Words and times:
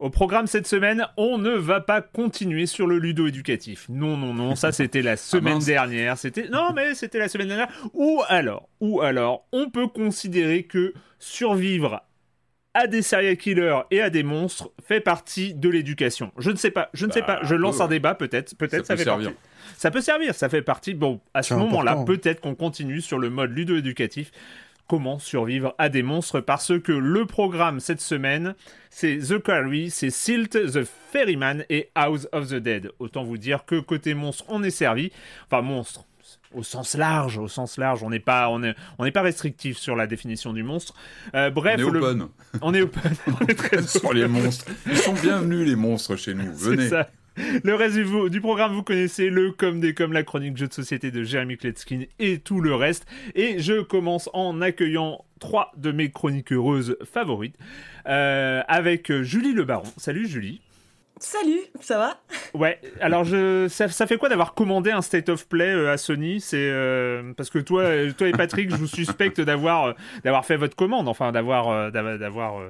Au 0.00 0.08
programme 0.08 0.46
cette 0.46 0.66
semaine, 0.66 1.06
on 1.18 1.36
ne 1.36 1.50
va 1.50 1.82
pas 1.82 2.00
continuer 2.00 2.64
sur 2.64 2.86
le 2.86 2.98
ludo 2.98 3.26
éducatif. 3.26 3.86
Non, 3.90 4.16
non, 4.16 4.32
non, 4.32 4.56
ça 4.56 4.72
c'était 4.72 5.02
la 5.02 5.18
semaine 5.18 5.58
dernière. 5.58 6.16
C'était 6.16 6.48
non, 6.48 6.72
mais 6.74 6.94
c'était 6.94 7.18
la 7.18 7.28
semaine 7.28 7.48
dernière. 7.48 7.68
Ou 7.92 8.22
alors, 8.28 8.70
ou 8.80 9.02
alors, 9.02 9.46
on 9.52 9.68
peut 9.68 9.88
considérer 9.88 10.62
que 10.62 10.94
survivre 11.18 12.02
à 12.72 12.86
des 12.86 13.02
serial 13.02 13.36
killers 13.36 13.80
et 13.90 14.00
à 14.00 14.08
des 14.08 14.22
monstres 14.22 14.70
fait 14.82 15.00
partie 15.00 15.52
de 15.52 15.68
l'éducation. 15.68 16.32
Je 16.38 16.50
ne 16.50 16.56
sais 16.56 16.70
pas, 16.70 16.88
je 16.94 17.04
ne 17.04 17.12
sais 17.12 17.22
pas. 17.22 17.40
Je 17.42 17.54
lance 17.54 17.82
un 17.82 17.88
débat 17.88 18.14
peut-être, 18.14 18.56
peut-être 18.56 18.86
ça, 18.86 18.94
peut 18.94 19.00
fait 19.00 19.04
servir. 19.04 19.32
partie. 19.32 19.40
Ça 19.76 19.90
peut 19.90 20.00
servir, 20.00 20.34
ça 20.34 20.48
fait 20.48 20.62
partie. 20.62 20.94
Bon, 20.94 21.20
à 21.34 21.42
ce 21.42 21.52
moment-là, 21.52 22.04
peut-être 22.06 22.40
qu'on 22.40 22.54
continue 22.54 23.02
sur 23.02 23.18
le 23.18 23.28
mode 23.28 23.50
ludo-éducatif. 23.50 24.30
Comment 24.90 25.20
survivre 25.20 25.72
à 25.78 25.88
des 25.88 26.02
monstres 26.02 26.40
Parce 26.40 26.72
que 26.80 26.90
le 26.90 27.24
programme 27.24 27.78
cette 27.78 28.00
semaine, 28.00 28.56
c'est 28.90 29.18
The 29.18 29.38
Quarry, 29.38 29.88
c'est 29.88 30.10
Silt, 30.10 30.50
The 30.50 30.82
Ferryman 31.12 31.64
et 31.70 31.90
House 31.94 32.26
of 32.32 32.48
the 32.48 32.56
Dead. 32.56 32.90
Autant 32.98 33.22
vous 33.22 33.38
dire 33.38 33.64
que 33.66 33.78
côté 33.78 34.14
monstre, 34.14 34.44
on 34.48 34.64
est 34.64 34.70
servi. 34.70 35.12
Enfin, 35.46 35.62
monstre. 35.62 36.06
Au 36.52 36.64
sens 36.64 36.96
large, 36.96 37.38
au 37.38 37.46
sens 37.46 37.78
large, 37.78 38.02
on 38.02 38.10
n'est 38.10 38.18
pas, 38.18 38.48
on 38.50 38.64
est, 38.64 38.74
on 38.98 39.04
n'est 39.04 39.12
pas 39.12 39.22
restrictif 39.22 39.78
sur 39.78 39.94
la 39.94 40.08
définition 40.08 40.52
du 40.52 40.64
monstre. 40.64 40.94
Euh, 41.36 41.50
bref, 41.50 41.76
On 41.84 41.88
est 41.88 41.92
le- 41.92 42.00
open 42.02 42.28
on 42.60 42.74
est 42.74 42.80
open. 42.82 43.12
on 43.40 43.46
est 43.46 43.54
très 43.54 43.82
sur 43.86 44.12
les 44.12 44.26
monstres. 44.26 44.64
Ils 44.86 44.96
sont 44.96 45.12
bienvenus 45.12 45.68
les 45.68 45.76
monstres 45.76 46.16
chez 46.16 46.34
nous. 46.34 46.52
Venez. 46.52 46.88
ça. 46.88 47.08
Le 47.64 47.74
reste 47.74 47.96
du, 48.30 48.40
programme, 48.40 48.74
vous 48.74 48.82
connaissez 48.82 49.30
le 49.30 49.52
comme 49.52 49.80
des 49.80 49.94
comme 49.94 50.12
la 50.12 50.22
chronique 50.22 50.56
jeu 50.56 50.66
de 50.66 50.72
société 50.72 51.10
de 51.10 51.22
Jérémy 51.22 51.56
Kletskin 51.56 52.04
et 52.18 52.38
tout 52.38 52.60
le 52.60 52.74
reste. 52.74 53.06
Et 53.34 53.60
je 53.60 53.80
commence 53.80 54.28
en 54.32 54.60
accueillant 54.60 55.24
trois 55.38 55.72
de 55.76 55.92
mes 55.92 56.10
chroniques 56.10 56.52
heureuses 56.52 56.96
favorites 57.04 57.56
euh, 58.06 58.62
avec 58.68 59.12
Julie 59.22 59.52
Le 59.52 59.64
Baron. 59.64 59.88
Salut 59.96 60.26
Julie. 60.26 60.60
Salut, 61.22 61.60
ça 61.82 61.98
va? 61.98 62.16
Ouais, 62.54 62.80
alors 63.02 63.24
je, 63.24 63.68
ça, 63.68 63.88
ça 63.88 64.06
fait 64.06 64.16
quoi 64.16 64.30
d'avoir 64.30 64.54
commandé 64.54 64.90
un 64.90 65.02
State 65.02 65.28
of 65.28 65.46
Play 65.48 65.68
euh, 65.68 65.92
à 65.92 65.98
Sony? 65.98 66.40
C'est 66.40 66.56
euh, 66.58 67.34
parce 67.36 67.50
que 67.50 67.58
toi, 67.58 67.82
euh, 67.82 68.10
toi 68.16 68.26
et 68.28 68.32
Patrick, 68.32 68.70
je 68.70 68.76
vous 68.76 68.86
suspecte 68.86 69.38
d'avoir 69.38 69.88
euh, 69.88 69.92
d'avoir 70.24 70.46
fait 70.46 70.56
votre 70.56 70.74
commande, 70.74 71.08
enfin 71.08 71.30
d'avoir 71.30 71.68
euh, 71.68 71.90
d'avoir 71.90 72.62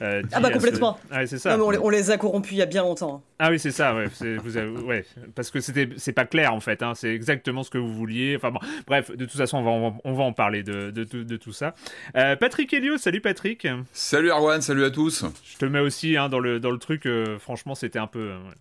Ah 0.00 0.20
bah 0.40 0.48
ce- 0.48 0.52
complètement. 0.52 1.00
Ouais, 1.10 1.26
c'est 1.26 1.38
ça. 1.38 1.56
Non, 1.56 1.58
mais 1.58 1.64
on, 1.64 1.70
les, 1.70 1.78
on 1.78 1.88
les 1.88 2.10
a 2.12 2.16
corrompus 2.16 2.52
il 2.52 2.58
y 2.58 2.62
a 2.62 2.66
bien 2.66 2.82
longtemps. 2.82 3.24
Ah 3.40 3.50
oui, 3.50 3.58
c'est 3.58 3.72
ça, 3.72 3.92
ouais, 3.94 4.06
c'est- 4.14 4.36
vous 4.36 4.56
avez- 4.56 4.70
ouais, 4.70 5.04
parce 5.34 5.50
que 5.50 5.58
c'était, 5.60 5.88
c'est 5.96 6.12
pas 6.12 6.26
clair 6.26 6.54
en 6.54 6.60
fait, 6.60 6.82
hein, 6.84 6.92
c'est 6.94 7.12
exactement 7.12 7.64
ce 7.64 7.70
que 7.70 7.78
vous 7.78 7.92
vouliez. 7.92 8.36
Enfin 8.36 8.52
bon, 8.52 8.60
bref, 8.86 9.10
de 9.10 9.24
toute 9.24 9.36
façon, 9.36 9.58
on 9.58 9.62
va, 9.64 9.70
en- 9.72 9.98
on 10.04 10.12
va 10.14 10.22
en 10.22 10.32
parler 10.32 10.62
de, 10.62 10.92
de, 10.92 11.02
tout- 11.02 11.24
de 11.24 11.36
tout 11.36 11.52
ça. 11.52 11.74
Euh, 12.16 12.36
Patrick 12.36 12.72
Helio, 12.72 12.98
salut 12.98 13.20
Patrick. 13.20 13.66
Salut 13.92 14.30
Erwan, 14.30 14.62
salut 14.62 14.84
à 14.84 14.90
tous. 14.90 15.24
Je 15.44 15.56
te 15.58 15.64
mets 15.64 15.80
aussi 15.80 16.16
hein, 16.16 16.28
dans 16.28 16.38
le 16.38 16.60
dans 16.60 16.70
le 16.70 16.78
truc. 16.78 17.04
euh, 17.06 17.38
franchement, 17.40 17.74
c'était 17.74 17.95
un 17.98 18.06
peu. 18.06 18.30
euh, 18.32 18.38
ouais. 18.38 18.54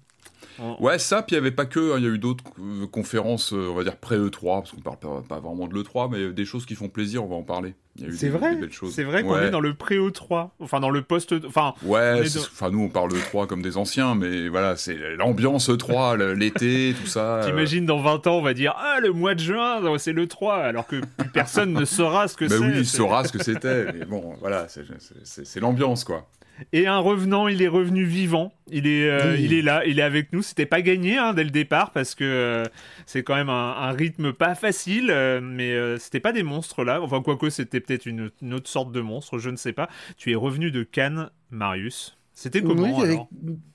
On- 0.59 0.81
Ouais, 0.81 0.99
ça, 0.99 1.21
puis 1.21 1.35
il 1.35 1.39
n'y 1.39 1.45
avait 1.47 1.55
pas 1.55 1.65
que, 1.65 1.93
hein, 1.93 1.95
il 1.97 2.03
y 2.03 2.07
a 2.07 2.09
eu 2.11 2.17
d'autres 2.19 2.43
euh, 2.61 2.87
conférences, 2.87 3.51
euh, 3.51 3.67
on 3.69 3.73
va 3.75 3.83
dire 3.83 3.97
pré-E3, 3.97 4.59
parce 4.61 4.71
qu'on 4.71 4.79
parle 4.81 4.97
pas, 4.99 5.21
pas 5.27 5.39
vraiment 5.39 5.67
de 5.67 5.73
l'E3, 5.73 6.09
mais 6.09 6.31
des 6.31 6.45
choses 6.45 6.65
qui 6.65 6.75
font 6.75 6.87
plaisir, 6.87 7.23
on 7.25 7.27
va 7.27 7.35
en 7.35 7.43
parler. 7.43 7.73
C'est 8.11 8.29
vrai. 8.29 8.57
C'est 8.91 9.03
vrai 9.03 9.23
qu'on 9.23 9.33
Ouais. 9.33 9.47
est 9.47 9.51
dans 9.51 9.59
le 9.61 9.73
pré 9.73 9.97
3 10.13 10.53
enfin 10.59 10.81
dans 10.81 10.89
le 10.89 11.01
post, 11.01 11.33
enfin 11.47 11.73
on 11.85 11.91
Ouais, 11.91 12.25
c'est- 12.25 12.39
dans- 12.39 12.43
enfin 12.45 12.69
nous 12.69 12.81
on 12.81 12.89
parle 12.89 13.09
E3 13.13 13.47
comme 13.47 13.61
des 13.61 13.77
anciens, 13.77 14.15
mais 14.15 14.49
voilà, 14.49 14.75
c'est 14.75 14.97
l'ambiance 15.17 15.69
E3, 15.69 16.15
le- 16.17 16.33
l'été, 16.33 16.93
tout 17.01 17.07
ça. 17.07 17.35
euh, 17.37 17.45
T'imagines 17.45 17.85
dans 17.85 17.99
20 18.01 18.25
ans, 18.27 18.37
on 18.37 18.41
va 18.41 18.53
dire 18.53 18.73
ah 18.77 18.99
le 19.01 19.11
mois 19.13 19.33
de 19.33 19.39
juin, 19.39 19.81
c'est 19.97 20.11
le 20.13 20.27
3 20.27 20.55
alors 20.57 20.87
que 20.87 20.97
plus 21.17 21.29
personne 21.29 21.71
ne 21.73 21.85
saura 21.85 22.27
ce 22.27 22.35
que 22.35 22.47
c'est. 22.49 22.57
oui, 22.59 22.71
il 22.79 22.85
C'est- 22.85 22.97
saura 22.97 23.23
ce 23.23 23.31
que 23.31 23.41
c'était, 23.43 23.91
mais 23.93 24.03
bon, 24.05 24.35
voilà, 24.41 24.67
c'est- 24.67 24.83
c'est 24.99 25.15
c'est- 25.25 25.45
c'est 25.45 25.59
l'ambiance, 25.61 26.03
quoi. 26.03 26.27
Et 26.73 26.87
un 26.87 26.99
revenant, 26.99 27.47
il 27.47 27.61
est 27.61 27.67
revenu 27.67 28.05
vivant. 28.05 28.53
Il 28.71 28.87
est, 28.87 29.09
euh, 29.09 29.33
Oui. 29.33 29.43
il 29.43 29.53
est 29.53 29.61
là, 29.61 29.85
il 29.85 29.99
est 29.99 30.03
avec 30.03 30.31
nous. 30.33 30.41
C'était 30.41 30.65
pas 30.65 30.81
gagné 30.81 31.17
hein, 31.17 31.33
dès 31.33 31.43
le 31.43 31.49
départ 31.49 31.91
parce 31.91 32.15
que 32.15 32.23
euh, 32.23 32.63
c'est 33.05 33.23
quand 33.23 33.35
même 33.35 33.49
un, 33.49 33.71
un 33.77 33.91
rythme 33.91 34.31
pas 34.33 34.55
facile, 34.55 35.09
euh, 35.11 35.41
mais 35.41 35.75
c'était 35.99 36.19
pas 36.19 36.31
des 36.31 36.43
monstres 36.43 36.83
là. 36.83 37.01
Enfin, 37.01 37.21
quoique 37.21 37.49
c'était 37.49 37.79
peut-être 37.79 38.05
une, 38.05 38.31
une 38.41 38.53
autre 38.53 38.69
sorte 38.69 38.91
de 38.91 39.01
monstre, 39.01 39.37
je 39.37 39.49
ne 39.49 39.57
sais 39.57 39.73
pas. 39.73 39.89
Tu 40.17 40.31
es 40.31 40.35
revenu 40.35 40.71
de 40.71 40.83
Cannes, 40.83 41.29
Marius. 41.51 42.17
C'était 42.33 42.61
comment 42.61 42.83
Oui, 42.99 43.03
alors? 43.03 43.29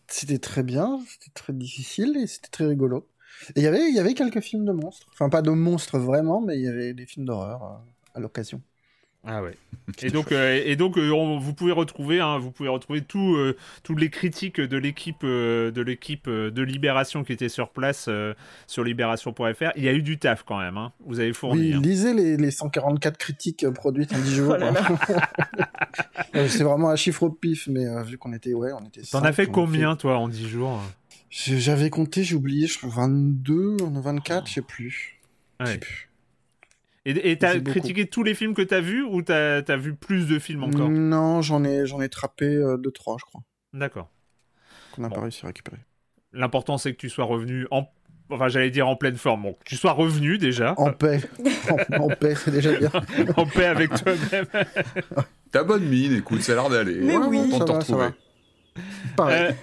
C'était 0.07 0.39
très 0.39 0.63
bien, 0.63 1.01
c'était 1.07 1.31
très 1.33 1.53
difficile 1.53 2.17
et 2.21 2.27
c'était 2.27 2.49
très 2.51 2.67
rigolo. 2.67 3.07
Et 3.55 3.61
il 3.61 3.63
y 3.63 3.67
avait, 3.67 3.89
il 3.89 3.95
y 3.95 3.99
avait 4.01 4.15
quelques 4.15 4.41
films 4.41 4.65
de 4.65 4.73
monstres. 4.73 5.07
Enfin, 5.13 5.29
pas 5.29 5.41
de 5.41 5.51
monstres 5.51 5.99
vraiment, 5.99 6.41
mais 6.41 6.57
il 6.59 6.63
y 6.65 6.69
avait 6.69 6.93
des 6.93 7.07
films 7.07 7.27
d'horreur 7.27 7.81
à 8.15 8.21
l'occasion. 8.21 8.61
Ah 9.27 9.43
ouais. 9.43 9.55
Et 10.03 10.11
donc, 10.11 10.31
euh, 10.33 10.63
et 10.65 10.77
donc 10.77 10.97
euh, 10.99 11.11
on- 11.11 11.39
vous 11.39 11.53
pouvez 11.53 11.73
retrouver, 11.73 12.21
hein, 12.21 12.39
vous 12.39 12.53
pouvez 12.53 12.69
retrouver 12.69 13.03
tout, 13.03 13.35
euh, 13.35 13.57
toutes 13.83 14.01
les 14.01 14.09
critiques 14.09 14.61
de 14.61 14.77
l'équipe, 14.79 15.25
euh, 15.25 15.71
de 15.73 15.83
l'équipe 15.83 16.27
euh, 16.29 16.51
de 16.51 16.63
Libération 16.63 17.23
qui 17.25 17.33
était 17.33 17.49
sur 17.49 17.71
place 17.71 18.07
euh, 18.09 18.35
sur 18.69 18.85
libération.fr. 18.85 19.73
Il 19.77 19.83
y 19.85 19.89
a 19.89 19.93
eu 19.93 20.03
du 20.03 20.19
taf 20.19 20.45
quand 20.45 20.59
même. 20.59 20.77
hein. 20.79 20.93
Vous 21.05 21.19
avez 21.21 21.33
fourni. 21.33 21.61
Oui, 21.71 21.75
hein. 21.75 21.81
lisez 21.83 22.15
les, 22.15 22.37
les 22.37 22.51
144 22.51 23.19
critiques 23.19 23.69
produites 23.75 24.13
en 24.15 24.19
10 24.21 24.35
jours. 24.35 24.57
Oh 24.61 26.39
C'est 26.49 26.63
vraiment 26.65 26.91
un 26.91 26.97
chiffre 26.97 27.25
au 27.25 27.31
pif, 27.31 27.67
mais 27.69 27.87
euh, 27.87 28.03
vu 28.03 28.17
qu'on 28.17 28.33
était, 28.33 28.55
ouais, 28.55 28.71
on 28.73 28.87
était. 28.87 29.03
T'en 29.03 29.23
as 29.23 29.33
fait 29.33 29.47
combien 29.47 29.97
toi 29.97 30.19
en 30.19 30.29
10 30.29 30.49
jours 30.49 30.81
J'avais 31.31 31.91
compté, 31.91 32.23
j'ai 32.23 32.37
oublié, 32.37 32.69
je 32.69 32.79
trouve 32.79 32.95
22, 32.95 33.77
24, 33.81 34.47
je 34.49 34.53
sais 34.55 34.63
plus. 34.63 35.19
Je 35.61 35.67
sais 35.67 35.73
Ouais. 35.73 35.79
plus. 35.79 36.10
Et 37.23 37.39
t'as 37.39 37.57
beaucoup. 37.59 37.71
critiqué 37.71 38.07
tous 38.07 38.23
les 38.23 38.35
films 38.35 38.55
que 38.55 38.63
t'as 38.63 38.81
vus 38.81 39.03
ou 39.03 39.23
t'as 39.23 39.63
as 39.67 39.77
vu 39.77 39.95
plus 39.95 40.27
de 40.29 40.39
films 40.39 40.65
encore 40.65 40.89
Non, 40.89 41.43
j'en 41.43 41.65
ai, 41.65 41.87
j'en 41.87 42.01
ai 42.01 42.09
trappé 42.09 42.47
2-3, 42.47 43.17
je 43.19 43.25
crois, 43.25 43.43
D'accord. 43.73 44.09
qu'on 44.93 45.03
n'a 45.03 45.09
Bon. 45.09 45.15
pas 45.17 45.21
réussi 45.23 45.45
à 45.45 45.49
récupérer. 45.49 45.79
L'important 46.33 46.79
c'est 46.79 46.93
que 46.93 46.99
tu 46.99 47.09
sois 47.11 47.25
revenu 47.25 47.67
en 47.71 47.87
enfin 48.33 48.47
j'allais 48.47 48.71
dire 48.71 48.87
en 48.87 48.95
pleine 48.95 49.17
forme, 49.17 49.43
bon, 49.43 49.55
que 49.55 49.65
tu 49.65 49.75
sois 49.77 49.91
revenu 49.91 50.39
déjà, 50.39 50.75
En 50.77 50.93
paix. 50.93 51.21
en, 51.91 52.05
en 52.05 52.09
paix, 52.09 52.37
c'est 52.37 52.53
déjà 52.53 52.73
bien. 52.79 52.91
en 53.37 53.45
paix 53.47 53.65
avec 53.67 53.91
toi-même. 53.95 54.47
T'as 55.51 55.65
bonne 55.65 55.85
mine, 55.85 56.13
écoute, 56.17 56.43
ça 56.43 56.53
a 56.53 56.55
l'air 56.55 56.69
d'aller. 56.71 57.01
Mais 57.01 57.17
Ouais, 57.17 57.27
oui. 57.27 57.51
content 57.51 57.59
de 57.59 57.59
Ça 57.59 57.65
te 57.65 57.73
va, 57.73 57.81
ça 57.81 57.95
retrouver. 57.97 58.09
Pareil. 59.17 59.55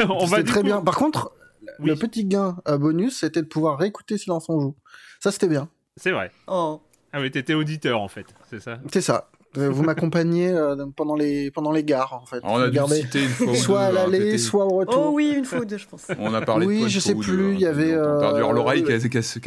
Euh, 0.00 0.06
on 0.10 0.26
va 0.26 0.42
très 0.42 0.58
coup- 0.60 0.66
bien. 0.66 0.82
Par 0.82 0.96
contre, 0.96 1.32
Oui. 1.78 1.88
le 1.88 1.96
petit 1.96 2.26
gain 2.26 2.58
à 2.66 2.76
bonus, 2.76 3.20
c'était 3.20 3.40
de 3.40 3.46
pouvoir 3.46 3.78
réécouter 3.78 4.18
Silence 4.18 4.50
on 4.50 4.60
joue. 4.60 4.76
Ça, 5.20 5.32
c'était 5.32 5.48
bien. 5.48 5.70
C'est 5.96 6.10
vrai. 6.10 6.30
Oh. 6.46 6.82
Ah 7.12 7.20
oui, 7.20 7.30
t'étais 7.30 7.54
auditeur 7.54 8.00
en 8.00 8.08
fait, 8.08 8.26
c'est 8.50 8.60
ça? 8.60 8.78
C'est 8.92 9.00
ça. 9.00 9.28
Vous 9.54 9.82
m'accompagnez 9.82 10.48
euh, 10.50 10.86
pendant 10.94 11.16
les 11.16 11.50
pendant 11.50 11.72
les 11.72 11.82
gares, 11.82 12.12
en 12.12 12.24
fait. 12.24 12.38
On 12.44 12.60
a 12.60 12.68
dû 12.68 12.78
citer 12.94 13.24
une 13.24 13.28
fois 13.30 13.48
ou 13.48 13.54
Soit 13.56 13.80
à 13.80 13.88
hein, 13.88 13.92
l'aller, 13.92 14.38
soit 14.38 14.64
au 14.64 14.76
retour. 14.76 15.06
Oh 15.08 15.10
oui, 15.12 15.34
une 15.36 15.44
fois 15.44 15.58
ou 15.60 15.64
deux, 15.64 15.76
je 15.76 15.88
pense. 15.88 16.06
On 16.20 16.32
a 16.34 16.40
parlé 16.40 16.66
Oui, 16.66 16.84
de 16.84 16.88
je 16.88 17.00
sais 17.00 17.16
plus, 17.16 17.48
hein, 17.48 17.54
il 17.54 17.60
y 17.60 17.66
avait, 17.66 17.90
t'as 17.90 18.20
perdu. 18.20 18.42
euh, 18.44 18.52
l'oreille 18.52 18.84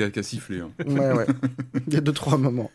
a, 0.04 0.12
qui 0.12 0.20
a 0.20 0.24
sifflé. 0.24 0.60
hein. 0.60 0.72
Ouais, 0.86 1.14
ouais. 1.14 1.26
Il 1.88 1.94
y 1.94 1.98
a 1.98 2.02
deux, 2.02 2.12
trois 2.12 2.38
moments. 2.38 2.70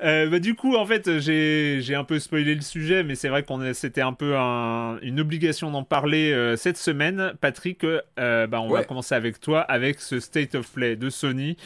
Euh, 0.00 0.28
bah, 0.30 0.38
du 0.38 0.54
coup, 0.54 0.76
en 0.76 0.86
fait, 0.86 1.18
j'ai 1.18 1.94
un 1.96 2.04
peu 2.04 2.20
spoilé 2.20 2.54
le 2.54 2.60
sujet, 2.60 3.02
mais 3.02 3.16
c'est 3.16 3.28
vrai 3.28 3.42
qu'on 3.42 3.60
a- 3.60 3.74
c'était 3.74 4.00
un 4.00 4.12
peu 4.12 4.36
un- 4.36 4.98
une 5.02 5.18
obligation 5.18 5.72
d'en 5.72 5.82
parler 5.82 6.30
euh, 6.32 6.54
cette 6.56 6.76
semaine. 6.78 7.32
Patrick, 7.40 7.82
euh, 7.84 8.46
bah, 8.46 8.60
on 8.60 8.68
va 8.68 8.84
commencer 8.84 9.16
avec 9.16 9.40
toi, 9.40 9.60
avec 9.62 10.00
ce 10.00 10.20
State 10.20 10.54
of 10.54 10.70
Play 10.70 10.94
de 10.94 11.10
Sony. 11.10 11.56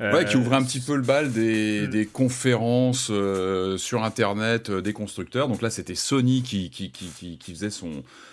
Euh, 0.00 0.12
Ouais, 0.14 0.24
qui 0.24 0.36
ouvrait 0.36 0.56
un 0.56 0.62
petit 0.62 0.80
peu 0.80 0.94
le 0.96 1.02
bal 1.02 1.30
des, 1.32 1.82
Hmm. 1.86 1.90
des 1.90 2.06
conférences 2.06 3.08
euh, 3.10 3.76
sur 3.76 4.02
Internet 4.04 4.70
euh, 4.70 4.80
des 4.80 4.92
constructeurs. 4.92 5.48
Donc 5.48 5.60
là, 5.60 5.68
c'était 5.68 5.94
Sony 5.96 6.42
qui, 6.42 6.70
qui, 6.70 6.90
qui, 6.90 7.36
qui 7.38 7.52
faisait 7.52 7.70
son, 7.70 7.90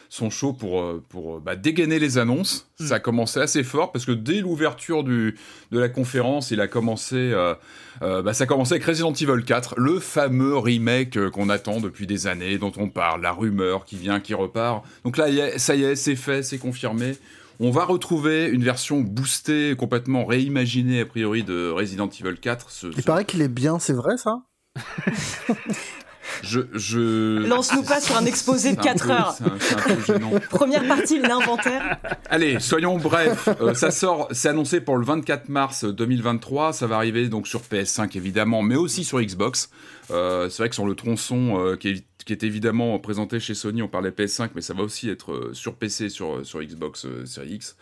son 0.09 0.29
show 0.29 0.53
pour, 0.53 0.81
euh, 0.81 1.03
pour 1.09 1.35
euh, 1.35 1.39
bah, 1.43 1.55
dégainer 1.55 1.99
les 1.99 2.17
annonces. 2.17 2.67
Hmm. 2.79 2.85
Ça 2.87 2.95
a 2.95 2.99
commencé 2.99 3.39
assez 3.39 3.63
fort 3.63 3.91
parce 3.91 4.05
que 4.05 4.11
dès 4.11 4.39
l'ouverture 4.41 5.03
de 5.03 5.33
la 5.71 5.89
conférence, 5.89 6.51
il 6.51 6.61
a 6.61 6.67
commencé, 6.67 7.15
euh, 7.15 7.53
euh, 8.01 8.21
bah, 8.21 8.33
ça 8.33 8.45
a 8.45 8.47
commencé 8.47 8.73
avec 8.73 8.85
Resident 8.85 9.11
Evil 9.13 9.43
4, 9.45 9.75
le 9.77 9.99
fameux 9.99 10.57
remake 10.57 11.29
qu'on 11.31 11.49
attend 11.49 11.79
depuis 11.79 12.07
des 12.07 12.27
années, 12.27 12.57
dont 12.57 12.71
on 12.77 12.89
parle, 12.89 13.21
la 13.21 13.31
rumeur 13.33 13.85
qui 13.85 13.97
vient, 13.97 14.19
qui 14.19 14.33
repart. 14.33 14.85
Donc 15.03 15.17
là, 15.17 15.27
ça 15.57 15.75
y 15.75 15.83
est, 15.83 15.95
c'est 15.95 16.15
fait, 16.15 16.43
c'est 16.43 16.57
confirmé. 16.57 17.17
On 17.59 17.71
va 17.71 17.85
retrouver 17.85 18.45
une 18.45 18.63
version 18.63 18.99
boostée, 19.01 19.73
complètement 19.77 20.25
réimaginée 20.25 21.01
a 21.01 21.05
priori 21.05 21.43
de 21.43 21.69
Resident 21.71 22.07
Evil 22.07 22.37
4. 22.39 22.69
Ce, 22.69 22.87
Il 22.87 22.93
ce- 22.97 23.01
paraît 23.01 23.25
qu'il 23.25 23.41
est 23.41 23.47
bien, 23.47 23.79
c'est 23.79 23.93
vrai, 23.93 24.15
ça? 24.17 24.43
je, 26.43 26.61
je... 26.73 27.45
Lance-nous 27.47 27.83
pas 27.83 27.99
sur 28.01 28.15
un 28.17 28.25
exposé 28.25 28.73
de 28.75 28.81
C'est 28.81 28.89
un 28.89 28.93
4 28.93 29.05
peu- 29.05 29.11
heures. 29.11 29.35
c'est 29.37 29.43
un- 29.45 29.57
c'est 29.59 29.75
un 29.91 29.95
peu 29.95 30.01
gênant. 30.03 30.31
Première 30.49 30.87
partie, 30.87 31.19
l'inventaire. 31.19 31.97
Allez, 32.29 32.59
soyons 32.59 32.97
brefs. 32.97 33.49
Euh, 33.61 33.73
ça 33.73 33.91
sort, 33.91 34.27
c'est 34.31 34.49
annoncé 34.49 34.81
pour 34.81 34.97
le 34.97 35.05
24 35.05 35.49
mars 35.49 35.85
2023. 35.85 36.73
Ça 36.73 36.87
va 36.87 36.95
arriver 36.97 37.27
donc 37.29 37.47
sur 37.47 37.61
PS5 37.61 38.15
évidemment, 38.17 38.61
mais 38.61 38.75
aussi 38.75 39.03
sur 39.03 39.21
Xbox. 39.21 39.69
Euh, 40.11 40.49
c'est 40.49 40.59
vrai 40.63 40.69
que 40.69 40.75
sur 40.75 40.85
le 40.85 40.95
tronçon 40.95 41.59
euh, 41.59 41.75
qui, 41.75 41.89
est, 41.89 42.05
qui 42.25 42.33
est 42.33 42.43
évidemment 42.43 42.97
présenté 42.99 43.39
chez 43.39 43.53
Sony, 43.55 43.81
on 43.81 43.87
parlait 43.87 44.09
PS5, 44.11 44.49
mais 44.55 44.61
ça 44.61 44.73
va 44.73 44.83
aussi 44.83 45.09
être 45.09 45.51
sur 45.53 45.75
PC, 45.75 46.09
sur, 46.09 46.45
sur 46.45 46.61
Xbox 46.61 47.05
Series 47.25 47.55
X. 47.55 47.75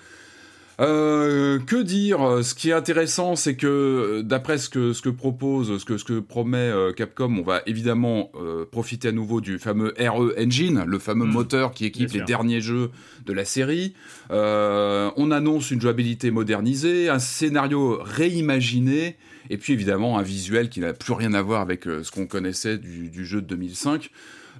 Euh, 0.81 1.60
que 1.60 1.81
dire? 1.81 2.44
Ce 2.44 2.54
qui 2.54 2.69
est 2.69 2.74
intéressant, 2.74 3.36
c'est 3.36 3.56
que 3.56 3.68
euh, 3.68 4.24
d'après 4.24 4.57
ce 4.57 4.69
que, 4.69 4.92
ce 4.94 5.01
que 5.01 5.10
propose, 5.10 5.77
ce 5.80 5.86
que, 5.86 5.98
ce 5.98 6.04
que 6.04 6.19
promet 6.19 6.57
euh, 6.57 6.92
Capcom, 6.92 7.33
on 7.39 7.44
va 7.44 7.62
évidemment 7.66 8.30
euh, 8.36 8.66
profiter 8.69 9.07
à 9.07 9.12
nouveau 9.13 9.39
du 9.42 9.57
fameux 9.57 9.94
RE 9.98 10.33
Engine, 10.38 10.83
le 10.86 11.00
fameux 11.00 11.25
Mm. 11.25 11.31
moteur 11.31 11.72
qui 11.74 11.86
équipe 11.86 12.10
Bien 12.10 12.13
les 12.13 12.19
sûr. 12.19 12.25
derniers 12.27 12.62
jeux 12.62 12.92
de 13.25 13.33
la 13.33 13.45
série. 13.45 13.94
Euh, 14.31 15.10
on 15.16 15.31
annonce 15.31 15.72
une 15.72 15.80
jouabilité 15.81 16.30
modernisée, 16.31 17.10
un 17.10 17.19
scénario 17.19 18.00
réimaginé, 18.04 19.16
et 19.50 19.57
puis 19.57 19.74
évidemment 19.74 20.18
un 20.18 20.24
visuel 20.24 20.69
qui 20.69 20.81
n'a 20.81 20.94
plus 20.94 21.13
rien 21.13 21.33
à 21.33 21.42
voir 21.42 21.62
avec 21.62 21.83
ce 21.86 22.10
qu'on 22.12 22.27
connaissait 22.27 22.77
du, 22.77 23.10
du 23.10 23.25
jeu 23.25 23.42
de 23.42 23.48
2005. 23.48 24.10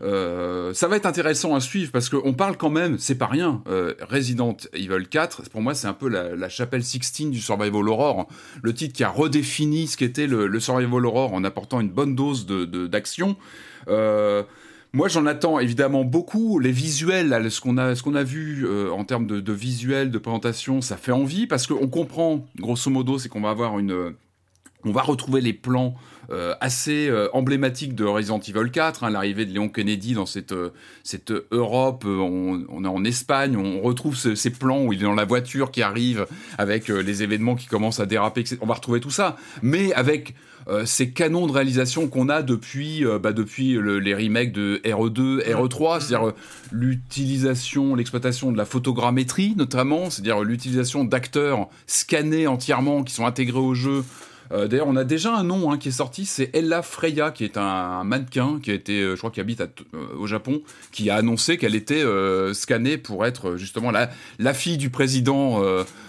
Euh, 0.02 0.74
ça 0.74 0.88
va 0.88 0.98
être 0.98 1.06
intéressant 1.06 1.56
à 1.56 1.60
suivre 1.60 1.92
parce 1.92 2.10
qu'on 2.10 2.34
parle 2.34 2.58
quand 2.58 2.70
même, 2.70 2.98
c'est 3.00 3.18
pas 3.18 3.28
rien, 3.28 3.62
euh, 3.68 3.94
Resident 4.10 4.58
Evil 4.74 5.08
4, 5.10 5.50
pour 5.50 5.62
moi 5.62 5.74
c'est 5.74 5.88
un 5.88 5.94
peu 5.94 6.10
la, 6.10 6.50
chapelle 6.50 6.84
Sixtine 6.84 7.32
du 7.32 7.40
Survival 7.40 7.88
Horror, 7.88 8.28
le 8.62 8.74
titre 8.74 8.94
qui 8.94 9.04
a 9.04 9.10
redéfini 9.10 9.88
ce 9.88 9.98
qu'était 9.98 10.28
le, 10.28 10.60
Survival 10.60 11.06
Horror 11.06 11.34
en 11.34 11.44
apportant 11.44 11.80
une 11.80 11.90
bonne 11.90 12.16
dose 12.16 12.46
de- 12.46 12.66
de- 12.66 12.88
d'action. 12.88 13.36
Euh, 13.88 14.44
moi, 14.94 15.10
j'en 15.10 15.26
attends 15.26 15.60
évidemment 15.60 16.06
beaucoup. 16.06 16.58
Les 16.58 16.72
visuels, 16.72 17.52
ce 17.52 17.60
qu'on 17.60 17.78
a, 17.78 17.96
ce 17.96 18.16
a 18.16 18.24
vu 18.24 18.66
en 18.90 19.04
termes 19.04 19.28
de, 19.28 19.42
de 19.42 19.54
visuels, 19.54 20.10
de 20.10 20.18
présentation, 20.18 20.80
ça 20.80 20.96
fait 20.96 21.12
envie 21.12 21.48
parce 21.48 21.68
qu'on 21.68 21.90
comprend, 21.90 22.46
grosso 22.58 22.90
modo, 22.90 23.20
c'est 23.20 23.28
qu'on 23.28 23.42
va 23.42 23.50
avoir 23.50 23.78
une, 23.78 24.14
on 24.86 24.92
va 24.92 25.02
retrouver 25.02 25.42
les 25.42 25.54
plans 25.54 25.96
assez 26.62 27.08
euh, 27.10 27.28
emblématiques 27.34 27.96
de 27.96 28.04
Resident 28.04 28.40
Evil 28.40 28.72
4, 28.72 29.04
hein, 29.04 29.10
l'arrivée 29.10 29.46
de 29.46 29.52
Léon 29.52 29.70
Kennedy 29.70 30.14
dans 30.14 30.26
cette, 30.26 30.52
euh, 30.54 30.70
cette 31.04 31.32
Europe, 31.52 32.04
euh, 32.06 32.18
on, 32.18 32.66
on 32.70 32.84
est 32.84 32.88
en 32.88 33.04
Espagne, 33.04 33.56
on 33.58 33.82
retrouve 33.82 34.16
ce- 34.16 34.36
ces 34.36 34.50
plans 34.50 34.84
où 34.84 34.94
il 34.94 35.00
est 35.00 35.04
dans 35.04 35.14
la 35.14 35.26
voiture 35.26 35.72
qui 35.72 35.82
arrive 35.82 36.26
avec 36.58 36.90
euh, 36.90 37.02
les 37.02 37.24
événements 37.24 37.56
qui 37.56 37.68
commencent 37.68 38.00
à 38.00 38.06
déraper, 38.06 38.42
etc. 38.42 38.58
on 38.62 38.66
va 38.68 38.74
retrouver 38.76 39.00
tout 39.00 39.12
ça, 39.12 39.36
mais 39.62 39.94
avec 39.94 40.36
euh, 40.68 40.84
ces 40.84 41.12
canons 41.12 41.46
de 41.46 41.52
réalisation 41.52 42.08
qu'on 42.08 42.28
a 42.28 42.42
depuis, 42.42 43.06
euh, 43.06 43.20
bah, 43.20 43.34
depuis 43.34 43.74
le- 43.74 44.00
les 44.00 44.16
remakes 44.16 44.52
de 44.52 44.82
RE2, 44.84 45.44
RE3, 45.54 46.00
c'est-à-dire 46.00 46.30
euh, 46.30 46.34
l'utilisation, 47.10 47.96
l'exploitation 47.96 48.52
de 48.52 48.58
la 48.58 48.66
photogrammétrie 48.66 49.54
notamment, 49.56 50.10
c'est-à-dire 50.10 50.42
l'utilisation 50.42 51.04
d'acteurs 51.04 51.68
scannés 51.88 52.48
entièrement 52.48 53.04
qui 53.04 53.14
sont 53.14 53.26
intégrés 53.26 53.60
au 53.60 53.74
jeu. 53.76 54.04
Euh, 54.52 54.68
D'ailleurs, 54.68 54.88
on 54.88 54.96
a 54.96 55.04
déjà 55.04 55.34
un 55.36 55.44
nom 55.44 55.72
hein, 55.72 55.78
qui 55.78 55.90
est 55.90 55.92
sorti, 55.92 56.26
c'est 56.26 56.50
Ella 56.56 56.82
Freya, 56.82 57.32
qui 57.32 57.44
est 57.44 57.58
un, 57.58 57.62
un 57.64 58.04
mannequin 58.04 58.60
qui 58.62 58.72
a 58.72 58.74
été, 58.74 59.02
euh, 59.02 59.12
je 59.16 59.18
crois, 59.20 59.32
qui 59.32 59.40
habite 59.40 59.62
à 59.62 59.66
euh, 59.94 59.98
au 60.20 60.28
Japon, 60.28 60.62
qui 60.92 61.10
a 61.10 61.16
annoncé 61.16 61.58
qu'elle 61.58 61.76
était 61.76 62.04
scannée 62.54 62.98
pour 62.98 63.26
être 63.26 63.56
justement 63.56 63.92
la, 63.92 64.10
la 64.40 64.54
fille 64.54 64.78
du 64.78 64.90
président 64.90 65.62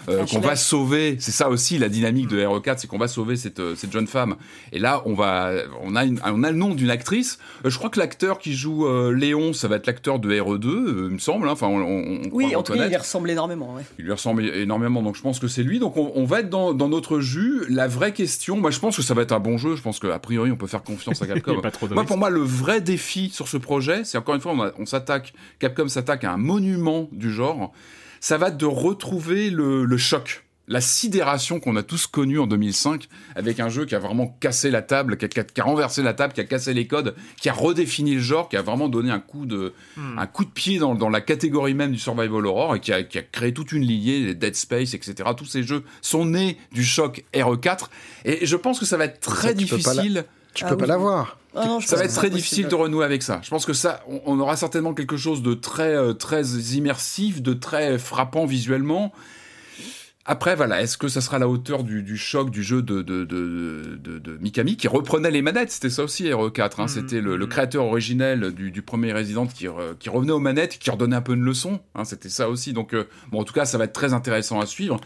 qu'on 0.07 0.39
va 0.39 0.55
sauver. 0.55 1.17
C'est 1.19 1.31
ça 1.31 1.49
aussi 1.49 1.77
la 1.77 1.89
dynamique 1.89 2.27
de 2.27 2.39
RE4, 2.39 2.75
c'est 2.77 2.87
qu'on 2.87 2.97
va 2.97 3.07
sauver 3.07 3.35
cette, 3.35 3.61
cette 3.75 3.91
jeune 3.91 4.07
femme. 4.07 4.35
Et 4.71 4.79
là, 4.79 5.01
on 5.05 5.13
va, 5.13 5.51
on 5.81 5.95
a, 5.95 6.05
une- 6.05 6.19
on 6.25 6.43
a 6.43 6.51
le 6.51 6.57
nom 6.57 6.73
d'une 6.75 6.89
actrice. 6.89 7.39
Je 7.65 7.77
crois 7.77 7.89
que 7.89 7.99
l'acteur 7.99 8.39
qui 8.39 8.53
joue 8.53 8.87
Léon, 9.11 9.53
ça 9.53 9.67
va 9.67 9.75
être 9.77 9.87
l'acteur 9.87 10.19
de 10.19 10.29
RE2, 10.31 10.65
euh, 10.67 11.07
il 11.09 11.13
me 11.15 11.19
semble. 11.19 11.47
hein. 11.47 11.51
Enfin, 11.51 11.67
on, 11.67 11.77
on, 11.81 12.21
on 12.25 12.29
Oui, 12.31 12.55
en 12.55 12.63
tout 12.63 12.73
cas, 12.73 12.85
il 12.87 12.91
y 12.93 12.97
ressemble 12.97 13.29
énormément. 13.29 13.73
Ouais. 13.75 13.83
Il 13.99 14.05
lui 14.05 14.11
ressemble 14.11 14.45
énormément, 14.45 15.01
donc 15.01 15.15
je 15.15 15.21
pense 15.21 15.39
que 15.39 15.47
c'est 15.47 15.63
lui. 15.63 15.79
Donc 15.79 15.97
on, 15.97 16.11
on 16.15 16.25
va 16.25 16.41
être 16.41 16.49
dans, 16.49 16.73
dans 16.73 16.89
notre 16.89 17.19
jus. 17.19 17.63
La 17.69 17.87
vraie 17.87 18.13
question, 18.13 18.26
moi 18.57 18.71
je 18.71 18.79
pense 18.79 18.95
que 18.97 19.01
ça 19.01 19.13
va 19.13 19.21
être 19.23 19.31
un 19.31 19.39
bon 19.39 19.57
jeu. 19.57 19.75
Je 19.75 19.81
pense 19.81 19.99
qu'a 19.99 20.19
priori 20.19 20.51
on 20.51 20.55
peut 20.57 20.67
faire 20.67 20.83
confiance 20.83 21.21
à 21.21 21.27
Capcom. 21.33 21.57
a 21.57 21.61
pas 21.61 21.71
trop 21.71 21.87
de 21.87 21.93
Moi, 21.93 22.03
pour 22.05 22.17
moi, 22.17 22.29
le 22.29 22.41
vrai 22.41 22.81
défi 22.81 23.29
sur 23.29 23.47
ce 23.47 23.57
projet, 23.57 24.03
c'est 24.03 24.17
encore 24.17 24.35
une 24.35 24.41
fois, 24.41 24.53
on, 24.53 24.61
a- 24.61 24.71
on 24.77 24.85
s'attaque, 24.85 25.33
Capcom 25.59 25.87
s'attaque 25.87 26.23
à 26.23 26.31
un 26.33 26.37
monument 26.37 27.09
du 27.11 27.31
genre. 27.31 27.71
Ça 28.19 28.37
va 28.37 28.49
de 28.51 28.65
retrouver 28.65 29.49
le, 29.51 29.85
le 29.85 29.97
choc, 29.97 30.43
la 30.69 30.81
sidération 30.81 31.59
qu'on 31.61 31.75
a 31.77 31.83
tous 31.83 32.07
connue 32.07 32.39
en 32.39 32.47
2005 32.47 33.07
avec 33.35 33.59
un 33.61 33.69
jeu 33.69 33.85
qui 33.85 33.95
a 33.95 33.99
vraiment 33.99 34.27
cassé 34.41 34.69
la 34.69 34.81
table, 34.81 35.15
qui 35.17 35.25
a, 35.25 35.43
qui 35.43 35.61
renversé 35.61 36.03
la 36.03 36.13
table, 36.13 36.33
qui 36.33 36.41
a 36.41 36.43
cassé 36.43 36.73
les 36.73 36.87
codes, 36.87 37.15
qui 37.39 37.47
a 37.47 37.53
redéfini 37.53 38.15
le 38.15 38.19
genre, 38.21 38.49
qui 38.49 38.57
a 38.57 38.61
vraiment 38.61 38.89
donné 38.89 39.09
un 39.11 39.19
coup 39.19 39.45
de, 39.45 39.73
Hmm. 39.95 40.19
un 40.19 40.27
coup 40.27 40.43
de 40.45 40.49
pied 40.49 40.77
dans, 40.77 40.93
dans 40.93 41.09
la 41.09 41.21
catégorie 41.21 41.73
même 41.73 41.91
du 41.91 41.97
survival 41.99 42.45
horror 42.45 42.75
et 42.75 42.79
qui 42.81 42.91
a, 42.91 43.01
qui 43.03 43.17
a 43.17 43.21
créé 43.23 43.53
toute 43.53 43.71
une 43.71 43.83
lignée, 43.83 44.19
les 44.19 44.35
Dead 44.35 44.55
Space, 44.55 44.93
etc. 44.93 45.15
Tous 45.37 45.45
ces 45.45 45.63
jeux 45.63 45.83
sont 46.01 46.25
nés 46.25 46.57
du 46.73 46.83
choc 46.83 47.23
RE4 47.33 47.85
et 48.25 48.45
je 48.45 48.55
pense 48.57 48.79
que 48.79 48.85
ça 48.85 48.97
va 48.97 49.05
être 49.05 49.19
très 49.21 49.49
Ça, 49.49 49.53
difficile. 49.53 50.25
Tu 50.53 50.63
Ah 50.65 50.69
peux 50.69 50.75
oui. 50.75 50.81
pas 50.81 50.87
l'avoir. 50.87 51.37
Ah 51.55 51.77
Ça 51.81 51.95
va 51.95 52.03
être 52.03 52.13
très 52.13 52.29
difficile 52.29 52.67
de 52.67 52.75
renouer 52.75 53.05
avec 53.05 53.23
ça. 53.23 53.39
Je 53.43 53.49
pense 53.49 53.65
que 53.65 53.73
ça, 53.73 54.03
on, 54.07 54.21
on 54.25 54.39
aura 54.39 54.55
certainement 54.57 54.93
quelque 54.93 55.17
chose 55.17 55.41
de 55.41 55.53
très, 55.53 55.95
euh, 55.95 56.13
très 56.13 56.43
immersif, 56.75 57.41
de 57.41 57.53
très 57.53 57.97
frappant 57.97 58.45
visuellement. 58.45 59.13
Après, 60.29 60.55
voilà, 60.57 60.81
est-ce 60.81 60.97
que 60.97 61.07
ça 61.07 61.21
sera 61.21 61.37
à 61.37 61.39
la 61.39 61.47
hauteur 61.47 61.83
du, 61.85 62.03
du 62.03 62.17
choc 62.17 62.49
du 62.51 62.61
jeu 62.61 62.81
de, 62.81 63.01
de, 63.01 63.23
de, 63.23 63.97
de- 64.03 64.19
de 64.19 64.37
Mikami 64.39 64.75
qui 64.75 64.87
reprenait 64.89 65.31
les 65.31 65.41
manettes? 65.41 65.71
C'était 65.71 65.89
ça 65.89 66.03
aussi, 66.03 66.25
RE4. 66.25 66.61
Hein, 66.61 66.83
Mhm. 66.83 66.87
C'était 66.89 67.21
le, 67.21 67.37
le 67.37 67.47
créateur 67.47 67.85
originel 67.85 68.51
du, 68.51 68.69
du 68.71 68.81
premier 68.81 69.13
Resident 69.13 69.47
qui, 69.47 69.67
re- 69.67 69.97
qui 69.97 70.09
revenait 70.09 70.33
aux 70.33 70.39
manettes, 70.39 70.79
qui 70.79 70.91
redonnait 70.91 71.15
un 71.15 71.21
peu 71.21 71.33
une 71.33 71.43
leçon. 71.45 71.79
Hein, 71.95 72.03
C'était 72.03 72.27
ça 72.29 72.49
aussi. 72.49 72.73
Donc, 72.73 72.93
euh, 72.93 73.05
bon, 73.31 73.39
en 73.39 73.43
tout 73.45 73.53
cas, 73.53 73.63
ça 73.65 73.77
va 73.77 73.85
être 73.85 73.93
très 73.93 74.13
intéressant 74.13 74.59
à 74.59 74.65
suivre. 74.65 74.99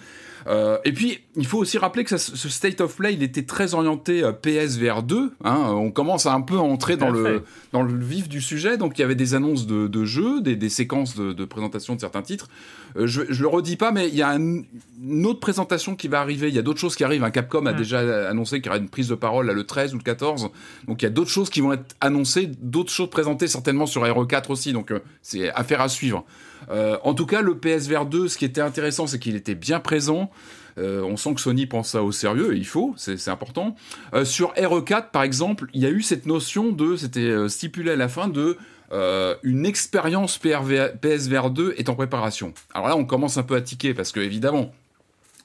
Euh, 0.48 0.78
et 0.86 0.92
puis, 0.92 1.20
il 1.36 1.46
faut 1.46 1.58
aussi 1.60 1.78
rappeler 1.78 2.04
que 2.04 2.10
ça- 2.18 2.18
ce 2.36 2.50
State 2.50 2.82
of 2.82 2.96
Play, 2.96 3.14
il 3.14 3.24
était 3.24 3.44
très 3.44 3.74
orienté 3.74 4.24
euh, 4.24 4.32
PSVR 4.32 5.04
2. 5.04 5.32
Hein, 5.44 5.56
on 5.76 5.92
commence 5.92 6.26
à 6.26 6.34
un 6.34 6.42
peu 6.42 6.58
entrer 6.58 6.94
à 6.94 6.98
dans 6.98 7.10
le, 7.12 7.44
dans 7.74 7.84
le 7.84 7.96
vif 8.04 8.28
du 8.28 8.42
sujet. 8.42 8.78
Donc, 8.78 8.98
il 8.98 9.02
y 9.02 9.04
avait 9.04 9.16
des 9.16 9.34
annonces 9.36 9.68
de, 9.68 9.88
de 9.88 10.06
jeux, 10.06 10.42
des, 10.42 10.56
des 10.56 10.70
séquences 10.70 11.16
de, 11.16 11.34
de 11.34 11.46
présentation 11.46 11.96
de 11.96 12.00
certains 12.00 12.22
titres. 12.24 12.50
Euh, 12.98 13.08
je, 13.08 13.22
je 13.30 13.42
le 13.42 13.48
redis 13.48 13.76
pas, 13.78 13.92
mais 13.92 14.08
il 14.08 14.16
y 14.16 14.22
a 14.22 14.30
un- 14.30 14.62
une 15.04 15.26
autre 15.26 15.40
présentation 15.40 15.96
qui 15.96 16.08
va 16.08 16.20
arriver. 16.22 16.48
Il 16.50 16.56
y 16.56 16.60
a 16.60 16.62
d'autres 16.64 16.80
choses 16.80 16.96
qui 16.96 17.04
arrivent. 17.04 17.24
Un 17.24 17.32
Capcom 17.32 17.66
a 17.66 17.74
Mm. 17.74 17.78
déjà 17.78 18.28
annoncé 18.30 18.58
qu'il 18.62 18.68
y 18.68 18.70
aura 18.70 18.78
une 18.80 18.90
prise 18.90 19.08
de 19.08 19.16
parole 19.16 19.50
le 19.52 19.64
13 19.66 19.94
ou 19.94 19.98
le 19.98 20.04
14. 20.04 20.50
Donc, 20.88 21.02
il 21.02 21.06
y 21.06 21.08
a 21.08 21.12
d'autres 21.12 21.30
choses 21.30 21.50
qui 21.50 21.62
vont 21.62 21.74
être 21.74 21.96
annoncées, 22.02 22.50
d'autres 22.62 22.92
choses 22.92 23.10
présentées 23.10 23.48
certainement 23.48 23.86
sur 23.86 24.04
RE4 24.04 24.52
aussi. 24.52 24.74
Donc, 24.74 24.92
euh, 24.92 25.00
c'est 25.22 25.50
affaire 25.52 25.82
à 25.82 25.88
suivre. 25.90 26.26
Euh, 26.70 26.98
en 27.04 27.14
tout 27.14 27.26
cas, 27.26 27.42
le 27.42 27.58
PSVR 27.58 28.06
2, 28.06 28.28
ce 28.28 28.38
qui 28.38 28.46
était 28.46 28.62
intéressant, 28.62 29.08
c'est 29.08 29.20
qu'il 29.20 29.36
était 29.36 29.56
bien 29.56 29.80
présent. 29.80 30.30
Euh, 30.78 31.02
on 31.02 31.18
sent 31.18 31.34
que 31.34 31.42
Sony 31.42 31.66
prend 31.66 31.84
ça 31.84 32.04
au 32.04 32.12
sérieux, 32.12 32.54
et 32.54 32.58
il 32.58 32.66
faut, 32.66 32.94
c'est 32.98 33.28
important. 33.28 33.76
Euh, 34.14 34.24
sur 34.24 34.54
RE4, 34.54 35.12
par 35.12 35.24
exemple, 35.24 35.68
il 35.74 35.82
y 35.82 35.86
a 35.86 35.90
eu 35.90 36.02
cette 36.02 36.26
notion 36.26 36.72
de, 36.72 36.96
c'était 36.96 37.50
stipulé 37.50 37.92
à 37.92 37.96
la 37.96 38.08
fin, 38.08 38.28
de 38.28 38.58
euh, 38.92 39.36
une 39.44 39.66
expérience 39.66 40.38
PSVR 40.38 41.50
2 41.50 41.76
est 41.78 41.88
en 41.88 41.96
préparation. 41.96 42.54
Alors 42.74 42.90
là, 42.90 42.98
on 42.98 43.06
commence 43.06 43.38
un 43.38 43.44
peu 43.44 43.56
à 43.56 43.62
tiquer, 43.62 43.94
parce 43.94 44.12
que 44.12 44.20
évidemment, 44.20 44.74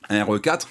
un 0.08 0.24
RE4, 0.24 0.66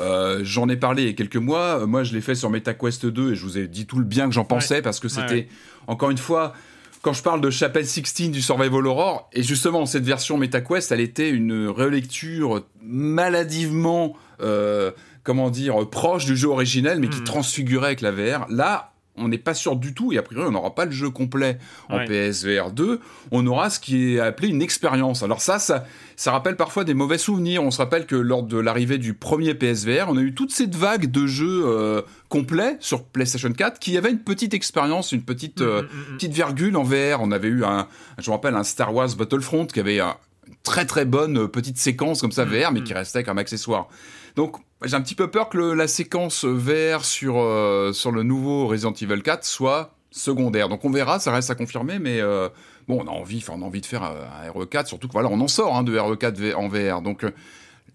euh, 0.00 0.40
j'en 0.42 0.68
ai 0.68 0.76
parlé 0.76 1.02
il 1.02 1.08
y 1.08 1.10
a 1.10 1.14
quelques 1.14 1.36
mois. 1.36 1.86
Moi, 1.86 2.04
je 2.04 2.14
l'ai 2.14 2.20
fait 2.20 2.36
sur 2.36 2.48
MetaQuest 2.50 3.06
2 3.06 3.32
et 3.32 3.34
je 3.34 3.42
vous 3.42 3.58
ai 3.58 3.66
dit 3.66 3.86
tout 3.86 3.98
le 3.98 4.04
bien 4.04 4.28
que 4.28 4.34
j'en 4.34 4.44
pensais 4.44 4.80
parce 4.80 5.00
que 5.00 5.08
c'était, 5.08 5.34
ouais. 5.34 5.48
encore 5.88 6.10
une 6.10 6.18
fois, 6.18 6.54
quand 7.02 7.12
je 7.12 7.22
parle 7.22 7.40
de 7.40 7.50
Chapelle 7.50 7.86
16 7.86 8.30
du 8.30 8.42
Survival 8.42 8.86
Aurore, 8.86 9.28
et 9.32 9.42
justement, 9.42 9.86
cette 9.86 10.04
version 10.04 10.36
MetaQuest, 10.36 10.92
elle 10.92 11.00
était 11.00 11.30
une 11.30 11.66
relecture 11.68 12.62
maladivement, 12.82 14.16
euh, 14.42 14.90
comment 15.22 15.50
dire, 15.50 15.88
proche 15.88 16.24
du 16.26 16.36
jeu 16.36 16.48
originel, 16.48 17.00
mais 17.00 17.08
qui 17.08 17.18
Mhm. 17.20 17.24
transfigurait 17.24 17.86
avec 17.86 18.00
la 18.00 18.10
VR. 18.10 18.46
Là, 18.50 18.92
on 19.16 19.28
n'est 19.28 19.38
pas 19.38 19.54
sûr 19.54 19.76
du 19.76 19.92
tout, 19.92 20.12
et 20.12 20.18
a 20.18 20.22
priori, 20.22 20.46
on 20.48 20.52
n'aura 20.52 20.74
pas 20.74 20.84
le 20.86 20.92
jeu 20.92 21.10
complet 21.10 21.58
en 21.90 21.98
Ouais. 21.98 22.04
PSVR 22.06 22.70
2. 22.70 23.00
On 23.32 23.46
aura 23.46 23.68
ce 23.68 23.78
qui 23.80 24.14
est 24.14 24.20
appelé 24.20 24.48
une 24.48 24.62
expérience. 24.62 25.22
Alors 25.22 25.42
ça, 25.42 25.58
ça, 25.58 25.84
ça 26.16 26.32
rappelle 26.32 26.56
parfois 26.56 26.84
des 26.84 26.94
mauvais 26.94 27.18
souvenirs. 27.18 27.62
On 27.62 27.70
se 27.70 27.78
rappelle 27.78 28.06
que 28.06 28.16
lors 28.16 28.42
de 28.44 28.58
l'arrivée 28.58 28.98
du 28.98 29.12
premier 29.14 29.54
PSVR, 29.54 30.06
on 30.08 30.16
a 30.16 30.20
eu 30.22 30.32
toute 30.34 30.52
cette 30.52 30.74
vague 30.74 31.10
de 31.10 31.26
jeux 31.26 31.64
euh, 31.66 32.02
complets 32.30 32.78
sur 32.80 33.04
PlayStation 33.04 33.52
4 33.52 33.78
qui 33.78 33.98
avait 33.98 34.10
une 34.10 34.20
petite 34.20 34.54
expérience, 34.54 35.12
une 35.12 35.22
petite, 35.22 35.60
euh, 35.60 35.82
Mm, 35.82 35.84
mm, 35.84 35.88
mm. 36.12 36.14
petite 36.16 36.32
virgule 36.32 36.76
en 36.78 36.82
VR. 36.84 37.18
On 37.20 37.30
avait 37.32 37.48
eu 37.48 37.64
un, 37.64 37.86
je 38.18 38.30
me 38.30 38.34
rappelle, 38.34 38.54
un 38.54 38.64
Star 38.64 38.94
Wars 38.94 39.14
Battlefront 39.14 39.66
qui 39.66 39.80
avait 39.80 40.00
un- 40.00 40.16
une 40.48 40.54
très 40.62 40.86
très 40.86 41.04
bonne 41.04 41.36
euh, 41.40 41.46
petite 41.48 41.76
séquence 41.76 42.22
comme 42.22 42.32
ça 42.32 42.44
VR, 42.46 42.72
mais 42.72 42.82
qui 42.82 42.94
restait 42.94 43.22
comme 43.24 43.36
accessoire. 43.38 43.88
Donc 44.36 44.56
j'ai 44.84 44.94
un 44.94 45.02
petit 45.02 45.14
peu 45.14 45.28
peur 45.30 45.48
que 45.50 45.58
le- 45.58 45.74
la 45.74 45.86
séquence 45.88 46.44
VR 46.46 47.04
sur, 47.04 47.34
euh, 47.38 47.92
sur 47.92 48.12
le 48.12 48.22
nouveau 48.22 48.66
Resident 48.68 48.92
Evil 48.94 49.22
4 49.22 49.44
soit 49.44 49.94
secondaire. 50.12 50.68
Donc 50.68 50.84
on 50.84 50.90
verra, 50.90 51.18
ça 51.20 51.32
reste 51.32 51.50
à 51.50 51.54
confirmer, 51.54 51.98
mais 51.98 52.20
euh, 52.20 52.48
bon, 52.88 53.00
on 53.04 53.06
a 53.06 53.10
envie, 53.12 53.38
enfin, 53.38 53.52
on 53.56 53.62
a 53.62 53.64
envie 53.66 53.80
de 53.80 53.86
faire 53.86 54.04
euh, 54.04 54.24
un 54.44 54.50
RE4, 54.50 54.86
surtout 54.86 55.06
que 55.08 55.12
voilà, 55.12 55.28
on 55.30 55.40
en 55.40 55.48
sort 55.48 55.76
hein, 55.76 55.82
de 55.82 55.96
RE4 55.96 56.34
V- 56.36 56.54
en 56.54 56.68
VR. 56.68 57.02
Donc 57.02 57.24
euh, 57.24 57.30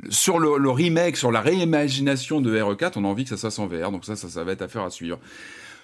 sur 0.10 0.40
le, 0.40 0.58
le 0.58 0.70
remake, 0.70 1.18
sur 1.18 1.32
la 1.32 1.42
réimagination 1.42 2.42
de 2.42 2.58
RE4, 2.58 2.94
on 2.96 3.06
a 3.06 3.08
envie 3.08 3.24
que 3.24 3.30
ça 3.30 3.38
fasse 3.38 3.60
en 3.60 3.68
VR. 3.68 3.92
Donc 3.92 4.06
ça, 4.06 4.16
ça, 4.16 4.30
ça 4.30 4.44
va 4.44 4.52
être 4.52 4.62
affaire 4.62 4.84
à 4.84 4.90
suivre. 4.90 5.20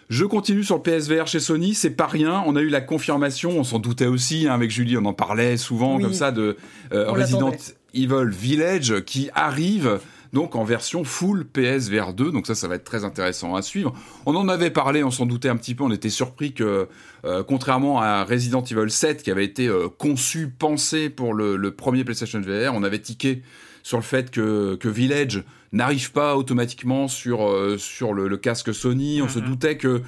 Je 0.10 0.26
continue 0.26 0.64
sur 0.64 0.76
le 0.76 0.82
PSVR 0.82 1.26
chez 1.26 1.40
Sony, 1.40 1.74
c'est 1.74 1.92
pas 1.92 2.08
rien. 2.08 2.44
On 2.46 2.56
a 2.58 2.62
eu 2.62 2.68
la 2.68 2.82
confirmation, 2.82 3.52
on 3.52 3.64
s'en 3.64 3.80
doutait 3.80 4.08
aussi 4.08 4.46
hein, 4.48 4.54
avec 4.54 4.70
Julie, 4.70 4.98
on 4.98 5.06
en 5.06 5.14
parlait 5.14 5.56
souvent 5.56 5.96
Oui. 5.96 6.04
comme 6.04 6.14
ça 6.14 6.32
de 6.32 6.58
euh, 6.92 7.10
Resident. 7.12 7.52
Evil 7.94 8.30
Village 8.30 9.02
qui 9.06 9.30
arrive 9.36 10.00
donc 10.34 10.56
en 10.56 10.64
version 10.64 11.04
full 11.04 11.46
PSVR 11.46 12.14
2. 12.14 12.32
Donc 12.32 12.48
ça, 12.48 12.56
ça 12.56 12.68
va 12.68 12.76
être 12.76 12.84
très 12.84 13.04
intéressant 13.04 13.56
à 13.56 13.62
suivre. 13.62 13.94
On 14.26 14.36
en 14.36 14.48
avait 14.48 14.70
parlé, 14.70 15.04
on 15.04 15.12
s'en 15.12 15.26
doutait 15.26 15.50
un 15.50 15.58
petit 15.58 15.76
peu. 15.76 15.84
On 15.84 15.92
était 15.92 16.10
surpris 16.10 16.54
que, 16.54 16.88
euh, 17.26 17.44
contrairement 17.44 18.02
à 18.02 18.24
Resident 18.24 18.64
Evil 18.64 18.90
7 18.90 19.24
qui 19.24 19.32
avait 19.32 19.46
été 19.46 19.68
euh, 19.68 19.88
conçu, 19.90 20.48
pensé 20.48 21.10
pour 21.10 21.34
le, 21.34 21.56
le 21.58 21.72
premier 21.72 22.04
PlayStation 22.04 22.40
VR, 22.42 22.74
on 22.74 22.84
avait 22.84 23.00
tiqué 23.00 23.44
sur 23.84 23.98
le 23.98 24.04
fait 24.04 24.32
que, 24.32 24.76
que 24.76 24.88
Village 24.90 25.44
n'arrive 25.72 26.12
pas 26.12 26.36
automatiquement 26.38 27.08
sur, 27.08 27.48
euh, 27.48 27.78
sur 27.78 28.14
le, 28.14 28.28
le 28.28 28.38
casque 28.38 28.74
Sony. 28.74 29.22
On 29.22 29.28
se 29.30 29.40
doutait 29.40 29.78
que 29.78 30.02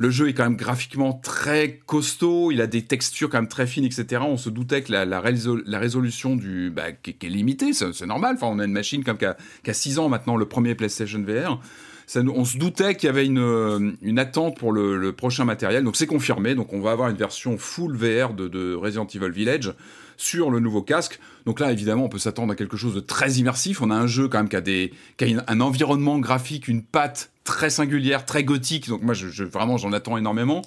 le 0.00 0.10
jeu 0.10 0.28
est 0.28 0.32
quand 0.34 0.44
même 0.44 0.56
graphiquement 0.56 1.12
très 1.12 1.80
costaud, 1.84 2.52
il 2.52 2.60
a 2.60 2.68
des 2.68 2.82
textures 2.82 3.28
quand 3.28 3.38
même 3.38 3.48
très 3.48 3.66
fines, 3.66 3.84
etc. 3.84 4.22
On 4.24 4.36
se 4.36 4.48
doutait 4.48 4.82
que 4.82 4.92
la, 4.92 5.04
la, 5.04 5.20
résol- 5.20 5.62
la 5.66 5.80
résolution 5.80 6.36
du, 6.36 6.70
bah, 6.70 6.92
qui, 6.92 7.14
qui 7.14 7.26
est 7.26 7.30
limitée, 7.30 7.72
c'est 7.72 8.06
normal. 8.06 8.36
Enfin, 8.36 8.46
on 8.48 8.60
a 8.60 8.64
une 8.64 8.72
machine 8.72 9.02
comme 9.02 9.18
qui 9.18 9.24
a, 9.24 9.36
qui 9.64 9.70
a 9.70 9.74
6 9.74 9.98
ans 9.98 10.08
maintenant, 10.08 10.36
le 10.36 10.44
premier 10.46 10.76
PlayStation 10.76 11.20
VR. 11.20 11.60
Ça, 12.06 12.20
on 12.22 12.44
se 12.44 12.56
doutait 12.58 12.94
qu'il 12.94 13.08
y 13.08 13.10
avait 13.10 13.26
une, 13.26 13.40
euh, 13.40 13.90
une 14.00 14.18
attente 14.20 14.56
pour 14.56 14.72
le, 14.72 14.96
le 14.96 15.12
prochain 15.12 15.44
matériel, 15.44 15.82
donc 15.84 15.96
c'est 15.96 16.06
confirmé. 16.06 16.54
Donc 16.54 16.72
on 16.72 16.80
va 16.80 16.92
avoir 16.92 17.10
une 17.10 17.16
version 17.16 17.58
full 17.58 17.96
VR 17.96 18.34
de, 18.34 18.46
de 18.46 18.74
Resident 18.74 19.06
Evil 19.12 19.30
Village 19.30 19.74
sur 20.18 20.50
le 20.50 20.60
nouveau 20.60 20.82
casque. 20.82 21.18
Donc 21.46 21.60
là, 21.60 21.72
évidemment, 21.72 22.04
on 22.04 22.08
peut 22.10 22.18
s'attendre 22.18 22.52
à 22.52 22.56
quelque 22.56 22.76
chose 22.76 22.94
de 22.94 23.00
très 23.00 23.32
immersif. 23.34 23.80
On 23.80 23.90
a 23.90 23.94
un 23.94 24.06
jeu 24.06 24.28
quand 24.28 24.36
même 24.38 24.50
qui 24.50 24.56
a, 24.56 24.60
des, 24.60 24.92
qui 25.16 25.34
a 25.34 25.44
un 25.46 25.60
environnement 25.62 26.18
graphique, 26.18 26.68
une 26.68 26.82
patte 26.82 27.30
très 27.44 27.70
singulière, 27.70 28.26
très 28.26 28.44
gothique. 28.44 28.88
Donc 28.88 29.00
moi, 29.02 29.14
je, 29.14 29.28
je- 29.28 29.44
vraiment, 29.44 29.78
j'en 29.78 29.92
attends 29.94 30.18
énormément. 30.18 30.60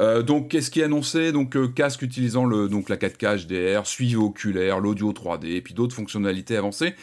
Euh, 0.00 0.22
donc, 0.22 0.48
qu'est-ce 0.48 0.72
qui 0.72 0.80
est 0.80 0.84
annoncé? 0.84 1.30
Donc, 1.30 1.54
euh, 1.56 1.68
casque 1.68 2.02
utilisant 2.02 2.44
le, 2.46 2.68
donc 2.68 2.88
la 2.88 2.96
4K 2.96 3.46
HDR, 3.46 3.86
suivi 3.86 4.16
oculaire, 4.16 4.80
l'audio 4.80 5.12
3D, 5.12 5.46
et 5.54 5.60
puis 5.60 5.72
d'autres 5.74 5.94
fonctionnalités 5.94 6.56
avancées. 6.56 6.94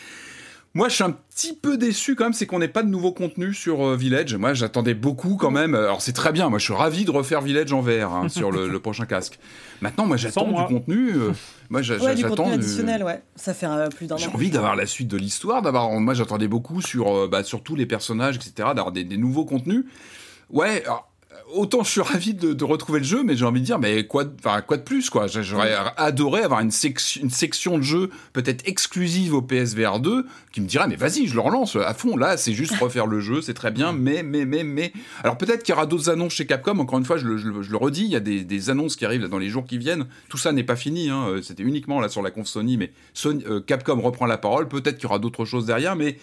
Moi, 0.73 0.87
je 0.89 0.95
suis 0.95 1.03
un 1.03 1.11
petit 1.11 1.53
peu 1.53 1.77
déçu 1.77 2.15
quand 2.15 2.23
même, 2.25 2.33
c'est 2.33 2.45
qu'on 2.45 2.59
n'ait 2.59 2.67
pas 2.69 2.81
de 2.83 2.87
nouveau 2.89 3.11
contenu 3.11 3.53
sur 3.53 3.85
euh, 3.85 3.95
Village. 3.95 4.35
Moi, 4.35 4.53
j'attendais 4.53 4.93
beaucoup 4.93 5.35
quand 5.35 5.51
même. 5.51 5.75
Alors, 5.75 6.01
c'est 6.01 6.13
très 6.13 6.31
bien. 6.31 6.49
Moi, 6.49 6.59
je 6.59 6.63
suis 6.65 6.73
ravi 6.73 7.03
de 7.05 7.11
refaire 7.11 7.41
Village 7.41 7.71
en 7.73 7.81
VR 7.81 8.13
hein, 8.13 8.29
sur 8.29 8.51
le, 8.51 8.67
le 8.69 8.79
prochain 8.79 9.05
casque. 9.05 9.37
Maintenant, 9.81 10.05
moi, 10.05 10.15
j'attends 10.17 10.45
du 10.47 10.73
contenu. 10.73 11.11
moi, 11.71 11.81
j'a- 11.81 11.97
Ouais, 11.97 12.13
du 12.13 12.21
j'attends. 12.21 12.35
contenu 12.35 12.53
additionnel, 12.53 13.03
ouais. 13.03 13.23
Ça 13.35 13.53
fait 13.55 13.65
euh, 13.65 13.87
plus 13.87 14.05
d'un 14.05 14.17
J'ai 14.17 14.27
an. 14.27 14.33
envie 14.35 14.51
d'avoir 14.51 14.75
la 14.75 14.85
suite 14.85 15.07
de 15.07 15.17
l'histoire, 15.17 15.61
d'avoir. 15.63 15.89
Moi, 15.99 16.13
j'attendais 16.13 16.47
beaucoup 16.47 16.81
sur, 16.81 17.07
euh, 17.15 17.27
bah, 17.27 17.43
sur 17.43 17.63
tous 17.63 17.75
les 17.75 17.85
personnages, 17.87 18.35
etc., 18.35 18.51
d'avoir 18.75 18.91
des, 18.91 19.03
des 19.03 19.17
nouveaux 19.17 19.45
contenus. 19.45 19.85
Ouais. 20.49 20.83
alors, 20.85 21.10
autant 21.53 21.83
je 21.83 21.89
suis 21.91 22.01
ravi 22.01 22.33
de, 22.33 22.53
de 22.53 22.63
retrouver 22.63 22.99
le 22.99 23.05
jeu, 23.05 23.23
mais 23.23 23.35
j'ai 23.35 23.45
envie 23.45 23.59
de 23.61 23.65
dire, 23.65 23.79
mais 23.79 24.05
quoi, 24.05 24.23
de- 24.25 24.33
enfin, 24.39 24.61
quoi 24.61 24.77
de 24.77 24.83
plus, 24.83 25.09
quoi 25.09 25.27
J'a- 25.27 25.41
J'aurais 25.41 25.75
adoré 25.97 26.41
avoir 26.41 26.59
une, 26.61 26.71
section- 26.71 27.21
une 27.21 27.29
section 27.29 27.77
de 27.77 27.83
jeu 27.83 28.09
peut-être 28.33 28.67
exclusive 28.67 29.33
au 29.33 29.41
PSVR 29.41 29.99
2 29.99 30.25
qui 30.51 30.61
me 30.61 30.67
dirait, 30.67 30.87
mais 30.87 30.95
vas-y, 30.95 31.27
je 31.27 31.33
le 31.33 31.39
relance 31.41 31.75
à 31.75 31.93
fond. 31.93 32.17
Là, 32.17 32.37
c'est 32.37 32.53
juste 32.53 32.75
refaire 32.79 33.07
le 33.07 33.19
jeu, 33.21 33.41
c'est 33.41 33.53
très 33.53 33.71
bien, 33.71 33.91
mais, 33.93 34.23
mais, 34.23 34.45
mais, 34.45 34.63
mais. 34.63 34.93
Alors 35.23 35.37
peut-être 35.37 35.63
qu'il 35.63 35.73
y 35.73 35.75
aura 35.75 35.85
d'autres 35.85 36.09
annonces 36.09 36.33
chez 36.33 36.45
Capcom. 36.45 36.77
Encore 36.79 36.99
une 36.99 37.05
fois, 37.05 37.17
je 37.17 37.25
le, 37.25 37.37
je 37.37 37.47
le- 37.49 37.61
je 37.61 37.71
le 37.71 37.77
redis, 37.77 38.03
il 38.03 38.11
y 38.11 38.15
a 38.15 38.19
des, 38.19 38.43
des 38.43 38.69
annonces 38.69 38.95
qui 38.95 39.05
arrivent 39.05 39.27
dans 39.27 39.37
les 39.39 39.49
jours 39.49 39.65
qui 39.65 39.77
viennent. 39.77 40.05
Tout 40.29 40.37
ça 40.37 40.51
n'est 40.51 40.63
pas 40.63 40.75
fini. 40.75 41.09
hein. 41.09 41.25
Euh, 41.29 41.41
C'était 41.41 41.63
uniquement 41.63 41.99
là 41.99 42.09
sur 42.09 42.21
la 42.21 42.31
conf 42.31 42.47
Sony, 42.47 42.77
mais 42.77 42.91
Sony- 43.15 43.43
euh, 43.47 43.61
Capcom 43.61 43.99
reprend 44.01 44.25
la 44.25 44.37
parole. 44.37 44.67
Peut-être 44.67 44.95
qu'il 44.97 45.03
y 45.03 45.07
aura 45.07 45.19
d'autres 45.19 45.45
choses 45.45 45.65
derrière, 45.65 45.95
mais 45.95 46.17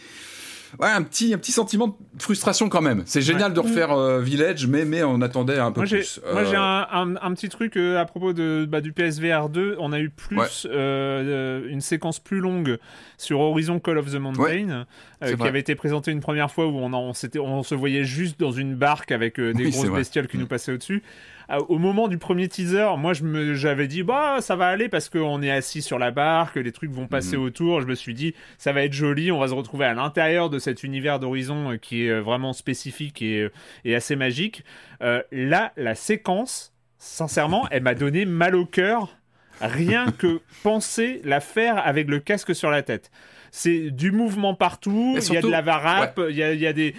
ouais, 0.81 0.89
un 0.89 1.03
petit, 1.03 1.35
un 1.35 1.39
petit 1.39 1.53
sentiment 1.53 1.89
de 2.15 2.23
frustration 2.23 2.69
quand 2.69 2.81
même. 2.83 3.03
C'est 3.07 3.23
génial 3.23 3.53
de 3.53 3.61
refaire 3.61 3.93
euh, 3.93 4.21
Village, 4.21 4.67
mais, 4.67 4.85
mais 4.85 5.03
on 5.03 5.21
attendait 5.23 5.59
un 5.59 5.73
peu 5.73 5.81
Moi 5.81 5.89
plus. 5.89 6.21
moi, 6.33 6.45
j'ai 6.45 6.57
Euh, 6.57 6.61
un, 6.61 6.87
un- 6.91 7.17
un 7.21 7.35
petit 7.35 7.49
truc 7.49 7.77
euh, 7.77 7.99
à 8.01 8.05
propos 8.05 8.33
de, 8.33 8.67
bah, 8.69 8.81
du 8.81 8.93
PSVR 8.93 9.49
2. 9.49 9.77
On 9.79 9.93
a 9.93 10.01
eu 10.01 10.11
plus 10.11 10.67
une 10.71 11.81
séquence 11.81 12.19
plus 12.19 12.41
longue 12.41 12.79
sur 13.17 13.41
Horizon 13.41 13.79
Call 13.81 13.99
of 13.99 14.11
the 14.13 14.17
Mountain 14.17 14.87
qui 15.25 15.43
avait 15.43 15.61
été 15.61 15.75
présentée 15.75 16.11
une 16.13 16.21
première 16.21 16.51
fois 16.51 16.67
où 16.67 16.77
on, 16.79 16.93
en- 16.93 17.13
on, 17.41 17.63
se 17.63 17.75
voyait 17.75 18.05
juste 18.05 18.39
dans 18.39 18.53
une 18.53 18.75
barque 18.75 19.11
avec 19.13 19.41
des 19.41 19.53
Oui, 19.55 19.71
grosses 19.71 19.91
bestioles 19.91 20.29
qui 20.29 20.37
Mm. 20.37 20.41
nous 20.41 20.47
passaient 20.47 20.73
au-dessus. 20.73 21.03
Euh, 21.51 21.59
au 21.69 21.79
moment 21.79 22.09
du 22.09 22.19
premier 22.19 22.47
teaser, 22.49 22.89
moi 22.99 23.13
je 23.15 23.25
me, 23.25 23.55
j'avais 23.55 23.87
dit 23.89 24.03
bah 24.03 24.37
ça 24.41 24.55
va 24.55 24.67
aller 24.69 24.89
parce 24.89 25.09
qu'on 25.09 25.41
est 25.43 25.51
assis 25.51 25.81
sur 25.81 25.99
la 25.99 26.11
barque, 26.11 26.57
les 26.57 26.73
trucs 26.73 26.91
vont 26.91 27.07
passer 27.07 27.37
Mhm. 27.37 27.43
autour. 27.43 27.81
Je 27.81 27.87
me 27.87 27.95
suis 27.95 28.13
dit 28.15 28.35
ça 28.59 28.73
va 28.73 28.83
être 28.85 28.93
joli, 28.93 29.33
on 29.33 29.39
va 29.39 29.49
se 29.49 29.55
retrouver 29.55 29.87
à 29.87 29.95
l'intérieur 29.95 30.51
de 30.51 30.59
cet 30.59 30.83
univers 30.83 31.19
d'Horizon 31.19 31.73
euh, 31.73 31.77
qui 31.79 32.05
est 32.05 32.11
euh, 32.11 32.21
vraiment 32.21 32.53
spécifique 32.53 33.23
et, 33.23 33.43
euh, 33.45 33.53
et 33.85 33.95
assez 33.95 34.15
magique. 34.17 34.63
Euh, 35.03 35.23
là, 35.33 35.73
la 35.77 35.95
séquence, 35.95 36.75
sincèrement, 36.99 37.67
elle 37.71 37.83
m'a 37.83 37.95
donné 37.95 38.25
mal 38.27 38.55
au 38.55 38.67
cœur. 38.67 39.17
Rien 39.61 40.13
que 40.19 40.41
penser 40.63 41.21
la 41.25 41.41
faire 41.41 41.85
avec 41.87 42.09
le 42.09 42.21
casque 42.21 42.55
sur 42.55 42.71
la 42.71 42.83
tête. 42.83 43.11
C'est 43.51 43.91
du 43.91 44.13
mouvement 44.13 44.53
partout, 44.55 45.17
il 45.17 45.33
y 45.33 45.37
a 45.39 45.41
de 45.41 45.49
la 45.49 45.63
varap, 45.63 46.21
il 46.29 46.37
y, 46.37 46.43
a, 46.43 46.53
il 46.53 46.61
y 46.61 46.67
a 46.67 46.75
des... 46.75 46.95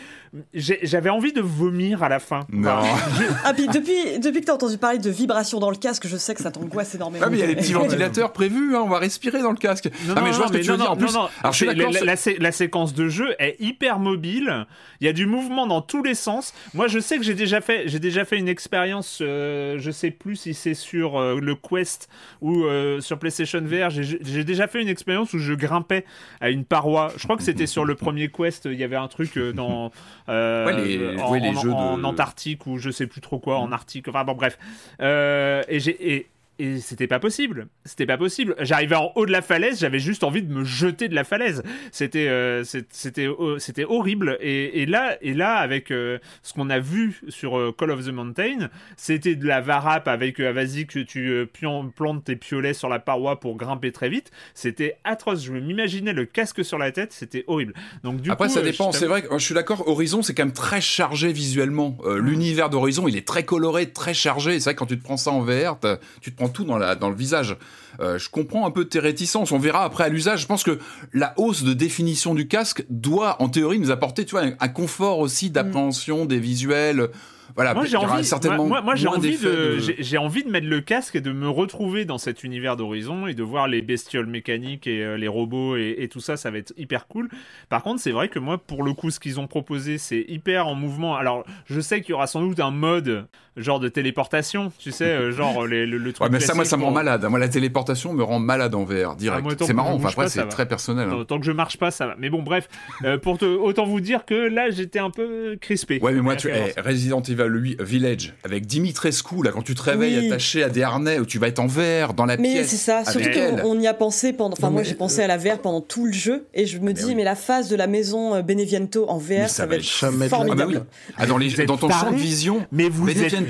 J'avais 0.54 1.10
envie 1.10 1.34
de 1.34 1.42
vomir 1.42 2.04
à 2.04 2.10
la 2.10 2.20
fin. 2.20 2.46
Non. 2.52 2.80
Ah, 3.44 3.54
puis 3.54 3.68
depuis, 3.68 4.20
depuis 4.20 4.42
que 4.42 4.46
t'as 4.46 4.54
entendu 4.54 4.78
parler 4.78 5.00
de 5.00 5.10
vibration 5.10 5.60
dans 5.60 5.70
le 5.72 5.76
casque, 5.78 6.08
je 6.08 6.18
sais 6.18 6.36
que 6.36 6.42
ça 6.42 6.52
t'angoisse 6.52 6.94
énormément. 6.96 7.26
Ah, 7.26 7.30
mais 7.30 7.38
il 7.38 7.40
y 7.42 7.44
a 7.44 7.48
les 7.48 7.56
petits 7.56 7.74
ventilateurs 7.74 8.32
prévus, 8.34 8.76
hein, 8.76 8.82
on 8.84 8.90
va 8.90 9.00
respirer 9.00 9.42
dans 9.42 9.52
le 9.52 9.58
casque. 9.58 9.86
Non, 10.08 10.14
ah, 10.16 10.20
non, 10.20 10.26
mais 10.28 10.32
je 10.34 10.38
vois 10.38 10.46
non, 10.48 10.54
ce 10.54 10.58
que 10.58 10.64
tu 10.64 10.70
veux 10.72 10.78
non, 10.78 10.84
dire. 10.84 10.92
En 10.92 10.96
non, 10.96 11.06
plus, 11.06 11.14
non, 11.14 11.30
alors 11.42 11.54
je 11.54 11.58
suis 11.58 11.66
c'est- 11.68 11.76
d'accord. 11.76 11.94
la, 11.94 12.02
la 12.04 12.16
sé- 12.16 12.38
la 12.40 12.52
séquence 12.52 12.94
de 12.94 13.08
jeu 13.10 13.36
est 13.40 13.56
hyper 13.60 14.00
mobile. 14.00 14.66
Il 15.02 15.06
y 15.06 15.10
a 15.10 15.14
du 15.14 15.26
mouvement 15.26 15.66
dans 15.68 15.82
tous 15.82 16.04
les 16.04 16.16
sens. 16.16 16.54
Moi, 16.74 16.88
je 16.88 17.00
sais 17.00 17.18
que 17.18 17.24
j'ai 17.24 17.34
déjà 17.34 17.62
fait, 17.62 17.88
j'ai 17.88 18.00
déjà 18.00 18.26
fait 18.26 18.38
une 18.38 18.50
expérience. 18.50 19.20
euh, 19.22 19.78
je 19.80 19.92
sais 19.92 20.12
plus 20.12 20.36
si 20.36 20.54
c'est 20.54 20.74
sur 20.74 21.18
euh, 21.20 21.40
le 21.40 21.56
Quest 21.56 22.10
ou 22.42 22.64
euh, 22.66 23.00
sur 23.02 23.18
PlayStation 23.20 23.62
VR. 23.62 23.90
J'ai 23.90 24.04
j'ai 24.04 24.44
déjà 24.44 24.68
fait 24.68 24.82
une 24.82 24.90
expérience 24.90 25.34
où 25.34 25.40
je 25.40 25.54
grimpais 25.54 26.06
à 26.42 26.50
une 26.50 26.66
paroi. 26.66 27.12
Je 27.18 27.24
crois 27.24 27.38
que 27.38 27.44
c'était 27.44 27.68
sur 27.68 27.86
le 27.86 27.96
premier 27.96 28.30
Quest. 28.30 28.66
Il 28.66 28.78
y 28.80 28.84
avait 28.84 28.96
un 28.96 29.08
truc 29.08 29.38
euh, 29.38 29.54
dans 29.54 29.92
euh, 30.30 30.66
Ouais, 30.66 30.74
les- 30.74 31.18
en, 31.22 31.32
ouais, 31.32 31.40
les 31.40 31.50
en- 31.50 31.62
jeux 31.62 31.70
de- 31.70 31.74
en 31.76 32.04
Antarctique 32.04 32.66
ou 32.68 32.78
je 32.78 32.90
sais 32.92 33.08
plus 33.08 33.22
trop 33.22 33.40
quoi 33.40 33.60
en 33.60 33.72
Arctique. 33.72 34.08
Enfin 34.08 34.24
bon, 34.24 34.34
bref. 34.34 34.58
Euh, 35.02 35.64
et 35.68 35.80
j'ai 35.80 36.28
et 36.60 36.80
c'était 36.80 37.08
pas 37.08 37.20
possible. 37.20 37.68
C'était 37.86 38.06
pas 38.06 38.18
possible. 38.18 38.54
J'arrivais 38.60 38.96
en 38.96 39.14
haut 39.16 39.26
de 39.26 39.32
la 39.32 39.42
falaise, 39.42 39.80
j'avais 39.80 40.00
juste 40.00 40.26
envie 40.26 40.44
de 40.44 40.54
me 40.54 40.66
jeter 40.66 41.08
de 41.08 41.16
la 41.16 41.24
falaise. 41.24 41.64
C'était 41.94 42.28
euh, 42.28 42.66
c'était 42.92 43.30
c'était 43.58 43.86
horrible. 43.86 44.38
Et, 44.42 44.82
et, 44.82 44.86
là 44.86 45.18
et 45.22 45.34
là 45.34 45.56
avec 45.56 45.90
euh, 45.90 46.20
ce 46.44 46.54
qu'on 46.54 46.70
a 46.70 46.80
vu 46.80 47.22
sur 47.30 47.58
euh, 47.58 47.74
Call 47.76 47.92
of 47.92 48.06
the 48.06 48.10
Mountain, 48.10 48.70
c'était 48.98 49.36
de 49.36 49.48
la 49.48 49.62
varap 49.62 50.10
avec 50.10 50.42
vas-y 50.42 50.86
que 50.86 51.00
tu 51.00 51.48
plantes 51.96 52.26
tes 52.26 52.36
piolets 52.36 52.74
sur 52.74 52.90
la 52.90 53.00
paroi 53.00 53.40
pour 53.40 53.56
grimper 53.56 53.94
très 53.94 54.10
vite. 54.10 54.30
C'était 54.54 54.98
atroce. 55.06 55.44
Je 55.44 55.54
m'imaginais 55.54 56.12
le 56.12 56.26
casque 56.26 56.66
sur 56.66 56.78
la 56.78 56.92
tête, 56.92 57.14
c'était 57.14 57.46
horrible. 57.48 57.74
Donc 58.04 58.20
du 58.20 58.30
après 58.30 58.50
ça 58.50 58.62
dépend. 58.62 58.92
C'est 58.92 59.08
vrai 59.08 59.22
que 59.22 59.38
je 59.38 59.44
suis 59.44 59.56
d'accord. 59.56 59.88
Horizon 59.88 60.22
c'est 60.24 60.34
quand 60.34 60.44
même 60.44 60.54
très 60.54 60.82
chargé 60.82 61.32
visuellement. 61.32 61.98
Mm. 62.04 62.18
L'univers 62.18 62.70
d'Horizon 62.70 63.08
il 63.08 63.16
est 63.16 63.26
très 63.26 63.44
coloré, 63.44 63.90
très 63.92 64.14
chargé. 64.14 64.60
C'est 64.60 64.66
vrai 64.66 64.74
que 64.74 64.80
quand 64.80 64.88
tu 64.88 65.00
te 65.00 65.04
prends 65.04 65.16
ça 65.16 65.32
en 65.32 65.40
VR, 65.40 65.80
tu 66.22 66.32
te 66.32 66.36
prends 66.36 66.49
tout 66.50 66.66
dans, 66.66 66.78
la, 66.78 66.96
dans 66.96 67.10
le 67.10 67.16
visage. 67.16 67.58
Euh, 68.00 68.18
je 68.18 68.30
comprends 68.30 68.66
un 68.66 68.72
peu 68.72 68.86
tes 68.86 69.00
réticences. 69.00 69.52
On 69.52 69.60
verra 69.60 69.84
après 69.84 70.06
à 70.06 70.10
l'usage. 70.10 70.42
Je 70.42 70.48
pense 70.48 70.64
que 70.64 70.80
la 71.14 71.34
hausse 71.38 71.64
de 71.64 71.74
définition 71.74 72.34
du 72.34 72.48
casque 72.48 72.86
doit, 72.90 73.42
en 73.42 73.50
théorie, 73.50 73.80
nous 73.80 73.92
apporter, 73.92 74.26
tu 74.26 74.32
vois, 74.32 74.44
un, 74.60 74.68
confort 74.68 75.20
aussi 75.20 75.50
d'appréhension 75.50 76.26
des 76.26 76.40
visuels. 76.40 77.10
Voilà, 77.56 77.74
moi 77.74 77.86
j'ai 77.86 77.98
envie, 77.98 78.24
certainement 78.24 78.68
moi, 78.68 78.82
moi, 78.82 78.96
j'ai 78.96 79.08
envie 79.08 79.38
de, 79.38 79.80
j'ai 79.80 80.18
envie 80.18 80.44
de 80.44 80.50
mettre 80.50 80.68
le 80.68 80.82
casque 80.82 81.16
et 81.16 81.22
de 81.22 81.32
me 81.32 81.50
retrouver 81.50 82.06
dans 82.06 82.20
cet 82.20 82.44
univers 82.44 82.78
d'Horizon 82.78 83.28
et 83.28 83.34
de 83.34 83.44
voir 83.44 83.68
les 83.68 83.82
bestioles 83.82 84.28
mécaniques 84.28 84.86
et 84.86 85.04
euh, 85.04 85.18
les 85.18 85.28
robots 85.28 85.76
et, 85.76 85.96
et, 85.98 86.08
tout 86.08 86.20
ça, 86.20 86.38
ça 86.38 86.52
va 86.52 86.60
être 86.60 86.74
hyper 86.78 87.08
cool. 87.08 87.28
Par 87.68 87.82
contre, 87.82 88.02
c'est 88.02 88.12
vrai 88.12 88.30
que 88.30 88.40
moi, 88.40 88.60
pour 88.60 88.84
le 88.84 88.94
coup, 88.94 89.10
ce 89.10 89.20
qu'ils 89.20 89.40
ont 89.40 89.48
proposé, 89.48 89.98
c'est 89.98 90.26
hyper 90.28 90.68
en 90.68 90.76
mouvement. 90.76 91.16
Alors, 91.16 91.44
je 91.66 91.82
sais 91.82 92.02
qu'il 92.02 92.12
y 92.12 92.14
aura 92.14 92.28
sans 92.28 92.42
doute 92.42 92.60
un 92.60 92.72
mode 92.72 93.28
genre 93.58 93.80
de 93.80 93.90
téléportation, 93.90 94.72
tu 94.80 94.92
sais, 94.92 95.06
euh, 95.06 95.32
genre 95.32 95.66
le, 95.66 95.86
le, 95.86 96.14
truc. 96.14 96.26
Ouais, 96.26 96.30
mais 96.32 96.40
ça, 96.40 96.54
moi, 96.54 96.66
ça 96.66 96.78
me 96.78 96.84
rend 96.84 96.92
malade. 96.92 97.26
Moi, 97.30 97.40
la 97.40 97.50
téléportation 97.50 98.14
me 98.14 98.24
rend 98.24 98.40
malade 98.40 98.76
en 98.76 98.84
VR, 98.84 99.16
direct. 99.16 99.48
Ah, 99.50 99.66
c'est 99.66 99.74
marrant. 99.74 99.94
Enfin, 99.94 100.10
après, 100.10 100.30
c'est 100.30 100.48
très 100.48 100.68
personnel. 100.68 101.10
Hein. 101.10 101.26
Tant, 101.28 101.40
que 101.40 101.46
je 101.46 101.52
marche 101.52 101.78
pas, 101.78 101.92
ça 101.92 102.08
va. 102.08 102.16
Mais 102.18 102.30
bon, 102.30 102.42
bref, 102.42 102.68
euh, 103.04 103.18
pour 103.18 103.38
te, 103.38 103.46
autant 103.46 103.86
vous 103.86 104.02
dire 104.02 104.26
que 104.26 104.34
là, 104.34 104.70
j'étais 104.70 105.00
un 105.00 105.10
peu 105.10 105.58
crispé. 105.60 106.00
Ouais, 106.02 106.14
mais 106.14 106.22
moi, 106.22 106.36
tu, 106.36 106.50
hey, 106.50 106.74
Resident 106.78 107.22
Evil 107.22 107.48
8 107.48 107.82
Village 107.82 108.34
avec 108.44 108.66
Dimitrescu, 108.66 109.44
là, 109.44 109.52
quand 109.52 109.62
tu 109.62 109.76
te 109.76 109.82
réveilles 109.82 110.28
attaché 110.28 110.64
à 110.64 110.70
des 110.70 110.84
harnais 110.84 111.20
où 111.20 111.26
tu 111.26 111.40
vas 111.40 111.48
être 111.48 111.60
en 111.60 111.68
VR 111.68 112.14
dans 112.14 112.26
la 112.26 112.38
pièce. 112.38 112.56
Mais 112.56 112.64
c'est 112.64 112.78
ça. 112.78 113.06
Surtout 113.06 113.30
qu'on 113.30 113.80
y 113.80 113.88
a 113.88 113.94
pensé 113.94 114.34
pendant. 114.34 114.54
Enfin, 114.58 114.70
moi, 114.70 114.84
j'ai 114.84 114.96
pensé 114.96 115.22
à 115.22 115.28
la 115.28 115.38
VR 115.38 115.60
pendant 115.60 115.82
tout 115.82 116.06
le 116.06 116.14
jeu 116.14 116.48
et 116.54 116.66
je 116.66 116.80
me 116.80 116.94
dis, 116.94 117.16
mais 117.16 117.24
la 117.24 117.36
phase 117.36 117.70
de 117.70 117.76
la 117.76 117.88
maison 117.88 118.36
euh, 118.36 118.42
Beneviento 118.42 119.10
en 119.10 119.18
VR, 119.18 119.50
ça, 119.50 119.66
va 119.66 119.76
être 119.76 119.86
formidable. 119.86 120.86
Ah, 121.18 121.26
dans, 121.26 121.38
les, 121.38 121.50
dans 121.66 121.78
ton 121.78 121.90
champ 121.90 122.12
de 122.12 122.18
vision, 122.18 122.66
mais 122.72 122.90
vous 122.90 123.06
Beneviento, 123.06 123.49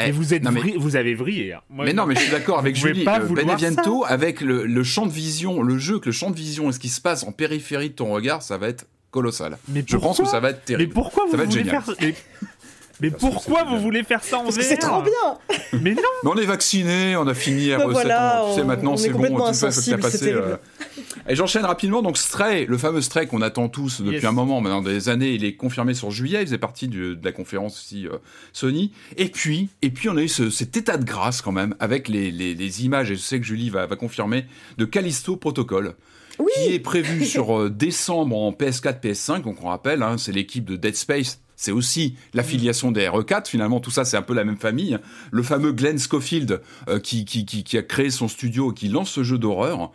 et 0.00 0.12
vous 0.12 0.34
êtes 0.34 0.44
vous 0.76 0.96
avez 0.96 1.14
vrillé. 1.14 1.54
Hein. 1.54 1.60
mais 1.70 1.92
non, 1.92 2.06
mais 2.06 2.14
je 2.14 2.20
suis 2.20 2.30
d'accord 2.30 2.58
avec 2.58 2.76
Julie. 2.76 3.04
Euh, 3.06 3.18
Beneviento, 3.20 4.04
avec 4.06 4.40
le, 4.40 4.82
champ 4.84 5.06
de 5.06 5.12
vision, 5.12 5.62
le 5.62 5.78
jeu, 5.78 5.98
que 5.98 6.06
le 6.06 6.12
champ 6.12 6.30
de 6.30 6.36
vision 6.36 6.70
et 6.70 6.72
ce 6.72 6.78
qui 6.78 6.88
se 6.88 7.00
passe 7.00 7.24
en 7.24 7.32
périphérie 7.32 7.90
de 7.90 7.94
ton 7.94 8.12
regard, 8.12 8.42
ça 8.42 8.58
va 8.58 8.68
être 8.68 8.86
colossal. 9.10 9.58
Mais 9.68 9.84
je 9.86 9.96
pense 9.96 10.18
que 10.18 10.26
ça 10.26 10.40
va 10.40 10.50
être 10.50 10.64
terrible. 10.64 10.90
Mais 10.90 10.94
pourquoi 10.94 11.24
vous 11.24 11.32
ça 11.32 11.36
va 11.36 11.44
être 11.44 11.50
génial. 11.52 11.82
Faire... 11.82 11.94
Mais 12.00 12.14
pourquoi 13.18 13.64
vous 13.64 13.78
voulez 13.78 14.02
faire 14.02 14.24
ça 14.24 14.38
en 14.38 14.44
VR 14.44 14.52
C'est 14.62 14.76
trop 14.76 15.02
bien 15.02 15.58
Mais 15.80 15.94
non 15.94 16.02
Mais 16.24 16.30
on 16.30 16.36
est 16.36 16.46
vacciné, 16.46 17.16
on 17.16 17.26
a 17.26 17.34
fini 17.34 17.72
à 17.72 17.78
bah 17.78 17.86
voilà, 17.88 18.44
Tu 18.48 18.60
sais, 18.60 18.64
maintenant 18.64 18.96
c'est 18.96 19.10
bon, 19.10 19.48
tu 19.48 19.54
sais 19.54 19.70
ce 19.70 19.90
que 19.90 19.96
t'as 19.96 20.02
passé. 20.02 20.32
Euh. 20.32 20.56
Et 21.28 21.36
j'enchaîne 21.36 21.64
rapidement. 21.64 22.02
Donc 22.02 22.18
Stray, 22.18 22.66
le 22.66 22.78
fameux 22.78 23.00
Stray 23.00 23.26
qu'on 23.26 23.42
attend 23.42 23.68
tous 23.68 24.00
depuis 24.00 24.26
un 24.26 24.32
moment, 24.32 24.60
maintenant 24.60 24.82
des 24.82 25.08
années, 25.08 25.32
il 25.32 25.44
est 25.44 25.54
confirmé 25.54 25.94
sur 25.94 26.10
juillet. 26.10 26.40
Il 26.40 26.46
faisait 26.46 26.58
partie 26.58 26.88
de 26.88 27.18
la 27.22 27.32
conférence 27.32 27.78
aussi 27.78 28.06
euh, 28.06 28.18
Sony. 28.52 28.92
Et 29.16 29.28
puis, 29.28 29.70
et 29.82 29.90
puis 29.90 30.08
on 30.08 30.16
a 30.16 30.22
eu 30.22 30.28
cet 30.28 30.76
état 30.76 30.96
de 30.96 31.04
grâce 31.04 31.42
quand 31.42 31.52
même 31.52 31.74
avec 31.80 32.08
les, 32.08 32.30
les, 32.30 32.84
images. 32.84 33.10
Et 33.10 33.16
je 33.16 33.20
sais 33.20 33.38
que 33.38 33.46
Julie 33.46 33.70
va, 33.70 33.86
va 33.86 33.96
confirmer 33.96 34.46
de 34.76 34.84
Callisto 34.84 35.36
Protocol. 35.36 35.94
qui 36.54 36.74
est 36.74 36.80
prévu 36.80 37.24
sur 37.26 37.58
euh, 37.58 37.70
décembre 37.70 38.36
en 38.36 38.50
PS4, 38.52 39.00
PS5. 39.00 39.42
Donc 39.42 39.62
on 39.62 39.68
rappelle, 39.68 40.02
hein, 40.02 40.16
c'est 40.18 40.32
l'équipe 40.32 40.64
de 40.64 40.76
Dead 40.76 40.96
Space 40.96 41.40
c'est 41.58 41.72
aussi 41.72 42.14
l'affiliation 42.34 42.92
des 42.92 43.06
RE4. 43.06 43.48
Finalement, 43.48 43.80
tout 43.80 43.90
ça, 43.90 44.04
c'est 44.04 44.16
un 44.16 44.22
peu 44.22 44.32
la 44.32 44.44
même 44.44 44.56
famille. 44.56 44.96
Le 45.32 45.42
fameux 45.42 45.72
Glenn 45.72 45.98
Schofield 45.98 46.62
euh, 46.88 47.00
qui, 47.00 47.24
qui, 47.24 47.44
qui, 47.44 47.76
a 47.76 47.82
créé 47.82 48.10
son 48.10 48.28
studio, 48.28 48.72
qui 48.72 48.88
lance 48.88 49.10
ce 49.10 49.24
jeu 49.24 49.38
d'horreur. 49.38 49.90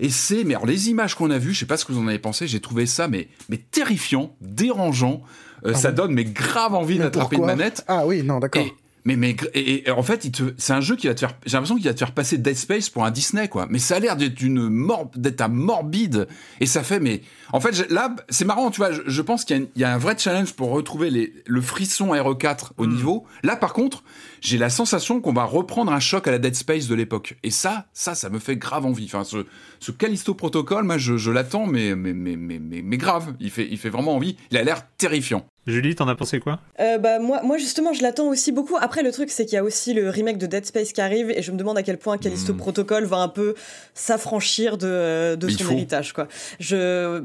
Et 0.00 0.10
c'est, 0.10 0.42
mais 0.42 0.54
alors 0.54 0.66
les 0.66 0.90
images 0.90 1.14
qu'on 1.14 1.30
a 1.30 1.38
vues, 1.38 1.54
je 1.54 1.60
sais 1.60 1.66
pas 1.66 1.76
ce 1.76 1.84
que 1.84 1.92
vous 1.92 2.00
en 2.02 2.08
avez 2.08 2.18
pensé, 2.18 2.48
j'ai 2.48 2.58
trouvé 2.58 2.84
ça 2.84 3.06
mais, 3.06 3.28
mais 3.48 3.58
terrifiant, 3.58 4.34
dérangeant. 4.40 5.22
Euh, 5.64 5.72
ça 5.72 5.92
donne 5.92 6.12
mais 6.12 6.24
grave 6.24 6.74
envie 6.74 6.98
d'attraper 6.98 7.36
une 7.36 7.46
manette. 7.46 7.84
Ah 7.86 8.04
oui, 8.04 8.24
non, 8.24 8.40
d'accord. 8.40 8.66
Mais, 9.04 9.16
mais 9.16 9.36
et, 9.54 9.90
en 9.90 10.02
fait, 10.02 10.26
c'est 10.56 10.72
un 10.72 10.80
jeu 10.80 10.96
qui 10.96 11.06
va 11.06 11.14
te 11.14 11.20
faire. 11.20 11.36
J'ai 11.44 11.52
l'impression 11.52 11.76
qu'il 11.76 11.84
va 11.84 11.92
te 11.92 11.98
faire 11.98 12.12
passer 12.12 12.38
Dead 12.38 12.56
Space 12.56 12.88
pour 12.88 13.04
un 13.04 13.10
Disney, 13.10 13.48
quoi. 13.48 13.66
Mais 13.68 13.78
ça 13.78 13.96
a 13.96 13.98
l'air 13.98 14.16
d'être 14.16 14.40
une 14.40 14.68
mor 14.68 15.10
d'être 15.14 15.40
un 15.42 15.48
morbide. 15.48 16.26
Et 16.60 16.66
ça 16.66 16.82
fait, 16.82 17.00
mais 17.00 17.20
en 17.52 17.60
fait, 17.60 17.90
là, 17.90 18.14
c'est 18.28 18.44
marrant, 18.44 18.70
tu 18.70 18.78
vois. 18.78 18.90
Je, 18.92 19.22
pense 19.22 19.44
qu'il 19.44 19.68
y, 19.76 19.84
a 19.84 19.92
un 19.92 19.98
vrai 19.98 20.16
challenge 20.18 20.54
pour 20.54 20.70
retrouver 20.70 21.10
les, 21.10 21.34
le 21.46 21.60
frisson 21.60 22.14
RE4 22.14 22.70
au 22.78 22.86
hmm. 22.86 22.94
niveau. 22.94 23.24
Là, 23.42 23.56
par 23.56 23.72
contre, 23.74 24.04
j'ai 24.40 24.58
la 24.58 24.70
sensation 24.70 25.20
qu'on 25.20 25.32
va 25.32 25.44
reprendre 25.44 25.92
un 25.92 26.00
choc 26.00 26.26
à 26.26 26.30
la 26.30 26.38
Dead 26.38 26.54
Space 26.54 26.88
de 26.88 26.94
l'époque. 26.94 27.36
Et 27.42 27.50
ça, 27.50 27.86
ça, 27.92 28.14
ça 28.14 28.30
me 28.30 28.38
fait 28.38 28.56
grave 28.56 28.86
envie. 28.86 29.04
Enfin, 29.04 29.24
ce, 29.24 29.46
ce 29.80 29.92
Callisto 29.92 30.34
Protocol, 30.34 30.84
moi, 30.84 30.98
je, 30.98 31.16
je 31.16 31.30
l'attends, 31.30 31.66
mais 31.66 31.94
mais, 31.94 32.12
mais, 32.12 32.36
mais, 32.36 32.58
mais, 32.58 32.82
mais 32.82 32.96
grave. 32.96 33.34
Il 33.40 33.50
fait, 33.50 33.68
il 33.70 33.78
fait 33.78 33.90
vraiment 33.90 34.14
envie. 34.14 34.36
Il 34.50 34.56
a 34.56 34.62
l'air 34.62 34.86
terrifiant. 34.96 35.46
Julie, 35.66 35.94
t'en 35.94 36.08
as 36.08 36.14
pensé 36.14 36.40
quoi? 36.40 36.60
Euh, 36.80 36.98
bah, 36.98 37.18
moi, 37.18 37.40
moi, 37.42 37.56
justement, 37.56 37.92
je 37.92 38.02
l'attends 38.02 38.28
aussi 38.28 38.52
beaucoup. 38.52 38.76
Après, 38.78 39.02
le 39.02 39.12
truc, 39.12 39.30
c'est 39.30 39.46
qu'il 39.46 39.54
y 39.54 39.58
a 39.58 39.64
aussi 39.64 39.94
le 39.94 40.10
remake 40.10 40.38
de 40.38 40.46
Dead 40.46 40.66
Space 40.66 40.92
qui 40.92 41.00
arrive, 41.00 41.30
et 41.30 41.42
je 41.42 41.52
me 41.52 41.56
demande 41.56 41.78
à 41.78 41.82
quel 41.82 41.98
point 41.98 42.18
Callisto 42.18 42.52
hmm. 42.52 42.58
Protocol 42.58 43.04
va 43.04 43.18
un 43.18 43.28
peu 43.28 43.54
s'affranchir 43.94 44.76
de, 44.76 45.36
de 45.36 45.48
son 45.48 45.70
héritage. 45.72 46.12
Quoi. 46.12 46.28
Je... 46.60 47.22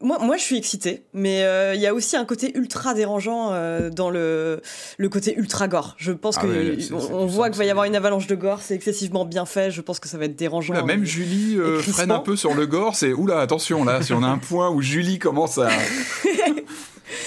Moi, 0.00 0.18
moi, 0.18 0.36
je 0.36 0.42
suis 0.42 0.58
excitée, 0.58 1.04
mais 1.14 1.44
euh, 1.44 1.74
il 1.74 1.80
y 1.80 1.86
a 1.86 1.94
aussi 1.94 2.16
un 2.16 2.24
côté 2.26 2.52
ultra 2.56 2.94
dérangeant 2.94 3.52
euh, 3.52 3.90
dans 3.90 4.10
le, 4.10 4.60
le 4.98 5.08
côté 5.08 5.34
ultra 5.36 5.66
gore. 5.66 5.94
Je 5.98 6.12
pense 6.12 6.36
ah 6.38 6.42
que 6.42 7.12
on, 7.12 7.26
voit 7.26 7.48
qu'il 7.48 7.58
va 7.58 7.64
y 7.64 7.70
avoir 7.70 7.86
une 7.86 7.96
avalanche 7.96 8.26
de 8.26 8.34
gore, 8.34 8.60
c'est 8.60 8.74
excessivement 8.74 9.24
bien 9.24 9.46
fait. 9.46 9.70
Je 9.70 9.80
pense 9.80 10.00
que 10.00 10.08
ça 10.08 10.18
va 10.18 10.26
être 10.26 10.36
dérangeant. 10.36 10.84
même 10.84 11.04
Julie 11.04 11.56
freine 11.80 12.10
un 12.10 12.18
peu 12.18 12.36
sur 12.36 12.54
le 12.54 12.66
gore. 12.66 12.96
C'est 12.96 13.12
oula, 13.12 13.40
attention 13.40 13.84
là, 13.84 14.02
si 14.02 14.12
on 14.12 14.22
a 14.22 14.28
un 14.28 14.38
point 14.38 14.68
où 14.68 14.82
Julie 14.82 15.18
commence 15.18 15.58
à 15.58 15.70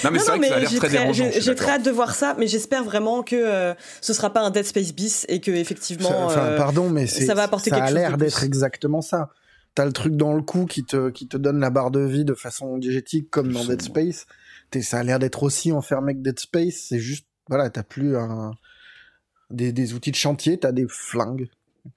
Non, 0.04 0.12
mais 0.12 0.20
c'est 0.20 0.30
vrai 0.30 0.40
que 0.40 0.48
ça 0.48 0.56
a 0.56 0.60
l'air 0.60 0.74
très 0.76 0.90
dérangeant. 0.90 1.30
J'ai 1.38 1.56
très 1.56 1.72
hâte 1.72 1.86
de 1.86 1.92
voir 1.92 2.16
ça, 2.16 2.36
mais 2.38 2.48
j'espère 2.48 2.84
vraiment 2.84 3.24
que 3.24 3.36
euh, 3.36 3.74
ce 4.02 4.14
sera 4.14 4.32
pas 4.32 4.42
un 4.42 4.52
Dead 4.52 4.66
Space 4.66 4.94
bis 4.94 5.26
et 5.30 5.40
que 5.40 5.52
effectivement. 5.52 6.26
Enfin, 6.26 6.42
euh, 6.42 6.58
pardon, 6.58 6.90
mais 6.90 7.08
ça 7.08 7.34
va 7.34 7.44
apporter 7.44 7.70
ça 7.70 7.84
a 7.84 7.92
l'air 7.92 8.18
d'être 8.18 8.44
exactement 8.44 9.02
ça. 9.02 9.30
T'as 9.76 9.86
le 9.86 9.94
truc 9.94 10.16
dans 10.16 10.34
le 10.34 10.42
cou 10.42 10.66
qui 10.66 10.84
te 10.84 11.10
qui 11.10 11.28
te 11.28 11.38
donne 11.38 11.60
la 11.60 11.70
barre 11.70 11.92
de 11.92 12.00
vie 12.00 12.26
de 12.26 12.34
façon 12.34 12.78
diégétique 12.78 13.30
comme 13.30 13.52
dans 13.52 13.64
Dead 13.64 13.82
Space. 13.82 14.26
ça 14.82 15.00
a 15.00 15.04
l'air 15.04 15.20
d'être 15.20 15.44
aussi 15.44 15.72
enfermé 15.72 16.16
que 16.16 16.22
Dead 16.22 16.40
Space. 16.40 16.86
C'est 16.90 17.00
juste 17.00 17.26
voilà, 17.50 17.70
t'as 17.70 17.84
plus 17.84 18.18
un 18.18 18.52
des, 19.50 19.72
des 19.72 19.94
outils 19.94 20.12
de 20.12 20.18
chantier, 20.18 20.60
t'as 20.60 20.72
des 20.72 20.88
flingues 20.90 21.48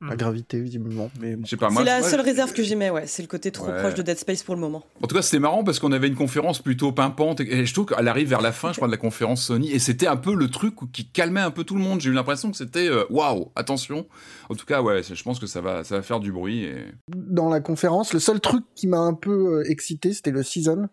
la 0.00 0.14
hmm. 0.14 0.18
gravité 0.18 0.60
visiblement. 0.60 1.10
Mais 1.20 1.36
c'est 1.44 1.60
la 1.60 2.02
seule 2.02 2.20
réserve 2.20 2.52
que 2.52 2.62
j'aimais, 2.62 2.90
ouais. 2.90 3.06
C'est 3.06 3.22
le 3.22 3.28
côté 3.28 3.50
trop 3.50 3.70
proche 3.72 3.94
de 3.94 4.02
Dead 4.02 4.18
Space 4.18 4.42
pour 4.42 4.54
le 4.54 4.60
moment. 4.60 4.84
En 5.02 5.06
tout 5.06 5.14
cas, 5.14 5.22
c'était 5.22 5.38
marrant 5.38 5.64
parce 5.64 5.78
qu'on 5.78 5.92
avait 5.92 6.08
une 6.08 6.16
conférence 6.16 6.60
plutôt 6.60 6.92
pimpante 6.92 7.40
et 7.40 7.66
je 7.66 7.74
trouve 7.74 7.86
qu'elle 7.86 8.08
arrive 8.08 8.28
vers 8.28 8.40
la 8.40 8.52
fin, 8.52 8.72
je 8.72 8.76
crois, 8.76 8.88
de 8.88 8.92
la 8.92 8.98
conférence 8.98 9.44
Sony 9.44 9.70
et 9.72 9.78
c'était 9.78 10.06
un 10.06 10.16
peu 10.16 10.34
le 10.34 10.48
truc 10.48 10.74
qui 10.92 11.06
calmait 11.06 11.40
un 11.40 11.50
peu 11.50 11.64
tout 11.64 11.74
le 11.74 11.82
monde. 11.82 12.00
J'ai 12.00 12.10
eu 12.10 12.14
l'impression 12.14 12.50
que 12.50 12.56
c'était 12.56 12.88
euh, 12.88 13.04
waouh, 13.10 13.50
attention. 13.56 14.06
En 14.48 14.54
tout 14.54 14.66
cas, 14.66 14.82
ouais, 14.82 15.02
je 15.02 15.22
pense 15.22 15.38
que 15.38 15.46
ça 15.46 15.60
va, 15.60 15.84
ça 15.84 15.96
va 15.96 16.02
faire 16.02 16.20
du 16.20 16.32
bruit. 16.32 16.64
Et... 16.64 16.86
Dans 17.08 17.48
la 17.48 17.60
conférence, 17.60 18.12
le 18.12 18.20
seul 18.20 18.40
truc 18.40 18.64
qui 18.74 18.86
m'a 18.86 18.98
un 18.98 19.14
peu 19.14 19.60
euh, 19.60 19.70
excité, 19.70 20.12
c'était 20.12 20.30
le 20.30 20.42
season 20.42 20.88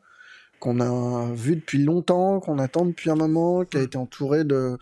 qu'on 0.60 0.79
a 0.79 1.31
vu 1.33 1.55
depuis 1.55 1.83
longtemps, 1.83 2.39
qu'on 2.39 2.60
attend 2.60 2.86
depuis 2.86 3.10
un 3.10 3.15
moment, 3.15 3.63
qui 3.63 3.77
a 3.77 3.81
été 3.81 3.97
entouré 3.97 4.43
de 4.43 4.77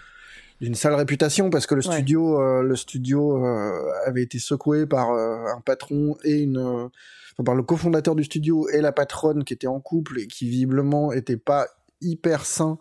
d'une 0.65 0.73
sale 0.73 0.95
réputation 0.95 1.51
parce 1.51 1.67
que 1.67 1.75
le 1.75 1.83
studio, 1.83 2.41
euh, 2.41 2.63
le 2.63 2.75
studio 2.75 3.45
euh, 3.45 3.71
avait 4.07 4.23
été 4.23 4.39
secoué 4.39 4.87
par 4.87 5.11
euh, 5.11 5.45
un 5.55 5.61
patron 5.61 6.17
et 6.23 6.41
une, 6.41 6.57
enfin, 6.57 7.43
par 7.45 7.53
le 7.53 7.61
cofondateur 7.61 8.15
du 8.15 8.23
studio 8.23 8.67
et 8.69 8.81
la 8.81 8.91
patronne 8.91 9.43
qui 9.43 9.53
étaient 9.53 9.67
en 9.67 9.79
couple 9.79 10.19
et 10.19 10.27
qui 10.27 10.49
visiblement 10.49 11.13
étaient 11.13 11.37
pas 11.37 11.67
hyper 12.01 12.45
sains 12.45 12.79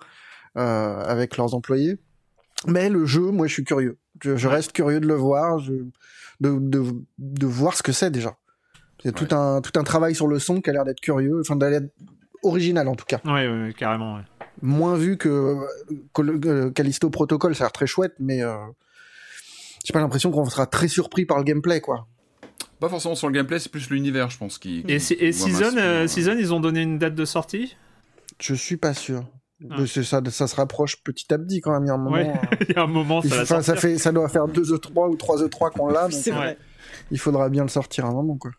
avec 0.54 1.36
leurs 1.36 1.54
employés. 1.54 1.98
Mais 2.66 2.88
le 2.88 3.04
jeu, 3.04 3.30
moi, 3.32 3.48
je 3.48 3.52
suis 3.52 3.64
curieux. 3.64 3.98
Je, 4.22 4.48
reste 4.48 4.72
curieux 4.72 5.00
de 5.00 5.06
le 5.06 5.14
voir, 5.14 5.58
je, 5.58 5.72
de, 6.40 6.58
de, 6.58 6.84
de 7.18 7.46
voir 7.46 7.76
ce 7.76 7.82
que 7.82 7.92
c'est 7.92 8.10
déjà. 8.10 8.38
Il 9.02 9.08
y 9.08 9.10
a 9.10 9.12
tout 9.12 9.34
un 9.34 9.60
tout 9.60 9.78
un 9.78 9.82
travail 9.82 10.14
sur 10.14 10.28
le 10.28 10.38
son 10.38 10.62
qui 10.62 10.70
a 10.70 10.72
l'air 10.72 10.84
d'être 10.84 11.00
curieux, 11.00 11.40
enfin 11.40 11.56
d'aller 11.56 11.80
original 12.44 12.88
en 12.88 12.94
tout 12.94 13.06
cas. 13.06 13.20
Oui, 13.24 13.74
carrément. 13.74 14.16
Ouais 14.16 14.22
moins 14.62 14.96
vu 14.96 15.16
que, 15.16 15.56
que 16.12 16.68
Callisto 16.70 17.10
Protocol, 17.10 17.54
ça 17.54 17.64
a 17.64 17.66
l'air 17.66 17.72
très 17.72 17.86
chouette, 17.86 18.14
mais 18.18 18.42
euh, 18.42 18.56
j'ai 19.84 19.92
pas 19.92 20.00
l'impression 20.00 20.30
qu'on 20.30 20.44
sera 20.46 20.66
très 20.66 20.88
surpris 20.88 21.26
par 21.26 21.38
le 21.38 21.44
gameplay, 21.44 21.80
quoi. 21.80 22.06
Pas 22.80 22.88
forcément 22.88 23.14
sur 23.14 23.28
le 23.28 23.34
gameplay, 23.34 23.58
c'est 23.58 23.70
plus 23.70 23.90
l'univers, 23.90 24.30
je 24.30 24.38
pense. 24.38 24.58
Qui, 24.58 24.84
et, 24.88 24.96
et 24.96 25.32
Season, 25.32 25.76
euh, 25.76 26.06
Season, 26.06 26.36
ils 26.38 26.52
ont 26.52 26.60
donné 26.60 26.82
une 26.82 26.98
date 26.98 27.14
de 27.14 27.24
sortie? 27.24 27.76
Je 28.40 28.54
suis 28.54 28.76
pas 28.76 28.94
sûr. 28.94 29.24
Ah. 29.70 29.86
Ça, 29.86 30.20
ça, 30.28 30.46
se 30.46 30.56
rapproche 30.56 31.02
petit 31.02 31.32
à 31.32 31.38
petit 31.38 31.60
quand 31.60 31.72
même. 31.72 31.84
Il 31.84 31.88
y 31.88 31.90
a 31.90 31.94
un 31.94 31.98
moment. 31.98 32.40
il 32.68 32.74
y 32.74 32.78
a 32.78 32.82
un 32.82 32.86
moment 32.86 33.22
ça, 33.22 33.62
ça, 33.62 33.76
fait, 33.76 33.98
ça 33.98 34.12
doit 34.12 34.28
faire 34.28 34.48
2 34.48 34.60
E3 34.60 35.10
ou 35.10 35.16
3 35.16 35.44
E3 35.44 35.70
qu'on 35.70 35.88
l'a. 35.88 36.10
C'est 36.10 36.32
vrai. 36.32 36.58
Il 37.10 37.18
faudra 37.18 37.48
bien 37.48 37.62
le 37.62 37.68
sortir 37.68 38.04
à 38.04 38.08
un 38.08 38.12
moment. 38.12 38.36
Quoi. 38.36 38.50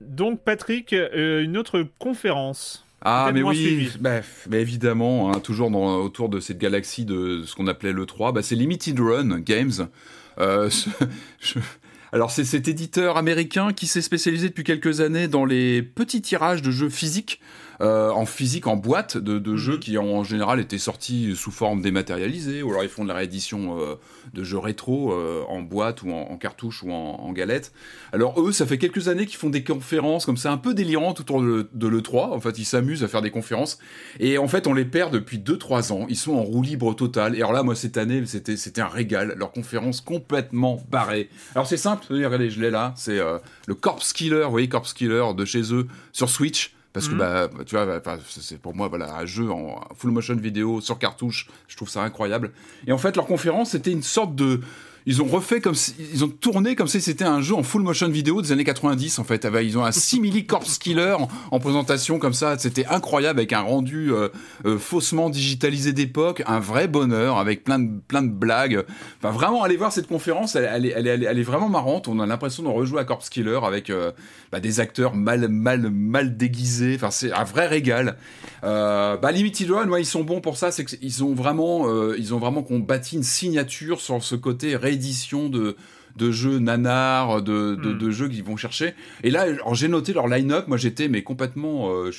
Donc, 0.00 0.42
Patrick, 0.44 0.92
une 0.92 1.56
autre 1.56 1.86
conférence. 1.98 2.84
Ah 3.02 3.30
mais 3.32 3.42
oui, 3.42 3.90
bah, 3.98 4.20
bah, 4.46 4.58
évidemment, 4.58 5.32
hein, 5.32 5.40
toujours 5.40 5.70
dans, 5.70 5.96
autour 5.96 6.28
de 6.28 6.38
cette 6.38 6.58
galaxie 6.58 7.06
de 7.06 7.44
ce 7.46 7.54
qu'on 7.54 7.66
appelait 7.66 7.92
le 7.92 8.04
3, 8.04 8.32
bah, 8.32 8.42
c'est 8.42 8.54
Limited 8.54 9.00
Run 9.00 9.40
Games. 9.40 9.88
Euh, 10.38 10.68
alors 12.12 12.30
c'est 12.30 12.44
cet 12.44 12.68
éditeur 12.68 13.16
américain 13.16 13.72
qui 13.72 13.86
s'est 13.86 14.02
spécialisé 14.02 14.48
depuis 14.48 14.64
quelques 14.64 15.00
années 15.00 15.28
dans 15.28 15.46
les 15.46 15.82
petits 15.82 16.20
tirages 16.20 16.60
de 16.60 16.70
jeux 16.70 16.90
physiques 16.90 17.40
euh, 17.80 18.10
en 18.10 18.26
physique, 18.26 18.66
en 18.66 18.76
boîte 18.76 19.16
de, 19.16 19.38
de 19.38 19.56
jeux 19.56 19.74
mhm. 19.74 19.80
qui 19.80 19.98
en 19.98 20.22
général 20.22 20.60
étaient 20.60 20.76
sortis 20.76 21.34
sous 21.34 21.50
forme 21.50 21.80
dématérialisée, 21.80 22.62
ou 22.62 22.70
alors 22.70 22.82
ils 22.82 22.90
font 22.90 23.04
de 23.04 23.08
la 23.08 23.14
réédition 23.14 23.80
euh, 23.80 23.94
de 24.34 24.44
jeux 24.44 24.58
rétro 24.58 25.12
euh, 25.12 25.42
en 25.48 25.62
boîte 25.62 26.02
ou 26.02 26.12
en, 26.12 26.36
cartouche 26.36 26.82
ou 26.82 26.92
en, 26.92 27.32
galette. 27.32 27.72
Alors 28.12 28.38
eux, 28.40 28.52
ça 28.52 28.66
fait 28.66 28.76
quelques 28.76 29.08
années 29.08 29.24
qu'ils 29.24 29.38
font 29.38 29.48
des 29.48 29.64
conférences 29.64 30.26
comme 30.26 30.36
ça 30.36 30.52
un 30.52 30.58
peu 30.58 30.74
délirantes 30.74 31.20
autour 31.20 31.40
de, 31.40 31.68
de 31.72 31.88
l'E3. 31.88 32.32
En 32.32 32.40
fait, 32.40 32.58
ils 32.58 32.64
s'amusent 32.64 33.02
à 33.02 33.08
faire 33.08 33.22
des 33.22 33.30
conférences. 33.30 33.78
Et 34.18 34.36
en 34.36 34.48
fait, 34.48 34.66
on 34.66 34.74
les 34.74 34.84
perd 34.84 35.12
depuis 35.12 35.38
2-3 35.38 35.92
ans. 35.92 36.06
Ils 36.08 36.16
sont 36.16 36.34
en 36.34 36.42
roue 36.42 36.62
libre 36.62 36.94
totale. 36.94 37.34
Et 37.34 37.38
alors 37.38 37.52
là, 37.52 37.62
moi, 37.62 37.74
cette 37.74 37.96
année, 37.96 38.22
c'était, 38.26 38.56
c'était 38.56 38.82
un 38.82 38.88
régal. 38.88 39.34
Leur 39.38 39.52
conférence 39.52 40.00
complètement 40.00 40.82
barrée. 40.90 41.30
Alors 41.54 41.66
c'est 41.66 41.76
simple, 41.76 42.04
regardez, 42.10 42.50
je 42.50 42.60
l'ai 42.60 42.70
là. 42.70 42.92
C'est 42.96 43.18
le 43.66 43.74
Corpse 43.74 44.12
Killer, 44.12 44.42
vous 44.44 44.50
voyez, 44.50 44.68
Corpse 44.68 44.92
Killer 44.92 45.24
de 45.34 45.44
chez 45.44 45.72
eux 45.72 45.86
sur 46.12 46.28
Switch 46.28 46.74
parce 46.92 47.08
que 47.08 47.12
mhm. 47.12 47.18
bah 47.18 47.50
tu 47.66 47.76
vois 47.76 48.00
c'est 48.28 48.58
pour 48.58 48.74
moi 48.74 48.88
voilà 48.88 49.14
un 49.14 49.26
jeu 49.26 49.50
en 49.50 49.80
full 49.96 50.10
motion 50.10 50.34
vidéo 50.36 50.80
sur 50.80 50.98
cartouche 50.98 51.48
je 51.68 51.76
trouve 51.76 51.88
ça 51.88 52.02
incroyable 52.02 52.52
et 52.86 52.92
en 52.92 52.98
fait 52.98 53.16
leur 53.16 53.26
conférence 53.26 53.70
c'était 53.70 53.92
une 53.92 54.02
sorte 54.02 54.34
de 54.34 54.60
ils 55.06 55.22
ont 55.22 55.26
refait 55.26 55.60
comme 55.60 55.74
si, 55.74 55.94
ils 56.12 56.24
ont 56.24 56.28
tourné 56.28 56.76
comme 56.76 56.88
si 56.88 57.00
c'était 57.00 57.24
un 57.24 57.40
jeu 57.40 57.54
en 57.54 57.62
full 57.62 57.82
motion 57.82 58.08
vidéo 58.08 58.42
des 58.42 58.52
années 58.52 58.64
90 58.64 59.18
en 59.18 59.24
fait. 59.24 59.46
Ils 59.62 59.78
ont 59.78 59.84
un 59.84 59.92
simili 60.10 60.46
corpse 60.46 60.78
killer 60.78 61.16
en, 61.50 61.58
présentation 61.58 62.18
comme 62.18 62.32
ça. 62.32 62.58
C'était 62.58 62.86
incroyable 62.86 63.38
avec 63.38 63.52
un 63.52 63.60
rendu 63.60 64.12
euh, 64.12 64.28
euh, 64.66 64.78
faussement 64.78 65.30
digitalisé 65.30 65.92
d'époque, 65.92 66.42
un 66.46 66.60
vrai 66.60 66.88
bonheur 66.88 67.38
avec 67.38 67.64
plein 67.64 67.78
de 67.78 67.90
plein 68.08 68.22
de 68.22 68.30
blagues. 68.30 68.84
Enfin 69.18 69.30
vraiment 69.32 69.62
aller 69.62 69.76
voir 69.76 69.92
cette 69.92 70.06
conférence, 70.06 70.56
elle, 70.56 70.86
est, 70.86 70.90
elle, 70.90 71.06
elle 71.06 71.38
est, 71.38 71.42
vraiment 71.42 71.68
marrante. 71.68 72.08
On 72.08 72.18
a 72.20 72.26
l'impression 72.26 72.62
de 72.62 72.68
rejouer 72.68 73.00
à 73.00 73.04
Corpse 73.04 73.30
Killer 73.30 73.60
avec 73.62 73.90
euh, 73.90 74.12
bah, 74.52 74.60
des 74.60 74.80
acteurs 74.80 75.14
mal 75.14 75.48
mal 75.48 75.90
mal 75.90 76.36
déguisés. 76.36 76.94
Enfin 76.96 77.10
c'est 77.10 77.32
un 77.32 77.44
vrai 77.44 77.66
régal. 77.66 78.16
bah 78.62 79.32
Limited 79.32 79.70
Run, 79.70 79.88
ouais, 79.88 80.02
ils 80.02 80.06
sont 80.06 80.24
bons 80.24 80.40
pour 80.40 80.56
ça. 80.56 80.70
C'est 80.70 80.84
qu'ils 80.84 81.24
ont 81.24 81.34
vraiment 81.34 81.86
ils 82.14 82.34
ont 82.34 82.38
vraiment 82.38 82.62
qu'on 82.62 82.78
bâti 82.78 83.16
une 83.16 83.22
signature 83.22 84.00
sur 84.00 84.22
ce 84.22 84.34
côté 84.34 84.76
édition 84.90 85.48
de 85.48 85.76
de 86.16 86.30
jeux 86.30 86.58
nanars, 86.58 87.42
de, 87.42 87.74
de, 87.74 87.92
hmm. 87.92 87.98
de, 87.98 88.10
jeux 88.10 88.28
qu'ils 88.28 88.44
vont 88.44 88.56
chercher. 88.56 88.94
Et 89.22 89.30
là, 89.30 89.46
j'ai 89.72 89.88
noté 89.88 90.12
leur 90.12 90.28
line-up. 90.28 90.66
Moi, 90.68 90.76
j'étais 90.76 91.08
mais 91.08 91.22
complètement, 91.22 91.90
euh, 91.90 92.10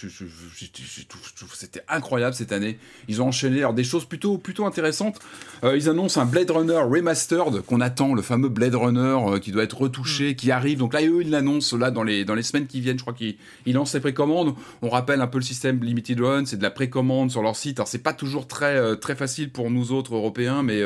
c'était 1.54 1.84
incroyable 1.88 2.36
cette 2.36 2.52
année. 2.52 2.78
Ils 3.08 3.22
ont 3.22 3.28
enchaîné 3.28 3.60
alors, 3.60 3.74
des 3.74 3.84
choses 3.84 4.06
plutôt 4.06 4.38
plutôt 4.38 4.66
intéressantes. 4.66 5.20
Euh, 5.64 5.78
ils 5.78 5.90
annoncent 5.90 6.20
un 6.20 6.26
Blade 6.26 6.50
Runner 6.50 6.74
remastered 6.78 7.62
qu'on 7.62 7.82
attend, 7.82 8.14
le 8.14 8.22
fameux 8.22 8.50
Blade 8.50 8.76
Runner 8.76 9.00
euh, 9.00 9.40
qui 9.40 9.52
doit 9.52 9.64
être 9.64 9.80
retouché, 9.80 10.32
hmm. 10.32 10.36
qui 10.36 10.52
arrive. 10.52 10.80
Donc 10.80 10.94
là, 10.94 11.02
eux, 11.04 11.22
ils 11.22 11.30
l'annoncent 11.30 11.78
là 11.78 11.92
dans 11.92 12.04
les 12.04 12.26
dans 12.26 12.36
les 12.36 12.44
semaines 12.44 12.68
qui 12.68 12.82
viennent. 12.82 12.98
Je 12.98 13.04
crois 13.04 13.14
qu'ils 13.14 13.38
lancent 13.68 13.94
les 13.94 14.00
précommandes. 14.00 14.56
On 14.82 14.90
rappelle 14.90 15.22
un 15.22 15.28
peu 15.28 15.38
le 15.38 15.44
système 15.44 15.84
Limited 15.84 16.20
Run, 16.22 16.46
c'est 16.46 16.58
de 16.58 16.64
la 16.64 16.72
précommande 16.72 17.32
sur 17.32 17.42
leur 17.42 17.56
site. 17.56 17.80
Alors 17.80 17.88
c'est 17.88 18.00
pas 18.00 18.14
toujours 18.14 18.48
très 18.48 18.98
très 18.98 19.16
facile 19.16 19.52
pour 19.52 19.70
nous 19.70 19.92
autres 19.92 20.16
Européens, 20.16 20.64
mais 20.64 20.82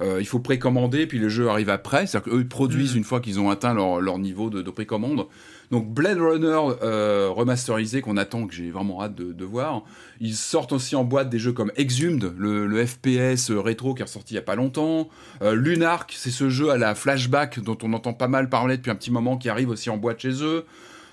il 0.00 0.26
faut 0.26 0.40
précommander, 0.40 1.06
puis 1.06 1.18
le 1.18 1.28
jeu 1.28 1.48
arrive 1.48 1.70
après. 1.70 2.06
C'est-à-dire 2.06 2.34
eux 2.34 2.44
produisent 2.44 2.94
mm. 2.94 2.98
une 2.98 3.04
fois 3.04 3.20
qu'ils 3.20 3.40
ont 3.40 3.50
atteint 3.50 3.74
leur, 3.74 4.00
leur 4.00 4.18
niveau 4.18 4.50
de, 4.50 4.62
de, 4.62 4.70
précommande. 4.70 5.26
Donc 5.70 5.88
Blade 5.88 6.18
Runner 6.18 6.58
euh, 6.82 7.28
remasterisé 7.30 8.00
qu'on 8.00 8.16
attend, 8.16 8.46
que 8.46 8.54
j'ai 8.54 8.70
vraiment 8.70 9.02
hâte 9.02 9.14
de, 9.14 9.32
de, 9.32 9.44
voir. 9.44 9.82
Ils 10.20 10.34
sortent 10.34 10.72
aussi 10.72 10.94
en 10.94 11.04
boîte 11.04 11.28
des 11.28 11.38
jeux 11.38 11.52
comme 11.52 11.72
Exhumed, 11.76 12.32
le, 12.36 12.66
le 12.66 12.86
FPS 12.86 13.50
rétro 13.50 13.94
qui 13.94 14.02
est 14.02 14.04
ressorti 14.04 14.34
il 14.34 14.36
y 14.36 14.38
a 14.38 14.42
pas 14.42 14.54
longtemps. 14.54 15.08
Euh, 15.42 15.54
Lunark, 15.54 16.14
c'est 16.16 16.30
ce 16.30 16.48
jeu 16.50 16.70
à 16.70 16.78
la 16.78 16.94
flashback 16.94 17.60
dont 17.60 17.78
on 17.82 17.92
entend 17.92 18.12
pas 18.12 18.28
mal 18.28 18.48
parler 18.48 18.76
depuis 18.76 18.90
un 18.90 18.94
petit 18.94 19.10
moment 19.10 19.36
qui 19.36 19.48
arrive 19.48 19.70
aussi 19.70 19.90
en 19.90 19.96
boîte 19.96 20.20
chez 20.20 20.42
eux. 20.42 20.64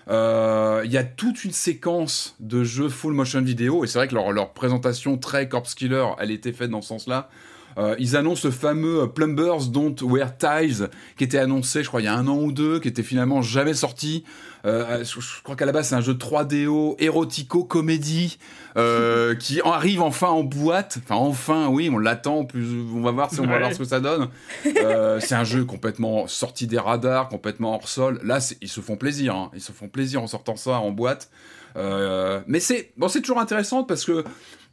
Euh, 0.10 0.82
il 0.84 0.92
y 0.92 0.98
a 0.98 1.04
toute 1.04 1.46
une 1.46 1.54
séquence 1.54 2.36
de 2.40 2.64
jeux 2.64 2.90
full 2.90 3.14
motion 3.14 3.42
vidéo 3.42 3.84
et 3.84 3.88
c'est 3.88 3.98
vrai 3.98 4.08
que 4.08 4.16
leur, 4.16 4.34
leur 4.34 4.52
présentation 4.52 5.18
très 5.18 5.48
Corpse 5.48 5.76
Killer, 5.76 6.06
elle 6.20 6.30
était 6.30 6.52
faite 6.52 6.70
dans 6.70 6.82
ce 6.82 6.90
sens-là. 6.90 7.30
Euh, 7.78 7.96
ils 8.00 8.16
annoncent 8.16 8.48
le 8.48 8.52
fameux 8.52 9.02
euh, 9.02 9.08
Plumbers 9.08 9.68
Don't 9.68 9.96
Wear 10.02 10.38
Ties, 10.38 10.84
qui 11.18 11.24
était 11.24 11.38
annoncé, 11.38 11.84
je 11.84 11.88
crois, 11.88 12.02
il 12.02 12.06
y 12.06 12.08
a 12.08 12.16
un 12.16 12.28
an 12.28 12.38
ou 12.38 12.52
deux, 12.52 12.80
qui 12.80 12.88
était 12.88 13.04
finalement 13.04 13.42
jamais 13.42 13.74
sorti. 13.74 14.24
Euh, 14.66 15.04
je, 15.04 15.20
crois 15.44 15.56
qu'à 15.56 15.66
la 15.66 15.74
base, 15.74 15.90
c'est 15.90 15.96
un 15.96 16.02
jeu 16.02 16.14
3DO, 16.14 16.96
érotico-comédie, 17.00 18.38
euh, 18.78 19.36
qui 19.40 19.62
arrive 19.62 20.02
enfin 20.02 20.30
en 20.30 20.44
boîte. 20.44 21.00
Enfin, 21.04 21.16
enfin, 21.16 21.68
oui, 21.68 21.90
on 21.92 21.98
l'attend. 21.98 22.46
Plus, 22.46 22.66
on 22.94 23.02
va 23.02 23.12
voir 23.12 23.30
si 23.30 23.40
on 23.42 23.48
va 23.48 23.60
voir 23.60 23.74
ce 23.74 23.80
que 23.80 23.86
ça 23.86 24.00
donne. 24.00 24.30
C'est 24.64 25.36
un 25.36 25.44
jeu 25.44 25.66
complètement 25.66 26.28
sorti 26.28 26.68
des 26.68 26.80
radars, 26.80 27.28
complètement 27.28 27.76
hors 27.76 27.90
sol. 27.90 28.20
Là, 28.24 28.40
ils 28.62 28.70
se 28.70 28.80
font 28.80 28.96
plaisir. 28.96 29.36
Hein. 29.36 29.52
Ils 29.54 29.62
se 29.62 29.72
font 29.72 29.90
plaisir 29.90 30.22
en 30.24 30.28
sortant 30.28 30.56
ça 30.56 30.80
en 30.80 30.92
boîte. 30.92 31.30
mais 31.76 32.60
c'est 32.60 32.94
bon, 32.96 33.10
c'est 33.10 33.22
toujours 33.22 33.40
intéressant 33.40 33.84
parce 33.84 34.06
que 34.06 34.24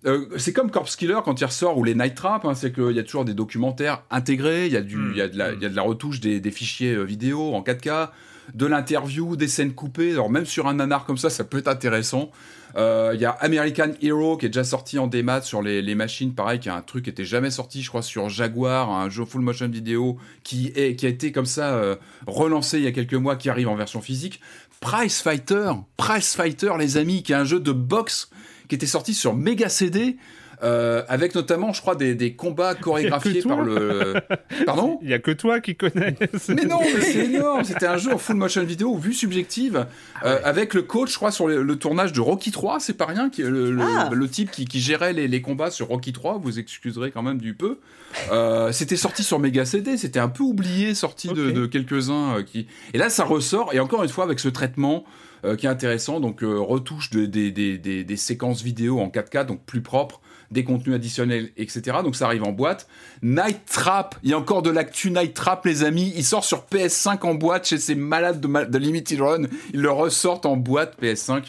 euh, 0.07 0.27
c'est 0.39 0.53
comme 0.53 0.71
Corpse 0.71 0.97
Killer 0.97 1.19
quand 1.25 1.41
il 1.41 1.45
ressort 1.45 1.77
ou 1.77 1.85
les 1.85 1.95
Night 1.95 2.15
Trap, 2.15 2.45
hein, 2.45 2.55
c'est 2.55 2.73
qu'il 2.73 2.93
y 2.93 2.99
a 2.99 3.03
toujours 3.03 3.25
des 3.25 3.35
documentaires 3.35 4.03
intégrés, 4.11 4.67
il 4.67 4.73
y, 4.73 4.77
a 4.77 4.81
y 4.81 4.85
de 4.85 5.37
la, 5.37 5.53
il 5.53 5.61
y 5.61 5.67
a 5.67 5.69
de 5.69 5.77
la 5.77 5.83
retouche 5.83 6.21
des, 6.21 6.41
des 6.41 6.51
fichiers 6.51 6.95
euh, 6.95 7.03
vidéo 7.03 7.55
en 7.55 7.63
4K, 7.63 8.09
de 8.55 8.67
l'interview, 8.67 9.37
des 9.37 9.49
scènes 9.49 9.75
coupées. 9.75 10.13
Alors 10.13 10.31
même 10.31 10.47
sur 10.47 10.67
un 10.69 10.75
nanar 10.75 11.05
comme 11.05 11.19
ça, 11.19 11.31
ça 11.31 11.45
peut 11.45 11.59
être 11.59 11.69
intéressant. 11.69 12.31
Euh, 12.77 13.13
il 13.15 13.21
y 13.21 13.25
a 13.25 13.31
American 13.31 13.91
Hero 14.01 14.37
qui 14.37 14.47
est 14.47 14.49
déjà 14.49 14.65
sorti 14.65 14.99
en 14.99 15.07
démat 15.07 15.43
sur 15.43 15.63
les, 15.63 15.83
les, 15.83 15.95
machines, 15.95 16.35
pareil, 16.35 16.61
qui 16.61 16.69
a 16.69 16.77
un 16.77 16.83
truc 16.83 17.05
qui 17.05 17.11
était 17.11 17.25
jamais 17.25 17.51
sorti, 17.51 17.83
je 17.83 17.89
crois, 17.89 18.03
sur 18.03 18.29
Jaguar, 18.29 18.91
un 18.91 19.11
jeu 19.11 19.25
full 19.25 19.43
motion 19.43 19.69
vidéo 19.69 20.19
qui, 20.45 20.73
est, 20.77 20.97
qui 20.97 21.07
a 21.07 21.09
été 21.09 21.33
comme 21.33 21.47
ça 21.47 21.75
euh, 21.75 21.97
relancé 22.27 22.79
il 22.79 22.85
y 22.85 22.87
a 22.87 22.93
quelques 22.93 23.15
mois, 23.15 23.37
qui 23.37 23.51
arrive 23.51 23.69
en 23.69 23.77
version 23.77 24.01
physique. 24.01 24.41
Price 24.81 25.21
Fighter, 25.21 25.73
Price 25.97 26.35
Fighter, 26.35 26.73
les 26.79 26.97
amis, 26.97 27.23
qui 27.23 27.33
est 27.33 27.37
un 27.37 27.45
jeu 27.45 27.61
de 27.61 27.73
boxe 27.73 28.31
qui 28.71 28.77
était 28.77 28.87
sorti 28.87 29.13
sur 29.13 29.35
Mega 29.35 29.69
CD. 29.69 30.17
Euh, 30.63 31.03
avec 31.09 31.35
notamment, 31.35 31.73
je 31.73 31.81
crois, 31.81 31.95
des, 31.95 32.15
des 32.15 32.35
combats 32.35 32.75
chorégraphiés 32.81 33.43
par 33.43 33.63
le. 33.63 34.15
Pardon 34.67 34.99
Il 35.03 35.09
y 35.09 35.15
a 35.15 35.19
que 35.19 35.31
toi 35.31 35.61
qui 35.61 35.75
connais. 35.75 36.17
mais 36.49 36.65
non, 36.67 36.81
mais 36.83 37.01
c'est 37.01 37.25
énorme. 37.25 37.65
C'était 37.65 37.87
un 37.87 37.97
jeu 37.97 38.13
en 38.13 38.19
full 38.19 38.37
motion 38.37 38.63
vidéo, 38.63 38.95
vue 38.97 39.15
subjective, 39.15 39.87
ah 40.17 40.27
euh, 40.27 40.41
avec 40.45 40.75
le 40.75 40.83
coach, 40.83 41.13
je 41.13 41.17
crois, 41.17 41.31
sur 41.31 41.49
le, 41.49 41.77
tournage 41.77 42.13
de 42.13 42.21
Rocky 42.21 42.51
3. 42.51 42.79
C'est 42.79 42.93
pas 42.93 43.07
rien, 43.07 43.31
qui, 43.31 43.43
le, 43.43 43.77
ah. 43.81 44.11
le, 44.13 44.29
type 44.29 44.51
qui, 44.51 44.67
qui 44.67 44.81
gérait 44.81 45.15
les, 45.15 45.29
les, 45.29 45.43
combats 45.43 45.71
sur 45.71 45.89
Rocky 45.89 46.13
3. 46.13 46.39
Vous 46.39 46.59
excuserez 46.59 47.11
quand 47.11 47.23
même 47.23 47.39
du 47.39 47.55
peu. 47.55 47.79
Euh, 48.31 48.71
c'était 48.71 48.97
sorti 48.97 49.25
sur 49.25 49.39
Mega 49.39 49.65
CD. 49.65 49.97
C'était 49.97 50.21
un 50.21 50.29
peu 50.29 50.43
oublié, 50.43 50.95
sorti 50.95 51.29
de, 51.29 51.51
de 51.51 51.65
quelques-uns 51.65 52.37
euh, 52.37 52.43
qui. 52.43 52.67
Et 52.93 52.99
là, 52.99 53.09
ça 53.09 53.25
ressort. 53.25 53.73
Et 53.73 53.81
encore 53.81 54.03
une 54.03 54.11
fois, 54.11 54.25
avec 54.25 54.39
ce 54.39 54.49
traitement. 54.49 55.05
Euh, 55.45 55.57
qui 55.57 55.67
est 55.67 55.71
intéressant. 55.71 56.21
Donc, 56.21 56.43
euh, 56.43 56.59
retouche 56.59 57.11
de, 57.11 57.25
des, 57.25 58.17
séquences 58.17 58.63
vidéo 58.63 59.01
en 59.01 59.09
4K, 59.09 59.47
donc 59.47 59.65
plus 59.65 59.81
propre, 59.81 60.21
des 60.51 60.65
contenus 60.65 60.95
additionnels, 60.95 61.51
etc. 61.57 61.99
Donc 62.03 62.17
ça 62.17 62.27
arrive 62.27 62.43
en 62.43 62.53
boîte. 62.53 62.89
Night 63.23 63.61
Trap, 63.67 64.17
il 64.23 64.31
y 64.31 64.33
a 64.33 64.39
encore 64.39 64.63
de 64.63 64.71
l'actu 64.71 65.11
Night 65.11 65.35
Trap, 65.35 65.65
les 65.65 65.85
amis. 65.85 66.13
Il 66.17 66.25
sort 66.25 66.45
sur 66.45 66.67
PS5 66.71 67.25
en 67.27 67.35
boîte 67.35 67.69
chez 67.69 67.79
ces 67.79 67.95
malades 67.95 68.41
de, 68.41 68.65
de 68.65 68.79
Limited 68.79 69.21
Run. 69.21 69.43
Ils 69.73 69.81
le 69.81 69.91
ressortent 69.91 70.47
en 70.47 70.57
boîte 70.57 70.97
PS5. 71.01 71.45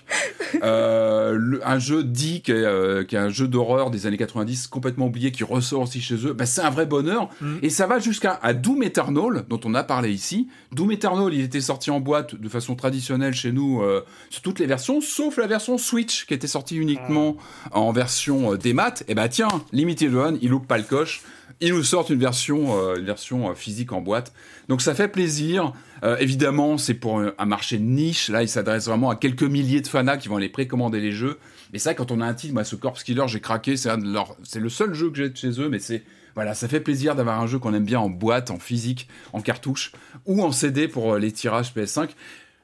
Euh, 0.63 1.59
un 1.63 1.79
jeu 1.79 2.03
dit 2.03 2.41
qui 2.41 2.51
est, 2.51 2.55
euh, 2.55 3.03
est 3.09 3.15
un 3.15 3.29
jeu 3.29 3.47
d'horreur 3.47 3.89
des 3.89 4.05
années 4.05 4.17
90, 4.17 4.67
complètement 4.67 5.07
oublié, 5.07 5.31
qui 5.31 5.43
ressort 5.43 5.81
aussi 5.81 6.01
chez 6.01 6.27
eux. 6.27 6.33
Ben, 6.33 6.45
c'est 6.45 6.61
un 6.61 6.69
vrai 6.69 6.85
bonheur. 6.85 7.29
Mm. 7.39 7.57
Et 7.61 7.69
ça 7.69 7.87
va 7.87 7.99
jusqu'à 7.99 8.39
Doom 8.53 8.83
Eternal, 8.83 9.45
dont 9.49 9.59
on 9.63 9.73
a 9.73 9.83
parlé 9.83 10.11
ici. 10.11 10.47
Doom 10.73 10.91
Eternal, 10.91 11.33
il 11.33 11.41
était 11.41 11.61
sorti 11.61 11.89
en 11.89 11.99
boîte 11.99 12.35
de 12.35 12.49
façon 12.49 12.75
traditionnelle 12.75 13.33
chez 13.33 13.51
nous 13.51 13.81
euh, 13.81 14.03
sur 14.29 14.41
toutes 14.41 14.59
les 14.59 14.65
versions, 14.65 15.01
sauf 15.01 15.37
la 15.37 15.47
version 15.47 15.77
Switch, 15.77 16.25
qui 16.25 16.33
était 16.33 16.47
sortie 16.47 16.75
uniquement 16.75 17.37
ah. 17.71 17.79
en 17.79 17.91
version 17.91 18.55
des 18.55 18.73
et 18.99 19.05
eh 19.09 19.15
bah 19.15 19.23
ben, 19.23 19.29
tiens, 19.29 19.47
Limited 19.71 20.13
One, 20.13 20.37
il 20.41 20.49
loupe 20.49 20.67
pas 20.67 20.77
le 20.77 20.83
coche, 20.83 21.21
il 21.61 21.73
nous 21.73 21.83
sort 21.83 22.09
une 22.09 22.19
version, 22.19 22.77
euh, 22.77 22.95
une 22.95 23.05
version 23.05 23.49
euh, 23.49 23.53
physique 23.53 23.91
en 23.91 24.01
boîte. 24.01 24.33
Donc 24.67 24.81
ça 24.81 24.95
fait 24.95 25.07
plaisir. 25.07 25.73
Euh, 26.03 26.17
évidemment, 26.17 26.79
c'est 26.79 26.95
pour 26.95 27.21
un, 27.21 27.45
marché 27.45 27.77
de 27.77 27.83
niche. 27.83 28.29
Là, 28.29 28.41
il 28.41 28.49
s'adresse 28.49 28.87
vraiment 28.87 29.11
à 29.11 29.15
quelques 29.15 29.43
milliers 29.43 29.81
de 29.81 29.87
fans 29.87 30.17
qui 30.17 30.27
vont 30.27 30.37
aller 30.37 30.49
précommander 30.49 30.99
les 30.99 31.11
jeux. 31.11 31.37
Mais 31.71 31.79
ça, 31.79 31.93
quand 31.93 32.11
on 32.11 32.19
a 32.19 32.25
un 32.25 32.33
titre, 32.33 32.53
moi, 32.53 32.63
ce 32.63 32.75
Corpse 32.75 33.03
Killer, 33.03 33.25
j'ai 33.27 33.39
craqué. 33.39 33.75
C'est 33.77 33.95
le 33.95 34.69
seul 34.69 34.93
jeu 34.95 35.11
que 35.11 35.17
j'ai 35.17 35.33
chez 35.35 35.61
eux, 35.61 35.69
mais 35.69 35.79
c'est 35.79 36.03
voilà, 36.33 36.53
ça 36.53 36.69
fait 36.69 36.79
plaisir 36.79 37.13
d'avoir 37.13 37.41
un 37.41 37.45
jeu 37.45 37.59
qu'on 37.59 37.73
aime 37.73 37.83
bien 37.83 37.99
en 37.99 38.09
boîte, 38.09 38.51
en 38.51 38.57
physique, 38.57 39.09
en 39.33 39.41
cartouche 39.41 39.91
ou 40.25 40.41
en 40.41 40.53
CD 40.53 40.87
pour 40.87 41.17
les 41.17 41.31
tirages 41.31 41.73
PS5. 41.75 42.09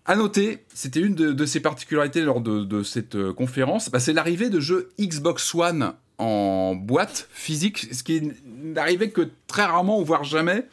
À 0.06 0.16
noter, 0.16 0.64
c'était 0.74 1.02
une 1.02 1.16
de, 1.16 1.46
ses 1.46 1.60
particularités 1.60 2.22
lors 2.22 2.40
de, 2.40 2.84
cette 2.84 3.34
conférence, 3.34 3.90
bah, 3.90 4.00
c'est 4.00 4.14
l'arrivée 4.14 4.50
de 4.50 4.62
jeux 4.62 4.88
Xbox 4.98 5.54
One 5.54 5.96
en 6.18 6.76
boîte 6.76 7.28
physique, 7.32 7.88
ce 7.92 8.04
qui 8.04 8.32
n'arrivait 8.46 9.10
que 9.10 9.30
très 9.48 9.66
rarement, 9.66 10.02
voire 10.02 10.24
jamais, 10.24 10.66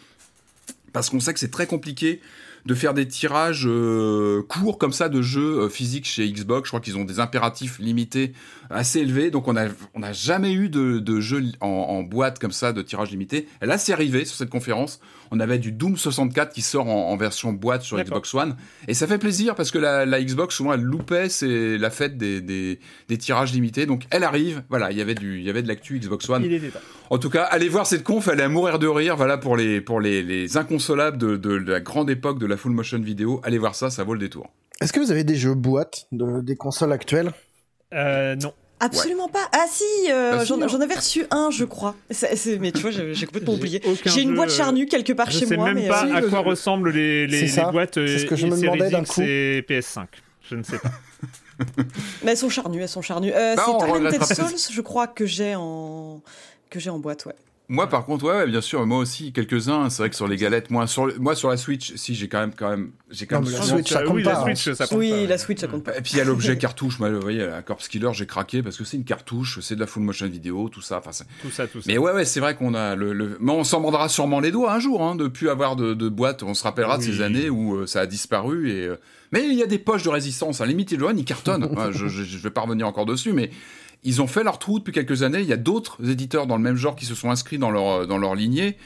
parce 0.93 1.11
qu'on 1.11 1.21
sait 1.21 1.35
que 1.35 1.41
c'est 1.41 1.51
très 1.51 1.67
compliqué 1.67 2.21
de 2.67 2.75
faire 2.75 2.95
des 2.95 3.07
tirages 3.07 3.67
euh, 3.67 4.43
courts 4.49 4.79
comme 4.79 4.93
ça 4.93 5.11
de 5.11 5.21
jeux 5.21 5.61
euh, 5.61 5.69
physiques 5.69 6.07
chez 6.07 6.31
Xbox. 6.31 6.67
Je 6.67 6.71
crois 6.71 6.81
qu'ils 6.81 6.97
ont 6.97 7.05
des 7.05 7.21
impératifs 7.21 7.79
limités 7.79 8.33
assez 8.71 9.01
élevés, 9.01 9.31
donc 9.31 9.49
on 9.49 9.53
n'a 9.53 9.69
on 9.93 10.03
a 10.03 10.13
jamais 10.13 10.53
eu 10.53 10.71
de, 10.71 10.99
de 10.99 11.21
jeu 11.21 11.43
en, 11.61 12.03
boîte 12.03 12.39
comme 12.39 12.53
ça 12.53 12.73
de 12.73 12.81
tirage 12.81 13.11
limité. 13.11 13.49
Là, 13.61 13.77
c'est 13.77 13.93
arrivé 13.93 14.25
sur 14.25 14.37
cette 14.37 14.51
conférence 14.51 15.01
on 15.35 15.41
avait 15.41 15.59
du 15.59 15.73
Doom 15.73 15.97
64 15.97 16.53
qui 16.53 16.63
sort 16.63 16.89
en, 16.89 17.17
version 17.17 17.53
boîte 17.53 17.83
sur 17.83 17.99
Xbox 17.99 18.33
One. 18.35 18.57
Et 18.89 18.95
ça 18.95 19.07
fait 19.07 19.19
plaisir 19.19 19.55
parce 19.55 19.71
que 19.71 19.79
la, 19.79 20.23
Xbox, 20.23 20.55
souvent, 20.55 20.73
elle 20.73 20.83
loupait 20.83 21.29
c'est 21.29 21.77
la 21.77 21.91
fête 21.91 22.17
des, 22.17 22.79
tirages 23.19 23.53
limités. 23.53 23.87
Donc 23.87 24.05
elle 24.11 24.25
arrive, 24.25 24.63
voilà, 24.69 24.93
il 24.93 24.99
y 24.99 25.01
avait 25.01 25.15
du, 25.15 25.39
il 25.39 25.45
y 25.45 25.51
avait 25.51 25.63
de 25.63 25.69
l'actu 25.69 25.99
Xbox 25.99 26.29
One. 26.29 26.49
En 27.11 27.19
tout 27.19 27.31
cas, 27.31 27.43
allez 27.43 27.69
voir 27.69 27.87
cette 27.87 28.05
conf, 28.05 28.29
elle 28.29 28.41
est 28.41 28.45
à 28.45 28.49
mourir 28.49 28.79
de 28.79 28.87
rire. 28.87 29.17
Voilà 29.17 29.37
pour 29.37 29.57
les, 29.57 29.81
pour 29.81 30.01
les, 30.01 30.57
inconsolables 30.57 31.19
de, 31.19 31.55
la 31.55 31.81
grande 31.81 32.11
époque 32.11 32.39
de 32.39 32.47
la 32.47 32.57
full 32.57 32.73
motion 32.73 33.01
vidéo. 33.01 33.41
Allez 33.43 33.59
voir 33.59 33.75
ça, 33.75 33.91
ça 33.91 34.05
vaut 34.05 34.15
le 34.15 34.21
détour. 34.21 34.51
Est-ce 34.81 34.93
que 34.93 35.01
vous 35.01 35.11
avez 35.11 35.25
des 35.25 35.37
jeux 35.37 35.55
boîte 35.55 36.07
des 36.13 36.57
consoles 36.57 36.93
actuelles? 36.93 37.33
Euh, 37.93 38.37
Non. 38.37 38.53
Absolument 38.81 39.29
pas. 39.29 39.49
Ah 39.53 39.67
si, 39.69 39.85
euh, 40.11 40.37
bah, 40.37 40.45
j'en 40.45 40.81
avais 40.81 40.95
reçu 40.95 41.25
un, 41.31 41.51
je 41.51 41.65
crois. 41.65 41.95
mais 42.61 42.73
tu 42.73 42.81
vois, 42.81 42.91
j'ai 42.91 43.27
complètement 43.27 43.55
oublié. 43.55 43.81
J'ai 44.05 44.23
une 44.23 44.35
boîte 44.35 44.51
charnue 44.51 44.87
quelque 44.87 45.13
part 45.13 45.31
chez 45.31 45.47
moi. 45.57 45.71
Je 45.71 45.75
sais 45.75 45.81
même 45.81 45.89
pas 45.89 46.07
euh, 46.07 46.15
à 46.15 46.23
quoi 46.23 46.41
ressemblent 46.41 46.91
les, 46.91 47.27
les, 47.27 47.53
boîtes 47.73 47.99
euh, 47.99 48.19
ce 48.19 48.27
que 48.27 48.37
je 48.37 48.47
me 48.47 48.61
demandais 48.61 48.91
d'un 48.91 49.05
coup. 49.05 49.23
et 49.23 49.65
PS5. 49.69 50.07
Je 50.51 50.57
ne 50.57 50.63
sais 50.63 50.79
pas. 50.79 50.91
mais 52.23 52.33
elles 52.33 52.37
sont 52.37 52.51
charnues, 52.51 52.83
elles 52.83 52.89
sont 52.89 53.03
charnues. 53.03 53.33
Euh, 53.33 53.55
bah, 53.55 53.63
c'est 53.65 53.87
Tormented 53.87 54.25
Souls, 54.25 54.73
je 54.75 54.81
crois 54.81 55.07
que 55.07 55.25
j'ai 55.25 55.55
en 55.55 56.21
que 56.69 56.81
j'ai 56.81 56.91
en 56.91 56.99
boîte, 56.99 57.27
ouais. 57.27 57.37
Moi, 57.69 57.89
par 57.89 58.05
contre, 58.05 58.27
ouais, 58.27 58.47
bien 58.47 58.61
sûr, 58.61 58.85
moi 58.85 58.99
aussi, 58.99 59.33
quelques-uns. 59.33 59.89
C'est 59.89 60.03
vrai 60.03 60.11
que 60.11 60.17
sur 60.17 60.29
les 60.29 60.37
galettes, 60.37 60.71
moi 60.71 60.87
sur, 60.87 61.09
moi, 61.19 61.35
sur 61.35 61.49
la 61.49 61.57
Switch, 61.57 61.95
si 61.97 62.15
j'ai 62.15 62.29
quand 62.29 62.41
même, 62.41 62.53
quand 62.55 62.69
même, 62.69 62.91
j'ai 63.11 63.25
quand 63.25 63.41
même. 63.41 63.51
la 63.51 63.63
Switch, 63.63 63.91
ça 63.91 64.03
compte 64.03 64.17
oui, 64.17 64.23
pas. 64.23 64.33
La 64.33 64.55
Switch, 64.55 64.73
ça 64.75 64.87
compte 64.87 64.99
oui, 64.99 65.27
la 65.27 65.39
Switch, 65.39 65.61
ça 65.61 65.67
compte 65.67 65.85
pas. 65.85 65.97
Et 65.97 66.03
puis 66.03 66.13
il 66.13 66.19
y 66.19 66.21
a 66.21 66.25
l'objet 66.25 66.59
cartouche. 66.59 66.99
Moi, 66.99 67.11
vous 67.11 67.21
voyez, 67.21 67.47
la 67.47 67.63
Corpse 67.63 67.89
Killer, 67.89 68.11
j'ai 68.13 68.27
craqué 68.27 68.63
parce 68.63 68.77
que 68.77 68.85
c'est 68.85 68.99
une 68.99 69.05
cartouche, 69.05 69.61
c'est 69.63 69.77
de 69.77 69.81
la 69.81 69.87
full 69.87 70.03
motion 70.03 70.27
vidéo, 70.27 70.69
tout 70.69 70.83
ça. 70.83 70.99
Enfin, 70.99 71.25
tout 71.41 71.51
ça, 71.51 71.67
tout 71.67 71.81
ça. 71.81 71.87
Mais 71.87 71.97
ouais, 71.97 72.13
ouais, 72.13 72.27
c'est 72.27 72.41
vrai 72.41 72.55
qu'on 72.55 72.75
a 72.75 72.95
le, 72.97 73.15
le... 73.15 73.39
Mais 73.41 73.53
on 73.53 73.65
s'en 73.65 73.81
mordra 73.81 74.11
sûrement 74.11 74.41
les 74.41 74.51
doigts 74.51 74.75
un 74.75 74.79
jour, 74.79 75.03
hein, 75.03 75.15
de 75.15 75.27
plus 75.27 75.49
avoir 75.49 75.75
de, 75.75 75.95
de 75.95 76.09
boîte. 76.11 76.43
On 76.43 76.53
se 76.53 76.65
rappellera 76.65 76.99
de 76.99 77.03
ces 77.03 77.23
années 77.23 77.49
où 77.49 77.77
euh, 77.77 77.87
ça 77.87 78.01
a 78.01 78.07
disparu 78.07 78.71
et. 78.71 78.87
Euh, 78.89 78.97
mais 79.33 79.49
il 79.49 79.55
y 79.55 79.63
a 79.63 79.67
des 79.67 79.79
poches 79.79 80.05
de 80.05 80.11
résistance. 80.11 80.61
À 80.61 80.67
limite, 80.67 80.93
ils 80.93 81.25
cartonnent. 81.25 81.69
je, 81.91 82.07
je, 82.09 82.23
je 82.23 82.39
vais 82.39 82.51
pas 82.51 82.61
revenir 82.61 82.87
encore 82.87 83.07
dessus, 83.07 83.33
mais 83.33 83.51
ils 84.05 84.23
ont 84.23 84.27
fait 84.27 84.45
leur 84.45 84.59
trou 84.59 84.79
depuis 84.79 84.93
quelques 84.93 85.23
années. 85.23 85.41
Il 85.41 85.47
y 85.47 85.53
a 85.53 85.59
d'autres 85.59 85.99
éditeurs 86.09 86.47
dans 86.47 86.57
le 86.57 86.63
même 86.63 86.77
genre 86.77 86.95
qui 86.95 87.07
se 87.07 87.15
sont 87.15 87.31
inscrits 87.31 87.59
dans 87.59 87.71
leur, 87.71 88.07
dans 88.07 88.19
leur 88.19 88.35
lignée. 88.35 88.77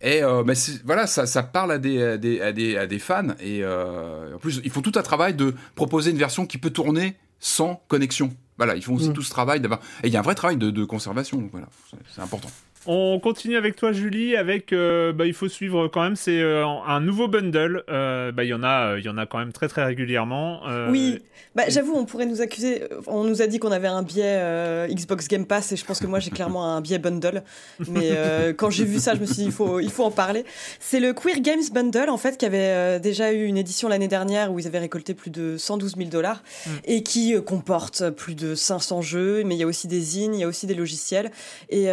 Et 0.00 0.22
euh, 0.22 0.44
voilà, 0.84 1.06
ça, 1.06 1.26
ça, 1.26 1.42
parle 1.42 1.72
à 1.72 1.78
des, 1.78 2.02
à 2.02 2.16
des, 2.16 2.40
à 2.40 2.52
des, 2.52 2.76
à 2.76 2.86
des 2.86 2.98
fans. 2.98 3.34
Et 3.40 3.62
euh, 3.62 4.36
en 4.36 4.38
plus, 4.38 4.60
ils 4.64 4.70
font 4.70 4.82
tout 4.82 4.92
un 4.94 5.02
travail 5.02 5.34
de 5.34 5.54
proposer 5.74 6.12
une 6.12 6.18
version 6.18 6.46
qui 6.46 6.58
peut 6.58 6.70
tourner 6.70 7.16
sans 7.40 7.82
connexion. 7.88 8.30
Voilà, 8.56 8.76
ils 8.76 8.82
font 8.82 8.94
aussi 8.94 9.10
mm. 9.10 9.14
tout 9.14 9.22
ce 9.22 9.30
travail. 9.30 9.60
Et 10.02 10.06
il 10.06 10.12
y 10.12 10.16
a 10.16 10.20
un 10.20 10.22
vrai 10.22 10.34
travail 10.34 10.56
de, 10.56 10.70
de 10.70 10.84
conservation. 10.84 11.38
Donc 11.38 11.50
voilà, 11.50 11.68
c'est 12.14 12.20
important. 12.20 12.50
On 12.86 13.18
continue 13.20 13.56
avec 13.56 13.76
toi, 13.76 13.92
Julie. 13.92 14.36
Avec, 14.36 14.72
euh, 14.72 15.12
bah, 15.12 15.26
il 15.26 15.34
faut 15.34 15.48
suivre 15.48 15.88
quand 15.88 16.02
même. 16.02 16.16
C'est 16.16 16.40
euh, 16.40 16.64
un 16.66 17.00
nouveau 17.00 17.28
bundle. 17.28 17.84
Euh, 17.88 18.32
bah, 18.32 18.44
il 18.44 18.48
y 18.48 18.54
en 18.54 18.62
a, 18.62 18.96
il 18.98 19.04
y 19.04 19.08
en 19.08 19.18
a 19.18 19.26
quand 19.26 19.38
même 19.38 19.52
très 19.52 19.68
très 19.68 19.84
régulièrement. 19.84 20.60
Oui. 20.90 21.18
Bah, 21.54 21.64
j'avoue, 21.68 21.94
on 21.94 22.04
pourrait 22.04 22.26
nous 22.26 22.40
accuser. 22.40 22.84
On 23.06 23.24
nous 23.24 23.42
a 23.42 23.46
dit 23.46 23.58
qu'on 23.58 23.72
avait 23.72 23.88
un 23.88 24.02
biais 24.02 24.88
Xbox 24.90 25.28
Game 25.28 25.46
Pass, 25.46 25.72
et 25.72 25.76
je 25.76 25.84
pense 25.84 25.98
que 25.98 26.06
moi 26.06 26.20
j'ai 26.20 26.30
clairement 26.30 26.76
un 26.76 26.80
biais 26.80 26.98
bundle. 26.98 27.42
Mais 27.88 28.12
quand 28.56 28.70
j'ai 28.70 28.84
vu 28.84 28.98
ça, 28.98 29.14
je 29.14 29.20
me 29.20 29.26
suis 29.26 29.36
dit 29.36 29.44
il 29.44 29.52
faut, 29.52 29.80
il 29.80 29.90
faut 29.90 30.04
en 30.04 30.10
parler. 30.10 30.44
C'est 30.78 31.00
le 31.00 31.12
Queer 31.12 31.40
Games 31.40 31.62
Bundle 31.72 32.10
en 32.10 32.18
fait 32.18 32.38
qui 32.38 32.46
avait 32.46 33.00
déjà 33.00 33.32
eu 33.32 33.44
une 33.44 33.56
édition 33.56 33.88
l'année 33.88 34.08
dernière 34.08 34.52
où 34.52 34.58
ils 34.58 34.66
avaient 34.66 34.78
récolté 34.78 35.14
plus 35.14 35.30
de 35.30 35.56
112 35.56 35.96
000 35.96 36.10
dollars 36.10 36.42
mm. 36.66 36.70
et 36.84 37.02
qui 37.02 37.34
comporte 37.44 38.10
plus 38.10 38.34
de 38.34 38.54
500 38.54 39.02
jeux. 39.02 39.42
Mais 39.44 39.56
il 39.56 39.58
y 39.58 39.64
a 39.64 39.66
aussi 39.66 39.88
des 39.88 40.00
zines, 40.00 40.34
il 40.34 40.40
y 40.40 40.44
a 40.44 40.48
aussi 40.48 40.66
des 40.66 40.74
logiciels 40.74 41.30
et 41.70 41.88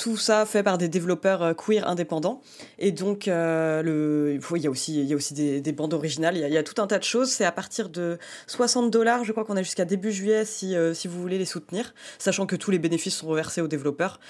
tout 0.00 0.16
ça 0.16 0.46
fait 0.46 0.62
par 0.62 0.78
des 0.78 0.88
développeurs 0.88 1.42
euh, 1.42 1.52
queer 1.52 1.86
indépendants. 1.86 2.40
Et 2.78 2.90
donc, 2.90 3.28
euh, 3.28 4.38
il 4.56 4.62
y 4.62 4.66
a 4.66 4.70
aussi, 4.70 4.98
il 4.98 5.04
y 5.04 5.12
a 5.12 5.16
aussi 5.16 5.34
des, 5.34 5.72
bandes 5.72 5.92
originales, 5.92 6.38
il 6.38 6.52
y, 6.52 6.56
a, 6.56 6.62
tout 6.62 6.80
un 6.80 6.86
tas 6.86 6.98
de 6.98 7.04
choses. 7.04 7.30
C'est 7.30 7.44
à 7.44 7.52
partir 7.52 7.90
de 7.90 8.18
60 8.46 8.90
dollars, 8.90 9.24
je 9.24 9.32
crois 9.32 9.44
qu'on 9.44 9.58
a 9.58 9.62
jusqu'à 9.62 9.84
début 9.84 10.10
juillet 10.10 10.46
si, 10.46 10.74
euh, 10.74 10.94
si 10.94 11.06
vous 11.06 11.20
voulez 11.20 11.36
les 11.36 11.44
soutenir, 11.44 11.92
sachant 12.18 12.46
que 12.46 12.56
tous 12.56 12.70
les 12.70 12.78
bénéfices 12.78 13.16
sont 13.16 13.28
reversés 13.28 13.60
aux 13.60 13.68
développeurs. 13.68 14.20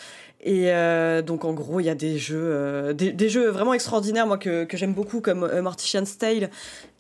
Et 0.42 0.70
donc, 1.22 1.44
en 1.44 1.53
gros, 1.53 1.81
il 1.81 1.85
y 1.85 1.90
a 1.90 1.94
des 1.94 2.18
jeux, 2.18 2.94
des, 2.94 3.29
jeux 3.29 3.48
vraiment 3.48 3.74
extraordinaires, 3.74 4.26
moi, 4.26 4.38
que, 4.38 4.64
que 4.64 4.76
j'aime 4.76 4.94
beaucoup, 4.94 5.20
comme 5.20 5.61
Mortician's 5.61 6.16
Tale, 6.16 6.50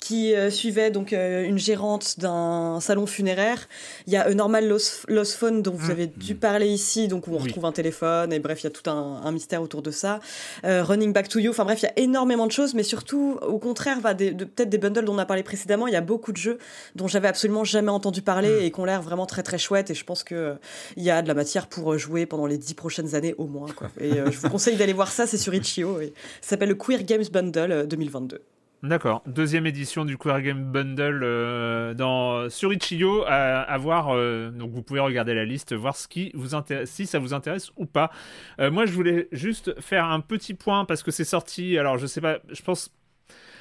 qui 0.00 0.34
euh, 0.34 0.50
suivait 0.50 0.90
donc 0.90 1.12
euh, 1.12 1.44
une 1.44 1.58
gérante 1.58 2.18
d'un 2.18 2.78
salon 2.80 3.06
funéraire. 3.06 3.68
Il 4.06 4.12
y 4.12 4.16
a 4.16 4.32
Normal 4.34 4.66
Lost, 4.66 5.04
Lost 5.08 5.34
Phone 5.34 5.62
dont 5.62 5.72
vous 5.72 5.88
mmh. 5.88 5.90
avez 5.90 6.06
dû 6.06 6.34
parler 6.34 6.68
ici, 6.68 7.06
donc 7.06 7.28
où 7.28 7.34
on 7.34 7.38
retrouve 7.38 7.66
un 7.66 7.72
téléphone 7.72 8.32
et 8.32 8.38
bref, 8.38 8.62
il 8.62 8.64
y 8.64 8.66
a 8.66 8.70
tout 8.70 8.88
un, 8.90 9.30
mystère 9.30 9.62
autour 9.62 9.82
de 9.82 9.90
ça. 9.90 10.20
Euh, 10.64 10.82
Running 10.82 11.12
Back 11.12 11.28
to 11.28 11.38
You, 11.38 11.50
enfin 11.50 11.64
bref, 11.64 11.82
il 11.82 11.84
y 11.84 11.88
a 11.88 11.98
énormément 11.98 12.46
de 12.46 12.52
choses, 12.52 12.74
mais 12.74 12.82
surtout, 12.82 13.38
au 13.42 13.58
contraire, 13.58 14.00
va 14.00 14.14
de, 14.14 14.30
peut-être 14.44 14.70
des 14.70 14.78
bundles 14.78 15.04
dont 15.04 15.14
on 15.14 15.18
a 15.18 15.26
parlé 15.26 15.42
précédemment, 15.42 15.86
il 15.86 15.92
y 15.92 15.96
a 15.96 16.00
beaucoup 16.00 16.32
de 16.32 16.38
jeux 16.38 16.58
dont 16.96 17.06
j'avais 17.06 17.28
absolument 17.28 17.64
jamais 17.64 17.90
entendu 17.90 18.22
parler 18.22 18.60
mmh. 18.60 18.64
et 18.64 18.70
qui 18.70 18.80
ont 18.80 18.84
l'air 18.84 19.02
vraiment 19.02 19.26
très 19.26 19.42
très 19.42 19.58
chouettes 19.58 19.90
et 19.90 19.94
je 19.94 20.04
pense 20.04 20.24
que 20.24 20.56
il 20.96 21.02
y 21.02 21.10
a 21.10 21.20
de 21.22 21.28
la 21.28 21.34
matière 21.34 21.66
pour 21.66 21.96
jouer 21.98 22.24
pendant 22.26 22.46
les 22.46 22.56
dix 22.56 22.74
prochaines 22.74 23.14
années 23.14 23.29
au 23.38 23.46
moins. 23.46 23.68
Quoi. 23.68 23.90
Et 23.98 24.10
je 24.12 24.38
vous 24.38 24.48
conseille 24.48 24.76
d'aller 24.76 24.92
voir 24.92 25.08
ça, 25.08 25.26
c'est 25.26 25.38
sur 25.38 25.54
Itch.io 25.54 25.98
ça 26.40 26.50
s'appelle 26.50 26.68
le 26.68 26.74
Queer 26.74 27.04
Games 27.04 27.24
Bundle 27.32 27.86
2022. 27.88 28.40
D'accord. 28.82 29.22
Deuxième 29.26 29.66
édition 29.66 30.06
du 30.06 30.16
Queer 30.16 30.40
Game 30.40 30.72
Bundle 30.72 31.20
euh, 31.22 31.92
dans, 31.92 32.48
sur 32.48 32.72
Itch.io 32.72 33.24
à, 33.26 33.76
voir. 33.76 34.14
Euh, 34.14 34.50
donc 34.50 34.70
vous 34.70 34.82
pouvez 34.82 35.00
regarder 35.00 35.34
la 35.34 35.44
liste, 35.44 35.74
voir 35.74 35.96
ce 35.96 36.08
qui 36.08 36.32
vous 36.34 36.50
si 36.86 37.06
ça 37.06 37.18
vous 37.18 37.34
intéresse 37.34 37.72
ou 37.76 37.84
pas. 37.84 38.10
Euh, 38.58 38.70
moi, 38.70 38.86
je 38.86 38.92
voulais 38.92 39.28
juste 39.32 39.78
faire 39.80 40.06
un 40.06 40.20
petit 40.20 40.54
point 40.54 40.86
parce 40.86 41.02
que 41.02 41.10
c'est 41.10 41.24
sorti. 41.24 41.76
Alors, 41.76 41.98
je 41.98 42.06
sais 42.06 42.22
pas, 42.22 42.38
je 42.50 42.62
pense 42.62 42.90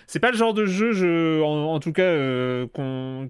c'est 0.09 0.19
pas 0.19 0.31
le 0.31 0.37
genre 0.37 0.55
de 0.55 0.65
jeu, 0.65 0.91
je, 0.91 1.39
en, 1.43 1.79
tout 1.79 1.93
cas, 1.93 2.01
euh, 2.01 2.65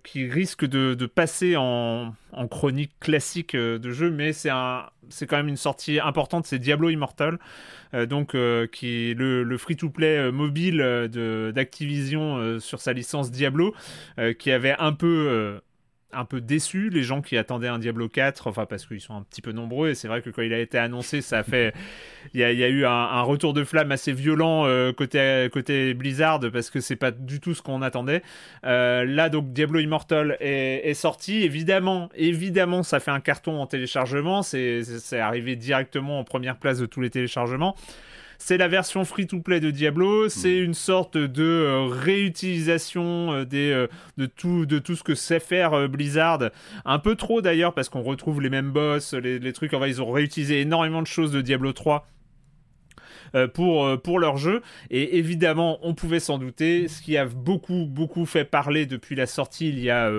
qui 0.01 0.29
risque 0.29 0.63
de, 0.63 1.05
passer 1.07 1.57
en, 1.57 2.13
chronique 2.49 2.93
classique 3.01 3.53
euh, 3.53 3.77
de 3.77 3.91
jeu, 3.91 4.09
mais 4.11 4.31
c'est 4.31 4.47
quand 5.27 5.35
même 5.35 5.49
une 5.49 5.57
sortie 5.57 5.99
importante. 5.99 6.45
C'est 6.45 6.57
Diablo 6.57 6.89
Immortal, 6.89 7.37
euh, 7.93 8.05
donc 8.05 8.33
qui 8.71 9.11
est 9.11 9.13
le, 9.13 9.57
free-to-play 9.57 10.31
mobile 10.31 11.09
d'Activision 11.53 12.61
sur 12.61 12.79
sa 12.79 12.93
licence 12.93 13.29
Diablo, 13.29 13.75
qui 14.37 14.49
avait 14.49 14.75
un 14.79 14.93
peu 14.93 15.59
un 16.11 16.25
peu 16.25 16.41
déçu 16.41 16.89
les 16.89 17.03
gens 17.03 17.21
qui 17.21 17.37
attendaient 17.37 17.67
un 17.67 17.77
Diablo 17.79 18.09
4 18.09 18.47
enfin 18.47 18.65
parce 18.65 18.85
qu'ils 18.85 19.01
sont 19.01 19.15
un 19.15 19.21
petit 19.21 19.41
peu 19.41 19.51
nombreux 19.51 19.89
et 19.89 19.95
c'est 19.95 20.07
vrai 20.07 20.21
que 20.21 20.29
quand 20.29 20.41
il 20.41 20.53
a 20.53 20.59
été 20.59 20.77
annoncé 20.77 21.21
ça 21.21 21.43
fait 21.43 21.73
il 22.33 22.39
y 22.39 22.43
a, 22.43 22.51
eu 22.51 22.85
un, 22.85 23.21
retour 23.21 23.53
de 23.53 23.63
flamme 23.63 23.91
assez 23.91 24.11
violent 24.11 24.65
euh, 24.65 24.91
côté 24.91 25.47
côté 25.51 25.93
Blizzard 25.93 26.39
parce 26.51 26.69
que 26.69 26.79
c'est 26.79 26.95
pas 26.95 27.11
du 27.11 27.39
tout 27.39 27.53
ce 27.53 27.61
qu'on 27.61 27.81
attendait. 27.81 28.23
Euh, 28.65 29.05
là 29.05 29.29
donc 29.29 29.53
Diablo 29.53 29.79
Immortal 29.79 30.37
est, 30.39 30.93
sorti. 30.93 31.43
Évidemment 31.43 32.09
évidemment 32.15 32.83
ça 32.83 32.99
fait 32.99 33.11
un 33.11 33.19
carton 33.19 33.61
en 33.61 33.67
téléchargement. 33.67 34.41
C'est 34.41 34.83
arrivé 35.19 35.55
directement 35.55 36.19
en 36.19 36.23
première 36.23 36.57
place 36.57 36.79
de 36.79 36.85
tous 36.85 37.01
les 37.01 37.09
téléchargements 37.09 37.75
c'est 38.39 38.57
la 38.57 38.69
version 38.69 39.03
free-to-play 39.05 39.59
de 39.59 39.69
Diablo. 39.69 40.29
C'est 40.29 40.61
mm. 40.61 40.63
une 40.63 40.73
sorte 40.73 41.17
de 41.17 41.43
euh, 41.43 41.85
réutilisation 41.85 43.33
euh, 43.33 43.45
des, 43.45 43.71
euh, 43.71 43.87
de, 44.17 44.25
tout, 44.25 44.65
de 44.65 44.79
tout 44.79 44.95
ce 44.95 45.03
que 45.03 45.13
sait 45.13 45.41
faire 45.41 45.87
Blizzard. 45.89 46.49
Un 46.85 46.99
peu 46.99 47.15
trop 47.15 47.41
d'ailleurs, 47.41 47.73
parce 47.73 47.89
qu'on 47.89 48.01
retrouve 48.01 48.41
les 48.41 48.49
mêmes 48.49 48.71
boss, 48.71 49.13
les, 49.13 49.53
trucs. 49.53 49.73
Enfin, 49.73 49.87
ils 49.87 50.01
ont 50.01 50.09
réutilisé 50.09 50.61
énormément 50.61 51.01
de 51.01 51.07
choses 51.07 51.31
de 51.31 51.41
Diablo 51.41 51.73
3 51.73 52.07
pour, 53.53 54.01
pour 54.01 54.19
leur 54.19 54.37
jeu. 54.37 54.61
Et 54.89 55.17
évidemment, 55.17 55.77
on 55.83 55.93
pouvait 55.93 56.21
s'en 56.21 56.37
douter. 56.37 56.87
Ce 56.87 57.01
qui 57.01 57.17
a 57.17 57.25
beaucoup, 57.25 57.85
beaucoup 57.85 58.25
fait 58.25 58.45
parler 58.45 58.85
depuis 58.85 59.15
la 59.15 59.27
sortie 59.27 59.69
il 59.69 59.79
y 59.79 59.89
a 59.89 60.09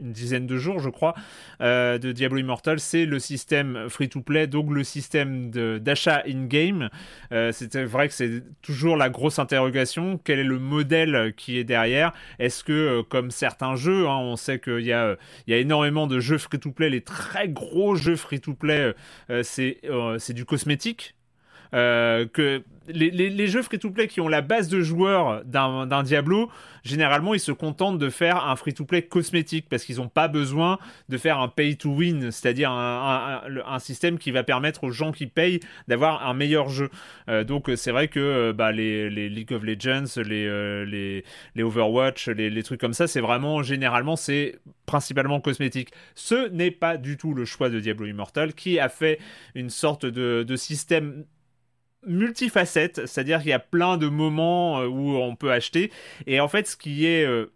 une 0.00 0.12
dizaine 0.12 0.46
de 0.46 0.56
jours, 0.56 0.80
je 0.80 0.90
crois, 0.90 1.14
euh, 1.60 1.98
de 1.98 2.12
Diablo 2.12 2.38
Immortal, 2.38 2.80
c'est 2.80 3.06
le 3.06 3.18
système 3.18 3.88
free-to-play, 3.88 4.46
donc 4.46 4.70
le 4.70 4.84
système 4.84 5.50
d'achat 5.50 6.22
in-game. 6.26 6.88
Euh, 7.32 7.52
c'est 7.52 7.76
vrai 7.84 8.08
que 8.08 8.14
c'est 8.14 8.42
toujours 8.62 8.96
la 8.96 9.10
grosse 9.10 9.38
interrogation. 9.38 10.18
Quel 10.22 10.38
est 10.38 10.44
le 10.44 10.58
modèle 10.58 11.32
qui 11.36 11.58
est 11.58 11.64
derrière? 11.64 12.12
Est-ce 12.38 12.64
que, 12.64 12.72
euh, 12.72 13.02
comme 13.02 13.30
certains 13.30 13.76
jeux, 13.76 14.06
hein, 14.08 14.18
on 14.18 14.36
sait 14.36 14.58
qu'il 14.58 14.80
y, 14.80 14.92
a, 14.92 15.16
y 15.46 15.54
a 15.54 15.58
énormément 15.58 16.06
de 16.06 16.20
jeux 16.20 16.38
free-to-play, 16.38 16.90
les 16.90 17.02
très 17.02 17.48
gros 17.48 17.94
jeux 17.94 18.16
free-to-play, 18.16 18.94
c'est 19.42 20.32
du 20.32 20.44
cosmétique 20.44 21.14
que 21.72 22.62
les, 22.92 23.46
jeux 23.46 23.62
free-to-play 23.62 24.08
qui 24.08 24.20
ont 24.20 24.28
la 24.28 24.42
base 24.42 24.68
de 24.68 24.80
joueurs 24.80 25.44
d'un 25.44 26.02
Diablo, 26.02 26.50
généralement, 26.84 27.34
ils 27.34 27.40
se 27.40 27.52
contentent 27.52 27.98
de 27.98 28.10
faire 28.10 28.46
un 28.46 28.56
free-to-play 28.56 29.02
cosmétique 29.02 29.66
parce 29.68 29.84
qu'ils 29.84 29.96
n'ont 29.96 30.08
pas 30.08 30.28
besoin 30.28 30.78
de 31.08 31.16
faire 31.16 31.38
un 31.38 31.48
pay-to-win, 31.48 32.30
c'est-à-dire 32.30 32.70
un, 32.70 33.78
système 33.78 34.18
qui 34.18 34.30
va 34.30 34.42
permettre 34.42 34.84
aux 34.84 34.90
gens 34.90 35.10
qui 35.10 35.26
payent 35.26 35.60
d'avoir 35.88 36.26
un 36.26 36.34
meilleur 36.34 36.68
jeu. 36.68 36.90
Euh, 37.28 37.44
donc, 37.44 37.70
c'est 37.76 37.92
vrai 37.92 38.08
que 38.08 38.20
euh, 38.20 38.52
bah, 38.52 38.72
les, 38.72 39.08
League 39.08 39.52
of 39.52 39.62
Legends, 39.62 40.20
les, 40.22 40.46
euh, 40.46 41.22
Overwatch, 41.58 42.28
les, 42.28 42.62
trucs 42.62 42.80
comme 42.80 42.92
ça, 42.92 43.06
c'est 43.06 43.20
vraiment, 43.20 43.62
généralement, 43.62 44.16
c'est 44.16 44.58
principalement 44.86 45.40
cosmétique. 45.40 45.90
Ce 46.14 46.48
n'est 46.48 46.70
pas 46.70 46.96
du 46.96 47.16
tout 47.16 47.32
le 47.32 47.44
choix 47.44 47.70
de 47.70 47.80
Diablo 47.80 48.06
Immortal 48.06 48.54
qui 48.54 48.78
a 48.78 48.88
fait 48.88 49.18
une 49.54 49.70
sorte 49.70 50.04
de 50.04 50.56
système 50.56 51.24
multifacette, 52.06 53.06
c'est-à-dire 53.06 53.40
qu'il 53.40 53.50
y 53.50 53.54
a 53.54 53.58
plein 53.58 53.96
de 53.96 54.08
moments 54.08 54.80
euh, 54.80 54.86
où 54.86 55.16
on 55.16 55.36
peut 55.36 55.52
acheter. 55.52 55.90
Et 56.26 56.40
en 56.40 56.48
fait, 56.48 56.66
ce 56.66 56.76
qui 56.76 57.06
est, 57.06 57.24
euh, 57.24 57.46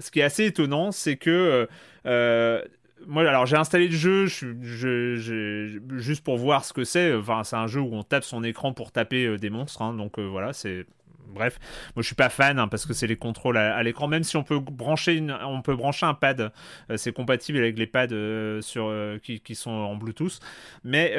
ce 0.00 0.10
qui 0.10 0.20
est 0.20 0.24
assez 0.24 0.44
étonnant, 0.44 0.92
c'est 0.92 1.16
que 1.16 1.68
euh, 2.06 2.62
moi, 3.06 3.22
alors 3.28 3.46
j'ai 3.46 3.56
installé 3.56 3.88
le 3.88 3.94
jeu 3.94 4.26
je, 4.26 5.78
juste 5.96 6.24
pour 6.24 6.36
voir 6.36 6.64
ce 6.64 6.72
que 6.72 6.84
c'est. 6.84 7.14
Enfin, 7.14 7.44
c'est 7.44 7.56
un 7.56 7.66
jeu 7.66 7.80
où 7.80 7.94
on 7.94 8.02
tape 8.02 8.24
son 8.24 8.42
écran 8.42 8.72
pour 8.72 8.92
taper 8.92 9.36
des 9.38 9.50
monstres, 9.50 9.82
hein. 9.82 9.94
donc 9.94 10.18
voilà, 10.18 10.52
c'est 10.52 10.86
bref, 11.26 11.58
moi 11.94 12.02
je 12.02 12.06
suis 12.06 12.14
pas 12.14 12.28
fan 12.28 12.58
hein, 12.58 12.68
parce 12.68 12.86
que 12.86 12.92
c'est 12.92 13.06
les 13.06 13.16
contrôles 13.16 13.56
à, 13.56 13.82
l'écran. 13.82 14.08
Même 14.08 14.24
si 14.24 14.36
on 14.36 14.42
peut 14.42 14.58
brancher, 14.58 15.14
une, 15.14 15.36
on 15.44 15.62
peut 15.62 15.76
brancher 15.76 16.06
un 16.06 16.14
pad, 16.14 16.40
euh, 16.90 16.96
c'est 16.96 17.12
compatible 17.12 17.58
avec 17.58 17.78
les 17.78 17.86
pads 17.86 18.12
euh, 18.12 18.60
euh, 18.76 19.18
qui, 19.18 19.40
qui, 19.40 19.54
sont 19.54 19.70
en 19.70 19.96
Bluetooth. 19.96 20.40
Mais 20.84 21.14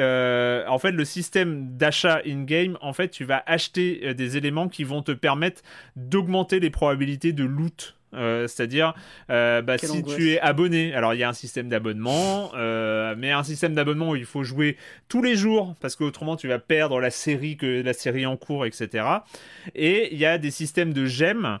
en 0.68 0.78
fait, 0.78 0.92
le 0.92 1.04
système 1.04 1.76
d'achat 1.76 2.20
in-game, 2.26 2.78
en 2.80 2.92
fait, 2.92 3.08
tu 3.08 3.24
vas 3.24 3.42
acheter 3.46 4.14
des 4.14 4.36
éléments 4.36 4.68
qui 4.68 4.84
vont 4.84 5.02
te 5.02 5.12
permettre 5.12 5.62
d'augmenter 5.96 6.60
les 6.60 6.70
probabilités 6.70 7.32
de 7.32 7.44
loot 7.44 7.97
euh, 8.14 8.48
c'est-à-dire, 8.48 8.94
euh, 9.30 9.60
bah, 9.60 9.76
si 9.78 10.02
tu 10.02 10.32
es 10.32 10.40
abonné, 10.40 10.94
alors 10.94 11.14
il 11.14 11.20
y 11.20 11.24
a 11.24 11.28
un 11.28 11.34
système 11.34 11.68
d'abonnement, 11.68 12.52
euh, 12.54 13.14
mais 13.18 13.32
un 13.32 13.42
système 13.42 13.74
d'abonnement 13.74 14.10
où 14.10 14.16
il 14.16 14.24
faut 14.24 14.44
jouer 14.44 14.76
tous 15.08 15.22
les 15.22 15.36
jours, 15.36 15.74
parce 15.80 15.94
qu'autrement 15.96 16.36
tu 16.36 16.48
vas 16.48 16.58
perdre 16.58 17.00
la 17.00 17.10
série, 17.10 17.56
que, 17.56 17.82
la 17.82 17.92
série 17.92 18.24
en 18.24 18.36
cours, 18.36 18.64
etc. 18.64 19.04
Et 19.74 20.08
il 20.12 20.18
y 20.18 20.24
a 20.24 20.38
des 20.38 20.50
systèmes 20.50 20.92
de 20.92 21.06
gemmes 21.06 21.58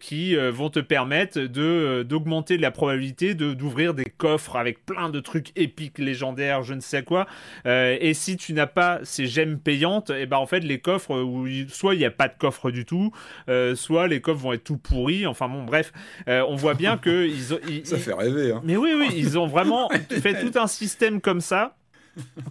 qui 0.00 0.36
vont 0.36 0.70
te 0.70 0.80
permettre 0.80 1.40
de, 1.40 2.04
d'augmenter 2.08 2.58
la 2.58 2.70
probabilité 2.70 3.34
de, 3.34 3.54
d'ouvrir 3.54 3.94
des 3.94 4.04
coffres 4.04 4.56
avec 4.56 4.84
plein 4.84 5.10
de 5.10 5.20
trucs 5.20 5.52
épiques, 5.56 5.98
légendaires, 5.98 6.62
je 6.62 6.74
ne 6.74 6.80
sais 6.80 7.02
quoi. 7.02 7.26
et 7.66 8.14
si 8.14 8.36
tu 8.36 8.52
n'as 8.52 8.66
pas 8.66 9.00
ces 9.04 9.26
gemmes 9.26 9.58
payantes, 9.58 10.10
et 10.10 10.22
eh 10.22 10.26
ben 10.26 10.38
en 10.38 10.46
fait 10.46 10.60
les 10.60 10.80
coffres, 10.80 11.20
où 11.22 11.46
soit 11.68 11.94
il 11.94 11.98
n'y 11.98 12.04
a 12.04 12.10
pas 12.10 12.28
de 12.28 12.34
coffre 12.36 12.70
du 12.70 12.84
tout, 12.84 13.12
soit 13.74 14.08
les 14.08 14.20
coffres 14.20 14.40
vont 14.40 14.52
être 14.52 14.64
tout 14.64 14.78
pourris, 14.78 15.26
enfin 15.26 15.48
bon 15.48 15.64
bref. 15.64 15.83
Euh, 16.28 16.44
on 16.48 16.56
voit 16.56 16.74
bien 16.74 16.96
que 16.96 17.26
ils, 17.26 17.86
ça 17.86 17.98
fait 17.98 18.12
rêver. 18.12 18.52
Hein. 18.52 18.60
Mais 18.64 18.76
oui, 18.76 18.92
oui, 18.98 19.08
ils 19.16 19.38
ont 19.38 19.46
vraiment 19.46 19.88
fait 20.10 20.40
tout 20.40 20.58
un 20.58 20.66
système 20.66 21.20
comme 21.20 21.40
ça, 21.40 21.76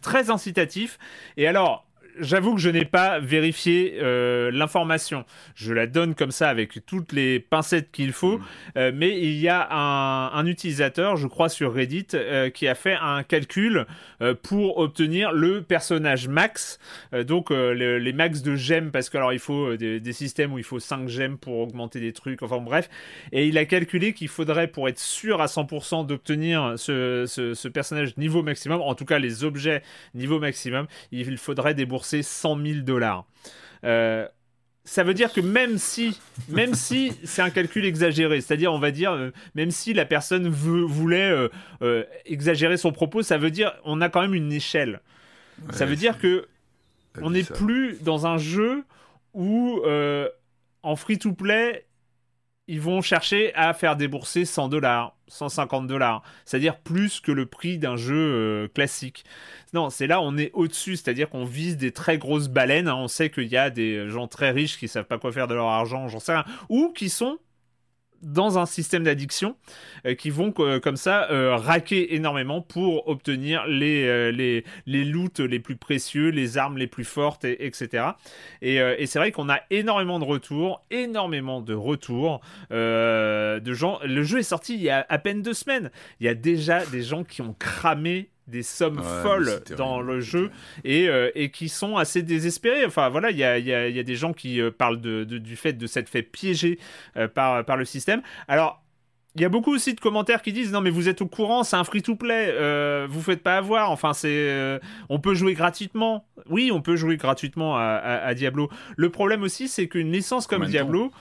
très 0.02 0.30
incitatif. 0.30 0.98
Et 1.38 1.48
alors, 1.48 1.86
j'avoue 2.20 2.56
que 2.56 2.62
je 2.62 2.70
n'ai 2.70 2.86
pas 2.86 3.20
vérifié 3.20 3.98
euh, 4.02 4.52
l'information. 4.52 5.26
Je 5.56 5.74
la 5.74 5.88
donne 5.88 6.16
comme 6.16 6.32
ça 6.32 6.50
avec 6.50 6.86
toutes 6.86 7.12
les 7.12 7.40
pincettes 7.40 7.92
qu'il 7.92 8.12
faut. 8.12 8.38
Mm. 8.38 8.44
Euh, 8.78 8.92
mais 8.94 9.20
il 9.20 9.36
y 9.36 9.50
a 9.50 9.68
un, 9.72 10.46
utilisateur, 10.46 11.16
je 11.16 11.28
crois 11.28 11.50
sur 11.50 11.74
Reddit, 11.74 12.08
euh, 12.14 12.50
qui 12.50 12.68
a 12.68 12.76
fait 12.76 12.98
un 13.00 13.24
calcul 13.24 13.86
pour 14.42 14.78
obtenir 14.78 15.32
le 15.34 15.62
personnage 15.62 16.28
max. 16.28 16.80
donc 17.28 17.50
les 17.50 18.14
max 18.14 18.42
de 18.42 18.56
gemmes, 18.56 18.92
parce 18.92 19.10
que 19.10 19.18
alors 19.18 19.34
il 19.34 19.40
faut 19.40 19.76
des, 19.76 20.14
systèmes 20.14 20.54
où 20.54 20.58
il 20.58 20.64
faut 20.64 20.80
5 20.80 21.10
gemmes 21.10 21.38
pour 21.38 21.60
augmenter 21.60 22.00
des 22.00 22.14
trucs. 22.14 22.42
Enfin 22.42 22.60
bref. 22.60 22.90
Et 23.32 23.48
il 23.48 23.58
a 23.58 23.66
calculé 23.66 24.14
qu'il 24.14 24.28
faudrait, 24.28 24.68
pour 24.68 24.88
être 24.88 25.00
sûr 25.00 25.42
à 25.42 25.48
100% 25.48 26.06
d'obtenir 26.06 26.74
ce, 26.78 27.26
ce 27.28 27.68
personnage 27.68 28.16
niveau 28.18 28.44
maximum, 28.44 28.82
en 28.82 28.96
tout 28.96 29.06
cas 29.06 29.20
les 29.20 29.44
objets 29.44 29.82
niveau 30.14 30.40
maximum, 30.40 30.88
il 31.12 31.38
faudrait 31.38 31.74
débourser 31.74 32.03
c'est 32.06 32.24
100 32.24 32.62
000 32.64 32.80
dollars. 32.82 33.26
Euh, 33.84 34.28
ça 34.86 35.04
veut 35.04 35.14
dire 35.14 35.32
que 35.32 35.40
même 35.40 35.78
si, 35.78 36.20
même 36.50 36.74
si 36.74 37.14
c'est 37.24 37.42
un 37.42 37.50
calcul 37.50 37.86
exagéré, 37.86 38.42
c'est-à-dire 38.42 38.74
on 38.74 38.80
va 38.80 38.92
dire 38.92 39.14
euh, 39.14 39.32
même 39.56 39.72
si 39.72 39.94
la 39.94 40.06
personne 40.06 40.50
veut, 40.50 40.84
voulait 40.84 41.50
euh, 41.82 42.04
exagérer 42.26 42.76
son 42.76 42.92
propos, 42.92 43.24
ça 43.24 43.38
veut 43.38 43.52
dire 43.52 43.74
on 43.86 44.02
a 44.02 44.10
quand 44.10 44.22
même 44.22 44.34
une 44.34 44.52
échelle. 44.52 45.00
ça 45.72 45.86
veut 45.86 45.96
dire 45.96 46.18
que 46.20 46.48
on 47.22 47.30
n'est 47.30 47.44
plus 47.44 47.98
dans 48.02 48.28
un 48.28 48.38
jeu 48.38 48.84
où 49.34 49.82
en 50.84 50.96
free-to-play 50.96 51.86
ils 52.74 52.82
vont 52.82 53.04
chercher 53.04 53.54
à 53.54 53.72
faire 53.76 53.96
débourser 53.96 54.46
100 54.46 54.68
dollars, 54.68 55.16
150 55.28 55.86
dollars, 55.86 56.24
c'est-à-dire 56.44 56.80
plus 56.80 57.20
que 57.20 57.32
le 57.32 57.46
prix 57.46 57.78
d'un 57.78 57.98
jeu 57.98 58.16
euh, 58.16 58.68
classique. 58.68 59.26
Non, 59.74 59.92
c'est 59.92 60.08
là 60.08 60.20
on 60.22 60.38
est 60.38 60.50
au-dessus, 60.54 60.96
c'est-à-dire 60.96 61.30
qu'on 61.30 61.46
vise 61.46 61.78
des 61.78 61.92
très 61.92 62.18
grosses 62.18 62.48
baleines. 62.48 62.88
Hein. 62.88 62.96
On 62.96 63.08
sait 63.08 63.30
qu'il 63.30 63.46
y 63.46 63.58
a 63.58 63.70
des 63.70 64.10
gens 64.10 64.28
très 64.28 64.50
riches 64.50 64.80
qui 64.80 64.88
savent 64.88 65.06
pas 65.06 65.20
quoi 65.20 65.32
faire 65.32 65.48
de 65.48 65.54
leur 65.54 65.68
argent, 65.68 66.08
j'en 66.08 66.20
sais 66.20 66.34
rien, 66.34 66.46
ou 66.68 66.92
qui 66.96 67.10
sont 67.10 67.38
dans 68.24 68.58
un 68.58 68.66
système 68.66 69.04
d'addiction 69.04 69.56
euh, 70.06 70.16
qui 70.16 70.30
vont 70.30 70.54
euh, 70.60 70.80
comme 70.80 70.96
ça 70.96 71.30
euh, 71.30 71.56
raquer 71.56 72.16
énormément 72.16 72.62
pour 72.62 73.08
obtenir 73.08 73.68
les, 73.68 74.32
les, 74.32 74.64
les 74.86 75.06
loots 75.06 75.40
les 75.40 75.60
plus 75.60 75.76
précieux, 75.76 76.30
les 76.30 76.58
armes 76.58 76.78
les 76.78 76.88
plus 76.88 77.04
fortes, 77.04 77.46
et, 77.46 77.66
etc. 77.66 78.06
Et, 78.62 78.76
et 78.76 79.06
c'est 79.06 79.20
vrai 79.20 79.32
qu'on 79.32 79.50
a 79.50 79.60
énormément 79.70 80.20
de 80.20 80.26
retours, 80.26 80.82
énormément 80.92 81.62
de 81.62 81.74
retours 81.74 82.42
de 82.72 83.74
gens. 83.74 84.00
Le 84.04 84.24
jeu 84.24 84.40
est 84.40 84.44
sorti 84.44 84.76
il 84.76 84.82
y 84.82 84.90
a 84.90 85.06
à 85.10 85.18
peine 85.18 85.42
deux 85.42 85.54
semaines. 85.54 85.92
Il 86.20 86.26
y 86.26 86.30
a 86.30 86.36
déjà 86.36 86.86
des 86.86 87.02
gens 87.02 87.24
qui 87.24 87.42
ont 87.42 87.56
cramé 87.58 88.30
des 88.48 88.64
sommes 88.64 89.02
folles 89.02 89.62
dans 89.78 90.02
le 90.02 90.20
jeu 90.20 90.52
et, 90.84 91.08
euh, 91.08 91.32
et, 91.36 91.50
qui 91.50 91.70
sont 91.70 91.98
assez 91.98 92.22
désespérés. 92.22 92.86
Enfin 92.86 93.10
voilà, 93.10 93.32
il 93.32 93.38
y 93.38 93.44
a, 93.44 93.58
y, 93.58 93.74
a, 93.74 93.88
y 93.88 94.00
a, 94.00 94.04
des 94.04 94.16
gens 94.16 94.34
qui 94.34 94.60
euh, 94.60 94.72
parlent 94.72 95.00
de, 95.00 95.24
du 95.24 95.56
fait 95.56 95.74
de 95.74 95.88
s'être 95.88 96.10
fait 96.10 96.24
piéger 96.24 96.80
euh, 97.16 97.28
par, 97.28 97.64
par 97.66 97.78
le 97.78 97.86
système. 97.86 98.22
Alors, 98.48 98.82
il 99.36 99.42
y 99.42 99.46
a 99.46 99.50
beaucoup 99.50 99.74
aussi 99.74 99.94
de 99.94 100.00
commentaires 100.00 100.42
qui 100.44 100.54
disent 100.54 100.72
non 100.72 100.82
mais 100.82 100.92
vous 100.92 101.10
êtes 101.10 101.22
au 101.22 101.26
courant, 101.26 101.64
c'est 101.64 101.76
un 101.76 101.84
free-to-play, 101.84 103.08
vous 103.08 103.22
faites 103.22 103.42
pas 103.42 103.58
avoir. 103.58 103.90
Enfin 103.90 104.14
c'est, 104.14 104.80
on 105.10 105.18
peut 105.18 105.34
jouer 105.34 105.56
gratuitement. 105.56 106.28
Oui, 106.52 106.70
on 106.72 106.84
peut 106.84 106.96
jouer 106.96 107.18
gratuitement 107.18 107.76
à, 107.76 107.82
à, 107.96 108.34
Diablo. 108.36 108.70
Le 108.96 109.10
problème 109.10 109.42
aussi, 109.42 109.70
c'est 109.70 109.88
qu'une 109.88 110.12
licence 110.12 110.46
comme 110.46 110.68
Diablo 110.68 111.12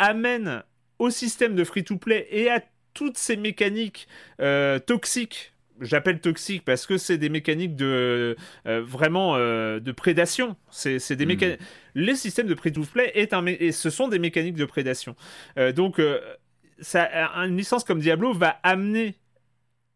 amène 0.00 0.64
au 0.98 1.10
système 1.10 1.54
de 1.54 1.62
free-to-play 1.62 2.26
et 2.32 2.50
à 2.50 2.60
toutes 2.92 3.16
ces 3.16 3.36
mécaniques 3.36 4.08
toxiques 4.86 5.52
j'appelle 5.80 6.20
toxique 6.20 6.64
parce 6.64 6.86
que 6.86 6.98
c'est 6.98 7.18
des 7.18 7.28
mécaniques 7.28 7.76
de 7.76 8.36
euh, 8.66 8.82
vraiment 8.82 9.36
euh, 9.36 9.80
de 9.80 9.92
prédation. 9.92 10.56
C'est 10.70 11.12
des 11.12 11.26
hmm. 11.26 11.56
Les 11.94 12.14
systèmes 12.14 12.46
de 12.46 12.54
free-to-play 12.54 13.12
est 13.14 13.32
un 13.32 13.44
et 13.46 13.72
ce 13.72 13.90
sont 13.90 14.08
des 14.08 14.18
mécaniques 14.18 14.56
de 14.56 14.64
prédation. 14.64 15.16
Euh, 15.58 15.72
donc 15.72 16.00
ça, 16.80 17.08
une 17.36 17.56
licence 17.56 17.84
comme 17.84 18.00
Diablo 18.00 18.32
va 18.32 18.58
amener 18.62 19.16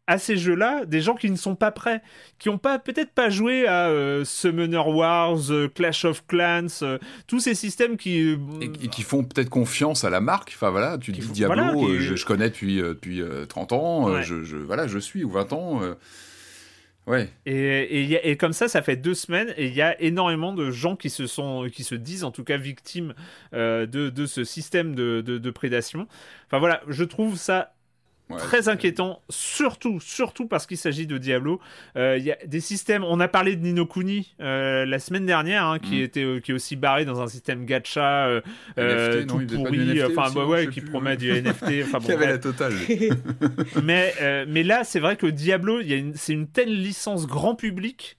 à 0.07 0.17
ces 0.17 0.37
jeux-là 0.37 0.85
des 0.85 1.01
gens 1.01 1.15
qui 1.15 1.29
ne 1.31 1.35
sont 1.35 1.55
pas 1.55 1.71
prêts, 1.71 2.01
qui 2.37 2.49
n'ont 2.49 2.57
pas 2.57 2.79
peut-être 2.79 3.11
pas 3.11 3.29
joué 3.29 3.67
à 3.67 3.87
euh, 3.87 4.23
Summoner 4.23 4.77
Wars, 4.77 5.51
euh, 5.51 5.67
Clash 5.67 6.05
of 6.05 6.25
Clans, 6.27 6.67
euh, 6.83 6.99
tous 7.27 7.39
ces 7.39 7.55
systèmes 7.55 7.97
qui 7.97 8.37
et, 8.61 8.69
qui 8.69 9.01
font 9.01 9.23
peut-être 9.23 9.49
confiance 9.49 10.03
à 10.03 10.09
la 10.09 10.21
marque. 10.21 10.51
Enfin 10.55 10.69
voilà, 10.69 10.97
tu 10.97 11.11
dis 11.11 11.21
Diablo, 11.21 11.99
je, 11.99 12.25
connais 12.25 12.49
depuis 12.49 12.77
depuis 12.77 13.21
30 13.49 13.71
ans, 13.73 14.21
je, 14.21 14.43
je, 14.43 14.57
voilà, 14.57 14.87
je 14.87 14.99
suis 14.99 15.23
ou 15.23 15.29
20 15.29 15.53
ans. 15.53 15.81
Ouais. 17.07 17.29
Et, 17.45 18.31
et, 18.31 18.35
comme 18.35 18.53
ça, 18.53 18.67
ça 18.67 18.81
fait 18.81 18.95
deux 18.95 19.13
semaines 19.13 19.53
et 19.57 19.67
il 19.67 19.75
y 19.75 19.81
a 19.83 20.01
énormément 20.01 20.53
de 20.53 20.71
gens 20.71 20.95
qui 20.95 21.11
se 21.11 21.27
sont, 21.27 21.69
qui 21.71 21.83
se 21.83 21.93
disent 21.93 22.23
en 22.23 22.31
tout 22.31 22.43
cas 22.43 22.57
victimes 22.57 23.13
de, 23.53 23.85
de, 23.85 24.25
ce 24.25 24.43
système 24.43 24.95
de, 24.95 25.21
de, 25.21 25.37
de 25.37 25.51
prédation. 25.51 26.07
Enfin 26.47 26.57
voilà, 26.57 26.81
je 26.87 27.03
trouve 27.03 27.37
ça 27.37 27.74
très 28.37 28.69
inquiétant, 28.69 29.21
surtout, 29.29 29.99
surtout 29.99 30.47
parce 30.47 30.65
qu'il 30.65 30.77
s'agit 30.77 31.07
de 31.07 31.17
Diablo. 31.17 31.59
Euh, 31.95 32.17
il 32.17 32.23
y 32.23 32.31
a 32.31 32.37
des 32.45 32.59
systèmes. 32.59 33.03
On 33.03 33.19
a 33.19 33.27
parlé 33.27 33.55
de 33.55 33.61
Ninokuni 33.61 34.33
euh, 34.39 34.85
la 34.85 34.99
semaine 34.99 35.25
dernière, 35.25 35.65
hein, 35.65 35.79
qui 35.79 35.99
mm. 35.99 36.03
était, 36.03 36.23
euh, 36.23 36.39
qui 36.39 36.51
est 36.51 36.53
aussi 36.53 36.75
barré 36.75 37.05
dans 37.05 37.21
un 37.21 37.27
système 37.27 37.65
gacha 37.65 38.41
tout 39.27 39.45
pourri, 39.47 40.03
enfin 40.03 40.33
ouais, 40.45 40.67
qui 40.67 40.81
promet 40.81 41.17
du 41.17 41.31
NFT. 41.31 41.83
Enfin 41.83 41.99
avait 42.13 42.27
la 42.27 42.37
totale. 42.37 42.73
mais 43.83 44.13
mais 44.47 44.63
là, 44.63 44.83
c'est 44.83 44.99
vrai 44.99 45.15
que 45.15 45.27
Diablo, 45.27 45.81
c'est 46.15 46.33
une 46.33 46.47
telle 46.47 46.81
licence 46.81 47.27
grand 47.27 47.55
public 47.55 48.17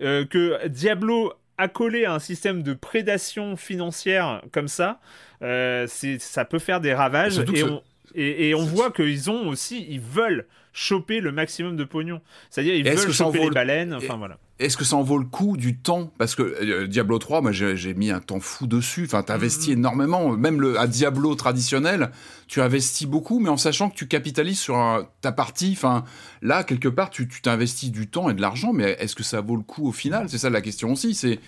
que 0.00 0.66
Diablo 0.68 1.32
accolé 1.58 2.06
à 2.06 2.14
un 2.14 2.18
système 2.18 2.62
de 2.62 2.74
prédation 2.74 3.56
financière 3.56 4.42
comme 4.52 4.68
ça, 4.68 5.00
c'est 5.40 6.18
ça 6.18 6.44
peut 6.44 6.58
faire 6.58 6.80
des 6.80 6.94
ravages. 6.94 7.38
Et, 7.54 7.62
on 7.62 7.82
Et, 8.14 8.54
on 8.54 8.64
voit 8.64 8.90
qu'ils 8.90 9.30
ont 9.30 9.48
aussi, 9.48 9.86
ils 9.88 10.00
veulent 10.00 10.46
choper 10.72 11.20
le 11.20 11.32
maximum 11.32 11.76
de 11.76 11.84
pognon. 11.84 12.20
C'est-à-dire, 12.50 12.74
ils 12.74 12.84
veulent 12.84 13.12
choper 13.12 13.40
les 13.40 13.50
baleines. 13.50 13.94
Enfin, 13.94 14.16
voilà. 14.16 14.38
Est-ce 14.58 14.76
que 14.76 14.84
ça 14.84 14.96
en 14.96 15.02
vaut 15.02 15.18
le 15.18 15.24
coup 15.24 15.56
du 15.56 15.76
temps? 15.76 16.12
Parce 16.18 16.36
que 16.36 16.42
euh, 16.42 16.86
Diablo 16.86 17.18
3, 17.18 17.40
moi 17.40 17.50
j'ai 17.50 17.94
mis 17.94 18.10
un 18.10 18.20
temps 18.20 18.38
fou 18.38 18.68
dessus. 18.68 19.04
Enfin, 19.06 19.24
tu 19.24 19.32
investi 19.32 19.70
mhm. 19.70 19.78
énormément. 19.78 20.36
Même 20.36 20.60
le, 20.60 20.78
à 20.78 20.86
Diablo 20.86 21.34
traditionnel, 21.34 22.10
tu 22.46 22.60
investis 22.60 23.08
beaucoup, 23.08 23.40
mais 23.40 23.48
en 23.48 23.56
sachant 23.56 23.90
que 23.90 23.96
tu 23.96 24.06
capitalises 24.06 24.60
sur 24.60 25.08
ta 25.20 25.32
partie. 25.32 25.72
Enfin, 25.76 26.04
là, 26.42 26.62
quelque 26.62 26.88
part, 26.88 27.10
tu 27.10 27.26
t'investis 27.26 27.90
du 27.90 28.08
temps 28.08 28.30
et 28.30 28.34
de 28.34 28.40
l'argent, 28.40 28.72
mais 28.72 28.96
est-ce 29.00 29.16
que 29.16 29.24
ça 29.24 29.40
vaut 29.40 29.56
le 29.56 29.62
coup 29.62 29.88
au 29.88 29.92
final? 29.92 30.28
C'est 30.28 30.38
ça 30.38 30.48
la 30.48 30.60
question 30.60 30.92
aussi. 30.92 31.14
C'est 31.14 31.40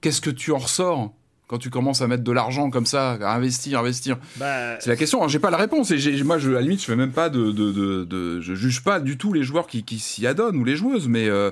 qu'est-ce 0.00 0.22
que 0.22 0.30
tu 0.30 0.52
en 0.52 0.58
ressors? 0.58 1.12
Quand 1.46 1.58
tu 1.58 1.70
commences 1.70 2.00
à 2.00 2.06
mettre 2.06 2.24
de 2.24 2.32
l'argent 2.32 2.70
comme 2.70 2.86
ça, 2.86 3.12
à 3.12 3.34
investir, 3.34 3.80
investir 3.80 4.16
bah, 4.36 4.78
C'est 4.80 4.90
la 4.90 4.96
question. 4.96 5.22
Hein, 5.22 5.28
j'ai 5.28 5.38
pas 5.38 5.50
la 5.50 5.56
réponse. 5.56 5.90
Et 5.90 6.22
moi, 6.22 6.38
je, 6.38 6.50
à 6.50 6.54
la 6.54 6.60
limite, 6.62 6.80
je 6.80 6.86
fais 6.86 6.96
même 6.96 7.12
pas 7.12 7.28
de, 7.28 7.50
de, 7.52 8.40
je 8.40 8.54
juge 8.54 8.82
pas 8.82 9.00
du 9.00 9.18
tout 9.18 9.32
les 9.32 9.42
joueurs 9.42 9.66
qui, 9.66 9.98
s'y 9.98 10.26
adonnent 10.26 10.56
ou 10.56 10.64
les 10.64 10.76
joueuses, 10.76 11.08
mais 11.08 11.28
euh, 11.28 11.50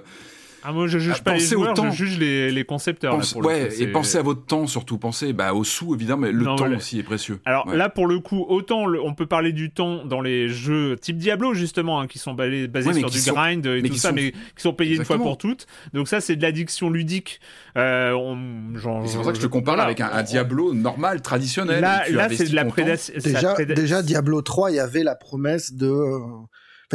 ah, 0.65 0.73
moi, 0.73 0.87
je 0.87 0.99
juge 0.99 1.15
ah, 1.19 1.23
pas 1.23 1.35
les 1.35 1.41
joueurs, 1.41 1.75
je 1.77 1.91
juge 1.91 2.19
les, 2.19 2.51
les 2.51 2.65
concepteurs. 2.65 3.19
ouais, 3.37 3.69
et 3.81 3.87
pensez 3.89 4.19
à 4.19 4.23
votre 4.23 4.45
temps 4.47 4.67
surtout. 4.67 4.99
Pensez 4.99 5.33
bah, 5.33 5.55
aux 5.55 5.65
sous, 5.65 5.95
évidemment, 5.95 6.23
mais 6.23 6.33
le 6.33 6.45
temps 6.45 6.71
aussi 6.71 6.99
est 6.99 7.03
précieux. 7.03 7.41
Alors 7.45 7.69
là, 7.73 7.89
pour 7.89 8.07
le 8.07 8.21
coup, 8.21 8.45
autant 8.49 8.85
on 8.87 9.15
peut 9.15 9.27
parler 9.27 9.53
du 9.53 9.71
temps 9.71 10.05
dans 10.05 10.21
les 10.21 10.49
jeux 10.49 10.97
type 11.01 11.17
Diablo, 11.17 11.55
justement, 11.55 12.01
hein, 12.01 12.07
qui 12.07 12.19
sont 12.19 12.35
basés 12.35 12.69
sur 12.93 13.11
du 13.11 13.21
grind 13.21 13.67
et 13.67 13.83
tout 13.83 13.95
ça, 13.95 14.13
mais 14.13 14.33
qui 14.33 14.63
sont 14.63 14.73
payés 14.73 14.97
une 14.97 15.05
fois 15.05 15.19
pour 15.19 15.39
toutes. 15.39 15.67
Donc 15.93 16.09
ça, 16.09 16.21
c'est 16.21 16.37
de 16.37 16.43
l'addiction 16.43 16.91
ludique. 16.91 17.41
Euh, 17.77 18.13
c'est 18.75 19.17
pour 19.17 19.25
ça 19.25 19.33
que 19.33 19.39
je 19.39 19.43
te 19.43 19.47
compare 19.47 19.81
avec 19.81 20.01
un, 20.01 20.23
Diablo 20.23 20.75
normal, 20.75 21.23
traditionnel. 21.23 21.81
Là, 21.81 22.05
là 22.11 22.29
c'est 22.31 22.51
de 22.51 22.55
la 22.55 22.65
prédation. 22.65 23.15
Déjà, 23.23 23.55
déjà, 23.55 24.03
Diablo 24.03 24.43
3, 24.43 24.71
il 24.71 24.77
y 24.77 24.81
avait 24.81 25.03
la 25.03 25.15
promesse 25.15 25.73
de... 25.73 25.89
Euh, 25.89 26.19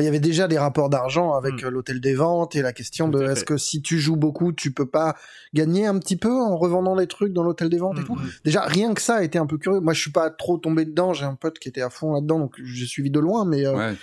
il 0.02 0.06
y 0.06 0.08
avait 0.08 0.20
déjà 0.20 0.48
des 0.48 0.58
rapports 0.58 0.90
d'argent 0.90 1.34
avec 1.34 1.62
hmm. 1.64 1.68
euh, 1.68 1.70
l'hôtel 1.70 2.00
des 2.00 2.16
ventes 2.16 2.56
et 2.56 2.62
la 2.62 2.74
question 2.74 3.08
de 3.08 3.22
est-ce 3.24 3.44
que 3.44 3.58
si 3.58 3.82
tu 3.82 4.00
joues 4.00 4.16
beaucoup, 4.16 4.54
tu 4.54 4.72
peux 4.72 4.86
pas 4.86 5.16
gagner 5.54 5.86
un 5.86 5.98
petit 6.00 6.16
peu 6.16 6.32
en 6.32 6.58
revendant 6.58 6.96
des 6.96 7.08
trucs 7.08 7.34
dans 7.34 7.44
l'hôtel 7.44 7.70
des 7.70 7.78
ventes 7.78 7.98
et 7.98 8.02
hmm, 8.02 8.06
tout. 8.06 8.16
Hmm. 8.16 8.30
Déjà, 8.46 8.62
rien 8.62 8.94
que 8.94 9.02
ça 9.02 9.18
a 9.18 9.24
été 9.24 9.38
un 9.38 9.46
peu 9.46 9.58
curieux. 9.58 9.80
Moi, 9.80 9.94
je 9.94 10.02
suis 10.02 10.12
pas 10.12 10.30
trop 10.30 10.58
tombé 10.58 10.86
dedans. 10.86 11.14
J'ai 11.14 11.26
un 11.26 11.36
pote 11.36 11.60
qui 11.60 11.70
était 11.70 11.82
à 11.82 11.90
fond 11.90 12.14
là-dedans, 12.14 12.40
donc 12.40 12.56
j'ai 12.64 12.86
suivi 12.86 13.10
de 13.10 13.20
loin, 13.20 13.46
mais. 13.46 13.66
Euh, 13.66 13.94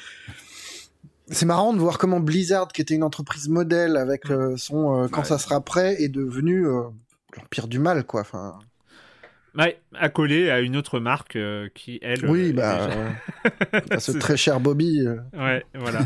c'est 1.29 1.47
marrant 1.47 1.73
de 1.73 1.79
voir 1.79 1.97
comment 1.97 2.21
Blizzard, 2.21 2.69
qui 2.69 2.83
était 2.83 2.95
une 2.95 3.03
entreprise 3.03 3.49
modèle 3.49 3.97
avec 3.97 4.31
euh, 4.31 4.59
son 4.59 5.09
quand 5.11 5.25
ça 5.25 5.39
sera 5.39 5.63
prêt, 5.63 6.03
est 6.03 6.11
devenu 6.11 6.67
l'empire 7.37 7.67
du 7.67 7.79
mal, 7.79 8.05
quoi. 8.05 8.21
Enfin. 8.21 8.59
Ouais, 9.57 9.79
accolé 9.95 10.51
à 10.51 10.61
une 10.61 10.77
autre 10.77 10.99
marque 10.99 11.37
euh, 11.37 11.69
qui, 11.75 12.01
elle. 12.03 12.27
Oui, 12.27 12.51
euh, 12.51 12.53
bah. 12.53 12.89
Euh, 13.93 13.99
ce 13.99 14.13
très 14.13 14.37
cher 14.37 14.59
Bobby. 14.59 15.07
Ouais, 15.35 15.65
voilà. 15.75 16.01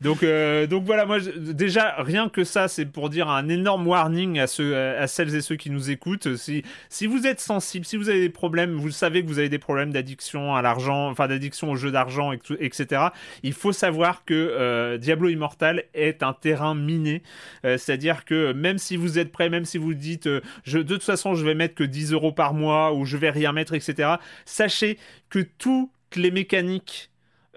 donc, 0.00 0.24
donc 0.68 0.84
voilà, 0.84 1.04
moi, 1.04 1.18
déjà, 1.36 1.96
rien 1.98 2.28
que 2.28 2.44
ça, 2.44 2.68
c'est 2.68 2.86
pour 2.86 3.10
dire 3.10 3.28
un 3.28 3.48
énorme 3.48 3.86
warning 3.86 4.38
à, 4.38 4.46
ceux, 4.46 4.76
à 4.76 5.06
celles 5.06 5.34
et 5.34 5.40
ceux 5.40 5.56
qui 5.56 5.70
nous 5.70 5.90
écoutent. 5.90 6.36
Si, 6.36 6.62
si 6.88 7.06
vous 7.06 7.26
êtes 7.26 7.40
sensible, 7.40 7.84
si 7.84 7.96
vous 7.96 8.08
avez 8.08 8.20
des 8.20 8.30
problèmes, 8.30 8.74
vous 8.74 8.90
savez 8.90 9.22
que 9.22 9.26
vous 9.26 9.38
avez 9.38 9.48
des 9.48 9.58
problèmes 9.58 9.92
d'addiction 9.92 10.54
à 10.54 10.62
l'argent, 10.62 11.10
enfin 11.10 11.26
d'addiction 11.26 11.72
au 11.72 11.76
jeu 11.76 11.90
d'argent, 11.90 12.32
etc., 12.32 13.06
il 13.42 13.52
faut 13.52 13.72
savoir 13.72 14.24
que 14.24 14.96
Diablo 14.98 15.28
Immortal 15.28 15.84
est 15.94 16.22
un 16.22 16.32
terrain 16.32 16.74
miné. 16.74 17.22
C'est-à-dire 17.64 18.24
que 18.24 18.52
même 18.52 18.78
si 18.78 18.96
vous 18.96 19.18
êtes 19.18 19.32
prêt, 19.32 19.50
même 19.50 19.64
si 19.64 19.78
vous 19.78 19.94
dites, 19.94 20.28
je, 20.64 20.78
de 20.78 20.94
toute 20.94 21.02
façon, 21.02 21.34
je 21.34 21.44
vais 21.44 21.54
mettre 21.54 21.74
que 21.74 21.84
10 21.84 22.12
euros 22.12 22.32
par 22.32 22.54
mois, 22.54 22.85
où 22.92 23.04
je 23.04 23.16
vais 23.16 23.30
rien 23.30 23.52
mettre, 23.52 23.74
etc. 23.74 24.14
Sachez 24.44 24.98
que 25.28 25.40
toutes 25.40 25.90
les 26.14 26.30
mécaniques 26.30 27.10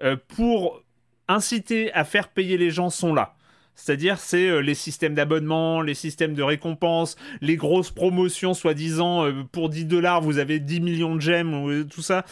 euh, 0.03 0.15
pour 0.35 0.81
inciter 1.27 1.91
à 1.93 2.03
faire 2.03 2.29
payer 2.29 2.57
les 2.57 2.71
gens 2.71 2.89
sont 2.89 3.13
là. 3.13 3.35
C'est-à-dire, 3.75 4.19
c'est 4.19 4.49
euh, 4.49 4.59
les 4.59 4.73
systèmes 4.73 5.13
d'abonnement, 5.13 5.81
les 5.81 5.93
systèmes 5.93 6.33
de 6.33 6.43
récompense, 6.43 7.15
les 7.41 7.55
grosses 7.55 7.91
promotions, 7.91 8.53
soi-disant, 8.53 9.25
euh, 9.25 9.43
pour 9.51 9.69
10 9.69 9.85
dollars, 9.85 10.21
vous 10.21 10.37
avez 10.37 10.59
10 10.59 10.81
millions 10.81 11.15
de 11.15 11.21
gemmes, 11.21 11.87
tout 11.89 12.01
ça 12.01 12.25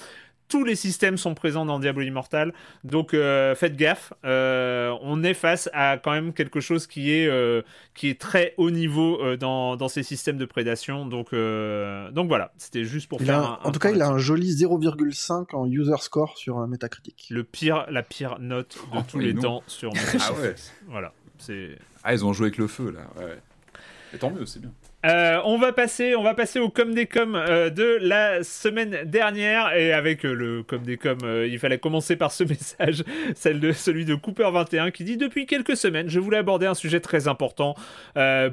tous 0.47 0.63
les 0.63 0.75
systèmes 0.75 1.17
sont 1.17 1.33
présents 1.33 1.65
dans 1.65 1.79
Diablo 1.79 2.03
Immortal. 2.03 2.53
Donc 2.83 3.13
euh, 3.13 3.55
faites 3.55 3.75
gaffe. 3.75 4.13
Euh, 4.25 4.95
on 5.01 5.23
est 5.23 5.33
face 5.33 5.69
à 5.73 5.97
quand 5.97 6.11
même 6.11 6.33
quelque 6.33 6.59
chose 6.59 6.87
qui 6.87 7.11
est, 7.13 7.27
euh, 7.27 7.61
qui 7.93 8.09
est 8.09 8.19
très 8.19 8.53
haut 8.57 8.71
niveau 8.71 9.35
dans, 9.37 9.75
dans, 9.75 9.87
ces 9.87 10.03
systèmes 10.03 10.37
de 10.37 10.45
prédation. 10.45 11.05
Donc, 11.05 11.33
donc 11.33 12.27
voilà, 12.27 12.51
c'était 12.57 12.85
juste 12.85 13.09
pour 13.09 13.21
faire 13.21 13.39
un, 13.39 13.59
En 13.63 13.71
tout 13.71 13.79
cas, 13.79 13.91
il 13.91 14.01
a 14.01 14.07
un 14.07 14.17
joli 14.17 14.51
0,5 14.53 15.55
en 15.55 15.65
user 15.67 15.97
score 15.99 16.37
sur 16.37 16.65
Metacritic. 16.67 17.27
Le 17.29 17.43
pire, 17.43 17.85
la 17.89 18.03
pire 18.03 18.37
note 18.39 18.77
de 18.93 18.97
oh, 18.97 19.01
tous 19.07 19.19
les 19.19 19.35
temps 19.35 19.63
sur 19.67 19.91
Metacritic. 19.93 20.21
ah 20.29 20.41
ouais. 20.41 20.55
Voilà. 20.87 21.13
C'est... 21.39 21.77
Ah, 22.03 22.13
ils 22.13 22.25
ont 22.25 22.33
joué 22.33 22.47
avec 22.47 22.57
le 22.57 22.67
feu 22.67 22.91
là. 22.91 23.01
Ouais. 23.21 23.37
Et 24.13 24.17
tant 24.17 24.31
mieux, 24.31 24.45
c'est 24.45 24.59
bien. 24.59 24.71
Euh, 25.05 25.39
on 25.45 25.59
va 25.59 25.73
passer, 25.73 26.15
au 26.15 26.69
com 26.69 26.93
des 26.93 27.05
com 27.05 27.35
euh, 27.35 27.69
de 27.69 27.99
la 28.01 28.43
semaine 28.43 29.03
dernière 29.05 29.73
et 29.75 29.93
avec 29.93 30.25
euh, 30.25 30.33
le 30.33 30.63
com 30.63 30.81
des 30.81 30.97
com, 30.97 31.17
il 31.45 31.59
fallait 31.59 31.77
commencer 31.77 32.15
par 32.15 32.31
ce 32.31 32.43
message, 32.45 33.03
celle 33.35 33.59
de 33.59 33.71
celui 33.71 34.05
de 34.05 34.15
Cooper 34.15 34.49
21 34.51 34.89
qui 34.89 35.03
dit 35.03 35.17
depuis 35.17 35.45
quelques 35.45 35.77
semaines, 35.77 36.09
je 36.09 36.19
voulais 36.19 36.37
aborder 36.37 36.65
un 36.65 36.73
sujet 36.73 36.99
très 36.99 37.27
important 37.27 37.75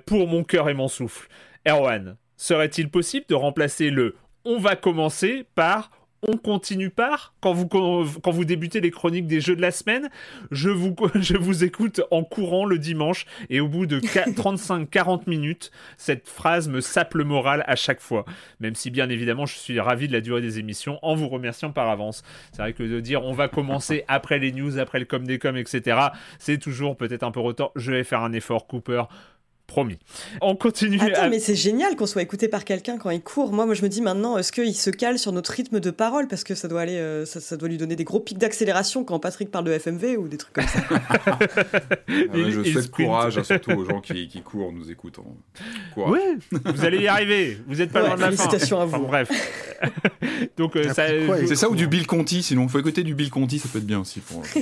pour 0.07 0.29
mon 0.29 0.45
cœur 0.45 0.69
et 0.69 0.75
mon 0.75 0.89
souffle. 0.89 1.29
Erwan, 1.67 2.17
serait-il 2.37 2.91
possible 2.91 3.25
de 3.29 3.35
remplacer 3.35 3.91
le 3.91 4.17
on 4.45 4.59
va 4.59 4.77
commencer 4.77 5.47
par 5.55 5.91
on 6.29 6.37
continue 6.37 6.91
par 6.91 7.35
quand 7.41 7.53
vous, 7.53 7.67
quand 7.67 8.31
vous 8.31 8.45
débutez 8.45 8.81
les 8.81 8.91
chroniques 8.91 9.27
des 9.27 9.41
jeux 9.41 9.57
de 9.57 9.61
la 9.61 9.71
semaine. 9.71 10.11
Je 10.51 10.71
vous, 10.71 10.95
je 11.15 11.37
vous 11.37 11.65
écoute 11.65 12.01
en 12.11 12.25
courant 12.25 12.65
le 12.65 12.79
dimanche 12.79 13.27
et 13.51 13.61
au 13.61 13.69
bout 13.69 13.87
de 13.87 14.01
35-40 14.01 15.23
minutes, 15.29 15.71
cette 15.97 16.29
phrase 16.29 16.69
me 16.69 16.81
sape 16.81 17.15
le 17.15 17.25
moral 17.25 17.65
à 17.67 17.77
chaque 17.77 18.01
fois. 18.01 18.25
Même 18.61 18.75
si 18.75 18.91
bien 18.91 19.09
évidemment 19.09 19.47
je 19.47 19.57
suis 19.57 19.79
ravi 19.81 20.09
de 20.09 20.13
la 20.13 20.21
durée 20.21 20.41
des 20.41 20.59
émissions 20.59 20.99
en 21.03 21.15
vous 21.15 21.29
remerciant 21.29 21.71
par 21.71 21.89
avance. 21.89 22.23
C'est 22.53 22.63
vrai 22.63 22.73
que 22.73 22.83
de 22.83 23.01
dire 23.01 23.25
on 23.25 23.33
va 23.33 23.49
commencer 23.49 24.05
après 24.09 24.39
les 24.39 24.53
news, 24.53 24.79
après 24.79 24.99
le 24.99 25.05
com 25.05 25.27
des 25.27 25.39
com, 25.39 25.57
etc. 25.57 25.99
C'est 26.39 26.59
toujours 26.59 26.97
peut-être 26.97 27.23
un 27.23 27.31
peu 27.31 27.41
retard. 27.41 27.71
Je 27.77 27.93
vais 27.93 28.05
faire 28.05 28.23
un 28.23 28.33
effort, 28.33 28.67
Cooper. 28.67 29.05
Promis. 29.67 29.99
On 30.43 30.57
continue. 30.57 31.01
Attends, 31.01 31.31
mais 31.31 31.41
c'est 31.41 31.55
génial 31.55 31.97
qu'on 31.97 32.07
soit 32.07 32.21
écouté 32.21 32.49
par 32.49 32.65
quelqu'un 32.65 32.99
quand 32.99 33.11
il 33.11 33.23
court. 33.23 33.51
Moi, 33.51 33.65
moi, 33.65 33.75
je 33.75 33.83
me 33.83 33.89
dis 33.89 34.03
maintenant, 34.03 34.37
est-ce 34.37 34.53
qu'il 34.53 34.75
se 34.75 34.91
cale 34.91 35.19
sur 35.19 35.33
notre 35.33 35.51
rythme 35.53 35.81
de 35.81 35.91
parole? 35.91 36.29
Parce 36.29 36.45
que 36.45 36.55
ça 36.55 36.69
doit 36.69 36.83
aller, 36.83 36.99
euh, 36.99 37.25
ça, 37.25 37.57
doit 37.57 37.69
lui 37.69 37.79
donner 37.79 37.97
des 37.97 38.05
gros 38.05 38.21
pics 38.21 38.37
d'accélération 38.37 39.05
quand 39.05 39.19
Patrick 39.19 39.51
parle 39.51 39.65
de 39.65 39.73
FMV 39.73 40.19
ou 40.19 40.29
des 40.29 40.37
trucs 40.37 40.53
comme 40.53 40.67
ça. 40.67 40.81
ah 40.91 41.97
je 42.07 42.63
souhaite 42.63 42.91
courage, 42.91 43.39
hein, 43.39 43.45
surtout 43.45 43.73
aux 43.73 43.85
gens 43.85 44.01
qui, 44.01 44.29
courent, 44.43 44.73
nous 44.73 44.91
écoutant. 44.91 45.25
Oui, 45.97 46.21
vous 46.53 46.85
allez 46.85 46.99
y 46.99 47.09
arriver. 47.09 47.59
Vous 47.67 47.77
n'êtes 47.77 47.91
pas 47.91 48.01
loin 48.01 48.17
de 48.17 48.21
la 48.21 48.33
fin. 48.33 48.81
à 48.81 48.85
vous. 48.85 49.07
bref. 49.07 49.31
Donc 50.57 50.77
euh, 50.77 50.93
c'est 50.95 51.57
ça 51.57 51.71
ou 51.71 51.75
du 51.75 51.87
Bill 51.87 52.07
Conti. 52.07 52.43
Sinon, 52.43 52.69
faut 52.69 52.79
écouter 52.79 53.03
du 53.03 53.15
Bill 53.15 53.31
Conti, 53.31 53.59
ça 53.59 53.69
peut 53.73 53.79
être 53.79 53.87
bien 53.87 54.01
aussi 54.01 54.21
pour. 54.21 54.43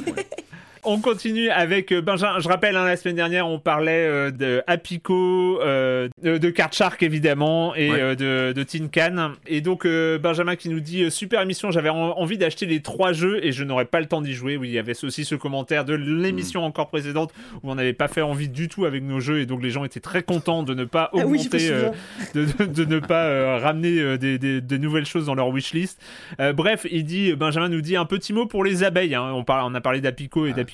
On 0.85 0.99
continue 0.99 1.49
avec 1.49 1.93
euh, 1.93 2.03
Benjamin. 2.03 2.41
Je 2.41 2.49
rappelle, 2.49 2.75
hein, 2.75 2.85
la 2.85 2.97
semaine 2.97 3.15
dernière, 3.15 3.47
on 3.47 3.61
parlait 3.61 4.05
euh, 4.05 4.33
de 4.33 4.65
Apico, 4.67 5.61
euh, 5.63 6.09
de, 6.21 6.39
de 6.39 6.51
Card 6.51 6.73
Shark 6.73 7.05
évidemment, 7.05 7.73
et 7.77 7.89
de, 7.89 8.53
de 8.53 8.63
Tin 8.65 8.89
Can. 8.93 9.35
Et 9.47 9.61
donc, 9.61 9.87
Benjamin 9.87 10.57
qui 10.57 10.69
nous 10.69 10.81
dit 10.81 11.09
Super 11.13 11.41
émission, 11.41 11.71
j'avais 11.71 11.89
envie 11.89 12.37
d'acheter 12.37 12.67
les 12.67 12.81
trois 12.81 13.13
jeux 13.13 13.45
et 13.45 13.53
je 13.53 13.63
n'aurais 13.63 13.85
pas 13.85 14.01
le 14.01 14.07
temps 14.07 14.21
d'y 14.21 14.33
jouer. 14.33 14.57
Oui, 14.57 14.71
il 14.71 14.75
y 14.75 14.79
avait 14.79 14.93
aussi 15.05 15.25
ce 15.25 15.37
commentaire 15.37 15.85
de 15.85 15.95
l'émission 15.95 16.63
hmm. 16.63 16.65
encore 16.65 16.89
précédente 16.89 17.33
où 17.63 17.71
on 17.71 17.77
n'avait 17.77 17.93
pas 17.93 18.09
fait 18.09 18.23
envie 18.23 18.49
du 18.49 18.69
tout 18.69 18.85
avec 18.85 19.05
nos 19.05 19.21
jeux 19.21 19.39
et 19.39 19.47
donc 19.47 19.63
les 19.63 19.71
gens 19.71 19.85
étaient 19.85 20.01
très 20.01 20.25
contents 20.25 20.65
de 20.65 20.75
ne 20.75 20.85
pas 20.85 21.11
ah 21.13 21.19
augmenter, 21.19 21.71
de, 22.35 22.85
ne 22.85 22.99
pas 22.99 23.59
ramener 23.59 24.19
des, 24.19 24.39
des, 24.39 24.79
nouvelles 24.79 25.07
choses 25.07 25.27
dans 25.27 25.35
leur 25.37 25.49
wishlist. 25.49 26.01
bref, 26.55 26.87
il 26.91 27.05
dit 27.05 27.35
Benjamin 27.35 27.69
nous 27.69 27.83
dit 27.83 27.95
un 27.95 28.05
petit 28.05 28.33
mot 28.33 28.47
pour 28.47 28.65
les 28.65 28.83
abeilles. 28.83 29.15
Hein. 29.15 29.31
On, 29.33 29.45
parle, 29.45 29.71
on 29.71 29.75
a 29.77 29.81
parlé 29.81 30.01
d'Apico 30.01 30.47
et 30.47 30.53
d'Apico 30.53 30.72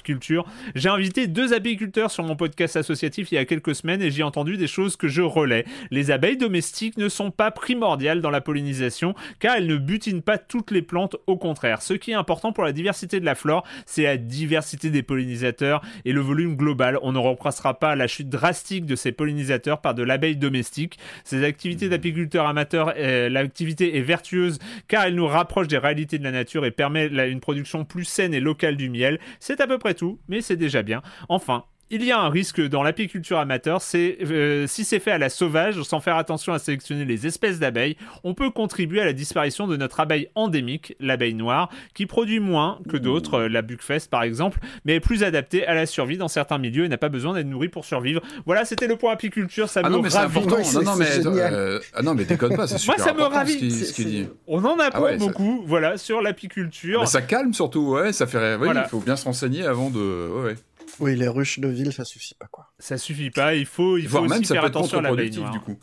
J'ai 0.74 0.88
invité 0.88 1.26
deux 1.26 1.52
apiculteurs 1.52 2.10
sur 2.10 2.24
mon 2.24 2.36
podcast 2.36 2.76
associatif 2.76 3.32
il 3.32 3.36
y 3.36 3.38
a 3.38 3.44
quelques 3.44 3.74
semaines 3.74 4.02
et 4.02 4.10
j'ai 4.10 4.22
entendu 4.22 4.56
des 4.56 4.66
choses 4.66 4.96
que 4.96 5.08
je 5.08 5.22
relais. 5.22 5.64
Les 5.90 6.10
abeilles 6.10 6.36
domestiques 6.36 6.96
ne 6.96 7.08
sont 7.08 7.30
pas 7.30 7.50
primordiales 7.50 8.20
dans 8.20 8.30
la 8.30 8.40
pollinisation 8.40 9.14
car 9.38 9.56
elles 9.56 9.66
ne 9.66 9.76
butinent 9.76 10.22
pas 10.22 10.38
toutes 10.38 10.70
les 10.70 10.82
plantes, 10.82 11.16
au 11.26 11.36
contraire. 11.36 11.82
Ce 11.82 11.94
qui 11.94 12.12
est 12.12 12.14
important 12.14 12.52
pour 12.52 12.64
la 12.64 12.72
diversité 12.72 13.20
de 13.20 13.24
la 13.24 13.34
flore, 13.34 13.64
c'est 13.86 14.04
la 14.04 14.16
diversité 14.16 14.90
des 14.90 15.02
pollinisateurs 15.02 15.82
et 16.04 16.12
le 16.12 16.20
volume 16.20 16.56
global. 16.56 16.98
On 17.02 17.12
ne 17.12 17.18
remplacera 17.18 17.78
pas 17.78 17.96
la 17.96 18.06
chute 18.06 18.28
drastique 18.28 18.86
de 18.86 18.96
ces 18.96 19.12
pollinisateurs 19.12 19.80
par 19.80 19.94
de 19.94 20.02
l'abeille 20.02 20.36
domestique. 20.36 20.98
Ces 21.24 21.44
activités 21.44 21.88
d'apiculteurs 21.88 22.46
amateurs, 22.46 22.94
euh, 22.96 23.28
l'activité 23.28 23.96
est 23.96 24.02
vertueuse 24.02 24.58
car 24.88 25.04
elle 25.04 25.14
nous 25.14 25.26
rapproche 25.26 25.68
des 25.68 25.78
réalités 25.78 26.18
de 26.18 26.24
la 26.24 26.32
nature 26.32 26.64
et 26.64 26.70
permet 26.70 27.06
une 27.06 27.40
production 27.40 27.84
plus 27.84 28.04
saine 28.04 28.34
et 28.34 28.40
locale 28.40 28.76
du 28.76 28.88
miel. 28.90 29.18
C'est 29.40 29.60
à 29.60 29.66
peu 29.66 29.78
près 29.78 29.87
tout, 29.94 30.20
mais 30.28 30.40
c'est 30.40 30.56
déjà 30.56 30.82
bien. 30.82 31.02
Enfin, 31.28 31.64
il 31.90 32.04
y 32.04 32.12
a 32.12 32.18
un 32.18 32.28
risque 32.28 32.60
dans 32.60 32.82
l'apiculture 32.82 33.38
amateur, 33.38 33.80
c'est 33.80 34.18
euh, 34.22 34.66
si 34.66 34.84
c'est 34.84 34.98
fait 34.98 35.10
à 35.10 35.18
la 35.18 35.28
sauvage, 35.28 35.82
sans 35.82 36.00
faire 36.00 36.16
attention 36.16 36.52
à 36.52 36.58
sélectionner 36.58 37.04
les 37.04 37.26
espèces 37.26 37.58
d'abeilles, 37.58 37.96
on 38.24 38.34
peut 38.34 38.50
contribuer 38.50 39.00
à 39.00 39.04
la 39.04 39.12
disparition 39.12 39.66
de 39.66 39.76
notre 39.76 40.00
abeille 40.00 40.28
endémique, 40.34 40.96
l'abeille 41.00 41.34
noire, 41.34 41.70
qui 41.94 42.06
produit 42.06 42.40
moins 42.40 42.78
que 42.88 42.96
d'autres, 42.96 43.34
euh, 43.34 43.48
la 43.48 43.62
buckfest 43.62 44.08
par 44.10 44.22
exemple, 44.22 44.58
mais 44.84 44.96
est 44.96 45.00
plus 45.00 45.22
adaptée 45.22 45.66
à 45.66 45.74
la 45.74 45.86
survie 45.86 46.18
dans 46.18 46.28
certains 46.28 46.58
milieux 46.58 46.84
et 46.84 46.88
n'a 46.88 46.98
pas 46.98 47.08
besoin 47.08 47.34
d'être 47.34 47.46
nourrie 47.46 47.68
pour 47.68 47.84
survivre. 47.84 48.20
Voilà, 48.44 48.64
c'était 48.64 48.86
le 48.86 48.96
point 48.96 49.12
apiculture, 49.12 49.68
ça 49.68 49.80
ah 49.82 49.88
me 49.88 49.96
non, 49.96 50.02
mais 50.02 50.10
c'est 50.10 50.18
important. 50.18 50.56
non, 50.74 50.82
non, 50.82 50.96
mais, 50.96 51.26
euh, 51.26 51.80
ah 51.94 52.02
non, 52.02 52.14
mais 52.14 52.24
déconne 52.24 52.56
pas, 52.56 52.66
c'est 52.66 52.78
super 52.78 52.98
Moi, 52.98 53.06
ça 53.06 53.14
me 53.14 53.22
ravit. 53.22 53.70
Ce 53.70 53.92
qu'il 53.92 54.06
dit. 54.06 54.26
On 54.46 54.64
en 54.64 54.78
apprend 54.78 55.06
ah 55.10 55.16
beaucoup, 55.16 55.62
voilà, 55.66 55.96
sur 55.96 56.20
l'apiculture. 56.20 57.00
Mais 57.00 57.06
ça 57.06 57.22
calme 57.22 57.54
surtout, 57.54 57.92
ouais, 57.92 58.12
ça 58.12 58.26
fait. 58.26 58.56
Oui, 58.56 58.68
il 58.74 58.88
faut 58.88 59.00
bien 59.00 59.16
se 59.16 59.24
renseigner 59.24 59.64
avant 59.64 59.90
de. 59.90 60.28
Ouais, 60.28 60.44
ouais. 60.44 60.56
Oui, 61.00 61.14
les 61.14 61.28
ruches 61.28 61.60
de 61.60 61.68
ville, 61.68 61.92
ça 61.92 62.04
suffit 62.04 62.34
pas, 62.34 62.46
quoi. 62.50 62.66
Ça 62.78 62.98
suffit 62.98 63.30
pas, 63.30 63.54
il 63.54 63.66
faut, 63.66 63.98
il 63.98 64.08
faut 64.08 64.18
aussi 64.18 64.44
faire 64.44 64.64
attention 64.64 64.98
à 64.98 65.02
la 65.02 65.14
baie 65.14 65.28
Du 65.28 65.40
coup. 65.40 65.76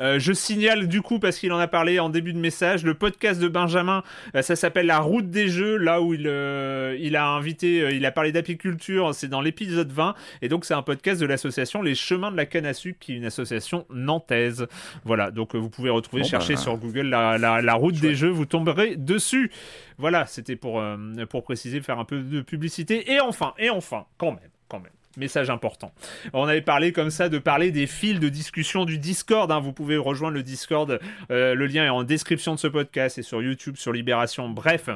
Euh, 0.00 0.18
je 0.18 0.32
signale 0.32 0.88
du 0.88 1.02
coup, 1.02 1.18
parce 1.18 1.38
qu'il 1.38 1.52
en 1.52 1.58
a 1.58 1.68
parlé 1.68 1.98
en 1.98 2.08
début 2.08 2.32
de 2.32 2.38
message, 2.38 2.84
le 2.84 2.94
podcast 2.94 3.40
de 3.40 3.48
Benjamin, 3.48 4.02
euh, 4.34 4.42
ça 4.42 4.56
s'appelle 4.56 4.86
La 4.86 5.00
route 5.00 5.30
des 5.30 5.48
jeux, 5.48 5.76
là 5.76 6.00
où 6.00 6.14
il, 6.14 6.26
euh, 6.26 6.96
il 7.00 7.16
a 7.16 7.26
invité, 7.26 7.94
il 7.94 8.04
a 8.06 8.12
parlé 8.12 8.32
d'apiculture, 8.32 9.14
c'est 9.14 9.28
dans 9.28 9.40
l'épisode 9.40 9.90
20, 9.90 10.14
et 10.42 10.48
donc 10.48 10.64
c'est 10.64 10.74
un 10.74 10.82
podcast 10.82 11.20
de 11.20 11.26
l'association 11.26 11.82
Les 11.82 11.94
Chemins 11.94 12.30
de 12.30 12.36
la 12.36 12.46
Canne 12.46 12.66
à 12.66 12.74
Sucre, 12.74 12.98
qui 13.00 13.12
est 13.12 13.16
une 13.16 13.24
association 13.24 13.86
nantaise. 13.90 14.66
Voilà, 15.04 15.30
donc 15.30 15.54
vous 15.54 15.70
pouvez 15.70 15.90
retrouver, 15.90 16.24
chercher 16.24 16.54
bah, 16.54 16.60
sur 16.60 16.76
Google 16.76 17.08
la, 17.08 17.38
la, 17.38 17.74
route 17.74 17.98
des 17.98 18.14
jeux, 18.14 18.30
vous 18.30 18.46
tomberez 18.46 18.96
dessus. 18.96 19.50
Voilà, 19.98 20.26
c'était 20.26 20.56
pour, 20.56 20.82
pour 21.30 21.42
préciser, 21.42 21.80
faire 21.80 21.98
un 21.98 22.04
peu 22.04 22.20
de 22.20 22.40
publicité. 22.40 23.12
Et 23.12 23.20
enfin, 23.20 23.54
et 23.58 23.70
enfin, 23.70 24.06
quand 24.18 24.32
même, 24.32 24.50
quand 24.68 24.80
même 24.80 24.92
message 25.16 25.50
important. 25.50 25.92
On 26.32 26.46
avait 26.46 26.62
parlé 26.62 26.92
comme 26.92 27.10
ça 27.10 27.28
de 27.28 27.38
parler 27.38 27.70
des 27.70 27.86
fils 27.86 28.20
de 28.20 28.28
discussion 28.28 28.84
du 28.84 28.98
Discord. 28.98 29.50
Hein. 29.50 29.60
Vous 29.60 29.72
pouvez 29.72 29.96
rejoindre 29.96 30.34
le 30.34 30.42
Discord. 30.42 31.00
Euh, 31.30 31.54
le 31.54 31.66
lien 31.66 31.84
est 31.84 31.90
en 31.90 32.02
description 32.02 32.54
de 32.54 32.60
ce 32.60 32.68
podcast 32.68 33.18
et 33.18 33.22
sur 33.22 33.42
YouTube, 33.42 33.76
sur 33.76 33.92
Libération. 33.92 34.48
Bref, 34.48 34.88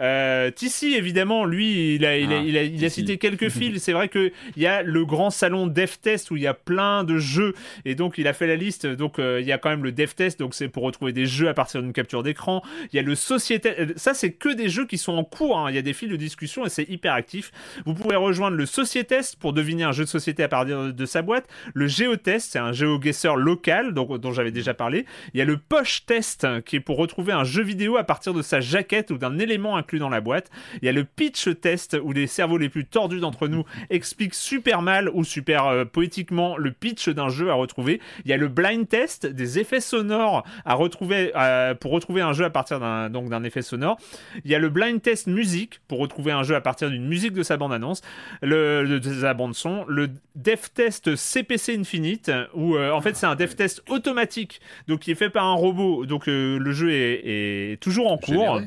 euh, 0.00 0.50
Tissi, 0.50 0.94
évidemment, 0.94 1.44
lui, 1.44 1.94
il 1.94 2.04
a, 2.04 2.18
il 2.18 2.32
a, 2.32 2.38
ah, 2.38 2.42
il 2.42 2.84
a, 2.84 2.90
cité 2.90 3.18
quelques 3.18 3.48
fils. 3.50 3.82
C'est 3.82 3.92
vrai 3.92 4.08
qu'il 4.08 4.32
y 4.56 4.66
a 4.66 4.82
le 4.82 5.04
grand 5.04 5.30
salon 5.30 5.66
DevTest 5.66 6.30
où 6.30 6.36
il 6.36 6.42
y 6.42 6.46
a 6.46 6.54
plein 6.54 7.04
de 7.04 7.18
jeux. 7.18 7.54
Et 7.84 7.94
donc, 7.94 8.18
il 8.18 8.28
a 8.28 8.32
fait 8.32 8.46
la 8.46 8.56
liste. 8.56 8.86
Donc, 8.86 9.18
euh, 9.18 9.40
il 9.40 9.46
y 9.46 9.52
a 9.52 9.58
quand 9.58 9.70
même 9.70 9.84
le 9.84 9.92
DevTest. 9.92 10.38
Donc, 10.38 10.54
c'est 10.54 10.68
pour 10.68 10.82
retrouver 10.82 11.12
des 11.12 11.26
jeux 11.26 11.48
à 11.48 11.54
partir 11.54 11.82
d'une 11.82 11.92
capture 11.92 12.22
d'écran. 12.22 12.62
Il 12.92 12.96
y 12.96 12.98
a 12.98 13.02
le 13.02 13.14
Société. 13.14 13.74
Euh, 13.78 13.86
ça, 13.96 14.14
c'est 14.14 14.32
que 14.32 14.52
des 14.52 14.68
jeux 14.68 14.86
qui 14.86 14.98
sont 14.98 15.14
en 15.14 15.24
cours. 15.24 15.58
Hein. 15.58 15.70
Il 15.70 15.76
y 15.76 15.78
a 15.78 15.82
des 15.82 15.92
fils 15.92 16.08
de 16.08 16.16
discussion 16.16 16.66
et 16.66 16.68
c'est 16.68 16.88
hyper 16.88 17.12
actif. 17.14 17.52
Vous 17.84 17.94
pouvez 17.94 18.16
rejoindre 18.16 18.56
le 18.56 18.66
Sociétest 18.66 19.36
pour 19.36 19.52
deviner 19.56 19.82
un 19.82 19.92
jeu 19.92 20.04
de 20.04 20.08
société 20.08 20.42
à 20.42 20.48
partir 20.48 20.92
de 20.92 21.06
sa 21.06 21.22
boîte. 21.22 21.48
Le 21.74 21.88
Géotest, 21.88 22.52
c'est 22.52 22.58
un 22.58 22.72
géoguesseur 22.72 23.36
local 23.36 23.92
donc, 23.92 24.16
dont 24.18 24.32
j'avais 24.32 24.52
déjà 24.52 24.74
parlé. 24.74 25.06
Il 25.34 25.38
y 25.38 25.42
a 25.42 25.44
le 25.44 25.56
Poche 25.56 26.06
Test 26.06 26.46
qui 26.64 26.76
est 26.76 26.80
pour 26.80 26.96
retrouver 26.96 27.32
un 27.32 27.44
jeu 27.44 27.62
vidéo 27.62 27.96
à 27.96 28.04
partir 28.04 28.34
de 28.34 28.42
sa 28.42 28.60
jaquette 28.60 29.10
ou 29.10 29.18
d'un 29.18 29.38
élément 29.38 29.76
inclus 29.76 29.98
dans 29.98 30.08
la 30.08 30.20
boîte. 30.20 30.50
Il 30.80 30.86
y 30.86 30.88
a 30.88 30.92
le 30.92 31.04
Pitch 31.04 31.48
Test 31.60 31.96
où 32.02 32.12
les 32.12 32.26
cerveaux 32.26 32.58
les 32.58 32.68
plus 32.68 32.84
tordus 32.84 33.20
d'entre 33.20 33.48
nous 33.48 33.64
expliquent 33.90 34.34
super 34.34 34.82
mal 34.82 35.10
ou 35.12 35.24
super 35.24 35.66
euh, 35.66 35.84
poétiquement 35.84 36.56
le 36.56 36.70
pitch 36.70 37.08
d'un 37.08 37.28
jeu 37.28 37.50
à 37.50 37.54
retrouver. 37.54 38.00
Il 38.24 38.30
y 38.30 38.34
a 38.34 38.36
le 38.36 38.48
Blind 38.48 38.88
Test, 38.88 39.26
des 39.26 39.58
effets 39.58 39.80
sonores 39.80 40.44
à 40.64 40.74
retrouver 40.74 41.32
euh, 41.36 41.74
pour 41.74 41.92
retrouver 41.92 42.20
un 42.20 42.32
jeu 42.32 42.44
à 42.44 42.50
partir 42.50 42.80
d'un 42.80 43.10
donc 43.10 43.28
d'un 43.28 43.42
effet 43.44 43.62
sonore. 43.62 43.98
Il 44.44 44.50
y 44.50 44.54
a 44.54 44.58
le 44.58 44.68
Blind 44.68 45.00
Test 45.00 45.26
musique 45.26 45.80
pour 45.88 45.98
retrouver 45.98 46.32
un 46.32 46.42
jeu 46.42 46.54
à 46.54 46.60
partir 46.60 46.90
d'une 46.90 47.06
musique 47.06 47.32
de 47.32 47.42
sa 47.42 47.56
bande 47.56 47.72
annonce, 47.72 48.02
le, 48.42 48.98
de 48.98 49.24
son 49.54 49.84
le 49.86 50.10
dev 50.34 50.58
test 50.74 51.16
CPC 51.16 51.76
Infinite, 51.78 52.30
où 52.54 52.76
euh, 52.76 52.90
en 52.90 53.00
fait 53.00 53.16
c'est 53.16 53.26
un 53.26 53.36
dev 53.36 53.54
test 53.54 53.82
automatique, 53.88 54.60
donc 54.88 55.00
qui 55.00 55.10
est 55.10 55.16
fait 55.16 55.30
par 55.30 55.44
un 55.44 55.54
robot, 55.54 56.06
donc 56.06 56.28
euh, 56.28 56.58
le 56.58 56.72
jeu 56.72 56.90
est, 56.92 57.80
toujours 57.80 58.10
en 58.10 58.18
cours. 58.18 58.60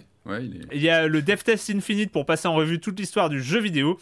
il, 0.71 0.81
y 0.81 0.89
a 0.89 1.07
le 1.07 1.21
dev 1.21 1.37
test 1.43 1.69
Infinite 1.69 2.11
pour 2.11 2.25
passer 2.25 2.47
en 2.47 2.53
revue 2.53 2.79
toute 2.79 2.99
l'histoire 2.99 3.29
du 3.29 3.41
jeu 3.41 3.59
vidéo. 3.59 3.97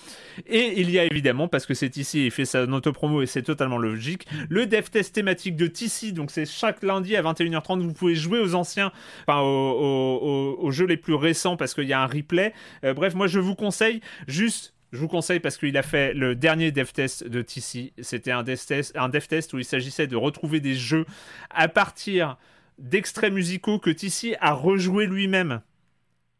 Et 0.47 0.82
il 0.82 0.89
y 0.91 0.99
a 0.99 1.05
évidemment, 1.05 1.47
parce 1.47 1.65
que 1.65 1.73
c'est 1.73 1.95
ici, 1.97 2.25
il 2.25 2.32
fait 2.32 2.45
sa 2.45 2.65
promo 2.93 3.21
et 3.21 3.25
c'est 3.25 3.43
totalement 3.43 3.78
logique, 3.78 4.28
le 4.49 4.65
dev 4.65 4.89
test 4.89 5.15
thématique 5.15 5.55
de 5.55 5.67
TC. 5.67 6.11
Donc 6.11 6.32
c'est 6.32 6.45
chaque 6.45 6.84
lundi 6.84 7.15
à 7.15 7.21
21h30. 7.21 7.82
Vous 7.82 7.93
pouvez 7.93 8.15
jouer 8.15 8.39
aux 8.39 8.55
anciens, 8.55 8.91
enfin 9.28 9.41
aux, 9.41 10.71
jeux 10.71 10.88
les 10.88 10.97
plus 10.97 11.15
récents 11.15 11.57
parce 11.57 11.73
qu'il 11.73 11.86
y 11.86 11.93
a 11.93 12.01
un 12.01 12.07
replay. 12.07 12.53
Euh, 12.84 12.93
bref, 12.93 13.15
moi 13.15 13.28
je 13.28 13.39
vous 13.39 13.55
conseille 13.55 14.01
juste 14.28 14.73
je 14.91 14.99
vous 14.99 15.07
conseille 15.07 15.39
parce 15.39 15.57
qu'il 15.57 15.77
a 15.77 15.83
fait 15.83 16.13
le 16.13 16.35
dernier 16.35 16.71
dev 16.71 16.88
test 16.91 17.27
de 17.27 17.41
TC. 17.41 17.93
C'était 18.01 18.31
un 18.31 18.43
dev 18.43 18.57
test, 18.57 18.95
un 18.95 19.09
dev 19.09 19.25
test 19.25 19.53
où 19.53 19.59
il 19.59 19.65
s'agissait 19.65 20.07
de 20.07 20.15
retrouver 20.15 20.59
des 20.59 20.75
jeux 20.75 21.05
à 21.49 21.67
partir 21.67 22.38
d'extraits 22.77 23.33
musicaux 23.33 23.79
que 23.79 23.89
TC 23.89 24.38
a 24.39 24.53
rejoué 24.53 25.07
lui-même. 25.07 25.61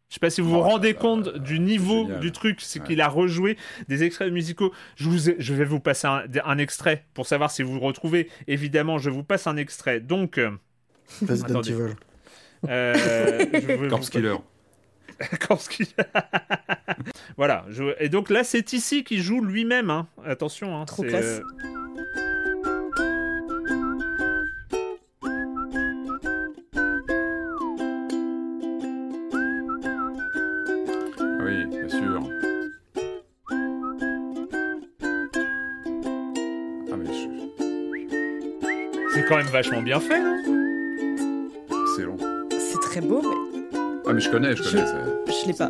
Je 0.10 0.14
sais 0.14 0.20
pas 0.22 0.30
si 0.30 0.40
vous 0.40 0.52
vous 0.52 0.58
oh 0.58 0.62
rendez 0.62 0.94
compte 0.94 1.38
du 1.38 1.60
niveau 1.60 2.06
du 2.22 2.32
truc, 2.32 2.62
c'est 2.62 2.82
qu'il 2.82 3.02
a 3.02 3.10
rejoué 3.10 3.58
des 3.90 4.04
extraits 4.04 4.32
musicaux. 4.32 4.72
Je, 4.96 5.10
vous 5.10 5.18
je 5.38 5.54
vais 5.54 5.66
vous 5.66 5.82
passer 5.82 6.08
un, 6.08 6.58
extrait 6.58 7.04
pour 7.14 7.28
savoir 7.28 7.52
si 7.52 7.62
vous 7.62 7.74
le 7.74 7.82
retrouvez. 7.82 8.30
Évidemment, 8.48 9.00
je 9.00 9.10
vous 9.10 9.24
passe 9.24 9.48
un 9.48 9.58
extrait. 9.58 10.00
Donc, 10.00 10.38
euh, 10.38 10.52
euh, 12.70 13.90
Corpse 13.90 14.10
Killer. 14.10 14.38
voilà. 17.38 17.66
Et 18.00 18.10
donc 18.10 18.30
là, 18.30 18.44
c'est 18.44 18.74
ici 18.74 19.04
qui 19.04 19.20
joue 19.20 19.42
lui-même. 19.42 19.90
Hein. 19.90 20.08
Attention. 20.26 20.80
Hein, 20.80 20.86
Trop 20.86 21.04
classe. 21.04 21.42
Oui, 31.40 31.66
bien 31.66 31.90
sûr. 31.90 32.30
Ah, 36.92 36.98
mais 36.98 37.06
C'est 39.14 39.26
quand 39.28 39.38
même 39.38 39.48
vachement 39.48 39.82
bien 39.82 40.00
fait, 40.00 40.20
non? 40.20 40.38
Long 42.00 42.18
C'est 42.52 42.80
très 42.80 43.02
beau, 43.02 43.22
mais 43.24 43.47
ah, 44.08 44.14
mais 44.14 44.22
je 44.22 44.30
connais, 44.30 44.56
je 44.56 44.64
connais. 44.64 44.86
Je, 45.28 45.32
je 45.32 45.48
l'ai 45.48 45.54
pas. 45.54 45.70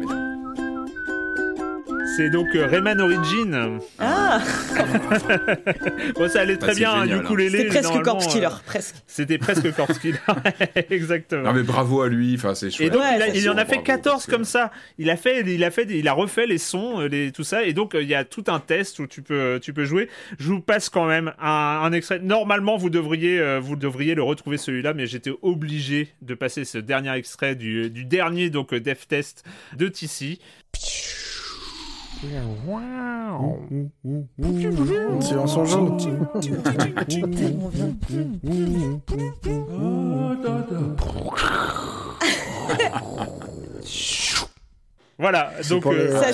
C'est 2.17 2.31
donc 2.31 2.47
euh, 2.55 2.65
Rayman 2.65 2.99
Origin. 2.99 3.79
Ah 3.99 4.41
Bon, 6.15 6.27
ça 6.27 6.41
allait 6.41 6.57
très 6.57 6.73
bien, 6.73 7.05
du 7.05 7.21
coup, 7.21 7.35
les 7.35 7.51
C'était 7.51 7.65
presque 7.65 8.01
Corpse 8.01 8.25
Killer, 8.25 8.47
euh, 8.47 8.65
presque. 8.65 8.95
C'était 9.05 9.37
presque 9.37 9.71
Corpse 9.75 9.99
Killer, 9.99 10.17
exactement. 10.89 11.43
Non, 11.43 11.53
mais 11.53 11.61
bravo 11.61 12.01
à 12.01 12.07
lui, 12.09 12.33
enfin, 12.33 12.55
c'est 12.55 12.71
chouette. 12.71 12.87
Et 12.87 12.89
donc, 12.89 13.03
il, 13.35 13.47
en 13.51 13.57
a 13.59 13.65
fait 13.65 13.83
14 13.83 14.25
comme 14.25 14.45
ça. 14.45 14.71
Il 14.97 15.11
a 15.11 15.15
fait, 15.15 15.41
il 15.41 15.63
a 15.63 15.69
fait, 15.69 15.85
il 15.91 16.07
a 16.07 16.13
refait 16.13 16.47
les 16.47 16.57
sons, 16.57 17.01
euh, 17.01 17.07
les, 17.07 17.31
tout 17.31 17.43
ça, 17.43 17.63
et 17.63 17.73
donc, 17.73 17.91
il 17.93 18.07
y 18.07 18.15
a 18.15 18.23
tout 18.23 18.45
un 18.47 18.59
test 18.59 18.97
où 18.97 19.05
tu 19.05 19.21
peux, 19.21 19.59
tu 19.61 19.71
peux 19.71 19.85
jouer. 19.85 20.09
Je 20.39 20.47
vous 20.47 20.61
passe 20.61 20.89
quand 20.89 21.05
même 21.05 21.33
un, 21.39 21.91
extrait. 21.91 22.17
Normalement, 22.17 22.77
vous 22.77 22.89
devriez, 22.89 23.59
vous 23.59 23.75
devriez 23.75 24.15
le 24.15 24.23
retrouver 24.23 24.57
celui-là, 24.57 24.95
mais 24.95 25.05
j'étais 25.05 25.33
obligé 25.43 26.09
de 26.23 26.33
passer 26.33 26.65
ce 26.65 26.79
dernier 26.79 27.13
extrait 27.13 27.53
du, 27.53 27.91
du 27.91 28.05
dernier, 28.05 28.49
donc, 28.49 28.73
Dev 28.73 29.05
Test 29.07 29.45
de 29.75 29.87
TC. 29.87 30.39
Silence 35.21 35.57
en 35.57 35.65
jaune. 35.65 35.97
Voilà, 45.19 45.51
donc 45.67 45.87
euh, 45.87 46.11
ça 46.21 46.31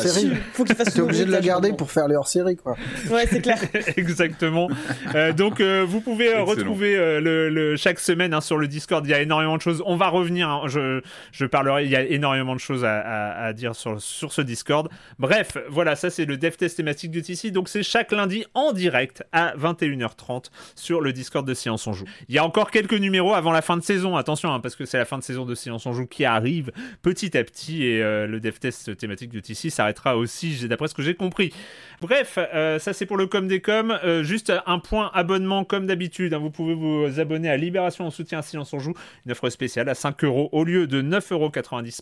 Faut 0.51 0.65
qu'il 0.65 0.75
fasse. 0.75 0.93
T'es 0.93 0.99
obligé 0.99 1.23
de 1.23 1.31
la 1.31 1.39
garder 1.39 1.71
pour 1.71 1.89
faire 1.89 2.09
les 2.09 2.15
hors-série, 2.17 2.57
quoi. 2.57 2.75
Ouais, 3.09 3.25
c'est 3.29 3.39
clair. 3.41 3.57
Exactement. 3.95 4.67
Euh, 5.15 5.31
donc 5.31 5.61
euh, 5.61 5.85
vous 5.87 6.01
pouvez 6.01 6.35
retrouver 6.35 6.95
le, 7.21 7.49
le, 7.49 7.77
chaque 7.77 7.99
semaine 7.99 8.33
hein, 8.33 8.41
sur 8.41 8.57
le 8.57 8.67
Discord. 8.67 9.05
Il 9.07 9.09
y 9.09 9.13
a 9.13 9.21
énormément 9.21 9.55
de 9.55 9.61
choses. 9.61 9.81
On 9.85 9.95
va 9.95 10.09
revenir. 10.09 10.49
Hein, 10.49 10.63
je, 10.67 11.01
je 11.31 11.45
parlerai. 11.45 11.85
Il 11.85 11.91
y 11.91 11.95
a 11.95 12.03
énormément 12.03 12.55
de 12.55 12.59
choses 12.59 12.83
à, 12.83 12.99
à, 12.99 13.45
à, 13.45 13.53
dire 13.53 13.73
sur 13.73 14.01
sur 14.01 14.33
ce 14.33 14.41
Discord. 14.41 14.89
Bref, 15.17 15.57
voilà, 15.69 15.95
ça 15.95 16.09
c'est 16.09 16.25
le 16.25 16.35
dev 16.35 16.51
test 16.51 16.75
thématique 16.75 17.11
de 17.11 17.21
TC. 17.21 17.51
Donc 17.51 17.69
c'est 17.69 17.83
chaque 17.83 18.11
lundi 18.11 18.43
en 18.53 18.73
direct 18.73 19.23
à 19.31 19.55
21h30 19.55 20.47
sur 20.75 20.99
le 20.99 21.13
Discord 21.13 21.47
de 21.47 21.53
Science 21.53 21.87
on 21.87 21.93
joue. 21.93 22.05
Il 22.27 22.35
y 22.35 22.37
a 22.37 22.45
encore 22.45 22.69
quelques 22.69 22.93
numéros 22.93 23.33
avant 23.33 23.53
la 23.53 23.61
fin 23.61 23.77
de 23.77 23.83
saison. 23.83 24.17
Attention, 24.17 24.53
hein, 24.53 24.59
parce 24.59 24.75
que 24.75 24.83
c'est 24.83 24.97
la 24.97 25.05
fin 25.05 25.17
de 25.17 25.23
saison 25.23 25.45
de 25.45 25.55
Science 25.55 25.85
on 25.85 25.93
joue 25.93 26.05
qui 26.05 26.25
arrive 26.25 26.73
petit 27.01 27.37
à 27.37 27.45
petit 27.45 27.85
et 27.85 28.01
le 28.01 28.39
dev 28.41 28.57
test 28.59 28.72
cette 28.73 28.97
thématique 28.97 29.31
de 29.31 29.39
TC 29.39 29.69
s'arrêtera 29.69 30.17
aussi, 30.17 30.67
d'après 30.67 30.87
ce 30.87 30.93
que 30.93 31.01
j'ai 31.01 31.15
compris. 31.15 31.53
Bref, 32.01 32.37
euh, 32.37 32.79
ça 32.79 32.91
c'est 32.91 33.05
pour 33.05 33.15
le 33.17 33.27
com 33.27 33.47
des 33.47 33.61
com. 33.61 33.97
Euh, 34.03 34.23
juste 34.23 34.51
un 34.65 34.79
point 34.79 35.09
abonnement 35.13 35.63
comme 35.63 35.87
d'habitude. 35.87 36.33
Hein. 36.33 36.39
vous 36.39 36.51
pouvez 36.51 36.73
vous 36.73 37.17
abonner 37.19 37.49
à 37.49 37.55
Libération 37.55 38.05
en 38.05 38.11
soutien 38.11 38.39
à 38.39 38.41
Silence 38.41 38.73
on 38.73 38.79
Joue, 38.79 38.93
une 39.25 39.31
offre 39.31 39.49
spéciale 39.49 39.87
à 39.87 39.95
5 39.95 40.21
euros 40.25 40.49
au 40.51 40.65
lieu 40.65 40.85
de 40.85 41.01
9,90 41.01 41.33
euros 41.33 41.49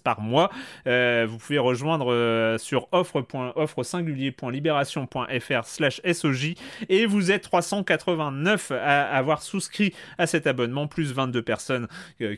par 0.04 0.22
mois. 0.22 0.50
Euh, 0.88 1.28
vous 1.30 1.38
pouvez 1.38 1.60
rejoindre 1.60 2.58
sur 2.58 2.88
offre.offre-singulier.libération.fr 2.92 5.66
slash 5.66 6.02
SOJ 6.04 6.56
et 6.90 7.06
vous 7.06 7.30
êtes 7.32 7.44
389 7.44 8.72
à 8.72 9.04
avoir 9.04 9.44
souscrit 9.44 9.94
à 10.18 10.26
cet 10.26 10.48
abonnement, 10.48 10.88
plus 10.88 11.14
22 11.14 11.44
personnes 11.44 11.88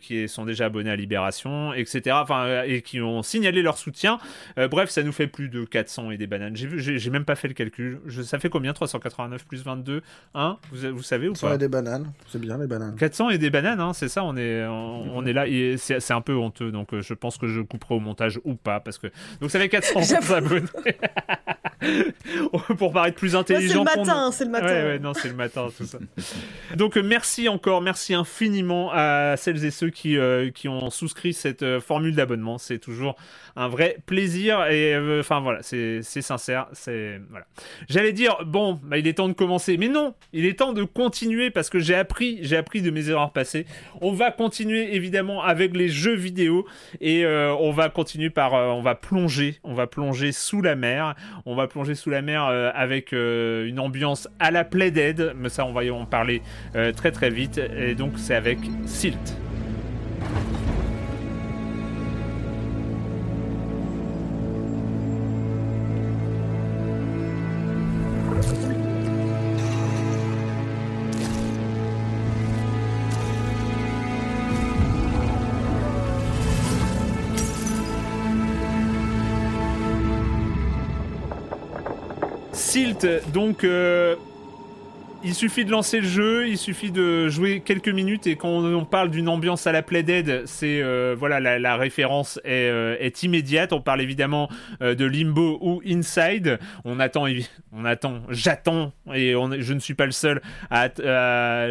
qui 0.02 0.28
sont 0.28 0.44
déjà 0.46 0.66
abonnées 0.66 0.92
à 0.92 0.98
Libération, 0.98 1.74
etc. 1.74 2.18
Enfin, 2.22 2.64
et 2.64 2.82
qui 2.82 3.00
ont 3.02 3.24
signalé 3.24 3.62
leur 3.62 3.78
soutien. 3.78 4.20
Bref, 4.70 4.90
ça 4.90 5.04
nous 5.04 5.12
fait 5.12 5.28
plus 5.28 5.50
de 5.50 5.64
400 5.66 6.12
et 6.12 6.18
des 6.18 6.28
bananes. 6.28 6.56
J'ai 6.56 7.10
même 7.10 7.26
pas 7.26 7.36
fait 7.36 7.48
le 7.48 7.54
calcul. 7.54 8.00
Je, 8.06 8.22
ça 8.22 8.40
fait 8.40 8.50
combien 8.50 8.74
389 8.74 9.46
plus 9.46 9.64
22 9.64 10.02
hein 10.34 10.58
vous, 10.72 10.96
vous 10.96 11.04
savez 11.04 11.28
ou 11.28 11.34
pas? 11.34 11.56
et 11.56 11.58
des 11.58 11.68
bananes. 11.68 12.12
C'est 12.28 12.40
bien 12.40 12.58
les 12.58 12.68
bananes. 12.68 12.96
400 12.96 13.30
et 13.32 13.38
des 13.38 13.50
bananes, 13.50 13.80
hein, 13.80 13.94
c'est 13.94 14.10
ça. 14.10 14.24
On 14.24 14.36
est, 14.36 14.66
on, 14.66 15.26
est 15.26 15.34
là. 15.34 15.46
C'est 15.78 16.12
un 16.12 16.22
peu 16.22 16.36
honteux. 16.36 16.72
Donc 16.72 16.94
euh, 16.94 17.02
je 17.02 17.14
pense 17.14 17.38
que 17.38 17.48
je 17.48 17.62
couperai 17.62 17.96
au 17.96 18.00
montage 18.00 18.40
ou 18.44 18.56
pas. 18.56 18.80
Parce 18.80 18.98
que... 18.98 19.08
Donc 19.42 19.52
ça 19.52 19.60
fait 19.60 19.70
400 19.70 20.16
abonnés. 20.34 20.64
pour 22.78 22.92
paraître 22.92 23.18
plus 23.18 23.36
intelligent. 23.36 23.84
c'est 23.86 23.98
le 23.98 24.04
matin, 24.04 24.32
c'est 24.32 24.46
le 24.46 24.52
matin. 24.52 24.66
Ouais, 24.66 24.84
ouais, 24.84 25.00
non, 25.00 25.14
c'est 25.14 25.28
le 25.28 25.36
matin, 25.36 25.68
tout 25.76 25.86
ça. 25.86 26.00
Donc, 26.76 26.96
merci 26.98 27.50
encore, 27.50 27.82
merci 27.82 28.14
infiniment 28.14 28.92
à 28.94 29.36
celles 29.38 29.64
et 29.66 29.72
ceux 29.72 29.90
qui, 29.90 30.18
euh, 30.18 30.52
qui 30.52 30.68
ont 30.68 30.90
souscrit 30.90 31.34
cette 31.34 31.64
euh, 31.64 31.80
formule 31.80 32.16
d'abonnement. 32.16 32.58
C'est 32.58 32.80
toujours 32.80 33.16
un 33.56 33.68
vrai 33.68 33.98
plaisir 34.06 34.13
et 34.20 34.94
euh, 34.96 35.20
enfin 35.20 35.40
voilà, 35.40 35.60
c'est 35.62 36.02
sincère. 36.02 36.68
C'est 36.74 37.20
voilà. 37.30 37.46
J'allais 37.90 38.14
dire 38.14 38.38
bon, 38.46 38.80
bah, 38.84 38.98
il 38.98 39.08
est 39.08 39.14
temps 39.14 39.28
de 39.28 39.34
commencer, 39.34 39.78
mais 39.78 39.90
non, 39.90 40.14
il 40.32 40.46
est 40.46 40.60
temps 40.60 40.74
de 40.74 40.84
continuer 40.84 41.50
parce 41.50 41.70
que 41.70 41.80
j'ai 41.80 41.96
appris, 41.96 42.40
j'ai 42.42 42.58
appris 42.58 42.82
de 42.82 42.92
mes 42.92 43.10
erreurs 43.10 43.32
passées. 43.32 43.66
On 44.02 44.12
va 44.14 44.32
continuer 44.32 44.96
évidemment 44.96 45.44
avec 45.44 45.76
les 45.76 45.90
jeux 45.90 46.16
vidéo 46.16 46.66
et 47.02 47.26
on 47.26 47.72
va 47.72 47.90
continuer 47.90 48.30
par, 48.30 48.54
on 48.54 48.82
va 48.82 48.96
plonger, 48.96 49.60
on 49.64 49.74
va 49.74 49.88
plonger 49.88 50.32
sous 50.32 50.62
la 50.62 50.76
mer, 50.76 51.16
on 51.46 51.56
va 51.56 51.68
plonger 51.68 51.96
sous 51.96 52.10
la 52.10 52.22
mer 52.22 52.46
euh, 52.46 52.72
avec 52.74 53.14
euh, 53.14 53.68
une 53.68 53.80
ambiance 53.80 54.28
à 54.40 54.52
la 54.52 54.64
Play 54.64 54.92
Dead, 54.92 55.34
mais 55.36 55.50
ça 55.50 55.66
on 55.66 55.74
va 55.74 55.84
y 55.84 55.92
en 55.92 56.06
parler 56.06 56.42
euh, 56.76 56.92
très 56.92 57.12
très 57.12 57.30
vite, 57.30 57.58
et 57.58 57.96
donc 57.96 58.14
c'est 58.18 58.36
avec 58.36 58.60
Silt. 58.86 59.36
Donc 83.34 83.64
euh, 83.64 84.16
il 85.24 85.34
suffit 85.34 85.66
de 85.66 85.72
lancer 85.72 86.00
le 86.00 86.08
jeu, 86.08 86.48
il 86.48 86.58
suffit 86.58 86.92
de 86.92 87.28
jouer 87.28 87.62
quelques 87.62 87.90
minutes 87.90 88.28
et 88.28 88.36
quand 88.36 88.50
on, 88.50 88.86
parle 88.86 89.10
d'une 89.10 89.28
ambiance 89.28 89.68
à 89.68 89.72
la 89.72 89.82
Play 89.82 90.04
Dead, 90.04 90.44
c'est 90.46 90.82
euh, 90.82 91.16
voilà 91.18 91.40
la, 91.60 91.76
référence 91.76 92.40
euh, 92.46 92.96
est, 93.00 93.24
immédiate. 93.24 93.74
On 93.74 93.82
parle 93.82 94.02
évidemment 94.02 94.50
de 94.80 95.06
Limbo 95.06 95.60
ou 95.62 95.82
Inside. 95.86 96.60
On 96.86 97.00
attend, 97.00 97.26
on 97.74 97.84
attend, 97.84 98.22
j'attends 98.30 98.94
et 99.14 99.34
je 99.34 99.74
ne 99.74 99.80
suis 99.80 99.96
pas 99.96 100.06
le 100.06 100.12
seul 100.12 100.42
à, 100.70 100.88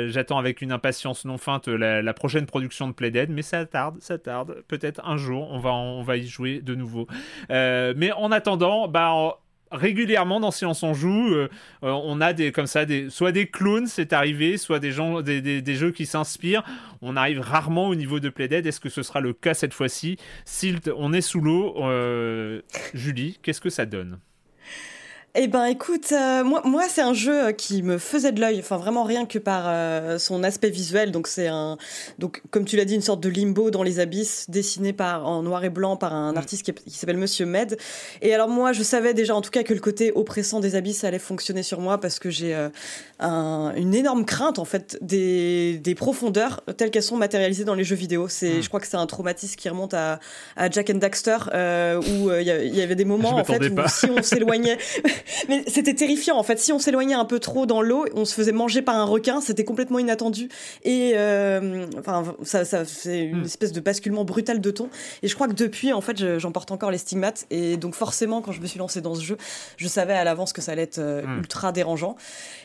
j'attends 0.09 0.39
avec 0.39 0.61
une 0.61 0.73
impatience 0.73 1.25
non 1.25 1.39
feinte 1.39 1.69
la, 1.69 2.15
prochaine 2.15 2.47
production 2.47 2.89
de 2.89 2.93
Play 2.93 3.11
Dead, 3.11 3.31
mais 3.31 3.43
ça 3.43 3.65
tarde, 3.65 3.97
ça 4.01 4.19
tarde. 4.19 4.63
Peut-être 4.69 5.01
un 5.07 5.17
jour 5.17 5.49
on 5.51 5.59
va 5.59 5.73
on 5.73 6.03
va 6.03 6.17
y 6.17 6.27
jouer 6.27 6.61
de 6.61 6.75
nouveau. 6.75 7.07
mais 7.49 8.13
en 8.13 8.33
attendant, 8.33 8.89
bah 8.89 9.39
régulièrement 9.73 10.41
dans 10.41 10.51
Silence 10.51 10.83
on 10.83 10.95
joue, 10.95 11.35
euh, 11.35 11.49
euh, 11.83 11.91
on 11.91 12.21
a 12.21 12.33
des 12.33 12.53
comme 12.53 12.67
ça 12.67 12.85
des 12.85 13.11
soit 13.11 13.33
des 13.33 13.47
clones, 13.47 13.87
c'est 13.87 14.13
arrivé, 14.13 14.57
soit 14.57 14.79
des 14.79 14.93
gens 14.93 15.23
des, 15.23 15.75
jeux 15.75 15.91
qui 15.91 16.07
s'inspirent. 16.07 16.63
On 17.01 17.17
arrive 17.17 17.41
rarement 17.41 17.89
au 17.89 17.95
niveau 17.95 18.21
de 18.21 18.29
Playdead. 18.29 18.67
Est-ce 18.67 18.81
que 18.81 18.89
ce 18.89 19.03
sera 19.03 19.21
le 19.21 19.33
cas 19.33 19.55
cette 19.55 19.75
fois-ci? 19.75 20.19
Silt, 20.45 20.91
on 20.97 21.13
est 21.13 21.21
sous 21.21 21.41
l'eau. 21.41 21.75
Euh, 21.85 22.63
Julie, 22.95 23.39
qu'est-ce 23.43 23.61
que 23.61 23.71
ça 23.71 23.87
donne? 23.87 24.19
Eh 25.35 25.47
ben 25.47 25.65
écoute, 25.65 26.13
euh, 26.13 26.45
moi, 26.45 26.61
moi 26.67 26.85
c'est 26.91 27.01
un 27.01 27.15
jeu 27.15 27.47
euh, 27.47 27.53
qui 27.53 27.83
me 27.83 27.97
faisait 27.97 28.33
de 28.33 28.41
l'œil, 28.41 28.59
enfin 28.59 28.77
vraiment 28.77 29.03
rien 29.03 29.25
que 29.25 29.39
par 29.39 29.65
euh, 29.67 30.19
son 30.19 30.45
aspect 30.45 30.69
visuel. 30.69 31.11
Donc 31.11 31.27
c'est 31.27 31.49
un, 31.49 31.79
donc 32.19 32.43
comme 32.51 32.67
tu 32.67 32.77
l'as 32.77 32.85
dit, 32.85 32.95
une 32.95 33.01
sorte 33.01 33.21
de 33.21 33.31
limbo 33.31 33.71
dans 33.71 33.83
les 33.83 33.99
abysses, 33.99 34.51
dessiné 34.51 34.93
par 34.93 35.27
en 35.27 35.43
noir 35.43 35.65
et 35.65 35.71
blanc 35.71 35.97
par 35.97 36.13
un 36.13 36.35
mm. 36.35 36.37
artiste 36.37 36.71
qui, 36.71 36.91
s'appelle 36.91 37.17
Monsieur 37.17 37.47
Med. 37.47 37.79
Et 38.21 38.35
alors 38.35 38.51
moi, 38.51 38.75
je 38.75 38.83
savais 38.83 39.15
déjà 39.15 39.35
en 39.35 39.41
tout 39.41 39.51
cas 39.51 39.63
que 39.63 39.73
le 39.73 39.81
côté 39.81 40.13
oppressant 40.15 40.61
des 40.61 40.75
abysses 40.75 41.03
allait 41.03 41.19
fonctionner 41.19 41.63
sur 41.63 41.81
moi 41.81 41.99
parce 41.99 42.19
que 42.19 42.29
j'ai 42.29 42.69
un, 43.23 43.73
une 43.77 43.95
énorme 43.95 44.25
crainte 44.25 44.59
en 44.59 44.65
fait 44.65 44.99
des, 45.01 45.79
des 45.79 45.95
profondeurs 45.95 46.63
telles 46.77 46.91
qu'elles 46.91 47.03
sont 47.03 47.17
matérialisées 47.17 47.65
dans 47.65 47.75
les 47.75 47.85
jeux 47.85 47.97
vidéo. 47.97 48.29
C'est, 48.29 48.59
mm. 48.59 48.63
je 48.63 48.69
crois 48.69 48.81
que 48.81 48.87
c'est 48.87 48.97
un 48.97 49.07
traumatisme 49.07 49.57
qui 49.57 49.69
remonte 49.69 49.95
à, 49.95 50.21
à 50.57 50.71
Jack 50.71 50.91
and 50.91 50.99
Daxter 50.99 51.39
où 51.53 52.31
il 52.33 52.47
y, 52.47 52.83
avait 52.83 52.95
des 52.95 53.05
moments 53.05 53.37
en 53.37 53.45
fait 53.45 53.63
où 53.71 53.89
si 53.89 54.07
on 54.11 54.23
s'éloignait 54.23 54.79
mais 55.49 55.65
c'était 55.67 55.95
terrifiant 55.95 56.37
en 56.37 56.43
fait. 56.43 56.59
Si 56.59 56.73
on 56.73 56.79
s'éloignait 56.79 57.15
un 57.15 57.25
peu 57.25 57.39
trop 57.39 57.67
dans 57.67 57.83
l'eau, 57.83 58.07
on 58.15 58.25
se 58.25 58.35
faisait 58.35 58.53
manger 58.53 58.83
par 58.83 58.97
un 58.97 59.05
requin, 59.05 59.41
c'était 59.41 59.65
complètement 59.65 59.99
inattendu. 59.99 60.49
Et 60.85 61.13
euh, 61.15 61.87
enfin, 61.99 62.35
ça, 62.43 62.65
ça 62.65 62.85
c'est 62.85 63.21
une 63.21 63.43
hmm. 63.43 63.45
espèce 63.45 63.73
de 63.73 63.81
basculement 63.81 64.25
brutal 64.25 64.61
de 64.61 64.71
ton. 64.71 64.89
Et 65.23 65.29
je 65.29 65.35
crois 65.35 65.49
que 65.49 65.55
depuis, 65.55 65.93
en 65.93 66.01
fait, 66.01 66.39
j'en 66.39 66.53
porte 66.53 66.71
encore 66.71 66.91
les 66.91 66.99
stigmates. 66.99 67.47
Et 67.51 67.77
donc 67.77 67.95
forcément, 67.95 68.43
quand 68.43 68.53
je 68.53 68.61
me 68.61 68.67
suis 68.67 68.79
lancée 68.79 69.01
dans 69.01 69.15
ce 69.15 69.23
jeu, 69.23 69.37
je 69.77 69.89
savais 69.89 70.15
à 70.15 70.25
l'avance 70.25 70.53
que 70.53 70.61
ça 70.61 70.73
allait 70.73 70.83
être 70.83 70.99
euh, 70.99 71.23
hmm. 71.23 71.39
ultra 71.39 71.73
dérangeant. 71.73 72.17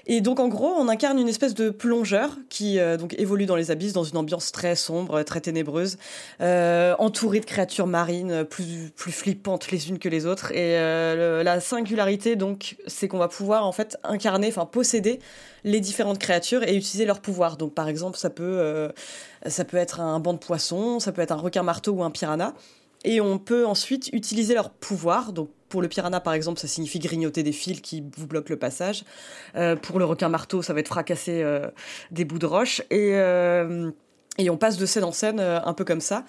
Et 0.05 0.21
donc 0.21 0.39
en 0.39 0.46
gros, 0.47 0.69
on 0.69 0.87
incarne 0.87 1.19
une 1.19 1.27
espèce 1.27 1.53
de 1.53 1.69
plongeur 1.69 2.37
qui 2.49 2.79
euh, 2.79 2.97
donc 2.97 3.15
évolue 3.17 3.45
dans 3.45 3.55
les 3.55 3.71
abysses 3.71 3.93
dans 3.93 4.03
une 4.03 4.17
ambiance 4.17 4.51
très 4.51 4.75
sombre, 4.75 5.23
très 5.23 5.41
ténébreuse, 5.41 5.97
euh, 6.41 6.95
entouré 6.99 7.39
de 7.39 7.45
créatures 7.45 7.87
marines 7.87 8.43
plus 8.43 8.91
plus 8.95 9.11
flippantes 9.11 9.71
les 9.71 9.89
unes 9.89 9.99
que 9.99 10.09
les 10.09 10.25
autres. 10.25 10.51
Et 10.51 10.77
euh, 10.77 11.43
la 11.43 11.59
singularité 11.59 12.35
donc, 12.35 12.77
c'est 12.87 13.07
qu'on 13.07 13.17
va 13.17 13.27
pouvoir 13.27 13.65
en 13.65 13.71
fait 13.71 13.97
incarner, 14.03 14.47
enfin 14.47 14.65
posséder 14.65 15.19
les 15.63 15.79
différentes 15.79 16.19
créatures 16.19 16.63
et 16.63 16.75
utiliser 16.75 17.05
leurs 17.05 17.21
pouvoirs. 17.21 17.57
Donc 17.57 17.73
par 17.73 17.87
exemple, 17.87 18.17
ça 18.17 18.29
peut 18.29 18.91
ça 19.45 19.65
peut 19.65 19.77
être 19.77 19.99
un 19.99 20.19
banc 20.19 20.33
de 20.33 20.39
poissons, 20.39 20.99
ça 20.99 21.11
peut 21.11 21.21
être 21.21 21.31
un 21.31 21.35
requin 21.35 21.63
marteau 21.63 21.93
ou 21.93 22.03
un 22.03 22.11
piranha. 22.11 22.53
Et 23.03 23.21
on 23.21 23.37
peut 23.37 23.65
ensuite 23.65 24.09
utiliser 24.11 24.53
leurs 24.53 24.71
pouvoirs, 24.71 25.31
donc 25.31 25.49
pour 25.69 25.81
le 25.81 25.87
piranha, 25.87 26.19
par 26.19 26.33
exemple, 26.33 26.59
ça 26.59 26.67
signifie 26.67 26.99
grignoter 26.99 27.43
des 27.43 27.51
fils 27.51 27.81
qui 27.81 28.03
vous 28.15 28.27
bloquent 28.27 28.49
le 28.49 28.57
passage. 28.57 29.03
Euh, 29.55 29.75
pour 29.75 29.99
le 29.99 30.05
requin 30.05 30.29
marteau, 30.29 30.61
ça 30.61 30.73
va 30.73 30.79
être 30.79 30.87
fracasser 30.87 31.41
euh, 31.43 31.67
des 32.11 32.25
bouts 32.25 32.39
de 32.39 32.45
roche. 32.45 32.81
Et, 32.89 33.15
euh, 33.15 33.91
et 34.37 34.49
on 34.49 34.57
passe 34.57 34.77
de 34.77 34.85
scène 34.85 35.03
en 35.03 35.11
scène 35.11 35.39
un 35.39 35.73
peu 35.73 35.83
comme 35.83 36.01
ça. 36.01 36.23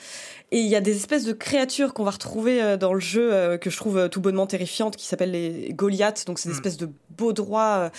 Et 0.51 0.59
il 0.59 0.67
y 0.67 0.77
a 0.77 0.81
des 0.81 0.97
espèces 0.97 1.25
de 1.25 1.33
créatures 1.33 1.93
qu'on 1.93 2.05
va 2.05 2.13
retrouver 2.13 2.77
dans 2.79 2.95
le 2.95 3.01
jeu 3.01 3.59
que 3.59 3.71
je 3.71 3.77
trouve 3.77 4.09
tout 4.09 4.21
bonnement 4.21 4.47
terrifiantes, 4.47 4.97
qui 4.97 5.07
s'appellent 5.07 5.33
les 5.33 5.73
Goliaths. 5.75 6.25
Donc 6.27 6.39
c'est 6.39 6.49
des 6.49 6.55
hmm. 6.55 6.59
espèces 6.59 6.77
de 6.79 6.89
beaux 7.11 7.33
droits, 7.33 7.91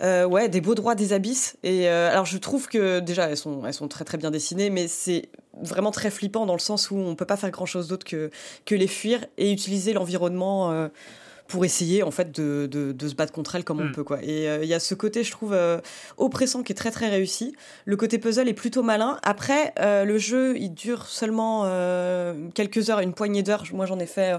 ouais, 0.00 0.48
des 0.48 0.60
beaux 0.60 0.74
droits 0.74 0.94
des 0.94 1.12
abysses. 1.12 1.56
Et 1.62 1.88
alors 1.88 2.24
je 2.24 2.38
trouve 2.38 2.68
que 2.68 3.00
déjà 3.00 3.28
elles 3.28 3.36
sont, 3.36 3.66
elles 3.66 3.74
sont 3.74 3.88
très 3.88 4.04
très 4.04 4.16
bien 4.16 4.30
dessinées, 4.30 4.70
mais 4.70 4.88
c'est 4.88 5.28
vraiment 5.62 5.90
très 5.90 6.10
flippant 6.10 6.46
dans 6.46 6.54
le 6.54 6.60
sens 6.60 6.90
où 6.90 6.96
on 6.96 7.14
peut 7.14 7.24
pas 7.24 7.36
faire 7.36 7.50
grand 7.50 7.66
chose 7.66 7.88
d'autre 7.88 8.06
que, 8.06 8.30
que 8.64 8.74
les 8.74 8.86
fuir 8.86 9.24
et 9.36 9.52
utiliser 9.52 9.92
l'environnement 9.92 10.70
euh, 10.70 10.88
pour 11.48 11.64
essayer 11.64 12.02
en 12.02 12.10
fait 12.10 12.30
de, 12.38 12.66
de, 12.70 13.08
se 13.08 13.14
battre 13.14 13.32
contre 13.32 13.56
elle 13.56 13.64
comme 13.64 13.80
on 13.80 13.86
mm. 13.86 13.92
peut 13.92 14.04
quoi. 14.04 14.22
Et 14.22 14.48
euh, 14.48 14.62
il 14.62 14.68
y 14.68 14.74
a 14.74 14.80
ce 14.80 14.94
côté 14.94 15.24
je 15.24 15.32
trouve 15.32 15.54
euh, 15.54 15.80
oppressant 16.18 16.62
qui 16.62 16.72
est 16.72 16.76
très 16.76 16.90
très 16.90 17.08
réussi. 17.08 17.56
Le 17.86 17.96
côté 17.96 18.18
puzzle 18.18 18.48
est 18.48 18.54
plutôt 18.54 18.82
malin. 18.82 19.18
Après 19.22 19.72
le 19.78 20.18
jeu 20.18 20.56
il 20.58 20.74
dure 20.74 21.06
seulement 21.06 21.64
quelques 22.54 22.90
heures, 22.90 23.00
une 23.00 23.14
poignée 23.14 23.42
d'heures. 23.42 23.64
Moi 23.72 23.86
j'en 23.86 23.98
ai 23.98 24.06
fait 24.06 24.38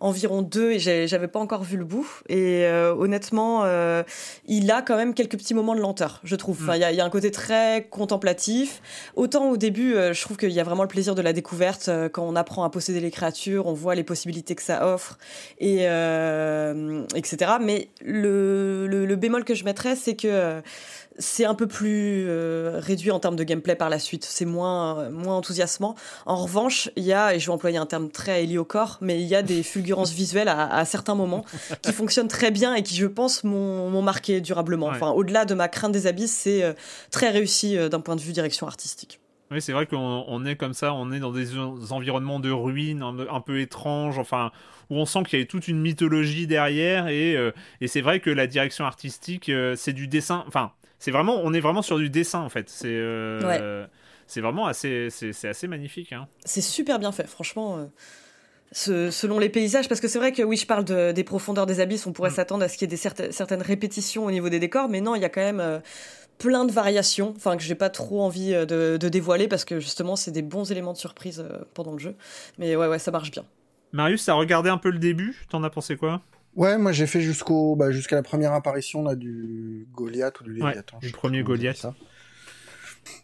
environ 0.00 0.42
deux 0.42 0.72
et 0.72 0.78
j'avais 0.78 1.28
pas 1.28 1.38
encore 1.38 1.62
vu 1.62 1.76
le 1.76 1.84
bout. 1.84 2.06
Et 2.28 2.64
euh, 2.64 2.94
honnêtement, 2.94 3.62
euh, 3.64 4.02
il 4.46 4.70
a 4.70 4.82
quand 4.82 4.96
même 4.96 5.14
quelques 5.14 5.36
petits 5.36 5.54
moments 5.54 5.74
de 5.74 5.80
lenteur, 5.80 6.20
je 6.24 6.36
trouve. 6.36 6.58
Enfin, 6.62 6.76
il 6.76 6.80
y, 6.80 7.00
a 7.00 7.04
un 7.04 7.10
côté 7.10 7.30
très 7.30 7.86
contemplatif. 7.90 8.82
Autant 9.16 9.50
au 9.50 9.56
début, 9.56 9.94
euh, 9.94 10.12
je 10.12 10.20
trouve 10.20 10.36
qu'il 10.36 10.50
y 10.50 10.60
a 10.60 10.64
vraiment 10.64 10.82
le 10.82 10.88
plaisir 10.88 11.14
de 11.14 11.22
la 11.22 11.32
découverte 11.32 11.90
quand 12.12 12.22
on 12.22 12.36
apprend 12.36 12.64
à 12.64 12.70
posséder 12.70 13.00
les 13.00 13.10
créatures, 13.10 13.66
on 13.66 13.72
voit 13.72 13.94
les 13.94 14.04
possibilités 14.04 14.54
que 14.54 14.62
ça 14.62 14.86
offre. 14.86 15.18
Et, 15.58 15.86
etc. 17.14 17.52
Mais 17.60 17.88
le, 18.04 18.86
le, 18.86 19.16
bémol 19.16 19.44
que 19.44 19.54
je 19.54 19.64
mettrais, 19.64 19.96
c'est 19.96 20.16
que 20.16 20.62
c'est 21.18 21.44
un 21.44 21.54
peu 21.54 21.66
plus 21.66 22.26
euh, 22.28 22.80
réduit 22.80 23.10
en 23.10 23.20
termes 23.20 23.36
de 23.36 23.44
gameplay 23.44 23.76
par 23.76 23.88
la 23.88 23.98
suite. 23.98 24.24
C'est 24.24 24.44
moins, 24.44 25.10
moins 25.10 25.36
enthousiasmant. 25.36 25.94
En 26.26 26.36
revanche, 26.36 26.90
il 26.96 27.04
y 27.04 27.12
a, 27.12 27.34
et 27.34 27.38
je 27.38 27.46
vais 27.46 27.52
employer 27.52 27.78
un 27.78 27.86
terme 27.86 28.10
très 28.10 28.44
héliocor, 28.44 28.98
mais 29.00 29.20
il 29.20 29.26
y 29.26 29.34
a 29.34 29.42
des 29.42 29.62
fulgurances 29.62 30.12
visuelles 30.12 30.48
à, 30.48 30.84
certains 30.84 31.14
moments 31.14 31.44
qui 31.82 31.92
fonctionnent 31.92 32.28
très 32.28 32.50
bien 32.50 32.74
et 32.74 32.82
qui, 32.82 32.96
je 32.96 33.06
pense, 33.06 33.44
m'ont 33.44 34.02
marqué 34.02 34.40
durablement. 34.40 34.88
Enfin, 34.88 35.10
au-delà 35.10 35.44
de 35.44 35.54
ma 35.54 35.68
crainte 35.68 35.92
des 35.92 36.06
abysses, 36.06 36.34
c'est 36.34 36.62
euh, 36.62 36.72
très 37.10 37.30
réussi 37.30 37.76
euh, 37.76 37.88
d'un 37.88 38.00
point 38.00 38.16
de 38.16 38.20
vue 38.20 38.32
direction 38.32 38.66
artistique. 38.66 39.20
Oui, 39.54 39.62
c'est 39.62 39.72
vrai 39.72 39.86
qu'on 39.86 40.44
est 40.44 40.56
comme 40.56 40.74
ça, 40.74 40.92
on 40.92 41.12
est 41.12 41.20
dans 41.20 41.32
des 41.32 41.56
environnements 41.90 42.40
de 42.40 42.50
ruines 42.50 43.02
un, 43.02 43.40
peu 43.40 43.60
étranges, 43.60 44.18
enfin, 44.18 44.50
où 44.90 44.96
on 44.96 45.06
sent 45.06 45.22
qu'il 45.22 45.38
y 45.38 45.42
a 45.42 45.46
toute 45.46 45.68
une 45.68 45.80
mythologie 45.80 46.46
derrière, 46.46 47.08
et, 47.08 47.36
et 47.80 47.88
c'est 47.88 48.00
vrai 48.00 48.20
que 48.20 48.30
la 48.30 48.46
direction 48.46 48.84
artistique, 48.84 49.50
c'est 49.76 49.92
du 49.92 50.08
dessin, 50.08 50.44
enfin, 50.48 50.72
c'est 51.04 51.10
vraiment, 51.10 51.38
on 51.44 51.52
est 51.52 51.60
vraiment 51.60 51.82
sur 51.82 51.98
du 51.98 52.08
dessin 52.08 52.40
en 52.40 52.48
fait. 52.48 52.70
C'est 52.70 52.88
euh, 52.88 53.86
c'est 54.26 54.40
vraiment 54.40 54.66
assez, 54.66 55.08
c'est 55.10 55.46
assez 55.46 55.68
magnifique. 55.68 56.14
Hein. 56.14 56.26
C'est 56.46 56.62
super 56.62 56.98
bien 56.98 57.12
fait, 57.12 57.26
franchement. 57.26 57.90
Euh, 58.88 59.10
selon 59.10 59.38
les 59.38 59.50
paysages, 59.50 59.86
parce 59.86 60.00
que 60.00 60.08
c'est 60.08 60.18
vrai 60.18 60.32
que 60.32 60.42
oui, 60.42 60.56
je 60.56 60.66
parle 60.66 60.84
des 60.84 61.24
profondeurs 61.24 61.66
des 61.66 61.80
abysses, 61.80 62.06
on 62.06 62.12
pourrait 62.12 62.30
mm. 62.30 62.36
s'attendre 62.36 62.64
à 62.64 62.68
ce 62.68 62.78
qu'il 62.78 62.90
y 62.90 62.94
ait 62.94 62.96
des 62.96 63.32
certaines 63.32 63.60
répétitions 63.60 64.24
au 64.24 64.30
niveau 64.30 64.48
des 64.48 64.58
décors, 64.58 64.88
mais 64.88 65.02
non, 65.02 65.14
il 65.14 65.20
y 65.20 65.26
a 65.26 65.28
quand 65.28 65.42
même 65.42 65.60
euh, 65.60 65.78
plein 66.38 66.64
de 66.64 66.72
variations, 66.72 67.32
enfin 67.36 67.56
que 67.56 67.62
j'ai 67.62 67.74
pas 67.74 67.90
trop 67.90 68.22
envie 68.22 68.52
de, 68.52 68.96
dévoiler 68.96 69.48
parce 69.48 69.64
que 69.64 69.80
justement 69.80 70.16
c'est 70.16 70.30
des 70.30 70.42
bons 70.42 70.70
éléments 70.70 70.92
de 70.92 70.98
surprise 70.98 71.44
pendant 71.74 71.92
le 71.92 71.98
jeu. 71.98 72.14
Mais 72.58 72.76
ouais, 72.76 72.86
ouais, 72.86 72.98
ça 72.98 73.10
marche 73.10 73.30
bien. 73.30 73.44
Marius, 73.92 74.28
as 74.28 74.34
regardé 74.34 74.70
un 74.70 74.78
peu 74.78 74.90
le 74.90 74.98
début, 74.98 75.46
t'en 75.48 75.62
as 75.62 75.70
pensé 75.70 75.96
quoi? 75.96 76.20
Ouais, 76.56 76.78
moi 76.78 76.92
j'ai 76.92 77.06
fait 77.06 77.20
jusqu'au 77.20 77.74
bah, 77.76 77.90
jusqu'à 77.90 78.16
la 78.16 78.22
première 78.22 78.52
apparition 78.52 79.02
là 79.02 79.16
du 79.16 79.88
Goliath 79.92 80.40
ou 80.40 80.44
du 80.44 80.54
Léviathan. 80.54 80.98
du 80.98 81.10
premier 81.10 81.42
Goliath. 81.42 81.86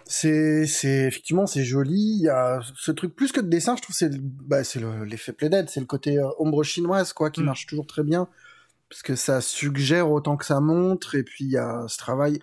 C'est 0.05 0.67
c'est 0.67 1.07
effectivement 1.07 1.47
c'est 1.47 1.65
joli. 1.65 2.17
Il 2.19 2.23
y 2.23 2.29
a 2.29 2.61
ce 2.77 2.91
truc 2.91 3.15
plus 3.15 3.33
que 3.33 3.41
de 3.41 3.49
dessin, 3.49 3.77
je 3.77 3.83
trouve 3.83 3.95
c'est 3.95 4.11
bah, 4.21 4.65
c'est 4.65 4.81
l'effet 5.07 5.33
Playdead, 5.33 5.71
c'est 5.71 5.81
le 5.81 5.87
côté 5.87 6.19
euh, 6.19 6.29
ombre 6.39 6.63
chinoise 6.65 7.13
quoi 7.13 7.31
qui 7.31 7.41
mm. 7.41 7.47
marche 7.47 7.67
toujours 7.67 7.87
très 7.87 8.03
bien 8.03 8.29
parce 8.89 9.03
que 9.03 9.15
ça 9.15 9.41
suggère 9.41 10.11
autant 10.11 10.37
que 10.37 10.45
ça 10.45 10.61
montre 10.61 11.15
et 11.15 11.23
puis 11.23 11.45
il 11.45 11.51
y 11.51 11.57
a 11.57 11.85
ce 11.87 11.97
travail 11.97 12.41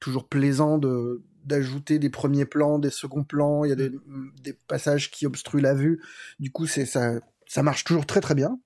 toujours 0.00 0.28
plaisant 0.28 0.78
de 0.78 1.22
d'ajouter 1.44 1.98
des 1.98 2.10
premiers 2.10 2.44
plans, 2.44 2.78
des 2.78 2.90
seconds 2.90 3.24
plans, 3.24 3.64
il 3.64 3.70
y 3.70 3.72
a 3.72 3.76
des, 3.76 3.88
mm. 3.88 4.32
des 4.42 4.52
passages 4.52 5.10
qui 5.10 5.24
obstruent 5.26 5.62
la 5.62 5.74
vue. 5.74 6.02
Du 6.38 6.50
coup, 6.50 6.66
c'est 6.66 6.84
ça 6.84 7.14
ça 7.46 7.62
marche 7.62 7.84
toujours 7.84 8.06
très 8.06 8.20
très 8.20 8.34
bien. 8.34 8.60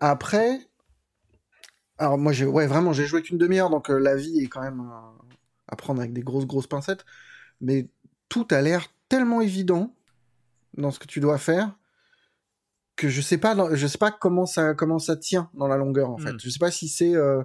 Après, 0.00 0.58
alors 1.98 2.18
moi, 2.18 2.32
j'ai, 2.32 2.46
ouais, 2.46 2.66
vraiment, 2.66 2.92
j'ai 2.92 3.06
joué 3.06 3.22
qu'une 3.22 3.38
demi-heure, 3.38 3.70
donc 3.70 3.90
euh, 3.90 3.98
la 3.98 4.16
vie 4.16 4.40
est 4.40 4.48
quand 4.48 4.62
même 4.62 4.82
à 5.68 5.76
prendre 5.76 6.00
avec 6.00 6.12
des 6.12 6.22
grosses, 6.22 6.46
grosses 6.46 6.66
pincettes. 6.66 7.04
Mais 7.60 7.88
tout 8.28 8.46
a 8.50 8.60
l'air 8.60 8.88
tellement 9.08 9.40
évident 9.40 9.94
dans 10.76 10.90
ce 10.90 10.98
que 10.98 11.06
tu 11.06 11.20
dois 11.20 11.38
faire 11.38 11.76
que 12.96 13.08
je 13.08 13.20
sais 13.20 13.38
pas, 13.38 13.56
je 13.74 13.86
sais 13.86 13.98
pas 13.98 14.10
comment 14.10 14.46
ça, 14.46 14.74
comment 14.74 14.98
ça 14.98 15.16
tient 15.16 15.50
dans 15.54 15.66
la 15.66 15.76
longueur 15.76 16.10
en 16.10 16.18
fait. 16.18 16.32
Hmm. 16.32 16.40
Je 16.40 16.50
sais 16.50 16.58
pas 16.58 16.70
si 16.70 16.88
c'est 16.88 17.14
euh, 17.14 17.42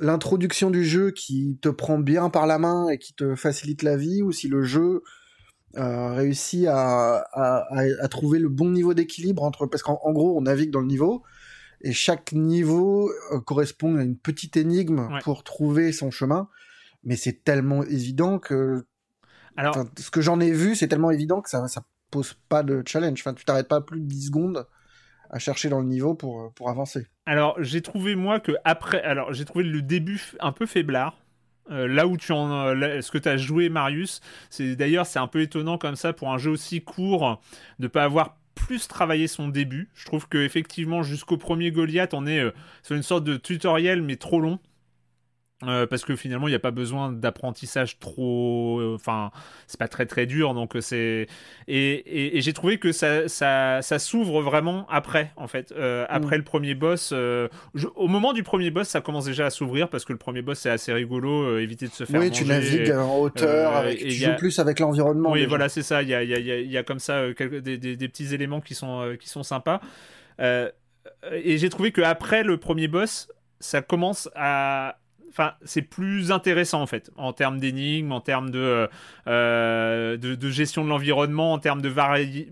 l'introduction 0.00 0.70
du 0.70 0.84
jeu 0.84 1.10
qui 1.10 1.58
te 1.60 1.68
prend 1.68 1.98
bien 1.98 2.30
par 2.30 2.46
la 2.46 2.58
main 2.58 2.88
et 2.88 2.98
qui 2.98 3.14
te 3.14 3.34
facilite 3.34 3.82
la 3.82 3.96
vie, 3.96 4.22
ou 4.22 4.32
si 4.32 4.48
le 4.48 4.62
jeu 4.62 5.02
euh, 5.76 6.12
réussit 6.14 6.66
à, 6.68 7.24
à, 7.32 8.08
trouver 8.08 8.38
le 8.38 8.48
bon 8.48 8.70
niveau 8.70 8.94
d'équilibre 8.94 9.42
entre 9.42 9.66
parce 9.66 9.82
qu'en 9.82 10.12
gros 10.12 10.38
on 10.38 10.42
navigue 10.42 10.70
dans 10.70 10.80
le 10.80 10.86
niveau 10.86 11.22
et 11.82 11.92
chaque 11.92 12.32
niveau 12.32 13.10
euh, 13.32 13.40
correspond 13.40 13.96
à 13.96 14.02
une 14.02 14.16
petite 14.16 14.56
énigme 14.56 15.08
pour 15.22 15.44
trouver 15.44 15.92
son 15.92 16.10
chemin. 16.10 16.48
Mais 17.04 17.16
c'est 17.16 17.44
tellement 17.44 17.84
évident 17.84 18.38
que 18.38 18.86
alors 19.56 19.84
ce 19.98 20.10
que 20.10 20.20
j'en 20.20 20.40
ai 20.40 20.50
vu 20.50 20.74
c'est 20.76 20.88
tellement 20.88 21.10
évident 21.10 21.42
que 21.42 21.50
ça 21.50 21.68
ça 21.68 21.84
pose 22.10 22.34
pas 22.48 22.62
de 22.62 22.82
challenge. 22.86 23.20
Enfin 23.20 23.34
tu 23.34 23.44
t'arrêtes 23.44 23.68
pas 23.68 23.80
plus 23.80 24.00
de 24.00 24.06
10 24.06 24.26
secondes 24.26 24.66
à 25.30 25.38
chercher 25.38 25.68
dans 25.68 25.80
le 25.80 25.86
niveau 25.86 26.14
pour 26.14 26.52
pour 26.54 26.70
avancer 26.70 27.06
alors 27.26 27.56
j'ai 27.62 27.82
trouvé 27.82 28.14
moi 28.14 28.40
que 28.40 28.52
après 28.64 29.02
alors 29.02 29.32
j'ai 29.32 29.44
trouvé 29.44 29.64
le 29.64 29.82
début 29.82 30.20
un 30.40 30.52
peu 30.52 30.66
faiblard 30.66 31.16
euh, 31.70 31.88
là 31.88 32.06
où 32.06 32.16
tu 32.16 32.32
en, 32.32 32.74
ce 33.00 33.10
que 33.10 33.18
tu 33.18 33.28
as 33.28 33.36
joué 33.36 33.68
Marius, 33.68 34.20
c'est 34.50 34.76
d'ailleurs 34.76 35.06
c'est 35.06 35.18
un 35.18 35.26
peu 35.26 35.40
étonnant 35.40 35.78
comme 35.78 35.96
ça 35.96 36.12
pour 36.12 36.32
un 36.32 36.38
jeu 36.38 36.50
aussi 36.50 36.82
court 36.82 37.40
de 37.78 37.88
pas 37.88 38.04
avoir 38.04 38.36
plus 38.54 38.88
travaillé 38.88 39.26
son 39.26 39.48
début. 39.48 39.88
Je 39.94 40.06
trouve 40.06 40.28
que 40.28 40.38
effectivement 40.38 41.02
jusqu'au 41.02 41.36
premier 41.36 41.70
Goliath, 41.70 42.14
on 42.14 42.26
est 42.26 42.40
euh, 42.40 42.52
sur 42.82 42.96
une 42.96 43.02
sorte 43.02 43.24
de 43.24 43.36
tutoriel 43.36 44.02
mais 44.02 44.16
trop 44.16 44.40
long. 44.40 44.58
Euh, 45.64 45.86
parce 45.86 46.04
que 46.04 46.16
finalement 46.16 46.48
il 46.48 46.50
n'y 46.50 46.56
a 46.56 46.58
pas 46.58 46.70
besoin 46.70 47.10
d'apprentissage 47.10 47.98
trop 47.98 48.78
euh, 48.78 48.94
enfin 48.94 49.30
c'est 49.66 49.80
pas 49.80 49.88
très 49.88 50.04
très 50.04 50.26
dur 50.26 50.52
donc 50.52 50.76
euh, 50.76 50.82
c'est 50.82 51.28
et, 51.66 52.36
et, 52.36 52.42
j'ai 52.42 52.52
trouvé 52.52 52.76
que 52.76 52.92
ça, 52.92 53.26
ça, 53.26 53.80
ça 53.80 53.98
s'ouvre 53.98 54.42
vraiment 54.42 54.86
après 54.90 55.32
en 55.36 55.46
fait 55.46 55.72
après 56.10 56.36
mm. 56.36 56.40
le 56.40 56.44
premier 56.44 56.74
boss 56.74 57.14
au 57.94 58.06
moment 58.06 58.34
du 58.34 58.42
premier 58.42 58.70
boss 58.70 58.86
ça 58.86 59.00
commence 59.00 59.24
déjà 59.24 59.46
à 59.46 59.50
s'ouvrir 59.50 59.88
parce 59.88 60.04
que 60.04 60.12
le 60.12 60.18
premier 60.18 60.42
boss 60.42 60.58
c'est 60.58 60.68
assez 60.68 60.92
rigolo 60.92 61.58
éviter 61.58 61.86
de 61.88 61.92
se 61.92 62.04
faire 62.04 62.20
oui 62.20 62.30
tu 62.30 62.44
navigues 62.44 62.90
en 62.90 63.18
hauteur 63.18 63.76
avec, 63.76 63.96
tu 64.00 64.10
joues 64.10 64.36
plus 64.36 64.58
avec 64.58 64.78
l'environnement 64.78 65.30
oui 65.32 65.46
voilà 65.46 65.70
c'est 65.70 65.80
ça 65.80 66.02
il 66.02 66.10
y 66.10 66.14
a, 66.14 66.22
y, 66.22 66.34
a, 66.34 66.38
y 66.38 66.76
a, 66.76 66.82
comme 66.82 66.98
ça 66.98 67.32
quelques, 67.34 67.62
des, 67.62 67.78
des, 67.78 67.96
des, 67.96 68.08
petits 68.08 68.34
éléments 68.34 68.60
qui 68.60 68.74
sont, 68.74 69.16
qui 69.18 69.30
sont 69.30 69.42
sympas 69.42 69.80
et 70.38 71.56
j'ai 71.56 71.70
trouvé 71.70 71.92
que 71.92 72.02
après 72.02 72.42
le 72.42 72.58
premier 72.58 72.88
boss 72.88 73.28
ça 73.58 73.80
commence 73.80 74.28
à 74.34 74.98
enfin, 75.36 75.54
c'est 75.64 75.82
plus 75.82 76.32
intéressant 76.32 76.80
en 76.80 76.86
fait, 76.86 77.10
en 77.16 77.32
termes 77.32 77.58
d'énigmes, 77.58 78.12
en 78.12 78.20
termes 78.20 78.50
de, 78.50 78.88
euh, 79.26 80.16
de, 80.16 80.50
gestion 80.50 80.82
de 80.82 80.88
l'environnement, 80.88 81.52
en 81.52 81.58
termes 81.58 81.82
de 81.82 81.88
variété 81.88 82.50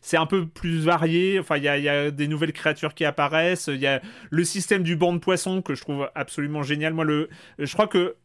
c'est 0.00 0.16
un 0.16 0.26
peu 0.26 0.46
plus 0.46 0.78
varié. 0.80 1.38
Enfin, 1.38 1.56
il 1.56 1.64
y, 1.64 1.68
a, 1.68 2.10
des 2.10 2.28
nouvelles 2.28 2.52
créatures 2.52 2.94
qui 2.94 3.04
apparaissent. 3.04 3.68
Il 3.68 3.80
y 3.80 3.86
a 3.86 4.00
le 4.30 4.44
système 4.44 4.82
du 4.82 4.96
banc 4.96 5.12
de 5.12 5.18
poissons 5.18 5.62
que 5.62 5.74
je 5.74 5.82
trouve 5.82 6.10
absolument 6.14 6.62
génial. 6.62 6.94
Moi, 6.94 7.04
le, 7.04 7.28
je 7.58 7.72
crois 7.72 7.86
que 7.86 8.16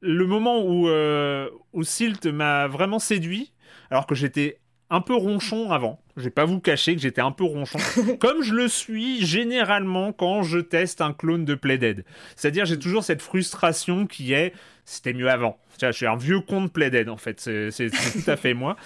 le 0.00 0.26
moment 0.26 0.62
où, 0.64 0.88
euh, 0.88 1.50
où 1.72 1.82
Silt 1.82 2.26
m'a 2.26 2.68
vraiment 2.68 2.98
séduit, 2.98 3.54
alors 3.90 4.06
que 4.06 4.14
j'étais 4.14 4.58
un 4.94 5.00
peu 5.00 5.14
ronchon 5.14 5.72
avant. 5.72 6.00
Je 6.16 6.22
vais 6.22 6.30
pas 6.30 6.44
vous 6.44 6.60
cacher 6.60 6.94
que 6.94 7.00
j'étais 7.00 7.20
un 7.20 7.32
peu 7.32 7.42
ronchon, 7.42 7.78
comme 8.20 8.42
je 8.42 8.54
le 8.54 8.68
suis 8.68 9.26
généralement 9.26 10.12
quand 10.12 10.44
je 10.44 10.60
teste 10.60 11.00
un 11.00 11.12
clone 11.12 11.44
de 11.44 11.56
Playdead. 11.56 12.04
C'est-à-dire 12.36 12.64
j'ai 12.64 12.78
toujours 12.78 13.02
cette 13.02 13.20
frustration 13.20 14.06
qui 14.06 14.32
est 14.32 14.52
c'était 14.84 15.12
mieux 15.12 15.28
avant. 15.28 15.58
Je 15.80 15.90
suis 15.90 16.06
un 16.06 16.16
vieux 16.16 16.40
con 16.40 16.62
de 16.62 16.68
Playdead 16.68 17.08
en 17.08 17.16
fait, 17.16 17.40
c'est 17.40 17.90
tout 17.90 18.30
à 18.30 18.36
fait 18.36 18.54
moi. 18.54 18.76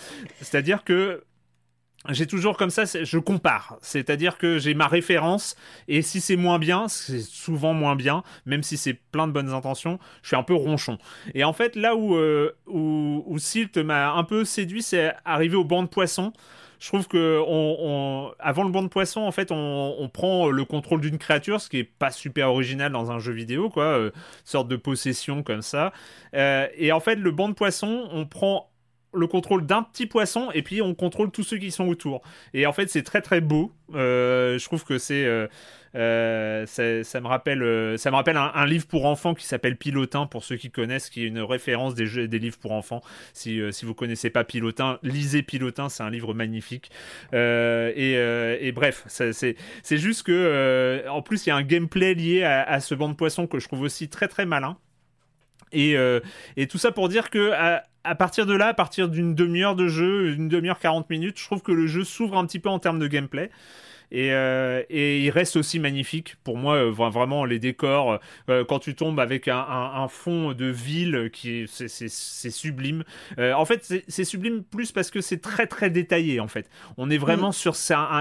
C'est-à-dire 0.41 0.83
que 0.83 1.25
j'ai 2.11 2.27
toujours 2.27 2.57
comme 2.57 2.71
ça, 2.71 2.85
je 2.85 3.19
compare. 3.19 3.77
C'est-à-dire 3.83 4.39
que 4.39 4.59
j'ai 4.59 4.75
ma 4.75 4.87
référence, 4.87 5.57
et 5.89 6.03
si 6.03 6.21
c'est 6.21 6.37
moins 6.37 6.59
bien, 6.59 6.89
c'est 6.89 7.21
souvent 7.21 7.75
moins 7.75 7.97
bien, 7.97 8.23
même 8.47 8.63
si 8.63 8.77
c'est 8.77 8.95
plein 8.95 9.27
de 9.27 9.33
bonnes 9.33 9.53
intentions, 9.53 9.99
je 10.23 10.29
suis 10.29 10.37
un 10.37 10.45
peu 10.45 10.55
ronchon. 10.55 10.99
Et 11.35 11.45
en 11.45 11.53
fait, 11.53 11.75
là 11.75 11.97
où, 11.97 12.15
euh, 12.15 12.57
où, 12.67 13.37
Silt 13.39 13.77
m'a 13.79 14.13
un 14.13 14.25
peu 14.25 14.45
séduit, 14.45 14.83
c'est 14.83 15.13
arrivé 15.25 15.57
au 15.57 15.65
banc 15.65 15.83
de 15.83 15.89
poissons. 15.89 16.33
Je 16.79 16.87
trouve 16.87 17.09
que 17.09 17.43
on, 17.45 18.31
avant 18.39 18.63
le 18.63 18.71
banc 18.71 18.85
de 18.85 18.89
poissons, 18.89 19.23
en 19.23 19.33
fait, 19.33 19.51
on, 19.51 20.09
prend 20.13 20.49
le 20.49 20.65
contrôle 20.65 21.01
d'une 21.01 21.19
créature, 21.19 21.61
ce 21.61 21.69
qui 21.69 21.79
est 21.79 21.85
pas 21.85 22.13
super 22.13 22.51
original 22.51 22.93
dans 22.93 23.11
un 23.11 23.19
jeu 23.19 23.33
vidéo, 23.33 23.69
quoi, 23.69 23.85
euh, 23.85 24.11
sorte 24.45 24.69
de 24.69 24.77
possession 24.77 25.43
comme 25.43 25.63
ça. 25.63 25.93
Euh, 26.35 26.69
et 26.77 26.93
en 26.93 27.01
fait, 27.01 27.17
le 27.17 27.33
banc 27.33 27.49
de 27.49 27.55
poissons, 27.55 28.09
on 28.13 28.27
prend 28.27 28.68
le 29.15 29.27
contrôle 29.27 29.65
d'un 29.67 29.83
petit 29.83 30.07
poisson 30.07 30.51
et 30.53 30.63
puis 30.63 30.83
on 30.83 30.95
contrôle 30.95 31.31
tous 31.31 31.43
ceux 31.43 31.59
qui 31.59 31.71
sont 31.71 31.89
autour. 31.89 32.23
Et 32.55 32.67
en 32.67 32.73
fait, 32.73 32.89
c'est 32.91 33.03
très 33.03 33.23
très 33.23 33.41
beau. 33.41 33.73
Euh, 33.95 34.59
je 34.59 34.65
trouve 34.67 34.85
que 34.85 34.99
c'est 34.99 35.25
euh, 35.25 35.47
euh, 35.95 36.67
ça, 36.67 37.21
me 37.21 37.27
rappelle 37.27 37.99
ça 37.99 38.11
me 38.11 38.17
rappelle 38.17 38.37
un, 38.37 38.67
livre 38.67 38.87
pour 38.87 39.07
enfants 39.07 39.33
qui 39.33 39.47
s'appelle 39.47 39.77
Pilotin 39.77 40.27
pour 40.27 40.45
ceux 40.45 40.57
qui 40.57 40.71
connaissent, 40.71 41.09
qui 41.09 41.25
est 41.25 41.27
une 41.27 41.41
référence 41.41 41.95
des 41.95 42.05
jeux 42.05 42.29
des 42.29 42.39
livres 42.39 42.59
pour 42.59 42.73
enfants. 42.73 43.01
Si 43.33 43.61
si 43.73 43.87
vous 43.87 43.95
connaissez 43.95 44.29
pas 44.29 44.45
Pilotin, 44.45 44.99
lisez 45.03 45.43
Pilotin, 45.43 45.89
c'est 45.89 46.03
un 46.03 46.11
livre 46.11 46.35
magnifique. 46.35 46.91
Et, 47.33 48.13
et, 48.61 48.73
bref, 48.73 49.05
c'est 49.09 49.57
juste 49.97 50.25
que 50.25 51.09
en 51.09 51.23
plus 51.23 51.47
il 51.47 51.49
y 51.49 51.53
a 51.53 51.57
un 51.57 51.63
gameplay 51.63 52.15
lié 52.15 52.45
à, 52.45 52.81
ce 52.81 52.95
banc 52.95 53.09
de 53.09 53.15
poissons 53.15 53.47
que 53.47 53.59
je 53.59 53.67
trouve 53.67 53.81
aussi 53.81 54.11
très 54.11 54.29
très 54.29 54.45
malin. 54.45 54.77
Et, 55.73 55.97
et, 56.57 56.67
tout 56.67 56.79
ça 56.79 56.93
pour 56.93 57.09
dire 57.09 57.31
que 57.31 57.53
partir 58.15 58.47
de 58.47 58.55
là, 58.55 58.69
à 58.69 58.75
partir 58.75 59.09
d'une 59.09 59.35
demi-heure 59.35 59.77
de 59.77 59.89
jeu, 59.89 60.33
une 60.35 60.49
demi-heure 60.49 60.79
40 60.79 61.11
minutes, 61.11 61.39
je 61.39 61.45
trouve 61.45 61.63
que 61.63 61.73
le 61.73 61.87
jeu 61.87 62.05
s'ouvre 62.05 62.37
un 62.39 62.47
petit 62.47 62.59
peu 62.59 62.69
en 62.69 62.79
termes 62.79 62.99
de 62.99 63.07
gameplay. 63.07 63.51
Et, 64.11 64.33
euh, 64.33 64.83
et, 64.89 65.25
il 65.25 65.31
reste 65.31 65.57
aussi 65.57 65.79
magnifique. 65.79 66.37
Pour 66.45 66.57
moi, 66.57 66.77
euh, 66.77 66.91
vraiment, 66.91 67.45
les 67.45 67.59
décors, 67.59 68.21
euh, 68.49 68.65
quand 68.65 68.79
tu 68.79 68.95
tombes 68.95 69.21
avec 69.21 69.49
un, 69.49 69.59
un, 69.59 70.09
fond 70.09 70.53
de 70.53 70.67
ville 70.67 71.31
qui 71.33 71.61
est, 71.61 71.67
c'est, 71.67 72.09
sublime. 72.51 73.05
en 73.39 73.65
fait, 73.65 74.03
c'est, 74.09 74.25
sublime 74.25 74.63
plus 74.63 74.93
parce 74.93 75.11
que 75.11 75.21
c'est 75.21 75.41
très 75.41 75.67
très 75.67 75.91
détaillé. 75.91 76.41
En 76.41 76.49
fait, 76.49 76.69
on 76.97 77.11
est 77.11 77.19
vraiment 77.19 77.51
mm. 77.51 77.53
sur 77.53 77.75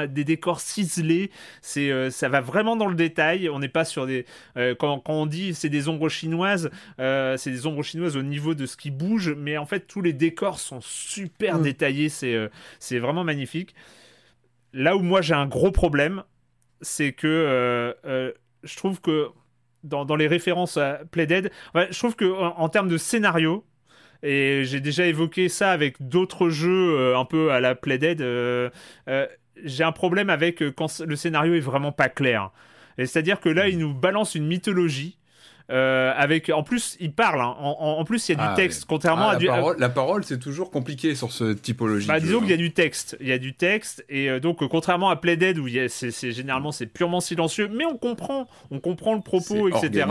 des 0.09 0.23
décors 0.23 0.59
ciselés. 0.59 1.31
C'est, 1.61 2.11
ça 2.11 2.27
va 2.29 2.41
vraiment 2.41 2.75
dans 2.75 2.87
le 2.87 2.95
détail. 2.95 3.49
On 3.49 3.59
n'est 3.59 3.67
pas 3.69 3.85
sur 3.85 4.05
des. 4.05 4.25
Quand, 4.55 4.99
quand, 4.99 5.13
on 5.13 5.25
dit 5.25 5.53
c'est 5.53 5.69
des 5.69 5.87
ombres 5.87 6.09
chinoises, 6.09 6.69
c'est 6.97 7.51
des 7.51 7.65
ombres 7.65 7.83
chinoises 7.83 8.17
au 8.17 8.23
niveau 8.23 8.53
de 8.53 8.65
ce 8.65 8.75
qui 8.75 8.91
bouge, 8.91 9.33
mais 9.37 9.57
en 9.57 9.65
fait, 9.65 9.87
tous 9.87 10.01
les 10.01 10.13
décors 10.13 10.59
sont 10.59 10.81
super 10.81 11.59
mm. 11.59 11.63
détaillés. 11.63 12.09
C'est, 12.09 12.49
c'est 12.79 12.99
vraiment 12.99 13.23
magnifique 13.23 13.73
là 14.73 14.95
où 14.95 15.01
moi 15.01 15.21
j'ai 15.21 15.33
un 15.33 15.47
gros 15.47 15.71
problème, 15.71 16.23
c'est 16.81 17.13
que 17.13 17.27
euh, 17.27 17.93
euh, 18.05 18.31
je 18.63 18.75
trouve 18.75 19.01
que 19.01 19.27
dans, 19.83 20.15
les 20.15 20.27
références 20.27 20.77
à 20.77 21.01
Playdead, 21.11 21.51
je 21.75 21.97
trouve 21.97 22.15
que 22.15 22.25
en, 22.25 22.67
termes 22.67 22.89
de 22.89 22.97
scénario, 22.97 23.63
et 24.23 24.63
j'ai 24.65 24.81
déjà 24.81 25.05
évoqué 25.05 25.47
ça 25.47 25.71
avec 25.71 25.95
d'autres 26.05 26.49
jeux 26.49 26.97
euh, 26.97 27.17
un 27.17 27.25
peu 27.25 27.51
à 27.51 27.59
la 27.59 27.75
Playdead, 27.75 28.19
j'ai 29.63 29.83
un 29.83 29.91
problème 29.91 30.29
avec 30.29 30.63
quand 30.75 30.99
le 30.99 31.15
scénario 31.15 31.53
est 31.53 31.61
vraiment 31.61 31.91
pas 31.91 32.09
clair. 32.09 32.51
C'est-à-dire 32.97 33.39
que 33.39 33.49
là, 33.49 33.69
il 33.69 33.77
nous 33.77 33.93
balance 33.93 34.35
une 34.35 34.47
mythologie 34.47 35.17
euh, 35.69 36.13
avec, 36.15 36.49
en 36.49 36.63
plus, 36.63 36.95
il 36.99 37.11
parle. 37.11 37.41
Hein. 37.41 37.55
En, 37.59 38.03
plus, 38.05 38.29
il 38.29 38.33
y 38.33 38.35
a 38.35 38.37
du 38.37 38.49
ah, 38.51 38.55
texte. 38.55 38.85
Contrairement 38.85 39.27
ah, 39.27 39.31
à 39.31 39.33
la 39.33 39.39
du. 39.39 39.47
Parole, 39.47 39.75
la 39.79 39.89
parole, 39.89 40.23
c'est 40.23 40.39
toujours 40.39 40.71
compliqué 40.71 41.13
sur 41.13 41.31
ce 41.31 41.53
typologie. 41.53 42.07
Bah, 42.07 42.19
disons 42.19 42.39
qu'il 42.39 42.49
y 42.49 42.53
a 42.53 42.55
hein. 42.55 42.57
du 42.57 42.73
texte. 42.73 43.17
Il 43.19 43.27
y 43.27 43.33
a 43.33 43.37
du 43.37 43.53
texte. 43.53 44.05
Et 44.09 44.29
euh, 44.29 44.39
donc, 44.39 44.65
contrairement 44.67 45.09
à 45.09 45.17
Playdead, 45.17 45.57
où 45.57 45.67
c'est 45.89 46.31
généralement 46.31 46.71
c'est 46.71 46.85
purement 46.85 47.19
silencieux, 47.19 47.69
mais 47.71 47.85
on 47.85 47.97
comprend, 47.97 48.47
on 48.71 48.79
comprend 48.79 49.13
le 49.13 49.21
propos, 49.21 49.67
etc. 49.67 50.05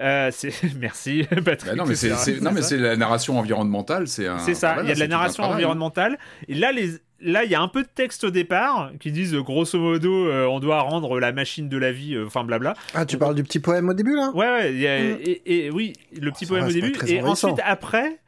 Euh, 0.00 0.30
merci 0.76 1.26
Patrick. 1.44 1.70
Bah 1.70 1.76
non 1.76 1.86
mais 1.86 1.94
c'est 1.94 2.40
non 2.40 2.50
mais 2.50 2.62
c'est 2.62 2.78
la 2.78 2.96
narration 2.96 3.38
environnementale, 3.38 4.08
c'est 4.08 4.26
C'est 4.44 4.54
ça. 4.54 4.78
il 4.82 4.88
y 4.88 4.92
a 4.92 4.94
de 4.94 5.00
la 5.00 5.06
narration 5.06 5.44
environnementale. 5.44 6.18
Et 6.48 6.54
là 6.54 6.72
les 6.72 6.98
là, 7.24 7.44
il 7.44 7.50
y 7.50 7.54
a 7.54 7.60
un 7.60 7.68
peu 7.68 7.82
de 7.82 7.88
texte 7.88 8.24
au 8.24 8.30
départ 8.30 8.92
qui 9.00 9.10
disent 9.10 9.34
grosso 9.34 9.78
modo, 9.78 10.28
euh, 10.28 10.46
on 10.46 10.60
doit 10.60 10.80
rendre 10.82 11.18
la 11.18 11.32
machine 11.32 11.68
de 11.68 11.76
la 11.76 11.90
vie, 11.90 12.14
euh, 12.14 12.26
enfin 12.26 12.44
blabla. 12.44 12.74
Ah, 12.94 13.06
tu 13.06 13.18
parles 13.18 13.34
du 13.34 13.42
petit 13.42 13.58
poème 13.58 13.88
au 13.88 13.94
début 13.94 14.14
là? 14.14 14.30
Ouais, 14.34 14.46
ouais. 14.46 15.16
Mm. 15.16 15.40
et, 15.46 15.70
oui, 15.70 15.94
le 16.12 16.30
petit 16.30 16.46
poème 16.46 16.66
au 16.66 16.72
début. 16.72 16.94
Et 17.06 17.22
ensuite, 17.22 17.60
après, 17.64 18.20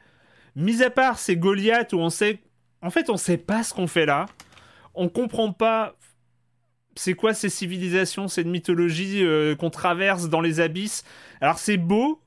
mis 0.57 0.83
à 0.83 0.91
part 0.91 1.19
ces 1.19 1.37
Goliaths 1.37 1.93
où 1.93 1.99
on 1.99 2.11
sait, 2.11 2.41
en 2.83 2.91
fait, 2.91 3.11
on 3.11 3.17
sait 3.17 3.37
pas 3.37 3.63
ce 3.63 3.75
qu'on 3.75 3.87
fait 3.87 4.07
là. 4.07 4.27
On 4.95 5.09
comprend 5.09 5.53
pas. 5.53 5.95
C'est 6.99 7.13
quoi 7.13 7.35
ces 7.35 7.51
civilisations, 7.51 8.27
cette 8.27 8.47
mythologie 8.47 9.23
euh, 9.23 9.55
qu'on 9.55 9.69
traverse 9.69 10.31
dans 10.31 10.41
les 10.41 10.61
abysses 10.61 11.05
Alors 11.43 11.59
c'est 11.59 11.77
beau, 11.77 12.23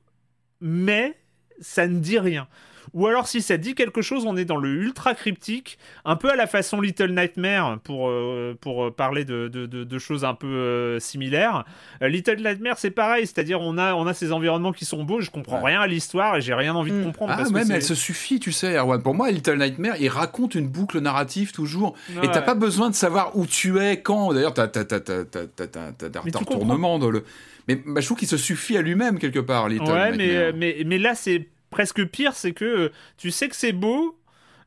mais 0.60 1.18
ça 1.60 1.88
ne 1.88 1.98
dit 1.98 2.20
rien. 2.20 2.46
Ou 2.94 3.06
alors 3.06 3.28
si 3.28 3.42
ça 3.42 3.56
dit 3.56 3.74
quelque 3.74 4.02
chose, 4.02 4.24
on 4.26 4.36
est 4.36 4.44
dans 4.44 4.56
le 4.56 4.68
ultra 4.68 5.14
cryptique, 5.14 5.78
un 6.04 6.16
peu 6.16 6.30
à 6.30 6.36
la 6.36 6.46
façon 6.46 6.80
Little 6.80 7.12
Nightmare 7.12 7.78
pour, 7.80 8.08
euh, 8.08 8.56
pour 8.60 8.86
euh, 8.86 8.90
parler 8.90 9.24
de, 9.24 9.48
de, 9.48 9.98
choses 9.98 10.24
un 10.24 10.34
peu 10.34 10.46
euh, 10.46 11.00
similaires. 11.00 11.64
Little 12.00 12.42
Nightmare 12.42 12.78
c'est 12.78 12.90
pareil, 12.90 13.26
c'est-à-dire 13.26 13.60
on 13.60 13.78
a, 13.78 13.94
on 13.94 14.06
a 14.06 14.14
ces 14.14 14.32
environnements 14.32 14.72
qui 14.72 14.84
sont 14.84 15.04
beaux, 15.04 15.20
je 15.20 15.30
comprends 15.30 15.62
rien 15.62 15.80
à 15.80 15.86
l'histoire 15.86 16.36
et 16.36 16.40
j'ai 16.40 16.54
rien 16.54 16.74
envie 16.74 16.92
de 16.92 17.00
mm. 17.00 17.04
comprendre. 17.04 17.34
Ah 17.36 17.44
mais 17.52 17.62
elle 17.70 17.82
se 17.82 17.94
suffit, 17.94 18.40
tu 18.40 18.52
sais, 18.52 18.76
Erwan. 18.76 19.02
Pour 19.02 19.14
moi, 19.14 19.30
Little 19.30 19.58
Nightmare, 19.58 19.96
il 20.00 20.08
raconte 20.08 20.54
une 20.54 20.68
boucle 20.68 21.00
narrative 21.00 21.52
toujours. 21.52 21.94
Et 22.22 22.28
t'as 22.28 22.42
pas 22.42 22.54
besoin 22.54 22.90
de 22.90 22.94
savoir 22.94 23.36
où 23.36 23.46
tu 23.46 23.78
es, 23.78 24.00
quand. 24.00 24.32
D'ailleurs, 24.32 24.54
t'as 24.54 24.66
des 24.66 26.18
retournements 26.18 26.98
dans 26.98 27.10
le... 27.10 27.24
Mais 27.68 27.76
bah, 27.76 28.00
je 28.00 28.06
trouve 28.06 28.18
qu'il 28.18 28.28
se 28.28 28.36
suffit 28.36 28.76
à 28.76 28.82
lui-même 28.82 29.18
quelque 29.18 29.38
part, 29.38 29.68
Little 29.68 29.92
ouais, 29.92 30.16
mais, 30.16 30.52
mais, 30.52 30.82
mais 30.84 30.98
là, 30.98 31.14
c'est 31.14 31.46
presque 31.70 32.04
pire, 32.04 32.34
c'est 32.34 32.52
que 32.52 32.64
euh, 32.64 32.92
tu 33.16 33.30
sais 33.30 33.48
que 33.48 33.56
c'est 33.56 33.72
beau, 33.72 34.18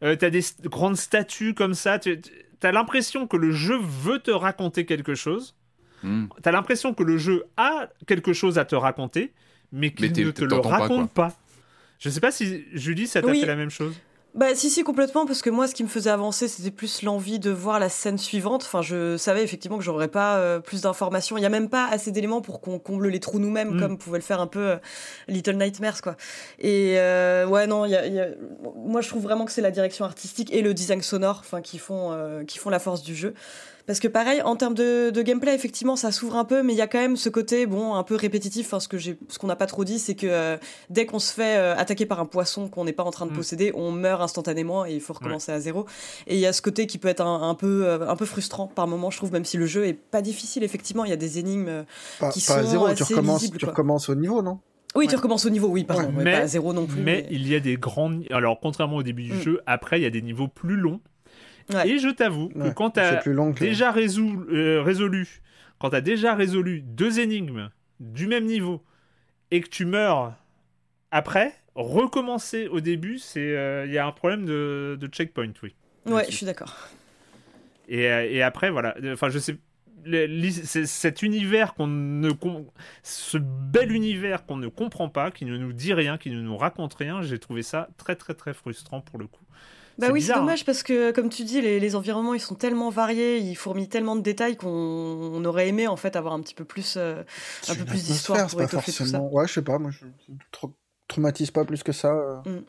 euh, 0.03 0.15
tu 0.15 0.25
as 0.25 0.29
des 0.29 0.41
grandes 0.65 0.97
statues 0.97 1.53
comme 1.53 1.73
ça, 1.73 1.99
tu 1.99 2.19
as 2.61 2.71
l'impression 2.71 3.27
que 3.27 3.37
le 3.37 3.51
jeu 3.51 3.77
veut 3.81 4.19
te 4.19 4.31
raconter 4.31 4.85
quelque 4.85 5.15
chose. 5.15 5.55
Hmm. 6.01 6.27
Tu 6.41 6.49
as 6.49 6.51
l'impression 6.51 6.93
que 6.93 7.03
le 7.03 7.17
jeu 7.17 7.45
a 7.55 7.89
quelque 8.07 8.33
chose 8.33 8.57
à 8.57 8.65
te 8.65 8.75
raconter, 8.75 9.31
mais 9.71 9.91
qu'il 9.93 10.11
ne 10.11 10.31
te 10.31 10.43
le 10.43 10.55
raconte 10.55 11.11
pas, 11.11 11.29
pas. 11.29 11.37
Je 11.99 12.09
sais 12.09 12.19
pas 12.19 12.31
si 12.31 12.65
Julie, 12.73 13.07
ça 13.07 13.21
t'a 13.21 13.33
fait 13.33 13.45
la 13.45 13.55
même 13.55 13.69
chose. 13.69 13.95
Bah 14.35 14.55
si 14.55 14.71
si 14.71 14.83
complètement 14.83 15.27
parce 15.27 15.43
que 15.43 15.51
moi 15.51 15.67
ce 15.67 15.75
qui 15.75 15.83
me 15.83 15.87
faisait 15.87 16.09
avancer 16.09 16.47
c'était 16.47 16.71
plus 16.71 17.03
l'envie 17.03 17.37
de 17.37 17.51
voir 17.51 17.79
la 17.79 17.87
scène 17.87 18.17
suivante. 18.17 18.63
Enfin 18.63 18.81
je 18.81 19.15
savais 19.15 19.43
effectivement 19.43 19.77
que 19.77 19.83
j'aurais 19.83 20.07
pas 20.07 20.37
euh, 20.37 20.59
plus 20.59 20.81
d'informations. 20.81 21.37
Il 21.37 21.41
y 21.41 21.45
a 21.45 21.49
même 21.49 21.69
pas 21.69 21.85
assez 21.87 22.11
d'éléments 22.11 22.41
pour 22.41 22.59
qu'on 22.59 22.79
comble 22.79 23.09
les 23.09 23.19
trous 23.19 23.37
nous-mêmes 23.37 23.75
mm. 23.75 23.79
comme 23.79 23.97
pouvait 23.99 24.17
le 24.17 24.23
faire 24.23 24.41
un 24.41 24.47
peu 24.47 24.59
euh, 24.59 24.77
Little 25.27 25.57
Nightmares 25.57 26.01
quoi. 26.01 26.15
Et 26.57 26.95
euh, 26.97 27.45
ouais 27.45 27.67
non, 27.67 27.85
y 27.85 27.95
a, 27.95 28.07
y 28.07 28.19
a... 28.19 28.29
moi 28.75 29.01
je 29.01 29.09
trouve 29.09 29.21
vraiment 29.21 29.45
que 29.45 29.51
c'est 29.51 29.61
la 29.61 29.71
direction 29.71 30.03
artistique 30.03 30.51
et 30.51 30.63
le 30.63 30.73
design 30.73 31.03
sonore 31.03 31.37
enfin 31.41 31.61
qui 31.61 31.77
font 31.77 32.43
qui 32.47 32.57
font 32.57 32.71
la 32.71 32.79
force 32.79 33.03
du 33.03 33.15
jeu. 33.15 33.35
Parce 33.85 33.99
que 33.99 34.07
pareil, 34.07 34.41
en 34.41 34.55
termes 34.55 34.75
de, 34.75 35.21
gameplay, 35.21 35.53
effectivement, 35.53 35.95
ça 35.95 36.11
s'ouvre 36.11 36.37
un 36.37 36.45
peu, 36.45 36.63
mais 36.63 36.73
il 36.73 36.77
y 36.77 36.81
a 36.81 36.87
quand 36.87 36.99
même 36.99 37.17
ce 37.17 37.29
côté, 37.29 37.65
bon, 37.65 37.95
un 37.95 38.03
peu 38.03 38.15
répétitif. 38.15 38.67
Enfin, 38.67 38.79
ce 38.79 38.87
que 38.87 38.97
j'ai, 38.97 39.17
ce 39.27 39.37
qu'on 39.39 39.47
n'a 39.47 39.57
pas 39.57 39.65
trop 39.65 39.83
dit, 39.83 39.99
c'est 39.99 40.15
que 40.15 40.27
euh, 40.27 40.57
dès 40.89 41.05
qu'on 41.05 41.19
se 41.19 41.33
fait 41.33 41.57
euh, 41.57 41.75
attaquer 41.75 42.05
par 42.05 42.19
un 42.19 42.25
poisson 42.25 42.69
qu'on 42.69 42.85
n'est 42.85 42.93
pas 42.93 43.03
en 43.03 43.11
train 43.11 43.25
de 43.25 43.31
mm. 43.31 43.35
posséder, 43.35 43.71
on 43.75 43.91
meurt 43.91 44.21
instantanément 44.21 44.85
et 44.85 44.93
il 44.93 45.01
faut 45.01 45.13
recommencer 45.13 45.51
à 45.51 45.59
zéro. 45.59 45.85
Et 46.27 46.35
il 46.35 46.39
y 46.39 46.45
a 46.45 46.53
ce 46.53 46.61
côté 46.61 46.87
qui 46.87 46.97
peut 46.97 47.09
être 47.09 47.21
un, 47.21 47.55
peu, 47.55 47.85
euh, 47.85 48.07
un 48.07 48.15
peu 48.15 48.25
frustrant 48.25 48.67
par 48.67 48.87
moment, 48.87 49.11
je 49.11 49.17
trouve, 49.17 49.33
même 49.33 49.45
si 49.45 49.57
le 49.57 49.65
jeu 49.65 49.85
est 49.85 49.93
pas 49.93 50.21
difficile. 50.21 50.63
Effectivement, 50.63 51.03
il 51.03 51.09
y 51.09 51.13
a 51.13 51.17
des 51.17 51.39
énigmes 51.39 51.85
qui 52.31 52.39
sont 52.39 52.53
à 52.53 52.63
zéro, 52.63 52.93
tu 52.93 53.03
recommences, 53.03 53.51
tu 53.51 53.65
recommences 53.65 54.07
au 54.07 54.15
niveau, 54.15 54.41
non? 54.41 54.59
Oui, 54.95 55.07
tu 55.07 55.15
recommences 55.15 55.45
au 55.45 55.49
niveau, 55.49 55.67
oui, 55.67 55.83
pardon, 55.83 56.11
mais, 56.15 56.31
pas 56.31 56.37
à 56.39 56.47
zéro 56.47 56.71
non 56.71 56.85
plus. 56.85 57.01
Mais, 57.01 57.25
il 57.31 57.47
y 57.47 57.55
a 57.55 57.59
des 57.59 57.77
grands. 57.77 58.13
Alors, 58.29 58.59
contrairement 58.61 58.97
au 58.97 59.03
début 59.03 59.23
du 59.23 59.33
mm. 59.33 59.41
jeu, 59.41 59.61
après, 59.65 59.99
il 59.99 60.03
y 60.03 60.05
a 60.05 60.11
des 60.11 60.21
niveaux 60.21 60.47
plus 60.47 60.75
longs 60.75 61.01
et 61.85 61.97
je 61.97 62.09
t'avoue 62.09 62.49
que 62.49 62.69
quand 62.69 62.91
tu 62.91 62.99
as 62.99 63.23
déjà 63.59 63.93
euh, 63.95 64.81
résolu, 64.81 65.41
quand 65.79 65.91
tu 65.91 65.95
as 65.95 66.01
déjà 66.01 66.35
résolu 66.35 66.81
deux 66.81 67.19
énigmes 67.19 67.69
du 67.99 68.27
même 68.27 68.45
niveau 68.45 68.83
et 69.51 69.61
que 69.61 69.69
tu 69.69 69.85
meurs 69.85 70.35
après, 71.11 71.53
recommencer 71.75 72.67
au 72.67 72.79
début, 72.79 73.19
c'est 73.19 73.55
euh, 73.55 73.85
il 73.85 73.93
y 73.93 73.97
a 73.97 74.05
un 74.05 74.11
problème 74.11 74.45
de, 74.45 74.97
checkpoint, 75.11 75.53
oui. 75.61 75.75
Ouais, 76.05 76.25
je 76.27 76.35
suis 76.35 76.45
d'accord. 76.45 76.75
Et, 77.87 78.09
euh, 78.09 78.27
et, 78.29 78.41
après, 78.41 78.71
voilà. 78.71 78.95
Enfin, 79.11 79.29
je 79.29 79.39
sais. 79.39 79.57
cet 80.85 81.21
univers 81.21 81.75
qu'on 81.75 81.87
ne 81.87 82.31
ce 83.03 83.37
bel 83.37 83.91
univers 83.91 84.45
qu'on 84.45 84.57
ne 84.57 84.67
comprend 84.67 85.07
pas 85.07 85.31
qui 85.31 85.45
ne 85.45 85.55
nous 85.55 85.71
dit 85.71 85.93
rien 85.93 86.17
qui 86.17 86.29
ne 86.29 86.41
nous 86.41 86.57
raconte 86.57 86.93
rien 86.95 87.21
j'ai 87.21 87.39
trouvé 87.39 87.63
ça 87.63 87.87
très 87.95 88.17
très 88.17 88.33
très 88.33 88.53
frustrant 88.53 88.99
pour 88.99 89.17
le 89.17 89.27
coup 89.27 89.45
bah 89.97 90.07
oui, 90.11 90.21
c'est 90.21 90.33
dommage 90.33 90.65
parce 90.65 90.83
que, 90.83 91.11
comme 91.11 91.29
tu 91.29 91.43
dis, 91.43 91.61
les, 91.61 91.95
environnements 91.95 92.33
ils 92.33 92.39
sont 92.39 92.55
tellement 92.55 92.89
variés, 92.89 93.37
ils 93.37 93.55
fourmillent 93.55 93.89
tellement 93.89 94.15
de 94.15 94.21
détails 94.21 94.55
qu'on 94.55 95.43
aurait 95.45 95.67
aimé 95.67 95.87
en 95.87 95.97
fait 95.97 96.15
avoir 96.15 96.33
un 96.33 96.41
petit 96.41 96.55
peu 96.55 96.65
plus, 96.65 96.95
euh, 96.97 97.21
un 97.67 97.75
peu 97.75 97.85
plus 97.85 98.03
d'histoire 98.05 98.47
pour 98.47 98.61
étoffer 98.61 98.91
tout 98.91 99.05
ça. 99.05 99.19
Ouais, 99.21 99.47
je 99.47 99.53
sais 99.53 99.61
pas, 99.61 99.77
moi 99.77 99.91
je 99.91 100.05
ne 100.05 100.69
traumatise 101.07 101.51
pas 101.51 101.65
plus 101.65 101.83
que 101.83 101.91
ça. 101.91 102.13
Euh, 102.13 102.37
mm. 102.45 102.63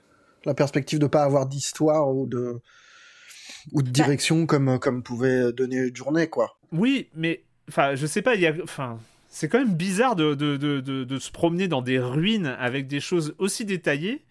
La 0.44 0.54
perspective 0.54 0.98
de 0.98 1.06
pas 1.06 1.22
avoir 1.22 1.46
d'histoire 1.46 2.14
ou 2.14 2.26
de 2.26 2.60
ou 3.72 3.80
de 3.80 3.86
bah 3.86 3.92
direction 3.92 4.44
comme 4.44 4.78
comme 4.78 5.02
pouvait 5.02 5.52
donner 5.52 5.78
une 5.78 5.96
journée, 5.96 6.28
quoi. 6.28 6.58
Oui, 6.72 7.08
mais 7.14 7.44
enfin, 7.68 7.94
je 7.94 8.06
sais 8.06 8.22
pas, 8.22 8.34
il 8.34 8.42
y 8.42 8.46
a, 8.46 8.54
enfin. 8.62 8.98
C'est 9.30 9.48
quand 9.48 9.58
même 9.58 9.74
bizarre 9.74 10.14
de, 10.14 10.34
de, 10.34 10.56
de, 10.56 10.80
de, 10.80 11.18
se 11.18 11.32
promener 11.32 11.66
dans 11.66 11.82
des 11.82 11.98
ruines 11.98 12.54
avec 12.60 12.86
des 12.86 13.00
choses 13.00 13.34
aussi 13.38 13.64
détaillées 13.64 14.24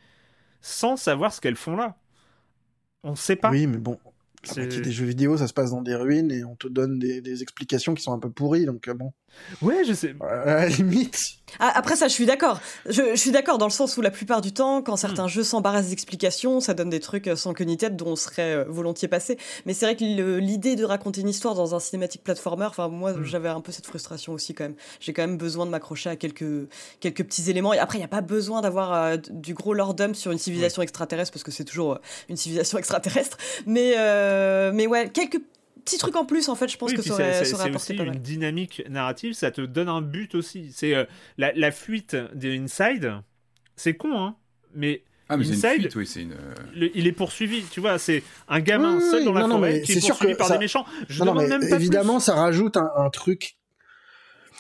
sans 0.62 0.96
savoir 0.96 1.34
ce 1.34 1.42
qu'elles 1.42 1.58
font 1.58 1.76
là. 1.76 1.98
On 3.04 3.12
ne 3.12 3.16
sait 3.16 3.36
pas. 3.36 3.52
Oui, 3.52 3.68
mais 3.68 3.78
bon, 3.78 4.00
c'est 4.44 4.68
des 4.68 4.92
jeux 4.92 5.06
vidéo, 5.06 5.38
ça 5.38 5.48
se 5.48 5.54
passe 5.54 5.72
dans 5.72 5.82
des 5.82 5.96
ruines 5.96 6.32
et 6.32 6.44
on 6.44 6.56
te 6.56 6.68
donne 6.68 7.00
des, 7.00 7.22
des 7.22 7.42
explications 7.42 7.94
qui 7.94 8.04
sont 8.04 8.14
un 8.14 8.20
peu 8.20 8.30
pourries, 8.30 8.66
donc 8.66 8.88
euh, 8.88 8.94
bon. 8.94 9.12
Ouais, 9.62 9.84
je 9.86 9.94
sais. 9.94 10.16
À 10.22 10.46
la 10.46 10.68
limite. 10.68 11.38
Ah, 11.60 11.72
après 11.76 11.96
ça, 11.96 12.08
je 12.08 12.14
suis 12.14 12.26
d'accord. 12.26 12.60
Je, 12.88 13.16
suis 13.16 13.32
d'accord 13.32 13.58
dans 13.58 13.68
le 13.68 13.72
sens 13.72 13.98
où 13.98 14.02
la 14.02 14.12
plupart 14.12 14.42
du 14.42 14.54
temps, 14.54 14.82
quand 14.82 14.96
certains 14.96 15.26
hmm. 15.26 15.30
jeux 15.30 15.44
s'embarrassent 15.44 15.90
d'explications, 15.90 16.60
ça 16.60 16.74
donne 16.74 16.90
des 16.90 17.00
trucs 17.00 17.28
euh, 17.28 17.36
sans 17.36 17.54
queue 17.54 17.64
ni 17.66 17.78
tête 17.78 17.96
dont 17.96 18.12
on 18.12 18.16
serait 18.16 18.56
euh, 18.56 18.66
volontiers 18.68 19.08
passé. 19.08 19.38
Mais 19.66 19.74
c'est 19.74 19.86
vrai 19.86 19.96
que 19.96 20.04
l'idée 20.40 20.76
de 20.76 20.84
raconter 20.84 21.22
une 21.22 21.30
histoire 21.30 21.54
dans 21.54 21.76
un 21.76 21.80
cinématique 21.80 22.24
platformer, 22.24 22.66
enfin 22.66 22.88
moi 22.88 23.14
hmm. 23.14 23.24
j'avais 23.24 23.50
un 23.50 23.62
peu 23.62 23.72
cette 23.72 23.86
frustration 23.86 24.34
aussi 24.34 24.54
quand 24.54 24.64
même. 24.64 24.76
J'ai 25.00 25.14
quand 25.14 25.24
même 25.24 25.38
besoin 25.38 25.66
de 25.66 25.72
m'accrocher 25.72 26.10
à 26.10 26.16
quelques 26.16 26.68
quelques 27.00 27.24
petits 27.24 27.50
éléments. 27.50 27.74
Et 27.74 27.80
après, 27.80 27.98
il 27.98 28.02
n'y 28.02 28.06
a 28.06 28.10
pas 28.10 28.22
besoin 28.22 28.62
d'avoir 28.62 28.94
euh, 28.94 29.18
du 29.30 29.54
gros 29.54 29.74
lord 29.74 29.94
dump 29.94 30.16
sur 30.16 30.32
une 30.32 30.40
civilisation 30.40 30.82
extraterrestre 30.82 31.32
parce 31.32 31.44
que 31.44 31.52
c'est 31.52 31.66
toujours 31.66 32.00
une 32.30 32.38
civilisation 32.38 32.78
extraterrestre. 32.80 33.38
Mais 33.68 33.94
mais 34.74 34.88
ouais, 34.88 35.10
quelques 35.10 35.42
petit 35.84 35.98
truc 35.98 36.16
en 36.16 36.26
plus, 36.26 36.50
en 36.50 36.56
fait, 36.56 36.68
je 36.68 36.78
pense 36.78 36.94
que 36.94 37.02
ça 37.02 37.14
aurait, 37.14 37.46
ça 37.46 37.58
C'est 37.58 37.76
aussi 37.76 37.94
une 37.94 38.16
dynamique 38.16 38.84
narrative, 38.90 39.34
ça 39.34 39.52
te 39.52 39.62
donne 39.62 39.90
un 39.90 40.02
but 40.02 40.36
aussi. 40.36 40.72
C'est 40.72 40.96
euh, 40.96 41.06
la, 41.38 41.72
fuite 41.72 42.16
d'Inside, 42.34 43.14
c'est 43.76 43.96
con, 43.96 44.18
hein, 44.18 44.36
mais 44.76 45.04
Ah, 45.30 45.38
mais 45.38 45.48
Inside, 45.48 45.84
une 45.84 45.92
fuite, 45.92 46.16
une... 46.16 46.36
il 46.96 47.08
est 47.08 47.12
poursuivi, 47.12 47.64
tu 47.72 47.80
vois, 47.80 47.98
c'est 47.98 48.24
un 48.48 48.60
gamin 48.60 49.00
seul 49.00 49.26
dans 49.26 49.34
la 49.34 49.48
forêt 49.48 49.82
qui 49.82 49.94
est, 49.94 50.08
poursuivi 50.08 50.36
par 50.36 50.52
des 50.52 50.58
méchants. 50.58 50.86
Je 51.10 51.24
non, 51.24 51.34
même 51.36 51.68
pas 51.68 51.76
évidemment, 51.76 52.20
ça 52.20 52.36
rajoute 52.36 52.78
un, 52.78 53.10
truc. 53.10 53.58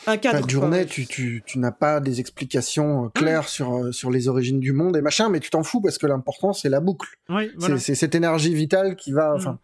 Un 0.05 0.17
cadre. 0.17 0.49
journée, 0.49 0.86
tu, 0.86 1.07
tu, 1.07 1.43
tu 1.45 1.59
n'as 1.59 1.71
pas 1.71 2.01
des 2.01 2.19
explications 2.19 3.05
euh, 3.05 3.09
claires 3.09 3.47
sur, 3.47 3.74
euh, 3.74 3.91
sur 3.93 4.11
les 4.11 4.28
origines 4.28 4.59
du 4.59 4.74
monde 4.74 4.97
et 4.97 5.01
machin, 5.01 5.30
mais 5.30 5.39
tu 5.39 5.49
t'en 5.49 5.63
fous 5.63 5.80
parce 5.80 5.97
que 5.97 6.07
l'important, 6.07 6.51
c'est 6.51 6.67
la 6.67 6.82
boucle. 6.82 7.07
Oui, 7.30 7.51
voilà. 7.55 7.78
C'est 7.80 7.95
cette 7.95 8.13
énergie 8.13 8.53
vitale 8.53 8.97
qui 8.97 9.13
va. 9.13 9.34
Enfin, 9.34 9.59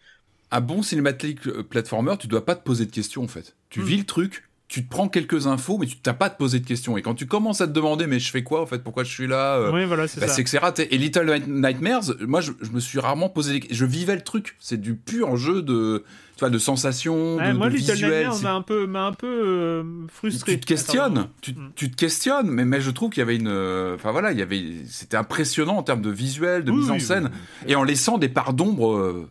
un 0.52 0.62
bon 0.62 0.82
cinématique 0.82 1.48
euh, 1.48 1.64
platformer, 1.64 2.16
tu 2.20 2.28
dois 2.28 2.46
pas 2.46 2.56
te 2.56 2.64
poser 2.64 2.86
de 2.86 2.92
questions 2.92 3.24
en 3.24 3.28
fait. 3.28 3.56
Tu 3.70 3.82
mm. 3.82 3.84
vis 3.84 3.98
le 3.98 4.06
truc, 4.06 4.50
tu 4.70 4.86
te 4.86 4.90
prends 4.90 5.10
quelques 5.10 5.48
infos, 5.48 5.80
mais 5.80 5.88
tu 5.88 5.98
t'as 5.98 6.14
pas 6.14 6.28
à 6.28 6.30
te 6.30 6.38
poser 6.38 6.60
de 6.60 6.66
questions. 6.66 6.96
Et 6.96 7.02
quand 7.02 7.16
tu 7.16 7.26
commences 7.26 7.60
à 7.60 7.68
te 7.68 7.72
demander, 7.72 8.06
mais 8.06 8.20
je 8.20 8.30
fais 8.30 8.44
quoi 8.44 8.62
en 8.62 8.68
fait 8.68 8.84
Pourquoi 8.84 9.04
je 9.04 9.10
suis 9.12 9.26
là 9.26 9.56
euh, 9.56 9.72
Oui, 9.74 9.84
voilà, 9.86 10.08
c'est 10.08 10.22
bah, 10.22 10.28
C'est 10.28 10.44
que 10.44 10.50
c'est 10.50 10.60
raté. 10.60 10.94
Et 10.94 11.00
Little 11.00 11.42
Nightmares, 11.48 12.14
moi, 12.28 12.40
je, 12.40 12.52
me 12.72 12.80
suis 12.80 13.00
rarement 13.00 13.30
posé. 13.30 13.62
Je 13.72 13.86
vivais 13.86 14.16
le 14.16 14.22
truc. 14.22 14.56
C'est 14.60 14.80
du 14.80 14.94
pur 14.94 15.36
jeu 15.38 15.64
de, 15.64 16.04
tu 16.36 16.42
vois, 16.42 16.52
de 16.52 16.60
sensations, 16.60 17.38
de, 17.38 17.52
moi, 17.54 17.68
Little 17.68 17.96
Nightmares 17.96 18.42
m'a 18.44 18.54
un 18.54 18.62
peu, 18.62 18.86
m'a 18.86 19.08
un 19.08 19.14
peu 19.14 19.28
euh, 19.28 19.84
frustré. 20.08 20.54
Tu 20.54 20.60
te 20.60 20.66
questionnes. 20.68 21.30
Tu, 21.42 21.54
mm. 21.54 21.72
tu, 21.76 21.90
te 21.90 21.96
questionnes, 21.96 22.52
mais, 22.52 22.64
mais 22.64 22.80
je 22.80 22.92
trouve 22.92 23.10
qu'il 23.10 23.22
y 23.22 23.24
avait 23.24 23.38
une. 23.38 23.48
Euh, 23.48 23.96
enfin 23.96 24.12
voilà, 24.12 24.34
il 24.34 24.38
y 24.38 24.44
avait. 24.44 24.64
C'était 24.86 25.18
impressionnant 25.18 25.78
en 25.78 25.84
termes 25.84 26.04
de 26.04 26.12
visuel, 26.12 26.64
de 26.64 26.72
mise 26.72 26.92
en 26.92 27.00
scène, 27.00 27.32
et 27.66 27.76
en 27.76 27.84
laissant 27.84 28.20
des 28.20 28.30
parts 28.30 28.54
d'ombre 28.54 29.28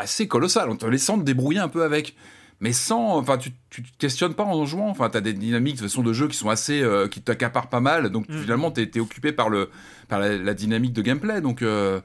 assez 0.00 0.28
colossales, 0.28 0.70
en 0.70 0.76
te 0.76 0.86
laissant 0.86 1.18
te 1.18 1.24
débrouiller 1.24 1.60
un 1.60 1.68
peu 1.68 1.82
avec 1.82 2.14
mais 2.60 2.74
sans, 2.74 3.16
enfin, 3.16 3.38
tu, 3.38 3.52
tu 3.70 3.82
te 3.82 3.96
questionnes 3.96 4.34
pas 4.34 4.44
en 4.44 4.66
jouant. 4.66 4.90
Enfin, 4.90 5.08
t'as 5.08 5.22
des 5.22 5.32
dynamiques 5.32 5.76
de 5.76 5.82
façon 5.82 6.02
de 6.02 6.12
jeu 6.12 6.28
qui 6.28 6.36
sont 6.36 6.50
assez, 6.50 6.82
euh, 6.82 7.08
qui 7.08 7.22
t'accaparent 7.22 7.70
pas 7.70 7.80
mal. 7.80 8.10
Donc 8.10 8.28
mm. 8.28 8.38
finalement, 8.38 8.70
t'es 8.70 8.90
es 8.94 9.00
occupé 9.00 9.32
par 9.32 9.48
le, 9.48 9.70
par 10.08 10.18
la, 10.18 10.54
dynamique 10.54 10.92
de 10.92 11.00
gameplay. 11.00 11.40
Donc, 11.40 11.62
euh, 11.62 12.00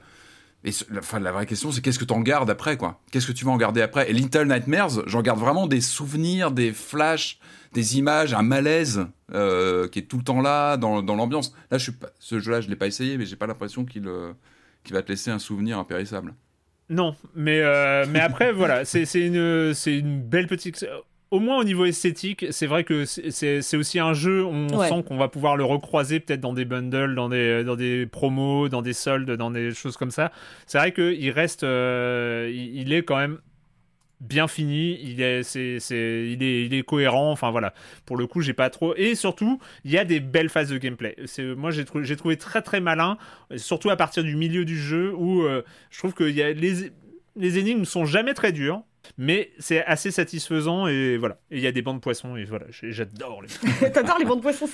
et 0.64 0.70
enfin, 0.98 1.20
la 1.20 1.30
vraie 1.30 1.44
question, 1.44 1.72
c'est 1.72 1.82
qu'est-ce 1.82 1.98
que 1.98 2.06
t'en 2.06 2.20
gardes 2.20 2.48
après, 2.48 2.78
quoi? 2.78 3.00
Qu'est-ce 3.12 3.26
que 3.26 3.32
tu 3.32 3.44
vas 3.44 3.50
en 3.50 3.58
garder 3.58 3.82
après? 3.82 4.10
Et 4.10 4.14
Little 4.14 4.46
Nightmares, 4.46 5.06
j'en 5.06 5.20
garde 5.20 5.38
vraiment 5.38 5.66
des 5.66 5.82
souvenirs, 5.82 6.50
des 6.50 6.72
flashs, 6.72 7.38
des 7.74 7.98
images, 7.98 8.32
un 8.32 8.42
malaise 8.42 9.06
euh, 9.34 9.88
qui 9.88 9.98
est 9.98 10.02
tout 10.02 10.16
le 10.16 10.24
temps 10.24 10.40
là 10.40 10.78
dans, 10.78 11.02
dans 11.02 11.16
l'ambiance. 11.16 11.54
Là, 11.70 11.76
je 11.76 11.82
suis 11.82 11.92
pas, 11.92 12.08
ce 12.18 12.40
jeu-là, 12.40 12.62
je 12.62 12.68
l'ai 12.70 12.76
pas 12.76 12.86
essayé, 12.86 13.18
mais 13.18 13.26
j'ai 13.26 13.36
pas 13.36 13.46
l'impression 13.46 13.84
qu'il 13.84 14.10
qu'il 14.84 14.94
va 14.94 15.02
te 15.02 15.08
laisser 15.08 15.32
un 15.32 15.40
souvenir 15.40 15.78
impérissable. 15.80 16.32
Non, 16.88 17.16
mais, 17.34 17.60
euh, 17.62 18.06
mais 18.08 18.20
après, 18.20 18.52
voilà, 18.52 18.84
c'est 18.84 19.04
une, 19.14 19.72
une 19.86 20.20
belle 20.22 20.46
petite. 20.46 20.86
Au 21.32 21.40
moins 21.40 21.58
au 21.58 21.64
niveau 21.64 21.84
esthétique, 21.84 22.46
c'est 22.50 22.68
vrai 22.68 22.84
que 22.84 23.04
c'est 23.04 23.76
aussi 23.76 23.98
un 23.98 24.12
jeu, 24.12 24.44
on 24.44 24.68
sent 24.68 25.02
qu'on 25.02 25.16
va 25.16 25.26
pouvoir 25.28 25.56
le 25.56 25.64
recroiser 25.64 26.20
peut-être 26.20 26.40
dans 26.40 26.52
des 26.52 26.64
bundles, 26.64 27.16
dans 27.16 27.28
des, 27.28 27.64
dans 27.64 27.74
des 27.74 28.06
promos, 28.06 28.68
dans 28.68 28.80
des 28.82 28.92
soldes, 28.92 29.32
dans 29.32 29.50
des 29.50 29.72
choses 29.74 29.96
comme 29.96 30.12
ça. 30.12 30.30
C'est 30.66 30.78
vrai 30.78 30.92
qu'il 30.92 31.30
reste. 31.30 31.64
Euh, 31.64 32.48
il 32.54 32.92
est 32.92 33.02
quand 33.02 33.16
même 33.16 33.38
bien 34.20 34.48
fini, 34.48 34.98
il 35.02 35.20
est, 35.20 35.42
c'est, 35.42 35.78
c'est, 35.80 36.30
il 36.30 36.42
est, 36.42 36.66
il 36.66 36.74
est 36.74 36.82
cohérent. 36.82 37.30
Enfin 37.32 37.50
voilà, 37.50 37.74
pour 38.04 38.16
le 38.16 38.26
coup, 38.26 38.40
j'ai 38.40 38.54
pas 38.54 38.70
trop. 38.70 38.94
Et 38.96 39.14
surtout, 39.14 39.60
il 39.84 39.90
y 39.90 39.98
a 39.98 40.04
des 40.04 40.20
belles 40.20 40.48
phases 40.48 40.70
de 40.70 40.78
gameplay. 40.78 41.16
C'est, 41.26 41.54
moi, 41.54 41.70
j'ai, 41.70 41.84
trouvé, 41.84 42.04
j'ai 42.04 42.16
trouvé 42.16 42.36
très 42.36 42.62
très 42.62 42.80
malin, 42.80 43.18
surtout 43.56 43.90
à 43.90 43.96
partir 43.96 44.24
du 44.24 44.36
milieu 44.36 44.64
du 44.64 44.78
jeu 44.78 45.14
où 45.14 45.42
euh, 45.42 45.62
je 45.90 45.98
trouve 45.98 46.14
que 46.14 46.24
y 46.24 46.42
a 46.42 46.52
les, 46.52 46.92
les 47.36 47.58
énigmes 47.58 47.84
sont 47.84 48.04
jamais 48.04 48.34
très 48.34 48.52
dures 48.52 48.82
mais 49.18 49.50
c'est 49.58 49.84
assez 49.84 50.10
satisfaisant 50.10 50.86
et 50.86 51.16
voilà. 51.16 51.38
Et 51.50 51.56
il 51.56 51.62
y 51.62 51.66
a 51.66 51.72
des 51.72 51.82
bancs 51.82 51.96
de 51.96 52.00
poissons 52.00 52.36
et 52.36 52.44
voilà, 52.44 52.66
j'adore 52.70 53.42
les. 53.42 53.90
T'adores 53.90 54.18
les 54.18 54.24
bancs 54.24 54.38
de 54.38 54.42
poissons 54.42 54.66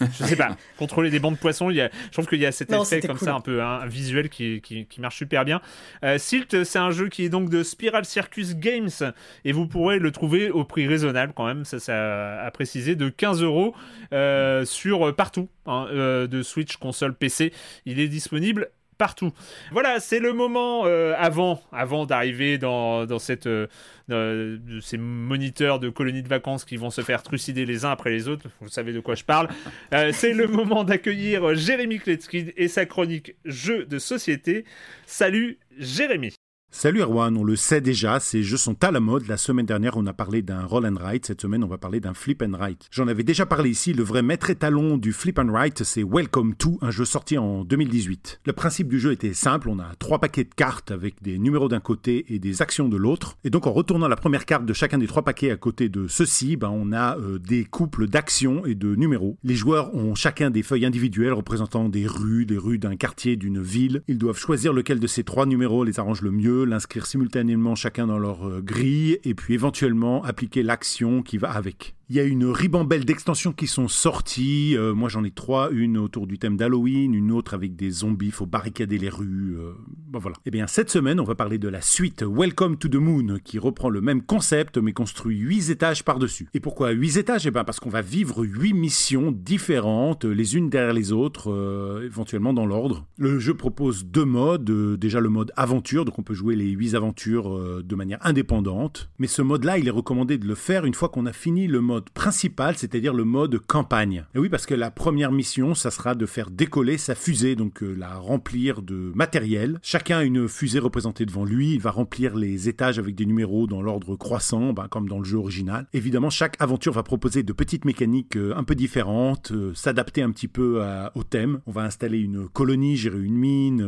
Je 0.00 0.24
sais 0.24 0.36
pas. 0.36 0.56
Contrôler 0.78 1.10
des 1.10 1.18
bancs 1.18 1.34
de 1.34 1.38
poissons, 1.38 1.70
il 1.70 1.76
y 1.76 1.80
a, 1.80 1.90
je 2.06 2.10
trouve 2.10 2.26
qu'il 2.26 2.40
y 2.40 2.46
a 2.46 2.52
cet 2.52 2.72
effet 2.72 3.00
comme 3.00 3.18
ça 3.18 3.34
un 3.34 3.40
peu 3.40 3.62
un 3.62 3.86
visuel 3.86 4.28
qui, 4.28 4.60
qui, 4.60 5.00
marche 5.00 5.16
super 5.16 5.44
bien. 5.44 5.60
Euh, 6.04 6.18
Silt, 6.18 6.64
c'est 6.64 6.78
un 6.78 6.90
jeu 6.90 7.08
qui 7.08 7.24
est 7.24 7.28
donc 7.28 7.50
de 7.50 7.62
Spiral 7.62 8.04
Circus 8.04 8.56
Games 8.56 9.12
et 9.44 9.52
vous 9.52 9.66
pourrez 9.66 9.98
le 9.98 10.10
trouver 10.10 10.50
au 10.50 10.64
prix 10.64 10.86
raisonnable 10.86 11.32
quand 11.34 11.46
même, 11.46 11.64
ça, 11.64 11.78
ça 11.78 12.40
a 12.40 12.50
précisé, 12.50 12.96
de 12.96 13.08
15 13.08 13.42
euros 13.42 13.74
euh, 14.12 14.64
sur 14.64 15.14
partout 15.14 15.48
hein, 15.66 15.86
euh, 15.90 16.26
de 16.26 16.42
Switch, 16.42 16.76
console, 16.76 17.14
PC. 17.14 17.52
Il 17.86 18.00
est 18.00 18.08
disponible 18.08 18.70
partout. 18.96 19.32
Voilà, 19.72 20.00
c'est 20.00 20.20
le 20.20 20.32
moment 20.32 20.86
euh, 20.86 21.14
avant, 21.16 21.62
avant 21.72 22.06
d'arriver 22.06 22.58
dans, 22.58 23.06
cette, 23.18 23.46
euh, 23.46 24.58
ces 24.80 24.98
moniteurs 24.98 25.80
de 25.80 25.88
colonies 25.88 26.22
de 26.22 26.28
vacances 26.28 26.64
qui 26.64 26.76
vont 26.76 26.90
se 26.90 27.00
faire 27.00 27.22
trucider 27.22 27.66
les 27.66 27.84
uns 27.84 27.90
après 27.90 28.10
les 28.10 28.28
autres. 28.28 28.46
Vous 28.60 28.68
savez 28.68 28.92
de 28.92 29.00
quoi 29.00 29.14
je 29.14 29.24
parle. 29.24 29.48
Euh, 29.92 30.10
c'est 30.12 30.32
le 30.32 30.46
moment 30.46 30.84
d'accueillir 30.84 31.54
Jérémy 31.54 31.98
Kletsky 31.98 32.52
et 32.56 32.68
sa 32.68 32.86
chronique 32.86 33.34
Jeux 33.44 33.84
de 33.84 33.98
société. 33.98 34.64
Salut 35.06 35.58
Jérémy. 35.78 36.34
Salut 36.76 37.02
Erwan, 37.02 37.36
on 37.36 37.44
le 37.44 37.54
sait 37.54 37.80
déjà, 37.80 38.18
ces 38.18 38.42
jeux 38.42 38.56
sont 38.56 38.82
à 38.82 38.90
la 38.90 38.98
mode. 38.98 39.28
La 39.28 39.36
semaine 39.36 39.64
dernière, 39.64 39.96
on 39.96 40.04
a 40.06 40.12
parlé 40.12 40.42
d'un 40.42 40.64
roll 40.64 40.84
and 40.84 40.96
write. 40.96 41.24
Cette 41.24 41.40
semaine, 41.40 41.62
on 41.62 41.68
va 41.68 41.78
parler 41.78 42.00
d'un 42.00 42.14
flip 42.14 42.42
and 42.42 42.50
write. 42.58 42.88
J'en 42.90 43.06
avais 43.06 43.22
déjà 43.22 43.46
parlé 43.46 43.70
ici. 43.70 43.92
Le 43.92 44.02
vrai 44.02 44.22
maître 44.22 44.50
étalon 44.50 44.98
du 44.98 45.12
flip 45.12 45.38
and 45.38 45.52
write, 45.52 45.84
c'est 45.84 46.02
Welcome 46.02 46.56
to, 46.56 46.78
un 46.82 46.90
jeu 46.90 47.04
sorti 47.04 47.38
en 47.38 47.64
2018. 47.64 48.40
Le 48.44 48.52
principe 48.52 48.88
du 48.88 48.98
jeu 48.98 49.12
était 49.12 49.34
simple. 49.34 49.68
On 49.68 49.78
a 49.78 49.94
trois 50.00 50.18
paquets 50.18 50.42
de 50.42 50.52
cartes 50.52 50.90
avec 50.90 51.22
des 51.22 51.38
numéros 51.38 51.68
d'un 51.68 51.78
côté 51.78 52.26
et 52.34 52.40
des 52.40 52.60
actions 52.60 52.88
de 52.88 52.96
l'autre. 52.96 53.38
Et 53.44 53.50
donc, 53.50 53.68
en 53.68 53.72
retournant 53.72 54.08
la 54.08 54.16
première 54.16 54.44
carte 54.44 54.66
de 54.66 54.72
chacun 54.72 54.98
des 54.98 55.06
trois 55.06 55.22
paquets 55.22 55.52
à 55.52 55.56
côté 55.56 55.88
de 55.88 56.08
ceux-ci, 56.08 56.56
ben, 56.56 56.70
on 56.70 56.90
a 56.90 57.16
euh, 57.18 57.38
des 57.38 57.64
couples 57.64 58.08
d'actions 58.08 58.66
et 58.66 58.74
de 58.74 58.96
numéros. 58.96 59.38
Les 59.44 59.54
joueurs 59.54 59.94
ont 59.94 60.16
chacun 60.16 60.50
des 60.50 60.64
feuilles 60.64 60.86
individuelles 60.86 61.34
représentant 61.34 61.88
des 61.88 62.08
rues, 62.08 62.46
des 62.46 62.58
rues 62.58 62.78
d'un 62.78 62.96
quartier, 62.96 63.36
d'une 63.36 63.62
ville. 63.62 64.02
Ils 64.08 64.18
doivent 64.18 64.38
choisir 64.38 64.72
lequel 64.72 64.98
de 64.98 65.06
ces 65.06 65.22
trois 65.22 65.46
numéros 65.46 65.84
les 65.84 66.00
arrange 66.00 66.20
le 66.20 66.32
mieux 66.32 66.63
l'inscrire 66.64 67.06
simultanément 67.06 67.74
chacun 67.74 68.06
dans 68.06 68.18
leur 68.18 68.48
euh, 68.48 68.60
grille, 68.60 69.18
et 69.24 69.34
puis 69.34 69.54
éventuellement 69.54 70.22
appliquer 70.24 70.62
l'action 70.62 71.22
qui 71.22 71.38
va 71.38 71.50
avec. 71.50 71.94
Il 72.14 72.18
y 72.18 72.20
a 72.20 72.24
une 72.26 72.44
ribambelle 72.44 73.04
d'extensions 73.04 73.52
qui 73.52 73.66
sont 73.66 73.88
sorties. 73.88 74.76
Euh, 74.76 74.94
moi, 74.94 75.08
j'en 75.08 75.24
ai 75.24 75.32
trois. 75.32 75.72
Une 75.72 75.98
autour 75.98 76.28
du 76.28 76.38
thème 76.38 76.56
d'Halloween, 76.56 77.12
une 77.12 77.32
autre 77.32 77.54
avec 77.54 77.74
des 77.74 77.90
zombies, 77.90 78.30
faut 78.30 78.46
barricader 78.46 78.98
les 78.98 79.08
rues. 79.08 79.56
Euh, 79.58 79.72
bon, 79.88 80.20
voilà. 80.20 80.36
Et 80.36 80.40
eh 80.46 80.50
bien, 80.52 80.68
cette 80.68 80.90
semaine, 80.90 81.18
on 81.18 81.24
va 81.24 81.34
parler 81.34 81.58
de 81.58 81.66
la 81.66 81.80
suite 81.80 82.22
Welcome 82.22 82.76
to 82.76 82.86
the 82.86 82.94
Moon, 82.94 83.40
qui 83.42 83.58
reprend 83.58 83.90
le 83.90 84.00
même 84.00 84.22
concept, 84.22 84.78
mais 84.78 84.92
construit 84.92 85.36
huit 85.36 85.70
étages 85.70 86.04
par-dessus. 86.04 86.46
Et 86.54 86.60
pourquoi 86.60 86.92
huit 86.92 87.16
étages? 87.16 87.48
Eh 87.48 87.50
bien, 87.50 87.64
parce 87.64 87.80
qu'on 87.80 87.90
va 87.90 88.00
vivre 88.00 88.44
huit 88.44 88.74
missions 88.74 89.32
différentes, 89.32 90.24
les 90.24 90.54
unes 90.54 90.70
derrière 90.70 90.94
les 90.94 91.10
autres, 91.10 91.50
euh, 91.50 92.04
éventuellement 92.04 92.52
dans 92.52 92.64
l'ordre. 92.64 93.04
Le 93.18 93.40
jeu 93.40 93.54
propose 93.54 94.04
deux 94.04 94.24
modes. 94.24 94.70
déjà, 95.00 95.18
le 95.18 95.30
mode 95.30 95.50
aventure, 95.56 96.04
donc 96.04 96.16
on 96.20 96.22
peut 96.22 96.34
jouer 96.34 96.54
les 96.54 96.70
huit 96.70 96.94
aventures 96.94 97.82
de 97.82 97.96
manière 97.96 98.24
indépendante. 98.24 99.10
Mais 99.18 99.26
ce 99.26 99.42
mode-là, 99.42 99.78
il 99.78 99.88
est 99.88 99.90
recommandé 99.90 100.38
de 100.38 100.46
le 100.46 100.54
faire 100.54 100.84
une 100.84 100.94
fois 100.94 101.08
qu'on 101.08 101.26
a 101.26 101.32
fini 101.32 101.66
le 101.66 101.80
mode 101.80 102.03
principal, 102.10 102.76
c'est-à-dire 102.76 103.14
le 103.14 103.24
mode 103.24 103.58
campagne. 103.58 104.24
Et 104.34 104.38
oui, 104.38 104.48
parce 104.48 104.66
que 104.66 104.74
la 104.74 104.90
première 104.90 105.32
mission, 105.32 105.74
ça 105.74 105.90
sera 105.90 106.14
de 106.14 106.26
faire 106.26 106.50
décoller 106.50 106.98
sa 106.98 107.14
fusée, 107.14 107.56
donc 107.56 107.82
euh, 107.82 107.94
la 107.94 108.16
remplir 108.16 108.82
de 108.82 109.12
matériel. 109.14 109.78
Chacun 109.82 110.18
a 110.18 110.24
une 110.24 110.48
fusée 110.48 110.78
représentée 110.78 111.26
devant 111.26 111.44
lui, 111.44 111.74
il 111.74 111.80
va 111.80 111.90
remplir 111.90 112.36
les 112.36 112.68
étages 112.68 112.98
avec 112.98 113.14
des 113.14 113.26
numéros 113.26 113.66
dans 113.66 113.82
l'ordre 113.82 114.16
croissant, 114.16 114.72
ben, 114.72 114.88
comme 114.88 115.08
dans 115.08 115.18
le 115.18 115.24
jeu 115.24 115.38
original. 115.38 115.86
Évidemment, 115.92 116.30
chaque 116.30 116.56
aventure 116.60 116.92
va 116.92 117.02
proposer 117.02 117.42
de 117.42 117.52
petites 117.52 117.84
mécaniques 117.84 118.36
euh, 118.36 118.54
un 118.56 118.64
peu 118.64 118.74
différentes, 118.74 119.52
euh, 119.52 119.72
s'adapter 119.74 120.22
un 120.22 120.30
petit 120.30 120.48
peu 120.48 120.82
au 121.14 121.22
thème. 121.22 121.60
On 121.66 121.72
va 121.72 121.82
installer 121.82 122.18
une 122.18 122.48
colonie, 122.48 122.96
gérer 122.96 123.20
une 123.20 123.36
mine, 123.36 123.86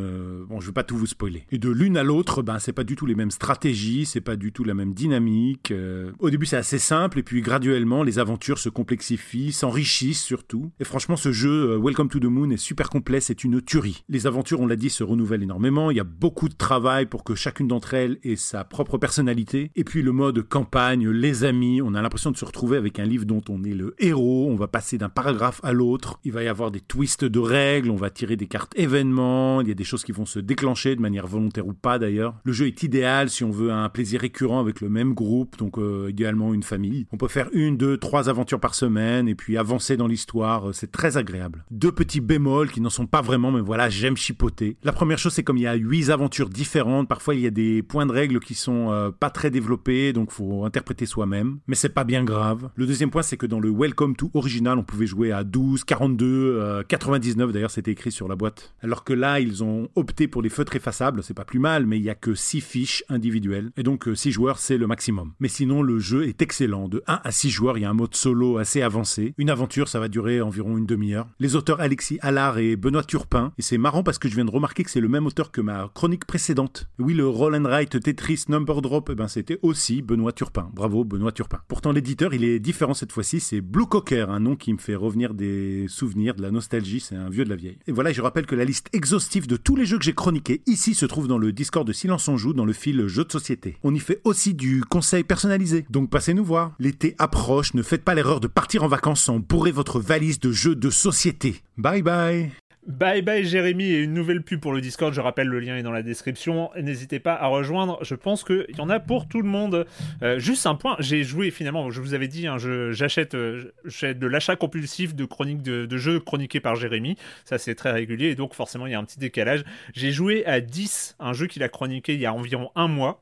bon, 0.48 0.60
je 0.60 0.66
vais 0.66 0.72
pas 0.72 0.84
tout 0.84 0.96
vous 0.96 1.06
spoiler. 1.06 1.44
Et 1.50 1.58
de 1.58 1.68
l'une 1.68 1.96
à 1.96 2.02
l'autre, 2.02 2.42
ben, 2.42 2.58
c'est 2.58 2.72
pas 2.72 2.84
du 2.84 2.96
tout 2.96 3.06
les 3.06 3.14
mêmes 3.14 3.30
stratégies, 3.30 4.06
c'est 4.06 4.20
pas 4.20 4.36
du 4.36 4.52
tout 4.52 4.64
la 4.64 4.74
même 4.74 4.94
dynamique. 4.94 5.72
au 6.18 6.30
début, 6.30 6.46
c'est 6.46 6.56
assez 6.56 6.78
simple, 6.78 7.18
et 7.18 7.22
puis 7.22 7.40
graduellement, 7.40 7.95
les 8.02 8.18
aventures 8.18 8.58
se 8.58 8.68
complexifient, 8.68 9.52
s'enrichissent 9.52 10.22
surtout. 10.22 10.70
Et 10.80 10.84
franchement, 10.84 11.16
ce 11.16 11.32
jeu, 11.32 11.70
euh, 11.70 11.78
Welcome 11.78 12.08
to 12.08 12.18
the 12.18 12.24
Moon, 12.24 12.50
est 12.50 12.56
super 12.56 12.90
complet, 12.90 13.20
c'est 13.20 13.44
une 13.44 13.60
tuerie. 13.62 14.04
Les 14.08 14.26
aventures, 14.26 14.60
on 14.60 14.66
l'a 14.66 14.76
dit, 14.76 14.90
se 14.90 15.04
renouvellent 15.04 15.42
énormément. 15.42 15.90
Il 15.90 15.96
y 15.96 16.00
a 16.00 16.04
beaucoup 16.04 16.48
de 16.48 16.54
travail 16.54 17.06
pour 17.06 17.24
que 17.24 17.34
chacune 17.34 17.68
d'entre 17.68 17.94
elles 17.94 18.18
ait 18.22 18.36
sa 18.36 18.64
propre 18.64 18.98
personnalité. 18.98 19.70
Et 19.76 19.84
puis 19.84 20.02
le 20.02 20.12
mode 20.12 20.42
campagne, 20.42 21.08
les 21.08 21.44
amis, 21.44 21.82
on 21.82 21.94
a 21.94 22.02
l'impression 22.02 22.30
de 22.30 22.36
se 22.36 22.44
retrouver 22.44 22.76
avec 22.76 22.98
un 22.98 23.04
livre 23.04 23.24
dont 23.24 23.42
on 23.48 23.62
est 23.64 23.74
le 23.74 23.94
héros. 23.98 24.48
On 24.50 24.56
va 24.56 24.68
passer 24.68 24.98
d'un 24.98 25.08
paragraphe 25.08 25.60
à 25.62 25.72
l'autre. 25.72 26.20
Il 26.24 26.32
va 26.32 26.42
y 26.42 26.48
avoir 26.48 26.70
des 26.70 26.80
twists 26.80 27.24
de 27.24 27.38
règles, 27.38 27.90
on 27.90 27.96
va 27.96 28.10
tirer 28.10 28.36
des 28.36 28.46
cartes 28.46 28.72
événements. 28.76 29.60
Il 29.60 29.68
y 29.68 29.72
a 29.72 29.74
des 29.74 29.84
choses 29.84 30.04
qui 30.04 30.12
vont 30.12 30.26
se 30.26 30.38
déclencher 30.38 30.96
de 30.96 31.00
manière 31.00 31.26
volontaire 31.26 31.66
ou 31.66 31.72
pas 31.72 31.98
d'ailleurs. 31.98 32.34
Le 32.44 32.52
jeu 32.52 32.66
est 32.66 32.82
idéal 32.82 33.30
si 33.30 33.44
on 33.44 33.50
veut 33.50 33.72
un 33.72 33.88
plaisir 33.88 34.20
récurrent 34.20 34.60
avec 34.60 34.80
le 34.80 34.88
même 34.88 35.14
groupe, 35.14 35.56
donc 35.58 35.78
euh, 35.78 36.10
idéalement 36.10 36.54
une 36.54 36.62
famille. 36.62 37.06
On 37.12 37.16
peut 37.16 37.28
faire 37.28 37.48
une, 37.52 37.76
deux 37.76 37.85
deux, 37.86 37.98
trois 37.98 38.28
aventures 38.28 38.58
par 38.58 38.74
semaine 38.74 39.28
et 39.28 39.36
puis 39.36 39.56
avancer 39.56 39.96
dans 39.96 40.08
l'histoire. 40.08 40.74
C'est 40.74 40.90
très 40.90 41.16
agréable. 41.16 41.64
Deux 41.70 41.92
petits 41.92 42.20
bémols 42.20 42.70
qui 42.72 42.80
n'en 42.80 42.90
sont 42.90 43.06
pas 43.06 43.22
vraiment, 43.22 43.52
mais 43.52 43.60
voilà, 43.60 43.88
j'aime 43.88 44.16
chipoter. 44.16 44.76
La 44.82 44.92
première 44.92 45.18
chose, 45.18 45.32
c'est 45.32 45.44
comme 45.44 45.56
il 45.56 45.62
y 45.62 45.68
a 45.68 45.74
huit 45.74 46.10
aventures 46.10 46.48
différentes, 46.48 47.08
parfois 47.08 47.36
il 47.36 47.42
y 47.42 47.46
a 47.46 47.50
des 47.50 47.84
points 47.84 48.06
de 48.06 48.12
règles 48.12 48.40
qui 48.40 48.54
sont 48.54 48.90
euh, 48.90 49.10
pas 49.12 49.30
très 49.30 49.50
développés, 49.50 50.12
donc 50.12 50.32
faut 50.32 50.64
interpréter 50.64 51.06
soi-même. 51.06 51.58
Mais 51.68 51.76
c'est 51.76 51.90
pas 51.90 52.02
bien 52.02 52.24
grave. 52.24 52.70
Le 52.74 52.86
deuxième 52.86 53.10
point, 53.10 53.22
c'est 53.22 53.36
que 53.36 53.46
dans 53.46 53.60
le 53.60 53.70
Welcome 53.70 54.16
to 54.16 54.32
Original, 54.34 54.78
on 54.78 54.82
pouvait 54.82 55.06
jouer 55.06 55.30
à 55.30 55.44
12, 55.44 55.84
42, 55.84 56.82
99 56.88 57.52
d'ailleurs, 57.52 57.70
c'était 57.70 57.92
écrit 57.92 58.10
sur 58.10 58.26
la 58.26 58.34
boîte. 58.34 58.74
Alors 58.82 59.04
que 59.04 59.12
là, 59.12 59.38
ils 59.38 59.62
ont 59.62 59.88
opté 59.94 60.26
pour 60.26 60.42
les 60.42 60.48
feutres 60.48 60.74
effaçables, 60.74 61.22
c'est 61.22 61.34
pas 61.34 61.44
plus 61.44 61.60
mal, 61.60 61.86
mais 61.86 61.98
il 61.98 62.02
y 62.04 62.10
a 62.10 62.16
que 62.16 62.34
6 62.34 62.60
fiches 62.60 63.04
individuelles. 63.08 63.70
Et 63.76 63.84
donc 63.84 64.08
6 64.12 64.28
euh, 64.28 64.32
joueurs, 64.32 64.58
c'est 64.58 64.76
le 64.76 64.88
maximum. 64.88 65.34
Mais 65.38 65.48
sinon, 65.48 65.82
le 65.82 66.00
jeu 66.00 66.26
est 66.26 66.42
excellent. 66.42 66.88
De 66.88 67.04
1 67.06 67.20
à 67.22 67.30
6 67.30 67.50
joueurs, 67.50 67.75
il 67.76 67.82
y 67.82 67.84
a 67.84 67.90
un 67.90 67.94
mode 67.94 68.14
solo 68.14 68.58
assez 68.58 68.82
avancé. 68.82 69.34
Une 69.38 69.50
aventure, 69.50 69.88
ça 69.88 70.00
va 70.00 70.08
durer 70.08 70.40
environ 70.40 70.76
une 70.76 70.86
demi-heure. 70.86 71.26
Les 71.38 71.56
auteurs 71.56 71.80
Alexis 71.80 72.18
Allard 72.22 72.58
et 72.58 72.76
Benoît 72.76 73.04
Turpin. 73.04 73.52
Et 73.58 73.62
c'est 73.62 73.78
marrant 73.78 74.02
parce 74.02 74.18
que 74.18 74.28
je 74.28 74.34
viens 74.34 74.44
de 74.44 74.50
remarquer 74.50 74.84
que 74.84 74.90
c'est 74.90 75.00
le 75.00 75.08
même 75.08 75.26
auteur 75.26 75.50
que 75.50 75.60
ma 75.60 75.90
chronique 75.94 76.24
précédente. 76.24 76.88
Oui, 76.98 77.14
le 77.14 77.26
Roll 77.26 77.54
and 77.54 77.64
Write 77.64 78.00
Tetris 78.00 78.44
Number 78.48 78.82
Drop, 78.82 79.10
eh 79.12 79.14
ben 79.14 79.28
c'était 79.28 79.58
aussi 79.62 80.02
Benoît 80.02 80.32
Turpin. 80.32 80.70
Bravo, 80.72 81.04
Benoît 81.04 81.32
Turpin. 81.32 81.60
Pourtant, 81.68 81.92
l'éditeur, 81.92 82.34
il 82.34 82.44
est 82.44 82.58
différent 82.58 82.94
cette 82.94 83.12
fois-ci. 83.12 83.40
C'est 83.40 83.60
Blue 83.60 83.86
Cocker, 83.86 84.30
un 84.30 84.40
nom 84.40 84.56
qui 84.56 84.72
me 84.72 84.78
fait 84.78 84.94
revenir 84.94 85.34
des 85.34 85.86
souvenirs, 85.88 86.34
de 86.34 86.42
la 86.42 86.50
nostalgie. 86.50 87.00
C'est 87.00 87.16
un 87.16 87.30
vieux 87.30 87.44
de 87.44 87.50
la 87.50 87.56
vieille. 87.56 87.78
Et 87.86 87.92
voilà, 87.92 88.12
je 88.12 88.22
rappelle 88.22 88.46
que 88.46 88.54
la 88.54 88.64
liste 88.64 88.88
exhaustive 88.92 89.46
de 89.46 89.56
tous 89.56 89.76
les 89.76 89.86
jeux 89.86 89.98
que 89.98 90.04
j'ai 90.04 90.14
chroniqués 90.14 90.62
ici 90.66 90.94
se 90.94 91.06
trouve 91.06 91.28
dans 91.28 91.38
le 91.38 91.52
Discord 91.52 91.86
de 91.86 91.92
Silence 91.92 92.28
on 92.28 92.36
Joue, 92.36 92.52
dans 92.52 92.64
le 92.64 92.72
fil 92.72 93.06
Jeux 93.06 93.24
de 93.24 93.32
société. 93.32 93.76
On 93.82 93.94
y 93.94 94.00
fait 94.00 94.20
aussi 94.24 94.54
du 94.54 94.82
conseil 94.84 95.24
personnalisé. 95.24 95.86
Donc 95.90 96.10
passez 96.10 96.34
nous 96.34 96.44
voir. 96.44 96.74
L'été 96.78 97.14
approche, 97.18 97.65
ne 97.74 97.82
faites 97.82 98.04
pas 98.04 98.14
l'erreur 98.14 98.40
de 98.40 98.46
partir 98.46 98.82
en 98.82 98.88
vacances 98.88 99.22
sans 99.22 99.38
bourrer 99.38 99.72
votre 99.72 100.00
valise 100.00 100.40
de 100.40 100.52
jeux 100.52 100.74
de 100.74 100.90
société. 100.90 101.62
Bye 101.76 102.02
bye 102.02 102.50
Bye 102.86 103.20
bye 103.20 103.44
Jérémy 103.44 103.86
et 103.86 104.02
une 104.02 104.14
nouvelle 104.14 104.42
pub 104.42 104.60
pour 104.60 104.72
le 104.72 104.80
Discord, 104.80 105.12
je 105.12 105.20
rappelle 105.20 105.48
le 105.48 105.58
lien 105.58 105.76
est 105.76 105.82
dans 105.82 105.90
la 105.90 106.04
description, 106.04 106.70
n'hésitez 106.80 107.18
pas 107.18 107.34
à 107.34 107.48
rejoindre, 107.48 107.98
je 108.02 108.14
pense 108.14 108.44
qu'il 108.44 108.64
y 108.78 108.80
en 108.80 108.88
a 108.88 109.00
pour 109.00 109.26
tout 109.26 109.42
le 109.42 109.48
monde. 109.48 109.86
Euh, 110.22 110.38
juste 110.38 110.66
un 110.66 110.76
point, 110.76 110.94
j'ai 111.00 111.24
joué 111.24 111.50
finalement, 111.50 111.90
je 111.90 112.00
vous 112.00 112.14
avais 112.14 112.28
dit, 112.28 112.46
hein, 112.46 112.58
j'achète 112.58 113.34
euh, 113.34 113.72
de 113.84 114.26
l'achat 114.28 114.54
compulsif 114.54 115.16
de 115.16 115.24
chroniques 115.24 115.62
de, 115.62 115.96
jeux 115.96 116.20
chroniqués 116.20 116.60
par 116.60 116.76
Jérémy, 116.76 117.16
ça 117.44 117.58
c'est 117.58 117.74
très 117.74 117.90
régulier 117.90 118.28
et 118.28 118.34
donc 118.36 118.54
forcément 118.54 118.86
il 118.86 118.92
y 118.92 118.94
a 118.94 119.00
un 119.00 119.04
petit 119.04 119.18
décalage. 119.18 119.64
J'ai 119.92 120.12
joué 120.12 120.46
à 120.46 120.60
10, 120.60 121.16
un 121.18 121.32
jeu 121.32 121.48
qu'il 121.48 121.64
a 121.64 121.68
chroniqué 121.68 122.14
il 122.14 122.20
y 122.20 122.26
a 122.26 122.32
environ 122.32 122.70
un 122.76 122.86
mois, 122.86 123.20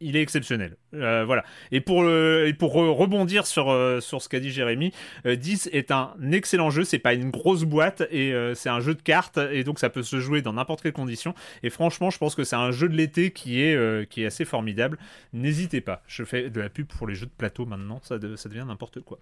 il 0.00 0.16
est 0.16 0.22
exceptionnel. 0.22 0.76
Euh, 0.94 1.24
voilà. 1.24 1.44
Et 1.72 1.80
pour, 1.80 2.02
rebondir 2.02 3.46
sur, 3.46 3.70
euh, 3.70 4.00
sur 4.00 4.22
ce 4.22 4.28
qu'a 4.28 4.40
dit 4.40 4.50
Jérémy, 4.50 4.92
10 5.24 5.66
euh, 5.66 5.76
est 5.76 5.90
un 5.90 6.14
excellent 6.32 6.70
jeu. 6.70 6.84
C'est 6.84 6.98
pas 6.98 7.14
une 7.14 7.30
grosse 7.30 7.64
boîte 7.64 8.02
et 8.10 8.34
c'est 8.54 8.68
un 8.68 8.80
jeu 8.80 8.94
de 8.94 9.02
cartes 9.02 9.38
et 9.38 9.64
donc 9.64 9.78
ça 9.78 9.90
peut 9.90 10.02
se 10.02 10.20
jouer 10.20 10.42
dans 10.42 10.52
n'importe 10.52 10.82
quelle 10.82 10.92
condition. 10.92 11.34
Et 11.62 11.70
franchement, 11.70 12.10
je 12.10 12.18
pense 12.18 12.34
que 12.34 12.44
c'est 12.44 12.56
un 12.56 12.70
jeu 12.70 12.88
de 12.88 12.96
l'été 12.96 13.30
qui 13.30 13.62
est, 13.62 14.08
qui 14.08 14.22
est 14.22 14.26
assez 14.26 14.44
formidable. 14.44 14.98
N'hésitez 15.32 15.80
pas. 15.80 16.02
Je 16.06 16.24
fais 16.24 16.50
de 16.50 16.60
la 16.60 16.68
pub 16.68 16.86
pour 16.86 17.06
les 17.06 17.14
jeux 17.14 17.26
de 17.26 17.30
plateau 17.36 17.66
maintenant. 17.66 18.00
Ça, 18.02 18.16
ça 18.36 18.48
devient 18.48 18.64
n'importe 18.66 19.00
quoi. 19.00 19.18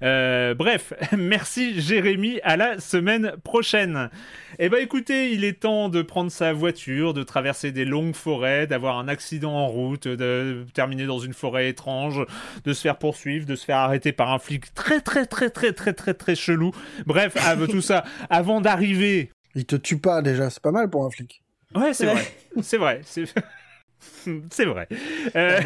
bref, 0.00 0.92
merci 1.16 1.80
Jérémy. 1.80 2.40
À 2.42 2.56
la 2.56 2.80
semaine 2.80 3.32
prochaine. 3.44 4.10
Eh 4.58 4.68
ben 4.68 4.82
écoutez, 4.82 5.32
il 5.32 5.44
est 5.44 5.60
temps 5.60 5.88
de 5.88 6.02
prendre 6.02 6.30
sa 6.30 6.52
voiture, 6.52 7.14
de 7.14 7.22
traverser 7.22 7.72
des 7.72 7.84
longues 7.84 8.14
forêts, 8.14 8.66
d'avoir 8.66 8.98
un 8.98 9.08
accident 9.08 9.52
en 9.52 9.68
route, 9.68 10.06
de 10.18 10.66
terminer 10.74 11.06
dans 11.06 11.18
une 11.18 11.32
forêt 11.32 11.68
étrange, 11.68 12.20
de 12.64 12.72
se 12.72 12.82
faire 12.82 12.98
poursuivre, 12.98 13.46
de 13.46 13.56
se 13.56 13.64
faire 13.64 13.78
arrêter 13.78 14.12
par 14.12 14.32
un 14.32 14.38
flic 14.38 14.74
très 14.74 15.00
très 15.00 15.24
très 15.24 15.48
très 15.48 15.72
très 15.72 15.92
très 15.94 16.14
très 16.14 16.34
chelou. 16.34 16.72
Bref, 17.06 17.36
tout 17.70 17.80
ça, 17.80 18.04
avant 18.28 18.60
d'arriver. 18.60 19.30
Il 19.54 19.64
te 19.64 19.76
tue 19.76 19.98
pas 19.98 20.20
déjà, 20.22 20.50
c'est 20.50 20.62
pas 20.62 20.70
mal 20.70 20.90
pour 20.90 21.04
un 21.04 21.10
flic. 21.10 21.42
Ouais, 21.74 21.92
c'est 21.92 22.06
vrai. 22.06 22.26
C'est 22.62 22.78
vrai. 22.78 23.00
C'est 23.04 24.64
vrai. 24.64 24.88
Euh, 25.34 25.60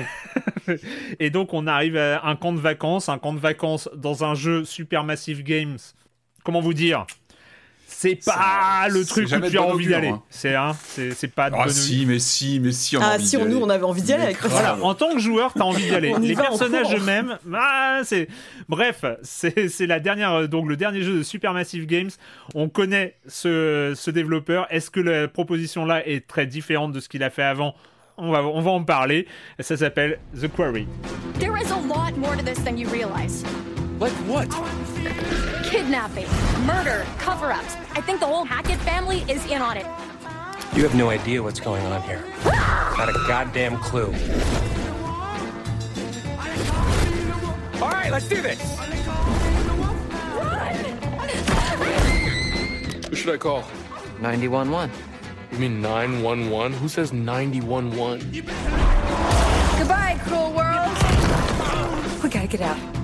et 1.20 1.30
donc 1.30 1.52
on 1.52 1.66
arrive 1.66 1.96
à 1.96 2.24
un 2.26 2.36
camp 2.36 2.52
de 2.52 2.60
vacances, 2.60 3.08
un 3.08 3.18
camp 3.18 3.32
de 3.32 3.38
vacances 3.38 3.88
dans 3.94 4.24
un 4.24 4.34
jeu 4.34 4.64
Supermassive 4.64 5.42
Games. 5.42 5.78
Comment 6.44 6.60
vous 6.60 6.74
dire? 6.74 7.06
C'est 8.02 8.16
pas 8.24 8.88
le 8.90 9.04
truc 9.04 9.28
où 9.30 9.48
tu 9.48 9.58
as 9.58 9.62
envie 9.62 9.86
d'aller. 9.86 10.08
Hein. 10.08 10.22
C'est 10.28 10.54
hein, 10.54 10.72
c'est 10.86 11.32
pas 11.32 11.50
de 11.50 11.56
Ah 11.56 11.68
si, 11.68 12.04
mais 12.04 12.18
si, 12.18 12.58
mais 12.58 12.72
si 12.72 12.96
on 12.96 13.00
a 13.00 13.04
ah, 13.04 13.14
envie 13.14 13.26
si 13.26 13.38
nous 13.38 13.58
on 13.58 13.70
avait 13.70 13.84
envie 13.84 14.02
d'y 14.02 14.12
aller. 14.12 14.36
Voilà, 14.42 14.76
en 14.82 14.94
tant 14.94 15.12
que 15.12 15.20
joueur, 15.20 15.52
t'as 15.54 15.62
envie 15.62 15.84
d'y 15.84 15.94
aller. 15.94 16.12
Les 16.20 16.34
personnages 16.34 16.92
eux-mêmes, 16.94 17.38
ah, 17.54 18.00
c'est 18.04 18.28
bref, 18.68 19.04
c'est 19.22 19.86
la 19.86 20.00
dernière 20.00 20.48
donc 20.48 20.68
le 20.68 20.76
dernier 20.76 21.02
jeu 21.02 21.18
de 21.18 21.22
Supermassive 21.22 21.86
Games. 21.86 22.10
On 22.54 22.68
connaît 22.68 23.16
ce, 23.28 23.92
ce 23.94 24.10
développeur. 24.10 24.66
Est-ce 24.70 24.90
que 24.90 25.00
la 25.00 25.28
proposition 25.28 25.84
là 25.84 26.06
est 26.06 26.26
très 26.26 26.46
différente 26.46 26.92
de 26.92 26.98
ce 26.98 27.08
qu'il 27.08 27.22
a 27.22 27.30
fait 27.30 27.44
avant? 27.44 27.74
On 28.18 28.30
va, 28.30 28.42
on 28.42 28.60
va 28.60 28.70
en 28.72 28.82
parler. 28.82 29.26
Ça 29.60 29.76
s'appelle 29.76 30.18
The 30.38 30.48
Quarry. 30.48 30.86
There 31.38 31.56
is 31.56 31.70
a 31.70 31.76
lot 31.76 32.16
more 32.18 32.36
to 32.36 32.44
this 32.44 32.58
than 32.64 32.76
you 32.76 32.88
realize. 32.88 33.44
Like 34.00 34.12
what? 34.28 34.48
Kidnapping, 35.72 36.28
murder, 36.66 37.06
cover 37.16 37.50
ups. 37.50 37.76
I 37.92 38.02
think 38.02 38.20
the 38.20 38.26
whole 38.26 38.44
Hackett 38.44 38.78
family 38.80 39.24
is 39.26 39.42
in 39.46 39.62
on 39.62 39.78
it. 39.78 39.86
You 40.76 40.82
have 40.82 40.94
no 40.94 41.08
idea 41.08 41.42
what's 41.42 41.60
going 41.60 41.82
on 41.86 42.02
here. 42.02 42.22
Not 42.44 43.08
a 43.08 43.14
goddamn 43.26 43.78
clue. 43.78 44.12
All 47.80 47.88
right, 47.88 48.12
let's 48.12 48.28
do 48.28 48.42
this. 48.42 48.60
Who 53.08 53.16
should 53.16 53.34
I 53.34 53.38
call? 53.38 53.64
911. 54.20 54.94
You 55.52 55.58
mean 55.58 55.80
911? 55.80 56.74
Who 56.74 56.88
says 56.90 57.14
911? 57.14 58.30
Goodbye, 59.78 60.20
cruel 60.26 60.52
world. 60.52 62.22
We 62.22 62.28
gotta 62.28 62.46
get 62.46 62.60
out. 62.60 63.01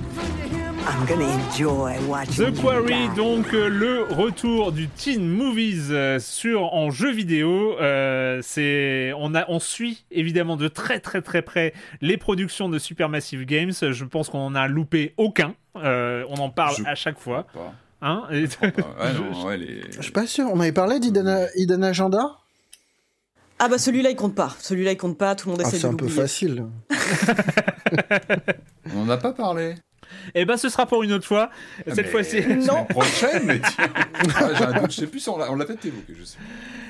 The 0.89 2.51
Quarry, 2.59 3.09
donc 3.15 3.53
euh, 3.53 3.67
le 3.67 4.01
retour 4.01 4.71
du 4.71 4.87
Teen 4.87 5.27
Movies 5.29 5.91
euh, 5.91 6.17
sur 6.17 6.73
en 6.73 6.89
jeu 6.89 7.11
vidéo. 7.11 7.77
Euh, 7.79 8.39
c'est 8.41 9.13
on 9.15 9.35
a 9.35 9.45
on 9.49 9.59
suit 9.59 10.03
évidemment 10.09 10.57
de 10.57 10.67
très 10.67 10.99
très 10.99 11.21
très 11.21 11.43
près 11.43 11.73
les 12.01 12.17
productions 12.17 12.69
de 12.69 12.79
Supermassive 12.79 13.45
Games. 13.45 13.71
Je 13.71 14.03
pense 14.03 14.29
qu'on 14.29 14.39
en 14.39 14.55
a 14.55 14.67
loupé 14.67 15.13
aucun. 15.17 15.53
on 15.75 16.35
en 16.39 16.49
parle 16.49 16.75
à 16.87 16.95
chaque 16.95 17.19
fois. 17.19 17.45
Hein 18.01 18.23
je... 18.31 20.01
suis 20.01 20.11
pas 20.11 20.25
sûr. 20.25 20.47
On 20.51 20.59
avait 20.59 20.71
parlé 20.71 20.99
d'Iden 20.99 21.83
Agenda? 21.83 22.37
Ah 23.59 23.67
bah 23.67 23.77
celui-là 23.77 24.09
il 24.09 24.15
compte 24.15 24.33
pas. 24.33 24.55
Celui-là 24.59 24.93
il 24.93 24.97
compte 24.97 25.19
pas. 25.19 25.35
Tout 25.35 25.49
le 25.49 25.51
monde 25.51 25.61
ah, 25.63 25.67
essaie 25.67 25.77
de 25.77 25.91
l'oublier. 25.91 26.09
C'est 26.09 26.15
un 26.15 26.23
peu 26.23 26.27
facile. 26.27 26.65
on 28.95 29.05
n'en 29.05 29.09
a 29.09 29.17
pas 29.17 29.33
parlé. 29.33 29.75
Eh 30.35 30.45
ben, 30.45 30.57
ce 30.57 30.69
sera 30.69 30.85
pour 30.85 31.03
une 31.03 31.11
autre 31.11 31.25
fois. 31.25 31.49
Ah, 31.87 31.95
Cette 31.95 32.07
fois-ci. 32.07 32.41
Non. 32.45 32.85
prochaine, 32.85 33.43
mais 33.45 33.61
ah, 34.35 34.49
j'ai 34.57 34.63
un 34.63 34.81
doute, 34.81 34.91
je 34.91 34.97
sais 34.97 35.07
plus 35.07 35.19
si 35.19 35.29
on 35.29 35.37
l'a 35.37 35.65
peut-être 35.65 35.85
évoqué, 35.85 36.13
je 36.17 36.23
sais. 36.23 36.37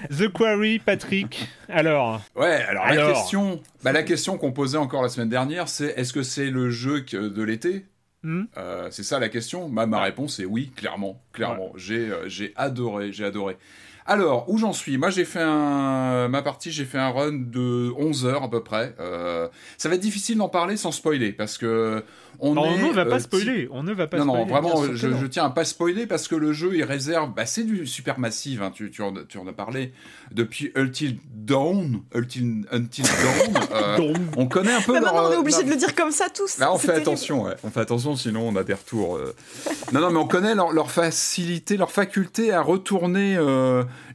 The 0.09 0.31
Quarry, 0.31 0.79
Patrick. 0.79 1.47
Alors. 1.67 2.21
Ouais, 2.35 2.63
alors, 2.67 2.87
la 2.87 3.13
question, 3.13 3.61
bah, 3.83 3.91
la 3.91 4.03
question 4.03 4.37
qu'on 4.37 4.51
posait 4.51 4.77
encore 4.77 5.03
la 5.03 5.09
semaine 5.09 5.29
dernière, 5.29 5.67
c'est 5.67 5.93
est-ce 5.97 6.13
que 6.13 6.23
c'est 6.23 6.49
le 6.49 6.69
jeu 6.69 7.01
de 7.01 7.43
l'été? 7.43 7.85
Hmm 8.21 8.43
euh, 8.57 8.89
c'est 8.91 9.03
ça 9.03 9.19
la 9.19 9.29
question. 9.29 9.69
Ma, 9.69 9.85
ma 9.85 10.01
réponse 10.01 10.39
est 10.39 10.45
oui, 10.45 10.71
clairement, 10.75 11.21
clairement. 11.31 11.71
J'ai, 11.75 12.09
euh, 12.09 12.27
j'ai 12.27 12.53
adoré, 12.55 13.11
j'ai 13.13 13.25
adoré. 13.25 13.57
Alors, 14.05 14.49
où 14.49 14.57
j'en 14.57 14.73
suis? 14.73 14.97
Moi, 14.97 15.11
j'ai 15.11 15.23
fait 15.23 15.41
un... 15.41 16.27
Ma 16.29 16.41
partie, 16.41 16.71
j'ai 16.71 16.85
fait 16.85 16.97
un 16.97 17.09
run 17.09 17.31
de 17.33 17.93
11 17.95 18.25
heures 18.25 18.43
à 18.43 18.49
peu 18.49 18.63
près. 18.63 18.95
Euh, 18.99 19.47
ça 19.77 19.87
va 19.87 19.95
être 19.95 20.01
difficile 20.01 20.39
d'en 20.39 20.49
parler 20.49 20.77
sans 20.77 20.91
spoiler, 20.91 21.31
parce 21.31 21.59
que 21.59 22.03
on, 22.39 22.53
ne 22.53 22.93
va 22.93 23.05
pas 23.05 23.15
euh, 23.15 23.19
spoiler. 23.19 23.67
On 23.71 23.83
ne 23.83 23.93
va 23.93 24.07
pas 24.07 24.17
non, 24.17 24.23
spoiler. 24.23 24.45
Non, 24.45 24.61
vraiment, 24.61 24.93
je, 24.93 25.25
tiens 25.27 25.45
à 25.45 25.49
pas 25.49 25.65
spoiler 25.65 26.07
parce 26.07 26.27
que 26.27 26.35
le 26.35 26.53
jeu, 26.53 26.71
il 26.75 26.83
réserve. 26.83 27.33
Bah, 27.33 27.45
c'est 27.45 27.63
du 27.63 27.85
super 27.85 28.19
massif. 28.19 28.61
Hein, 28.61 28.71
tu, 28.73 28.91
tu, 28.91 29.01
en, 29.01 29.13
tu, 29.27 29.37
en, 29.37 29.47
as 29.47 29.53
parlé 29.53 29.91
depuis 30.31 30.71
Until 30.75 31.17
Dawn. 31.33 32.01
Until, 32.13 32.65
Until 32.71 33.03
euh, 33.73 33.97
Dawn. 33.97 34.31
on 34.37 34.47
connaît 34.47 34.73
un 34.73 34.81
peu. 34.81 34.93
Mais 34.93 35.01
maintenant, 35.01 35.29
on 35.29 35.33
est 35.33 35.37
obligé 35.37 35.63
de 35.63 35.69
le 35.69 35.75
dire 35.75 35.95
comme 35.95 36.11
ça 36.11 36.29
tous. 36.29 36.59
Là, 36.59 36.73
on 36.73 36.77
fait 36.77 36.93
attention. 36.93 37.43
Ouais. 37.43 37.55
On 37.63 37.69
fait 37.69 37.81
attention, 37.81 38.15
sinon 38.15 38.47
on 38.47 38.55
a 38.55 38.63
des 38.63 38.73
retours. 38.73 39.17
Euh. 39.17 39.35
non, 39.91 39.99
non, 40.01 40.11
mais 40.11 40.19
on 40.19 40.27
connaît 40.27 40.55
leur, 40.55 40.91
facilité, 40.91 41.77
leur 41.77 41.91
faculté 41.91 42.53
à 42.53 42.61
retourner 42.61 43.37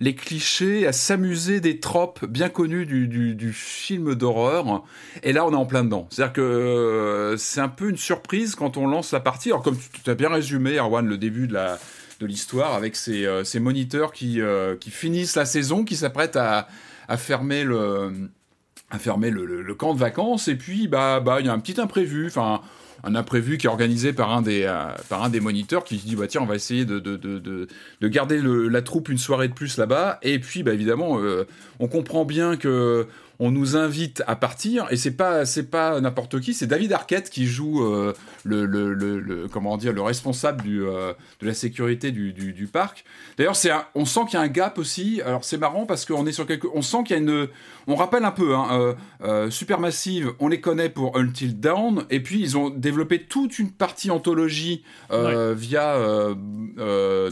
les 0.01 0.15
clichés, 0.15 0.87
à 0.87 0.93
s'amuser 0.93 1.61
des 1.61 1.81
tropes 1.81 2.25
bien 2.25 2.49
connues 2.49 2.87
du, 2.87 3.09
du, 3.09 3.35
du 3.35 3.53
film 3.53 4.15
d'horreur. 4.15 4.83
Et 5.23 5.33
là, 5.33 5.45
on 5.45 5.53
est 5.53 5.57
en 5.57 5.67
plein 5.67 5.85
dedans. 5.85 6.07
C'est-à-dire 6.11 6.33
que 6.33 7.35
c'est 7.39 7.61
un 7.61 7.69
peu 7.69 7.91
une 7.91 7.97
surprise 8.05 8.55
quand 8.55 8.77
on 8.77 8.87
lance 8.87 9.13
la 9.13 9.21
partie. 9.21 9.51
Alors, 9.51 9.63
comme 9.63 9.79
tu 9.79 10.11
as 10.11 10.15
bien 10.15 10.29
résumé, 10.29 10.77
Erwan, 10.77 11.07
le 11.07 11.19
début 11.19 11.49
de 11.49 11.55
la 11.55 11.79
de 12.21 12.27
l'histoire 12.27 12.75
avec 12.75 12.97
ces, 12.97 13.27
euh, 13.27 13.45
ces 13.45 13.61
moniteurs 13.61 14.13
qui, 14.13 14.41
euh, 14.41 14.77
qui 14.77 14.91
finissent 14.91 15.37
la 15.37 15.45
saison, 15.45 15.85
qui 15.85 15.97
s'apprêtent 15.97 16.37
à, 16.37 16.69
à 17.09 17.17
fermer 17.17 17.65
le 17.65 18.31
à 18.91 18.99
fermer 18.99 19.31
le, 19.31 19.75
camp 19.75 19.95
de 19.95 19.99
vacances 19.99 20.47
et 20.47 20.55
puis 20.55 20.87
bah 20.87 21.19
bah 21.19 21.39
il 21.41 21.47
y 21.47 21.49
a 21.49 21.53
un 21.53 21.59
petit 21.59 21.81
imprévu 21.81 22.27
enfin 22.29 22.61
un 23.03 23.17
imprévu 23.17 23.59
qui 23.59 23.67
est 23.67 23.71
organisé 23.71 24.13
par 24.13 24.31
un 24.31 24.41
des, 24.41 24.71
par 25.09 25.25
un 25.25 25.31
des 25.31 25.41
moniteurs 25.41 25.83
qui 25.83 25.97
dit 25.97 26.15
bah 26.15 26.29
tiens 26.29 26.43
on 26.43 26.47
va 26.47 26.55
essayer 26.55 26.85
de, 26.85 27.01
de, 27.01 27.17
de, 27.17 27.39
de 27.39 28.09
garder 28.09 28.41
la 28.43 28.83
troupe 28.83 29.09
une 29.09 29.19
soirée 29.19 29.49
de 29.49 29.53
plus 29.53 29.79
là-bas 29.79 30.19
et 30.23 30.39
puis 30.39 30.63
bah 30.63 30.73
évidemment 30.73 31.19
on 31.81 31.89
comprend 31.89 32.25
bien 32.25 32.57
que 32.57 33.09
on 33.39 33.51
nous 33.51 33.77
invite 33.77 34.23
à 34.27 34.37
partir 34.37 34.87
et 34.91 34.97
c'est 34.97 35.11
pas 35.17 35.45
c'est 35.45 35.71
pas 35.71 36.01
n'importe 36.01 36.41
qui, 36.41 36.55
c'est 36.55 36.67
David 36.67 36.93
Arquette 36.93 37.31
qui 37.31 37.47
joue 37.47 37.85
euh, 37.85 38.13
le, 38.45 38.65
le, 38.67 39.49
comment 39.49 39.77
dire 39.77 39.93
le 39.93 40.03
responsable 40.03 40.63
du, 40.63 40.83
euh, 40.83 41.13
de 41.41 41.47
la 41.47 41.55
sécurité 41.55 42.13
du, 42.13 42.33
du, 42.33 42.67
parc. 42.67 43.05
D'ailleurs, 43.37 43.57
c'est 43.57 43.71
on 43.95 44.05
sent 44.05 44.21
qu'il 44.29 44.35
y 44.35 44.37
a 44.37 44.41
un 44.41 44.49
gap 44.49 44.79
aussi. 44.79 45.21
Alors 45.25 45.45
c'est 45.45 45.59
marrant 45.59 45.87
parce 45.87 46.05
qu'on 46.05 46.27
est 46.27 46.33
sur 46.33 46.47
quelque, 46.47 46.67
on 46.75 46.83
sent 46.83 46.99
qu'il 47.05 47.17
y 47.17 47.19
a 47.19 47.23
une, 47.23 47.49
on 47.87 47.95
rappelle 47.97 48.25
un 48.25 48.31
peu, 48.31 48.55
hein, 48.55 48.97
euh, 49.23 49.51
Supermassive, 49.51 50.33
on 50.39 50.49
les 50.49 50.61
connaît 50.61 50.89
pour 50.89 51.17
Until 51.17 51.59
Dawn 51.59 52.05
et 52.11 52.21
puis 52.21 52.41
ils 52.41 52.57
ont 52.57 52.71
développé 52.71 53.23
toute 53.23 53.59
une 53.59 53.71
partie 53.71 54.11
anthologie 54.11 54.85
via 55.11 55.99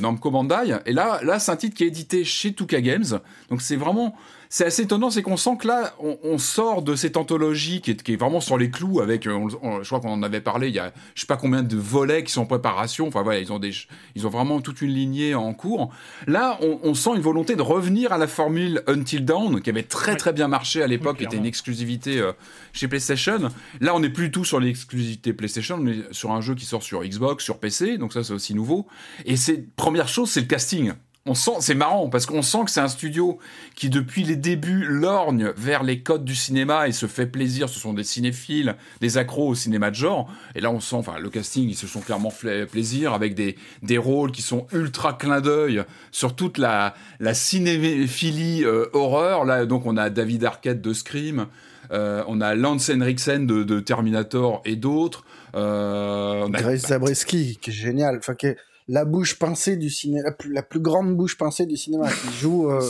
Namco 0.00 0.30
Bandai 0.30 0.78
et 0.86 0.92
là 0.92 1.20
là 1.22 1.38
c'est 1.38 1.52
un 1.52 1.56
titre 1.56 1.76
qui 1.76 1.84
est 1.84 1.88
édité 1.88 2.24
chez 2.24 2.52
Tuka 2.52 2.80
Games, 2.80 3.20
donc 3.50 3.62
c'est 3.62 3.76
vraiment 3.76 4.14
c'est 4.52 4.66
assez 4.66 4.82
étonnant, 4.82 5.08
c'est 5.08 5.22
qu'on 5.22 5.38
sent 5.38 5.56
que 5.58 5.66
là, 5.66 5.94
on, 5.98 6.36
sort 6.36 6.82
de 6.82 6.94
cette 6.94 7.16
anthologie 7.16 7.80
qui 7.80 7.90
est, 7.90 8.16
vraiment 8.16 8.42
sur 8.42 8.58
les 8.58 8.70
clous 8.70 9.00
avec, 9.00 9.26
euh, 9.26 9.48
je 9.48 9.86
crois 9.86 10.00
qu'on 10.00 10.12
en 10.12 10.22
avait 10.22 10.42
parlé, 10.42 10.68
il 10.68 10.74
y 10.74 10.78
a 10.78 10.92
je 11.14 11.22
sais 11.22 11.26
pas 11.26 11.38
combien 11.38 11.62
de 11.62 11.74
volets 11.74 12.22
qui 12.22 12.32
sont 12.32 12.42
en 12.42 12.46
préparation, 12.46 13.08
enfin 13.08 13.22
voilà, 13.22 13.40
ils 13.40 13.50
ont, 13.50 13.58
des, 13.58 13.72
ils 14.14 14.26
ont 14.26 14.30
vraiment 14.30 14.60
toute 14.60 14.82
une 14.82 14.90
lignée 14.90 15.34
en 15.34 15.54
cours. 15.54 15.90
Là, 16.26 16.58
on, 16.60 16.92
sent 16.92 17.12
une 17.14 17.22
volonté 17.22 17.56
de 17.56 17.62
revenir 17.62 18.12
à 18.12 18.18
la 18.18 18.26
formule 18.26 18.82
Until 18.88 19.24
Dawn, 19.24 19.62
qui 19.62 19.70
avait 19.70 19.84
très 19.84 20.16
très 20.16 20.34
bien 20.34 20.48
marché 20.48 20.82
à 20.82 20.86
l'époque, 20.86 21.16
qui 21.16 21.24
était 21.24 21.38
une 21.38 21.46
exclusivité 21.46 22.20
euh, 22.20 22.32
chez 22.74 22.88
PlayStation. 22.88 23.48
Là, 23.80 23.94
on 23.94 24.00
n'est 24.00 24.10
plus 24.10 24.26
du 24.26 24.32
tout 24.32 24.44
sur 24.44 24.60
l'exclusivité 24.60 25.32
PlayStation, 25.32 25.78
mais 25.78 25.96
sur 26.10 26.30
un 26.30 26.42
jeu 26.42 26.54
qui 26.54 26.66
sort 26.66 26.82
sur 26.82 27.02
Xbox, 27.02 27.42
sur 27.42 27.56
PC, 27.58 27.96
donc 27.96 28.12
ça 28.12 28.22
c'est 28.22 28.34
aussi 28.34 28.54
nouveau. 28.54 28.86
Et 29.24 29.38
c'est 29.38 29.74
première 29.76 30.08
chose, 30.08 30.30
c'est 30.30 30.42
le 30.42 30.46
casting 30.46 30.92
on 31.24 31.34
sent, 31.34 31.52
c'est 31.60 31.76
marrant 31.76 32.08
parce 32.08 32.26
qu'on 32.26 32.42
sent 32.42 32.64
que 32.64 32.70
c'est 32.72 32.80
un 32.80 32.88
studio 32.88 33.38
qui 33.76 33.90
depuis 33.90 34.24
les 34.24 34.34
débuts 34.34 34.84
lorgne 34.84 35.52
vers 35.56 35.84
les 35.84 36.00
codes 36.00 36.24
du 36.24 36.34
cinéma 36.34 36.88
et 36.88 36.92
se 36.92 37.06
fait 37.06 37.26
plaisir. 37.26 37.68
Ce 37.68 37.78
sont 37.78 37.94
des 37.94 38.02
cinéphiles, 38.02 38.74
des 39.00 39.18
accros 39.18 39.48
au 39.48 39.54
cinéma 39.54 39.90
de 39.90 39.94
genre. 39.94 40.28
Et 40.56 40.60
là, 40.60 40.72
on 40.72 40.80
sent, 40.80 40.96
enfin, 40.96 41.18
le 41.20 41.30
casting, 41.30 41.68
ils 41.68 41.76
se 41.76 41.86
sont 41.86 42.00
clairement 42.00 42.30
fait 42.30 42.66
plaisir 42.66 43.12
avec 43.12 43.36
des, 43.36 43.56
des 43.82 43.98
rôles 43.98 44.32
qui 44.32 44.42
sont 44.42 44.66
ultra 44.72 45.12
clin 45.12 45.40
d'œil 45.40 45.84
sur 46.10 46.34
toute 46.34 46.58
la, 46.58 46.94
la 47.20 47.34
cinéphilie 47.34 48.64
euh, 48.64 48.86
horreur. 48.92 49.44
Là, 49.44 49.64
donc, 49.64 49.86
on 49.86 49.96
a 49.96 50.10
David 50.10 50.44
Arquette 50.44 50.82
de 50.82 50.92
Scream. 50.92 51.46
Euh, 51.92 52.24
on 52.26 52.40
a 52.40 52.56
Lance 52.56 52.90
Henriksen 52.90 53.46
de, 53.46 53.80
Terminator 53.80 54.60
et 54.64 54.74
d'autres. 54.74 55.24
Euh, 55.54 56.48
Grace 56.48 56.88
Zabriskie, 56.88 57.58
qui 57.62 57.70
est 57.70 57.74
génial. 57.74 58.16
Enfin, 58.16 58.34
qui 58.34 58.46
est 58.46 58.56
la 58.88 59.04
bouche 59.04 59.38
pincée 59.38 59.76
du 59.76 59.90
cinéma, 59.90 60.30
la 60.50 60.62
plus, 60.62 60.80
grande 60.80 61.16
bouche 61.16 61.36
pincée 61.36 61.66
du 61.66 61.76
cinéma, 61.76 62.10
qui 62.10 62.38
joue 62.40 62.70
euh, 62.70 62.80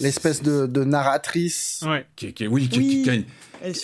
l'espèce 0.00 0.42
de, 0.42 0.84
narratrice. 0.84 1.84
Ouais. 1.86 2.06
Qui, 2.16 2.46
oui, 2.46 2.68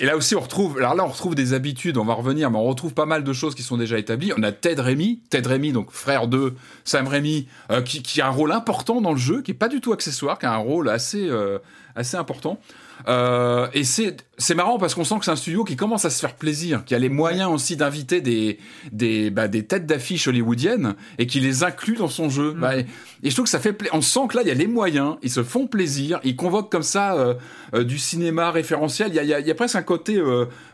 et 0.00 0.04
là 0.04 0.16
aussi, 0.16 0.34
on 0.34 0.40
retrouve, 0.40 0.78
alors 0.78 0.94
là, 0.94 1.04
on 1.04 1.08
retrouve 1.08 1.34
des 1.34 1.52
habitudes, 1.52 1.98
on 1.98 2.04
va 2.04 2.14
revenir, 2.14 2.50
mais 2.50 2.58
on 2.58 2.64
retrouve 2.64 2.94
pas 2.94 3.06
mal 3.06 3.22
de 3.22 3.32
choses 3.32 3.54
qui 3.54 3.62
sont 3.62 3.76
déjà 3.76 3.98
établies. 3.98 4.32
On 4.36 4.42
a 4.42 4.50
Ted 4.50 4.80
Rémy, 4.80 5.20
Ted 5.30 5.48
Rémy, 5.48 5.72
donc 5.72 5.92
frère 5.92 6.26
de 6.26 6.54
Sam 6.84 7.06
Rémy, 7.06 7.46
euh, 7.70 7.82
qui, 7.82 8.20
a 8.20 8.26
un 8.26 8.30
rôle 8.30 8.52
important 8.52 9.00
dans 9.00 9.12
le 9.12 9.18
jeu, 9.18 9.42
qui 9.42 9.52
est 9.52 9.54
pas 9.54 9.68
du 9.68 9.80
tout 9.80 9.92
accessoire, 9.92 10.38
qui 10.38 10.46
a 10.46 10.52
un 10.52 10.58
rôle 10.58 10.88
assez, 10.88 11.28
euh, 11.28 11.58
assez 11.94 12.16
important. 12.16 12.58
Euh, 13.06 13.68
et 13.72 13.84
c'est 13.84 14.16
c'est 14.38 14.54
marrant 14.54 14.78
parce 14.78 14.94
qu'on 14.94 15.02
sent 15.02 15.18
que 15.18 15.24
c'est 15.24 15.32
un 15.32 15.36
studio 15.36 15.64
qui 15.64 15.74
commence 15.74 16.04
à 16.04 16.10
se 16.10 16.20
faire 16.20 16.34
plaisir, 16.34 16.84
qui 16.84 16.94
a 16.94 16.98
les 16.98 17.08
moyens 17.08 17.50
aussi 17.50 17.76
d'inviter 17.76 18.20
des 18.20 18.58
des 18.92 19.30
bah, 19.30 19.48
des 19.48 19.64
têtes 19.64 19.84
d'affiche 19.84 20.28
hollywoodiennes 20.28 20.94
et 21.18 21.26
qui 21.26 21.40
les 21.40 21.64
inclut 21.64 21.96
dans 21.96 22.08
son 22.08 22.30
jeu. 22.30 22.54
Mm. 22.54 22.60
Bah, 22.60 22.76
et, 22.78 22.86
je 23.24 23.30
trouve 23.30 23.44
que 23.44 23.50
ça 23.50 23.58
fait 23.58 23.76
on 23.92 24.00
sent 24.00 24.28
que 24.28 24.36
là 24.36 24.42
il 24.42 24.48
y 24.48 24.52
a 24.52 24.54
les 24.54 24.68
moyens, 24.68 25.16
ils 25.22 25.30
se 25.30 25.42
font 25.42 25.66
plaisir, 25.66 26.20
ils 26.22 26.36
convoquent 26.36 26.70
comme 26.70 26.84
ça 26.84 27.14
euh, 27.14 27.34
euh, 27.74 27.82
du 27.82 27.98
cinéma 27.98 28.52
référentiel. 28.52 29.08
Il 29.08 29.16
y 29.16 29.18
a, 29.18 29.40
il 29.40 29.46
y 29.46 29.50
a, 29.50 29.54
presque 29.54 29.74
un 29.74 29.82
côté 29.82 30.22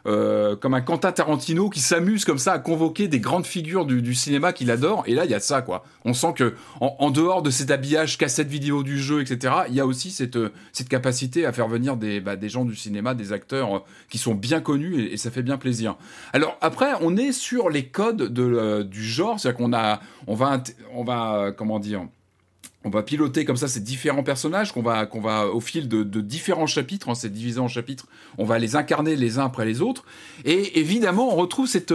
comme 0.04 0.74
un 0.74 0.80
Quentin 0.82 1.12
Tarantino 1.12 1.70
qui 1.70 1.80
s'amuse 1.80 2.26
comme 2.26 2.38
ça 2.38 2.52
à 2.52 2.58
convoquer 2.58 3.08
des 3.08 3.20
grandes 3.20 3.46
figures 3.46 3.86
du, 3.86 4.02
du 4.02 4.14
cinéma 4.14 4.52
qu'il 4.52 4.70
adore. 4.70 5.04
Et 5.06 5.14
là 5.14 5.24
il 5.24 5.30
y 5.30 5.34
a 5.34 5.40
ça 5.40 5.62
quoi. 5.62 5.84
On 6.04 6.12
sent 6.12 6.34
que 6.36 6.54
en, 6.82 6.96
en 6.98 7.10
dehors 7.10 7.40
de 7.40 7.48
cet 7.48 7.70
habillage 7.70 8.18
cassette 8.18 8.48
vidéo 8.48 8.82
du 8.82 8.98
jeu 8.98 9.22
etc. 9.22 9.54
Il 9.70 9.74
y 9.74 9.80
a 9.80 9.86
aussi 9.86 10.10
cette 10.10 10.38
cette 10.72 10.90
capacité 10.90 11.46
à 11.46 11.52
faire 11.52 11.68
venir 11.68 11.96
des 11.96 12.20
bah, 12.20 12.36
des, 12.36 12.50
gens 12.50 12.66
du 12.66 12.76
cinéma, 12.76 13.14
des 13.14 13.32
acteurs 13.32 13.53
euh, 13.56 13.78
qui 14.08 14.18
sont 14.18 14.34
bien 14.34 14.60
connus 14.60 15.02
et, 15.02 15.16
ça 15.16 15.30
fait 15.30 15.42
bien 15.42 15.56
plaisir. 15.56 15.96
Alors 16.32 16.56
après, 16.60 16.92
on 17.00 17.16
est 17.16 17.32
sur 17.32 17.70
les 17.70 17.86
codes 17.86 18.32
de, 18.32 18.42
euh, 18.42 18.84
du 18.84 19.02
genre, 19.02 19.38
c'est-à-dire 19.38 19.58
qu'on 19.58 19.72
a, 19.72 20.00
on 20.26 20.34
va, 20.34 20.62
on 20.92 21.04
va, 21.04 21.36
euh, 21.36 21.52
comment 21.52 21.78
dire, 21.78 22.06
on 22.84 22.90
va 22.90 23.02
piloter 23.02 23.44
comme 23.44 23.56
ça 23.56 23.66
ces 23.66 23.80
différents 23.80 24.22
personnages 24.22 24.72
qu'on 24.72 24.82
va, 24.82 25.06
qu'on 25.06 25.20
va 25.20 25.46
au 25.46 25.60
fil 25.60 25.88
de, 25.88 26.02
différents 26.20 26.66
chapitres, 26.66 27.08
hein, 27.08 27.14
c'est 27.14 27.58
en 27.58 27.68
chapitres, 27.68 28.06
on 28.36 28.44
va 28.44 28.58
les 28.58 28.76
incarner 28.76 29.16
les 29.16 29.38
uns 29.38 29.46
après 29.46 29.64
les 29.64 29.80
autres. 29.80 30.04
Et 30.44 30.78
évidemment, 30.78 31.32
on 31.32 31.36
retrouve 31.36 31.66
cette, 31.66 31.94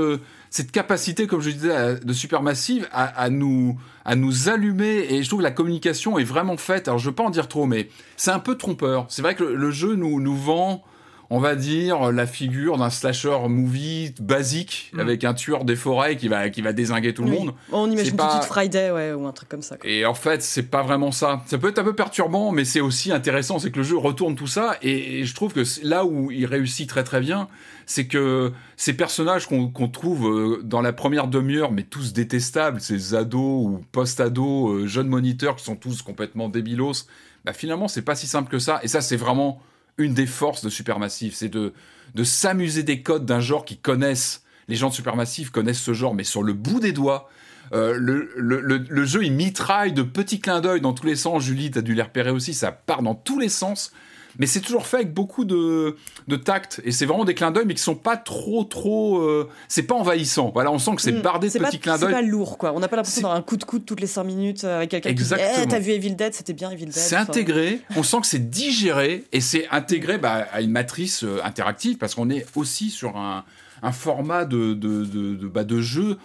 cette 0.50 0.72
capacité, 0.72 1.28
comme 1.28 1.42
je 1.42 1.52
disais, 1.52 2.00
de 2.00 2.14
Supermassive 2.14 2.88
à, 2.92 3.30
nous, 3.30 3.78
à 4.04 4.16
nous 4.16 4.50
allumer. 4.50 5.14
Et 5.14 5.22
je 5.22 5.28
trouve 5.28 5.40
que 5.40 5.44
la 5.44 5.52
communication 5.52 6.18
est 6.18 6.24
vraiment 6.24 6.58
faite. 6.58 6.88
Alors, 6.88 6.98
je 6.98 7.06
ne 7.06 7.12
veux 7.12 7.16
pas 7.16 7.24
en 7.24 7.30
dire 7.30 7.48
trop, 7.48 7.66
mais 7.66 7.90
c'est 8.18 8.32
un 8.32 8.40
peu 8.40 8.56
trompeur. 8.56 9.06
C'est 9.10 9.22
vrai 9.22 9.36
que 9.36 9.44
le, 9.44 9.72
jeu 9.72 9.96
nous, 9.96 10.20
nous 10.20 10.36
vend 10.36 10.84
on 11.32 11.40
va 11.40 11.56
dire, 11.56 12.12
la 12.12 12.26
figure 12.26 12.78
d'un 12.78 12.90
slasher 12.90 13.38
movie 13.48 14.14
basique 14.20 14.92
mm. 14.94 15.00
avec 15.00 15.24
un 15.24 15.34
tueur 15.36 15.64
des 15.64 15.76
forêts 15.76 16.18
qui 16.18 16.28
va, 16.28 16.50
qui 16.50 16.62
va 16.62 16.74
désinguer 16.74 17.14
tout 17.14 17.24
le 17.24 17.30
monde. 17.30 17.54
On 17.72 17.90
imagine 17.90 18.16
pas... 18.16 18.38
petite 18.38 18.46
Friday 18.46 18.92
ouais, 18.92 19.14
ou 19.14 19.28
un 19.28 19.32
truc 19.32 19.48
comme 19.48 19.62
ça. 19.62 19.78
Et 19.84 20.06
en 20.06 20.16
fait, 20.16 20.42
c'est 20.42 20.64
pas 20.64 20.82
vraiment 20.82 21.12
ça. 21.12 21.44
Ça 21.46 21.60
peut 21.60 21.70
être 21.70 21.80
un 21.80 21.84
peu 21.84 21.94
perturbant, 21.94 22.52
mais 22.52 22.66
c'est 22.66 22.82
aussi 22.82 23.12
intéressant. 23.12 23.60
C'est 23.60 23.70
que 23.70 23.78
le 23.78 23.84
jeu 23.84 23.98
retourne 23.98 24.36
tout 24.36 24.48
ça. 24.48 24.78
Et, 24.82 25.24
je 25.24 25.36
trouve 25.36 25.54
que 25.54 25.64
là 25.84 26.06
où 26.06 26.32
il 26.32 26.46
réussit 26.46 26.90
très 26.90 27.04
très 27.04 27.20
bien, 27.20 27.48
c'est 27.86 28.08
que 28.08 28.52
ces 28.76 28.94
personnages 28.94 29.48
qu'on 29.48 29.88
trouve 29.88 30.28
euh, 30.28 30.62
dans 30.64 30.82
la 30.82 30.94
première 30.94 31.28
demi-heure, 31.28 31.72
mais 31.72 31.84
tous 31.84 32.14
détestables, 32.14 32.82
ces 32.82 33.14
ados 33.14 33.68
ou 33.68 33.82
post-ados, 33.92 34.72
euh, 34.72 34.88
jeunes 34.88 35.08
moniteurs 35.08 35.56
qui 35.58 35.64
sont 35.64 35.76
tous 35.76 36.02
complètement 36.02 36.50
débilos, 36.50 37.08
bah 37.46 37.54
finalement, 37.54 37.88
c'est 37.88 38.02
pas 38.02 38.16
si 38.16 38.28
simple 38.28 38.50
que 38.50 38.60
ça. 38.60 38.80
Et 38.84 38.88
ça, 38.88 39.02
c'est 39.02 39.16
vraiment 39.16 39.62
une 40.00 40.14
des 40.14 40.26
forces 40.26 40.64
de 40.64 40.70
Supermassive, 40.70 41.34
c'est 41.36 41.50
de, 41.50 41.74
de 42.16 42.24
s'amuser 42.24 42.84
des 42.84 43.02
codes 43.02 43.26
d'un 43.26 43.40
genre 43.40 43.66
qui 43.66 43.78
connaissent, 43.78 44.44
les 44.68 44.76
gens 44.76 44.90
de 44.90 44.94
Supermassive 44.94 45.52
connaissent 45.52 45.82
ce 45.82 45.94
genre, 45.94 46.16
mais 46.16 46.24
sur 46.24 46.44
le 46.44 46.54
bout 46.54 46.80
des 46.80 46.92
doigts. 46.92 47.30
Euh, 47.72 47.94
le, 47.98 48.32
le, 48.36 48.60
le, 48.60 49.06
jeu, 49.06 49.24
il 49.24 49.34
mitraille 49.34 49.94
de 49.94 50.02
petits 50.02 50.40
clins 50.40 50.60
d'œil 50.60 50.82
dans 50.82 50.94
tous 50.94 51.06
les 51.06 51.16
sens. 51.16 51.44
Julie, 51.44 51.70
t'as 51.70 51.82
dû 51.82 51.94
les 51.94 52.02
repérer 52.02 52.32
aussi, 52.32 52.54
ça 52.56 52.72
part 52.72 53.04
dans 53.04 53.14
tous 53.14 53.38
les 53.38 53.50
sens 53.50 53.92
mais 54.40 54.46
c'est 54.46 54.62
toujours 54.62 54.88
fait 54.88 54.98
avec 54.98 55.14
beaucoup 55.14 55.46
de, 55.46 55.98
de 56.28 56.36
tact. 56.36 56.82
Et 56.86 56.92
c'est 56.92 57.06
vraiment 57.06 57.26
des 57.26 57.36
clins 57.36 57.52
d'œil 57.52 57.66
mais 57.68 57.76
qui 57.76 57.84
sont 57.84 57.96
pas 57.96 58.18
trop 58.18 58.64
trop 58.64 59.20
euh, 59.20 59.50
c'est 59.68 59.84
pas 59.84 59.96
envahissant. 59.96 60.52
Voilà 60.54 60.72
on 60.72 60.80
sent 60.80 60.96
que 60.96 61.02
c'est 61.02 61.12
mm. 61.12 61.22
bardé 61.22 61.50
de 61.50 61.60
petits 61.60 61.80
clins 61.80 61.98
d'œil. 61.98 62.10
c'est 62.10 62.16
pas 62.16 62.22
lourd 62.22 62.58
quoi. 62.58 62.74
On 62.74 62.80
n'a 62.80 62.88
pas 62.88 62.96
l'impression 62.96 63.22
d'avoir 63.22 63.38
un 63.38 63.44
coup 63.44 63.58
de 63.58 63.64
coude 63.66 63.86
toutes 63.86 64.02
les 64.02 64.08
5 64.08 64.24
minutes 64.24 64.64
euh, 64.64 64.78
avec 64.78 64.90
quelqu'un 64.90 65.14
qui 65.14 65.24
dit 65.24 65.34
eh, 65.34 65.68
t'as 65.68 65.80
vu 65.80 65.92
Evil 65.92 66.16
Dead? 66.16 66.34
C'était 66.34 66.54
bien 66.54 66.72
Evil 66.72 66.86
Dead 66.86 66.94
c'est 66.94 67.16
intégré. 67.18 67.82
On 67.96 68.04
sent 68.04 68.22
que 68.22 68.28
c'est 68.28 68.50
digéré 68.50 69.26
et 69.32 69.42
c'est 69.42 69.68
intégré 69.70 70.18
bah, 70.18 70.48
à 70.52 70.62
une 70.62 70.72
matrice 70.72 71.24
euh, 71.24 71.40
interactive 71.44 71.98
parce 71.98 72.16
qu'on 72.16 72.30
est 72.30 72.46
aussi 72.56 72.90
sur 72.90 73.18
un, 73.18 73.44
un 73.84 73.92
format 73.92 74.46
de, 74.46 74.74
de, 74.74 75.04
de, 75.04 75.48
bah, 75.48 75.64
de 75.64 75.82
jeu. 75.82 76.18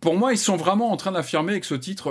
Pour 0.00 0.16
moi, 0.16 0.32
ils 0.32 0.38
sont 0.38 0.56
vraiment 0.56 0.90
en 0.90 0.96
train 0.96 1.12
d'affirmer 1.12 1.52
avec 1.52 1.64
ce 1.66 1.74
titre 1.74 2.10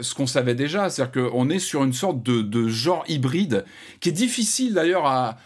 ce 0.00 0.14
qu'on 0.14 0.26
savait 0.26 0.54
déjà, 0.54 0.90
c'est-à-dire 0.90 1.30
qu'on 1.30 1.50
est 1.50 1.58
sur 1.58 1.84
une 1.84 1.92
sorte 1.92 2.22
de, 2.22 2.68
genre 2.68 3.04
hybride 3.08 3.64
qui 4.00 4.08
est 4.08 4.12
difficile 4.12 4.74
d'ailleurs 4.74 5.06
à, 5.06 5.36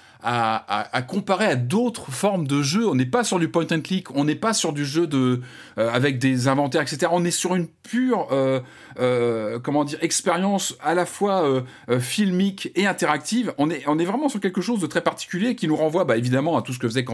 comparer 1.08 1.46
à 1.46 1.56
d'autres 1.56 2.10
formes 2.10 2.46
de 2.46 2.62
jeux. 2.62 2.88
On 2.88 2.94
n'est 2.94 3.06
pas 3.06 3.24
sur 3.24 3.38
du 3.38 3.48
point 3.48 3.66
and 3.72 3.80
click, 3.80 4.14
on 4.14 4.24
n'est 4.24 4.36
pas 4.36 4.52
sur 4.52 4.72
du 4.72 4.84
jeu 4.84 5.06
de 5.06 5.40
euh, 5.78 5.90
avec 5.92 6.18
des 6.18 6.48
inventaires, 6.48 6.82
etc. 6.82 7.08
On 7.10 7.24
est 7.24 7.32
sur 7.32 7.54
une 7.54 7.66
pure 7.66 8.28
euh, 8.30 8.60
euh, 9.00 9.58
comment 9.58 9.84
dire 9.84 9.98
expérience 10.00 10.76
à 10.80 10.94
la 10.94 11.06
fois 11.06 11.62
filmique 12.00 12.70
et 12.76 12.86
interactive. 12.86 13.52
On 13.58 13.70
est 13.70 14.04
vraiment 14.04 14.28
sur 14.28 14.40
quelque 14.40 14.60
chose 14.60 14.80
de 14.80 14.86
très 14.86 15.02
particulier 15.02 15.54
qui 15.56 15.66
nous 15.66 15.76
renvoie 15.76 16.04
bah, 16.04 16.16
évidemment 16.16 16.56
à 16.56 16.62
tout 16.62 16.72
ce 16.72 16.78
que 16.78 16.88
faisait 16.88 17.04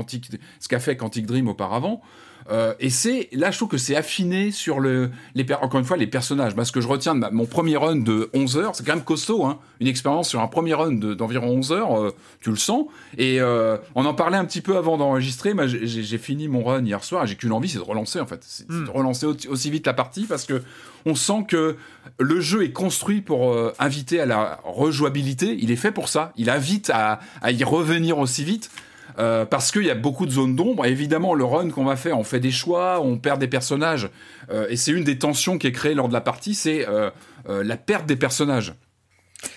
ce 0.60 0.68
qu'a 0.68 0.80
fait 0.80 0.96
Quantic 0.96 1.26
Dream 1.26 1.48
auparavant. 1.48 2.02
Euh, 2.50 2.74
et 2.80 2.90
c'est 2.90 3.28
là, 3.32 3.50
je 3.50 3.56
trouve 3.56 3.68
que 3.68 3.78
c'est 3.78 3.96
affiné 3.96 4.50
sur 4.50 4.80
le, 4.80 5.10
les 5.34 5.46
encore 5.60 5.80
une 5.80 5.86
fois 5.86 5.96
les 5.96 6.06
personnages. 6.06 6.54
Parce 6.54 6.70
que 6.70 6.80
je 6.80 6.88
retiens 6.88 7.14
de 7.14 7.26
mon 7.30 7.46
premier 7.46 7.76
run 7.76 7.96
de 7.96 8.30
11 8.34 8.56
heures, 8.56 8.74
c'est 8.74 8.84
quand 8.84 8.94
même 8.94 9.04
costaud, 9.04 9.44
hein, 9.44 9.58
une 9.80 9.86
expérience 9.86 10.28
sur 10.28 10.40
un 10.40 10.46
premier 10.46 10.74
run 10.74 10.92
d'environ 10.92 11.48
11 11.48 11.72
heures, 11.72 12.00
euh, 12.00 12.14
tu 12.40 12.50
le 12.50 12.56
sens. 12.56 12.86
Et 13.16 13.40
euh, 13.40 13.76
on 13.94 14.04
en 14.06 14.14
parlait 14.14 14.38
un 14.38 14.44
petit 14.44 14.60
peu 14.60 14.76
avant 14.76 14.96
d'enregistrer. 14.96 15.54
mais 15.54 15.68
j'ai 15.68 16.18
fini 16.18 16.48
mon 16.48 16.64
run 16.64 16.84
hier 16.84 17.04
soir. 17.04 17.26
J'ai 17.26 17.36
qu'une 17.36 17.52
envie, 17.52 17.68
c'est 17.68 17.78
de 17.78 17.82
relancer 17.82 18.20
en 18.20 18.26
fait, 18.26 18.40
c'est 18.42 18.68
de 18.68 18.72
hmm. 18.72 18.90
relancer 18.90 19.26
aussi 19.26 19.70
vite 19.70 19.86
la 19.86 19.94
partie 19.94 20.24
parce 20.24 20.44
que 20.44 20.62
on 21.06 21.14
sent 21.14 21.44
que 21.48 21.76
le 22.18 22.40
jeu 22.40 22.64
est 22.64 22.72
construit 22.72 23.20
pour 23.20 23.56
inviter 23.78 24.20
à 24.20 24.26
la 24.26 24.60
rejouabilité. 24.64 25.56
Il 25.60 25.70
est 25.70 25.76
fait 25.76 25.92
pour 25.92 26.08
ça. 26.08 26.32
Il 26.36 26.50
invite 26.50 26.90
à, 26.90 27.20
à 27.40 27.52
y 27.52 27.62
revenir 27.64 28.18
aussi 28.18 28.44
vite. 28.44 28.70
Euh, 29.18 29.44
parce 29.44 29.72
qu'il 29.72 29.84
y 29.84 29.90
a 29.90 29.96
beaucoup 29.96 30.26
de 30.26 30.30
zones 30.30 30.54
d'ombre. 30.54 30.86
Évidemment, 30.86 31.34
le 31.34 31.44
run 31.44 31.70
qu'on 31.70 31.84
va 31.84 31.96
faire, 31.96 32.18
on 32.18 32.24
fait 32.24 32.38
des 32.38 32.52
choix, 32.52 33.00
on 33.00 33.18
perd 33.18 33.40
des 33.40 33.48
personnages. 33.48 34.10
Euh, 34.50 34.68
et 34.68 34.76
c'est 34.76 34.92
une 34.92 35.02
des 35.02 35.18
tensions 35.18 35.58
qui 35.58 35.66
est 35.66 35.72
créée 35.72 35.94
lors 35.94 36.08
de 36.08 36.12
la 36.12 36.20
partie, 36.20 36.54
c'est 36.54 36.86
euh, 36.88 37.10
la 37.46 37.76
perte 37.76 38.06
des 38.06 38.16
personnages. 38.16 38.74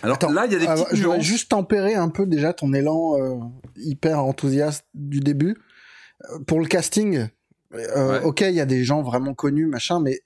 Alors 0.01 0.17
là, 0.31 0.45
il 0.47 0.53
y 0.53 0.55
a 0.55 0.59
des 0.59 0.65
petites 0.65 0.95
Je 0.95 1.03
voudrais 1.03 1.21
juste 1.21 1.49
tempérer 1.49 1.93
un 1.93 2.09
peu 2.09 2.25
déjà 2.25 2.53
ton 2.53 2.73
élan 2.73 3.51
hyper 3.77 4.23
enthousiaste 4.23 4.85
du 4.93 5.19
début. 5.19 5.57
Pour 6.45 6.59
le 6.59 6.67
casting, 6.67 7.27
ok, 8.23 8.41
il 8.41 8.53
y 8.53 8.61
a 8.61 8.65
des 8.65 8.83
gens 8.83 9.01
vraiment 9.01 9.33
connus, 9.33 9.65
machin, 9.65 9.99
mais 9.99 10.21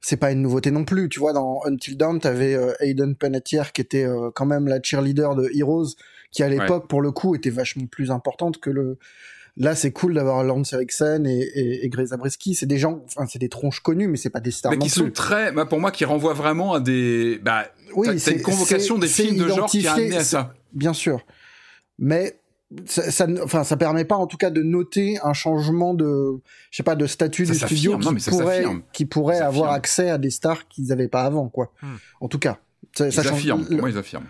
c'est 0.00 0.16
pas 0.16 0.32
une 0.32 0.42
nouveauté 0.42 0.72
non 0.72 0.84
plus. 0.84 1.08
Tu 1.08 1.20
vois, 1.20 1.32
dans 1.32 1.60
Until 1.64 1.96
Dawn, 1.96 2.18
t'avais 2.18 2.56
Aiden 2.80 3.14
Panettiere 3.14 3.72
qui 3.72 3.80
était 3.80 4.06
quand 4.34 4.46
même 4.46 4.66
la 4.66 4.82
cheerleader 4.82 5.36
de 5.36 5.48
Heroes 5.54 5.94
qui 6.30 6.42
à 6.42 6.48
l'époque 6.48 6.88
pour 6.88 7.00
le 7.00 7.10
coup 7.10 7.34
était 7.34 7.50
vachement 7.50 7.86
plus 7.86 8.10
importante 8.10 8.58
que 8.58 8.70
le 8.70 8.98
là 9.56 9.74
c'est 9.74 9.92
cool 9.92 10.14
d'avoir 10.14 10.44
Lance 10.44 10.72
Eriksen 10.72 11.26
et, 11.26 11.40
et, 11.40 11.86
et 11.86 12.54
c'est 12.54 12.66
des 12.66 12.78
gens 12.78 13.02
enfin 13.06 13.26
c'est 13.26 13.38
des 13.38 13.48
tronches 13.48 13.80
connues 13.80 14.08
mais 14.08 14.16
c'est 14.16 14.30
pas 14.30 14.40
des 14.40 14.50
stars 14.50 14.72
mais 14.72 14.78
qui 14.78 14.90
sont 14.90 15.10
très 15.10 15.52
bah, 15.52 15.66
pour 15.66 15.80
moi 15.80 15.90
qui 15.90 16.04
renvoient 16.04 16.34
vraiment 16.34 16.74
à 16.74 16.80
des 16.80 17.40
bah 17.42 17.64
oui 17.94 18.20
c'est 18.20 18.32
une 18.32 18.42
convocation 18.42 18.98
des 18.98 19.08
films 19.08 19.36
de 19.36 19.48
genre 19.48 19.68
qui 19.68 19.86
a 19.86 19.94
amené 19.94 20.16
à 20.16 20.24
ça. 20.24 20.54
Bien 20.72 20.92
sûr. 20.92 21.24
Mais 21.98 22.40
ça, 22.86 23.10
ça, 23.10 23.26
enfin, 23.42 23.64
ça 23.64 23.76
permet 23.76 24.04
pas 24.04 24.16
en 24.16 24.26
tout 24.26 24.36
cas 24.36 24.50
de 24.50 24.62
noter 24.62 25.18
un 25.22 25.32
changement 25.32 25.94
de, 25.94 26.40
je 26.70 26.76
sais 26.76 26.82
pas, 26.82 26.96
de 26.96 27.06
statut 27.06 27.44
du 27.44 27.54
studio 27.54 27.98
qui, 27.98 28.30
pourrait, 28.30 28.64
qui 28.92 29.06
pourrait 29.06 29.40
avoir 29.40 29.72
accès 29.72 30.10
à 30.10 30.18
des 30.18 30.30
stars 30.30 30.68
qu'ils 30.68 30.86
n'avaient 30.86 31.08
pas 31.08 31.22
avant, 31.22 31.48
quoi. 31.48 31.72
Hmm. 31.82 31.96
En 32.20 32.28
tout 32.28 32.38
cas. 32.38 32.58
Ça, 32.94 33.08
ils 33.08 33.18
affirment, 33.18 33.64
pour 33.64 33.76
moi 33.78 33.90
ils 33.90 33.98
affirment. 33.98 34.26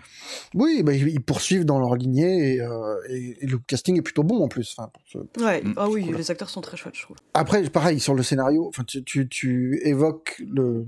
Oui, 0.53 0.83
bah, 0.83 0.93
ils 0.93 1.21
poursuivent 1.21 1.65
dans 1.65 1.79
leur 1.79 1.95
lignée 1.95 2.55
et, 2.55 2.61
euh, 2.61 2.95
et, 3.09 3.45
le 3.45 3.57
casting 3.57 3.97
est 3.97 4.01
plutôt 4.01 4.23
bon 4.23 4.43
en 4.43 4.47
plus. 4.47 4.75
Enfin, 4.77 4.91
ouais, 5.39 5.63
ah 5.75 5.89
oui, 5.89 6.11
les 6.15 6.31
acteurs 6.31 6.49
sont 6.49 6.61
très 6.61 6.77
chouettes, 6.77 6.95
je 6.95 7.03
trouve. 7.03 7.17
Après, 7.33 7.63
pareil, 7.63 7.99
sur 7.99 8.13
le 8.13 8.23
scénario, 8.23 8.67
enfin, 8.67 8.83
tu, 8.85 9.03
tu, 9.03 9.27
tu 9.27 9.81
évoques 9.83 10.41
le, 10.47 10.85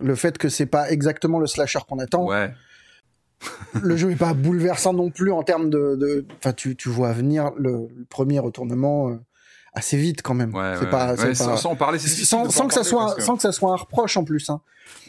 le 0.00 0.14
fait 0.14 0.38
que 0.38 0.48
c'est 0.48 0.66
pas 0.66 0.90
exactement 0.90 1.38
le 1.38 1.46
slasher 1.46 1.80
qu'on 1.88 1.98
attend. 1.98 2.26
Ouais. 2.26 2.52
le 3.82 3.96
jeu 3.96 4.10
est 4.10 4.16
pas 4.16 4.34
bouleversant 4.34 4.92
non 4.92 5.10
plus 5.10 5.32
en 5.32 5.42
termes 5.42 5.70
de. 5.70 6.26
Enfin, 6.38 6.52
tu, 6.52 6.76
tu 6.76 6.88
vois 6.88 7.12
venir 7.12 7.50
le, 7.56 7.88
premier 8.08 8.38
retournement. 8.38 9.10
Euh, 9.10 9.16
assez 9.76 9.96
vite 9.96 10.22
quand 10.22 10.34
même. 10.34 10.52
c'est 10.80 10.90
pas, 10.90 11.16
Sans, 11.34 11.76
parler, 11.76 11.98
sans, 11.98 12.66
que 12.66 12.74
ça 12.74 12.82
soit, 12.82 13.20
sans 13.20 13.36
que 13.36 13.42
ça 13.42 13.52
soit 13.52 13.72
un 13.72 13.76
reproche 13.76 14.16
en 14.16 14.24
plus. 14.24 14.50
Hein. 14.50 14.60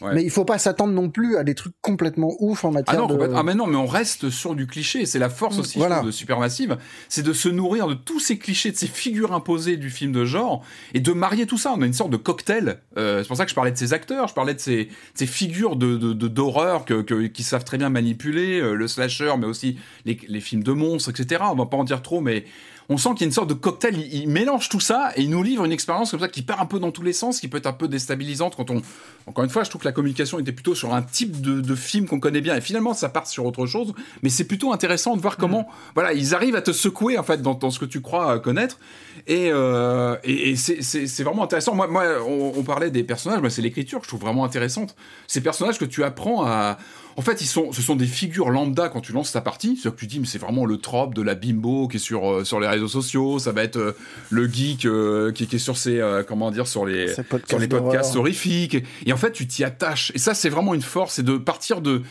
Mais 0.02 0.23
il 0.23 0.30
faut 0.30 0.45
pas 0.45 0.57
s'attendre 0.57 0.94
non 0.94 1.10
plus 1.10 1.38
à 1.38 1.44
des 1.44 1.56
trucs 1.56 1.73
complètement 1.81 2.35
ouf 2.39 2.65
en 2.65 2.72
matière 2.72 3.03
ah 3.03 3.07
non, 3.07 3.07
de... 3.07 3.31
Ah 3.35 3.44
mais 3.44 3.56
non, 3.56 3.68
mais 3.68 3.77
on 3.77 3.88
reste 3.88 4.30
sur 4.30 4.56
du 4.56 4.68
cliché. 4.68 5.06
C'est 5.06 5.19
la 5.19 5.30
force 5.30 5.57
aussi 5.57 5.80
de 5.80 6.11
Supermassive, 6.11 6.77
c'est 7.10 7.23
de 7.23 7.34
se 7.34 7.49
nourrir 7.49 7.88
de 7.88 7.94
tous 7.94 8.19
ces 8.19 8.38
clichés, 8.38 8.72
de 8.72 8.77
ces 8.77 8.88
figures 8.88 9.34
imposées 9.34 9.77
du 9.77 9.89
film 9.89 10.11
de 10.11 10.26
genre, 10.26 10.64
et 10.94 10.99
de 10.99 11.11
marier 11.14 11.48
tout 11.48 11.57
ça. 11.57 11.73
On 11.76 11.81
a 11.81 11.85
une 11.85 11.94
sorte 11.94 12.11
de 12.11 12.18
cocktail. 12.18 12.80
Euh, 12.98 13.22
c'est 13.22 13.27
pour 13.27 13.38
ça 13.38 13.45
que 13.45 13.49
je 13.49 13.56
parlais 13.56 13.72
de 13.72 13.77
ces 13.77 13.94
acteurs, 13.94 14.27
je 14.27 14.34
parlais 14.34 14.53
de 14.53 14.60
ces, 14.60 14.89
ces 15.14 15.27
figures 15.27 15.76
de 15.76 15.98
d'horreur 16.27 16.85
que, 16.85 17.02
qui 17.27 17.44
savent 17.44 17.64
très 17.64 17.77
bien 17.77 17.89
manipuler 17.89 18.60
euh, 18.60 18.73
le 18.73 18.88
slasher, 18.88 19.34
mais 19.39 19.48
aussi 19.48 19.77
les, 20.06 20.19
les 20.27 20.41
films 20.41 20.64
de 20.64 20.72
monstres, 20.72 21.10
etc. 21.10 21.44
On 21.52 21.56
va 21.56 21.65
pas 21.65 21.77
en 21.77 21.84
dire 21.84 22.02
trop, 22.02 22.22
mais 22.22 22.45
on 22.89 22.97
sent 22.97 23.09
qu'il 23.11 23.22
y 23.22 23.23
a 23.23 23.27
une 23.27 23.34
sorte 23.34 23.49
de 23.49 23.53
cocktail. 23.53 23.99
Il, 24.11 24.30
mélange 24.30 24.69
tout 24.69 24.80
ça 24.80 25.11
et 25.15 25.22
il 25.22 25.30
nous 25.30 25.43
livre 25.43 25.65
une 25.65 25.72
expérience 25.72 26.11
comme 26.11 26.19
ça 26.19 26.30
qui 26.30 26.41
part 26.41 26.61
un 26.61 26.65
peu 26.65 26.80
dans 26.80 26.91
tous 26.91 27.03
les 27.03 27.14
sens, 27.14 27.39
qui 27.39 27.47
peut 27.47 27.57
être 27.57 27.68
un 27.68 27.73
peu 27.73 27.88
déstabilisante 27.88 28.55
quand 28.55 28.72
on. 28.72 28.81
Encore 29.26 29.43
une 29.43 29.49
fois, 29.49 29.64
je 29.64 29.69
trouve 29.69 29.81
que 29.81 29.88
la 29.88 29.91
communication 29.91 30.39
était 30.39 30.53
plutôt 30.53 30.73
sur 30.73 30.93
un 30.93 31.01
type 31.01 31.41
de, 31.41 31.76
film 31.76 32.07
qu'on 32.07 32.19
connaît 32.19 32.41
bien 32.41 32.55
et 32.55 32.61
finalement 32.61 32.93
ça 32.93 33.09
part 33.09 33.27
sur 33.27 33.45
autre 33.45 33.65
chose. 33.65 33.93
Mais 34.23 34.30
c'est 34.30 34.45
plutôt 34.45 34.72
intéressant 34.72 35.15
de 35.18 35.22
voir 35.22 35.34
mm. 35.34 35.39
comment, 35.39 35.68
voilà, 35.95 36.14
ils 36.14 36.34
arrivent 36.34 36.55
à 36.55 36.61
te 36.61 36.72
secouer 36.72 37.18
en 37.18 37.23
fait 37.23 37.41
dans, 37.41 37.69
ce 37.69 37.80
que 37.80 37.85
tu 37.85 38.01
crois 38.01 38.39
connaître 38.39 38.80
et, 39.27 39.49
euh, 39.51 40.15
et, 40.23 40.55
c'est 40.55 41.23
vraiment 41.23 41.43
intéressant. 41.43 41.76
Moi, 41.76 41.88
moi 41.88 42.05
on, 42.26 42.64
parlait 42.64 42.89
des 42.89 43.03
personnages, 43.03 43.41
moi 43.41 43.49
c'est 43.49 43.61
l'écriture 43.61 43.99
que 43.99 44.05
je 44.05 44.09
trouve 44.09 44.22
vraiment 44.22 44.45
intéressante. 44.45 44.95
Ces 45.27 45.41
personnages 45.41 45.77
que 45.77 45.85
tu 45.85 46.03
apprends 46.03 46.45
à 46.45 46.77
en 47.18 47.23
fait, 47.23 47.41
ils 47.41 47.48
sont, 47.48 47.72
ce 47.72 47.81
sont 47.81 47.95
des 47.95 48.06
figures 48.06 48.52
lambda 48.52 48.89
quand 48.89 49.02
tu 49.02 49.11
lances 49.11 49.31
ta 49.31 49.41
partie. 49.41 49.76
C'est-à-dire 49.76 49.95
que 49.95 49.99
tu 49.99 50.06
dis, 50.06 50.19
mais 50.19 50.27
c'est 50.27 50.38
vraiment 50.38 50.65
le 50.65 50.77
trope 50.77 51.15
de 51.15 51.23
la 51.23 51.34
bimbo 51.34 51.88
qui 51.88 51.98
est 51.98 51.99
sur, 51.99 52.31
euh, 52.31 52.44
sur 52.44 52.60
les 52.60 52.68
réseaux 52.68 52.88
sociaux. 52.88 53.39
Ça 53.39 53.52
va 53.52 53.64
être 53.64 53.77
euh, 53.77 53.98
le 54.30 54.48
geek 54.48 54.85
euh, 54.85 55.31
qui, 55.31 55.44
est 55.44 55.57
sur 55.57 55.77
ses, 55.77 55.99
comment 56.27 56.52
dire, 56.52 56.68
sur 56.68 56.85
les, 56.85 57.07
sur 57.48 57.57
les 57.57 57.68
podcasts 57.68 58.15
horrifiques. 58.15 58.77
Et 59.07 59.14
en 59.14 59.18
fait, 59.18 59.31
tu 59.31 59.48
t'y 59.48 59.64
attaches. 59.64 60.11
Et 60.14 60.19
ça, 60.19 60.35
c'est 60.35 60.49
vraiment 60.49 60.76
une 60.76 60.84
force, 60.84 61.15
c'est 61.15 61.23
de 61.23 61.38
partir 61.38 61.81
de, 61.81 62.03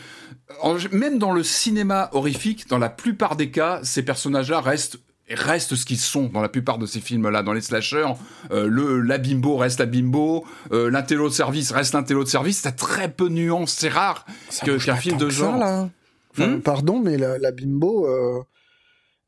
même 0.91 1.19
dans 1.19 1.31
le 1.31 1.43
cinéma 1.43 2.09
horrifique, 2.11 2.67
dans 2.67 2.77
la 2.77 2.89
plupart 2.89 3.37
des 3.37 3.49
cas, 3.49 3.79
ces 3.83 4.03
personnages-là 4.03 4.59
restent 4.59 4.99
restent 5.29 5.75
ce 5.75 5.85
qu'ils 5.85 5.99
sont 5.99 6.25
dans 6.27 6.41
la 6.41 6.49
plupart 6.49 6.77
de 6.77 6.85
ces 6.85 6.99
films-là. 7.01 7.43
Dans 7.43 7.53
les 7.53 7.61
slashers, 7.61 8.13
euh, 8.51 8.67
le, 8.67 9.01
la 9.01 9.17
bimbo 9.17 9.57
reste 9.57 9.79
la 9.79 9.85
bimbo, 9.85 10.45
euh, 10.71 10.89
l'intello 10.89 11.27
de 11.29 11.33
service 11.33 11.71
reste 11.71 11.93
l'intello 11.93 12.23
de 12.23 12.29
service. 12.29 12.61
T'as 12.61 12.71
très 12.71 13.09
peu 13.11 13.29
de 13.29 13.33
nuances. 13.33 13.73
C'est 13.73 13.89
rare 13.89 14.25
qu'un 14.63 14.95
film 14.95 15.17
de 15.17 15.29
genre. 15.29 15.57
là. 15.57 15.89
Hmm 16.37 16.59
pardon, 16.61 16.99
mais 16.99 17.17
la, 17.17 17.39
la 17.39 17.51
bimbo, 17.51 18.07
euh, 18.07 18.41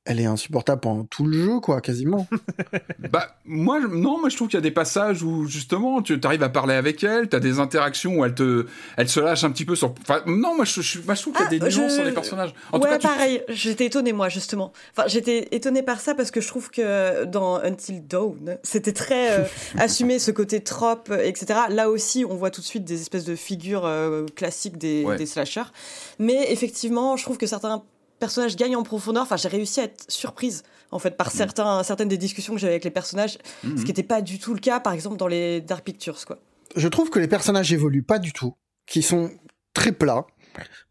elle 0.10 0.20
est 0.20 0.26
insupportable 0.26 0.82
pendant 0.82 1.04
tout 1.04 1.24
le 1.24 1.38
jeu, 1.38 1.60
quoi, 1.60 1.82
quasiment. 1.82 2.28
bah, 3.12 3.36
moi, 3.46 3.80
non, 3.80 4.20
moi, 4.20 4.30
je 4.30 4.36
trouve 4.36 4.48
qu'il 4.48 4.58
y 4.58 4.58
a 4.58 4.62
des 4.62 4.72
passages 4.72 5.22
où, 5.22 5.46
justement, 5.46 6.02
tu 6.02 6.20
arrives 6.24 6.42
à 6.42 6.50
parler 6.50 6.74
avec 6.74 7.04
elle, 7.04 7.30
tu 7.30 7.36
as 7.36 7.40
des 7.40 7.60
interactions 7.60 8.16
où 8.16 8.26
elle 8.26 8.34
te, 8.34 8.66
elle 8.98 9.08
se 9.08 9.20
lâche 9.20 9.44
un 9.44 9.52
petit 9.52 9.66
peu 9.66 9.76
sur, 9.76 9.94
enfin, 10.02 10.24
non, 10.26 10.56
moi, 10.56 10.66
je, 10.66 10.82
je, 10.82 11.00
je 11.00 11.22
trouve 11.22 11.34
qu'il 11.34 11.44
y 11.44 11.46
a 11.46 11.50
des 11.50 11.60
ah, 11.62 11.70
nuances 11.70 11.94
sur 11.94 12.04
les 12.04 12.12
personnages. 12.12 12.56
En 12.72 12.80
ouais, 12.80 12.86
tout 12.86 12.90
cas, 12.90 13.08
pareil, 13.08 13.44
j'étais 13.50 13.86
étonnée, 13.86 14.12
moi, 14.12 14.30
justement. 14.30 14.74
Enfin, 14.98 15.08
j'étais 15.08 15.48
étonnée 15.52 15.84
par 15.84 16.00
ça 16.00 16.16
parce 16.16 16.32
que 16.32 16.42
je 16.42 16.48
trouve 16.48 16.72
que 16.72 17.26
dans 17.26 17.58
Until 17.58 18.02
Dawn, 18.08 18.58
c'était 18.64 18.94
très 18.94 19.40
euh, 19.40 19.44
assumé 19.78 20.18
ce 20.18 20.32
côté 20.32 20.62
trope, 20.62 21.14
etc. 21.24 21.60
Là 21.70 21.92
aussi, 21.92 22.26
on 22.28 22.36
voit 22.36 22.50
tout 22.50 22.62
de 22.62 22.66
suite 22.66 22.84
des 22.84 23.00
espèces 23.00 23.26
de 23.26 23.36
figures 23.36 23.86
euh, 23.86 24.26
classiques 24.36 24.80
des, 24.80 25.06
des 25.18 25.28
slashers. 25.28 25.72
Mais 26.18 26.52
effectivement, 26.52 27.16
je 27.16 27.24
trouve 27.24 27.38
que 27.38 27.46
certains 27.46 27.84
personnage 28.20 28.56
gagne 28.56 28.76
en 28.76 28.84
profondeur. 28.84 29.24
Enfin, 29.24 29.38
j'ai 29.38 29.50
réussi 29.50 29.80
à 29.80 29.84
être 29.84 30.06
surprise 30.10 30.64
en 30.92 31.00
fait 31.00 31.18
par 31.18 31.28
mm. 31.28 31.32
certains, 31.32 31.84
certaines 31.84 32.08
des 32.08 32.18
discussions 32.18 32.54
que 32.54 32.60
j'avais 32.60 32.74
avec 32.74 32.84
les 32.84 32.92
personnages, 32.92 33.38
mm, 33.64 33.70
ce 33.70 33.82
mm. 33.82 33.84
qui 33.84 33.86
n'était 33.86 34.04
pas 34.04 34.22
du 34.22 34.40
tout 34.40 34.54
le 34.54 34.60
cas, 34.60 34.80
par 34.80 34.94
exemple, 34.94 35.18
dans 35.18 35.28
les 35.28 35.62
Dark 35.62 35.84
Pictures, 35.84 36.26
quoi. 36.26 36.40
Je 36.76 36.88
trouve 36.88 37.10
que 37.10 37.20
les 37.20 37.28
personnages 37.28 37.74
évoluent 37.74 38.04
pas 38.04 38.20
du 38.20 38.32
tout, 38.32 38.56
qui 38.86 39.02
sont 39.02 39.32
très 39.74 39.92
plats. 39.92 40.28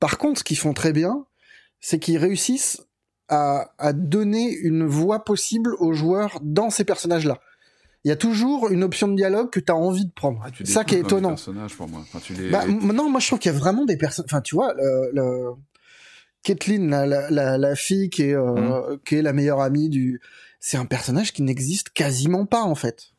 Par 0.00 0.18
contre, 0.18 0.40
ce 0.40 0.44
qu'ils 0.44 0.58
font 0.58 0.72
très 0.72 0.92
bien, 0.92 1.24
c'est 1.80 1.98
qu'ils 1.98 2.18
réussissent 2.18 2.82
à, 3.28 3.92
donner 3.92 4.56
une 4.62 4.86
voix 4.86 5.24
possible 5.24 5.74
aux 5.78 5.92
joueurs 5.92 6.40
dans 6.42 6.70
ces 6.70 6.84
personnages-là. 6.84 7.38
Il 8.04 8.08
y 8.08 8.12
a 8.12 8.16
toujours 8.16 8.70
une 8.70 8.82
option 8.82 9.08
de 9.08 9.16
dialogue 9.16 9.50
que 9.50 9.60
tu 9.60 9.70
as 9.70 9.76
envie 9.76 10.06
de 10.06 10.12
prendre. 10.12 10.40
Ah, 10.42 10.50
ça 10.64 10.84
qui 10.84 10.94
est 10.94 11.00
étonnant. 11.00 11.34
Pour 11.76 11.88
moi. 11.88 12.04
Bah, 12.50 12.66
non, 12.66 13.10
moi 13.10 13.20
je 13.20 13.26
trouve 13.26 13.38
qu'il 13.38 13.52
y 13.52 13.54
a 13.54 13.58
vraiment 13.58 13.84
des 13.84 13.98
personnes. 13.98 14.24
Enfin, 14.26 14.40
tu 14.40 14.54
vois, 14.54 14.72
le, 15.12 15.52
Kathleen, 16.42 16.90
la, 16.90 17.74
fille 17.76 18.10
qui 18.10 18.22
est, 18.22 18.34
euh, 18.34 18.52
mmh. 18.52 18.98
qui 19.04 19.16
est 19.16 19.22
la 19.22 19.32
meilleure 19.32 19.60
amie 19.60 19.88
du, 19.88 20.20
c'est 20.60 20.76
un 20.76 20.86
personnage 20.86 21.32
qui 21.32 21.42
n'existe 21.42 21.90
quasiment 21.90 22.46
pas 22.46 22.62
en 22.62 22.74
fait. 22.74 23.12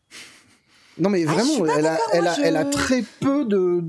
Non 0.98 1.10
mais 1.10 1.24
ah, 1.28 1.32
vraiment, 1.32 1.66
elle, 1.66 1.86
a, 1.86 1.98
elle, 2.14 2.28
a, 2.28 2.38
elle 2.44 2.58
a 2.58 2.66
très 2.66 3.04
peu 3.20 3.46
de 3.46 3.84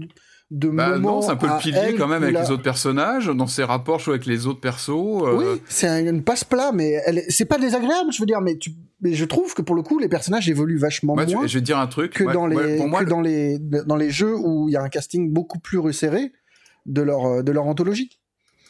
de 0.51 0.69
bah 0.69 0.91
moments. 0.91 1.17
Non, 1.17 1.23
c'est 1.23 1.31
un 1.31 1.37
peu 1.37 1.47
le 1.47 1.59
pilier 1.61 1.95
quand 1.97 2.09
même 2.09 2.23
avec 2.23 2.37
les 2.37 2.51
autres 2.51 2.63
personnages, 2.63 3.27
dans 3.27 3.47
ses 3.47 3.63
rapports 3.65 4.01
avec 4.09 4.27
les 4.27 4.47
autres 4.47 4.61
persos. 4.61 4.91
Euh. 4.91 5.55
Oui, 5.55 5.63
c'est 5.69 5.89
une 5.89 6.23
passe-plat, 6.23 6.73
mais 6.73 7.01
elle, 7.07 7.25
c'est 7.29 7.45
pas 7.45 7.59
désagréable, 7.59 8.13
je 8.13 8.21
veux 8.21 8.27
dire, 8.27 8.41
mais 8.41 8.57
tu, 8.57 8.73
mais 9.01 9.15
je 9.15 9.25
trouve 9.25 9.55
que 9.55 9.63
pour 9.63 9.77
le 9.77 9.83
coup, 9.83 9.99
les 9.99 10.09
personnages 10.09 10.49
évoluent 10.49 10.79
vachement 10.79 11.15
moins. 11.15 11.27
je 11.27 11.55
vais 11.55 11.61
dire 11.61 11.79
un 11.79 11.87
truc 11.87 12.13
que 12.13 12.25
dans 12.25 12.47
les, 12.47 12.57
que 12.57 13.05
dans 13.05 13.21
les, 13.21 13.59
dans 13.59 13.97
les 13.97 14.11
jeux 14.11 14.37
où 14.37 14.69
il 14.69 14.73
y 14.73 14.77
a 14.77 14.83
un 14.83 14.89
casting 14.89 15.33
beaucoup 15.33 15.61
plus 15.61 15.79
resserré 15.79 16.33
de 16.87 17.03
leur, 17.03 17.45
de 17.45 17.53
leur 17.53 17.67
anthologie. 17.67 18.20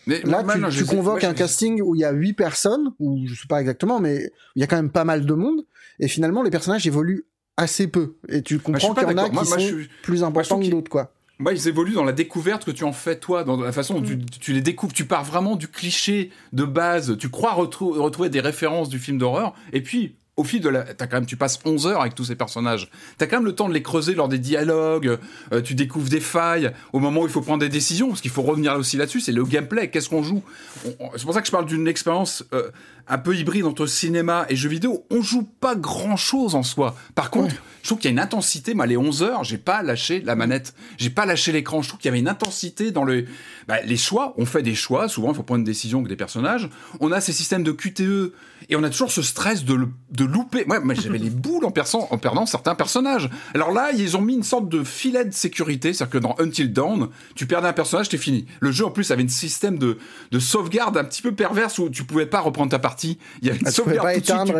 Là, 0.06 0.44
tu, 0.70 0.84
convoques 0.84 1.24
un 1.24 1.34
casting 1.34 1.80
où 1.82 1.94
il 1.94 2.00
y 2.00 2.04
a 2.04 2.12
huit 2.12 2.32
personnes, 2.32 2.92
ou 2.98 3.26
je 3.26 3.34
sais 3.34 3.46
pas 3.48 3.60
exactement, 3.60 4.00
mais 4.00 4.30
il 4.56 4.60
y 4.60 4.62
a 4.62 4.66
quand 4.66 4.76
même 4.76 4.90
pas 4.90 5.04
mal 5.04 5.26
de 5.26 5.34
monde, 5.34 5.64
et 5.98 6.08
finalement 6.08 6.42
les 6.42 6.50
personnages 6.50 6.86
évoluent 6.86 7.26
assez 7.56 7.86
peu, 7.86 8.16
et 8.28 8.42
tu 8.42 8.58
comprends 8.58 8.94
qu'il 8.94 9.02
y 9.02 9.06
en 9.06 9.18
a 9.18 9.28
qui 9.28 9.44
sont 9.44 9.58
plus 10.02 10.24
importants 10.24 10.60
que 10.60 10.68
d'autres, 10.68 10.90
quoi. 10.90 11.12
Moi, 11.38 11.54
ils 11.54 11.68
évoluent 11.68 11.94
dans 11.94 12.04
la 12.04 12.12
découverte 12.12 12.66
que 12.66 12.70
tu 12.70 12.84
en 12.84 12.92
fais 12.92 13.18
toi, 13.18 13.44
dans 13.44 13.56
la 13.58 13.72
façon 13.72 13.94
dont 13.94 14.02
tu, 14.02 14.16
mm. 14.16 14.54
les 14.54 14.60
découvres. 14.60 14.92
Tu 14.92 15.06
pars 15.06 15.24
vraiment 15.24 15.56
du 15.56 15.68
cliché 15.68 16.30
de 16.52 16.64
base. 16.64 17.16
Tu 17.16 17.30
crois 17.30 17.52
retrouver 17.54 18.28
des 18.28 18.40
références 18.40 18.90
du 18.90 18.98
film 18.98 19.16
d'horreur, 19.16 19.54
et 19.72 19.82
puis 19.82 20.16
au 20.40 20.44
fil 20.44 20.62
de 20.62 20.70
la, 20.70 20.80
as 20.80 21.06
quand 21.06 21.18
même, 21.18 21.26
tu 21.26 21.36
passes 21.36 21.58
11 21.66 21.86
heures 21.86 22.00
avec 22.00 22.14
tous 22.14 22.24
ces 22.24 22.34
personnages. 22.34 22.88
T'as 23.18 23.26
quand 23.26 23.36
même 23.36 23.44
le 23.44 23.54
temps 23.54 23.68
de 23.68 23.74
les 23.74 23.82
creuser 23.82 24.14
lors 24.14 24.28
des 24.28 24.38
dialogues. 24.38 25.18
Euh, 25.52 25.60
tu 25.60 25.74
découvres 25.74 26.08
des 26.08 26.20
failles 26.20 26.72
au 26.94 26.98
moment 26.98 27.20
où 27.20 27.26
il 27.26 27.30
faut 27.30 27.42
prendre 27.42 27.60
des 27.60 27.68
décisions, 27.68 28.08
parce 28.08 28.22
qu'il 28.22 28.30
faut 28.30 28.42
revenir 28.42 28.74
aussi 28.74 28.96
là-dessus. 28.96 29.20
C'est 29.20 29.32
le 29.32 29.44
gameplay. 29.44 29.90
Qu'est-ce 29.90 30.08
qu'on 30.08 30.22
joue 30.22 30.42
C'est 30.82 31.24
pour 31.24 31.34
ça 31.34 31.42
que 31.42 31.46
je 31.46 31.52
parle 31.52 31.66
d'une 31.66 31.86
expérience 31.86 32.42
euh, 32.54 32.70
un 33.06 33.18
peu 33.18 33.36
hybride 33.36 33.66
entre 33.66 33.86
cinéma 33.86 34.46
et 34.48 34.56
jeux 34.56 34.70
vidéo. 34.70 35.04
On 35.10 35.20
joue 35.20 35.42
pas 35.42 35.74
grand-chose 35.74 36.54
en 36.54 36.62
soi. 36.62 36.96
Par 37.14 37.30
contre, 37.30 37.54
je 37.82 37.88
trouve 37.88 37.98
qu'il 37.98 38.08
y 38.08 38.12
a 38.12 38.12
une 38.12 38.20
intensité. 38.20 38.72
Moi, 38.72 38.86
les 38.86 38.96
11 38.96 39.22
heures, 39.22 39.44
j'ai 39.44 39.58
pas 39.58 39.82
lâché 39.82 40.22
la 40.22 40.36
manette. 40.36 40.74
J'ai 40.96 41.10
pas 41.10 41.26
lâché 41.26 41.52
l'écran. 41.52 41.82
Je 41.82 41.88
trouve 41.88 42.00
qu'il 42.00 42.08
y 42.08 42.12
avait 42.12 42.20
une 42.20 42.28
intensité 42.28 42.92
dans 42.92 43.04
le, 43.04 43.26
bah, 43.68 43.80
les 43.84 43.96
choix. 43.96 44.34
On 44.38 44.46
fait 44.46 44.62
des 44.62 44.74
choix. 44.74 45.08
Souvent, 45.08 45.32
il 45.32 45.34
faut 45.34 45.42
prendre 45.42 45.58
une 45.58 45.64
décision 45.64 45.98
avec 45.98 46.08
des 46.08 46.16
personnages. 46.16 46.70
On 47.00 47.12
a 47.12 47.20
ces 47.20 47.32
systèmes 47.32 47.62
de 47.62 47.72
QTE 47.72 48.32
et 48.70 48.76
on 48.76 48.82
a 48.84 48.90
toujours 48.90 49.10
ce 49.10 49.22
stress 49.22 49.64
de, 49.64 49.88
de 50.12 50.24
louper. 50.24 50.64
Moi, 50.64 50.78
moi 50.80 50.94
j'avais 50.94 51.18
les 51.18 51.28
boules 51.28 51.64
en, 51.64 51.72
en 52.10 52.18
perdant 52.18 52.46
certains 52.46 52.76
personnages. 52.76 53.28
Alors 53.52 53.72
là, 53.72 53.90
ils 53.92 54.16
ont 54.16 54.20
mis 54.20 54.34
une 54.34 54.44
sorte 54.44 54.68
de 54.68 54.84
filet 54.84 55.24
de 55.24 55.32
sécurité, 55.32 55.92
c'est-à-dire 55.92 56.12
que 56.12 56.18
dans 56.18 56.36
Until 56.38 56.72
Dawn, 56.72 57.08
tu 57.34 57.46
perdais 57.46 57.68
un 57.68 57.72
personnage, 57.72 58.08
t'es 58.08 58.16
fini. 58.16 58.46
Le 58.60 58.70
jeu 58.70 58.86
en 58.86 58.90
plus 58.90 59.10
avait 59.10 59.24
un 59.24 59.28
système 59.28 59.76
de, 59.76 59.98
de 60.30 60.38
sauvegarde 60.38 60.96
un 60.96 61.04
petit 61.04 61.20
peu 61.20 61.32
perverse 61.32 61.78
où 61.78 61.90
tu 61.90 62.04
pouvais 62.04 62.26
pas 62.26 62.40
reprendre 62.40 62.70
ta 62.70 62.78
partie. 62.78 63.18
Il 63.42 63.48
y 63.48 63.50
avait 63.50 63.58
une 63.58 63.66
ah, 63.66 63.72
sauvegarde 63.72 64.06
pas 64.06 64.14
éteindre 64.14 64.54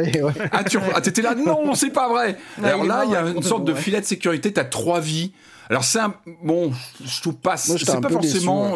Ah, 0.50 0.64
tu 0.64 0.78
ah, 0.92 1.00
t'étais 1.00 1.22
là, 1.22 1.36
non, 1.36 1.74
c'est 1.74 1.90
pas 1.90 2.08
vrai. 2.08 2.36
Alors 2.62 2.84
là, 2.84 3.04
il 3.06 3.12
y 3.12 3.16
a 3.16 3.22
une 3.22 3.42
sorte 3.42 3.64
de 3.64 3.74
filet 3.74 4.00
de 4.00 4.06
sécurité, 4.06 4.52
t'as 4.52 4.64
trois 4.64 5.00
vies. 5.00 5.32
Alors 5.68 5.84
c'est 5.84 6.00
un 6.00 6.12
bon, 6.42 6.72
je 7.04 7.20
trouve 7.20 7.36
pas, 7.36 7.56
c'est 7.56 8.00
pas 8.00 8.08
forcément. 8.08 8.74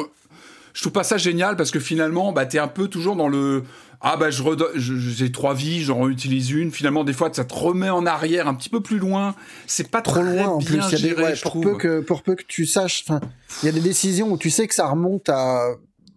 Je 0.75 0.81
trouve 0.81 0.93
pas 0.93 1.05
ça 1.05 1.17
génial 1.17 1.57
parce 1.57 1.71
que 1.71 1.81
finalement, 1.81 2.33
bah, 2.33 2.45
t'es 2.45 2.59
un 2.59 2.69
peu 2.69 2.89
toujours 2.89 3.17
dans 3.17 3.29
le 3.29 3.63
ah 4.07 4.19
bah 4.19 4.29
je 4.29 4.43
j'ai 4.77 5.33
trois 5.33 5.55
vies, 5.55 5.83
j'en 5.83 6.09
utilise 6.11 6.51
une. 6.51 6.71
Finalement, 6.73 7.05
des 7.05 7.15
fois, 7.15 7.31
ça 7.33 7.45
te 7.45 7.55
remet 7.55 7.89
en 7.89 8.05
arrière 8.05 8.49
un 8.49 8.55
petit 8.55 8.69
peu 8.69 8.81
plus 8.81 8.99
loin. 8.99 9.35
C'est 9.67 9.91
pas 9.91 10.03
trop 10.03 10.21
loin 10.21 10.47
en 10.47 10.59
plus. 10.59 10.83
Il 10.93 10.99
y 10.99 11.11
a 11.11 11.15
des, 11.15 11.41
pour 11.41 11.59
peu 11.61 11.77
que 11.77 12.01
pour 12.01 12.23
peu 12.23 12.35
que 12.35 12.43
tu 12.47 12.67
saches, 12.67 13.05
enfin, 13.09 13.21
il 13.63 13.67
y 13.67 13.69
a 13.71 13.73
des 13.73 13.81
décisions 13.81 14.31
où 14.31 14.37
tu 14.37 14.51
sais 14.51 14.69
que 14.69 14.75
ça 14.75 14.89
remonte 14.89 15.31
à 15.31 15.69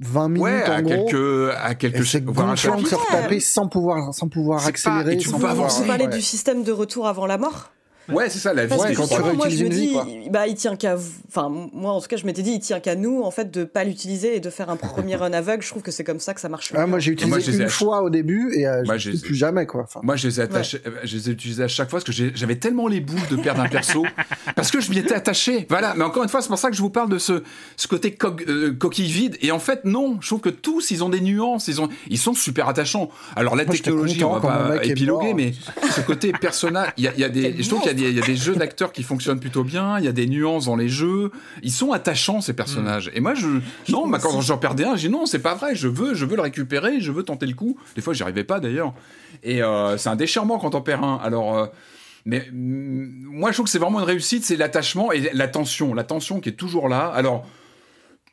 20 0.02 0.28
minutes 0.28 0.44
ouais, 0.44 0.68
en 0.68 0.74
à 0.74 0.82
gros. 0.82 1.06
quelques 1.06 1.56
à 1.56 1.76
quelques 1.76 2.06
c'est 2.06 2.26
voire 2.26 2.50
à 2.50 2.58
se 2.58 2.68
retaper 2.68 3.40
sans 3.40 3.68
pouvoir 3.68 4.14
sans 4.14 4.28
pouvoir 4.28 4.68
accélérer. 4.68 5.14
et 5.14 5.18
tu 5.18 5.30
peux 5.30 5.40
pas 5.40 5.52
avancer. 5.52 5.82
Vous 5.84 5.88
parlez 5.88 6.08
du 6.08 6.22
système 6.22 6.64
de 6.64 6.72
retour 6.72 7.08
avant 7.08 7.26
la 7.26 7.38
mort 7.38 7.72
Ouais, 8.10 8.30
c'est 8.30 8.40
ça, 8.40 8.54
la 8.54 8.66
vie. 8.66 8.70
Parce 8.70 8.94
quand 8.94 9.08
tu 9.08 9.36
moi, 9.36 9.50
je 9.50 9.64
me 9.64 9.70
dis, 9.70 9.96
bah, 10.30 10.48
il 10.48 10.56
tient 10.56 10.76
qu'à, 10.76 10.96
enfin, 11.30 11.50
moi, 11.50 11.92
en 11.92 12.02
tout 12.02 12.08
cas, 12.08 12.18
je 12.18 12.26
m'étais 12.26 12.42
dit, 12.42 12.52
il 12.52 12.60
tient 12.60 12.80
qu'à 12.80 12.96
nous, 12.96 13.22
en 13.24 13.32
fait, 13.32 13.52
de 13.52 13.64
pas 13.64 13.84
l'utiliser 13.84 14.36
et 14.36 14.40
de 14.40 14.50
faire 14.50 14.70
un 14.70 14.76
premier 14.76 15.16
run 15.18 15.34
aveugle. 15.34 15.64
Je 15.64 15.70
trouve 15.70 15.84
que 15.84 15.92
c'est 15.92 16.04
comme 16.04 16.20
ça 16.20 16.34
que 16.34 16.42
ça 16.42 16.50
marche. 16.50 16.72
Ah, 16.76 16.88
moi, 16.88 17.00
j'ai 17.00 17.12
utilisé 17.12 17.64
une 17.64 17.70
fois 17.70 18.02
au 18.02 18.10
début 18.10 18.54
et 18.54 18.68
euh, 18.68 18.84
je 18.98 19.12
plus 19.18 19.36
jamais, 19.36 19.66
quoi. 19.66 19.88
moi, 20.04 20.16
je 20.16 20.28
les 20.28 20.40
ai 20.40 20.44
attachés, 20.44 20.80
je 21.04 21.18
les 21.18 21.30
ai 21.30 21.34
utilisés 21.34 21.64
à 21.64 21.68
chaque 21.68 21.90
fois 21.90 22.00
parce 22.00 22.18
que 22.18 22.32
j'avais 22.36 22.56
tellement 22.56 22.88
les 22.88 23.00
boules 23.00 23.28
de 23.30 23.36
perdre 23.36 23.62
un 23.62 23.70
perso 23.70 24.06
parce 24.56 24.72
que 24.72 24.80
je 24.80 24.90
m'y 24.90 25.00
étais 25.00 25.16
attaché. 25.16 25.66
Voilà. 25.70 25.94
Mais 25.96 26.04
encore 26.04 26.24
une 26.24 26.30
fois, 26.30 26.42
c'est 26.42 26.48
pour 26.48 26.58
ça 26.58 26.70
que 26.70 26.76
je 26.76 26.82
vous 26.82 26.90
parle 26.90 27.10
de 27.10 27.18
ce, 27.18 27.44
ce 27.76 27.88
côté 27.88 28.18
euh, 28.48 28.74
coquille 28.74 29.12
vide. 29.12 29.38
Et 29.42 29.52
en 29.52 29.60
fait, 29.60 29.86
non, 29.86 30.18
je 30.22 30.28
trouve 30.28 30.42
que 30.42 30.50
tous, 30.50 30.92
ils 30.92 31.04
ont 31.04 31.10
des 31.10 31.22
nuances, 31.22 31.68
ils 31.68 31.82
ont, 31.82 31.90
ils 32.10 32.18
sont 32.18 32.34
super 32.34 32.70
attachants. 32.70 33.10
Alors, 33.36 33.56
la 33.56 33.66
technologie, 33.66 34.24
on 34.24 34.34
va 34.34 34.40
pas 34.40 34.84
épiloguer, 34.84 35.34
mais 35.34 35.54
ce 35.92 36.02
côté 36.02 36.32
personnage, 36.32 36.90
il 36.98 37.04
y 37.04 37.24
a, 37.24 37.30
des, 37.30 37.62
je 37.62 37.68
trouve 37.68 37.82
qu'il 37.82 37.92
y 37.92 37.96
a 37.96 37.97
des 37.98 38.36
jeux 38.36 38.56
d'acteurs 38.56 38.92
qui 38.92 39.04
fonctionnent 39.04 39.40
plutôt 39.40 39.64
bien, 39.64 40.00
il 40.00 40.06
y 40.06 40.08
a 40.08 40.12
des 40.12 40.28
nuances 40.28 40.66
dans 40.66 40.76
les 40.76 40.90
jeux, 40.90 41.32
ils 41.64 41.72
sont 41.72 41.92
attachants 41.92 42.42
ces 42.42 42.54
personnages. 42.54 43.12
Et 43.14 43.20
moi 43.20 43.34
je 43.34 43.48
non, 43.90 44.08
bah, 44.08 44.20
quand 44.22 44.42
j'en 44.42 44.58
perdais 44.58 44.86
un, 44.86 44.96
j'ai 44.96 45.10
non, 45.10 45.26
c'est 45.26 45.40
pas 45.40 45.56
vrai, 45.56 45.76
je 45.76 45.88
veux 45.88 46.14
je 46.14 46.26
veux 46.26 46.36
le 46.36 46.42
récupérer, 46.42 47.00
je 47.00 47.12
veux 47.12 47.24
tenter 47.24 47.46
le 47.46 47.54
coup. 47.54 47.78
Des 47.96 48.02
fois, 48.02 48.14
j'y 48.14 48.24
arrivais 48.24 48.44
pas 48.44 48.60
d'ailleurs. 48.60 48.94
Et 49.44 49.62
euh, 49.62 49.98
c'est 49.98 50.10
un 50.10 50.16
déchirement 50.16 50.60
quand 50.60 50.76
on 50.76 50.82
perd 50.82 51.04
un. 51.04 51.16
Alors 51.16 51.58
euh, 51.58 51.66
mais 52.26 52.48
mm, 52.52 53.26
moi 53.26 53.52
je 53.52 53.56
trouve 53.56 53.66
que 53.66 53.72
c'est 53.72 53.80
vraiment 53.80 54.00
une 54.00 54.06
réussite, 54.06 54.44
c'est 54.44 54.58
l'attachement 54.58 55.12
et 55.12 55.30
la 55.34 55.48
tension, 55.48 55.94
la 55.94 56.04
tension 56.04 56.40
qui 56.40 56.50
est 56.50 56.54
toujours 56.54 56.90
là. 56.90 57.08
Alors 57.08 57.48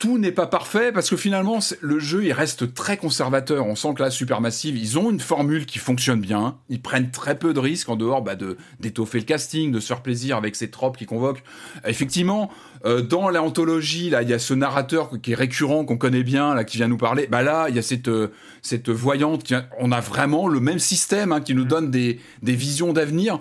tout 0.04 0.18
n'est 0.18 0.32
pas 0.32 0.46
parfait 0.46 0.92
parce 0.92 1.08
que 1.08 1.16
finalement 1.16 1.60
le 1.80 1.98
jeu 1.98 2.26
il 2.26 2.32
reste 2.34 2.74
très 2.74 2.98
conservateur. 2.98 3.66
On 3.66 3.74
sent 3.74 3.94
que 3.94 4.02
là 4.02 4.10
Supermassive 4.10 4.76
ils 4.76 4.98
ont 4.98 5.10
une 5.10 5.18
formule 5.18 5.64
qui 5.64 5.78
fonctionne 5.78 6.20
bien. 6.20 6.58
Ils 6.68 6.82
prennent 6.82 7.10
très 7.10 7.38
peu 7.38 7.54
de 7.54 7.58
risques 7.58 7.88
en 7.88 7.96
dehors 7.96 8.20
bah, 8.20 8.34
de 8.34 8.58
d'étoffer 8.80 9.20
le 9.20 9.24
casting, 9.24 9.72
de 9.72 9.80
se 9.80 9.86
faire 9.86 10.02
plaisir 10.02 10.36
avec 10.36 10.56
ces 10.56 10.70
tropes 10.70 10.98
qui 10.98 11.06
convoquent. 11.06 11.42
Effectivement, 11.86 12.50
euh, 12.84 13.00
dans 13.00 13.28
l'anthologie 13.28 14.10
là 14.10 14.22
il 14.22 14.28
y 14.28 14.32
a 14.32 14.38
ce 14.38 14.54
narrateur 14.54 15.10
qui 15.22 15.32
est 15.32 15.34
récurrent 15.34 15.84
qu'on 15.84 15.96
connaît 15.96 16.22
bien 16.22 16.54
là 16.54 16.64
qui 16.64 16.76
vient 16.76 16.88
nous 16.88 16.98
parler. 16.98 17.26
Bah 17.26 17.42
là 17.42 17.66
il 17.68 17.76
y 17.76 17.78
a 17.78 17.82
cette 17.82 18.08
euh, 18.08 18.28
cette 18.62 18.90
voyante. 18.90 19.44
Qui, 19.44 19.54
on 19.78 19.92
a 19.92 20.00
vraiment 20.00 20.48
le 20.48 20.60
même 20.60 20.78
système 20.78 21.32
hein, 21.32 21.40
qui 21.40 21.54
nous 21.54 21.64
donne 21.64 21.90
des 21.90 22.20
des 22.42 22.54
visions 22.54 22.92
d'avenir 22.92 23.40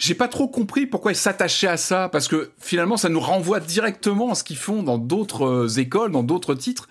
j'ai 0.00 0.14
pas 0.14 0.28
trop 0.28 0.48
compris 0.48 0.86
pourquoi 0.86 1.12
ils 1.12 1.16
s'attachaient 1.16 1.66
à 1.66 1.76
ça, 1.76 2.08
parce 2.08 2.26
que 2.26 2.52
finalement, 2.58 2.96
ça 2.96 3.10
nous 3.10 3.20
renvoie 3.20 3.60
directement 3.60 4.32
à 4.32 4.34
ce 4.34 4.42
qu'ils 4.42 4.56
font 4.56 4.82
dans 4.82 4.96
d'autres 4.96 5.44
euh, 5.44 5.78
écoles, 5.78 6.10
dans 6.10 6.22
d'autres 6.22 6.54
titres. 6.54 6.88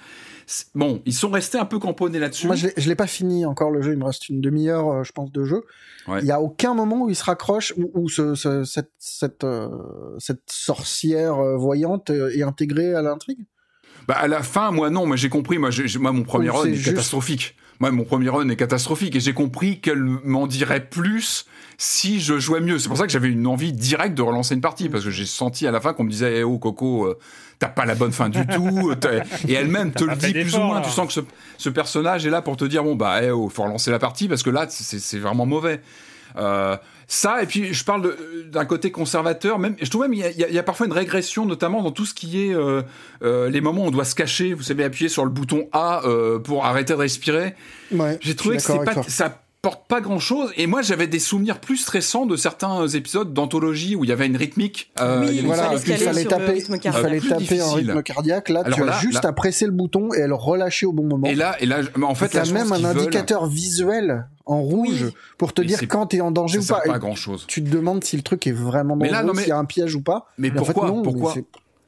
Bon, 0.74 1.02
ils 1.06 1.14
sont 1.14 1.30
restés 1.30 1.58
un 1.58 1.66
peu 1.66 1.80
camponnés 1.80 2.20
là-dessus. 2.20 2.48
Moi, 2.48 2.56
je 2.56 2.90
l'ai 2.90 2.96
pas 2.96 3.08
fini 3.08 3.46
encore 3.46 3.72
le 3.72 3.82
jeu. 3.82 3.94
Il 3.94 4.00
me 4.00 4.06
reste 4.06 4.30
une 4.30 4.42
demi-heure, 4.42 4.90
euh, 4.90 5.04
je 5.04 5.12
pense, 5.12 5.32
de 5.32 5.44
jeu. 5.44 5.64
Il 6.08 6.26
y 6.26 6.32
a 6.32 6.42
aucun 6.42 6.74
moment 6.74 7.04
où 7.04 7.10
il 7.10 7.16
se 7.16 7.24
raccroche, 7.24 7.74
où, 7.78 8.10
ce, 8.10 8.34
cette, 8.66 8.92
cette, 8.98 9.44
euh, 9.44 9.70
cette 10.18 10.50
sorcière 10.50 11.36
voyante 11.58 12.10
est 12.10 12.42
intégrée 12.42 12.96
à 12.96 13.02
l'intrigue? 13.02 13.46
Bah 14.08 14.16
à 14.18 14.28
la 14.28 14.42
fin, 14.42 14.72
moi 14.72 14.90
non, 14.90 15.06
moi 15.06 15.16
j'ai 15.18 15.30
compris. 15.30 15.60
Moi, 15.60 15.70
moi 16.00 16.12
mon 16.12 16.24
premier 16.24 16.50
run 16.50 16.66
est, 16.66 16.84
catastrophique. 16.84 17.56
Moi, 17.80 17.92
mon 17.92 18.04
premier 18.04 18.30
run 18.30 18.50
est 18.50 18.56
catastrophique 18.58 19.16
et 19.16 19.20
j'ai 19.20 19.34
compris 19.34 19.80
qu'elle 19.80 20.04
m'en 20.04 20.48
dirait 20.48 20.86
plus 20.86 21.46
si 21.78 22.20
je 22.20 22.38
jouais 22.38 22.60
mieux. 22.60 22.78
C'est 22.78 22.90
pour 22.90 22.98
ça 22.98 23.06
que 23.06 23.12
j'avais 23.12 23.30
une 23.30 23.48
envie 23.48 23.72
directe 23.72 24.16
de 24.16 24.22
relancer 24.22 24.54
une 24.54 24.62
partie, 24.62 24.90
parce 24.90 25.06
que 25.06 25.10
j'ai 25.10 25.26
senti 25.26 25.66
à 25.66 25.72
la 25.72 25.80
fin 25.80 25.94
qu'on 25.94 26.04
me 26.04 26.10
disait, 26.12 26.40
eh 26.40 26.44
oh 26.44 26.58
Coco, 26.58 27.06
euh, 27.06 27.18
t'as 27.58 27.70
pas 27.70 27.86
la 27.86 27.96
bonne 27.96 28.12
fin 28.12 28.28
du 28.28 28.46
tout. 28.48 28.92
Et 29.48 29.54
elle-même 29.54 29.94
te 29.94 30.04
le 30.04 30.18
dit 30.18 30.34
plus 30.34 30.56
ou 30.56 30.62
moins. 30.62 30.82
Tu 30.82 30.90
sens 30.90 31.14
que 31.14 31.24
ce, 31.58 31.70
personnage 31.70 32.26
est 32.26 32.30
là 32.30 32.42
pour 32.42 32.58
te 32.58 32.66
dire, 32.66 32.84
bon 32.84 32.96
bah, 32.96 33.24
eh 33.24 33.32
oh, 33.32 33.48
faut 33.48 33.64
relancer 33.64 33.92
la 33.92 34.00
partie, 34.00 34.28
parce 34.28 34.44
que 34.44 34.50
là, 34.50 34.68
c'est 34.70 35.20
vraiment 35.20 35.46
mauvais. 35.46 35.82
Euh, 36.38 36.76
ça, 37.12 37.42
et 37.42 37.46
puis 37.46 37.74
je 37.74 37.84
parle 37.84 38.16
d'un 38.52 38.66
côté 38.66 38.92
conservateur, 38.92 39.60
même, 39.60 39.76
je 39.82 39.90
trouve 39.90 40.04
même 40.04 40.14
il 40.14 40.22
y, 40.38 40.58
a, 40.58 40.64
parfois 40.64 40.86
une 40.86 40.94
régression, 40.94 41.46
notamment 41.46 41.82
dans 41.82 41.92
tout 41.92 42.06
ce 42.06 42.14
qui 42.14 42.48
est 42.48 42.54
euh, 42.54 42.84
les 43.50 43.62
moments 43.62 43.84
où 43.84 43.88
on 43.88 43.92
doit 43.92 44.06
se 44.06 44.16
cacher. 44.16 44.54
Vous 44.54 44.64
savez, 44.64 44.84
appuyer 44.84 45.10
sur 45.10 45.26
le 45.26 45.32
bouton 45.32 45.68
A 45.74 46.02
pour 46.44 46.66
arrêter 46.66 46.94
de 46.94 47.00
respirer. 47.00 47.56
J'ai 48.22 48.36
trouvé 48.36 48.58
que 48.58 48.64
c'est 48.64 48.84
pas, 48.86 49.04
ça 49.08 49.42
porte 49.62 49.88
pas 49.88 50.02
grand 50.02 50.20
chose. 50.20 50.52
Et 50.58 50.68
moi, 50.68 50.82
j'avais 50.82 51.08
des 51.08 51.20
souvenirs 51.20 51.60
plus 51.60 51.78
stressants 51.78 52.26
de 52.26 52.36
certains 52.36 52.88
épisodes 52.88 53.34
d'anthologie 53.34 53.96
où 53.96 54.04
il 54.04 54.10
y 54.10 54.14
avait 54.14 54.28
une 54.28 54.38
rythmique. 54.38 54.92
Euh, 55.00 55.22
oui, 55.22 55.38
il, 55.40 55.46
voilà, 55.46 55.74
il 55.74 55.80
fallait 55.80 56.26
taper, 56.26 56.58
il 56.58 56.92
fallait 56.92 57.20
taper 57.20 57.62
en 57.62 57.74
rythme 57.74 58.02
cardiaque. 58.04 58.50
Là, 58.50 58.64
tu 58.72 58.84
as 58.84 59.00
juste 59.00 59.26
à 59.26 59.34
presser 59.34 59.66
le 59.66 59.72
bouton 59.72 60.14
et 60.14 60.22
à 60.22 60.28
le 60.28 60.36
relâcher 60.36 60.86
au 60.86 60.94
bon 60.94 61.04
moment. 61.04 61.28
Et 61.28 61.36
là, 61.36 61.56
et 61.60 61.66
là, 61.66 61.82
en 62.02 62.16
fait, 62.16 62.36
as 62.36 62.52
même 62.52 62.72
un 62.72 62.84
indicateur 62.86 63.46
visuel 63.48 64.26
en 64.50 64.62
rouge 64.62 65.14
pour 65.38 65.54
te 65.54 65.62
dire 65.62 65.80
quand 65.88 66.08
tu 66.08 66.18
es 66.18 66.22
en 66.22 66.32
danger 66.32 66.60
ou 66.60 66.66
pas. 66.66 66.82
pas 66.82 67.00
grand 67.00 67.16
chose. 67.16 67.46
Tu 67.48 67.64
te 67.64 67.70
demandes 67.70 68.04
si 68.04 68.18
le 68.18 68.24
truc 68.24 68.48
est 68.48 68.52
vraiment 68.52 68.98
dangereux, 68.98 69.36
s'il 69.36 69.48
y 69.48 69.52
a 69.52 69.58
un 69.58 69.66
piège 69.66 69.96
ou 69.96 70.02
pas. 70.02 70.28
Mais, 70.38 70.52
pourquoi, 70.52 70.92
pourquoi? 71.04 71.36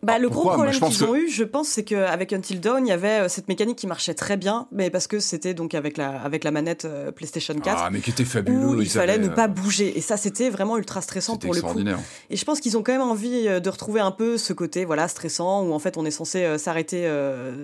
Bah, 0.04 0.18
le 0.18 0.30
gros 0.30 0.50
problème 0.50 0.74
qu'ils 0.74 1.04
ont 1.04 1.16
eu, 1.16 1.30
je 1.30 1.44
pense, 1.44 1.68
c'est 1.68 1.84
qu'avec 1.84 2.34
Until 2.34 2.60
Dawn, 2.60 2.86
il 2.86 2.90
y 2.90 2.94
avait 2.94 3.22
euh, 3.22 3.30
cette 3.30 3.48
mécanique 3.48 3.78
qui 3.78 3.86
marchait 3.86 4.16
très 4.16 4.36
bien, 4.36 4.68
mais 4.72 4.90
parce 4.90 5.06
que 5.06 5.20
c'était 5.20 5.54
donc 5.54 5.76
avec 5.76 5.98
la, 5.98 6.20
avec 6.22 6.44
la 6.44 6.50
manette 6.50 6.86
euh, 6.86 7.12
PlayStation 7.12 7.54
4. 7.54 7.78
Ah, 7.80 7.90
mais 7.92 8.00
qui 8.00 8.10
était 8.10 8.26
fabuleux. 8.26 8.66
Où 8.66 8.82
il 8.82 8.90
fallait 8.90 9.20
ne 9.20 9.28
pas 9.28 9.48
bouger. 9.48 9.96
Et 9.98 10.02
ça, 10.02 10.18
c'était 10.18 10.50
vraiment 10.50 10.78
ultra 10.78 11.02
stressant 11.02 11.38
pour 11.38 11.54
le 11.54 11.62
coup. 11.62 11.80
Et 12.30 12.36
je 12.36 12.46
pense 12.46 12.60
qu'ils 12.60 12.78
ont 12.78 12.84
quand 12.84 12.94
même 12.94 13.02
envie 13.02 13.48
euh, 13.48 13.60
de 13.60 13.70
retrouver 13.70 14.02
un 14.02 14.12
peu 14.12 14.38
ce 14.38 14.54
côté, 14.54 14.86
voilà, 14.86 15.08
stressant, 15.08 15.64
où 15.64 15.74
en 15.74 15.80
fait, 15.80 15.98
on 15.98 16.06
est 16.06 16.12
censé 16.12 16.58
s'arrêter, 16.58 17.10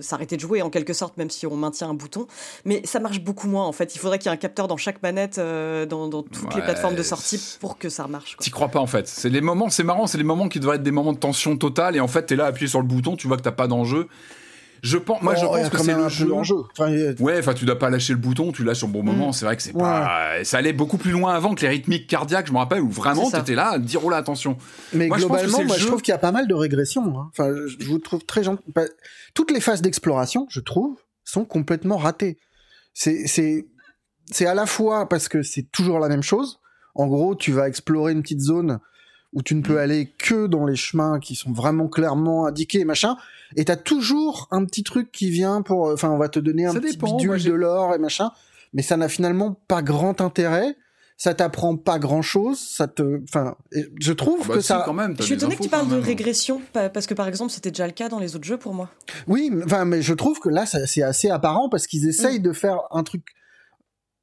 s'arrêter 0.02 0.36
de 0.36 0.42
jouer 0.42 0.62
en 0.62 0.70
quelque 0.70 0.94
sorte, 0.94 1.18
même 1.18 1.30
si 1.30 1.48
on 1.48 1.56
maintient 1.56 1.90
un 1.90 1.94
bouton. 1.94 2.28
Mais 2.66 2.82
ça 2.86 3.00
marche 3.00 3.22
beaucoup 3.22 3.48
moins, 3.48 3.66
en 3.66 3.72
fait. 3.72 3.96
Il 3.96 4.00
faudrait 4.00 4.20
qu'il 4.20 4.30
y 4.30 4.34
ait 4.34 4.38
un 4.38 4.40
capteur 4.40 4.68
dans 4.68 4.78
chaque 4.78 5.02
manette, 5.02 5.38
dans, 5.38 6.08
dans, 6.08 6.24
toutes 6.24 6.54
les 6.56 6.62
plateformes 6.62 6.96
de 6.96 7.04
sortie 7.04 7.58
pour 7.60 7.78
que 7.78 7.90
ça 7.90 8.08
marche. 8.08 8.38
T'y 8.38 8.52
crois 8.52 8.70
pas, 8.70 8.80
en 8.80 8.88
fait. 8.88 9.08
C'est 9.08 9.30
les 9.30 9.42
moments, 9.42 9.70
c'est 9.70 9.84
marrant, 9.84 10.08
c'est 10.08 10.18
les 10.18 10.24
moments 10.24 10.50
qui 10.50 10.60
devraient 10.60 10.76
être 10.76 10.84
des 10.84 10.92
moments 10.92 11.14
de 11.14 11.18
tension 11.18 11.58
totale, 11.58 11.96
et 11.96 12.00
en 12.00 12.08
fait, 12.08 12.27
t'es 12.28 12.36
là 12.36 12.46
appuyé 12.46 12.68
sur 12.68 12.80
le 12.80 12.88
bouton, 12.88 13.16
tu 13.16 13.28
vois 13.28 13.38
que 13.38 13.42
t'as 13.42 13.52
pas 13.52 13.68
d'enjeu. 13.68 14.08
Je 14.84 14.98
pense, 14.98 15.22
moi, 15.22 15.36
je 15.36 15.46
oh, 15.46 15.50
pense 15.50 15.70
que 15.70 15.78
c'est 15.80 15.94
le 15.94 16.08
jeu. 16.10 16.32
Ouais, 17.20 17.40
enfin, 17.40 17.54
tu 17.54 17.66
dois 17.66 17.80
pas 17.80 17.90
lâcher 17.90 18.14
le 18.14 18.20
bouton, 18.20 18.52
tu 18.52 18.64
lâches 18.64 18.84
le 18.84 18.88
bon 18.88 19.04
moment. 19.04 19.30
Mm. 19.30 19.34
C'est 19.34 19.46
vrai 19.46 19.58
que 19.58 19.64
c'est 19.64 19.74
pas. 19.74 20.44
Ça 20.44 20.58
allait 20.58 20.74
beaucoup 20.74 20.98
plus 20.98 21.12
loin 21.12 21.34
avant 21.34 21.56
que 21.56 21.62
les 21.62 21.70
rythmiques 21.70 22.08
cardiaques, 22.08 22.48
je 22.48 22.54
me 22.54 22.58
rappelle, 22.58 22.82
où 22.82 22.90
vraiment 22.90 23.30
t'étais 23.30 23.56
là 23.56 23.72
à 23.72 23.80
dire 23.80 24.06
oh 24.06 24.10
là, 24.10 24.18
attention. 24.18 24.58
Mais 24.94 25.10
globalement, 25.10 25.62
je 25.62 25.68
moi, 25.68 25.78
je 25.78 25.86
trouve 25.88 26.02
qu'il 26.02 26.12
y 26.12 26.16
a 26.16 26.20
pas 26.20 26.32
mal 26.32 26.48
de 26.48 26.54
régressions. 26.54 27.20
Hein. 27.20 27.30
Enfin, 27.32 27.54
je 27.68 27.86
vous 27.86 28.00
trouve 28.00 28.24
très 28.26 28.44
gentil. 28.44 28.64
Toutes 29.34 29.52
les 29.52 29.60
phases 29.60 29.82
d'exploration, 29.82 30.48
je 30.50 30.60
trouve, 30.60 30.98
sont 31.24 31.46
complètement 31.46 31.98
ratées. 31.98 32.38
C'est, 32.94 33.28
c'est, 33.28 33.68
c'est 34.32 34.46
à 34.46 34.54
la 34.54 34.66
fois 34.66 35.08
parce 35.10 35.28
que 35.28 35.44
c'est 35.44 35.72
toujours 35.72 36.00
la 36.00 36.08
même 36.08 36.24
chose. 36.24 36.60
En 36.96 37.08
gros, 37.08 37.36
tu 37.36 37.52
vas 37.52 37.68
explorer 37.68 38.12
une 38.12 38.22
petite 38.22 38.42
zone 38.42 38.80
où 39.34 39.42
tu 39.42 39.56
ne 39.56 39.62
peux 39.62 39.76
mm. 39.76 39.80
aller 39.80 40.14
que 40.18 40.48
dans 40.48 40.66
les 40.66 40.76
chemins 40.76 41.20
qui 41.20 41.36
sont 41.36 41.52
vraiment 41.52 41.88
clairement 41.88 42.46
indiqués, 42.46 42.86
machin. 42.86 43.18
Et 43.56 43.66
t'as 43.66 43.76
toujours 43.76 44.48
un 44.52 44.66
petit 44.66 44.84
truc 44.84 45.12
qui 45.12 45.30
vient 45.30 45.62
pour, 45.62 45.92
enfin, 45.92 46.10
on 46.10 46.18
va 46.18 46.30
te 46.30 46.40
donner 46.40 46.66
un 46.66 46.74
petit 46.74 46.98
bidule 46.98 47.44
de 47.44 47.54
l'or 47.54 47.94
et 47.94 47.98
machin. 47.98 48.32
Mais 48.74 48.82
ça 48.82 48.98
n'a 48.98 49.10
finalement 49.10 49.60
pas 49.68 49.82
grand 49.82 50.22
intérêt. 50.22 50.76
ça 51.18 51.34
t'apprend 51.34 51.76
pas 51.78 51.98
grand 51.98 52.22
chose, 52.22 52.60
ça 52.60 52.88
te, 52.88 53.22
enfin, 53.24 53.56
je 54.00 54.14
trouve 54.14 54.40
ah 54.44 54.48
bah 54.48 54.54
que 54.56 54.62
ça. 54.62 54.84
Quand 54.86 54.94
même, 54.94 55.16
je 55.18 55.24
suis 55.24 55.34
étonné 55.34 55.56
que 55.56 55.64
tu 55.64 55.70
parles 55.70 55.90
de 55.90 55.98
régression, 55.98 56.62
parce 56.74 57.08
que 57.08 57.16
par 57.16 57.28
exemple, 57.28 57.52
c'était 57.52 57.72
déjà 57.72 57.88
le 57.88 57.94
cas 57.94 58.08
dans 58.08 58.20
les 58.20 58.36
autres 58.36 58.46
jeux 58.46 58.58
pour 58.58 58.76
moi. 58.76 58.90
Oui, 59.26 59.52
enfin, 59.66 59.86
mais 59.86 60.04
je 60.04 60.14
trouve 60.14 60.40
que 60.40 60.50
là, 60.50 60.66
c'est 60.68 61.02
assez 61.02 61.30
apparent 61.30 61.70
parce 61.70 61.88
qu'ils 61.88 62.08
essayent 62.08 62.40
mm. 62.40 62.44
de 62.44 62.54
faire 62.54 62.80
un 62.92 63.04
truc 63.04 63.24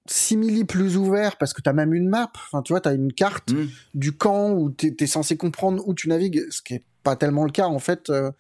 simili 0.07 0.65
plus 0.65 0.97
ouvert 0.97 1.37
parce 1.37 1.53
que 1.53 1.63
t'as 1.63 1.73
même 1.73 1.95
une 1.95 2.09
map. 2.09 2.31
Enfin, 2.35 2.63
tu 2.63 2.73
vois, 2.73 2.81
t'as 2.81 2.95
une 2.95 3.13
carte 3.13 3.53
mm. 3.53 3.67
du 3.95 4.13
camp 4.13 4.53
où 4.53 4.71
t'es 4.71 4.95
es 4.99 5.07
censé 5.07 5.37
comprendre 5.37 5.83
où 5.87 5.95
tu 5.95 6.09
navigues, 6.09 6.45
ce 6.51 6.63
qui 6.63 6.75
est 6.75 6.85
pas 7.03 7.17
tellement 7.17 7.45
le 7.45 7.53
cas 7.53 7.67
en 7.67 7.79
fait. 7.79 8.11
Euh, 8.11 8.31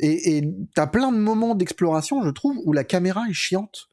et 0.00 0.48
t'as 0.76 0.86
plein 0.86 1.10
de 1.10 1.16
moments 1.18 1.56
d'exploration, 1.56 2.22
je 2.22 2.30
trouve, 2.30 2.56
où 2.64 2.72
la 2.72 2.84
caméra 2.84 3.24
est 3.28 3.32
chiante 3.32 3.88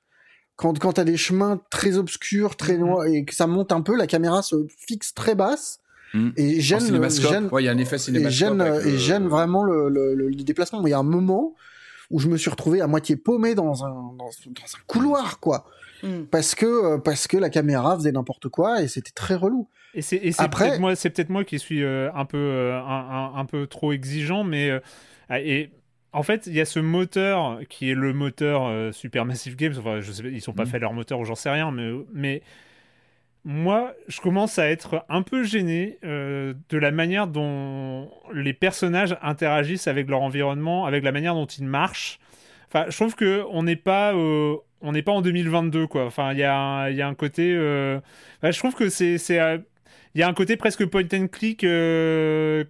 quand, 0.56 0.78
quand 0.80 0.94
t'as 0.94 1.04
des 1.04 1.18
chemins 1.18 1.62
très 1.70 1.98
obscurs, 1.98 2.56
très 2.56 2.78
loin, 2.78 3.08
mhm. 3.08 3.14
et 3.14 3.26
que 3.26 3.36
ça 3.36 3.48
monte 3.48 3.72
un 3.72 3.82
peu, 3.82 3.96
la 3.96 4.08
caméra 4.08 4.42
se 4.42 4.68
fixe 4.88 5.14
très 5.14 5.36
basse. 5.36 5.80
Mhm. 6.14 6.34
Et 6.38 6.62
gêne, 6.62 7.10
gêne, 7.10 7.50
ouais, 7.52 7.64
y 7.64 7.68
a 7.68 7.72
un 7.72 7.78
effet 7.78 7.98
et 7.98 8.30
gêne, 8.30 8.62
et 8.86 8.98
gêne 8.98 9.28
vraiment 9.28 9.64
le, 9.64 9.90
le, 9.90 10.14
le, 10.14 10.32
déplacement. 10.36 10.86
Il 10.86 10.90
y 10.90 10.94
a 10.94 11.00
un 11.00 11.04
moment 11.04 11.56
où 12.12 12.20
je 12.20 12.28
me 12.28 12.38
suis 12.38 12.50
retrouvé 12.50 12.82
à 12.82 12.88
moitié 12.88 13.16
paumé 13.16 13.56
dans 13.56 13.86
un, 13.86 13.90
dans, 14.18 14.28
un 14.28 14.84
couloir, 14.88 15.40
quoi. 15.40 15.66
Mhm. 16.04 16.28
Parce 16.28 16.56
que, 16.56 16.66
euh, 16.66 16.98
parce 16.98 17.28
que 17.28 17.38
la 17.38 17.50
caméra 17.50 17.96
faisait 17.96 18.12
n'importe 18.12 18.50
quoi 18.50 18.82
et 18.82 18.88
c'était 18.88 19.12
très 19.12 19.36
relou. 19.36 19.70
Et 19.94 20.02
c'est 20.02 20.20
peut-être 20.20 20.80
moi, 20.80 20.96
c'est 20.96 21.10
peut-être 21.10 21.30
moi 21.30 21.46
qui 21.46 21.58
suis 21.58 21.84
euh, 21.84 22.12
un 22.14 22.26
peu, 22.26 22.38
euh, 22.38 22.78
un, 22.78 23.32
un, 23.36 23.40
un, 23.40 23.46
peu 23.46 23.66
trop 23.66 23.94
exigeant, 23.94 24.44
mais 24.44 24.70
et 25.32 25.72
en 26.16 26.24
fait, 26.24 26.48
il 26.48 26.54
y 26.54 26.62
a 26.62 26.66
ce 26.66 26.80
moteur 26.80 27.60
qui 27.68 27.92
est 27.92 27.94
le 27.94 28.14
moteur 28.14 28.68
euh, 28.68 28.94
Supermassive 28.94 29.58
Games. 29.58 29.74
Enfin, 29.78 30.00
je 30.00 30.14
sais, 30.14 30.24
ils 30.24 30.42
sont 30.42 30.54
pas 30.54 30.64
mm. 30.64 30.68
fait 30.68 30.80
leur 30.80 30.94
moteur, 30.94 31.20
ou 31.20 31.26
j'en 31.26 31.36
sais 31.36 31.50
rien, 31.50 31.72
mais, 31.72 31.92
mais 32.14 32.42
moi, 33.48 33.94
je 34.08 34.20
commence 34.22 34.58
à 34.58 34.68
être 34.68 35.06
un 35.08 35.22
peu 35.22 35.44
gêné 35.44 36.00
euh, 36.04 36.56
de 36.70 36.78
la 36.80 36.90
manière 36.90 37.28
dont 37.28 38.10
les 38.34 38.54
personnages 38.54 39.16
interagissent 39.22 39.88
avec 39.88 40.10
leur 40.10 40.24
environnement, 40.24 40.88
avec 40.88 41.04
la 41.04 41.12
manière 41.12 41.36
dont 41.36 41.46
ils 41.46 41.66
marchent. 41.66 42.20
Enfin, 42.68 42.86
je 42.90 42.96
trouve 42.96 43.14
que 43.14 43.44
on 43.52 43.62
n'est 43.62 43.76
pas, 43.76 44.16
euh, 44.16 44.56
on 44.82 44.94
n'est 44.94 45.04
pas 45.04 45.12
en 45.12 45.22
2022, 45.22 45.86
quoi. 45.86 46.06
Enfin, 46.06 46.34
il 46.34 46.38
y 46.38 46.42
y 46.42 46.44
a 46.44 47.08
un 47.08 47.14
côté. 47.14 47.54
je 47.54 48.58
trouve 48.58 48.74
que 48.74 48.90
c'est, 48.90 49.18
il 49.20 50.20
y 50.20 50.24
a 50.24 50.28
un 50.28 50.34
côté 50.34 50.58
presque 50.58 50.84
point 50.88 51.04
and 51.14 51.28
click 51.28 51.60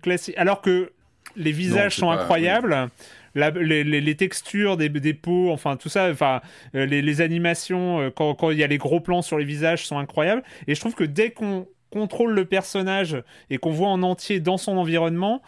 classique, 0.01 0.35
alors 0.37 0.61
que 0.61 0.91
les 1.37 1.53
visages 1.53 1.95
sont 1.95 2.11
incroyables 2.11 2.89
les, 3.35 4.15
textures 4.15 4.77
des, 4.77 4.89
des, 4.89 5.13
peaux, 5.13 5.51
enfin 5.51 5.75
tout 5.75 5.89
ça, 5.89 6.09
enfin 6.09 6.41
euh, 6.75 6.85
les, 6.85 7.21
animations 7.21 7.99
euh, 7.99 8.09
quand, 8.09 8.51
il 8.51 8.57
y 8.57 8.63
a 8.63 8.67
les 8.67 8.77
gros 8.77 8.99
plans 8.99 9.21
sur 9.21 9.37
les 9.37 9.45
visages 9.45 9.85
sont 9.85 9.97
incroyables. 9.97 10.43
Et 10.67 10.75
je 10.75 10.79
trouve 10.79 10.95
que 10.95 11.03
dès 11.03 11.31
qu'on 11.31 11.67
contrôle 11.89 12.33
le 12.33 12.45
personnage 12.45 13.17
et 13.49 13.57
qu'on 13.57 13.71
voit 13.71 13.89
en 13.89 14.03
entier 14.03 14.39
dans 14.39 14.57
son 14.57 14.77
environnement, 14.77 15.41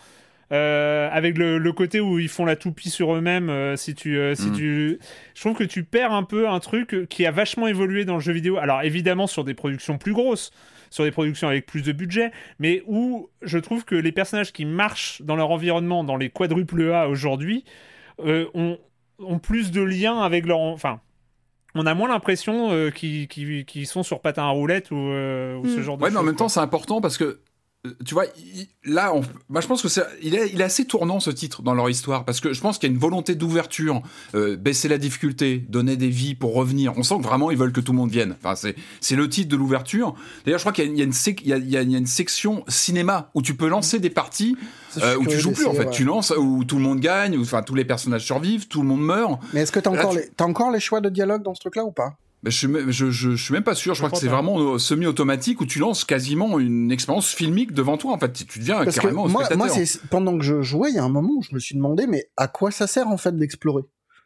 euh, 0.53 1.09
avec 1.11 1.37
le, 1.37 1.71
côté 1.73 1.99
où 1.99 2.19
ils 2.19 2.29
font 2.29 2.45
la 2.45 2.55
toupie 2.55 2.89
sur 2.89 3.13
eux-mêmes, 3.15 3.75
si 3.75 3.95
tu, 3.95 4.17
si 4.35 4.47
mm. 4.47 4.55
tu, 4.55 4.99
je 5.33 5.41
trouve 5.41 5.55
que 5.55 5.65
tu 5.65 5.83
perds 5.83 6.13
un 6.13 6.23
peu 6.23 6.47
un 6.47 6.59
truc 6.59 7.07
qui 7.09 7.25
a 7.25 7.31
vachement 7.31 7.67
évolué 7.67 8.05
dans 8.05 8.15
le 8.15 8.21
jeu 8.21 8.33
vidéo. 8.33 8.57
Alors 8.57 8.81
évidemment 8.81 9.27
sur 9.27 9.43
des 9.43 9.53
productions 9.53 9.97
plus 9.97 10.13
grosses, 10.13 10.51
sur 10.89 11.03
des 11.03 11.11
productions 11.11 11.47
avec 11.47 11.65
plus 11.65 11.81
de 11.81 11.91
budget, 11.91 12.31
mais 12.59 12.83
où 12.87 13.29
je 13.41 13.57
trouve 13.57 13.85
que 13.85 13.95
les 13.95 14.11
personnages 14.11 14.53
qui 14.53 14.65
marchent 14.65 15.21
dans 15.21 15.35
leur 15.35 15.51
environnement, 15.51 16.03
dans 16.03 16.17
les 16.17 16.29
quadruples 16.29 16.91
A 16.91 17.07
aujourd'hui, 17.07 17.63
euh, 18.19 18.47
ont, 18.53 18.77
ont, 19.19 19.39
plus 19.39 19.71
de 19.71 19.81
liens 19.81 20.21
avec 20.21 20.45
leur... 20.45 20.59
Enfin, 20.59 21.01
on 21.75 21.85
a 21.85 21.93
moins 21.93 22.09
l'impression 22.09 22.71
euh, 22.71 22.89
qu'ils 22.89 23.87
sont 23.87 24.03
sur 24.03 24.21
patin 24.21 24.43
à 24.43 24.49
roulette 24.49 24.91
ou, 24.91 24.95
euh, 24.95 25.61
ce 25.63 25.79
hmm. 25.79 25.81
genre 25.81 25.97
de 25.97 26.03
ouais, 26.03 26.11
mais 26.11 26.17
en 26.17 26.23
même 26.23 26.35
temps, 26.35 26.49
c'est 26.49 26.59
important 26.59 27.01
parce 27.01 27.17
que 27.17 27.39
tu 28.05 28.13
vois, 28.13 28.25
là, 28.83 29.13
on, 29.13 29.21
bah, 29.49 29.61
je 29.61 29.67
pense 29.67 29.81
que 29.81 29.87
c'est, 29.87 30.03
il 30.21 30.35
est, 30.35 30.49
il 30.53 30.61
est 30.61 30.63
assez 30.63 30.85
tournant 30.85 31.19
ce 31.19 31.29
titre 31.29 31.61
dans 31.61 31.73
leur 31.73 31.89
histoire 31.89 32.25
parce 32.25 32.39
que 32.39 32.53
je 32.53 32.61
pense 32.61 32.77
qu'il 32.77 32.89
y 32.89 32.91
a 32.91 32.93
une 32.93 32.99
volonté 32.99 33.35
d'ouverture, 33.35 34.01
euh, 34.35 34.55
baisser 34.55 34.87
la 34.87 34.97
difficulté, 34.97 35.65
donner 35.69 35.95
des 35.95 36.09
vies 36.09 36.35
pour 36.35 36.53
revenir. 36.53 36.93
On 36.97 37.03
sent 37.03 37.17
que 37.17 37.23
vraiment 37.23 37.51
ils 37.51 37.57
veulent 37.57 37.71
que 37.71 37.81
tout 37.81 37.91
le 37.91 37.97
monde 37.97 38.11
vienne. 38.11 38.35
Enfin, 38.39 38.55
c'est, 38.55 38.75
c'est 38.99 39.15
le 39.15 39.29
titre 39.29 39.49
de 39.49 39.55
l'ouverture. 39.55 40.15
D'ailleurs, 40.45 40.59
je 40.59 40.63
crois 40.63 40.73
qu'il 40.73 40.85
y 40.85 41.01
a, 41.01 41.03
une, 41.03 41.13
il 41.13 41.47
y 41.47 41.53
a, 41.53 41.57
il 41.57 41.69
y 41.69 41.77
a, 41.77 41.81
une 41.81 42.05
section 42.05 42.63
cinéma 42.67 43.29
où 43.33 43.41
tu 43.41 43.55
peux 43.55 43.67
lancer 43.67 43.99
des 43.99 44.09
parties 44.09 44.57
euh, 45.01 45.15
où 45.17 45.25
tu 45.25 45.39
joues 45.39 45.51
plus 45.51 45.67
en 45.67 45.73
fait. 45.73 45.89
Tu 45.91 46.03
lances 46.03 46.33
où 46.37 46.63
tout 46.63 46.77
le 46.77 46.83
monde 46.83 46.99
gagne, 46.99 47.37
où 47.37 47.41
enfin 47.41 47.61
tous 47.61 47.75
les 47.75 47.85
personnages 47.85 48.25
survivent, 48.25 48.67
tout 48.67 48.81
le 48.81 48.87
monde 48.87 49.01
meurt. 49.01 49.39
Mais 49.53 49.61
est-ce 49.61 49.71
que 49.71 49.79
t'as 49.79 49.91
encore, 49.91 50.13
les, 50.13 50.29
t'as 50.35 50.45
encore 50.45 50.71
les 50.71 50.79
choix 50.79 51.01
de 51.01 51.09
dialogue 51.09 51.43
dans 51.43 51.55
ce 51.55 51.61
truc-là 51.61 51.85
ou 51.85 51.91
pas? 51.91 52.17
Je, 52.49 52.57
suis, 52.57 52.91
je, 52.91 53.09
je, 53.09 53.35
suis 53.35 53.53
même 53.53 53.63
pas 53.63 53.75
sûr. 53.75 53.93
Je, 53.93 53.99
crois 53.99 54.09
que 54.09 54.17
c'est 54.17 54.27
vraiment 54.27 54.59
euh, 54.59 54.77
semi-automatique 54.77 55.61
où 55.61 55.65
tu 55.65 55.79
lances 55.79 56.05
quasiment 56.05 56.59
une 56.59 56.91
expérience 56.91 57.33
filmique 57.33 57.73
devant 57.73 57.97
toi. 57.97 58.13
En 58.13 58.19
fait, 58.19 58.33
tu 58.33 58.59
deviens 58.59 58.85
carrément 58.85 59.27
moi, 59.27 59.43
moi 59.55 59.67
pendant 60.09 60.37
que 60.37 60.43
je 60.43 60.61
jouais, 60.61 60.89
il 60.89 60.95
y 60.95 60.99
a 60.99 61.03
un 61.03 61.09
moment 61.09 61.33
où 61.37 61.43
je 61.43 61.53
me 61.53 61.59
suis 61.59 61.75
demandé, 61.75 62.07
mais 62.07 62.29
à 62.37 62.47
quoi 62.47 62.71
ça 62.71 62.87
sert 62.87 63.07
en 63.07 63.17
fait 63.17 63.35
d'explorer 63.35 63.83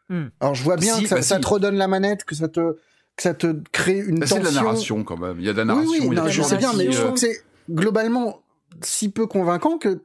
hmm. 0.10 0.27
Alors, 0.39 0.56
je 0.56 0.64
vois 0.64 0.77
bien 0.77 1.02
que 1.02 1.07
ça, 1.07 1.35
bah 1.35 1.41
te 1.41 1.48
redonne 1.48 1.76
la 1.76 1.88
manette, 1.88 2.23
que 2.23 2.35
ça 2.35 2.48
te 2.48 2.77
que 3.15 3.23
ça 3.23 3.34
te 3.34 3.56
crée 3.72 3.99
une 3.99 4.19
bah, 4.19 4.27
tension. 4.27 4.38
C'est 4.38 4.49
de 4.49 4.56
la 4.56 4.61
narration 4.61 5.03
quand 5.03 5.18
même. 5.18 5.39
Il 5.39 5.45
y 5.45 5.49
a 5.49 5.53
de 5.53 5.57
la 5.57 5.65
narration. 5.65 5.91
Oui, 5.91 6.07
oui, 6.07 6.18
je 6.30 6.41
sais 6.41 6.57
bien, 6.57 6.73
mais 6.73 6.91
je 6.91 6.99
trouve 6.99 7.14
que 7.14 7.19
c'est 7.19 7.43
globalement 7.69 8.41
si 8.81 9.10
peu 9.10 9.27
convaincant 9.27 9.77
que 9.77 10.02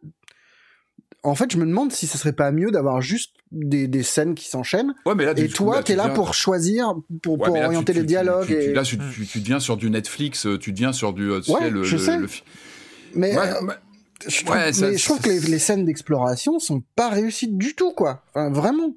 en 1.22 1.34
fait, 1.34 1.50
je 1.50 1.58
me 1.58 1.66
demande 1.66 1.92
si 1.92 2.06
ce 2.06 2.18
serait 2.18 2.32
pas 2.32 2.52
mieux 2.52 2.70
d'avoir 2.70 3.00
juste 3.00 3.35
des, 3.52 3.88
des 3.88 4.02
scènes 4.02 4.34
qui 4.34 4.48
s'enchaînent. 4.48 4.94
Ouais, 5.04 5.14
mais 5.14 5.24
là, 5.24 5.32
et 5.36 5.48
toi, 5.48 5.82
t'es 5.82 5.96
là 5.96 6.08
pour 6.08 6.34
choisir, 6.34 6.94
pour, 7.22 7.38
pour 7.38 7.56
orienter 7.56 7.92
les 7.92 8.04
dialogues. 8.04 8.50
et... 8.50 8.72
là, 8.72 8.82
tu, 8.82 8.98
tu, 9.30 9.40
deviens 9.40 9.60
sur 9.60 9.76
du 9.76 9.90
Netflix, 9.90 10.46
tu 10.60 10.72
deviens 10.72 10.92
sur 10.92 11.12
du. 11.12 11.30
Tu 11.44 11.50
ouais, 11.52 11.70
le, 11.70 11.82
je 11.82 11.96
sais. 11.96 12.18
Mais, 13.14 13.32
je 14.26 14.44
trouve, 14.44 14.56
mais 14.56 14.96
je 14.96 15.04
trouve 15.04 15.20
que 15.20 15.28
les, 15.28 15.40
les 15.40 15.58
scènes 15.58 15.84
d'exploration 15.84 16.58
sont 16.58 16.82
pas 16.94 17.08
réussies 17.08 17.48
du 17.48 17.74
tout, 17.74 17.92
quoi. 17.92 18.22
Enfin, 18.30 18.50
vraiment. 18.50 18.94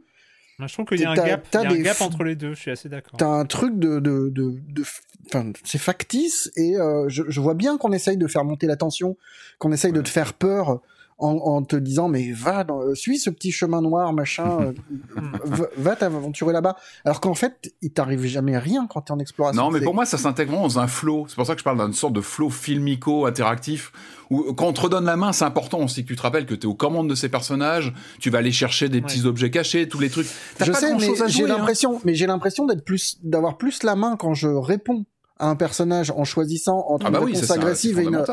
je 0.60 0.74
trouve 0.74 0.86
qu'il 0.86 1.02
y 1.02 1.06
a 1.06 1.12
un 1.12 1.16
gap, 1.16 1.48
y 1.54 1.58
a 1.58 1.62
un 1.62 1.82
gap 1.82 2.02
entre 2.02 2.24
les 2.24 2.36
deux, 2.36 2.54
je 2.54 2.60
suis 2.60 2.72
assez 2.72 2.90
d'accord. 2.90 3.18
T'as 3.18 3.28
un 3.28 3.46
truc 3.46 3.78
de, 3.78 4.00
de, 4.00 4.30
de, 4.30 4.56
de 4.68 4.84
enfin, 5.28 5.52
c'est 5.64 5.78
factice 5.78 6.52
et 6.56 6.78
euh, 6.78 7.08
je, 7.10 7.24
je, 7.28 7.42
vois 7.42 7.54
bien 7.54 7.78
qu'on 7.78 7.92
essaye 7.92 8.18
de 8.18 8.28
faire 8.28 8.46
monter 8.46 8.68
la 8.68 8.78
tension, 8.78 9.18
qu'on 9.58 9.72
essaye 9.72 9.92
de 9.92 10.02
te 10.02 10.10
faire 10.10 10.34
peur 10.34 10.82
en, 11.20 11.62
te 11.64 11.76
disant 11.76 12.08
mais 12.08 12.32
va 12.32 12.64
dans, 12.64 12.82
euh, 12.82 12.96
suis 12.96 13.20
ce 13.20 13.30
petit 13.30 13.52
chemin 13.52 13.82
noir 13.82 14.14
machin 14.14 14.60
euh, 14.62 14.74
va, 15.78 15.96
t'aventurer 15.96 16.54
là-bas. 16.54 16.76
Alors 17.06 17.20
qu'en 17.20 17.34
fait 17.34 17.74
il 17.82 17.91
t'arrive 17.91 18.26
jamais 18.26 18.58
rien 18.58 18.88
quand 18.88 19.02
t'es 19.02 19.12
en 19.12 19.20
exploration. 19.20 19.62
Non 19.62 19.72
mais 19.72 19.82
pour 19.82 19.94
moi 19.94 20.06
ça 20.06 20.18
s'intègre 20.18 20.54
dans 20.54 20.80
un 20.80 20.88
flow. 20.88 21.26
C'est 21.28 21.36
pour 21.36 21.46
ça 21.46 21.54
que 21.54 21.60
je 21.60 21.64
parle 21.64 21.84
d'une 21.84 21.94
sorte 21.94 22.14
de 22.14 22.22
flow 22.22 22.50
filmico 22.50 23.26
interactif 23.26 23.91
où 24.30 24.54
quand 24.54 24.68
on 24.68 24.74
te 24.74 24.82
redonne 24.82 25.06
la 25.06 25.18
main 25.18 25.34
c'est 25.34 25.46
important 25.46 25.80
aussi 25.80 26.04
que 26.04 26.08
tu 26.08 26.16
te 26.16 26.22
rappelles 26.22 26.46
que 26.46 26.56
tu 26.56 26.68
es 26.68 26.70
aux 26.70 26.76
commandes 26.76 27.10
de 27.10 27.16
ces 27.16 27.30
personnages 27.30 27.94
tu 28.20 28.30
vas 28.30 28.40
aller 28.40 28.52
chercher 28.52 28.90
des 28.90 29.02
petits 29.02 29.26
objets 29.26 29.52
cachés 29.52 29.88
tous 29.88 30.00
les 30.00 30.10
trucs. 30.10 30.28
Je 30.60 30.72
sais 30.72 30.96
mais 30.96 31.10
j'ai 31.28 31.44
hein. 31.44 31.48
l'impression 31.48 32.00
mais 32.06 32.16
j'ai 32.16 32.28
l'impression 32.28 32.66
d'être 32.66 32.86
plus 32.86 33.18
d'avoir 33.24 33.58
plus 33.58 33.84
la 33.84 33.96
main 33.96 34.16
quand 34.18 34.34
je 34.34 34.48
réponds 34.48 35.06
à 35.40 35.48
un 35.48 35.56
personnage 35.56 36.12
en 36.12 36.26
choisissant 36.26 36.86
entre 36.90 37.08
ah 37.08 37.12
bah 37.12 37.20
une 37.20 37.34
réponse 37.34 37.52
agressive 37.52 38.00
et 38.00 38.04
une 38.04 38.24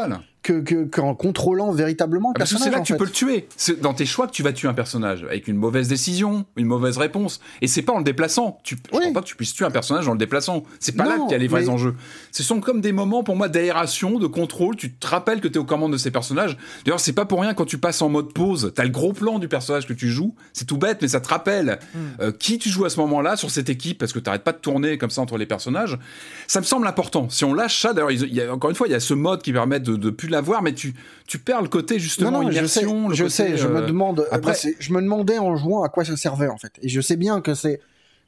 que 0.47 0.85
qu'en 0.85 1.15
contrôlant 1.15 1.73
véritablement 1.73 2.29
le 2.29 2.35
ah 2.37 2.39
personnage. 2.39 2.65
C'est 2.65 2.71
là 2.71 2.81
que 2.81 2.87
tu 2.87 2.97
peux 2.97 3.05
le 3.05 3.11
tuer. 3.11 3.49
C'est 3.57 3.81
dans 3.81 3.95
tes 3.95 4.07
choix 4.07 4.27
que 4.27 4.33
tu 4.33 4.43
vas 4.43 4.53
tuer 4.53 4.69
un 4.69 4.75
personnage 4.75 5.25
avec 5.25 5.49
une 5.49 5.57
mauvaise 5.57 5.89
décision, 5.89 6.47
une 6.57 6.67
mauvaise 6.67 6.99
réponse. 6.99 7.41
Et 7.63 7.67
c'est 7.67 7.83
pas 7.83 7.93
en 7.93 7.99
le 7.99 8.05
déplaçant. 8.05 8.59
Tu, 8.63 8.77
Je 8.77 8.99
pense 8.99 9.13
pas 9.13 9.21
que 9.21 9.27
tu 9.27 9.37
puisses 9.37 9.55
tuer 9.55 9.65
un 9.65 9.71
personnage 9.71 10.09
en 10.09 10.13
le 10.13 10.19
déplaçant. 10.19 10.63
C'est 10.79 10.97
pas 10.97 11.05
là 11.05 11.19
qu'il 11.19 11.33
y 11.33 11.35
a 11.35 11.39
les 11.39 11.49
vrais 11.49 11.69
enjeux. 11.69 11.95
Ce 12.31 12.43
sont 12.43 12.61
comme 12.61 12.81
des 12.81 12.93
moments 12.93 13.25
pour 13.25 13.37
moi 13.37 13.49
d'aération, 13.49 14.19
de 14.19 14.27
contrôle. 14.27 14.77
Tu 14.77 14.93
te 14.93 15.07
rappelles 15.07 15.41
que 15.41 15.49
tu 15.49 15.55
es 15.55 15.59
aux 15.59 15.65
commandes 15.65 15.93
de 15.93 15.99
ces 15.99 16.11
personnages. 16.11 16.57
D'ailleurs, 16.85 17.01
c'est 17.01 17.13
pas 17.13 17.25
pour 17.25 17.41
rien 17.41 17.55
quand 17.55 17.65
tu 17.65 17.79
passes 17.79 18.01
en 18.03 18.09
mode 18.09 18.33
pause. 18.33 18.73
T'as 18.75 18.85
le 18.85 18.91
gros 18.91 19.13
plan 19.13 19.39
du 19.39 19.49
personnage 19.49 19.87
que 19.87 19.93
tu 19.93 20.09
joues. 20.09 20.35
C'est 20.53 20.67
tout 20.67 20.79
bête, 20.79 20.99
mais 21.03 21.09
ça 21.09 21.21
te 21.21 21.29
rappelle 21.29 21.81
hmm. 21.95 21.99
euh, 22.21 22.33
qui 22.33 22.59
tu 22.59 22.69
joues 22.69 22.85
à 22.85 22.91
ce 22.91 23.01
moment-là 23.01 23.37
sur 23.37 23.51
cette 23.51 23.69
équipe 23.69 23.99
parce 23.99 24.13
que 24.13 24.19
t'arrêtes 24.21 24.45
pas 24.45 24.53
de 24.53 24.59
tourner 24.59 24.97
comme 24.99 25.11
ça 25.11 25.21
entre 25.21 25.39
les 25.39 25.47
personnages. 25.47 25.99
Ça 26.47 26.61
me 26.61 26.65
semble 26.65 26.87
important. 26.87 27.29
Si 27.31 27.45
on 27.45 27.53
lâche 27.53 27.81
ça, 27.81 27.93
d'ailleurs, 27.93 28.13
il 28.13 28.35
y 28.35 28.41
a 28.41 28.53
encore 28.53 28.71
une 28.71 28.77
fois, 28.77 28.87
il 28.87 28.93
y 28.93 28.95
a 28.95 29.01
ce 29.01 29.15
mode 29.15 29.43
qui 29.43 29.53
permet 29.53 29.81
de, 29.81 29.97
de 29.97 30.11
plus 30.11 30.29
l'avoir, 30.37 30.63
mais 30.63 30.73
tu, 30.73 30.95
tu 31.27 31.39
perds 31.39 31.63
le 31.63 31.69
côté 31.69 31.99
justement 31.99 32.43
immersion. 32.43 33.11
Je 33.13 33.29
sais, 33.29 33.57
je, 33.57 33.67
me 33.67 33.83
euh, 33.83 33.87
demande. 33.87 34.27
Après, 34.31 34.55
je 34.79 34.93
me 34.93 35.01
demandais 35.01 35.39
en 35.39 35.57
jouant 35.57 35.83
à 35.83 35.89
quoi 35.89 36.05
ça 36.05 36.17
servait 36.17 36.49
en 36.49 36.59
fait. 36.59 36.73
Et 36.83 36.89
je 36.89 37.01
sais 37.01 37.17
bien 37.17 37.41
que 37.41 37.55
c'est 37.55 37.81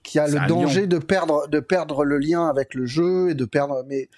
qu'il 0.03 0.19
y 0.19 0.23
a 0.23 0.29
le 0.29 0.47
danger 0.49 0.87
de 0.87 0.99
perdre, 0.99 1.49
de 1.49 1.61
perdre 1.61 2.05
le 2.05 2.19
lien 2.19 2.49
avec 2.49 2.75
le 2.75 2.87
jeu 2.87 3.31
et 3.31 3.35
de 3.35 3.45
perdre. 3.45 3.85
Mais, 3.87 4.09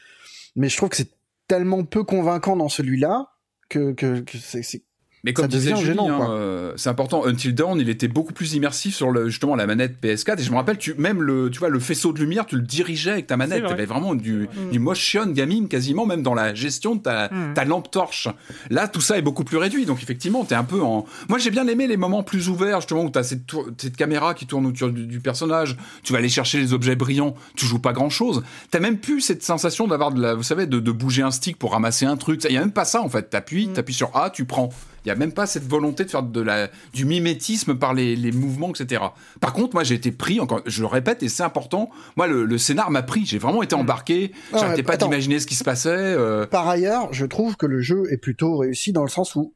mais 0.57 0.69
je 0.69 0.77
trouve 0.77 0.89
que 0.89 0.97
c'est 0.97 1.13
tellement 1.49 1.85
peu 1.85 2.05
convaincant 2.05 2.57
dans 2.57 2.69
celui-là 2.69 3.27
que, 3.69 3.93
que, 3.93 4.21
que 4.21 4.39
c'est 4.39 4.83
Mais 5.25 5.35
comme 5.35 5.49
disait 5.49 5.77
Julie, 5.77 5.99
hein, 5.99 6.29
euh, 6.31 6.73
c'est 6.77 6.89
important. 6.89 7.27
Until 7.27 7.55
Dawn, 7.55 7.79
il 7.79 7.91
était 7.91 8.09
beaucoup 8.09 8.33
plus 8.33 8.55
immersif 8.55 8.95
sur 8.95 9.11
le, 9.11 9.29
justement 9.29 9.55
la 9.55 9.67
manette 9.67 9.97
PS4. 10.03 10.41
Et 10.41 10.43
je 10.43 10.51
me 10.51 10.57
rappelle, 10.57 10.79
tu, 10.79 10.95
même 10.95 11.23
le, 11.23 11.51
tu 11.51 11.59
vois, 11.59 11.69
le 11.69 11.79
faisceau 11.79 12.13
de 12.13 12.19
lumière, 12.19 12.47
tu 12.47 12.57
le 12.57 12.63
dirigeais 12.63 13.13
avec 13.13 13.27
ta 13.27 13.37
manette. 13.37 13.67
Tu 13.67 13.73
avais 13.73 13.85
vraiment 13.85 14.15
du, 14.15 14.49
du, 14.73 14.79
motion 14.79 15.27
gaming 15.27 15.69
quasiment, 15.69 16.07
même 16.07 16.23
dans 16.23 16.33
la 16.33 16.55
gestion 16.55 16.95
de 16.95 17.03
ta, 17.03 17.29
mm. 17.29 17.55
ta, 17.55 17.65
lampe 17.67 17.91
torche. 17.91 18.29
Là, 18.71 18.89
tout 18.89 19.03
ça 19.03 19.19
est 19.19 19.23
beaucoup 19.23 19.45
plus 19.45 19.59
réduit. 19.59 19.85
Donc 19.85 20.03
effectivement, 20.03 20.45
tu 20.45 20.55
es 20.55 20.57
un 20.57 20.65
peu 20.65 20.81
en. 20.81 21.05
Moi, 21.29 21.39
j'ai 21.39 21.51
bien 21.51 21.67
aimé 21.67 21.87
les 21.87 21.99
moments 21.99 22.23
plus 22.23 22.49
ouverts, 22.49 22.81
justement, 22.81 23.05
où 23.05 23.11
tu 23.11 23.19
as 23.19 23.25
cette, 23.25 23.43
cette, 23.77 23.97
caméra 23.97 24.33
qui 24.33 24.47
tourne 24.47 24.65
autour 24.65 24.89
du, 24.89 25.21
personnage. 25.21 25.77
Tu 26.03 26.15
vas 26.15 26.19
aller 26.19 26.31
chercher 26.31 26.59
les 26.61 26.73
objets 26.73 26.97
brillants. 26.97 27.35
Tu 27.57 27.67
joues 27.67 27.79
pas 27.79 27.93
grand 27.93 28.09
chose. 28.09 28.43
T'as 28.71 28.81
même 28.81 28.97
plus 28.97 29.21
cette 29.21 29.43
sensation 29.43 29.87
d'avoir 29.87 30.13
de 30.13 30.23
la, 30.23 30.35
vous 30.35 30.43
savez, 30.43 30.67
de, 30.67 30.81
de, 30.81 30.93
bouger 30.93 31.23
un 31.23 31.31
stick 31.31 31.59
pour 31.59 31.73
ramasser 31.73 32.07
un 32.07 32.17
truc. 32.17 32.43
Il 32.49 32.55
y 32.55 32.57
a 32.57 32.61
même 32.61 32.73
pas 32.73 32.87
ça 32.87 33.03
en 33.03 33.11
fait. 33.11 33.29
T'appuies, 33.29 33.69
mm. 33.69 33.73
t'appuies 33.75 33.95
sur 33.95 34.17
A, 34.17 34.31
tu 34.31 34.47
prends. 34.47 34.71
Il 35.05 35.09
n'y 35.09 35.13
a 35.13 35.15
même 35.15 35.33
pas 35.33 35.47
cette 35.47 35.67
volonté 35.67 36.05
de 36.05 36.11
faire 36.11 36.23
de 36.23 36.41
la, 36.41 36.69
du 36.93 37.05
mimétisme 37.05 37.75
par 37.75 37.95
les, 37.95 38.17
les 38.17 38.33
mouvements, 38.33 38.71
etc. 38.71 39.03
Par 39.41 39.53
contre, 39.53 39.75
moi, 39.75 39.83
j'ai 39.83 39.95
été 39.95 40.13
pris, 40.13 40.41
encore, 40.41 40.61
je 40.67 40.81
le 40.83 40.87
répète, 40.87 41.23
et 41.23 41.29
c'est 41.29 41.43
important. 41.43 41.91
Moi, 42.17 42.27
le, 42.27 42.45
le 42.45 42.59
scénar 42.59 42.91
m'a 42.91 43.03
pris. 43.03 43.25
J'ai 43.25 43.39
vraiment 43.39 43.63
été 43.63 43.75
embarqué. 43.75 44.33
J'arrêtais 44.53 44.83
pas 44.83 44.97
d'imaginer 44.97 45.41
ce 45.41 45.47
qui 45.47 45.55
se 45.55 45.65
passait. 45.65 45.89
Euh. 45.91 46.47
Par 46.47 46.69
ailleurs, 46.69 47.13
je 47.13 47.25
trouve 47.25 47.57
que 47.57 47.67
le 47.67 47.81
jeu 47.81 48.05
est 48.11 48.19
plutôt 48.19 48.59
réussi 48.59 48.93
dans 48.93 49.03
le 49.03 49.09
sens 49.09 49.37
où 49.37 49.55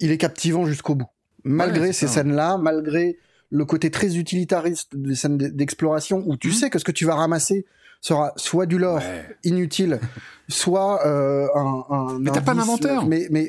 il 0.00 0.10
est 0.10 0.18
captivant 0.18 0.66
jusqu'au 0.66 0.94
bout. 0.94 1.08
Malgré 1.44 1.92
ces 1.92 2.08
scènes-là, 2.08 2.58
malgré 2.58 3.18
le 3.50 3.64
côté 3.64 3.90
très 3.90 4.16
utilitariste 4.16 4.96
des 4.96 5.14
scènes 5.14 5.36
d'exploration 5.36 6.24
où 6.26 6.36
tu 6.36 6.48
mhm. 6.48 6.54
sais 6.54 6.70
que 6.70 6.78
ce 6.78 6.84
que 6.84 6.92
tu 6.92 7.04
vas 7.04 7.14
ramasser 7.14 7.66
sera 8.00 8.32
soit 8.36 8.66
du 8.66 8.78
lore 8.78 9.00
inutile, 9.44 10.00
soit 10.48 11.06
euh, 11.06 11.46
un, 11.54 11.84
un. 11.90 12.18
Mais 12.18 12.30
t'as 12.30 12.40
pas 12.40 12.54
d'inventaire. 12.54 13.06
Mais 13.06 13.28
mais 13.30 13.48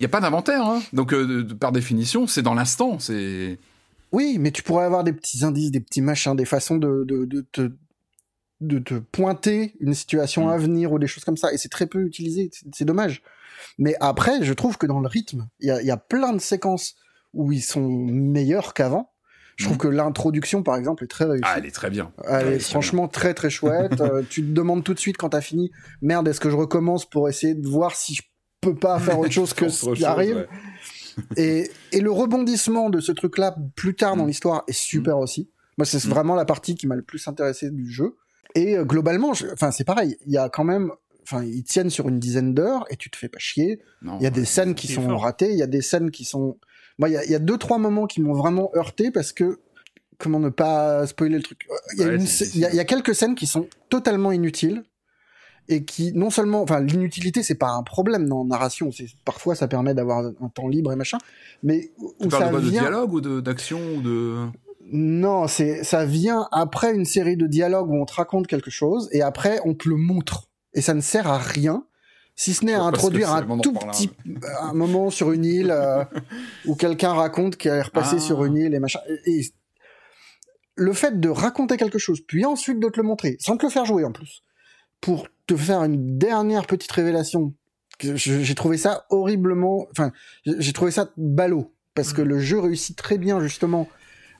n'y 0.00 0.06
a 0.06 0.10
pas 0.10 0.20
d'inventaire, 0.20 0.64
hein. 0.64 0.80
donc 0.92 1.12
euh, 1.12 1.46
par 1.58 1.72
définition, 1.72 2.26
c'est 2.26 2.42
dans 2.42 2.54
l'instant. 2.54 2.98
C'est 2.98 3.58
oui, 4.12 4.38
mais 4.38 4.50
tu 4.50 4.62
pourrais 4.62 4.84
avoir 4.84 5.04
des 5.04 5.12
petits 5.12 5.44
indices, 5.44 5.70
des 5.70 5.80
petits 5.80 6.00
machins, 6.00 6.34
des 6.34 6.44
façons 6.44 6.76
de, 6.76 7.04
de, 7.04 7.24
de, 7.24 7.46
te, 7.52 7.70
de 8.60 8.78
te 8.78 8.94
pointer 8.94 9.74
une 9.80 9.94
situation 9.94 10.46
mm. 10.46 10.50
à 10.50 10.56
venir 10.56 10.92
ou 10.92 10.98
des 10.98 11.06
choses 11.06 11.24
comme 11.24 11.36
ça. 11.36 11.52
Et 11.52 11.58
c'est 11.58 11.68
très 11.68 11.86
peu 11.86 12.04
utilisé, 12.04 12.50
c'est 12.72 12.84
dommage. 12.84 13.22
Mais 13.76 13.96
après, 14.00 14.42
je 14.42 14.52
trouve 14.52 14.78
que 14.78 14.86
dans 14.86 15.00
le 15.00 15.08
rythme, 15.08 15.48
il 15.60 15.68
y 15.68 15.70
a, 15.70 15.82
y 15.82 15.90
a, 15.90 15.96
plein 15.96 16.32
de 16.32 16.40
séquences 16.40 16.96
où 17.34 17.52
ils 17.52 17.62
sont 17.62 17.88
meilleurs 17.88 18.72
qu'avant. 18.72 19.12
Je 19.56 19.64
trouve 19.64 19.76
mm. 19.76 19.80
que 19.80 19.88
l'introduction, 19.88 20.62
par 20.62 20.76
exemple, 20.76 21.04
est 21.04 21.08
très 21.08 21.24
réussie. 21.24 21.44
Ah, 21.44 21.56
elle 21.58 21.66
est 21.66 21.74
très 21.74 21.90
bien. 21.90 22.12
Elle 22.24 22.54
est 22.54 22.58
franchement 22.60 23.08
très 23.08 23.34
très 23.34 23.50
chouette. 23.50 23.92
Euh, 24.00 24.22
tu 24.28 24.42
te 24.42 24.52
demandes 24.52 24.84
tout 24.84 24.94
de 24.94 24.98
suite 24.98 25.16
quand 25.16 25.30
t'as 25.30 25.40
fini, 25.40 25.70
merde, 26.00 26.28
est-ce 26.28 26.40
que 26.40 26.50
je 26.50 26.56
recommence 26.56 27.04
pour 27.04 27.28
essayer 27.28 27.54
de 27.54 27.66
voir 27.66 27.96
si 27.96 28.14
je 28.14 28.22
peut 28.60 28.74
pas 28.74 28.98
faire 28.98 29.18
autre 29.18 29.32
chose 29.32 29.54
que 29.54 29.68
ce 29.68 29.90
qui 29.90 30.04
arrive. 30.04 30.46
Et, 31.36 31.70
et, 31.92 32.00
le 32.00 32.12
rebondissement 32.12 32.90
de 32.90 33.00
ce 33.00 33.10
truc-là 33.10 33.56
plus 33.74 33.96
tard 33.96 34.16
dans 34.16 34.24
mm. 34.24 34.28
l'histoire 34.28 34.64
est 34.68 34.72
super 34.72 35.16
mm. 35.16 35.20
aussi. 35.20 35.50
Moi, 35.76 35.84
c'est 35.84 36.04
mm. 36.04 36.10
vraiment 36.10 36.34
la 36.34 36.44
partie 36.44 36.74
qui 36.74 36.86
m'a 36.86 36.94
le 36.94 37.02
plus 37.02 37.26
intéressé 37.26 37.70
du 37.70 37.90
jeu. 37.90 38.16
Et 38.54 38.76
euh, 38.76 38.84
globalement, 38.84 39.32
enfin, 39.52 39.70
c'est 39.70 39.84
pareil. 39.84 40.16
Il 40.26 40.32
y 40.32 40.38
a 40.38 40.48
quand 40.48 40.64
même, 40.64 40.92
enfin, 41.22 41.42
ils 41.42 41.64
tiennent 41.64 41.90
sur 41.90 42.08
une 42.08 42.18
dizaine 42.18 42.54
d'heures 42.54 42.84
et 42.90 42.96
tu 42.96 43.10
te 43.10 43.16
fais 43.16 43.28
pas 43.28 43.38
chier. 43.38 43.80
Il 44.02 44.22
y 44.22 44.26
a 44.26 44.30
des 44.30 44.44
scènes 44.44 44.74
qui 44.74 44.88
sont 44.88 45.16
ratées. 45.16 45.50
Il 45.50 45.58
y 45.58 45.62
a 45.62 45.66
des 45.66 45.82
scènes 45.82 46.10
qui 46.10 46.24
sont, 46.24 46.56
moi, 46.98 47.08
il 47.08 47.12
y 47.12 47.16
a, 47.16 47.24
y 47.24 47.34
a 47.34 47.40
deux 47.40 47.58
trois 47.58 47.78
moments 47.78 48.06
qui 48.06 48.20
m'ont 48.20 48.34
vraiment 48.34 48.70
heurté 48.76 49.10
parce 49.10 49.32
que 49.32 49.58
comment 50.18 50.40
ne 50.40 50.48
pas 50.48 51.06
spoiler 51.06 51.36
le 51.36 51.42
truc? 51.42 51.66
Il 51.96 52.00
y, 52.58 52.64
a 52.64 52.74
y, 52.74 52.80
a 52.80 52.84
quelques 52.84 53.14
scènes 53.14 53.34
qui 53.34 53.46
sont 53.46 53.68
totalement 53.88 54.32
inutiles 54.32 54.84
et 55.68 55.84
qui 55.84 56.12
non 56.12 56.30
seulement, 56.30 56.62
enfin 56.62 56.80
l'inutilité 56.80 57.42
c'est 57.42 57.54
pas 57.54 57.70
un 57.70 57.82
problème 57.82 58.28
dans 58.28 58.42
la 58.42 58.48
narration, 58.48 58.90
c'est 58.92 59.06
parfois 59.24 59.54
ça 59.54 59.68
permet 59.68 59.94
d'avoir 59.94 60.24
un 60.24 60.48
temps 60.48 60.68
libre 60.68 60.92
et 60.92 60.96
machin, 60.96 61.18
mais 61.62 61.90
où 61.98 62.30
ça 62.30 62.50
vient... 62.50 62.60
de 62.60 62.70
dialogue 62.70 63.12
ou 63.12 63.20
d'action 63.40 63.80
ou 63.96 64.02
de 64.02 64.48
non, 64.90 65.48
c'est 65.48 65.84
ça 65.84 66.06
vient 66.06 66.48
après 66.50 66.94
une 66.94 67.04
série 67.04 67.36
de 67.36 67.46
dialogues 67.46 67.90
où 67.90 68.00
on 68.00 68.06
te 68.06 68.14
raconte 68.14 68.46
quelque 68.46 68.70
chose 68.70 69.08
et 69.12 69.22
après 69.22 69.60
on 69.64 69.74
te 69.74 69.88
le 69.88 69.96
montre. 69.96 70.48
Et 70.74 70.80
ça 70.80 70.94
ne 70.94 71.00
sert 71.00 71.26
à 71.26 71.38
rien 71.38 71.84
si 72.34 72.54
ce 72.54 72.64
n'est 72.64 72.74
à 72.74 72.82
introduire 72.82 73.32
un 73.32 73.58
tout 73.58 73.72
petit 73.72 74.10
un 74.60 74.72
moment 74.72 75.10
sur 75.10 75.32
une 75.32 75.44
île 75.44 75.70
euh, 75.70 76.04
où 76.66 76.74
quelqu'un 76.74 77.12
raconte 77.12 77.56
qu'il 77.56 77.70
est 77.70 77.82
repassé 77.82 78.16
ah. 78.16 78.20
sur 78.20 78.44
une 78.44 78.56
île 78.56 78.74
et 78.74 78.78
machin. 78.78 79.00
Et, 79.26 79.42
le 80.76 80.92
fait 80.92 81.18
de 81.18 81.28
raconter 81.28 81.76
quelque 81.76 81.98
chose 81.98 82.20
puis 82.24 82.44
ensuite 82.44 82.78
de 82.78 82.88
te 82.88 82.98
le 82.98 83.02
montrer 83.02 83.36
sans 83.40 83.56
te 83.56 83.66
le 83.66 83.70
faire 83.70 83.84
jouer 83.84 84.04
en 84.04 84.12
plus 84.12 84.44
pour 85.00 85.26
te 85.48 85.56
faire 85.56 85.82
une 85.82 86.18
dernière 86.18 86.66
petite 86.66 86.92
révélation. 86.92 87.54
J'ai 88.00 88.54
trouvé 88.54 88.76
ça 88.76 89.06
horriblement, 89.10 89.88
enfin, 89.90 90.12
j'ai 90.46 90.72
trouvé 90.72 90.92
ça 90.92 91.10
ballot 91.16 91.74
parce 91.94 92.12
que 92.12 92.22
mm. 92.22 92.28
le 92.28 92.38
jeu 92.38 92.60
réussit 92.60 92.96
très 92.96 93.18
bien 93.18 93.40
justement 93.40 93.88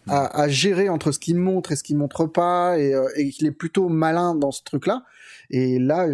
à, 0.07 0.43
à 0.43 0.49
gérer 0.49 0.89
entre 0.89 1.11
ce 1.11 1.19
qu'il 1.19 1.37
montre 1.37 1.73
et 1.73 1.77
ce 1.77 1.83
qu'il 1.83 1.97
montre 1.97 2.27
pas 2.27 2.79
et, 2.79 2.95
euh, 2.95 3.09
et 3.17 3.33
il 3.37 3.47
est 3.47 3.51
plutôt 3.51 3.89
malin 3.89 4.37
dans 4.37 4.53
ce 4.53 4.63
truc-là. 4.63 5.03
Et 5.51 5.81
là, 5.81 6.07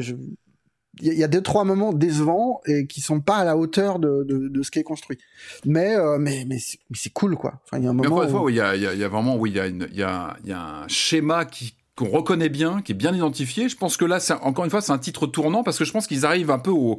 il 1.02 1.12
y 1.12 1.22
a 1.22 1.28
deux 1.28 1.42
trois 1.42 1.64
moments 1.64 1.92
décevants 1.92 2.60
et 2.66 2.86
qui 2.86 3.02
sont 3.02 3.20
pas 3.20 3.36
à 3.36 3.44
la 3.44 3.58
hauteur 3.58 3.98
de, 3.98 4.24
de, 4.24 4.48
de 4.48 4.62
ce 4.62 4.70
qui 4.70 4.78
est 4.78 4.84
construit. 4.84 5.18
Mais 5.66 5.94
euh, 5.96 6.16
mais 6.18 6.46
mais 6.48 6.58
c'est 6.58 7.12
cool 7.12 7.36
quoi. 7.36 7.60
Enfin, 7.64 7.78
il 7.78 7.84
y 7.84 7.86
a 7.86 7.90
un 7.90 7.92
moment. 7.92 8.22
Mais 8.22 8.30
fois, 8.30 8.50
il 8.50 8.56
y 8.56 8.60
a, 8.60 8.74
y, 8.74 8.86
a, 8.86 8.94
y 8.94 9.04
a 9.04 9.08
vraiment, 9.08 9.36
oui, 9.36 9.50
il 9.50 9.56
y 9.56 9.60
a 9.60 9.66
il 9.66 9.96
y 9.96 10.02
a, 10.02 10.36
y 10.44 10.52
a 10.52 10.82
un 10.82 10.88
schéma 10.88 11.44
qui 11.44 11.74
qu'on 11.96 12.08
reconnaît 12.08 12.48
bien, 12.48 12.80
qui 12.82 12.92
est 12.92 12.96
bien 12.96 13.14
identifié. 13.14 13.68
Je 13.68 13.76
pense 13.76 13.96
que 13.96 14.04
là, 14.04 14.18
encore 14.42 14.64
une 14.64 14.70
fois, 14.70 14.80
c'est 14.80 14.92
un 14.92 14.98
titre 14.98 15.26
tournant 15.26 15.62
parce 15.62 15.78
que 15.78 15.84
je 15.84 15.92
pense 15.92 16.06
qu'ils 16.06 16.26
arrivent 16.26 16.50
un 16.50 16.58
peu 16.58 16.70
au, 16.70 16.98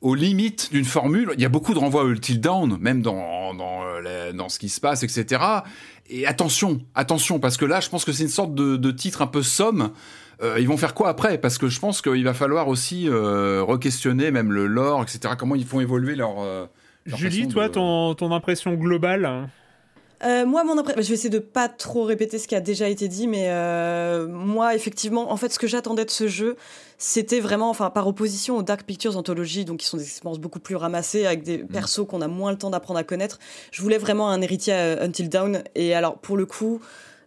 aux 0.00 0.14
limites 0.14 0.70
d'une 0.72 0.84
formule. 0.84 1.32
Il 1.34 1.40
y 1.40 1.44
a 1.44 1.48
beaucoup 1.48 1.74
de 1.74 1.78
renvois 1.78 2.04
au 2.04 2.14
Till 2.14 2.40
Down, 2.40 2.78
même 2.80 3.02
dans, 3.02 3.54
dans, 3.54 3.82
euh, 3.84 4.32
dans, 4.32 4.48
ce 4.48 4.58
qui 4.58 4.68
se 4.68 4.80
passe, 4.80 5.02
etc. 5.02 5.42
Et 6.08 6.26
attention, 6.26 6.80
attention, 6.94 7.40
parce 7.40 7.56
que 7.56 7.64
là, 7.64 7.80
je 7.80 7.88
pense 7.88 8.04
que 8.04 8.12
c'est 8.12 8.24
une 8.24 8.28
sorte 8.28 8.54
de, 8.54 8.76
de 8.76 8.90
titre 8.90 9.22
un 9.22 9.26
peu 9.26 9.42
somme. 9.42 9.90
Euh, 10.42 10.58
ils 10.58 10.68
vont 10.68 10.76
faire 10.76 10.94
quoi 10.94 11.08
après? 11.08 11.38
Parce 11.38 11.58
que 11.58 11.68
je 11.68 11.78
pense 11.80 12.00
qu'il 12.00 12.24
va 12.24 12.34
falloir 12.34 12.68
aussi 12.68 13.08
euh, 13.08 13.62
re-questionner 13.62 14.30
même 14.30 14.52
le 14.52 14.66
lore, 14.66 15.02
etc. 15.02 15.34
Comment 15.38 15.54
ils 15.54 15.66
font 15.66 15.80
évoluer 15.80 16.14
leur... 16.14 16.40
Euh, 16.40 16.66
Julie, 17.06 17.48
toi, 17.48 17.68
ton, 17.68 18.14
ton 18.14 18.32
impression 18.32 18.74
globale 18.74 19.48
euh, 20.22 20.44
moi, 20.44 20.64
mon 20.64 20.76
impression, 20.76 21.02
je 21.02 21.08
vais 21.08 21.14
essayer 21.14 21.30
de 21.30 21.38
pas 21.38 21.68
trop 21.68 22.04
répéter 22.04 22.38
ce 22.38 22.46
qui 22.46 22.54
a 22.54 22.60
déjà 22.60 22.88
été 22.88 23.08
dit, 23.08 23.26
mais 23.26 23.46
euh, 23.48 24.28
moi, 24.28 24.74
effectivement, 24.74 25.32
en 25.32 25.36
fait, 25.36 25.50
ce 25.50 25.58
que 25.58 25.66
j'attendais 25.66 26.04
de 26.04 26.10
ce 26.10 26.28
jeu, 26.28 26.56
c'était 26.98 27.40
vraiment, 27.40 27.70
enfin, 27.70 27.88
par 27.88 28.06
opposition 28.06 28.58
aux 28.58 28.62
Dark 28.62 28.82
Pictures 28.82 29.16
Anthology, 29.16 29.64
donc 29.64 29.78
qui 29.78 29.86
sont 29.86 29.96
des 29.96 30.04
expériences 30.04 30.38
beaucoup 30.38 30.60
plus 30.60 30.76
ramassées 30.76 31.24
avec 31.24 31.42
des 31.42 31.58
mm. 31.58 31.68
persos 31.68 32.06
qu'on 32.06 32.20
a 32.20 32.28
moins 32.28 32.50
le 32.50 32.58
temps 32.58 32.68
d'apprendre 32.68 33.00
à 33.00 33.04
connaître. 33.04 33.38
Je 33.70 33.80
voulais 33.80 33.98
vraiment 33.98 34.28
un 34.28 34.42
héritier 34.42 34.74
à 34.74 35.02
Until 35.02 35.30
Dawn, 35.30 35.62
et 35.74 35.94
alors 35.94 36.18
pour 36.18 36.36
le 36.36 36.44
coup, 36.44 36.80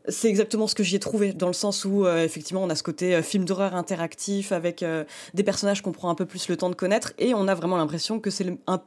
c'est 0.10 0.28
exactement 0.28 0.68
ce 0.68 0.76
que 0.76 0.84
j'y 0.84 0.98
ai 0.98 1.00
trouvé, 1.00 1.32
dans 1.32 1.48
le 1.48 1.54
sens 1.54 1.86
où, 1.86 2.06
euh, 2.06 2.24
effectivement, 2.24 2.62
on 2.62 2.70
a 2.70 2.76
ce 2.76 2.84
côté 2.84 3.16
euh, 3.16 3.22
film 3.22 3.46
d'horreur 3.46 3.74
interactif 3.74 4.52
avec 4.52 4.84
euh, 4.84 5.06
des 5.34 5.44
personnages 5.44 5.82
qu'on 5.82 5.94
prend 5.94 6.10
un 6.10 6.16
peu 6.16 6.26
plus 6.26 6.50
le 6.50 6.58
temps 6.58 6.70
de 6.70 6.76
connaître, 6.76 7.14
et 7.20 7.34
on 7.34 7.48
a 7.48 7.56
vraiment 7.56 7.78
l'impression 7.78 8.20
que 8.20 8.30
c'est 8.30 8.46
un. 8.68 8.82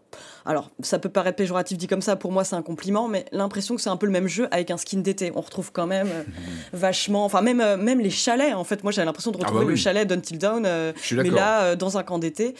Alors, 0.44 0.70
ça 0.82 0.98
peut 0.98 1.08
paraître 1.08 1.36
péjoratif 1.36 1.78
dit 1.78 1.86
comme 1.86 2.02
ça, 2.02 2.16
pour 2.16 2.32
moi 2.32 2.44
c'est 2.44 2.54
un 2.54 2.62
compliment, 2.62 3.08
mais 3.08 3.24
l'impression 3.32 3.76
que 3.76 3.80
c'est 3.80 3.88
un 3.88 3.96
peu 3.96 4.06
le 4.06 4.12
même 4.12 4.28
jeu 4.28 4.46
avec 4.50 4.70
un 4.70 4.76
skin 4.76 4.98
d'été. 4.98 5.32
On 5.34 5.40
retrouve 5.40 5.72
quand 5.72 5.86
même 5.86 6.08
vachement. 6.72 7.24
Enfin, 7.24 7.40
même, 7.40 7.76
même 7.76 8.00
les 8.00 8.10
chalets, 8.10 8.54
en 8.54 8.64
fait, 8.64 8.82
moi 8.82 8.92
j'avais 8.92 9.06
l'impression 9.06 9.30
de 9.30 9.38
ah 9.40 9.44
retrouver 9.44 9.64
bah 9.64 9.70
le 9.70 9.76
chalet 9.76 10.06
d'Until 10.06 10.38
Dawn, 10.38 10.62
mais 10.62 11.30
là, 11.30 11.76
dans 11.76 11.96
un 11.96 12.02
camp 12.02 12.18
d'été. 12.18 12.54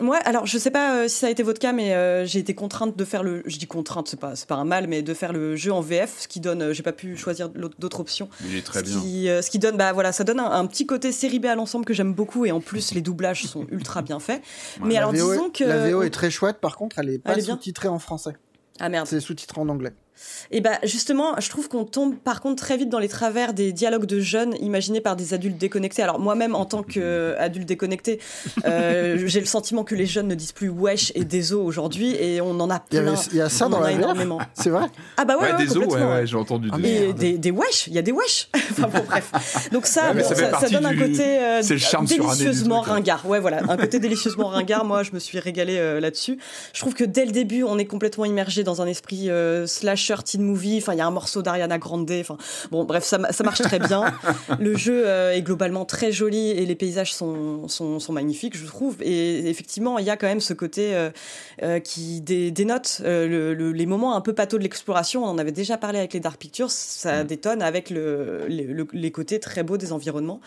Ouais, 0.00 0.18
alors 0.24 0.46
je 0.46 0.56
sais 0.58 0.70
pas 0.70 0.96
euh, 0.96 1.08
si 1.08 1.18
ça 1.18 1.26
a 1.26 1.30
été 1.30 1.42
votre 1.42 1.60
cas, 1.60 1.72
mais 1.72 1.94
euh, 1.94 2.24
j'ai 2.24 2.38
été 2.38 2.54
contrainte 2.54 2.96
de 2.96 3.04
faire 3.04 3.22
le. 3.22 3.42
Je 3.46 3.58
dis 3.58 3.66
contrainte, 3.66 4.08
c'est 4.08 4.18
pas, 4.18 4.32
pas 4.48 4.54
un 4.54 4.64
mal, 4.64 4.86
mais 4.86 5.02
de 5.02 5.14
faire 5.14 5.32
le 5.32 5.54
jeu 5.54 5.72
en 5.72 5.80
VF, 5.80 6.20
ce 6.20 6.28
qui 6.28 6.40
donne. 6.40 6.62
Euh, 6.62 6.72
j'ai 6.72 6.82
pas 6.82 6.92
pu 6.92 7.16
choisir 7.16 7.50
d'autres 7.50 8.00
options. 8.00 8.28
Il 8.44 8.56
est 8.56 8.62
très 8.62 8.80
ce 8.80 8.84
bien. 8.84 9.00
Qui, 9.00 9.26
ce 9.26 9.50
qui 9.50 9.58
donne, 9.58 9.76
bah 9.76 9.92
voilà, 9.92 10.12
ça 10.12 10.24
donne 10.24 10.40
un, 10.40 10.66
petit 10.66 10.86
côté 10.86 11.12
série 11.12 11.38
B 11.38 11.46
à 11.46 11.54
l'ensemble 11.54 11.84
que 11.84 11.94
j'aime 11.94 12.14
beaucoup, 12.14 12.46
et 12.46 12.52
en 12.52 12.60
plus 12.60 12.94
les 12.94 13.02
doublages 13.02 13.44
sont 13.44 13.66
ultra 13.70 14.02
bien 14.02 14.18
faits. 14.18 14.42
Mais 14.82 14.96
alors 14.96 15.12
disons 15.12 15.50
que. 15.50 15.64
La 15.64 15.90
VO 15.90 16.02
est 16.02 16.10
très 16.10 16.30
chouette, 16.30 16.58
par 16.58 16.76
contre, 16.76 16.98
elle 16.98 17.10
est 17.10 17.18
pas 17.18 17.38
sous-titrée 17.40 17.88
en 17.88 17.98
français. 17.98 18.32
Ah 18.80 18.88
merde. 18.88 19.06
C'est 19.06 19.20
sous-titré 19.20 19.60
en 19.60 19.68
anglais. 19.68 19.92
Et 20.50 20.60
bah 20.60 20.78
justement, 20.84 21.34
je 21.40 21.48
trouve 21.48 21.68
qu'on 21.68 21.84
tombe 21.84 22.16
par 22.16 22.40
contre 22.40 22.62
très 22.62 22.76
vite 22.76 22.88
dans 22.88 22.98
les 22.98 23.08
travers 23.08 23.54
des 23.54 23.72
dialogues 23.72 24.06
de 24.06 24.20
jeunes 24.20 24.54
imaginés 24.60 25.00
par 25.00 25.16
des 25.16 25.34
adultes 25.34 25.58
déconnectés. 25.58 26.02
Alors 26.02 26.18
moi-même, 26.18 26.54
en 26.54 26.64
tant 26.64 26.82
qu'adulte 26.82 27.66
déconnecté, 27.66 28.20
euh, 28.66 29.22
j'ai 29.26 29.40
le 29.40 29.46
sentiment 29.46 29.84
que 29.84 29.94
les 29.94 30.06
jeunes 30.06 30.28
ne 30.28 30.34
disent 30.34 30.52
plus 30.52 30.68
wesh 30.68 31.12
et 31.14 31.24
déso 31.24 31.62
aujourd'hui, 31.62 32.14
et 32.16 32.40
on 32.40 32.60
en 32.60 32.70
a 32.70 32.80
plein. 32.80 33.14
Il 33.32 33.38
y, 33.38 33.40
a 33.40 33.48
ça 33.48 33.68
dans 33.68 33.80
la 33.80 33.92
énormément. 33.92 34.38
C'est 34.54 34.70
vrai. 34.70 34.86
Ah 35.16 35.24
bah 35.24 35.36
ouais, 35.36 35.52
ouais, 35.52 35.86
ouais, 35.86 36.04
ouais, 36.04 36.26
j'ai 36.26 36.36
entendu. 36.36 36.68
Ah, 36.72 36.78
des, 36.78 37.12
des, 37.12 37.38
des 37.38 37.50
wesh, 37.50 37.86
il 37.86 37.94
y 37.94 37.98
a 37.98 38.02
des 38.02 38.12
wesh. 38.12 38.48
enfin 38.54 38.88
bon, 38.88 39.04
bref. 39.06 39.68
Donc 39.72 39.86
ça, 39.86 40.12
ça, 40.22 40.68
donne 40.68 40.86
un 40.86 40.96
côté 40.96 41.38
euh, 41.38 41.62
délicieusement 41.62 42.80
ringard. 42.80 43.26
Ouais, 43.26 43.40
voilà, 43.40 43.62
un 43.68 43.76
côté 43.76 43.98
délicieusement 44.00 44.48
ringard. 44.48 44.84
Moi, 44.84 45.02
je 45.02 45.12
me 45.12 45.18
suis 45.18 45.38
régalé 45.38 45.78
euh, 45.78 46.00
là-dessus. 46.00 46.38
Je 46.72 46.80
trouve 46.80 46.94
que 46.94 47.04
dès 47.04 47.24
le 47.24 47.32
début, 47.32 47.62
on 47.62 47.78
est 47.78 47.86
complètement 47.86 48.24
immergé 48.24 48.64
dans 48.64 48.82
un 48.82 48.86
esprit 48.86 49.30
slash 49.66 50.11
slasher 50.12 50.22
teen 50.22 50.42
movie. 50.42 50.78
Enfin, 50.78 50.94
il 50.94 50.98
y 50.98 51.00
a 51.00 51.06
un 51.06 51.10
morceau 51.10 51.42
d'Ariana 51.42 51.78
Grande. 51.78 52.10
Enfin, 52.10 52.36
bon, 52.70 52.84
bref, 52.84 53.04
ça, 53.04 53.32
ça 53.32 53.44
marche 53.44 53.62
très 53.62 53.78
bien. 53.78 54.04
le 54.58 54.76
jeu 54.76 55.06
est 55.06 55.42
globalement 55.42 55.84
très 55.84 56.12
joli 56.12 56.50
et 56.50 56.66
les 56.66 56.74
paysages 56.74 57.14
sont, 57.14 57.68
sont, 57.68 57.98
sont, 57.98 58.12
magnifiques, 58.12 58.56
je 58.56 58.66
trouve. 58.66 58.96
Et 59.00 59.48
effectivement, 59.48 59.98
il 59.98 60.04
y 60.04 60.10
a 60.10 60.16
quand 60.16 60.26
même 60.26 60.40
ce 60.40 60.52
côté 60.52 60.94
qui 61.84 62.20
dénote 62.20 63.02
les 63.04 63.86
moments 63.86 64.16
un 64.16 64.20
peu 64.20 64.32
pato 64.32 64.58
de 64.58 64.62
l'exploration. 64.62 65.24
On 65.24 65.28
en 65.28 65.38
avait 65.38 65.52
déjà 65.52 65.76
parlé 65.76 65.98
avec 65.98 66.12
les 66.12 66.20
Dark 66.20 66.38
Pictures. 66.38 66.70
Ça 66.70 67.24
mm. 67.24 67.26
détonne 67.26 67.62
avec 67.62 67.90
le, 67.90 68.46
les 68.48 69.10
côtés 69.10 69.40
très 69.40 69.62
beaux 69.62 69.76
des 69.76 69.92
environnements. 69.92 70.40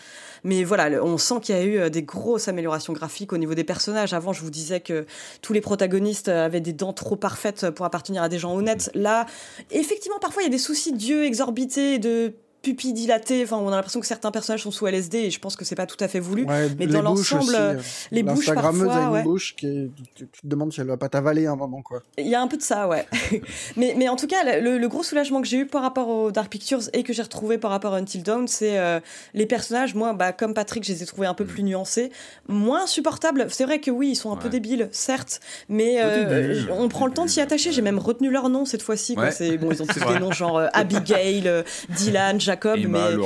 Mais 0.44 0.64
voilà, 0.64 1.02
on 1.02 1.18
sent 1.18 1.40
qu'il 1.42 1.56
y 1.56 1.58
a 1.58 1.64
eu 1.64 1.90
des 1.90 2.02
grosses 2.02 2.48
améliorations 2.48 2.92
graphiques 2.92 3.32
au 3.32 3.38
niveau 3.38 3.54
des 3.54 3.64
personnages. 3.64 4.12
Avant, 4.12 4.32
je 4.32 4.42
vous 4.42 4.50
disais 4.50 4.80
que 4.80 5.06
tous 5.42 5.52
les 5.52 5.60
protagonistes 5.60 6.28
avaient 6.28 6.60
des 6.60 6.72
dents 6.72 6.92
trop 6.92 7.16
parfaites 7.16 7.70
pour 7.70 7.86
appartenir 7.86 8.22
à 8.22 8.28
des 8.28 8.38
gens 8.38 8.54
honnêtes. 8.54 8.90
Là, 8.94 9.26
effectivement, 9.70 10.18
parfois, 10.18 10.42
il 10.42 10.46
y 10.46 10.48
a 10.48 10.50
des 10.50 10.58
soucis 10.58 10.92
d'yeux 10.92 11.24
exorbités, 11.24 11.98
de 11.98 12.34
pupilles 12.66 12.92
dilatées. 12.92 13.44
Enfin, 13.44 13.58
on 13.58 13.68
a 13.68 13.76
l'impression 13.76 14.00
que 14.00 14.06
certains 14.06 14.32
personnages 14.32 14.64
sont 14.64 14.72
sous 14.72 14.88
LSD 14.88 15.18
et 15.18 15.30
je 15.30 15.38
pense 15.38 15.54
que 15.54 15.64
c'est 15.64 15.76
pas 15.76 15.86
tout 15.86 15.96
à 16.00 16.08
fait 16.08 16.18
voulu. 16.18 16.46
mais 16.78 16.88
dans 16.88 17.02
l'ensemble, 17.02 17.54
euh, 17.56 17.80
les 18.10 18.24
bouches 18.24 18.52
parfois, 18.52 18.92
a 18.92 19.02
une 19.02 19.12
ouais. 19.12 19.22
bouche 19.22 19.54
qui 19.54 19.88
tu, 20.16 20.26
te 20.26 20.46
demandes 20.46 20.72
si 20.72 20.80
elle 20.80 20.88
va 20.88 20.96
pas 20.96 21.08
t'avaler 21.08 21.46
un 21.46 21.54
moment, 21.54 21.80
quoi. 21.80 22.02
Il 22.18 22.26
y 22.26 22.34
a 22.34 22.40
un 22.40 22.48
peu 22.48 22.56
de 22.56 22.62
ça, 22.62 22.88
ouais. 22.88 23.06
mais, 23.76 23.94
mais 23.96 24.08
en 24.08 24.16
tout 24.16 24.26
cas, 24.26 24.58
le, 24.60 24.86
gros 24.88 25.04
soulagement 25.04 25.40
que 25.40 25.46
j'ai 25.46 25.58
eu 25.58 25.66
par 25.66 25.82
rapport 25.82 26.08
aux 26.08 26.32
Dark 26.32 26.50
Pictures 26.50 26.82
et 26.92 27.04
que 27.04 27.12
j'ai 27.12 27.22
retrouvé 27.22 27.56
par 27.56 27.70
rapport 27.70 27.94
à 27.94 27.98
Until 27.98 28.24
Dawn, 28.24 28.48
c'est 28.48 28.78
euh, 28.78 28.98
les 29.34 29.46
personnages. 29.46 29.94
Moi, 29.94 30.12
bah, 30.12 30.32
comme 30.32 30.54
Patrick, 30.54 30.82
je 30.82 30.92
les 30.92 31.04
ai 31.04 31.06
trouvés 31.06 31.28
un 31.28 31.34
peu 31.34 31.44
mm. 31.44 31.48
plus 31.48 31.62
nuancés, 31.62 32.10
moins 32.48 32.88
supportables. 32.88 33.46
C'est 33.50 33.64
vrai 33.64 33.80
que 33.80 33.92
oui, 33.92 34.10
ils 34.10 34.16
sont 34.16 34.32
un 34.32 34.36
peu 34.36 34.48
débiles, 34.48 34.88
certes, 34.90 35.40
mais 35.68 35.98
euh, 36.00 36.64
on 36.72 36.88
prend 36.88 37.06
le 37.06 37.12
temps 37.12 37.26
de 37.26 37.30
s'y 37.30 37.40
attacher. 37.40 37.70
J'ai 37.70 37.82
même 37.82 38.00
retenu 38.00 38.28
leur 38.28 38.48
nom 38.48 38.64
cette 38.64 38.82
fois-ci. 38.82 39.14
Bon, 39.14 39.22
ils 39.70 39.82
ont 39.82 39.86
tous 39.86 40.04
des 40.04 40.18
noms 40.18 40.32
genre 40.32 40.62
Abigail, 40.72 41.64
Dylan, 41.90 42.40
Jack 42.40 42.55
mais 42.88 43.16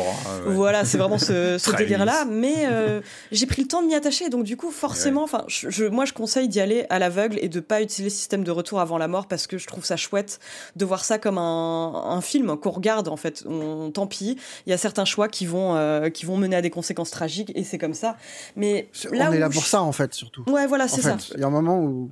voilà, 0.47 0.85
c'est 0.85 0.99
vraiment 0.99 1.19
ce, 1.19 1.59
ce 1.59 1.77
délire-là. 1.77 2.25
Mais 2.25 2.67
euh, 2.67 3.01
j'ai 3.33 3.47
pris 3.47 3.63
le 3.63 3.69
temps 3.69 3.83
de 3.83 3.87
m'y 3.87 3.95
attacher, 3.95 4.29
donc 4.29 4.45
du 4.45 4.57
coup, 4.57 4.71
forcément, 4.71 5.23
enfin, 5.23 5.45
je, 5.49 5.85
moi, 5.85 6.05
je 6.05 6.13
conseille 6.13 6.49
d'y 6.49 6.61
aller 6.61 6.87
à 6.91 6.99
l'aveugle 6.99 7.39
et 7.41 7.49
de 7.49 7.61
pas 7.61 7.83
utiliser 7.83 8.05
le 8.05 8.11
système 8.11 8.45
de 8.45 8.51
retour 8.51 8.81
avant 8.81 8.99
la 8.99 9.09
mort 9.09 9.27
parce 9.27 9.47
que 9.47 9.59
je 9.59 9.67
trouve 9.67 9.85
ça 9.85 9.97
chouette 9.97 10.41
de 10.77 10.85
voir 10.85 11.05
ça 11.05 11.19
comme 11.19 11.39
un, 11.39 11.93
un 12.07 12.21
film 12.21 12.57
qu'on 12.57 12.71
regarde 12.71 13.09
en 13.09 13.17
fait. 13.17 13.45
On, 13.47 13.91
tant 13.91 14.07
pis, 14.07 14.37
il 14.67 14.71
y 14.71 14.73
a 14.73 14.79
certains 14.79 15.05
choix 15.05 15.29
qui 15.29 15.47
vont 15.47 15.77
euh, 15.77 16.11
qui 16.11 16.27
vont 16.27 16.37
mener 16.37 16.57
à 16.57 16.63
des 16.63 16.71
conséquences 16.71 17.11
tragiques 17.11 17.53
et 17.55 17.65
c'est 17.65 17.79
comme 17.79 17.95
ça. 17.95 18.17
Mais 18.57 18.89
là 19.13 19.29
on 19.31 19.33
est 19.33 19.39
là 19.39 19.51
pour 19.51 19.65
ça 19.65 19.83
en 19.83 19.93
fait 19.93 20.15
surtout. 20.15 20.45
Ouais, 20.49 20.67
voilà, 20.67 20.89
c'est 20.89 21.03
ça. 21.03 21.17
Il 21.35 21.41
y 21.41 21.45
a 21.45 21.47
un 21.47 21.51
moment 21.51 21.79
où 21.81 22.11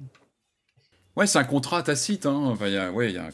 Ouais, 1.19 1.27
c'est 1.27 1.39
un 1.41 1.45
contrat 1.45 1.83
tacite. 1.83 2.27
Hein. 2.27 2.41
Enfin, 2.45 2.69
y 2.69 2.77
a, 2.77 2.93
ouais, 2.93 3.09
il 3.11 3.17
y 3.17 3.19
a 3.19 3.25
un 3.25 3.33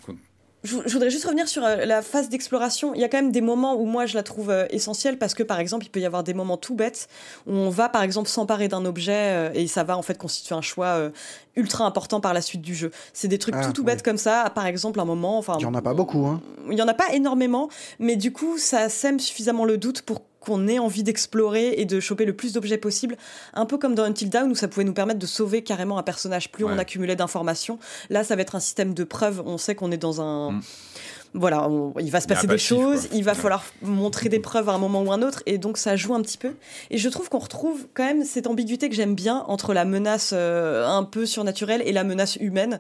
je, 0.65 0.77
voudrais 0.77 1.11
juste 1.11 1.25
revenir 1.25 1.47
sur 1.47 1.63
euh, 1.63 1.85
la 1.85 2.01
phase 2.01 2.31
d'exploration. 2.31 2.95
Il 2.95 3.01
y 3.01 3.05
a 3.05 3.09
quand 3.09 3.19
même 3.19 3.33
des 3.33 3.43
moments 3.43 3.77
où 3.77 3.85
moi 3.85 4.07
je 4.07 4.15
la 4.15 4.23
trouve 4.23 4.51
euh, 4.51 4.67
essentielle 4.71 5.19
parce 5.19 5.35
que 5.35 5.43
par 5.43 5.61
exemple 5.61 5.85
il 5.85 5.91
peut 5.91 6.01
y 6.01 6.07
avoir 6.07 6.25
des 6.25 6.33
moments 6.33 6.57
tout 6.57 6.75
bêtes 6.75 7.09
où 7.47 7.53
on 7.53 7.69
va 7.69 7.91
par 7.91 8.03
exemple 8.03 8.29
s'emparer 8.29 8.69
d'un 8.69 8.85
objet 8.87 9.13
euh, 9.13 9.51
et 9.53 9.67
ça 9.67 9.85
va 9.85 9.97
en 9.97 10.03
fait 10.03 10.17
constituer 10.17 10.55
un 10.55 10.63
choix 10.63 11.11
ultra 11.57 11.85
important 11.85 12.21
par 12.21 12.33
la 12.33 12.41
suite 12.41 12.63
du 12.63 12.75
jeu. 12.75 12.91
C'est 13.13 13.29
des 13.29 13.39
trucs 13.39 13.55
ah, 13.59 13.67
tout 13.67 13.73
tout 13.73 13.85
bêtes 13.85 14.03
comme 14.03 14.17
ça. 14.17 14.51
Par 14.55 14.67
exemple 14.67 15.01
un 15.01 15.05
moment, 15.05 15.39
enfin. 15.39 15.57
Il 15.59 15.63
y 15.63 15.67
en 15.67 15.75
a 15.75 15.83
pas 15.83 15.95
beaucoup, 15.95 16.27
hein. 16.27 16.41
Il 16.71 16.79
y 16.79 16.83
en 16.83 16.89
a 16.89 16.95
pas 16.95 17.13
énormément, 17.13 17.69
mais 17.99 18.17
du 18.17 18.33
coup 18.33 18.57
ça 18.57 18.89
sème 18.89 19.21
suffisamment 19.21 19.67
le 19.67 19.77
doute 19.77 20.03
pour 20.03 20.23
qu'on 20.45 20.69
ait 20.69 20.79
envie 20.79 21.03
d'explorer 21.03 21.75
et 21.79 21.85
de 21.85 22.01
choper 22.01 22.25
le 22.25 22.35
plus 22.35 22.53
d'objets 22.53 22.79
possible. 22.79 23.17
Un 23.55 23.67
peu 23.67 23.79
comme 23.79 23.95
dans 23.95 24.05
Until 24.05 24.31
Dawn 24.31 24.51
où 24.51 24.55
ça 24.55 24.69
pouvait 24.69 24.85
nous 24.85 24.95
permettre 24.95 25.19
de 25.19 25.27
sauver 25.27 25.63
carrément 25.63 25.99
un 25.99 26.03
personnage 26.03 26.51
plus 26.51 26.65
on 26.65 26.79
accumulait 26.79 27.17
d'informations. 27.17 27.79
Là, 28.11 28.25
ça 28.25 28.37
va 28.37 28.43
être 28.43 28.55
un 28.55 28.61
système 28.61 28.95
de 28.95 29.05
preuves. 29.05 29.43
On 29.45 29.59
sait 29.59 29.75
qu'on 29.75 29.91
est 29.91 29.99
dans 29.99 30.21
un. 30.21 30.53
Mm 30.53 30.63
voilà, 31.35 31.69
il 32.01 32.13
va 32.13 32.21
se 32.21 32.29
passer 32.29 32.47
des 32.47 32.59
choses, 32.59 33.09
il 33.13 33.25
va 33.25 33.35
falloir 33.35 33.65
montrer 33.83 34.29
des 34.29 34.39
preuves 34.39 34.69
à 34.69 34.73
un 34.73 34.79
moment 34.79 35.03
ou 35.03 35.11
un 35.11 35.21
autre, 35.21 35.43
et 35.47 35.59
donc 35.59 35.79
ça 35.79 35.97
joue 35.97 36.15
un 36.15 36.23
petit 36.23 36.39
peu. 36.39 36.53
Et 36.91 36.99
je 36.99 37.09
trouve 37.09 37.29
qu'on 37.29 37.41
retrouve 37.41 37.87
quand 37.93 38.05
même 38.05 38.25
cette 38.25 38.47
ambiguïté 38.47 38.89
que 38.89 38.95
j'aime 38.95 39.17
bien 39.17 39.45
entre 39.49 39.75
la 39.75 39.85
menace 39.85 40.31
euh, 40.33 40.87
un 40.87 41.03
peu 41.03 41.27
surnaturelle 41.27 41.83
et 41.85 41.91
la 41.91 42.05
menace 42.05 42.37
humaine. 42.37 42.79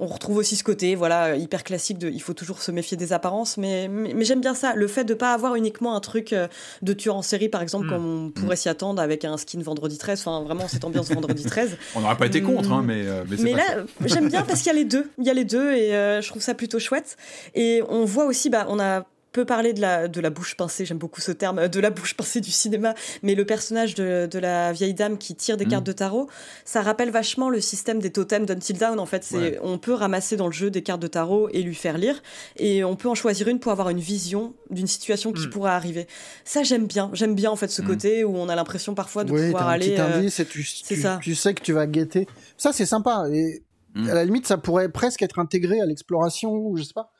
On 0.00 0.06
retrouve 0.06 0.38
aussi 0.38 0.56
ce 0.56 0.64
côté, 0.64 0.96
voilà, 0.96 1.36
hyper 1.36 1.62
classique 1.62 1.98
de, 1.98 2.10
il 2.10 2.20
faut 2.20 2.34
toujours 2.34 2.60
se 2.60 2.72
méfier 2.72 2.96
des 2.96 3.12
apparences, 3.12 3.56
mais, 3.56 3.86
mais, 3.86 4.24
j'aime 4.24 4.40
bien 4.40 4.54
ça, 4.54 4.74
le 4.74 4.88
fait 4.88 5.04
de 5.04 5.14
pas 5.14 5.32
avoir 5.32 5.54
uniquement 5.54 5.94
un 5.94 6.00
truc 6.00 6.32
euh, 6.32 6.48
de 6.82 6.92
tueur 6.94 7.14
en 7.14 7.22
série, 7.22 7.48
par 7.48 7.62
exemple, 7.62 7.86
mm. 7.86 7.90
comme 7.90 8.24
on 8.26 8.30
pourrait 8.30 8.54
mm. 8.54 8.58
s'y 8.58 8.68
attendre 8.68 9.00
avec 9.00 9.24
un 9.24 9.36
skin 9.36 9.60
vendredi 9.60 9.98
13, 9.98 10.24
enfin 10.26 10.42
vraiment 10.42 10.66
cette 10.66 10.84
ambiance 10.84 11.08
vendredi 11.12 11.44
13. 11.44 11.76
On 11.94 12.00
n'aurait 12.00 12.16
pas 12.16 12.26
été 12.26 12.42
contre, 12.42 12.72
hein, 12.72 12.82
mais, 12.84 13.06
euh, 13.06 13.22
mais, 13.28 13.36
mais 13.38 13.54
là, 13.54 13.64
j'aime 14.06 14.28
bien 14.28 14.42
parce 14.42 14.58
qu'il 14.60 14.68
y 14.68 14.70
a 14.70 14.78
les 14.78 14.84
deux, 14.84 15.08
il 15.18 15.24
y 15.24 15.30
a 15.30 15.34
les 15.34 15.44
deux, 15.44 15.72
et 15.72 15.90
je 15.90 16.28
trouve 16.28 16.42
ça 16.42 16.54
plutôt 16.54 16.80
chouette. 16.80 17.16
Et 17.54 17.80
on 17.92 18.04
voit 18.04 18.24
aussi, 18.24 18.50
bah, 18.50 18.66
on 18.68 18.80
a 18.80 19.04
peu 19.32 19.44
parlé 19.46 19.72
de 19.72 19.80
la, 19.80 20.08
de 20.08 20.20
la 20.20 20.30
bouche 20.30 20.56
pincée, 20.56 20.84
j'aime 20.84 20.98
beaucoup 20.98 21.20
ce 21.22 21.32
terme, 21.32 21.66
de 21.66 21.80
la 21.80 21.90
bouche 21.90 22.14
pincée 22.14 22.40
du 22.40 22.50
cinéma, 22.50 22.94
mais 23.22 23.34
le 23.34 23.46
personnage 23.46 23.94
de, 23.94 24.28
de 24.30 24.38
la 24.38 24.72
vieille 24.72 24.92
dame 24.92 25.16
qui 25.16 25.34
tire 25.34 25.56
des 25.56 25.64
mm. 25.64 25.68
cartes 25.68 25.86
de 25.86 25.92
tarot, 25.92 26.28
ça 26.66 26.82
rappelle 26.82 27.10
vachement 27.10 27.48
le 27.48 27.60
système 27.60 27.98
des 27.98 28.12
totems 28.12 28.44
d'Until 28.44 28.74
Down. 28.74 29.00
En 29.00 29.06
fait, 29.06 29.24
c'est 29.24 29.58
on 29.62 29.78
peut 29.78 29.94
ramasser 29.94 30.36
dans 30.36 30.46
le 30.46 30.52
jeu 30.52 30.70
des 30.70 30.82
cartes 30.82 31.00
de 31.00 31.06
tarot 31.06 31.48
et 31.50 31.62
lui 31.62 31.74
faire 31.74 31.96
lire, 31.96 32.22
et 32.56 32.84
on 32.84 32.94
peut 32.94 33.08
en 33.08 33.14
choisir 33.14 33.48
une 33.48 33.58
pour 33.58 33.72
avoir 33.72 33.88
une 33.88 34.00
vision 34.00 34.54
d'une 34.70 34.86
situation 34.86 35.32
qui 35.32 35.46
mm. 35.46 35.50
pourrait 35.50 35.72
arriver. 35.72 36.06
Ça, 36.44 36.62
j'aime 36.62 36.86
bien. 36.86 37.10
J'aime 37.14 37.34
bien 37.34 37.50
en 37.50 37.56
fait 37.56 37.68
ce 37.68 37.80
mm. 37.80 37.86
côté 37.86 38.24
où 38.24 38.36
on 38.36 38.48
a 38.48 38.54
l'impression 38.54 38.94
parfois 38.94 39.24
de 39.24 39.30
pouvoir 39.30 39.68
un 39.68 39.72
aller. 39.72 39.92
Petit 39.92 40.00
euh, 40.00 40.18
indice 40.18 40.40
et 40.40 40.44
tu, 40.44 40.62
tu, 40.62 40.96
ça. 40.96 41.18
tu 41.22 41.34
sais 41.34 41.54
que 41.54 41.62
tu 41.62 41.72
vas 41.72 41.86
guetter. 41.86 42.28
Ça, 42.58 42.72
c'est 42.72 42.86
sympa. 42.86 43.24
Et 43.32 43.62
à 43.96 44.14
la 44.14 44.24
limite, 44.24 44.46
ça 44.46 44.58
pourrait 44.58 44.88
presque 44.90 45.22
être 45.22 45.38
intégré 45.38 45.80
à 45.80 45.86
l'exploration, 45.86 46.52
ou 46.52 46.76
je 46.76 46.82
sais 46.82 46.94
pas. 46.94 47.12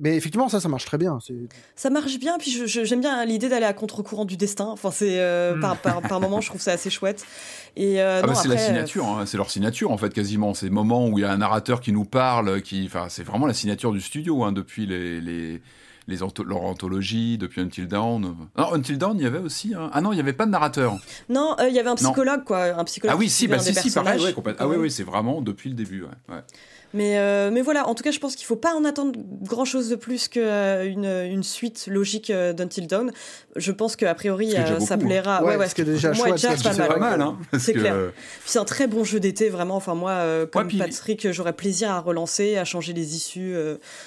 Mais 0.00 0.16
effectivement, 0.16 0.48
ça, 0.48 0.60
ça 0.60 0.68
marche 0.68 0.84
très 0.84 0.98
bien. 0.98 1.18
Ça 1.76 1.90
marche 1.90 2.18
bien, 2.18 2.38
puis 2.38 2.50
j'aime 2.66 3.00
bien 3.00 3.24
l'idée 3.24 3.48
d'aller 3.48 3.66
à 3.66 3.72
contre-courant 3.72 4.24
du 4.24 4.36
destin. 4.36 4.66
Enfin, 4.66 4.90
c'est 4.90 5.20
euh, 5.20 5.54
hmm. 5.54 5.60
par, 5.60 5.76
par, 5.76 6.02
par 6.02 6.20
moment, 6.22 6.40
je 6.40 6.48
trouve 6.48 6.60
ça 6.60 6.72
assez 6.72 6.90
chouette. 6.90 7.24
Et 7.76 8.00
euh, 8.00 8.20
ah 8.22 8.26
bah 8.26 8.34
c'est 8.34 8.48
la 8.48 8.58
signature, 8.58 9.06
hein. 9.06 9.26
c'est 9.26 9.36
leur 9.36 9.50
signature 9.50 9.92
en 9.92 9.96
fait 9.96 10.12
quasiment. 10.12 10.54
Ces 10.54 10.70
moments 10.70 11.06
où 11.06 11.18
il 11.18 11.22
y 11.22 11.24
a 11.24 11.30
un 11.30 11.38
narrateur 11.38 11.80
qui 11.80 11.92
nous 11.92 12.04
parle, 12.04 12.62
qui, 12.62 12.84
enfin, 12.86 13.06
c'est 13.08 13.22
vraiment 13.22 13.46
la 13.46 13.54
signature 13.54 13.92
du 13.92 14.00
studio 14.00 14.42
hein, 14.42 14.52
depuis 14.52 14.86
les, 14.86 15.20
les 15.20 15.60
les 16.10 16.18
leur 16.18 16.62
anthologie 16.62 17.38
depuis 17.38 17.60
Until 17.60 17.86
Dawn. 17.86 18.36
Non, 18.56 18.74
Until 18.74 18.98
Dawn, 18.98 19.16
il 19.16 19.22
y 19.22 19.26
avait 19.26 19.38
aussi. 19.38 19.74
Ah 19.92 20.00
non, 20.00 20.12
il 20.12 20.16
n'y 20.16 20.20
avait 20.20 20.32
pas 20.32 20.46
de 20.46 20.50
narrateur. 20.50 20.98
Non, 21.28 21.54
euh, 21.60 21.68
il 21.68 21.74
y 21.74 21.78
avait 21.78 21.88
un 21.88 21.94
psychologue, 21.94 22.44
quoi. 22.44 22.64
Un 22.78 22.84
psychologue 22.84 23.14
ah 23.14 23.18
oui, 23.18 23.30
si, 23.30 23.48
bah, 23.48 23.58
si, 23.58 23.74
si, 23.74 23.90
pareil, 23.90 24.20
Ah 24.58 24.68
oui, 24.68 24.76
oui, 24.76 24.90
c'est 24.90 25.04
vraiment 25.04 25.40
depuis 25.40 25.70
le 25.70 25.76
début. 25.76 26.02
Ouais. 26.02 26.36
Mais, 26.92 27.18
euh, 27.18 27.50
mais 27.52 27.62
voilà, 27.62 27.88
en 27.88 27.94
tout 27.94 28.02
cas, 28.02 28.10
je 28.10 28.18
pense 28.18 28.34
qu'il 28.34 28.44
ne 28.44 28.48
faut 28.48 28.56
pas 28.56 28.74
en 28.74 28.84
attendre 28.84 29.18
grand 29.42 29.64
chose 29.64 29.88
de 29.88 29.96
plus 29.96 30.28
qu'une 30.28 30.42
euh, 30.44 31.24
une 31.24 31.42
suite 31.42 31.86
logique 31.86 32.30
euh, 32.30 32.52
d'Until 32.52 32.86
Dawn. 32.86 33.12
Je 33.56 33.72
pense 33.72 33.96
qu'a 33.96 34.14
priori, 34.14 34.54
ça 34.80 34.96
plaira. 34.96 35.38
Hein, 35.38 35.44
ouais, 35.44 35.56
ouais, 35.56 35.68
que 35.68 35.82
déjà 35.82 36.12
moi, 36.12 36.36
chouette, 36.36 36.58
c'est 36.58 36.76
pas, 36.76 36.96
mal. 36.96 37.20
Hein, 37.20 37.38
c'est 37.58 37.74
clair. 37.74 38.12
c'est 38.44 38.58
un 38.58 38.64
très 38.64 38.86
bon 38.86 39.04
jeu 39.04 39.20
d'été, 39.20 39.48
vraiment. 39.48 39.76
Enfin, 39.76 39.94
moi, 39.94 40.46
comme 40.50 40.68
Patrick, 40.76 41.30
j'aurais 41.30 41.52
plaisir 41.52 41.90
à 41.90 42.00
relancer, 42.00 42.56
à 42.56 42.64
changer 42.64 42.92
les 42.92 43.14
issues 43.14 43.54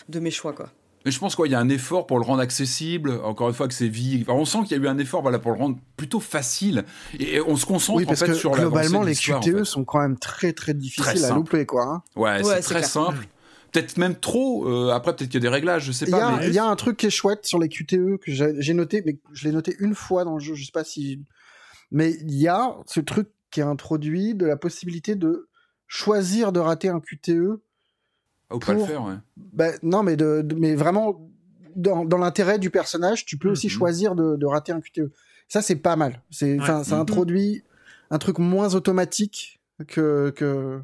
de 0.10 0.20
mes 0.20 0.32
choix, 0.32 0.54
quoi. 0.54 0.70
Mais 1.06 1.12
je 1.12 1.20
pense 1.20 1.36
qu'il 1.36 1.52
y 1.52 1.56
a 1.56 1.60
un 1.60 1.70
effort 1.70 2.08
pour 2.08 2.18
le 2.18 2.24
rendre 2.24 2.42
accessible. 2.42 3.20
Encore 3.24 3.50
une 3.50 3.54
fois, 3.54 3.68
que 3.68 3.74
c'est 3.74 3.88
vie. 3.88 4.24
on 4.28 4.46
sent 4.46 4.60
qu'il 4.66 4.78
y 4.78 4.80
a 4.80 4.84
eu 4.84 4.88
un 4.88 4.98
effort 4.98 5.22
voilà, 5.22 5.40
pour 5.40 5.52
le 5.52 5.58
rendre 5.58 5.78
plutôt 5.98 6.20
facile. 6.20 6.86
Et 7.20 7.42
on 7.42 7.56
se 7.56 7.66
concentre 7.66 8.00
oui, 8.00 8.06
parce 8.06 8.22
en 8.22 8.26
fait 8.26 8.32
que 8.32 8.38
sur 8.38 8.52
globalement, 8.52 9.04
les 9.04 9.16
QTE 9.16 9.64
sont 9.64 9.84
quand 9.84 10.00
même 10.00 10.18
très 10.18 10.54
très 10.54 10.74
difficiles 10.74 11.26
à 11.26 11.32
louper, 11.34 11.66
quoi. 11.66 11.84
Hein. 11.84 12.04
Ouais, 12.16 12.44
c'est 12.44 12.62
très 12.62 12.84
simple. 12.84 13.28
Peut-être 13.72 13.98
même 13.98 14.16
trop. 14.16 14.70
Euh, 14.70 14.92
après, 14.92 15.16
peut-être 15.16 15.30
qu'il 15.30 15.42
y 15.42 15.46
a 15.46 15.50
des 15.50 15.54
réglages, 15.54 15.86
je 15.86 15.92
sais 15.92 16.06
pas. 16.06 16.40
Il 16.44 16.54
y, 16.54 16.60
a 16.60 16.66
un 16.66 16.76
truc 16.76 16.98
qui 16.98 17.08
est 17.08 17.12
chouette 17.12 17.46
sur 17.46 17.58
les 17.58 17.70
QTE 17.70 18.20
que 18.22 18.32
j'ai 18.32 18.74
noté, 18.74 19.02
mais 19.06 19.18
je 19.34 19.46
l'ai 19.46 19.52
noté 19.52 19.76
une 19.80 19.96
fois 19.96 20.24
dans 20.24 20.36
le 20.36 20.40
jeu. 20.40 20.54
Je 20.54 20.64
sais 20.64 20.72
pas 20.72 20.84
si. 20.84 21.20
Mais 21.92 22.12
il 22.22 22.36
y 22.36 22.48
a 22.48 22.76
ce 22.86 23.00
truc 23.00 23.30
qui 23.52 23.60
est 23.60 23.64
introduit 23.64 24.36
de 24.36 24.46
la 24.46 24.58
possibilité 24.58 25.16
de 25.16 25.50
choisir 25.88 26.52
de 26.52 26.60
rater 26.60 26.90
un 26.90 27.00
QTE 27.00 27.62
ou 28.54 28.60
pas 28.60 28.74
le 28.74 28.86
faire, 28.86 29.04
ouais. 29.04 29.16
Ben, 29.38 29.74
non, 29.84 30.04
mais, 30.04 30.16
de, 30.16 30.46
mais 30.58 30.76
vraiment, 30.76 31.30
dans, 31.76 32.06
dans 32.06 32.18
l'intérêt 32.18 32.60
du 32.60 32.70
personnage, 32.70 33.26
tu 33.26 33.38
peux 33.38 33.50
aussi 33.50 33.68
mhm. 33.68 33.72
choisir 33.72 34.16
de, 34.16 34.36
de, 34.36 34.46
rater 34.46 34.72
un 34.72 34.82
QTE. 34.82 35.12
Ça, 35.48 35.62
c'est 35.62 35.76
pas 35.76 35.96
mal. 35.96 36.22
C'est, 36.30 36.58
Ça 36.60 36.82
mhm. 36.82 36.94
introduit 36.94 37.64
un 38.10 38.18
truc 38.18 38.40
moins 38.40 38.76
automatique 38.76 39.62
que, 39.88 40.32
que, 40.36 40.80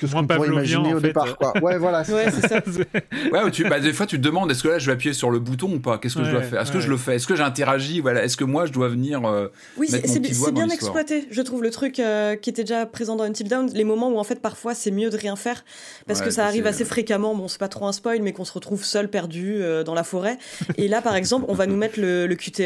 que 0.00 0.06
ce 0.06 0.14
qu'on 0.14 0.26
pourrait 0.26 0.48
imaginer 0.48 0.94
au 0.94 1.00
départ. 1.00 1.36
Quoi. 1.36 1.52
Ouais, 1.62 1.76
voilà. 1.76 2.00
ouais, 2.08 2.26
c'est 2.30 2.48
ça. 2.48 2.56
ouais, 3.32 3.50
tu, 3.50 3.68
bah, 3.68 3.80
des 3.80 3.92
fois, 3.92 4.06
tu 4.06 4.16
te 4.16 4.22
demandes 4.22 4.50
est-ce 4.50 4.62
que 4.62 4.68
là, 4.68 4.78
je 4.78 4.86
vais 4.86 4.92
appuyer 4.92 5.12
sur 5.12 5.30
le 5.30 5.38
bouton 5.38 5.74
ou 5.74 5.78
pas? 5.78 5.98
Qu'est-ce 5.98 6.16
que 6.16 6.24
je 6.24 6.30
dois 6.30 6.42
faire? 6.42 6.62
Est-ce 6.62 6.72
que 6.72 6.80
je 6.80 6.88
le 6.88 6.96
fais? 6.96 7.16
Est-ce 7.16 7.26
que 7.26 7.36
j'interagis? 7.36 8.00
Voilà. 8.00 8.24
Est-ce 8.24 8.36
que 8.36 8.44
moi, 8.44 8.64
je 8.66 8.72
dois 8.72 8.88
venir 8.88 9.24
euh, 9.26 9.48
Oui, 9.76 9.88
c'est 9.88 10.52
bien 10.52 10.68
exploité. 10.68 11.28
Je 11.30 11.42
trouve 11.42 11.62
le 11.62 11.70
truc 11.70 11.98
euh, 11.98 12.36
qui 12.36 12.50
était 12.50 12.62
déjà 12.62 12.86
présent 12.86 13.16
dans 13.16 13.24
Until 13.24 13.48
Down, 13.48 13.70
les 13.72 13.84
moments 13.84 14.08
où 14.08 14.18
en 14.18 14.24
fait 14.24 14.40
parfois 14.40 14.74
c'est 14.74 14.90
mieux 14.90 15.10
de 15.10 15.16
rien 15.16 15.36
faire 15.36 15.64
parce 16.06 16.22
que 16.22 16.30
ça 16.30 16.46
arrive 16.46 16.66
assez 16.66 16.84
fréquemment. 16.84 17.34
Bon, 17.34 17.48
c'est 17.48 17.58
pas 17.58 17.68
trop 17.68 17.86
un 17.86 17.92
spoil, 17.92 18.22
mais 18.22 18.32
qu'on 18.32 18.44
se 18.44 18.52
retrouve 18.52 18.84
seul, 18.84 19.08
perdu 19.08 19.56
euh, 19.60 19.84
dans 19.84 19.94
la 19.94 20.04
forêt. 20.04 20.38
Et 20.76 20.88
là, 20.88 21.02
par 21.02 21.14
exemple, 21.14 21.44
on 21.48 21.54
va 21.54 21.66
nous 21.66 21.76
mettre 21.76 22.00
le, 22.00 22.26
le 22.26 22.34
QTE. 22.34 22.60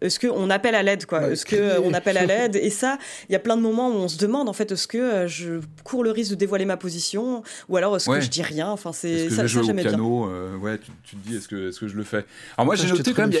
est-ce 0.00 0.18
qu'on 0.18 0.50
appelle 0.50 0.74
à 0.74 0.82
l'aide 0.82 1.06
quoi? 1.06 1.30
Est-ce 1.30 1.46
que 1.46 1.80
on 1.80 1.94
appelle 1.94 2.18
à 2.18 2.26
l'aide? 2.26 2.56
Et 2.56 2.70
ça, 2.70 2.98
il 3.28 3.32
y 3.32 3.36
a 3.36 3.38
plein 3.40 3.56
de 3.56 3.62
moments 3.62 3.88
où 3.88 3.94
on 3.94 4.08
se 4.08 4.18
demande 4.18 4.48
en 4.48 4.52
fait 4.52 4.72
est-ce 4.72 4.88
que 4.88 5.26
je 5.28 5.60
cours 5.84 6.02
le 6.02 6.10
risque 6.10 6.30
de 6.30 6.36
dévoiler 6.36 6.63
est 6.64 6.66
ma 6.66 6.76
position 6.76 7.42
ou 7.68 7.76
alors 7.76 7.96
est-ce 7.96 8.10
que 8.10 8.20
je 8.20 8.28
dis 8.28 8.42
rien? 8.42 8.68
Enfin 8.68 8.92
c'est 8.92 9.30
ça, 9.30 9.46
ça 9.48 9.60
au 9.60 9.74
piano 9.74 10.28
ouais 10.60 10.78
tu, 11.04 11.16
te 11.16 11.28
dis 11.28 11.36
est-ce 11.36 11.48
que 11.48 11.68
est-ce 11.68 11.80
que 11.80 11.88
je 11.88 11.96
le 11.96 12.04
fais? 12.04 12.24
Alors 12.56 12.66
moi 12.66 12.74
j'ai 12.74 12.88
noté 12.88 13.12
quand 13.12 13.26
même 13.26 13.38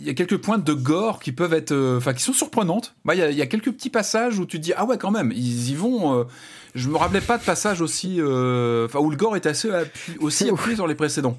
il 0.00 0.06
y, 0.06 0.10
a 0.10 0.14
quelques 0.14 0.38
pointes 0.38 0.64
de 0.64 0.72
gore 0.72 1.20
qui 1.20 1.32
peuvent 1.32 1.54
être 1.54 1.74
enfin 1.96 2.14
qui 2.14 2.22
sont 2.22 2.32
surprenantes. 2.32 2.94
Il 3.12 3.18
y, 3.18 3.42
a 3.42 3.46
quelques 3.46 3.72
petits 3.72 3.90
passages 3.90 4.38
où 4.38 4.46
tu 4.46 4.58
te 4.58 4.62
dis 4.62 4.72
ah 4.76 4.84
ouais 4.84 4.98
quand 4.98 5.10
même 5.10 5.32
ils 5.34 5.70
y 5.70 5.74
vont 5.74 6.26
je 6.74 6.88
me 6.88 6.96
rappelais 6.96 7.20
pas 7.20 7.38
de 7.38 7.44
passage 7.44 7.80
aussi 7.80 8.20
enfin 8.20 8.98
où 9.00 9.10
le 9.10 9.16
gore 9.16 9.36
est 9.36 9.46
assez 9.46 9.70
aussi 10.20 10.48
appuyé 10.48 10.76
sur 10.76 10.86
les 10.86 10.94
précédents. 10.94 11.38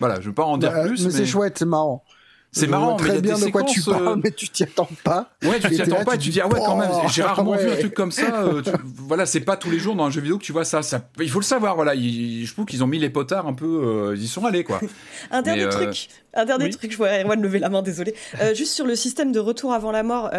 Voilà 0.00 0.16
je 0.16 0.20
ne 0.20 0.26
veux 0.26 0.34
pas 0.34 0.44
en 0.44 0.58
dire 0.58 0.72
bah, 0.72 0.86
plus 0.86 1.04
mais, 1.04 1.10
c'est 1.10 1.26
chouette 1.26 1.58
c'est 1.58 1.64
marrant 1.64 2.04
c'est 2.50 2.66
marrant, 2.66 2.96
mais 3.00 3.08
il 3.08 3.14
y 3.14 3.18
a 3.18 3.20
bien 3.20 3.38
des 3.38 3.46
de 3.46 3.50
quoi 3.50 3.62
tu 3.62 3.82
parles, 3.82 4.08
euh, 4.08 4.16
mais 4.22 4.30
tu 4.30 4.48
t'y 4.48 4.62
attends 4.62 4.88
pas. 5.04 5.30
Ouais, 5.42 5.60
tu 5.60 5.68
t'y 5.68 5.82
attends 5.82 6.04
pas 6.04 6.14
et 6.14 6.18
tu 6.18 6.30
dis 6.30 6.40
ah 6.40 6.48
ouais 6.48 6.60
quand 6.64 6.76
même. 6.76 6.90
J'ai 7.08 7.22
rarement 7.22 7.56
vu 7.56 7.70
un 7.70 7.76
truc 7.76 7.94
comme 7.94 8.12
ça. 8.12 8.42
Euh, 8.42 8.62
voilà, 8.82 9.26
c'est 9.26 9.40
pas 9.40 9.56
tous 9.56 9.70
les 9.70 9.78
jours 9.78 9.94
dans 9.94 10.04
un 10.04 10.10
jeu 10.10 10.20
vidéo 10.20 10.38
que 10.38 10.44
tu 10.44 10.52
vois 10.52 10.64
ça. 10.64 10.82
ça 10.82 11.08
il 11.20 11.30
faut 11.30 11.40
le 11.40 11.44
savoir. 11.44 11.74
Voilà, 11.74 11.94
je 11.94 12.52
trouve 12.52 12.64
qu'ils 12.64 12.82
ont 12.82 12.86
mis 12.86 12.98
les 12.98 13.10
potards 13.10 13.46
un 13.46 13.52
peu. 13.52 13.66
Euh, 13.66 14.16
ils 14.16 14.24
y 14.24 14.28
sont 14.28 14.44
allés 14.46 14.64
quoi. 14.64 14.80
un 15.30 15.42
dernier 15.42 15.68
truc. 15.68 16.08
Un 16.34 16.44
dernier 16.44 16.70
truc, 16.70 16.92
je 16.92 16.96
vois 16.96 17.08
Erwan 17.08 17.40
lever 17.40 17.58
la 17.58 17.68
main, 17.68 17.82
désolé. 17.82 18.14
juste 18.54 18.72
sur 18.72 18.86
le 18.86 18.96
système 18.96 19.32
de 19.32 19.40
retour 19.40 19.72
avant 19.72 19.92
la 19.92 20.02
mort, 20.02 20.30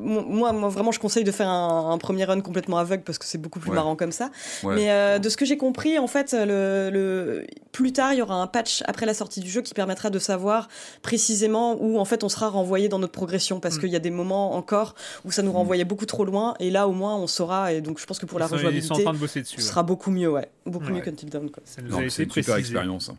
moi, 0.00 0.52
moi, 0.52 0.68
vraiment, 0.68 0.92
je 0.92 1.00
conseille 1.00 1.24
de 1.24 1.32
faire 1.32 1.48
un, 1.48 1.98
premier 1.98 2.24
run 2.24 2.40
complètement 2.40 2.78
aveugle 2.78 3.02
parce 3.02 3.18
que 3.18 3.24
c'est 3.24 3.38
beaucoup 3.38 3.60
plus 3.60 3.70
marrant 3.70 3.96
comme 3.96 4.12
ça. 4.12 4.30
Mais 4.64 5.18
de 5.18 5.28
ce 5.28 5.36
que 5.36 5.44
j'ai 5.44 5.56
compris, 5.56 5.98
en 5.98 6.06
fait, 6.06 6.32
le, 6.32 6.90
le, 6.90 7.46
plus 7.72 7.92
tard, 7.92 8.12
il 8.12 8.18
y 8.18 8.22
aura 8.22 8.40
un 8.40 8.46
patch 8.46 8.82
après 8.86 9.06
la 9.06 9.14
sortie 9.14 9.40
du 9.40 9.50
jeu 9.50 9.60
qui 9.62 9.74
permettra 9.74 10.10
de 10.10 10.18
savoir 10.18 10.68
précisément 11.02 11.76
où 11.80 11.98
en 11.98 12.04
fait 12.04 12.24
on 12.24 12.28
sera 12.28 12.48
renvoyé 12.48 12.88
dans 12.88 12.98
notre 12.98 13.12
progression 13.12 13.60
parce 13.60 13.76
mm. 13.76 13.80
qu'il 13.80 13.90
y 13.90 13.96
a 13.96 14.00
des 14.00 14.10
moments 14.10 14.54
encore 14.54 14.94
où 15.24 15.30
ça 15.30 15.42
nous 15.42 15.52
mm. 15.52 15.56
renvoyait 15.56 15.84
beaucoup 15.84 16.06
trop 16.06 16.24
loin 16.24 16.54
et 16.60 16.70
là 16.70 16.88
au 16.88 16.92
moins 16.92 17.16
on 17.16 17.26
saura 17.26 17.72
et 17.72 17.80
donc 17.80 17.98
je 17.98 18.06
pense 18.06 18.18
que 18.18 18.26
pour 18.26 18.38
la 18.38 18.46
rejouabilité 18.46 19.04
ce 19.44 19.60
sera 19.60 19.82
beaucoup 19.82 20.10
mieux 20.10 20.30
ouais 20.30 20.48
beaucoup 20.66 20.90
mieux 20.90 21.00
qu'Until 21.00 21.26
Dawn 21.26 21.50
c'est 21.64 22.22
une 22.22 22.30
super 22.30 22.56
expérience 22.56 23.10
hein. 23.10 23.16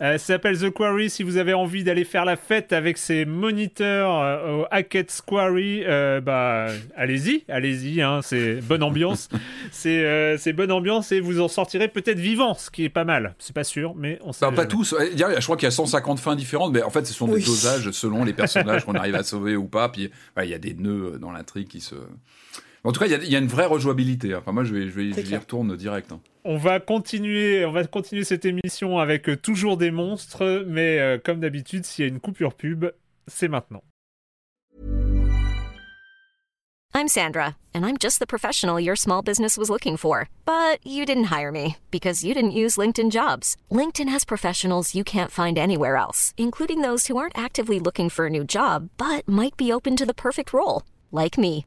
Euh, 0.00 0.12
ça 0.18 0.34
s'appelle 0.34 0.58
The 0.58 0.70
Quarry. 0.70 1.10
Si 1.10 1.22
vous 1.22 1.36
avez 1.36 1.54
envie 1.54 1.84
d'aller 1.84 2.04
faire 2.04 2.24
la 2.24 2.36
fête 2.36 2.72
avec 2.72 2.98
ces 2.98 3.24
moniteurs 3.24 4.20
euh, 4.20 4.58
au 4.58 4.66
Hackett's 4.70 5.20
Quarry, 5.20 5.82
euh, 5.84 6.20
bah 6.20 6.68
allez-y, 6.96 7.44
allez-y. 7.48 8.00
Hein, 8.00 8.20
c'est 8.22 8.60
bonne 8.60 8.82
ambiance. 8.82 9.28
c'est 9.72 10.52
bonne 10.54 10.72
ambiance 10.72 11.12
et 11.12 11.20
vous 11.20 11.40
en 11.40 11.48
sortirez 11.48 11.88
peut-être 11.88 12.18
vivant, 12.18 12.54
ce 12.54 12.70
qui 12.70 12.84
est 12.84 12.88
pas 12.88 13.04
mal. 13.04 13.34
C'est 13.38 13.54
pas 13.54 13.64
sûr, 13.64 13.94
mais 13.96 14.18
on 14.22 14.32
sait. 14.32 14.50
pas 14.52 14.66
tous. 14.66 14.94
Je 14.98 15.42
crois 15.42 15.56
qu'il 15.56 15.66
y 15.66 15.68
a 15.68 15.72
150 15.72 16.20
fins 16.20 16.36
différentes, 16.36 16.72
mais 16.72 16.82
en 16.82 16.90
fait, 16.90 17.06
ce 17.06 17.14
sont 17.14 17.28
des 17.28 17.40
dosages 17.40 17.90
selon 17.90 18.24
les 18.24 18.32
personnages 18.32 18.84
qu'on 18.86 18.94
arrive 18.94 19.16
à 19.16 19.22
sauver 19.22 19.56
ou 19.56 19.66
pas. 19.66 19.88
Puis 19.88 20.10
il 20.42 20.48
y 20.48 20.54
a 20.54 20.58
des 20.58 20.74
nœuds 20.74 21.18
dans 21.20 21.32
l'intrigue 21.32 21.68
qui 21.68 21.80
se 21.80 21.96
en 22.84 22.92
tout 22.92 23.00
cas, 23.00 23.06
il 23.06 23.28
y, 23.28 23.36
a 23.36 23.38
une 23.38 23.48
vraie 23.48 23.66
rejouabilité. 23.66 24.34
Enfin, 24.34 24.52
moi, 24.52 24.64
je 24.64 24.72
vais, 24.72 24.88
je 24.88 24.94
vais, 24.94 25.06
y 25.06 25.36
retourne 25.36 25.76
direct. 25.76 26.12
Hein. 26.12 26.20
On 26.44 26.56
va 26.56 26.80
continuer, 26.80 27.64
on 27.64 27.72
va 27.72 27.84
continuer 27.84 28.24
cette 28.24 28.44
émission 28.44 28.98
avec 28.98 29.28
euh, 29.28 29.36
toujours 29.36 29.76
des 29.76 29.90
monstres, 29.90 30.64
mais 30.66 30.98
euh, 30.98 31.18
comme 31.22 31.40
d'habitude, 31.40 31.84
s'il 31.84 32.04
y 32.04 32.08
a 32.08 32.08
une 32.08 32.20
coupure 32.20 32.54
pub, 32.54 32.86
c'est 33.26 33.48
maintenant. 33.48 33.82
I'm 36.94 37.06
Sandra, 37.06 37.56
and 37.74 37.84
I'm 37.84 37.96
just 37.96 38.18
the 38.18 38.26
professional 38.26 38.80
your 38.80 38.96
small 38.96 39.22
business 39.22 39.56
was 39.56 39.70
looking 39.70 39.96
for, 39.96 40.28
but 40.44 40.84
you 40.84 41.04
didn't 41.04 41.30
hire 41.30 41.52
me 41.52 41.76
because 41.90 42.24
you 42.24 42.34
didn't 42.34 42.58
use 42.58 42.76
LinkedIn 42.76 43.10
Jobs. 43.10 43.56
LinkedIn 43.70 44.08
has 44.08 44.24
professionals 44.24 44.94
you 44.94 45.04
can't 45.04 45.30
find 45.30 45.58
anywhere 45.58 45.96
else, 45.96 46.34
including 46.36 46.80
those 46.82 47.06
who 47.06 47.16
aren't 47.16 47.38
actively 47.38 47.78
looking 47.78 48.08
for 48.08 48.26
a 48.26 48.30
new 48.30 48.42
job 48.42 48.88
but 48.96 49.28
might 49.28 49.56
be 49.56 49.72
open 49.72 49.94
to 49.96 50.06
the 50.06 50.14
perfect 50.14 50.52
role, 50.52 50.82
like 51.12 51.38
me. 51.38 51.66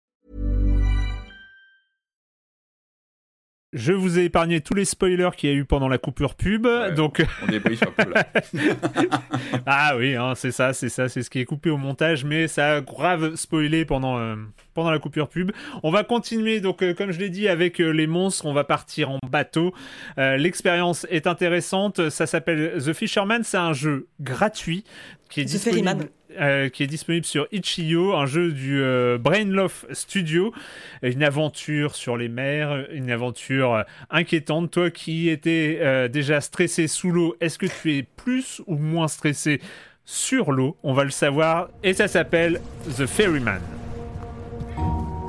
Je 3.73 3.93
vous 3.93 4.19
ai 4.19 4.25
épargné 4.25 4.59
tous 4.59 4.73
les 4.73 4.83
spoilers 4.83 5.29
qu'il 5.37 5.49
y 5.49 5.53
a 5.53 5.55
eu 5.55 5.63
pendant 5.63 5.87
la 5.87 5.97
coupure 5.97 6.35
pub, 6.35 6.67
donc 6.95 7.23
on 7.41 7.47
débriefe 7.47 7.83
un 7.83 8.03
peu 8.03 8.11
là. 8.11 8.27
ah 9.65 9.95
oui, 9.97 10.15
hein, 10.15 10.33
c'est 10.35 10.51
ça, 10.51 10.73
c'est 10.73 10.89
ça, 10.89 11.07
c'est 11.07 11.23
ce 11.23 11.29
qui 11.29 11.39
est 11.39 11.45
coupé 11.45 11.69
au 11.69 11.77
montage, 11.77 12.25
mais 12.25 12.49
ça 12.49 12.75
a 12.75 12.81
grave 12.81 13.35
spoilé 13.35 13.85
pendant 13.85 14.17
euh, 14.19 14.35
pendant 14.73 14.91
la 14.91 14.99
coupure 14.99 15.29
pub. 15.29 15.53
On 15.83 15.91
va 15.91 16.03
continuer, 16.03 16.59
donc 16.59 16.83
euh, 16.83 16.93
comme 16.93 17.11
je 17.11 17.19
l'ai 17.19 17.29
dit, 17.29 17.47
avec 17.47 17.79
euh, 17.79 17.91
les 17.91 18.07
monstres, 18.07 18.45
on 18.45 18.53
va 18.53 18.65
partir 18.65 19.09
en 19.09 19.19
bateau. 19.29 19.73
L'expérience 20.17 21.07
est 21.09 21.25
intéressante, 21.25 22.09
ça 22.09 22.27
s'appelle 22.27 22.77
The 22.83 22.91
Fisherman, 22.91 23.43
c'est 23.43 23.57
un 23.57 23.71
jeu 23.71 24.07
gratuit 24.19 24.83
qui 25.29 25.41
est 25.41 25.45
disponible. 25.45 26.09
Euh, 26.39 26.69
qui 26.69 26.83
est 26.83 26.87
disponible 26.87 27.25
sur 27.25 27.47
Itch.io, 27.51 28.13
un 28.13 28.25
jeu 28.25 28.51
du 28.51 28.81
euh, 28.81 29.17
Brainloft 29.17 29.93
Studio, 29.93 30.53
une 31.01 31.23
aventure 31.23 31.95
sur 31.95 32.15
les 32.15 32.29
mers, 32.29 32.87
une 32.91 33.11
aventure 33.11 33.73
euh, 33.73 33.83
inquiétante. 34.09 34.71
Toi 34.71 34.91
qui 34.91 35.29
étais 35.29 36.09
déjà 36.09 36.39
stressé 36.39 36.87
sous 36.87 37.11
l'eau, 37.11 37.35
est-ce 37.41 37.57
que 37.57 37.65
tu 37.65 37.97
es 37.97 38.03
plus 38.03 38.61
ou 38.67 38.77
moins 38.77 39.07
stressé 39.07 39.59
sur 40.05 40.51
l'eau? 40.51 40.77
On 40.83 40.93
va 40.93 41.03
le 41.03 41.09
savoir, 41.09 41.69
et 41.83 41.93
ça 41.93 42.07
s'appelle 42.07 42.61
The 42.97 43.05
Ferryman. 43.05 43.61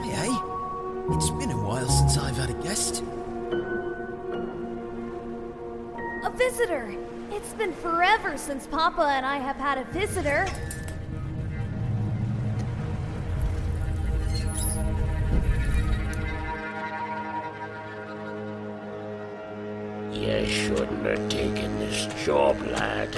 Hey, 0.04 0.10
hey. 0.10 0.30
It's 1.14 1.30
been 1.30 1.50
a 1.50 1.56
while 1.56 1.88
since 1.88 2.16
I've 2.16 2.38
had 2.38 2.50
a 2.50 2.62
guest. 2.62 3.02
A 6.24 6.30
visitor. 6.36 6.94
It's 7.32 7.54
been 7.54 7.72
forever 7.72 8.36
since 8.36 8.66
Papa 8.66 9.02
and 9.02 9.26
I 9.26 9.38
have 9.38 9.56
had 9.56 9.78
a 9.78 9.84
visitor. 9.92 10.46
You 20.12 20.46
shouldn't 20.46 21.04
have 21.06 21.28
taken 21.28 21.78
this 21.78 22.06
job, 22.24 22.56
lad. 22.70 23.16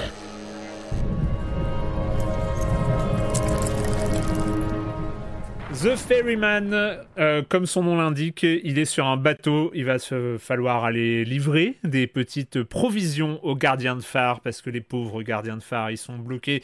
The 5.83 5.95
Ferryman, 5.97 6.73
euh, 7.19 7.43
comme 7.47 7.65
son 7.67 7.83
nom 7.83 7.97
l'indique, 7.97 8.41
il 8.41 8.79
est 8.79 8.85
sur 8.85 9.05
un 9.05 9.17
bateau. 9.17 9.71
Il 9.75 9.85
va 9.85 9.97
falloir 10.39 10.83
aller 10.83 11.25
livrer 11.25 11.75
des 11.83 12.07
petites 12.07 12.63
provisions 12.63 13.39
aux 13.43 13.55
gardiens 13.55 13.95
de 13.95 14.01
phare 14.01 14.39
parce 14.39 14.63
que 14.63 14.69
les 14.71 14.81
pauvres 14.81 15.21
gardiens 15.21 15.57
de 15.57 15.63
phare, 15.63 15.91
ils 15.91 15.97
sont 15.97 16.17
bloqués. 16.17 16.63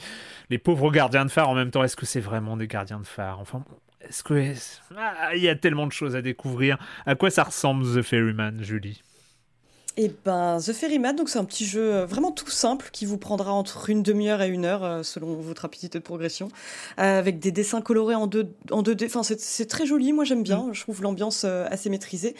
Les 0.49 0.57
pauvres 0.57 0.89
gardiens 0.91 1.25
de 1.25 1.29
phare, 1.29 1.49
en 1.49 1.55
même 1.55 1.69
temps, 1.69 1.83
est-ce 1.83 1.97
que 1.97 2.07
c'est 2.07 2.19
vraiment 2.19 2.57
des 2.57 2.67
gardiens 2.67 2.99
de 2.99 3.05
phare? 3.05 3.39
Enfin, 3.39 3.63
est-ce 4.07 4.23
que 4.23 4.53
ah, 4.97 5.35
il 5.35 5.41
y 5.41 5.49
a 5.49 5.55
tellement 5.55 5.87
de 5.87 5.91
choses 5.91 6.15
à 6.15 6.21
découvrir 6.21 6.77
À 7.05 7.15
quoi 7.15 7.29
ça 7.29 7.43
ressemble 7.43 7.85
The 7.95 8.01
Ferryman, 8.01 8.63
Julie? 8.63 9.01
Et 9.97 10.05
eh 10.05 10.15
ben, 10.23 10.57
The 10.65 10.71
Ferryman, 10.71 11.17
donc 11.17 11.27
c'est 11.27 11.37
un 11.37 11.43
petit 11.43 11.65
jeu 11.65 11.93
euh, 11.93 12.05
vraiment 12.05 12.31
tout 12.31 12.49
simple 12.49 12.89
qui 12.93 13.05
vous 13.05 13.17
prendra 13.17 13.51
entre 13.51 13.89
une 13.89 14.03
demi-heure 14.03 14.41
et 14.41 14.47
une 14.47 14.63
heure 14.63 14.85
euh, 14.85 15.03
selon 15.03 15.35
votre 15.35 15.63
rapidité 15.63 15.99
de 15.99 16.03
progression, 16.03 16.47
euh, 16.97 17.19
avec 17.19 17.39
des 17.39 17.51
dessins 17.51 17.81
colorés 17.81 18.15
en 18.15 18.25
deux 18.25 18.47
en 18.71 18.83
2D. 18.83 19.07
Enfin, 19.07 19.21
c'est 19.23 19.65
très 19.65 19.85
joli, 19.85 20.13
moi 20.13 20.23
j'aime 20.23 20.43
bien. 20.43 20.67
Mm. 20.67 20.73
Je 20.73 20.81
trouve 20.81 21.01
l'ambiance 21.01 21.43
assez 21.43 21.89
maîtrisée. 21.89 22.35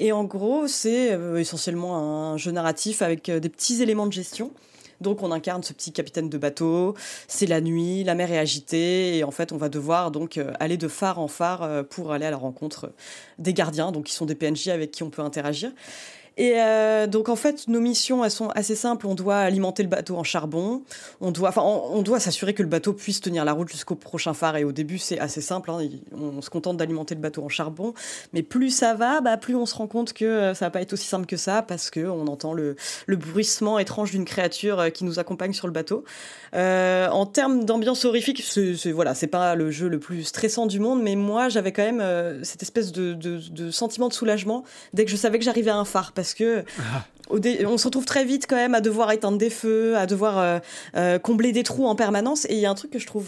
Et 0.00 0.10
en 0.10 0.24
gros, 0.24 0.66
c'est 0.66 1.16
essentiellement 1.38 2.32
un 2.32 2.38
jeu 2.38 2.50
narratif 2.50 3.02
avec 3.02 3.30
des 3.30 3.48
petits 3.48 3.82
éléments 3.82 4.06
de 4.06 4.12
gestion. 4.12 4.50
Donc 5.00 5.22
on 5.22 5.32
incarne 5.32 5.62
ce 5.62 5.72
petit 5.72 5.92
capitaine 5.92 6.28
de 6.28 6.38
bateau, 6.38 6.94
c'est 7.28 7.46
la 7.46 7.60
nuit, 7.60 8.04
la 8.04 8.14
mer 8.14 8.32
est 8.32 8.38
agitée 8.38 9.18
et 9.18 9.24
en 9.24 9.30
fait 9.30 9.52
on 9.52 9.56
va 9.56 9.68
devoir 9.68 10.10
donc 10.10 10.40
aller 10.60 10.76
de 10.76 10.88
phare 10.88 11.18
en 11.18 11.28
phare 11.28 11.84
pour 11.90 12.12
aller 12.12 12.26
à 12.26 12.30
la 12.30 12.36
rencontre 12.36 12.92
des 13.38 13.52
gardiens, 13.52 13.92
donc 13.92 14.04
qui 14.04 14.12
sont 14.12 14.26
des 14.26 14.34
PNJ 14.34 14.68
avec 14.68 14.90
qui 14.90 15.02
on 15.02 15.10
peut 15.10 15.22
interagir. 15.22 15.72
Et 16.36 16.54
euh, 16.56 17.06
donc 17.06 17.28
en 17.30 17.36
fait, 17.36 17.66
nos 17.66 17.80
missions, 17.80 18.28
sont 18.28 18.48
assez 18.50 18.76
simples. 18.76 19.06
On 19.06 19.14
doit 19.14 19.38
alimenter 19.38 19.82
le 19.82 19.88
bateau 19.88 20.16
en 20.16 20.24
charbon. 20.24 20.82
On 21.20 21.30
doit, 21.30 21.48
enfin, 21.48 21.62
on, 21.62 22.02
doit 22.02 22.20
s'assurer 22.20 22.52
que 22.52 22.62
le 22.62 22.68
bateau 22.68 22.92
puisse 22.92 23.20
tenir 23.20 23.44
la 23.44 23.52
route 23.52 23.70
jusqu'au 23.70 23.94
prochain 23.94 24.34
phare. 24.34 24.56
Et 24.56 24.64
au 24.64 24.72
début, 24.72 24.98
c'est 24.98 25.18
assez 25.18 25.40
simple. 25.40 25.70
Hein. 25.70 25.78
On, 26.12 26.42
se 26.42 26.50
contente 26.50 26.76
d'alimenter 26.76 27.14
le 27.14 27.20
bateau 27.20 27.42
en 27.42 27.48
charbon. 27.48 27.94
Mais 28.34 28.42
plus 28.42 28.70
ça 28.70 28.94
va, 28.94 29.20
bah, 29.20 29.36
plus 29.38 29.54
on 29.54 29.64
se 29.64 29.74
rend 29.74 29.86
compte 29.86 30.12
que 30.12 30.24
euh, 30.24 30.54
ça 30.54 30.66
va 30.66 30.70
pas 30.70 30.82
être 30.82 30.92
aussi 30.92 31.06
simple 31.06 31.26
que 31.26 31.36
ça 31.36 31.62
parce 31.62 31.90
que 31.90 32.00
on 32.00 32.26
entend 32.26 32.52
le, 32.52 32.76
bruissement 33.08 33.78
étrange 33.78 34.10
d'une 34.10 34.26
créature 34.26 34.78
euh, 34.80 34.90
qui 34.90 35.04
nous 35.04 35.18
accompagne 35.18 35.54
sur 35.54 35.66
le 35.66 35.72
bateau. 35.72 36.04
En 36.52 37.26
termes 37.26 37.64
d'ambiance 37.64 38.04
horrifique, 38.04 38.42
c'est 38.42 38.92
voilà, 38.92 39.14
c'est 39.14 39.26
pas 39.26 39.54
le 39.54 39.70
jeu 39.70 39.88
le 39.88 39.98
plus 39.98 40.24
stressant 40.24 40.66
du 40.66 40.80
monde, 40.80 41.02
mais 41.02 41.14
moi 41.14 41.48
j'avais 41.48 41.72
quand 41.72 41.82
même 41.82 42.42
cette 42.44 42.62
espèce 42.62 42.92
de, 42.92 43.70
sentiment 43.70 44.08
de 44.08 44.14
soulagement 44.14 44.64
dès 44.94 45.04
que 45.04 45.10
je 45.10 45.16
savais 45.16 45.38
que 45.38 45.44
j'arrivais 45.44 45.70
à 45.70 45.76
un 45.76 45.84
phare, 45.84 46.12
que 46.34 46.64
ah. 46.80 47.04
On 47.30 47.78
se 47.78 47.84
retrouve 47.84 48.04
très 48.04 48.24
vite 48.24 48.46
quand 48.48 48.56
même 48.56 48.74
à 48.74 48.80
devoir 48.80 49.10
éteindre 49.12 49.38
des 49.38 49.50
feux, 49.50 49.96
à 49.96 50.06
devoir 50.06 50.60
euh, 50.96 51.18
combler 51.18 51.52
des 51.52 51.62
trous 51.62 51.86
en 51.86 51.94
permanence, 51.94 52.44
et 52.46 52.54
il 52.54 52.60
y 52.60 52.66
a 52.66 52.70
un 52.70 52.74
truc 52.74 52.90
que 52.90 52.98
je 52.98 53.06
trouve 53.06 53.26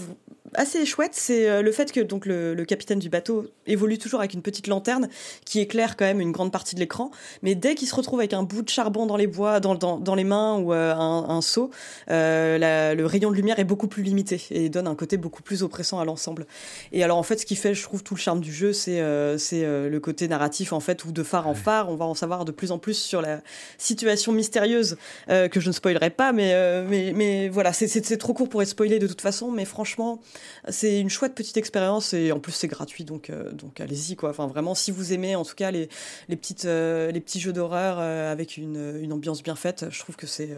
assez 0.55 0.85
chouette, 0.87 1.13
c'est 1.15 1.63
le 1.63 1.73
fait 1.73 1.93
que 1.93 2.01
donc 2.01 2.27
le, 2.27 2.65
capitaine 2.65 2.99
du 2.99 3.09
bateau 3.09 3.47
évolue 3.67 3.99
toujours 3.99 4.21
avec 4.21 4.35
une 4.35 4.43
petite 4.43 4.67
lanterne 4.67 5.09
qui 5.45 5.61
éclaire 5.61 5.97
quand 5.97 6.05
même 6.05 6.21
une 6.21 6.33
grande 6.33 6.53
partie 6.53 6.75
de 6.75 6.81
l'écran. 6.81 7.11
Mais 7.43 7.55
dès 7.55 7.75
qu'il 7.75 7.89
se 7.89 7.95
retrouve 7.95 8.19
avec 8.19 8.33
un 8.33 8.43
bout 8.43 8.63
de 8.63 8.69
charbon 8.69 9.07
dans 9.07 9.17
les 9.17 9.27
bois, 9.27 9.61
dans, 9.61 9.75
dans, 9.75 10.15
les 10.15 10.25
mains 10.25 10.59
ou 10.59 10.73
un, 10.73 11.41
seau, 11.43 11.71
le 12.09 13.05
rayon 13.05 13.31
de 13.31 13.37
lumière 13.37 13.59
est 13.59 13.65
beaucoup 13.65 13.89
plus 13.89 14.03
limité 14.03 14.41
et 14.51 14.69
donne 14.69 14.87
un 14.87 14.95
côté 14.95 15.17
beaucoup 15.17 15.43
plus 15.43 15.63
oppressant 15.63 16.01
à 16.01 16.05
l'ensemble. 16.05 16.47
Et 16.93 17.03
alors 17.05 17.19
en 17.19 17.23
fait, 17.23 17.39
ce 17.39 17.47
qui 17.47 17.57
fait, 17.57 17.75
je 17.75 17.83
trouve, 17.83 18.03
tout 18.03 18.15
le 18.15 18.21
charme 18.21 18.41
du 18.41 18.53
jeu, 18.53 18.73
c'est 18.73 19.03
c'est 19.39 19.65
le 19.65 20.01
côté 20.01 20.29
narratif 20.29 20.73
en 20.73 20.81
fait, 20.81 21.05
où 21.05 21.13
de 21.13 21.23
phare 21.23 21.47
en 21.47 21.55
phare, 21.55 21.91
on 21.91 21.97
va 21.97 22.05
en 22.05 22.15
savoir 22.15 22.45
de 22.45 22.53
plus 22.53 22.73
en 22.73 22.79
plus 22.79 22.95
sur 22.95 23.23
la 23.23 23.41
situation 23.89 24.33
mystérieuse 24.33 24.97
que 25.29 25.61
je 25.61 25.69
ne 25.69 25.73
spoilerai 25.73 26.11
pas, 26.11 26.33
mais 26.33 26.55
mais, 26.89 27.13
mais 27.15 27.49
voilà, 27.49 27.73
c'est 27.73 28.17
trop 28.17 28.35
court 28.35 28.49
pour 28.49 28.63
être 28.63 28.69
spoilé 28.69 28.99
de 28.99 29.07
toute 29.07 29.21
façon, 29.21 29.51
mais 29.51 29.65
franchement, 29.65 30.21
c'est 30.69 31.01
une 31.01 31.11
chouette 31.11 31.35
petite 31.35 31.57
expérience 31.57 32.15
et 32.15 32.33
en 32.33 32.41
plus 32.41 32.53
c'est 32.53 32.69
gratuit, 32.69 33.05
donc, 33.05 33.31
euh, 33.31 33.53
donc 33.53 33.81
allez-y 33.81 34.17
quoi. 34.17 34.31
Enfin 34.31 34.47
vraiment, 34.47 34.75
si 34.75 34.91
vous 34.91 35.13
aimez 35.13 35.37
en 35.37 35.45
tout 35.45 35.55
cas 35.55 35.71
les, 35.71 35.89
les, 36.29 36.37
petites, 36.37 36.65
euh, 36.65 37.11
les 37.11 37.21
petits 37.21 37.41
jeux 37.41 37.53
d'horreur 37.53 37.97
euh, 37.99 38.33
avec 38.33 38.57
une, 38.57 38.99
une, 39.01 39.13
ambiance 39.13 39.43
bien 39.43 39.55
faite, 39.55 39.87
je 39.91 39.99
trouve 40.01 40.17
que 40.17 40.27
c'est 40.27 40.57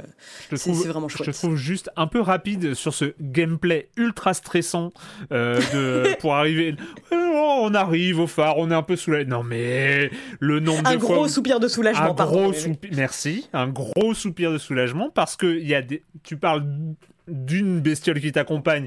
vraiment 0.51 1.09
chouette. 1.09 1.27
Je 1.27 1.33
te 1.33 1.37
trouve 1.37 1.57
juste 1.57 1.91
un 1.97 2.07
peu 2.07 2.21
rapide 2.21 2.75
sur 2.75 2.95
ce 2.95 3.15
gameplay 3.21 3.89
ultra 3.97 4.35
stressant 4.35 4.93
de, 5.31 6.17
pour 6.21 6.35
arriver. 6.35 6.75
on 7.13 7.75
arrive 7.75 8.21
au 8.21 8.27
phare, 8.27 8.59
on 8.59 8.71
est 8.71 8.75
un 8.75 8.83
peu 8.83 8.97
soulagé. 8.97 9.25
Non 9.25 9.43
mais 9.43 10.11
le 10.39 10.61
nombre 10.61 10.83
un 10.85 10.95
de 10.95 10.99
gros 10.99 11.29
soupir 11.29 11.61
de 11.61 11.69
soulagement. 11.69 12.19
Un 12.19 12.25
gros 12.25 12.53
soupir, 12.53 12.91
merci, 12.95 13.20
un 13.53 13.69
gros 13.69 14.15
soupir 14.15 14.53
de 14.53 14.59
soulagement 14.59 15.11
parce 15.11 15.37
que 15.37 15.59
y 15.61 15.75
a 15.75 15.83
des, 15.83 16.03
tu 16.23 16.37
parles 16.37 16.65
d'une 17.31 17.81
bestiole 17.81 18.21
qui 18.21 18.33
t'accompagne, 18.33 18.87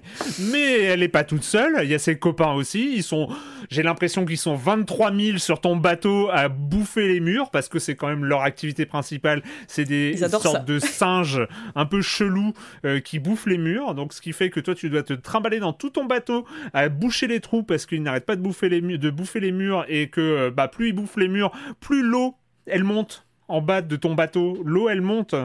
mais 0.51 0.81
elle 0.81 0.99
n'est 0.99 1.07
pas 1.07 1.23
toute 1.23 1.43
seule. 1.43 1.79
Il 1.83 1.89
y 1.89 1.93
a 1.93 1.99
ses 1.99 2.17
copains 2.17 2.51
aussi. 2.51 2.93
Ils 2.95 3.03
sont, 3.03 3.29
j'ai 3.69 3.83
l'impression 3.83 4.25
qu'ils 4.25 4.37
sont 4.37 4.55
23 4.55 5.15
000 5.15 5.37
sur 5.37 5.61
ton 5.61 5.75
bateau 5.75 6.29
à 6.31 6.49
bouffer 6.49 7.07
les 7.07 7.19
murs 7.19 7.49
parce 7.51 7.69
que 7.69 7.79
c'est 7.79 7.95
quand 7.95 8.07
même 8.07 8.25
leur 8.25 8.41
activité 8.41 8.85
principale. 8.85 9.43
C'est 9.67 9.85
des 9.85 10.17
sortes 10.17 10.65
de 10.65 10.79
singes 10.79 11.47
un 11.75 11.85
peu 11.85 12.01
chelous 12.01 12.53
euh, 12.85 12.99
qui 12.99 13.19
bouffent 13.19 13.47
les 13.47 13.57
murs. 13.57 13.95
Donc, 13.95 14.13
ce 14.13 14.21
qui 14.21 14.33
fait 14.33 14.49
que 14.49 14.59
toi, 14.59 14.75
tu 14.75 14.89
dois 14.89 15.03
te 15.03 15.13
trimballer 15.13 15.59
dans 15.59 15.73
tout 15.73 15.91
ton 15.91 16.05
bateau 16.05 16.45
à 16.73 16.89
boucher 16.89 17.27
les 17.27 17.39
trous 17.39 17.63
parce 17.63 17.85
qu'ils 17.85 18.03
n'arrêtent 18.03 18.25
pas 18.25 18.35
de 18.35 18.41
bouffer 18.41 18.69
les, 18.69 18.81
de 18.81 19.09
bouffer 19.09 19.39
les 19.39 19.51
murs 19.51 19.85
et 19.87 20.09
que 20.09 20.21
euh, 20.21 20.51
bah, 20.51 20.67
plus 20.67 20.89
ils 20.89 20.93
bouffent 20.93 21.17
les 21.17 21.29
murs, 21.29 21.51
plus 21.79 22.03
l'eau 22.03 22.35
elle 22.65 22.83
monte 22.83 23.25
en 23.53 23.61
bas 23.61 23.81
de 23.81 23.95
ton 23.95 24.15
bateau. 24.15 24.61
L'eau, 24.65 24.89
elle 24.89 25.01
monte. 25.01 25.35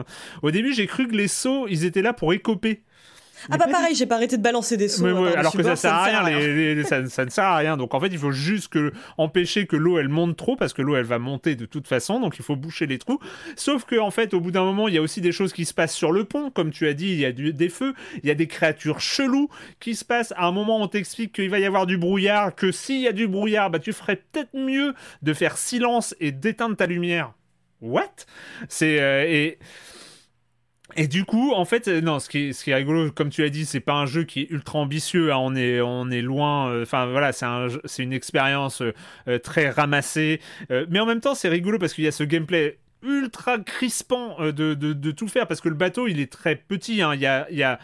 Au 0.41 0.51
début, 0.51 0.73
j'ai 0.73 0.87
cru 0.87 1.07
que 1.07 1.15
les 1.15 1.27
seaux, 1.27 1.67
ils 1.67 1.85
étaient 1.85 2.01
là 2.01 2.13
pour 2.13 2.33
écoper. 2.33 2.81
Ah 3.49 3.57
bah 3.57 3.67
pareil, 3.71 3.95
j'ai 3.95 4.05
pas 4.05 4.15
arrêté 4.15 4.37
de 4.37 4.41
balancer 4.41 4.75
des 4.75 4.89
seaux. 4.89 5.05
alors 5.05 5.53
que 5.53 5.63
ça 5.63 5.75
sert 5.75 5.93
à 5.93 6.03
rien, 6.23 6.83
ça, 6.83 7.01
ne 7.01 7.29
sert 7.29 7.43
à 7.45 7.57
rien. 7.57 7.77
Donc 7.77 7.93
en 7.93 7.99
fait, 7.99 8.07
il 8.07 8.17
faut 8.17 8.31
juste 8.31 8.67
que, 8.67 8.91
empêcher 9.17 9.65
que 9.65 9.75
l'eau 9.75 9.97
elle 9.97 10.09
monte 10.09 10.35
trop 10.35 10.55
parce 10.55 10.73
que 10.73 10.81
l'eau 10.81 10.95
elle 10.95 11.05
va 11.05 11.19
monter 11.19 11.55
de 11.55 11.65
toute 11.65 11.87
façon, 11.87 12.19
donc 12.19 12.37
il 12.37 12.43
faut 12.43 12.55
boucher 12.55 12.85
les 12.85 12.97
trous. 12.97 13.19
Sauf 13.55 13.85
que 13.85 13.97
en 13.97 14.11
fait, 14.11 14.33
au 14.33 14.41
bout 14.41 14.51
d'un 14.51 14.63
moment, 14.63 14.87
il 14.87 14.95
y 14.95 14.97
a 14.97 15.01
aussi 15.01 15.21
des 15.21 15.31
choses 15.31 15.53
qui 15.53 15.65
se 15.65 15.73
passent 15.73 15.95
sur 15.95 16.11
le 16.11 16.25
pont, 16.25 16.49
comme 16.51 16.71
tu 16.71 16.87
as 16.87 16.93
dit, 16.93 17.11
il 17.11 17.19
y 17.19 17.25
a 17.25 17.31
des 17.31 17.69
feux, 17.69 17.93
il 18.21 18.27
y 18.27 18.31
a 18.31 18.35
des 18.35 18.47
créatures 18.47 18.99
cheloues 18.99 19.49
qui 19.79 19.95
se 19.95 20.03
passent. 20.03 20.33
À 20.35 20.45
un 20.45 20.51
moment, 20.51 20.81
on 20.81 20.87
t'explique 20.87 21.33
qu'il 21.33 21.49
va 21.49 21.59
y 21.59 21.65
avoir 21.65 21.85
du 21.85 21.97
brouillard, 21.97 22.55
que 22.55 22.71
s'il 22.71 22.99
y 22.99 23.07
a 23.07 23.13
du 23.13 23.27
brouillard, 23.27 23.69
bah 23.69 23.79
tu 23.79 23.93
ferais 23.93 24.17
peut-être 24.17 24.53
mieux 24.53 24.93
de 25.21 25.33
faire 25.33 25.57
silence 25.57 26.13
et 26.19 26.31
d'éteindre 26.31 26.75
ta 26.75 26.87
lumière 26.87 27.31
what? 27.81 28.25
C'est 28.67 28.99
euh, 28.99 29.25
et 29.27 29.59
et 30.95 31.07
du 31.07 31.23
coup, 31.23 31.53
en 31.53 31.65
fait, 31.65 31.87
euh, 31.87 32.01
non, 32.01 32.19
ce 32.19 32.27
qui 32.29 32.49
est, 32.49 32.53
ce 32.53 32.63
qui 32.63 32.71
est 32.71 32.75
rigolo, 32.75 33.11
comme 33.11 33.29
tu 33.29 33.43
as 33.43 33.49
dit, 33.49 33.65
c'est 33.65 33.79
pas 33.79 33.93
un 33.93 34.07
jeu 34.07 34.23
qui 34.23 34.41
est 34.41 34.49
ultra 34.49 34.79
ambitieux. 34.79 35.31
Hein, 35.31 35.37
on 35.37 35.55
est, 35.55 35.81
on 35.81 36.09
est 36.09 36.21
loin. 36.21 36.71
Euh, 36.71 36.83
enfin, 36.83 37.05
voilà, 37.05 37.31
c'est 37.31 37.45
un, 37.45 37.67
c'est 37.85 38.01
une 38.01 38.13
expérience 38.13 38.81
très 39.43 39.69
ramassée. 39.69 40.41
mais 40.89 40.99
en 40.99 41.05
même 41.05 41.21
temps, 41.21 41.35
c'est 41.35 41.49
rigolo 41.49 41.77
parce 41.77 41.93
qu'il 41.93 42.03
y 42.05 42.07
a 42.07 42.11
ce 42.11 42.23
gameplay 42.23 42.79
ultra 43.01 43.59
crispant 43.59 44.37
de, 44.39 44.73
de, 44.73 44.73
de, 44.73 45.11
tout 45.11 45.29
faire 45.29 45.47
parce 45.47 45.61
que 45.61 45.69
le 45.69 45.75
bateau, 45.75 46.07
il 46.07 46.19
est 46.19 46.31
très 46.31 46.55
petit. 46.55 47.01
Hein. 47.01 47.13
Il 47.13 47.21
y 47.21 47.27
a, 47.27 47.47
il 47.51 47.57
y 47.57 47.63
a 47.63 47.79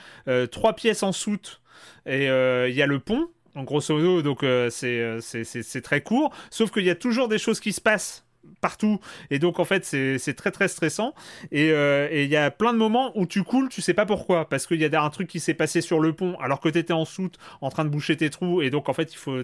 trois 0.47 0.73
pièces 0.73 1.03
en 1.03 1.11
soute 1.11 1.61
et 2.07 2.25
il 2.25 2.75
y 2.75 2.81
a 2.81 2.87
le 2.87 2.99
pont. 2.99 3.29
En 3.53 3.63
grosso 3.63 3.95
modo, 3.95 4.21
donc 4.21 4.39
c'est, 4.69 5.21
c'est, 5.21 5.43
c'est 5.45 5.81
très 5.81 6.01
court. 6.01 6.35
Sauf 6.49 6.71
qu'il 6.71 6.83
y 6.83 6.89
a 6.89 6.95
toujours 6.95 7.27
des 7.27 7.37
choses 7.37 7.59
qui 7.59 7.71
se 7.71 7.79
passent 7.79 8.24
partout. 8.61 8.99
Et 9.29 9.39
donc, 9.39 9.59
en 9.59 9.65
fait, 9.65 9.85
c'est 9.85 10.33
très 10.33 10.51
très 10.51 10.67
stressant. 10.67 11.13
Euh, 11.53 12.07
et 12.11 12.23
il 12.23 12.29
y 12.29 12.35
a 12.35 12.51
plein 12.51 12.73
de 12.73 12.77
moments 12.77 13.11
où 13.15 13.25
tu 13.25 13.43
coules, 13.43 13.69
tu 13.69 13.81
sais 13.81 13.93
pas 13.93 14.05
pourquoi. 14.05 14.49
Parce 14.49 14.67
qu'il 14.67 14.81
y 14.81 14.85
a 14.85 15.03
un 15.03 15.09
truc 15.09 15.27
qui 15.27 15.39
s'est 15.39 15.53
passé 15.53 15.81
sur 15.81 15.99
le 15.99 16.13
pont 16.13 16.37
alors 16.39 16.59
que 16.59 16.69
tu 16.69 16.79
étais 16.79 16.93
en 16.93 17.05
soute 17.05 17.37
en 17.61 17.69
train 17.69 17.85
de 17.85 17.89
boucher 17.89 18.17
tes 18.17 18.29
trous. 18.29 18.61
Et 18.61 18.69
donc, 18.69 18.89
en 18.89 18.93
fait, 18.93 19.13
il 19.13 19.17
faut. 19.17 19.37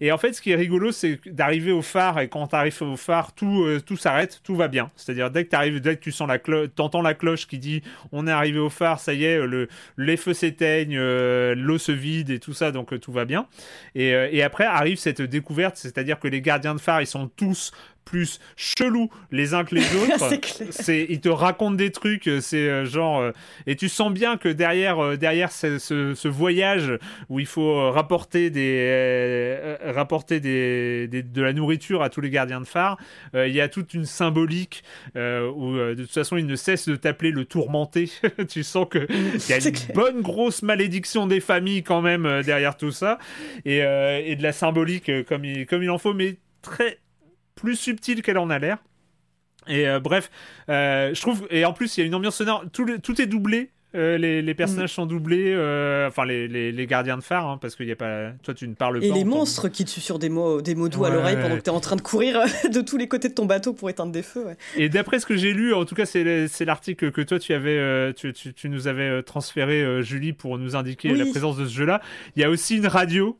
Et 0.00 0.12
en 0.12 0.18
fait, 0.18 0.32
ce 0.32 0.40
qui 0.40 0.52
est 0.52 0.56
rigolo, 0.56 0.92
c'est 0.92 1.20
d'arriver 1.26 1.72
au 1.72 1.82
phare. 1.82 2.20
Et 2.20 2.28
quand 2.28 2.48
tu 2.48 2.56
arrives 2.56 2.82
au 2.82 2.96
phare, 2.96 3.34
tout, 3.34 3.64
euh, 3.64 3.80
tout 3.80 3.96
s'arrête, 3.96 4.40
tout 4.44 4.56
va 4.56 4.68
bien. 4.68 4.90
C'est-à-dire, 4.96 5.30
dès 5.30 5.44
que 5.44 5.56
tu 5.56 5.80
dès 5.80 5.96
que 5.96 6.00
tu 6.02 6.12
sens 6.12 6.28
la 6.28 6.38
cloche, 6.38 6.68
t'entends 6.74 7.02
la 7.02 7.14
cloche 7.14 7.46
qui 7.46 7.58
dit 7.58 7.82
on 8.12 8.26
est 8.26 8.30
arrivé 8.30 8.58
au 8.58 8.70
phare, 8.70 9.00
ça 9.00 9.14
y 9.14 9.24
est, 9.24 9.38
le, 9.44 9.68
les 9.96 10.16
feux 10.16 10.34
s'éteignent, 10.34 10.96
euh, 10.96 11.54
l'eau 11.56 11.78
se 11.78 11.92
vide 11.92 12.30
et 12.30 12.38
tout 12.38 12.52
ça, 12.52 12.72
donc 12.72 12.98
tout 13.00 13.12
va 13.12 13.24
bien. 13.24 13.46
Et, 13.94 14.10
et 14.10 14.42
après 14.42 14.64
arrive 14.64 14.98
cette 14.98 15.22
découverte, 15.22 15.76
c'est-à-dire 15.76 16.18
que 16.18 16.28
les 16.28 16.40
gardiens 16.40 16.74
de 16.74 16.80
phare, 16.80 17.00
ils 17.00 17.06
sont 17.06 17.28
tous 17.28 17.72
plus 18.04 18.40
chelous 18.56 19.10
les 19.30 19.54
uns 19.54 19.64
que 19.64 19.74
les 19.74 19.82
autres. 19.96 20.40
c'est 20.70 21.06
ils 21.08 21.20
te 21.20 21.28
racontent 21.28 21.74
des 21.74 21.90
trucs, 21.90 22.28
euh, 22.28 22.40
c'est 22.40 22.68
euh, 22.68 22.84
genre 22.84 23.20
euh, 23.20 23.32
et 23.66 23.76
tu 23.76 23.88
sens 23.88 24.12
bien 24.12 24.36
que 24.36 24.48
derrière 24.48 25.16
derrière 25.18 25.50
ce, 25.52 26.28
voyage 26.28 26.98
où 27.28 27.38
il 27.40 27.46
faut 27.46 27.90
rapporter 27.90 28.50
des 28.50 29.76
rapporter 29.84 30.40
des, 30.40 31.08
de 31.08 31.42
la 31.42 31.52
nourriture 31.52 32.02
à 32.02 32.10
tous 32.10 32.20
les 32.20 32.30
gardiens 32.30 32.60
de 32.60 32.66
phare, 32.66 32.96
il 33.34 33.52
y 33.52 33.60
a 33.60 33.68
toute 33.68 33.94
une 33.94 34.04
symbolique 34.04 34.82
où 35.14 35.74
de 35.76 35.94
toute 35.94 36.10
façon 36.10 36.36
ils 36.36 36.46
ne 36.46 36.56
cessent 36.56 36.88
de 36.88 36.96
t'appeler 36.96 37.30
le 37.30 37.44
tourmenté. 37.44 38.10
tu 38.48 38.62
sens 38.62 38.86
que 38.90 39.06
il 39.10 39.50
y 39.50 39.52
a 39.52 39.58
une 39.58 39.94
bonne 39.94 40.22
grosse 40.22 40.62
malédiction 40.62 41.26
des 41.26 41.40
familles 41.40 41.82
quand 41.82 42.02
même 42.02 42.42
derrière 42.42 42.76
tout 42.76 42.90
ça 42.90 43.18
et, 43.64 43.78
et 43.78 44.36
de 44.36 44.42
la 44.42 44.52
symbolique 44.52 45.10
comme 45.26 45.44
il, 45.44 45.66
comme 45.66 45.82
il 45.82 45.90
en 45.90 45.98
faut 45.98 46.14
mais 46.14 46.36
très 46.62 46.98
plus 47.64 47.76
subtile 47.76 48.22
qu'elle 48.22 48.38
en 48.38 48.50
a 48.50 48.58
l'air. 48.58 48.78
Et 49.66 49.88
euh, 49.88 49.98
bref, 49.98 50.30
euh, 50.68 51.14
je 51.14 51.20
trouve, 51.20 51.46
et 51.50 51.64
en 51.64 51.72
plus 51.72 51.96
il 51.96 52.00
y 52.00 52.02
a 52.04 52.06
une 52.06 52.14
ambiance 52.14 52.36
sonore, 52.36 52.64
tout, 52.72 52.86
tout 53.02 53.20
est 53.20 53.26
doublé. 53.26 53.70
Euh, 53.96 54.18
les, 54.18 54.54
personnages 54.54 54.90
mm. 54.90 54.94
sont 54.94 55.06
doublés, 55.06 55.54
enfin 56.08 56.24
les, 56.26 56.48
les, 56.48 56.86
gardiens 56.86 57.16
de 57.16 57.22
phare, 57.22 57.46
hein, 57.46 57.58
parce 57.62 57.76
qu'il 57.76 57.86
y 57.86 57.92
a 57.92 57.96
pas. 57.96 58.32
Toi, 58.42 58.52
tu 58.52 58.66
ne 58.66 58.74
parles 58.74 58.98
pas. 58.98 59.06
Et 59.06 59.12
les 59.12 59.22
monstres 59.22 59.68
qui 59.68 59.84
tuent 59.84 60.00
sur 60.00 60.18
des 60.18 60.28
mots, 60.28 60.60
des 60.60 60.74
mots 60.74 60.88
doux 60.88 61.04
à 61.04 61.10
l'oreille 61.10 61.36
pendant 61.40 61.56
que 61.56 61.60
tu 61.60 61.70
es 61.70 61.72
en 61.72 61.78
train 61.78 61.94
de 61.94 62.00
courir 62.00 62.42
de 62.72 62.80
tous 62.80 62.96
les 62.96 63.06
côtés 63.06 63.28
de 63.28 63.34
ton 63.34 63.46
bateau 63.46 63.72
pour 63.72 63.88
éteindre 63.88 64.10
des 64.10 64.24
feux. 64.24 64.46
Et 64.74 64.88
d'après 64.88 65.20
ce 65.20 65.26
que 65.26 65.36
j'ai 65.36 65.52
lu, 65.52 65.72
en 65.74 65.84
tout 65.84 65.94
cas, 65.94 66.06
c'est 66.06 66.64
l'article 66.64 67.12
que 67.12 67.20
toi 67.20 67.38
tu 67.38 67.54
avais, 67.54 68.12
tu, 68.14 68.32
tu, 68.32 68.68
nous 68.68 68.88
avais 68.88 69.22
transféré, 69.22 70.02
Julie, 70.02 70.32
pour 70.32 70.58
nous 70.58 70.74
indiquer 70.74 71.14
la 71.14 71.26
présence 71.26 71.56
de 71.56 71.64
ce 71.64 71.72
jeu-là. 71.72 72.02
Il 72.34 72.42
y 72.42 72.44
a 72.44 72.50
aussi 72.50 72.76
une 72.76 72.88
radio 72.88 73.38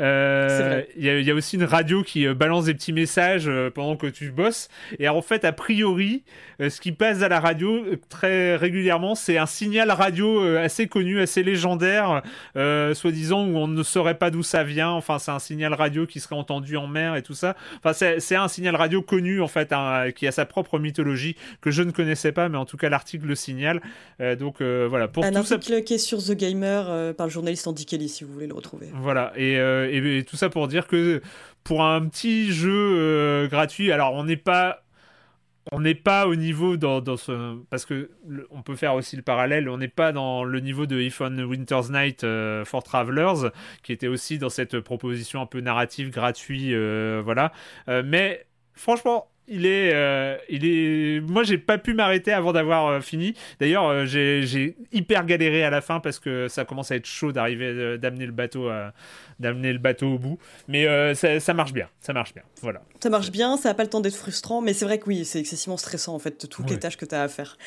il 0.00 0.86
y, 0.98 1.30
a 1.30 1.34
aussi 1.34 1.56
une 1.56 1.64
radio 1.64 2.02
qui 2.02 2.26
euh, 2.26 2.34
balance 2.34 2.64
des 2.64 2.74
petits 2.74 2.92
messages 2.92 3.48
euh, 3.48 3.70
pendant 3.70 3.96
que 3.96 4.06
tu 4.06 4.30
bosses. 4.30 4.68
Et 4.98 5.08
en 5.08 5.22
fait, 5.22 5.44
a 5.44 5.52
priori, 5.52 6.24
ce 6.60 6.80
qui 6.80 6.92
passe 6.92 7.22
à 7.22 7.28
la 7.28 7.40
radio 7.40 7.84
très 8.08 8.56
régulièrement, 8.56 9.14
c'est 9.14 9.38
un 9.38 9.46
signal 9.46 9.90
radio 9.90 10.56
assez 10.56 10.86
connu, 10.86 11.20
assez 11.20 11.42
légendaire, 11.42 12.22
soi-disant 12.54 13.44
où 13.46 13.56
on 13.56 13.68
ne 13.68 13.82
saurait 13.82 14.16
pas 14.18 14.30
d'où 14.30 14.42
ça 14.42 14.64
vient. 14.64 14.90
Enfin, 14.90 15.18
c'est 15.18 15.30
un 15.30 15.38
signal 15.38 15.74
radio 15.74 16.06
qui 16.06 16.20
serait 16.20 16.36
entendu 16.36 16.76
en 16.76 16.86
mer 16.86 17.16
et 17.16 17.22
tout 17.22 17.34
ça. 17.34 17.56
Enfin, 17.82 17.92
c'est 17.92 18.36
un 18.36 18.48
signal 18.48 18.76
radio 18.76 19.02
connu 19.02 19.40
en 19.40 19.48
fait, 19.48 19.72
hein, 19.72 20.10
qui 20.14 20.26
a 20.26 20.32
sa 20.32 20.46
propre 20.46 20.78
mythologie 20.78 21.36
que 21.60 21.70
je 21.70 21.82
ne 21.82 21.90
connaissais 21.90 22.32
pas, 22.32 22.48
mais 22.48 22.58
en 22.58 22.64
tout 22.64 22.76
cas 22.76 22.88
l'article 22.88 23.26
le 23.26 23.34
signale. 23.34 23.80
donc 24.38 24.62
voilà. 24.62 25.08
Pour 25.08 25.24
un 25.24 25.34
article 25.34 25.82
qui 25.82 25.94
est 25.94 25.98
sur 25.98 26.22
The 26.22 26.32
Gamer 26.32 27.14
par 27.14 27.26
le 27.26 27.32
journaliste 27.32 27.66
Andy 27.66 27.84
Kelly, 27.84 28.08
si 28.08 28.24
vous 28.24 28.32
voulez 28.32 28.46
le 28.46 28.54
retrouver. 28.54 28.88
Voilà. 28.94 29.32
Et 29.36 29.58
et, 29.90 30.24
tout 30.24 30.36
ça 30.36 30.50
pour 30.50 30.68
dire 30.68 30.86
que 30.86 31.22
pour 31.62 31.84
un 31.84 32.06
petit 32.08 32.52
jeu 32.52 32.70
euh, 32.72 33.48
gratuit, 33.48 33.92
alors 33.92 34.14
on 34.14 34.24
n'est 34.24 34.36
pas 34.36 34.80
on 35.72 35.80
n'est 35.80 35.94
pas 35.94 36.26
au 36.26 36.34
niveau 36.34 36.76
dans, 36.76 37.16
ce 37.16 37.56
parce 37.70 37.86
que 37.86 38.10
on 38.50 38.62
peut 38.62 38.76
faire 38.76 38.94
aussi 38.94 39.16
le 39.16 39.22
parallèle 39.22 39.70
on 39.70 39.78
n'est 39.78 39.88
pas 39.88 40.12
dans 40.12 40.44
le 40.44 40.60
niveau 40.60 40.84
de 40.84 41.00
If 41.00 41.22
on 41.22 41.38
Winter's 41.38 41.88
Night 41.90 42.22
euh, 42.22 42.66
for 42.66 42.82
Travelers 42.82 43.50
qui 43.82 43.92
était 43.92 44.08
aussi 44.08 44.38
dans 44.38 44.50
cette 44.50 44.78
proposition 44.80 45.40
un 45.40 45.46
peu 45.46 45.60
narrative 45.60 46.10
gratuit 46.10 46.74
euh, 46.74 47.22
voilà. 47.24 47.52
Mais 47.88 48.46
franchement 48.74 49.30
il 49.46 49.66
est, 49.66 49.92
euh, 49.94 50.36
il 50.48 50.64
est. 50.64 51.20
Moi, 51.20 51.42
j'ai 51.42 51.58
pas 51.58 51.78
pu 51.78 51.94
m'arrêter 51.94 52.32
avant 52.32 52.52
d'avoir 52.52 52.86
euh, 52.86 53.00
fini. 53.00 53.34
D'ailleurs, 53.60 53.86
euh, 53.86 54.04
j'ai 54.06 54.76
hyper 54.92 55.26
galéré 55.26 55.64
à 55.64 55.70
la 55.70 55.80
fin 55.80 56.00
parce 56.00 56.18
que 56.18 56.48
ça 56.48 56.64
commence 56.64 56.90
à 56.90 56.96
être 56.96 57.06
chaud 57.06 57.32
d'arriver, 57.32 57.98
d'amener 57.98 58.26
le 58.26 58.32
bateau, 58.32 58.70
d'amener 59.40 59.72
le 59.72 59.78
bateau 59.78 60.14
au 60.14 60.18
bout. 60.18 60.38
Mais 60.68 61.14
ça, 61.14 61.40
ça, 61.40 61.54
marche 61.54 61.72
bien, 61.72 61.88
ça 62.00 62.12
marche 62.12 62.32
bien. 62.34 62.42
Voilà. 62.62 62.82
Ça 63.02 63.10
marche 63.10 63.30
bien, 63.30 63.56
ça 63.56 63.70
a 63.70 63.74
pas 63.74 63.82
le 63.82 63.90
temps 63.90 64.00
d'être 64.00 64.16
frustrant, 64.16 64.62
mais 64.62 64.72
c'est 64.72 64.84
vrai 64.84 64.98
que 64.98 65.06
oui, 65.06 65.24
c'est 65.24 65.40
excessivement 65.40 65.76
stressant 65.76 66.14
en 66.14 66.18
fait 66.18 66.48
toutes 66.48 66.70
les 66.70 66.78
tâches 66.78 66.96
que 66.96 67.04
tu 67.04 67.14
as 67.14 67.22
à 67.22 67.28
faire. 67.28 67.58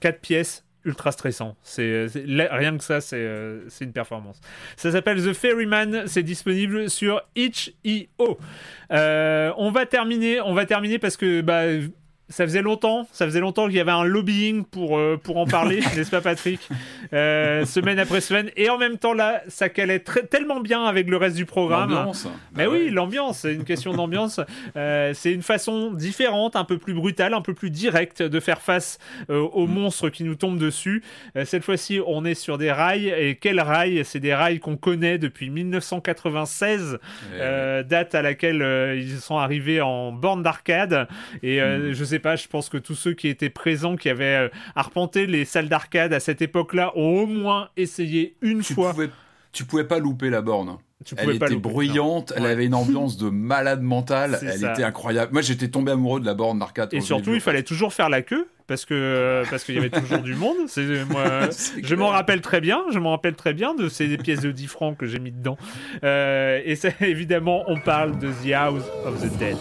Quatre 0.00 0.20
pièces, 0.20 0.64
ultra 0.88 1.12
stressant. 1.12 1.56
C'est 1.62 2.06
rien 2.14 2.76
que 2.76 2.84
ça, 2.84 3.00
c'est 3.00 3.68
une 3.80 3.92
performance. 3.92 4.40
Ça 4.76 4.90
s'appelle 4.90 5.22
The 5.22 5.32
Ferryman. 5.32 6.04
C'est 6.06 6.22
disponible 6.22 6.90
sur 6.90 7.22
itch.io. 7.36 8.38
on 8.90 9.70
va 9.70 9.86
terminer. 9.86 10.40
On 10.40 10.54
va 10.54 10.66
terminer 10.66 10.98
parce 10.98 11.16
que 11.16 11.40
bah, 11.40 11.64
ça 12.30 12.44
faisait 12.44 12.60
longtemps, 12.60 13.08
ça 13.12 13.24
faisait 13.24 13.40
longtemps 13.40 13.66
qu'il 13.66 13.76
y 13.76 13.80
avait 13.80 13.90
un 13.90 14.04
lobbying 14.04 14.64
pour, 14.64 14.98
euh, 14.98 15.18
pour 15.22 15.38
en 15.38 15.46
parler, 15.46 15.80
n'est-ce 15.96 16.10
pas 16.10 16.20
Patrick? 16.20 16.68
Euh, 17.14 17.64
Semaine 17.64 17.98
après 17.98 18.20
semaine. 18.20 18.50
Et 18.56 18.68
en 18.68 18.76
même 18.76 18.98
temps 18.98 19.14
là, 19.14 19.42
ça 19.48 19.68
calait 19.68 20.00
très, 20.00 20.24
tellement 20.24 20.60
bien 20.60 20.84
avec 20.84 21.08
le 21.08 21.16
reste 21.16 21.36
du 21.36 21.46
programme. 21.46 21.90
L'ambiance. 21.90 22.28
Mais 22.54 22.66
bah 22.66 22.72
oui, 22.72 22.90
l'ambiance, 22.90 23.38
c'est 23.40 23.54
une 23.54 23.64
question 23.64 23.94
d'ambiance. 23.94 24.40
Euh, 24.76 25.12
c'est 25.14 25.32
une 25.32 25.42
façon 25.42 25.92
différente, 25.92 26.54
un 26.54 26.64
peu 26.64 26.76
plus 26.76 26.92
brutale, 26.92 27.32
un 27.32 27.40
peu 27.40 27.54
plus 27.54 27.70
directe 27.70 28.22
de 28.22 28.40
faire 28.40 28.60
face 28.60 28.98
aux 29.28 29.66
mm. 29.66 29.72
monstres 29.72 30.08
qui 30.10 30.24
nous 30.24 30.34
tombent 30.34 30.58
dessus. 30.58 31.02
cette 31.44 31.64
fois-ci, 31.64 32.00
on 32.06 32.24
est 32.24 32.34
sur 32.34 32.58
des 32.58 32.70
rails. 32.70 33.08
Et 33.08 33.36
quels 33.36 33.60
rails? 33.60 34.04
C'est 34.04 34.20
des 34.20 34.34
rails 34.34 34.60
qu'on 34.60 34.76
connaît 34.76 35.18
depuis 35.18 35.48
1996, 35.48 36.98
eh 37.34 37.84
date 37.84 38.14
à 38.14 38.22
laquelle 38.22 38.96
ils 38.98 39.18
sont 39.18 39.38
arrivés 39.38 39.80
en 39.80 40.12
borne 40.12 40.42
d'arcade. 40.42 41.08
Et 41.42 41.60
mm. 41.60 41.92
je 41.92 42.04
sais 42.04 42.17
pas, 42.18 42.36
je 42.36 42.48
pense 42.48 42.68
que 42.68 42.78
tous 42.78 42.94
ceux 42.94 43.14
qui 43.14 43.28
étaient 43.28 43.50
présents, 43.50 43.96
qui 43.96 44.08
avaient 44.08 44.46
euh, 44.46 44.48
arpenté 44.74 45.26
les 45.26 45.44
salles 45.44 45.68
d'arcade 45.68 46.12
à 46.12 46.20
cette 46.20 46.42
époque-là, 46.42 46.92
ont 46.96 47.22
au 47.22 47.26
moins 47.26 47.68
essayé 47.76 48.36
une 48.42 48.62
fois. 48.62 48.94
tu 49.52 49.64
pouvais 49.64 49.84
pas 49.84 49.98
louper 49.98 50.30
la 50.30 50.42
borne. 50.42 50.78
elle 51.16 51.36
était 51.36 51.56
bruyante, 51.56 52.32
elle 52.36 52.46
avait 52.46 52.66
une 52.66 52.74
ambiance 52.74 53.16
de 53.16 53.30
malade 53.30 53.82
mental, 53.82 54.38
elle 54.42 54.64
était 54.64 54.84
incroyable. 54.84 55.32
Moi 55.32 55.42
j'étais 55.42 55.68
tombé 55.68 55.92
amoureux 55.92 56.20
de 56.20 56.26
la 56.26 56.34
borne 56.34 56.58
d'arcade. 56.58 56.92
Et 56.92 57.00
surtout, 57.00 57.34
il 57.34 57.40
fallait 57.40 57.62
toujours 57.62 57.92
faire 57.92 58.08
la 58.08 58.22
queue 58.22 58.48
parce 58.68 58.84
que 58.84 59.42
parce 59.50 59.64
qu'il 59.64 59.74
y 59.74 59.78
avait 59.78 59.90
toujours 59.90 60.18
du 60.18 60.34
monde. 60.34 60.56
Moi, 61.08 61.48
je 61.82 61.94
m'en 61.96 62.08
rappelle 62.08 62.42
très 62.42 62.60
bien. 62.60 62.84
Je 62.92 62.98
m'en 62.98 63.10
rappelle 63.10 63.34
très 63.34 63.54
bien 63.54 63.74
de 63.74 63.88
ces 63.88 64.16
pièces 64.18 64.42
de 64.42 64.52
10 64.52 64.66
francs 64.68 64.96
que 64.96 65.06
j'ai 65.06 65.18
mis 65.18 65.32
dedans. 65.32 65.56
Euh, 66.04 66.60
et 66.64 66.76
ça, 66.76 66.90
évidemment, 67.00 67.64
on 67.66 67.80
parle 67.80 68.18
de 68.18 68.28
The 68.30 68.52
House 68.52 68.84
of 69.04 69.20
the 69.20 69.36
Dead. 69.38 69.56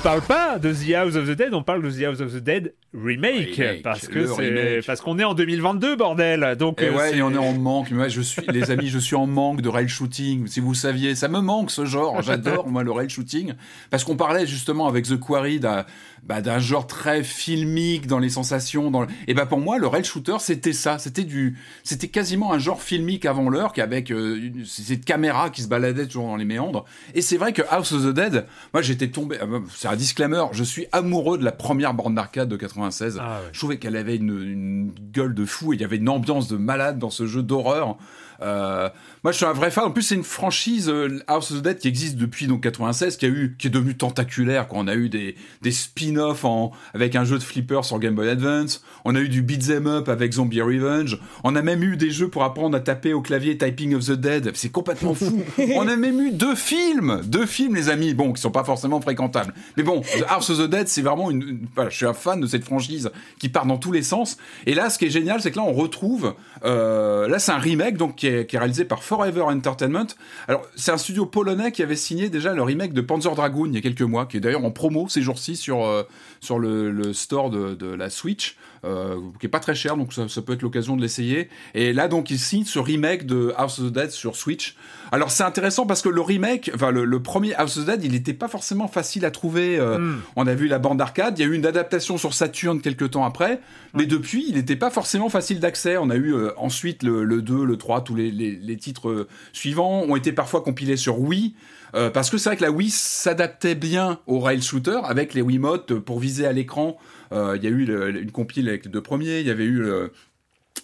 Parle 0.00 0.22
pas 0.22 0.58
de 0.58 0.72
The 0.72 0.94
House 0.94 1.16
of 1.16 1.28
the 1.28 1.32
Dead, 1.32 1.52
on 1.52 1.62
parle 1.62 1.82
de 1.82 1.90
The 1.90 2.04
House 2.04 2.20
of 2.20 2.32
the 2.32 2.38
Dead 2.42 2.74
remake, 2.94 3.82
parce 3.82 4.08
que 4.08 4.26
c'est 4.26 4.80
parce 4.86 5.00
qu'on 5.00 5.18
est 5.18 5.24
en 5.24 5.34
2022 5.34 5.96
bordel. 5.96 6.56
Donc 6.58 6.80
et 6.80 6.86
euh, 6.86 6.96
ouais, 6.96 7.16
et 7.16 7.22
on 7.22 7.30
est 7.32 7.38
en 7.38 7.52
manque. 7.52 7.90
Moi, 7.90 8.08
je 8.08 8.20
suis 8.20 8.42
les 8.48 8.70
amis, 8.70 8.88
je 8.88 8.98
suis 8.98 9.16
en 9.16 9.26
manque 9.26 9.60
de 9.60 9.68
rail 9.68 9.88
shooting. 9.88 10.46
Si 10.46 10.60
vous 10.60 10.74
saviez, 10.74 11.14
ça 11.14 11.28
me 11.28 11.40
manque 11.40 11.70
ce 11.70 11.84
genre. 11.84 12.22
J'adore 12.22 12.66
moi 12.66 12.82
le 12.82 12.92
rail 12.92 13.10
shooting 13.10 13.52
parce 13.90 14.04
qu'on 14.04 14.16
parlait 14.16 14.46
justement 14.46 14.88
avec 14.88 15.06
The 15.06 15.18
Quarry 15.18 15.60
d'un 15.60 15.84
bah, 16.22 16.40
d'un 16.40 16.58
genre 16.58 16.86
très 16.86 17.24
filmique 17.24 18.06
dans 18.06 18.18
les 18.18 18.28
sensations. 18.28 18.90
Dans 18.90 19.06
Et 19.26 19.34
bah 19.34 19.46
pour 19.46 19.58
moi, 19.58 19.78
le 19.78 19.86
rail 19.86 20.04
shooter, 20.04 20.36
c'était 20.38 20.72
ça. 20.72 20.98
C'était 20.98 21.24
du, 21.24 21.58
c'était 21.82 22.08
quasiment 22.08 22.52
un 22.52 22.58
genre 22.58 22.82
filmique 22.82 23.26
avant 23.26 23.48
l'heure, 23.48 23.72
qu'avec 23.72 24.10
euh, 24.10 24.50
cette 24.64 25.04
caméra 25.04 25.50
qui 25.50 25.62
se 25.62 25.68
baladait 25.68 26.06
toujours 26.06 26.26
dans 26.26 26.36
les 26.36 26.44
méandres. 26.44 26.84
Et 27.14 27.22
c'est 27.22 27.36
vrai 27.36 27.52
que 27.52 27.62
House 27.70 27.92
of 27.92 28.02
the 28.02 28.14
Dead, 28.14 28.46
moi 28.72 28.82
j'étais 28.82 29.08
tombé. 29.08 29.38
Euh, 29.40 29.60
c'est 29.74 29.88
un 29.88 29.96
disclaimer. 29.96 30.44
Je 30.52 30.64
suis 30.64 30.86
amoureux 30.92 31.38
de 31.38 31.44
la 31.44 31.52
première 31.52 31.94
bande 31.94 32.14
d'arcade 32.14 32.48
de 32.48 32.56
96. 32.56 33.18
Ah 33.20 33.40
je 33.52 33.58
trouvais 33.58 33.78
qu'elle 33.78 33.96
avait 33.96 34.16
une, 34.16 34.28
une, 34.28 34.92
gueule 35.12 35.34
de 35.34 35.44
fou 35.44 35.72
et 35.72 35.76
il 35.76 35.82
y 35.82 35.84
avait 35.84 35.96
une 35.96 36.08
ambiance 36.08 36.48
de 36.48 36.56
malade 36.56 36.98
dans 36.98 37.10
ce 37.10 37.26
jeu 37.26 37.42
d'horreur. 37.42 37.96
Euh, 38.42 38.88
moi, 39.22 39.32
je 39.32 39.36
suis 39.36 39.46
un 39.46 39.52
vrai 39.52 39.70
fan. 39.70 39.84
En 39.84 39.90
plus, 39.90 40.02
c'est 40.02 40.14
une 40.14 40.24
franchise 40.24 40.88
euh, 40.88 41.22
House 41.26 41.50
of 41.50 41.58
the 41.58 41.62
Dead 41.62 41.78
qui 41.78 41.88
existe 41.88 42.16
depuis 42.16 42.46
donc 42.46 42.62
96, 42.62 43.16
qui 43.16 43.26
a 43.26 43.28
eu, 43.28 43.56
qui 43.58 43.66
est 43.66 43.70
devenue 43.70 43.96
tentaculaire. 43.96 44.68
Quand 44.68 44.78
on 44.78 44.88
a 44.88 44.94
eu 44.94 45.08
des, 45.08 45.34
des 45.62 45.70
en, 46.18 46.72
avec 46.94 47.16
un 47.16 47.24
jeu 47.24 47.38
de 47.38 47.42
flipper 47.42 47.80
sur 47.84 47.98
Game 47.98 48.14
Boy 48.14 48.28
Advance. 48.28 48.82
On 49.04 49.14
a 49.14 49.20
eu 49.20 49.28
du 49.28 49.42
beat 49.42 49.70
'em 49.70 49.86
up 49.86 50.08
avec 50.08 50.32
Zombie 50.32 50.60
Revenge. 50.60 51.18
On 51.44 51.56
a 51.56 51.62
même 51.62 51.82
eu 51.82 51.96
des 51.96 52.10
jeux 52.10 52.28
pour 52.28 52.44
apprendre 52.44 52.76
à 52.76 52.80
taper 52.80 53.12
au 53.12 53.20
clavier 53.20 53.56
Typing 53.56 53.94
of 53.94 54.06
the 54.06 54.12
Dead. 54.12 54.50
C'est 54.54 54.70
complètement 54.70 55.14
fou. 55.14 55.42
on 55.76 55.88
a 55.88 55.96
même 55.96 56.20
eu 56.20 56.32
deux 56.32 56.54
films, 56.54 57.22
deux 57.24 57.46
films, 57.46 57.74
les 57.74 57.88
amis. 57.88 58.14
Bon, 58.14 58.32
qui 58.32 58.40
sont 58.40 58.50
pas 58.50 58.64
forcément 58.64 59.00
fréquentables. 59.00 59.54
Mais 59.76 59.82
bon, 59.82 60.02
House 60.28 60.50
of 60.50 60.58
the 60.58 60.70
Dead, 60.70 60.88
c'est 60.88 61.02
vraiment 61.02 61.30
une, 61.30 61.66
voilà, 61.74 61.90
je 61.90 61.96
suis 61.96 62.06
un 62.06 62.14
fan 62.14 62.40
de 62.40 62.46
cette 62.46 62.64
franchise 62.64 63.10
qui 63.38 63.48
part 63.48 63.66
dans 63.66 63.78
tous 63.78 63.92
les 63.92 64.02
sens. 64.02 64.36
Et 64.66 64.74
là, 64.74 64.90
ce 64.90 64.98
qui 64.98 65.06
est 65.06 65.10
génial, 65.10 65.40
c'est 65.40 65.50
que 65.50 65.56
là, 65.56 65.64
on 65.66 65.72
retrouve, 65.72 66.34
euh, 66.64 67.28
là, 67.28 67.38
c'est 67.38 67.52
un 67.52 67.58
remake 67.58 67.96
donc 67.96 68.16
qui 68.16 68.26
est, 68.26 68.46
qui 68.46 68.56
est 68.56 68.58
réalisé 68.58 68.84
par 68.84 69.02
Forever 69.02 69.42
Entertainment. 69.42 70.06
Alors, 70.48 70.62
c'est 70.76 70.92
un 70.92 70.98
studio 70.98 71.26
polonais 71.26 71.72
qui 71.72 71.82
avait 71.82 71.96
signé 71.96 72.28
déjà 72.28 72.52
le 72.52 72.62
remake 72.62 72.92
de 72.92 73.00
Panzer 73.00 73.34
Dragoon 73.34 73.66
il 73.66 73.74
y 73.74 73.78
a 73.78 73.80
quelques 73.80 74.02
mois, 74.02 74.26
qui 74.26 74.36
est 74.36 74.40
d'ailleurs 74.40 74.64
en 74.64 74.70
promo 74.70 75.08
ces 75.08 75.22
jours-ci 75.22 75.56
sur, 75.56 75.84
euh, 75.84 75.99
sur 76.40 76.58
le, 76.58 77.12
store 77.12 77.50
de, 77.50 77.74
de, 77.74 77.86
la 77.86 78.10
Switch. 78.10 78.56
Euh, 78.82 79.16
qui 79.38 79.44
est 79.44 79.50
pas 79.50 79.60
très 79.60 79.74
cher, 79.74 79.98
donc 79.98 80.14
ça, 80.14 80.26
ça 80.28 80.40
peut 80.40 80.54
être 80.54 80.62
l'occasion 80.62 80.96
de 80.96 81.02
l'essayer. 81.02 81.50
Et 81.74 81.92
là, 81.92 82.08
donc, 82.08 82.30
il 82.30 82.38
signe 82.38 82.64
ce 82.64 82.78
remake 82.78 83.26
de 83.26 83.52
House 83.58 83.78
of 83.78 83.90
the 83.90 83.92
Dead 83.92 84.10
sur 84.10 84.36
Switch. 84.36 84.74
Alors, 85.12 85.30
c'est 85.30 85.42
intéressant 85.42 85.84
parce 85.84 86.00
que 86.00 86.08
le 86.08 86.22
remake, 86.22 86.70
enfin, 86.74 86.90
le, 86.90 87.22
premier 87.22 87.54
House 87.56 87.76
of 87.76 87.84
the 87.84 87.86
Dead, 87.88 88.04
il 88.04 88.12
n'était 88.12 88.32
pas 88.32 88.48
forcément 88.48 88.88
facile 88.88 89.26
à 89.26 89.30
trouver. 89.30 89.78
Euh, 89.78 89.98
hmm. 89.98 90.20
On 90.36 90.46
a 90.46 90.54
vu 90.54 90.66
la 90.66 90.78
bande 90.78 90.98
arcade, 90.98 91.38
il 91.38 91.42
y 91.42 91.44
a 91.44 91.48
eu 91.48 91.54
une 91.54 91.66
adaptation 91.66 92.16
sur 92.16 92.32
Saturn 92.32 92.80
quelques 92.80 93.10
temps 93.10 93.26
après, 93.26 93.60
mais 93.92 94.06
depuis, 94.06 94.46
il 94.48 94.54
n'était 94.54 94.76
pas 94.76 94.88
forcément 94.88 95.28
facile 95.28 95.60
d'accès. 95.60 95.98
On 95.98 96.08
a 96.08 96.16
eu 96.16 96.34
ensuite 96.56 97.02
le, 97.02 97.24
le, 97.24 97.42
2, 97.42 97.64
le 97.64 97.76
3, 97.76 98.02
tous 98.02 98.14
les, 98.14 98.30
les, 98.30 98.52
les 98.52 98.76
titres 98.78 99.26
suivants 99.52 100.04
ont 100.08 100.16
été 100.16 100.32
parfois 100.32 100.62
compilés 100.62 100.96
sur 100.96 101.20
Wii. 101.20 101.54
Euh, 101.94 102.10
parce 102.10 102.30
que 102.30 102.38
c'est 102.38 102.50
vrai 102.50 102.56
que 102.56 102.62
la 102.62 102.70
Wii 102.70 102.90
s'adaptait 102.90 103.74
bien 103.74 104.18
au 104.26 104.38
rail 104.38 104.62
shooter 104.62 105.00
avec 105.04 105.34
les 105.34 105.42
Wiimotes 105.42 105.94
pour 105.94 106.20
viser 106.20 106.46
à 106.46 106.52
l'écran. 106.52 106.96
Euh, 107.32 107.56
il 107.56 107.64
y 107.64 107.66
a 107.66 107.70
eu 107.70 108.20
une 108.20 108.32
compile 108.32 108.68
avec 108.68 108.84
les 108.84 108.90
deux 108.90 109.02
premiers, 109.02 109.40
il 109.40 109.46
y 109.46 109.50
avait 109.50 109.64
eu 109.64 109.82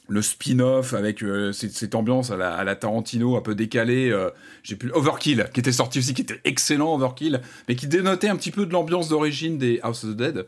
le, 0.08 0.22
spin-off 0.22 0.94
avec 0.94 1.22
euh, 1.22 1.52
cette, 1.52 1.94
ambiance 1.94 2.30
à 2.30 2.36
la, 2.36 2.76
Tarantino 2.76 3.36
un 3.36 3.40
peu 3.40 3.54
décalée. 3.54 4.14
J'ai 4.62 4.76
plus 4.76 4.92
Overkill 4.92 5.46
qui 5.52 5.60
était 5.60 5.72
sorti 5.72 5.98
aussi, 5.98 6.14
qui 6.14 6.22
était 6.22 6.40
excellent 6.44 6.94
Overkill, 6.94 7.40
mais 7.68 7.74
qui 7.74 7.86
dénotait 7.86 8.28
un 8.28 8.36
petit 8.36 8.50
peu 8.52 8.66
de 8.66 8.72
l'ambiance 8.72 9.08
d'origine 9.08 9.58
des 9.58 9.80
House 9.82 10.04
of 10.04 10.14
the 10.14 10.16
Dead. 10.16 10.46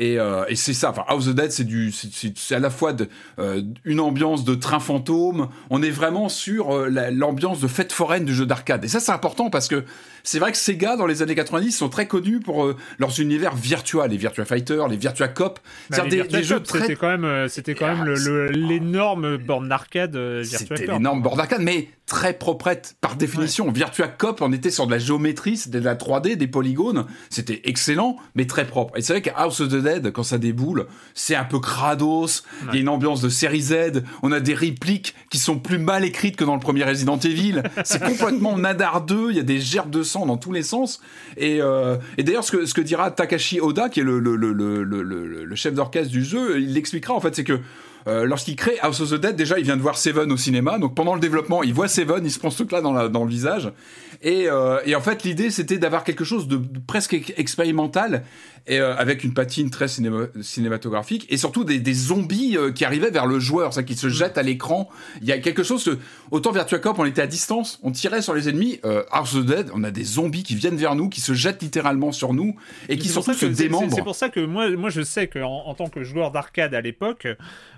Euh, 0.00 0.44
et, 0.48 0.56
c'est 0.56 0.72
ça. 0.72 0.90
Enfin, 0.90 1.04
House 1.08 1.28
of 1.28 1.34
the 1.34 1.36
Dead, 1.36 1.52
c'est 1.52 1.64
du, 1.64 1.92
c'est 1.92 2.54
à 2.54 2.58
la 2.58 2.70
fois 2.70 2.92
de, 2.92 3.08
euh, 3.38 3.62
une 3.84 4.00
ambiance 4.00 4.44
de 4.44 4.54
train 4.54 4.80
fantôme. 4.80 5.48
On 5.70 5.82
est 5.82 5.90
vraiment 5.90 6.28
sur 6.28 6.74
euh, 6.74 6.88
l'ambiance 7.12 7.60
de 7.60 7.68
fête 7.68 7.92
foraine 7.92 8.24
du 8.24 8.34
jeu 8.34 8.46
d'arcade. 8.46 8.84
Et 8.84 8.88
ça, 8.88 9.00
c'est 9.00 9.12
important 9.12 9.50
parce 9.50 9.68
que 9.68 9.84
c'est 10.22 10.38
vrai 10.38 10.52
que 10.52 10.58
ces 10.58 10.76
gars 10.76 10.96
dans 10.96 11.06
les 11.06 11.22
années 11.22 11.34
90 11.34 11.72
sont 11.72 11.88
très 11.88 12.06
connus 12.06 12.40
pour 12.40 12.72
leurs 12.98 13.20
univers 13.20 13.54
virtuels, 13.54 14.10
les 14.10 14.16
Virtua 14.16 14.44
Fighter, 14.44 14.82
les 14.88 14.96
Virtua 14.96 15.28
Cop. 15.28 15.60
Bah, 15.90 15.98
des, 16.08 16.42
jeux 16.42 16.60
très... 16.60 16.80
C'était 16.80 16.96
quand 16.96 17.18
même, 17.18 17.48
c'était 17.48 17.74
quand 17.74 17.94
même 17.94 18.14
l'énorme 18.50 19.36
borne 19.36 19.68
d'arcade 19.68 20.18
C'était 20.44 20.86
l'énorme 20.86 21.22
borne 21.22 21.36
d'arcade, 21.36 21.60
mais 21.60 21.88
très 22.06 22.34
proprette 22.34 22.96
par 23.00 23.16
définition. 23.16 23.70
Virtua 23.70 24.08
Cop, 24.08 24.42
on 24.42 24.52
était 24.52 24.70
sur 24.70 24.86
de 24.86 24.90
la 24.90 24.98
géométrie, 24.98 25.56
c'était 25.56 25.80
de 25.80 25.84
la 25.84 25.94
3D, 25.94 26.36
des 26.36 26.46
polygones. 26.46 27.06
C'était 27.30 27.62
excellent, 27.64 28.16
mais 28.34 28.46
très 28.46 28.66
propre. 28.66 28.96
Et 28.96 29.02
c'est 29.02 29.14
vrai 29.14 29.22
que 29.22 29.30
House 29.34 29.60
of 29.60 29.68
the 29.68 29.73
Dead, 29.76 30.12
quand 30.12 30.22
ça 30.22 30.38
déboule, 30.38 30.86
c'est 31.14 31.34
un 31.34 31.44
peu 31.44 31.58
crados. 31.58 32.42
Il 32.68 32.74
y 32.74 32.78
a 32.78 32.80
une 32.80 32.88
ambiance 32.88 33.20
de 33.20 33.28
série 33.28 33.62
Z. 33.62 34.02
On 34.22 34.32
a 34.32 34.40
des 34.40 34.54
répliques 34.54 35.14
qui 35.30 35.38
sont 35.38 35.58
plus 35.58 35.78
mal 35.78 36.04
écrites 36.04 36.36
que 36.36 36.44
dans 36.44 36.54
le 36.54 36.60
premier 36.60 36.84
Resident 36.84 37.18
Evil. 37.18 37.62
C'est 37.84 38.02
complètement 38.02 38.56
nadardeux. 38.58 39.28
Il 39.30 39.36
y 39.36 39.40
a 39.40 39.44
des 39.44 39.60
gerbes 39.60 39.90
de 39.90 40.02
sang 40.02 40.26
dans 40.26 40.36
tous 40.36 40.52
les 40.52 40.62
sens. 40.62 41.00
Et, 41.36 41.60
euh, 41.60 41.96
et 42.18 42.22
d'ailleurs, 42.22 42.44
ce 42.44 42.52
que, 42.52 42.66
ce 42.66 42.74
que 42.74 42.80
dira 42.80 43.10
Takashi 43.10 43.60
Oda, 43.60 43.88
qui 43.88 44.00
est 44.00 44.04
le, 44.04 44.18
le, 44.18 44.36
le, 44.36 44.52
le 44.52 45.54
chef 45.56 45.74
d'orchestre 45.74 46.10
du 46.10 46.24
jeu, 46.24 46.60
il 46.60 46.72
l'expliquera 46.74 47.14
en 47.14 47.20
fait, 47.20 47.34
c'est 47.34 47.44
que 47.44 47.60
euh, 48.06 48.26
lorsqu'il 48.26 48.54
crée 48.54 48.78
House 48.82 49.00
of 49.00 49.10
the 49.10 49.14
Dead, 49.14 49.34
déjà, 49.34 49.58
il 49.58 49.64
vient 49.64 49.76
de 49.78 49.82
voir 49.82 49.96
Seven 49.96 50.30
au 50.30 50.36
cinéma. 50.36 50.78
Donc 50.78 50.94
pendant 50.94 51.14
le 51.14 51.20
développement, 51.20 51.62
il 51.62 51.72
voit 51.72 51.88
Seven, 51.88 52.22
il 52.24 52.30
se 52.30 52.38
prend 52.38 52.50
ce 52.50 52.56
truc-là 52.56 52.82
dans, 52.82 53.08
dans 53.08 53.24
le 53.24 53.30
visage. 53.30 53.72
Et, 54.20 54.46
euh, 54.48 54.78
et 54.84 54.94
en 54.94 55.00
fait, 55.00 55.22
l'idée, 55.22 55.50
c'était 55.50 55.78
d'avoir 55.78 56.04
quelque 56.04 56.24
chose 56.24 56.46
de 56.48 56.60
presque 56.86 57.32
expérimental 57.36 58.24
et 58.66 58.80
euh, 58.80 58.96
avec 58.96 59.24
une 59.24 59.34
patine 59.34 59.70
très 59.70 59.88
cinématographique 59.88 61.26
et 61.28 61.36
surtout 61.36 61.64
des, 61.64 61.78
des 61.78 61.92
zombies 61.92 62.56
euh, 62.56 62.72
qui 62.72 62.84
arrivaient 62.84 63.10
vers 63.10 63.26
le 63.26 63.38
joueur, 63.38 63.74
ça 63.74 63.82
qui 63.82 63.94
se 63.94 64.08
jettent 64.08 64.38
à 64.38 64.42
l'écran. 64.42 64.88
Il 65.20 65.28
y 65.28 65.32
a 65.32 65.38
quelque 65.38 65.62
chose 65.62 65.84
que, 65.84 65.98
autant 66.30 66.50
Virtua 66.50 66.78
Cop, 66.78 66.98
on 66.98 67.04
était 67.04 67.22
à 67.22 67.26
distance, 67.26 67.78
on 67.82 67.92
tirait 67.92 68.22
sur 68.22 68.32
les 68.32 68.48
ennemis. 68.48 68.80
Euh, 68.84 69.04
House 69.10 69.34
of 69.34 69.44
the 69.44 69.48
Dead, 69.48 69.70
on 69.74 69.84
a 69.84 69.90
des 69.90 70.04
zombies 70.04 70.42
qui 70.42 70.54
viennent 70.54 70.76
vers 70.76 70.94
nous, 70.94 71.08
qui 71.08 71.20
se 71.20 71.34
jettent 71.34 71.62
littéralement 71.62 72.12
sur 72.12 72.32
nous 72.32 72.56
et 72.88 72.96
qui 72.96 73.08
surtout 73.08 73.34
se 73.34 73.46
démembrent. 73.46 73.94
C'est 73.94 74.02
pour 74.02 74.16
ça 74.16 74.30
que 74.30 74.40
moi, 74.40 74.70
moi 74.70 74.88
je 74.88 75.02
sais 75.02 75.26
qu'en 75.28 75.64
en 75.66 75.74
tant 75.74 75.88
que 75.88 76.02
joueur 76.02 76.30
d'arcade 76.30 76.74
à 76.74 76.80
l'époque, 76.80 77.26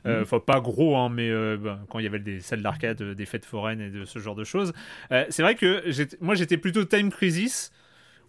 euh, 0.06 0.20
mm. 0.20 0.22
enfin 0.22 0.38
pas 0.38 0.60
gros, 0.60 0.96
hein, 0.96 1.08
mais 1.08 1.30
ben, 1.56 1.80
quand 1.90 1.98
il 1.98 2.04
y 2.04 2.08
avait 2.08 2.20
des 2.20 2.40
salles 2.40 2.62
d'arcade, 2.62 3.02
des 3.02 3.26
fêtes 3.26 3.44
foraines 3.44 3.80
et 3.80 3.90
de 3.90 4.04
ce 4.04 4.20
genre 4.20 4.36
de 4.36 4.44
choses, 4.44 4.72
c'est 5.10 5.42
vrai 5.42 5.56
que 5.56 5.82
moi 6.20 6.36
j'étais 6.36 6.56
plutôt 6.56 6.84
Time 6.84 7.10
Crisis 7.10 7.72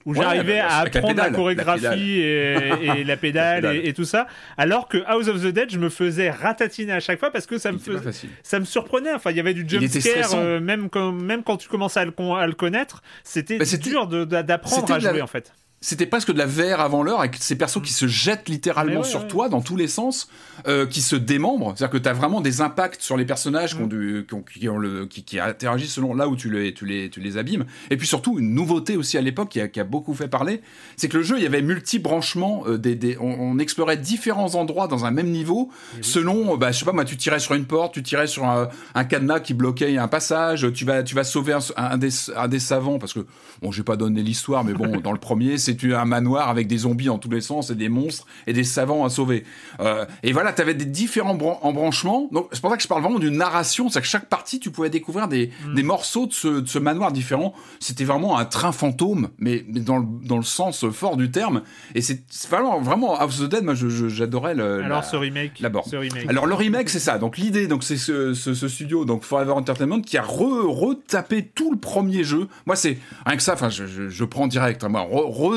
où 0.07 0.13
j'arrivais 0.13 0.59
à 0.59 0.77
apprendre 0.77 1.17
la, 1.17 1.29
chorégraphie 1.29 2.21
et, 2.21 3.03
la 3.03 3.17
pédale, 3.17 3.65
et, 3.83 3.91
tout 3.93 4.05
ça. 4.05 4.25
Alors 4.57 4.87
que 4.87 4.97
House 5.05 5.27
of 5.27 5.41
the 5.43 5.47
Dead, 5.47 5.69
je 5.69 5.77
me 5.77 5.89
faisais 5.89 6.29
ratatiner 6.31 6.93
à 6.93 7.01
chaque 7.01 7.19
fois 7.19 7.29
parce 7.29 7.45
que 7.45 7.57
ça 7.57 7.73
me 7.73 7.77
faisait, 7.77 8.29
ça 8.41 8.59
me 8.59 8.65
surprenait. 8.65 9.13
Enfin, 9.13 9.31
il 9.31 9.37
y 9.37 9.41
avait 9.41 9.53
du 9.53 9.67
jump 9.67 9.85
scare, 9.85 10.33
euh, 10.35 10.61
même 10.61 10.89
quand, 10.89 11.11
même 11.11 11.43
quand 11.43 11.57
tu 11.57 11.67
commençais 11.67 11.99
à 11.99 12.05
le, 12.05 12.13
à 12.37 12.47
le 12.47 12.53
connaître, 12.53 13.03
c'était 13.25 13.57
bah, 13.57 13.65
dur 13.81 14.07
d'apprendre 14.07 14.91
à 14.93 14.99
jouer 14.99 15.21
en 15.21 15.27
fait 15.27 15.51
c'était 15.79 16.07
presque 16.07 16.31
de 16.31 16.39
la 16.39 16.47
VR 16.47 16.81
avant 16.81 17.03
l'heure 17.03 17.19
avec 17.19 17.35
ces 17.35 17.55
persos 17.55 17.83
qui 17.83 17.93
se 17.93 18.07
jettent 18.07 18.49
littéralement 18.49 19.03
sur 19.03 19.27
toi 19.27 19.47
dans 19.47 19.61
tous 19.61 19.75
les 19.75 19.87
sens, 19.87 20.27
euh, 20.67 20.87
qui 20.87 21.01
se 21.01 21.15
démembrent. 21.15 21.73
C'est-à-dire 21.75 21.91
que 21.91 22.03
tu 22.03 22.09
as 22.09 22.13
vraiment 22.13 22.41
des 22.41 22.61
impacts 22.61 23.01
sur 23.01 23.15
les 23.15 23.25
personnages 23.25 23.75
qui, 23.75 23.81
ont 23.83 23.87
du, 23.87 24.25
qui, 24.51 24.69
ont 24.69 24.79
le, 24.79 25.05
qui, 25.05 25.39
interagissent 25.39 25.93
selon 25.93 26.15
là 26.15 26.27
où 26.27 26.35
tu 26.35 26.49
les, 26.49 26.73
tu, 26.73 26.87
les, 26.87 27.11
tu 27.11 27.19
les 27.19 27.37
abîmes. 27.37 27.65
Et 27.91 27.97
puis 27.97 28.07
surtout, 28.07 28.39
une 28.39 28.55
nouveauté 28.55 28.97
aussi 28.97 29.19
à 29.19 29.21
l'époque 29.21 29.49
qui 29.49 29.79
a, 29.79 29.83
beaucoup 29.83 30.15
fait 30.15 30.27
parler, 30.27 30.61
c'est 30.95 31.09
que 31.09 31.17
le 31.17 31.23
jeu, 31.23 31.37
il 31.37 31.43
y 31.43 31.45
avait 31.45 31.61
multi-branchements. 31.61 32.63
Euh, 32.67 32.77
des, 32.79 32.95
des, 32.95 33.17
on, 33.19 33.59
explorait 33.59 33.97
différents 33.97 34.55
endroits 34.55 34.87
dans 34.87 35.05
un 35.05 35.11
même 35.11 35.29
niveau 35.29 35.69
selon, 36.01 36.53
euh, 36.53 36.57
bah, 36.57 36.71
je 36.71 36.79
sais 36.79 36.85
pas, 36.85 36.91
moi, 36.91 37.05
tu 37.05 37.17
tirais 37.17 37.39
sur 37.39 37.53
une 37.53 37.65
porte, 37.65 37.93
tu 37.93 38.03
tirais 38.03 38.27
sur 38.27 38.45
un, 38.45 38.69
un 38.95 39.03
cadenas 39.03 39.41
qui 39.41 39.53
bloquait 39.53 39.97
un 39.97 40.07
passage, 40.07 40.67
tu 40.73 40.85
vas, 40.85 41.03
tu 41.03 41.15
vas 41.15 41.23
sauver 41.23 41.53
un, 41.53 41.59
un, 41.75 41.97
des, 41.97 42.09
un 42.35 42.47
des 42.47 42.59
savants, 42.59 42.99
parce 42.99 43.13
que, 43.13 43.25
bon, 43.61 43.71
j'ai 43.71 43.83
pas 43.83 43.95
donné 43.95 44.23
l'histoire, 44.23 44.63
mais 44.63 44.73
bon, 44.73 44.99
dans 45.03 45.11
le 45.11 45.19
premier, 45.19 45.57
c'est 45.67 45.93
un 45.93 46.05
manoir 46.05 46.49
avec 46.49 46.67
des 46.67 46.79
zombies 46.79 47.09
en 47.09 47.17
tous 47.17 47.29
les 47.29 47.41
sens 47.41 47.69
et 47.69 47.75
des 47.75 47.89
monstres 47.89 48.25
et 48.45 48.53
des 48.53 48.63
savants 48.63 49.05
à 49.05 49.09
sauver. 49.09 49.43
Euh, 49.79 50.05
et 50.23 50.31
voilà, 50.31 50.53
tu 50.53 50.61
avais 50.61 50.73
des 50.73 50.85
différents 50.85 51.37
embranchements. 51.61 52.29
Donc 52.31 52.47
c'est 52.51 52.61
pour 52.61 52.71
ça 52.71 52.77
que 52.77 52.83
je 52.83 52.87
parle 52.87 53.01
vraiment 53.01 53.19
d'une 53.19 53.37
narration, 53.37 53.89
c'est 53.89 54.01
que 54.01 54.07
chaque 54.07 54.27
partie, 54.29 54.59
tu 54.59 54.71
pouvais 54.71 54.89
découvrir 54.89 55.27
des, 55.27 55.51
mm. 55.65 55.75
des 55.75 55.83
morceaux 55.83 56.27
de 56.27 56.33
ce, 56.33 56.47
de 56.61 56.67
ce, 56.67 56.79
manoir 56.79 57.11
différent. 57.11 57.53
C'était 57.79 58.05
vraiment 58.05 58.37
un 58.37 58.45
train 58.45 58.71
fantôme, 58.71 59.29
mais, 59.39 59.65
mais 59.67 59.81
dans, 59.81 59.97
le, 59.97 60.05
dans, 60.23 60.37
le, 60.37 60.43
sens 60.43 60.89
fort 60.89 61.17
du 61.17 61.31
terme. 61.31 61.61
Et 61.95 62.01
c'est 62.01 62.23
vraiment, 62.49 62.79
vraiment 62.79 63.19
House 63.19 63.41
of 63.41 63.47
the 63.47 63.51
Dead, 63.51 63.63
moi 63.63 63.73
j'adorais 63.75 64.55
le. 64.55 64.83
Alors 64.83 65.03
ce 65.03 65.15
remake, 65.15 65.61
ce 65.85 65.95
remake. 65.95 66.29
Alors 66.29 66.45
le 66.45 66.55
remake, 66.55 66.89
c'est 66.89 66.99
ça. 66.99 67.17
Donc 67.17 67.37
l'idée, 67.37 67.67
donc 67.67 67.83
c'est 67.83 67.97
ce, 67.97 68.33
ce, 68.33 68.67
studio, 68.67 69.05
donc 69.05 69.23
Forever 69.23 69.51
Entertainment, 69.51 70.01
qui 70.01 70.17
a 70.17 70.23
retapé 70.23 71.43
tout 71.43 71.71
le 71.71 71.77
premier 71.77 72.23
jeu. 72.23 72.47
Moi, 72.65 72.75
c'est 72.75 72.97
rien 73.25 73.35
que 73.35 73.43
ça. 73.43 73.53
Enfin, 73.53 73.69
je, 73.69 73.85
je, 73.85 74.09
je, 74.09 74.23
prends 74.23 74.47
direct. 74.47 74.83
Hein, 74.83 74.89
moi, 74.89 75.07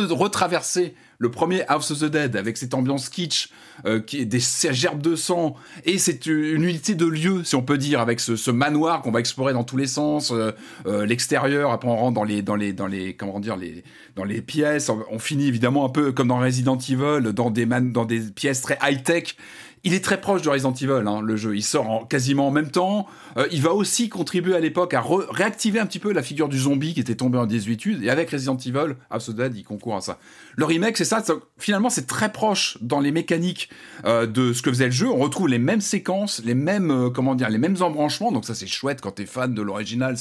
retraverser 0.07 0.95
le 1.19 1.31
premier 1.31 1.65
House 1.69 1.91
of 1.91 2.01
the 2.01 2.05
Dead 2.05 2.37
avec 2.37 2.57
cette 2.57 2.75
ambiance 2.75 3.09
kitsch, 3.09 3.49
euh, 3.87 4.01
qui 4.01 4.19
est 4.19 4.25
des 4.25 4.41
gerbes 4.71 5.03
de 5.03 5.17
sang, 5.17 5.55
et 5.85 5.99
c'est 5.99 6.27
une 6.27 6.65
unité 6.65 6.95
de 6.95 7.07
lieu, 7.07 7.45
si 7.45 7.55
on 7.55 7.63
peut 7.63 7.79
dire, 7.79 8.01
avec 8.01 8.21
ce, 8.21 8.51
manoir 8.51 9.03
qu'on 9.03 9.11
va 9.11 9.21
explorer 9.21 9.53
dans 9.53 9.65
tous 9.65 9.77
les 9.77 9.87
sens, 9.87 10.33
euh, 10.33 10.53
euh, 10.87 11.07
l'extérieur, 11.07 11.71
après 11.71 11.89
on 11.89 11.97
rentre 11.97 12.15
dans 12.15 12.25
les, 12.25 12.43
dans 12.43 12.57
les, 12.57 12.73
dans 12.73 12.87
les, 12.87 13.15
comment 13.15 13.41
dire, 13.41 13.57
les, 13.57 13.85
dans 14.17 14.25
les 14.25 14.43
pièces, 14.43 14.91
on, 15.11 15.19
finit 15.19 15.47
évidemment 15.47 15.85
un 15.85 15.91
peu 15.91 16.13
comme 16.13 16.29
dans 16.29 16.39
Resident 16.39 16.79
Evil, 16.79 17.33
dans 17.33 17.51
des, 17.51 17.67
man, 17.67 17.93
dans 17.93 18.05
des 18.05 18.21
pièces 18.21 18.63
très 18.63 18.79
high-tech, 18.83 19.37
il 19.83 19.95
est 19.95 20.05
très 20.05 20.21
proche 20.21 20.43
de 20.43 20.51
Resident 20.51 20.75
Evil, 20.75 21.07
hein, 21.07 21.23
le 21.23 21.37
jeu. 21.37 21.57
Il 21.57 21.63
sort 21.63 21.91
en, 21.91 22.05
quasiment 22.05 22.49
en 22.49 22.51
même 22.51 22.71
temps. 22.71 23.07
Euh, 23.39 23.47
il 23.51 23.63
va 23.63 23.73
aussi 23.73 24.09
contribuer 24.09 24.55
à 24.55 24.61
l'époque 24.61 24.93
à 24.93 25.03
réactiver 25.31 25.81
un 25.81 25.87
petit 25.87 25.99
peu 25.99 26.13
la 26.13 26.23
figure 26.23 26.49
du 26.49 26.59
zombie 26.59 26.93
qui 26.93 27.01
était 27.01 27.15
tombé 27.15 27.39
en 27.39 27.47
désuétude. 27.47 28.03
Et 28.03 28.11
avec 28.11 28.31
Resident 28.31 28.57
Evil, 28.59 28.97
Dead, 29.29 29.57
il 29.57 29.65
concourt 29.65 29.97
à 29.97 30.01
ça. 30.03 30.19
Le 30.57 30.67
remake, 30.67 30.99
c'est 30.99 31.05
ça. 31.07 31.25
finalement, 31.57 31.89
c'est 31.89 32.07
très 32.07 32.31
proche 32.31 32.77
dans 32.83 33.01
les 33.01 33.11
mécaniques 33.11 33.70
euh, 34.05 34.27
de 34.27 34.53
ce 34.53 34.63
que 34.63 34.71
faisait 34.71 34.87
le 34.87 34.93
jeu. 34.93 35.09
On 35.09 35.19
retrouve 35.19 35.49
les 35.49 35.59
mêmes 35.59 35.81
séquences, 35.81 36.43
les 36.45 36.55
mêmes, 36.55 36.91
euh, 36.91 37.11
comment 37.11 37.35
dire, 37.35 37.51
les 37.51 37.59
mêmes 37.59 37.77
embranchements. 37.81 38.33
Donc 38.33 38.45
ça, 38.45 38.55
c'est 38.55 38.67
chouette 38.67 39.01
quand 39.01 39.13
t'es 39.13 39.27
fan 39.27 39.55
de 39.55 39.63
l'original. 39.63 40.17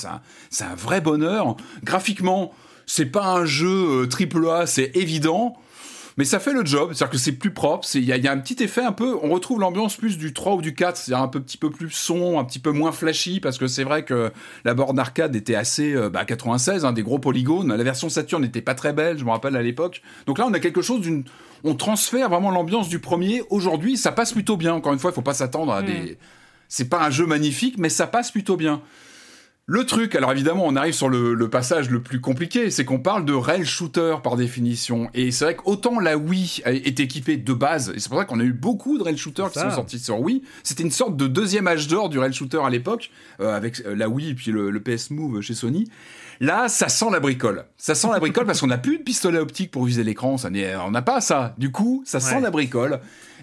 C'est 0.50 0.64
un, 0.64 0.76
vrai 0.76 1.02
bonheur. 1.02 1.56
Graphiquement, 1.84 2.54
c'est 2.86 3.06
pas 3.06 3.34
un 3.34 3.46
jeu 3.46 4.08
triple 4.10 4.48
A, 4.50 4.66
c'est 4.66 4.92
évident 4.96 5.58
mais 6.20 6.26
ça 6.26 6.42
fait 6.42 6.52
le 6.52 6.66
job, 6.66 6.90
c'est-à-dire 6.92 7.12
que 7.12 7.18
c'est 7.18 7.32
plus 7.32 7.52
propre, 7.52 7.88
il 7.96 8.04
y, 8.04 8.28
a 8.28 8.32
un 8.34 8.38
petit 8.40 8.62
effet 8.62 8.82
un 8.82 8.92
peu, 8.92 9.18
on 9.24 9.30
retrouve 9.30 9.62
l'ambiance 9.62 9.96
plus 9.96 10.18
du 10.18 10.34
3 10.34 10.56
ou 10.56 10.62
du 10.62 10.76
4, 10.76 10.98
c'est-à-dire 10.98 11.24
un 11.24 11.30
peu, 11.30 11.40
petit 11.40 11.56
peu 11.56 11.70
plus 11.70 11.92
son, 11.92 12.38
un 12.38 12.44
petit 12.44 12.60
peu 12.60 12.72
moins 12.72 12.92
flashy, 12.92 13.40
parce 13.40 13.58
que 13.58 13.68
c'est 13.68 13.86
vrai 13.86 14.04
que 14.04 14.30
la 14.66 14.74
borne 14.74 15.00
arcade 15.00 15.34
était 15.38 15.56
assez, 15.56 15.94
euh, 15.94 16.10
bah, 16.10 16.26
96, 16.26 16.84
hein, 16.84 16.92
des 16.92 17.04
gros 17.04 17.20
polygones, 17.20 17.74
la 17.74 17.84
version 17.86 18.10
Saturn 18.10 18.42
n'était 18.42 18.62
pas 18.62 18.76
très 18.76 18.92
belle, 18.92 19.18
je 19.18 19.24
me 19.24 19.30
rappelle 19.30 19.56
à 19.56 19.62
l'époque, 19.62 20.02
donc 20.26 20.40
là 20.40 20.46
on 20.46 20.54
a 20.54 20.60
quelque 20.60 20.82
chose 20.82 21.00
d'une, 21.00 21.24
on 21.64 21.76
transfère 21.76 22.30
vraiment 22.30 22.52
l'ambiance 22.52 22.90
du 22.90 23.00
premier, 23.00 23.44
aujourd'hui 23.50 23.98
ça 23.98 24.12
passe 24.12 24.34
plutôt 24.34 24.58
bien, 24.58 24.74
encore 24.74 24.94
une 24.94 25.00
fois 25.00 25.12
il 25.12 25.14
faut 25.14 25.22
pas 25.22 25.34
s'attendre 25.34 25.74
à 25.74 25.82
hmm. 25.82 25.86
des... 25.86 26.18
C'est 26.72 26.88
pas 26.88 27.04
un 27.04 27.10
jeu 27.10 27.26
magnifique, 27.26 27.80
mais 27.80 27.90
ça 27.90 28.06
passe 28.06 28.32
plutôt 28.32 28.56
bien. 28.56 28.84
Le 29.72 29.86
truc, 29.86 30.16
alors 30.16 30.32
évidemment, 30.32 30.64
on 30.66 30.76
arrive 30.76 30.96
sur 30.96 31.10
le, 31.10 31.48
passage 31.48 31.92
le 31.92 32.02
plus 32.02 32.20
compliqué, 32.20 32.72
c'est 32.72 32.86
qu'on 32.86 32.98
parle 32.98 33.24
de 33.24 33.34
rail 33.34 33.64
shooter 33.66 34.16
par 34.24 34.36
définition. 34.36 35.12
Et 35.14 35.30
c'est 35.30 35.46
vrai 35.46 35.56
qu'autant 35.56 36.00
la 36.00 36.18
Wii 36.18 36.64
est 36.66 37.00
équipée 37.00 37.38
de 37.38 37.54
base, 37.54 37.94
et 37.96 38.00
c'est 38.00 38.10
pour 38.10 38.18
ça 38.18 38.26
qu'on 38.26 38.40
a 38.40 38.44
eu 38.44 38.52
beaucoup 38.52 38.98
de 38.98 39.04
rail 39.04 39.16
shooters 39.16 39.52
qui 39.52 39.60
sont 39.60 39.70
sortis 39.70 40.00
sur 40.00 40.20
Wii. 40.22 40.42
C'était 40.64 40.82
une 40.82 40.90
sorte 40.90 41.18
de 41.18 41.28
deuxième 41.28 41.68
âge 41.68 41.88
d'or 41.88 42.10
du 42.10 42.18
rail 42.18 42.34
shooter 42.34 42.62
à 42.66 42.72
l'époque, 42.72 43.12
euh, 43.42 43.56
avec 43.56 43.82
euh, 43.86 43.96
la 43.96 44.10
Wii 44.10 44.32
et 44.32 44.34
puis 44.34 44.50
le, 44.50 44.80
PS 44.80 45.12
Move 45.12 45.42
chez 45.42 45.54
Sony. 45.54 45.88
Là, 46.42 46.70
ça 46.70 46.88
sent 46.88 47.08
la 47.12 47.20
bricole. 47.20 47.66
Ça 47.78 47.96
sent 47.96 48.08
la 48.12 48.20
bricole 48.20 48.46
parce 48.46 48.62
qu'on 48.62 48.68
n'a 48.68 48.78
plus 48.78 49.00
de 49.00 49.04
pistolet 49.04 49.40
optique 49.40 49.72
pour 49.72 49.84
viser 49.84 50.04
l'écran. 50.04 50.38
on 50.42 50.92
n'a 50.92 51.02
pas 51.02 51.20
ça. 51.20 51.54
Du 51.58 51.72
coup, 51.72 52.02
ça 52.06 52.20
sent 52.20 52.40
la 52.40 52.50
bricole. 52.50 53.02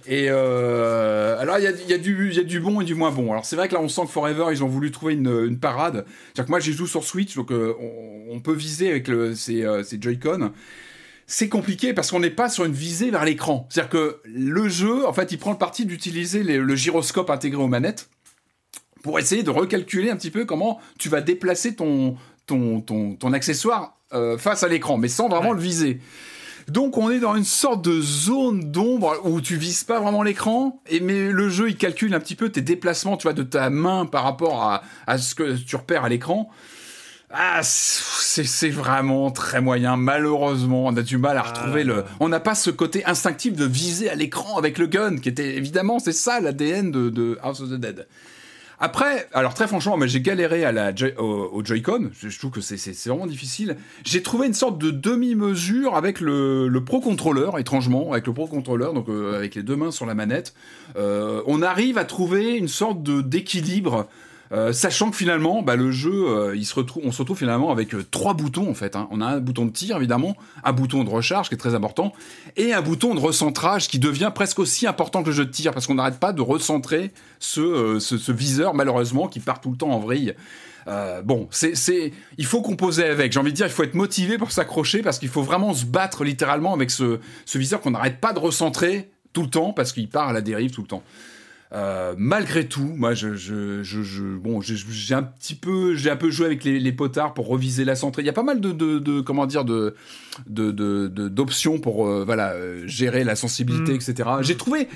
Et 0.08 0.28
euh, 0.30 1.38
alors, 1.38 1.58
il 1.58 1.64
y 1.64 1.66
a, 1.66 1.70
y, 1.72 1.92
a 1.92 1.96
y 1.96 2.38
a, 2.38 2.42
du 2.44 2.60
bon 2.60 2.80
et 2.80 2.84
du 2.84 2.94
moins 2.94 3.10
bon. 3.10 3.32
Alors, 3.32 3.44
c'est 3.44 3.56
vrai 3.56 3.68
que 3.68 3.74
là, 3.74 3.80
on 3.80 3.88
sent 3.88 4.02
que 4.02 4.12
Forever, 4.12 4.46
ils 4.52 4.62
ont 4.62 4.68
voulu 4.68 4.92
trouver 4.92 5.14
une, 5.14 5.46
une 5.46 5.58
parade. 5.58 6.04
C'est-à-dire 6.06 6.44
que 6.46 6.50
moi, 6.50 6.60
j'ai 6.60 6.72
joué 6.72 6.86
sur 6.86 7.02
Switch, 7.02 7.34
donc 7.34 7.50
euh, 7.50 7.74
on, 8.30 8.40
peut 8.40 8.54
viser 8.54 8.88
avec 8.90 9.08
le, 9.08 9.34
ces, 9.34 9.64
euh, 9.64 9.82
ces 9.82 10.00
Joy-Con. 10.00 10.52
C'est 11.26 11.48
compliqué 11.48 11.92
parce 11.92 12.12
qu'on 12.12 12.20
n'est 12.20 12.30
pas 12.30 12.48
sur 12.48 12.64
une 12.64 12.72
visée 12.72 13.10
vers 13.10 13.24
l'écran. 13.24 13.66
C'est-à-dire 13.68 13.90
que 13.90 14.20
le 14.24 14.68
jeu, 14.68 15.06
en 15.06 15.12
fait, 15.12 15.32
il 15.32 15.38
prend 15.38 15.50
le 15.50 15.58
parti 15.58 15.84
d'utiliser 15.84 16.44
le 16.44 16.76
gyroscope 16.76 17.30
intégré 17.30 17.60
aux 17.60 17.66
manettes 17.66 18.08
pour 19.02 19.18
essayer 19.18 19.42
de 19.42 19.50
recalculer 19.50 20.10
un 20.10 20.16
petit 20.16 20.30
peu 20.30 20.44
comment 20.44 20.80
tu 20.98 21.08
vas 21.08 21.20
déplacer 21.20 21.74
ton, 21.74 22.16
ton, 22.46 22.80
ton, 22.80 23.14
ton 23.14 23.32
accessoire 23.32 23.96
euh, 24.12 24.38
face 24.38 24.62
à 24.62 24.68
l'écran, 24.68 24.96
mais 24.96 25.08
sans 25.08 25.28
vraiment 25.28 25.52
le 25.52 25.60
viser. 25.60 26.00
Donc 26.68 26.98
on 26.98 27.10
est 27.10 27.20
dans 27.20 27.36
une 27.36 27.44
sorte 27.44 27.84
de 27.84 28.00
zone 28.00 28.72
d'ombre 28.72 29.20
où 29.24 29.40
tu 29.40 29.56
vises 29.56 29.84
pas 29.84 30.00
vraiment 30.00 30.22
l'écran, 30.22 30.80
et 30.88 30.98
mais 30.98 31.30
le 31.30 31.48
jeu 31.48 31.68
il 31.68 31.76
calcule 31.76 32.12
un 32.14 32.20
petit 32.20 32.34
peu 32.34 32.48
tes 32.48 32.60
déplacements, 32.60 33.16
tu 33.16 33.24
vois, 33.24 33.34
de 33.34 33.44
ta 33.44 33.70
main 33.70 34.04
par 34.04 34.24
rapport 34.24 34.62
à, 34.62 34.82
à 35.06 35.18
ce 35.18 35.34
que 35.34 35.56
tu 35.56 35.76
repères 35.76 36.04
à 36.04 36.08
l'écran. 36.08 36.50
Ah, 37.30 37.60
c'est 37.62 38.68
vraiment 38.68 39.30
très 39.32 39.60
moyen. 39.60 39.96
Malheureusement, 39.96 40.86
on 40.86 40.96
a 40.96 41.02
du 41.02 41.18
mal 41.18 41.36
à 41.36 41.42
retrouver 41.42 41.82
le. 41.82 42.04
Ah. 42.06 42.16
On 42.20 42.28
n'a 42.28 42.40
pas 42.40 42.54
ce 42.54 42.70
côté 42.70 43.04
instinctif 43.04 43.54
de 43.54 43.64
viser 43.64 44.08
à 44.08 44.14
l'écran 44.14 44.56
avec 44.56 44.78
le 44.78 44.86
gun, 44.86 45.18
qui 45.18 45.28
était 45.28 45.56
évidemment, 45.56 45.98
c'est 45.98 46.12
ça 46.12 46.40
l'ADN 46.40 46.90
de, 46.92 47.10
de 47.10 47.38
House 47.42 47.60
of 47.60 47.70
the 47.70 47.74
Dead. 47.74 48.06
Après, 48.78 49.28
alors 49.32 49.54
très 49.54 49.66
franchement, 49.66 49.98
j'ai 50.06 50.20
galéré 50.20 50.64
au, 51.18 51.64
Joy-Con. 51.64 52.10
Je, 52.12 52.38
trouve 52.38 52.50
que 52.50 52.60
c'est 52.60 53.08
vraiment 53.08 53.26
difficile. 53.26 53.76
J'ai 54.04 54.22
trouvé 54.22 54.46
une 54.46 54.54
sorte 54.54 54.78
de 54.78 54.90
demi-mesure 54.90 55.96
avec 55.96 56.20
le, 56.20 56.70
Pro 56.84 57.00
Controller, 57.00 57.50
étrangement, 57.58 58.12
avec 58.12 58.26
le 58.26 58.34
Pro 58.34 58.46
Controller, 58.46 58.90
donc 58.94 59.08
euh, 59.08 59.36
avec 59.36 59.54
les 59.54 59.62
deux 59.62 59.76
mains 59.76 59.90
sur 59.90 60.04
la 60.04 60.14
manette. 60.14 60.54
Euh, 60.96 61.42
on 61.46 61.62
arrive 61.62 61.96
à 61.96 62.04
trouver 62.04 62.56
une 62.56 62.68
sorte 62.68 63.02
d'équilibre 63.02 64.08
euh, 64.52 64.72
sachant 64.72 65.10
que 65.10 65.16
finalement, 65.16 65.62
bah, 65.62 65.76
le 65.76 65.90
jeu, 65.90 66.12
euh, 66.12 66.56
on 67.02 67.12
se 67.12 67.18
retrouve 67.18 67.36
finalement 67.36 67.70
avec 67.70 67.94
euh, 67.94 68.04
trois 68.10 68.34
boutons 68.34 68.70
en 68.70 68.74
fait. 68.74 68.96
Hein. 68.96 69.08
On 69.10 69.20
a 69.20 69.26
un 69.26 69.40
bouton 69.40 69.66
de 69.66 69.70
tir 69.70 69.96
évidemment, 69.96 70.36
un 70.64 70.72
bouton 70.72 71.04
de 71.04 71.10
recharge 71.10 71.48
qui 71.48 71.54
est 71.54 71.58
très 71.58 71.74
important, 71.74 72.12
et 72.56 72.72
un 72.72 72.82
bouton 72.82 73.14
de 73.14 73.20
recentrage 73.20 73.88
qui 73.88 73.98
devient 73.98 74.30
presque 74.34 74.58
aussi 74.58 74.86
important 74.86 75.22
que 75.22 75.30
le 75.30 75.34
jeu 75.34 75.46
de 75.46 75.50
tir 75.50 75.72
parce 75.72 75.86
qu'on 75.86 75.94
n'arrête 75.94 76.18
pas 76.20 76.32
de 76.32 76.42
recentrer 76.42 77.12
ce, 77.38 78.32
viseur 78.32 78.74
malheureusement 78.74 79.28
qui 79.28 79.40
part 79.40 79.60
tout 79.60 79.70
le 79.70 79.76
temps 79.76 79.90
en 79.90 79.98
vrille. 79.98 80.34
bon, 81.24 81.48
c'est, 81.50 82.12
il 82.38 82.46
faut 82.46 82.62
composer 82.62 83.04
avec. 83.04 83.32
J'ai 83.32 83.40
envie 83.40 83.50
de 83.50 83.56
dire, 83.56 83.66
il 83.66 83.72
faut 83.72 83.82
être 83.82 83.94
motivé 83.94 84.38
pour 84.38 84.52
s'accrocher 84.52 85.02
parce 85.02 85.18
qu'il 85.18 85.28
faut 85.28 85.42
vraiment 85.42 85.74
se 85.74 85.84
battre 85.84 86.24
littéralement 86.24 86.74
avec 86.74 86.90
ce 86.90 87.18
viseur 87.54 87.80
qu'on 87.80 87.92
n'arrête 87.92 88.20
pas 88.20 88.32
de 88.32 88.38
recentrer 88.38 89.10
tout 89.32 89.42
le 89.42 89.50
temps 89.50 89.72
parce 89.72 89.92
qu'il 89.92 90.08
part 90.08 90.28
à 90.28 90.32
la 90.32 90.40
dérive 90.40 90.70
tout 90.70 90.82
le 90.82 90.88
temps. 90.88 91.02
Euh, 91.72 92.14
malgré 92.16 92.68
tout, 92.68 92.92
moi, 92.96 93.14
je, 93.14 93.34
je, 93.34 93.82
je, 93.82 94.22
bon, 94.36 94.60
j'ai 94.60 95.14
un 95.14 95.22
petit 95.22 95.54
peu, 95.54 95.94
j'ai 95.94 96.10
un 96.10 96.16
peu 96.16 96.30
joué 96.30 96.46
avec 96.46 96.64
les, 96.64 96.92
potards 96.92 97.34
pour 97.34 97.48
reviser 97.48 97.84
la 97.84 97.96
centrée. 97.96 98.22
Il 98.22 98.26
y 98.26 98.30
a 98.30 98.34
pas 98.34 98.42
mal 98.42 98.60
de, 98.60 98.72
de, 98.72 99.20
comment 99.20 99.46
dire, 99.46 99.64
de, 99.64 99.94
d'options 100.48 101.78
pour, 101.78 102.06
euh, 102.06 102.24
voilà, 102.24 102.52
euh, 102.52 102.82
gérer 102.86 103.24
la 103.24 103.34
sensibilité, 103.34 103.92
mm. 103.92 103.96
etc. 103.96 104.30
J'ai 104.42 104.56
trouvé, 104.56 104.88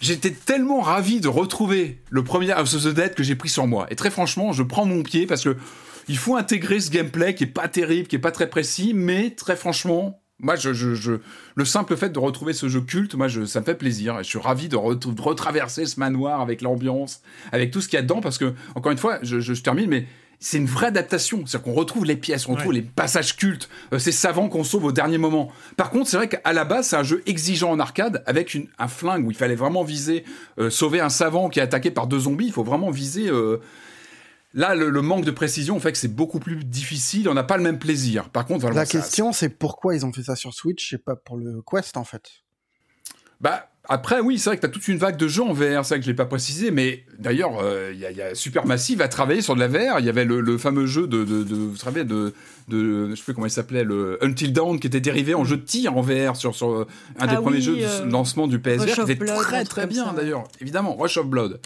j'étais 0.00 0.32
tellement 0.32 0.80
ravi 0.80 1.20
de 1.20 1.28
retrouver 1.28 2.02
le 2.10 2.24
premier 2.24 2.50
House 2.52 2.74
of 2.74 2.84
the 2.84 2.94
Dead 2.94 3.14
que 3.14 3.22
j'ai 3.22 3.36
pris 3.36 3.48
sur 3.48 3.66
moi. 3.66 3.86
Et 3.90 3.96
très 3.96 4.10
franchement, 4.10 4.52
je 4.52 4.62
prends 4.62 4.86
mon 4.86 5.02
pied 5.02 5.26
parce 5.26 5.44
que 5.44 5.56
il 6.08 6.16
faut 6.16 6.36
intégrer 6.36 6.80
ce 6.80 6.90
gameplay 6.90 7.34
qui 7.34 7.44
est 7.44 7.48
pas 7.48 7.68
terrible, 7.68 8.08
qui 8.08 8.16
est 8.16 8.20
pas 8.20 8.30
très 8.30 8.48
précis, 8.48 8.92
mais 8.94 9.30
très 9.30 9.56
franchement, 9.56 10.22
moi, 10.40 10.54
je, 10.54 10.72
je, 10.72 11.12
le 11.56 11.64
simple 11.64 11.96
fait 11.96 12.10
de 12.10 12.18
retrouver 12.18 12.52
ce 12.52 12.68
jeu 12.68 12.80
culte, 12.80 13.14
moi, 13.14 13.26
je, 13.26 13.44
ça 13.44 13.60
me 13.60 13.64
fait 13.64 13.74
plaisir. 13.74 14.18
Je 14.18 14.28
suis 14.28 14.38
ravi 14.38 14.68
de, 14.68 14.76
retraverser 14.76 15.86
ce 15.86 15.98
manoir 15.98 16.40
avec 16.40 16.62
l'ambiance, 16.62 17.22
avec 17.50 17.70
tout 17.70 17.80
ce 17.80 17.88
qu'il 17.88 17.96
y 17.96 18.00
a 18.00 18.02
dedans, 18.02 18.20
parce 18.20 18.38
que, 18.38 18.54
encore 18.74 18.92
une 18.92 18.98
fois, 18.98 19.18
je, 19.22 19.40
je 19.40 19.52
termine, 19.54 19.88
mais 19.90 20.06
c'est 20.40 20.58
une 20.58 20.66
vraie 20.66 20.86
adaptation. 20.86 21.44
C'est-à-dire 21.44 21.64
qu'on 21.64 21.78
retrouve 21.78 22.04
les 22.04 22.16
pièces, 22.16 22.48
on 22.48 22.54
retrouve 22.54 22.72
les 22.72 22.82
passages 22.82 23.36
cultes, 23.36 23.68
euh, 23.92 23.98
ces 23.98 24.12
savants 24.12 24.48
qu'on 24.48 24.64
sauve 24.64 24.84
au 24.84 24.92
dernier 24.92 25.18
moment. 25.18 25.50
Par 25.76 25.90
contre, 25.90 26.08
c'est 26.08 26.16
vrai 26.16 26.28
qu'à 26.28 26.52
la 26.52 26.64
base, 26.64 26.88
c'est 26.88 26.96
un 26.96 27.02
jeu 27.02 27.22
exigeant 27.26 27.70
en 27.72 27.80
arcade 27.80 28.22
avec 28.26 28.54
une, 28.54 28.68
un 28.78 28.88
flingue 28.88 29.26
où 29.26 29.30
il 29.30 29.36
fallait 29.36 29.56
vraiment 29.56 29.82
viser, 29.82 30.24
euh, 30.58 30.70
sauver 30.70 31.00
un 31.00 31.08
savant 31.08 31.48
qui 31.48 31.58
est 31.58 31.62
attaqué 31.62 31.90
par 31.90 32.06
deux 32.06 32.20
zombies. 32.20 32.46
Il 32.46 32.52
faut 32.52 32.64
vraiment 32.64 32.90
viser. 32.90 33.28
Euh, 33.28 33.60
là, 34.54 34.74
le, 34.74 35.02
manque 35.02 35.24
de 35.24 35.30
précision 35.30 35.78
fait 35.80 35.92
que 35.92 35.98
c'est 35.98 36.14
beaucoup 36.14 36.38
plus 36.38 36.64
difficile. 36.64 37.28
On 37.28 37.34
n'a 37.34 37.44
pas 37.44 37.56
le 37.56 37.62
même 37.62 37.78
plaisir. 37.78 38.28
Par 38.30 38.46
contre, 38.46 38.68
la 38.70 38.86
question, 38.86 39.32
c'est 39.32 39.48
pourquoi 39.48 39.94
ils 39.94 40.04
ont 40.04 40.12
fait 40.12 40.24
ça 40.24 40.36
sur 40.36 40.54
Switch 40.54 40.92
et 40.92 40.98
pas 40.98 41.16
pour 41.16 41.36
le 41.36 41.62
Quest 41.62 41.96
en 41.96 42.04
fait? 42.04 42.30
Bah 43.40 43.68
après, 43.90 44.20
oui, 44.20 44.38
c'est 44.38 44.50
vrai 44.50 44.56
que 44.56 44.60
tu 44.60 44.66
as 44.66 44.70
toute 44.70 44.86
une 44.88 44.98
vague 44.98 45.16
de 45.16 45.28
jeux 45.28 45.42
en 45.42 45.54
VR, 45.54 45.82
c'est 45.82 45.94
vrai 45.94 45.98
que 46.00 46.04
je 46.04 46.10
l'ai 46.10 46.16
pas 46.16 46.26
précisé, 46.26 46.70
mais 46.70 47.04
d'ailleurs, 47.18 47.58
euh, 47.62 47.90
il 47.94 47.98
y, 47.98 48.20
a 48.20 48.34
Supermassive 48.34 49.00
à 49.00 49.08
travailler 49.08 49.40
sur 49.40 49.54
de 49.54 49.60
la 49.60 49.68
VR. 49.68 49.98
Il 49.98 50.04
y 50.04 50.10
avait 50.10 50.26
le, 50.26 50.58
fameux 50.58 50.84
jeu 50.84 51.06
de, 51.06 51.24
de, 51.24 51.42
de, 51.42 51.54
vous 51.54 51.76
savez, 51.76 52.04
de, 52.04 52.34
de, 52.68 53.08
je 53.08 53.14
sais 53.14 53.22
plus 53.22 53.32
comment 53.32 53.46
il 53.46 53.50
s'appelait, 53.50 53.84
le 53.84 54.18
Until 54.22 54.52
Dawn, 54.52 54.78
qui 54.78 54.86
était 54.88 55.00
dérivé 55.00 55.34
en 55.34 55.44
jeu 55.44 55.56
de 55.56 55.62
tir 55.62 55.96
en 55.96 56.02
VR 56.02 56.36
sur, 56.36 56.54
sur 56.54 56.70
euh, 56.70 56.86
un 57.18 57.28
des 57.28 57.36
ah 57.36 57.40
premiers 57.40 57.62
jeux 57.62 57.76
de 57.76 57.84
euh, 57.84 58.04
lancement 58.04 58.46
du 58.46 58.58
PSVR, 58.58 59.06
qui 59.06 59.12
était 59.12 59.24
très 59.24 59.64
très 59.64 59.86
bien 59.86 60.12
d'ailleurs, 60.12 60.44
évidemment, 60.60 60.94
Rush 60.94 61.16
of 61.16 61.26
Blood 61.26 61.58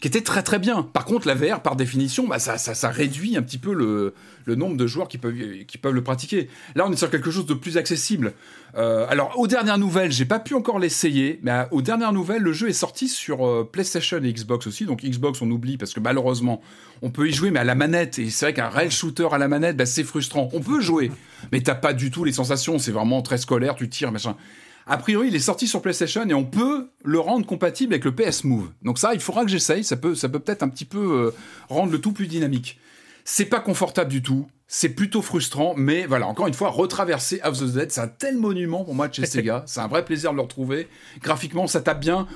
qui 0.00 0.08
était 0.08 0.22
très 0.22 0.42
très 0.42 0.58
bien. 0.58 0.82
Par 0.82 1.04
contre, 1.04 1.26
la 1.26 1.34
VR, 1.34 1.60
par 1.60 1.76
définition, 1.76 2.26
bah, 2.26 2.38
ça, 2.38 2.56
ça, 2.56 2.88
réduit 2.88 3.36
un 3.36 3.42
petit 3.42 3.58
peu 3.58 3.74
le, 3.74 4.14
le, 4.46 4.54
nombre 4.54 4.76
de 4.76 4.86
joueurs 4.86 5.08
qui 5.08 5.18
peuvent, 5.18 5.34
qui 5.66 5.78
peuvent 5.78 5.94
le 5.94 6.02
pratiquer. 6.02 6.48
Là, 6.74 6.86
on 6.88 6.92
est 6.92 6.96
sur 6.96 7.10
quelque 7.10 7.30
chose 7.30 7.44
de 7.44 7.54
plus 7.54 7.76
accessible. 7.76 8.32
Euh, 8.76 9.06
alors, 9.10 9.38
aux 9.38 9.46
dernières 9.46 9.76
nouvelles, 9.76 10.10
j'ai 10.10 10.24
pas 10.24 10.38
pu 10.38 10.54
encore 10.54 10.78
l'essayer, 10.78 11.38
mais 11.42 11.50
euh, 11.50 11.64
aux 11.70 11.82
dernières 11.82 12.14
nouvelles, 12.14 12.42
le 12.42 12.52
jeu 12.52 12.68
est 12.68 12.74
sorti 12.74 13.08
sur 13.08 13.46
euh, 13.46 13.68
PlayStation 13.70 14.18
et 14.22 14.32
Xbox 14.32 14.66
aussi. 14.66 14.86
Donc, 14.86 15.02
Xbox, 15.02 15.42
on 15.42 15.50
oublie 15.50 15.76
parce 15.76 15.92
que 15.92 16.00
malheureusement, 16.00 16.62
on 17.02 17.10
peut 17.10 17.28
y 17.28 17.32
jouer, 17.32 17.50
mais 17.50 17.60
à 17.60 17.64
la 17.64 17.74
manette. 17.74 18.18
Et 18.18 18.30
c'est 18.30 18.46
vrai 18.46 18.54
qu'un 18.54 18.70
rail 18.70 18.90
shooter 18.90 19.28
à 19.32 19.38
la 19.38 19.48
manette, 19.48 19.76
bah, 19.76 19.86
c'est 19.86 20.04
frustrant. 20.04 20.48
On 20.54 20.60
peut 20.60 20.80
jouer, 20.80 21.12
mais 21.52 21.60
t'as 21.60 21.74
pas 21.74 21.92
du 21.92 22.10
tout 22.10 22.24
les 22.24 22.32
sensations. 22.32 22.78
C'est 22.78 22.92
vraiment 22.92 23.20
très 23.20 23.36
scolaire, 23.36 23.74
tu 23.74 23.88
tires, 23.90 24.12
machin. 24.12 24.34
A 24.86 24.96
priori, 24.96 25.28
il 25.28 25.36
est 25.36 25.40
sorti 25.40 25.68
sur 25.68 25.82
PlayStation 25.82 26.26
et 26.28 26.34
on 26.34 26.44
peut 26.44 26.90
le 27.04 27.20
rendre 27.20 27.46
compatible 27.46 27.94
avec 27.94 28.04
le 28.04 28.14
PS 28.14 28.44
Move. 28.44 28.70
Donc 28.82 28.98
ça, 28.98 29.14
il 29.14 29.20
faudra 29.20 29.44
que 29.44 29.50
j'essaye. 29.50 29.84
Ça 29.84 29.96
peut, 29.96 30.14
ça 30.14 30.28
peut 30.28 30.40
peut-être 30.40 30.62
un 30.62 30.68
petit 30.68 30.84
peu 30.84 30.98
euh, 30.98 31.34
rendre 31.68 31.92
le 31.92 32.00
tout 32.00 32.12
plus 32.12 32.26
dynamique. 32.26 32.78
C'est 33.24 33.44
pas 33.44 33.60
confortable 33.60 34.10
du 34.10 34.22
tout. 34.22 34.48
C'est 34.66 34.90
plutôt 34.90 35.22
frustrant, 35.22 35.74
mais 35.76 36.06
voilà, 36.06 36.26
encore 36.26 36.46
une 36.46 36.54
fois, 36.54 36.70
retraverser 36.70 37.40
House 37.42 37.62
of 37.62 37.72
the 37.72 37.74
Dead, 37.74 37.90
c'est 37.90 38.00
un 38.00 38.08
tel 38.08 38.36
monument 38.36 38.84
pour 38.84 38.94
moi 38.94 39.08
de 39.08 39.14
chez 39.14 39.26
Sega. 39.26 39.64
C'est 39.66 39.80
un 39.80 39.88
vrai 39.88 40.04
plaisir 40.04 40.30
de 40.30 40.36
le 40.36 40.42
retrouver. 40.42 40.88
Graphiquement, 41.20 41.66
ça 41.66 41.80
tape 41.80 42.00
bien. 42.00 42.26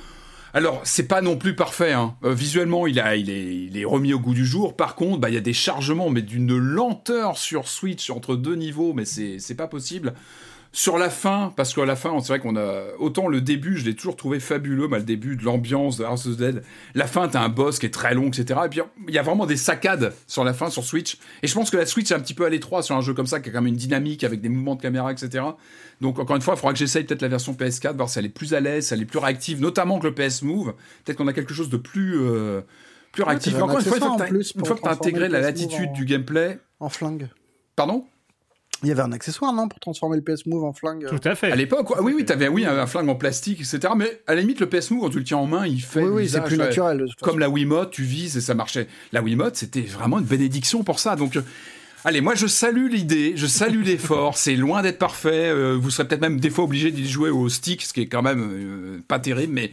Alors, 0.52 0.80
c'est 0.84 1.08
pas 1.08 1.20
non 1.20 1.36
plus 1.36 1.56
parfait. 1.56 1.92
Hein. 1.92 2.14
Euh, 2.22 2.32
visuellement, 2.32 2.86
il, 2.86 3.00
a, 3.00 3.16
il, 3.16 3.28
est, 3.28 3.56
il 3.56 3.76
est 3.76 3.84
remis 3.84 4.14
au 4.14 4.20
goût 4.20 4.34
du 4.34 4.46
jour. 4.46 4.76
Par 4.76 4.94
contre, 4.94 5.18
bah, 5.18 5.30
il 5.30 5.34
y 5.34 5.38
a 5.38 5.40
des 5.40 5.52
chargements, 5.52 6.10
mais 6.10 6.22
d'une 6.22 6.56
lenteur 6.56 7.38
sur 7.38 7.66
Switch 7.66 8.10
entre 8.10 8.36
deux 8.36 8.54
niveaux, 8.54 8.92
mais 8.92 9.04
c'est 9.04 9.56
pas 9.56 9.66
possible. 9.66 10.14
Sur 10.76 10.98
la 10.98 11.09
fin, 11.09 11.52
parce 11.55 11.72
qu'à 11.72 11.84
la 11.84 11.94
fin, 11.94 12.18
c'est 12.18 12.32
vrai 12.32 12.40
qu'on 12.40 12.56
a. 12.56 12.82
Autant 12.98 13.28
le 13.28 13.40
début, 13.40 13.76
je 13.76 13.84
l'ai 13.84 13.94
toujours 13.94 14.16
trouvé 14.16 14.40
fabuleux, 14.40 14.88
le 14.90 15.02
début 15.05 15.36
de 15.36 15.44
l'ambiance 15.44 15.98
de 15.98 16.05
House 16.05 16.26
of 16.26 16.34
the 16.34 16.38
Dead. 16.38 16.64
La 16.96 17.06
fin, 17.06 17.28
t'as 17.28 17.42
un 17.42 17.48
boss 17.48 17.78
qui 17.78 17.86
est 17.86 17.94
très 17.94 18.12
long, 18.12 18.26
etc. 18.26 18.59
Et 18.64 18.68
puis, 18.68 18.80
il 19.06 19.14
y 19.14 19.18
a 19.18 19.22
vraiment 19.22 19.46
des 19.46 19.56
saccades 19.56 20.12
sur 20.26 20.42
la 20.42 20.52
fin, 20.52 20.70
sur 20.70 20.82
Switch. 20.82 21.16
Et 21.44 21.46
je 21.46 21.55
pense 21.55 21.70
que 21.70 21.76
la 21.76 21.86
Switch 21.86 22.10
est 22.10 22.14
un 22.14 22.18
petit 22.18 22.34
peu 22.34 22.44
à 22.44 22.48
l'étroit 22.48 22.82
sur 22.82 22.96
un 22.96 23.02
jeu 23.02 23.14
comme 23.14 23.28
ça, 23.28 23.38
qui 23.38 23.51
a 23.51 23.52
quand 23.52 23.62
même 23.62 23.68
une 23.68 23.78
dynamique 23.78 24.24
avec 24.24 24.40
des 24.40 24.48
mouvements 24.48 24.74
de 24.74 24.82
caméra, 24.82 25.12
etc. 25.12 25.44
Donc, 26.01 26.18
encore 26.18 26.34
une 26.34 26.42
fois, 26.42 26.55
il 26.55 26.56
faudra 26.56 26.72
que 26.72 26.78
j'essaye 26.80 27.05
peut-être 27.05 27.22
la 27.22 27.28
version 27.28 27.52
PS4, 27.52 27.94
voir 27.94 28.09
si 28.09 28.18
elle 28.18 28.24
est 28.26 28.28
plus 28.28 28.52
à 28.52 28.59
l'aise, 28.59 28.88
si 28.88 28.94
elle 28.94 29.02
est 29.02 29.06
plus 29.06 29.20
réactive, 29.20 29.60
notamment 29.60 30.01
que 30.01 30.09
le 30.09 30.14
PS 30.14 30.42
Move. 30.42 30.74
Peut-être 31.05 31.18
qu'on 31.18 31.28
a 31.28 31.32
quelque 31.32 31.55
chose 31.55 31.68
de 31.68 31.76
plus. 31.76 32.18
Euh, 32.20 32.62
plus 33.12 33.22
réactif. 33.22 33.55
encore 33.62 33.78
une 33.78 33.84
fois, 33.84 33.96
une 33.96 34.66
fois 34.66 34.74
que 34.74 34.82
tu 34.82 34.88
as 34.88 34.90
intégré 34.90 35.28
la 35.28 35.40
latitude 35.40 35.92
du 35.92 36.05
gameplay. 36.05 36.59
En 36.80 36.88
flingue. 36.88 37.28
Pardon? 37.76 38.06
Il 38.85 38.89
y 38.89 38.93
avait 38.93 39.02
un 39.02 39.12
accessoire, 39.12 39.52
non, 39.52 39.69
pour 39.69 39.81
transformer 39.81 40.16
le 40.16 40.23
PS 40.23 40.47
Move 40.47 40.65
en 40.65 40.73
flingue 40.73 41.06
Tout 41.09 41.28
à 41.28 41.35
fait. 41.35 41.51
À 41.51 41.56
l'époque, 41.56 41.90
oui, 42.01 42.12
oui, 42.16 42.24
t'avais 42.24 42.48
oui, 42.48 42.65
un, 42.65 42.86
flingue 42.86 43.09
en 43.09 43.15
plastique, 43.15 43.61
etc. 43.61 43.94
Mais 43.97 44.20
à 44.27 44.35
la 44.35 44.40
limite, 44.40 44.61
le 44.61 44.69
PS 44.69 44.90
Move, 44.90 45.01
quand 45.01 45.11
tu 45.11 45.19
le 45.19 45.24
tiens 45.24 45.39
en 45.39 45.47
main, 45.47 45.66
il 45.66 45.82
fait. 45.82 46.02
Oui, 46.02 46.11
oui, 46.23 46.28
c'est 46.28 46.43
plus 46.43 46.56
naturel. 46.56 47.05
Comme 47.23 47.39
la 47.39 47.48
Wiimote, 47.48 47.90
tu 47.90 48.02
vises 48.02 48.36
et 48.36 48.40
ça 48.40 48.55
marchait. 48.55 48.86
La 49.12 49.23
Wiimote, 49.23 49.56
c'était 49.56 49.82
vraiment 49.82 50.19
une 50.19 50.27
bénédiction 50.27 50.85
pour 50.85 50.98
ça. 50.98 51.16
Donc. 51.16 51.36
Euh, 51.36 51.43
allez, 52.05 52.20
moi 52.20 52.35
je 52.35 52.47
salue 52.47 52.89
l'idée, 52.90 53.32
je 53.36 53.47
salue 53.47 53.82
l'effort, 53.82 54.36
c'est 54.36 54.56
loin 54.56 54.82
d'être 54.82 54.98
parfait, 54.98 55.48
euh, 55.48 55.77
vous 55.81 55.90
serez 55.90 56.06
peut-être 56.06 56.20
même 56.20 56.39
des 56.39 56.51
fois 56.51 56.65
obligé 56.65 56.90
d'y 56.90 57.09
jouer 57.09 57.31
au 57.31 57.48
stick, 57.48 57.82
ce 57.82 57.93
qui 57.93 58.02
est 58.02 58.06
quand 58.06 58.23
même 58.23 58.40
euh, 58.40 58.98
pas 59.09 59.19
terrible, 59.19 59.52
mais 59.52 59.73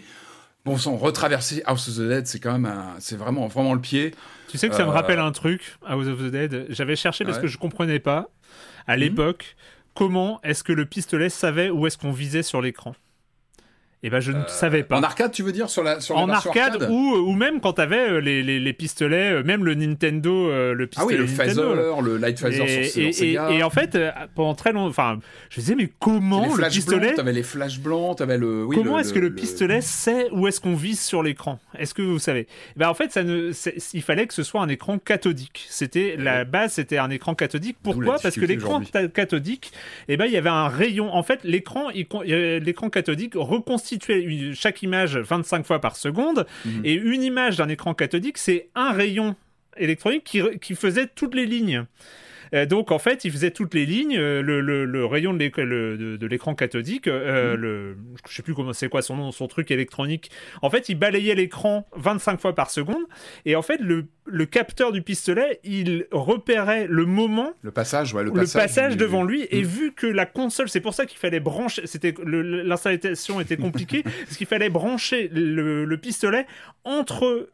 bon 0.66 0.78
sang, 0.78 0.96
retraverser 0.96 1.62
House 1.66 1.90
of 1.90 1.96
the 1.96 2.08
Dead, 2.08 2.28
c'est 2.28 2.40
quand 2.40 2.58
même 2.58 2.74
c'est 3.00 3.18
vraiment, 3.18 3.48
vraiment 3.48 3.74
le 3.74 3.82
pied. 3.82 4.14
Tu 4.48 4.58
sais 4.58 4.70
que 4.70 4.76
ça 4.76 4.86
me 4.86 4.92
rappelle 4.92 5.20
un 5.20 5.32
truc, 5.32 5.78
House 5.86 6.08
of 6.08 6.20
the 6.20 6.32
Dead, 6.32 6.66
j'avais 6.70 6.96
cherché 6.96 7.24
parce 7.26 7.40
que 7.40 7.48
je 7.48 7.58
comprenais 7.58 8.00
pas, 8.00 8.30
à 8.88 8.96
mhm. 8.96 9.02
l'époque, 9.02 9.56
comment 9.94 10.42
est-ce 10.44 10.64
que 10.64 10.74
le 10.74 10.86
pistolet 10.86 11.30
savait 11.30 11.70
où 11.70 11.88
est-ce 11.88 11.98
qu'on 11.98 12.12
visait 12.12 12.44
sur 12.44 12.62
l'écran? 12.62 12.96
Et 14.04 14.08
eh 14.08 14.10
ben 14.10 14.20
je 14.20 14.32
ne 14.32 14.40
euh, 14.40 14.48
savais 14.48 14.82
pas. 14.82 14.98
En 14.98 15.04
arcade, 15.04 15.32
tu 15.32 15.44
veux 15.44 15.52
dire 15.52 15.70
sur 15.70 15.84
la 15.84 16.00
sur 16.00 16.18
En 16.18 16.28
arcade, 16.28 16.88
ou, 16.90 17.14
ou 17.14 17.34
même 17.34 17.62
quand 17.62 17.74
tu 17.74 17.82
avais 17.82 18.10
euh, 18.10 18.20
les, 18.20 18.42
les, 18.42 18.60
les, 18.60 18.74
pistolets, 18.74 19.32
euh, 19.32 19.44
même 19.44 19.64
le 19.64 19.76
Nintendo, 19.76 20.50
le 20.50 20.88
pistolet. 20.88 21.18
Ah 21.18 21.22
oui, 21.22 21.22
le 21.22 21.28
Phaser, 21.28 22.02
le 22.02 22.18
Light 22.18 22.40
Phaser 22.40 22.64
et, 22.64 22.84
sur, 22.86 23.04
et, 23.04 23.12
Sega. 23.12 23.52
Et, 23.52 23.62
en 23.62 23.70
fait, 23.70 24.00
pendant 24.34 24.56
très 24.56 24.72
longtemps, 24.72 24.90
enfin, 24.90 25.20
je 25.52 25.60
disais 25.60 25.76
mais 25.76 25.88
comment 26.00 26.56
le 26.56 26.68
pistolet 26.68 27.14
T'avais 27.14 27.32
les 27.32 27.44
flashs 27.44 27.80
blancs, 27.80 28.18
t'avais 28.18 28.40
le. 28.40 28.66
Oui, 28.66 28.76
comment 28.76 28.98
est-ce 28.98 29.14
que 29.14 29.20
le, 29.20 29.36
pistolet 29.36 29.82
sait 29.82 30.30
où 30.32 30.48
est-ce 30.48 30.60
qu'on 30.60 30.74
vise 30.74 31.00
sur 31.00 31.22
l'écran? 31.22 31.60
Est-ce 31.78 31.94
que 31.94 32.02
vous 32.02 32.18
savez? 32.18 32.48
Eh 32.76 32.80
ben 32.80 32.90
en 32.90 32.96
fait, 32.96 33.12
ça 33.12 33.22
ne, 33.22 33.52
il 33.94 34.02
fallait 34.02 34.26
que 34.26 34.34
ce 34.34 34.42
soit 34.42 34.62
un 34.62 34.70
écran 34.70 34.98
cathodique. 34.98 35.68
C'était 35.70 36.16
la 36.18 36.44
base, 36.44 36.74
c'était 36.74 36.98
un 36.98 37.12
écran 37.12 37.36
cathodique. 37.36 37.78
Pourquoi? 37.84 38.18
Parce 38.18 38.34
que 38.34 38.46
l'écran 38.46 38.82
cathodique, 39.14 39.72
eh 40.08 40.18
ben 40.18 40.26
il 40.26 40.32
y 40.32 40.38
avait 40.38 40.50
un 40.50 40.70
rayon. 40.70 41.14
En 41.14 41.22
fait, 41.22 41.42
l'écran, 41.44 41.90
l'écran 42.26 42.90
cathodique 42.90 43.36
reconstituait 43.96 44.54
chaque 44.54 44.84
image 44.84 45.18
25 45.18 45.66
fois 45.66 45.80
par 45.80 45.96
seconde. 45.96 46.46
Mhm. 46.66 46.82
Et 46.84 46.94
une 46.94 47.24
image 47.24 47.58
d'un 47.58 47.70
écran 47.70 47.94
cathodique, 47.94 48.38
c'est 48.38 48.70
un 48.76 48.92
rayon 48.92 49.36
électronique 49.78 50.24
qui, 50.24 50.42
qui 50.60 50.76
faisait 50.76 51.08
toutes 51.08 51.36
les 51.36 51.46
lignes. 51.46 51.86
Euh, 52.54 52.66
donc 52.66 52.92
en 52.92 53.00
fait, 53.00 53.26
il 53.26 53.32
faisait 53.32 53.52
toutes 53.52 53.74
les 53.74 53.86
lignes, 53.86 54.18
euh, 54.18 54.42
le, 54.42 55.06
rayon 55.06 55.34
de 55.34 56.26
l'écran 56.26 56.56
cathodique, 56.56 57.08
euh, 57.08 57.56
mhm. 57.56 57.62
le, 57.62 57.98
je 58.30 58.36
sais 58.36 58.44
plus 58.44 58.54
comment 58.54 58.74
c'est 58.74 58.90
quoi 58.90 59.02
son 59.02 59.16
nom, 59.16 59.32
son 59.32 59.48
truc 59.48 59.72
électronique. 59.72 60.32
En 60.62 60.70
fait, 60.70 60.90
il 60.90 60.96
balayait 60.96 61.36
l'écran 61.36 61.88
25 61.96 62.40
fois 62.40 62.56
par 62.56 62.70
seconde, 62.70 63.04
et 63.46 63.56
en 63.56 63.62
fait, 63.62 63.80
le, 63.80 64.06
capteur 64.46 64.92
du 64.92 65.02
pistolet, 65.02 65.60
il 65.64 66.08
repérait 66.12 66.88
le 66.90 67.06
moment, 67.06 67.54
le 67.62 67.72
passage, 67.72 68.14
le, 68.14 68.32
passage, 68.32 68.98
devant 68.98 69.24
lui, 69.24 69.48
et 69.50 69.62
mhm. 69.62 69.68
vu 69.68 69.92
que 69.94 70.08
la 70.08 70.26
console, 70.26 70.70
c'est 70.70 70.82
pour 70.82 70.94
ça 70.94 71.06
qu'il 71.06 71.20
fallait 71.20 71.40
brancher, 71.40 71.84
c'était 71.86 72.14
l'installation 72.26 73.40
était 73.40 73.58
compliquée, 73.58 74.04
parce 74.26 74.38
qu'il 74.38 74.48
fallait 74.48 74.70
brancher 74.70 75.30
le, 75.34 75.96
pistolet 76.02 76.48
entre, 76.84 77.50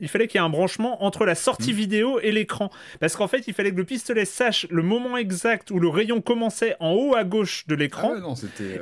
il 0.00 0.08
fallait 0.08 0.28
qu'il 0.28 0.38
y 0.38 0.42
ait 0.42 0.46
un 0.46 0.50
branchement 0.50 1.04
entre 1.04 1.24
la 1.24 1.34
sortie 1.34 1.72
mhm. 1.72 1.76
vidéo 1.76 2.20
et 2.20 2.32
l'écran, 2.32 2.70
parce 3.00 3.16
qu'en 3.16 3.28
fait, 3.28 3.46
il 3.48 3.54
fallait 3.54 3.72
que 3.72 3.76
le 3.76 3.84
pistolet 3.88 4.26
sache 4.26 4.66
le 4.70 4.82
moment 4.82 5.16
exact 5.16 5.70
où 5.70 5.80
le 5.80 5.88
rayon 5.88 6.20
commençait 6.20 6.76
en 6.78 6.92
haut 6.92 7.16
à 7.16 7.24
gauche 7.24 7.66
de 7.66 7.74
l'écran. 7.74 8.12
Ah 8.14 8.34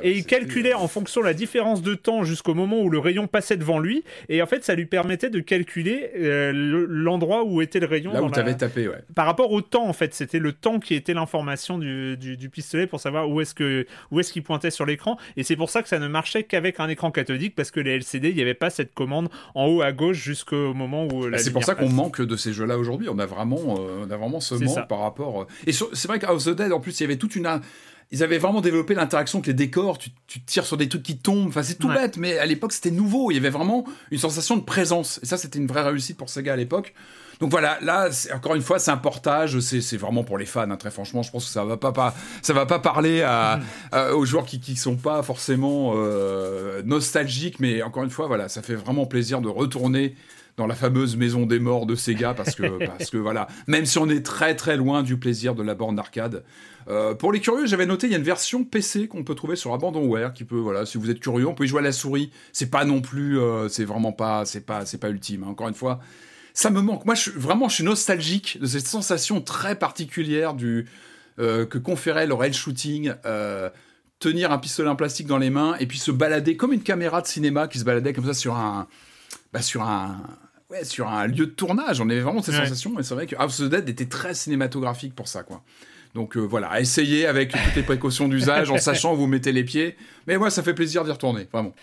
et 0.03 0.11
il 0.11 0.25
calculait 0.25 0.73
en 0.73 0.87
fonction 0.87 1.21
de 1.21 1.25
la 1.25 1.33
différence 1.33 1.81
de 1.81 1.95
temps 1.95 2.23
jusqu'au 2.23 2.53
moment 2.53 2.81
où 2.81 2.89
le 2.89 2.99
rayon 2.99 3.25
passait 3.25 3.57
devant 3.57 3.79
lui. 3.79 4.03
Et 4.29 4.41
en 4.41 4.45
fait, 4.45 4.63
ça 4.63 4.75
lui 4.75 4.85
permettait 4.85 5.29
de 5.29 5.39
calculer 5.39 6.11
euh, 6.17 6.51
l'endroit 6.53 7.45
où 7.45 7.61
était 7.61 7.79
le 7.79 7.87
rayon. 7.87 8.11
Là 8.11 8.21
où 8.21 8.29
tu 8.29 8.39
avais 8.39 8.55
tapé, 8.55 8.87
ouais. 8.87 9.01
Par 9.15 9.25
rapport 9.25 9.51
au 9.51 9.61
temps, 9.61 9.87
en 9.87 9.93
fait, 9.93 10.13
c'était 10.13 10.39
le 10.39 10.51
temps 10.51 10.79
qui 10.79 10.93
était 10.93 11.13
l'information 11.13 11.77
du, 11.77 12.17
du, 12.17 12.49
pistolet 12.49 12.85
pour 12.85 12.99
savoir 12.99 13.29
où 13.29 13.41
est-ce 13.41 13.55
que 13.55 13.85
où 14.11 14.19
est-ce 14.19 14.33
qu'il 14.33 14.43
pointait 14.43 14.71
sur 14.71 14.85
l'écran. 14.85 15.17
Et 15.37 15.43
c'est 15.43 15.55
pour 15.55 15.69
ça 15.69 15.81
que 15.81 15.89
ça 15.89 15.99
ne 15.99 16.07
marchait 16.07 16.43
qu'avec 16.43 16.79
un 16.79 16.89
écran 16.89 17.11
cathodique 17.11 17.55
parce 17.55 17.71
que 17.71 17.79
les 17.79 17.91
LCD, 17.91 18.29
il 18.29 18.35
n'y 18.35 18.41
avait 18.41 18.53
pas 18.53 18.69
cette 18.69 18.93
commande 18.93 19.29
en 19.55 19.67
haut 19.67 19.81
à 19.81 19.93
gauche 19.93 20.17
jusqu'au 20.17 20.73
moment 20.73 21.05
où. 21.05 21.29
Bah, 21.29 21.37
c'est 21.37 21.51
pour 21.51 21.63
ça 21.63 21.75
qu'on 21.75 21.89
manque 21.89 22.21
de 22.21 22.35
ces 22.35 22.51
jeux-là 22.51 22.77
aujourd'hui. 22.77 23.07
On 23.09 23.19
a 23.19 23.25
vraiment, 23.25 23.77
euh, 23.79 24.05
on 24.05 24.11
a 24.11 24.17
vraiment 24.17 24.39
ce 24.39 24.55
manque 24.55 24.87
par 24.97 25.03
rapport. 25.03 25.41
Euh, 25.43 25.47
et 25.67 25.71
c'est 25.71 26.07
vrai 26.07 26.19
qu'House 26.19 26.47
of 26.47 26.55
the 26.55 26.57
Dead, 26.57 26.73
en 26.73 26.79
plus, 26.79 26.99
il 26.99 27.03
y 27.03 27.05
avait 27.05 27.17
toute 27.17 27.35
une. 27.35 27.47
Ils 28.09 28.23
avaient 28.23 28.37
vraiment 28.37 28.61
développé 28.61 28.95
l'interaction 28.95 29.39
avec 29.39 29.47
les 29.47 29.53
décors. 29.53 29.97
Tu, 29.97 30.11
tires 30.45 30.65
sur 30.65 30.77
des 30.77 30.87
trucs 30.87 31.03
qui 31.03 31.17
tombent. 31.17 31.49
Enfin, 31.49 31.61
c'est 31.61 31.77
tout 31.77 31.89
bête, 31.89 32.15
mais 32.17 32.37
à 32.37 32.45
l'époque, 32.45 32.71
c'était 32.71 32.91
nouveau. 32.91 33.31
Il 33.31 33.35
y 33.35 33.37
avait 33.37 33.49
vraiment 33.49 33.83
une 34.11 34.17
sensation 34.17 34.55
de 34.55 34.61
présence. 34.61 35.19
Et 35.23 35.25
ça, 35.25 35.37
c'était 35.37 35.59
une 35.59 35.67
vraie 35.67 35.83
réussite 35.83 36.17
pour 36.17 36.29
Sega 36.29 36.53
à 36.53 36.55
l'époque. 36.55 36.93
Donc 37.41 37.51
voilà, 37.51 37.77
là, 37.81 38.09
encore 38.33 38.55
une 38.55 38.61
fois, 38.61 38.79
c'est 38.79 38.89
un 38.89 38.97
portage, 38.97 39.59
c'est 39.59 39.97
vraiment 39.97 40.23
pour 40.23 40.39
les 40.39 40.47
fans, 40.47 40.71
hein, 40.71 40.77
très 40.77 40.89
franchement. 40.89 41.21
Je 41.21 41.29
pense 41.29 41.45
que 41.45 41.51
ça 41.51 41.63
va 41.65 41.77
pas, 41.77 41.91
pas 41.91 42.15
ça 42.41 42.53
va 42.53 42.65
pas 42.65 42.79
parler 42.79 43.21
à, 43.21 43.59
aux 44.15 44.25
joueurs 44.25 44.45
qui, 44.45 44.59
qui 44.59 44.75
sont 44.75 44.95
pas 44.95 45.21
forcément 45.21 45.93
euh, 45.97 46.81
nostalgiques, 46.83 47.59
mais 47.59 47.83
encore 47.83 48.03
une 48.03 48.09
fois, 48.09 48.25
voilà, 48.25 48.49
ça 48.49 48.63
fait 48.63 48.73
vraiment 48.73 49.05
plaisir 49.05 49.41
de 49.41 49.49
retourner 49.49 50.15
dans 50.57 50.67
la 50.67 50.75
fameuse 50.75 51.15
maison 51.15 51.45
des 51.45 51.59
morts 51.59 51.85
de 51.85 51.95
Sega 51.95 52.33
parce 52.33 52.55
que, 52.55 52.85
parce 52.85 53.09
que 53.09 53.17
voilà, 53.17 53.47
même 53.67 53.85
si 53.85 53.97
on 53.99 54.09
est 54.09 54.25
très 54.25 54.55
très 54.55 54.75
loin 54.75 55.03
du 55.03 55.17
plaisir 55.17 55.55
de 55.55 55.63
la 55.63 55.75
borne 55.75 55.95
d'arcade. 55.95 56.43
Euh, 56.89 57.13
pour 57.13 57.31
les 57.31 57.41
curieux, 57.41 57.67
j'avais 57.67 57.85
noté, 57.85 58.07
il 58.07 58.11
y 58.11 58.15
a 58.15 58.17
une 58.17 58.23
version 58.23 58.63
PC 58.63 59.07
qu'on 59.07 59.23
peut 59.23 59.35
trouver 59.35 59.55
sur 59.55 59.73
Abandonware 59.73 60.33
qui 60.33 60.45
peut, 60.45 60.57
voilà, 60.57 60.85
si 60.85 60.97
vous 60.97 61.09
êtes 61.09 61.19
curieux, 61.19 61.47
on 61.47 61.53
peut 61.53 61.65
y 61.65 61.67
jouer 61.67 61.79
à 61.79 61.83
la 61.83 61.91
souris. 61.91 62.31
C'est 62.53 62.71
pas 62.71 62.85
non 62.85 63.01
plus, 63.01 63.39
euh, 63.39 63.67
c'est 63.67 63.85
vraiment 63.85 64.13
pas, 64.13 64.45
c'est 64.45 64.65
pas, 64.65 64.85
c'est 64.85 64.97
pas 64.97 65.09
ultime. 65.09 65.43
Hein. 65.43 65.49
Encore 65.49 65.67
une 65.67 65.75
fois, 65.75 65.99
ça 66.53 66.69
me 66.69 66.81
manque. 66.81 67.05
Moi, 67.05 67.13
je, 67.13 67.29
vraiment, 67.31 67.69
je 67.69 67.75
suis 67.75 67.83
nostalgique 67.83 68.57
de 68.59 68.65
cette 68.65 68.87
sensation 68.87 69.41
très 69.41 69.77
particulière 69.77 70.53
du 70.53 70.87
euh, 71.39 71.67
que 71.67 71.77
conférait 71.77 72.25
le 72.25 72.33
rail 72.33 72.53
shooting. 72.53 73.13
Euh, 73.25 73.69
tenir 74.19 74.51
un 74.51 74.57
pistolet 74.57 74.89
en 74.89 74.95
plastique 74.95 75.27
dans 75.27 75.37
les 75.37 75.51
mains 75.51 75.75
et 75.79 75.85
puis 75.85 75.99
se 75.99 76.09
balader 76.09 76.57
comme 76.57 76.73
une 76.73 76.81
caméra 76.81 77.21
de 77.21 77.27
cinéma 77.27 77.67
qui 77.67 77.77
se 77.77 77.83
baladait 77.83 78.13
comme 78.13 78.25
ça 78.25 78.33
sur 78.33 78.55
un, 78.55 78.87
bah, 79.53 79.61
sur 79.61 79.83
un, 79.83 80.17
ouais, 80.69 80.83
sur 80.83 81.07
un 81.07 81.27
lieu 81.27 81.45
de 81.45 81.51
tournage. 81.51 82.01
On 82.01 82.09
avait 82.09 82.21
vraiment 82.21 82.41
cette 82.41 82.55
sensation 82.55 82.99
et 82.99 83.03
c'est 83.03 83.13
vrai 83.13 83.27
que 83.27 83.35
House 83.37 83.59
of 83.59 83.67
the 83.67 83.71
Dead 83.71 83.89
était 83.89 84.05
très 84.07 84.33
cinématographique 84.33 85.15
pour 85.15 85.27
ça, 85.27 85.43
quoi. 85.43 85.63
Donc 86.13 86.35
euh, 86.37 86.41
voilà, 86.41 86.79
essayez 86.79 87.27
avec 87.27 87.51
toutes 87.51 87.75
les 87.75 87.83
précautions 87.83 88.27
d'usage 88.27 88.71
en 88.71 88.77
sachant 88.79 89.13
où 89.13 89.17
vous 89.17 89.27
mettez 89.27 89.51
les 89.51 89.63
pieds. 89.63 89.95
Mais 90.25 90.37
moi, 90.37 90.49
ça 90.49 90.63
fait 90.63 90.73
plaisir 90.73 91.03
d'y 91.03 91.11
retourner, 91.11 91.47
vraiment. 91.51 91.73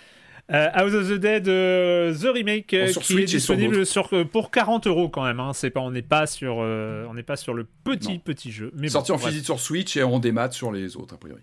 Euh, 0.52 0.69
House 0.74 0.93
of 0.93 1.09
the 1.09 1.15
Dead, 1.15 1.48
euh, 1.48 2.15
The 2.15 2.35
Remake, 2.35 2.66
qui 2.66 2.77
est 2.77 3.24
disponible 3.24 3.86
sur, 3.86 4.11
pour 4.31 4.51
40 4.51 4.86
euros 4.86 5.09
quand 5.09 5.24
même. 5.24 5.40
Hein. 5.40 5.52
C'est 5.55 5.70
pas, 5.70 5.81
on 5.81 5.90
n'est 5.90 6.02
pas 6.02 6.27
sur, 6.27 6.56
on 6.56 7.15
pas 7.24 7.36
sur 7.36 7.55
le 7.55 7.66
petit 7.85 8.19
petit 8.19 8.51
jeu. 8.51 8.70
Mais 8.74 8.89
sorti 8.89 9.12
en 9.12 9.19
physique 9.19 9.44
sur 9.44 9.61
Switch 9.61 9.97
et 9.97 10.02
en 10.02 10.19
démat 10.19 10.51
sur 10.51 10.73
les 10.73 10.97
autres 10.97 11.15
a 11.15 11.19
priori. 11.19 11.40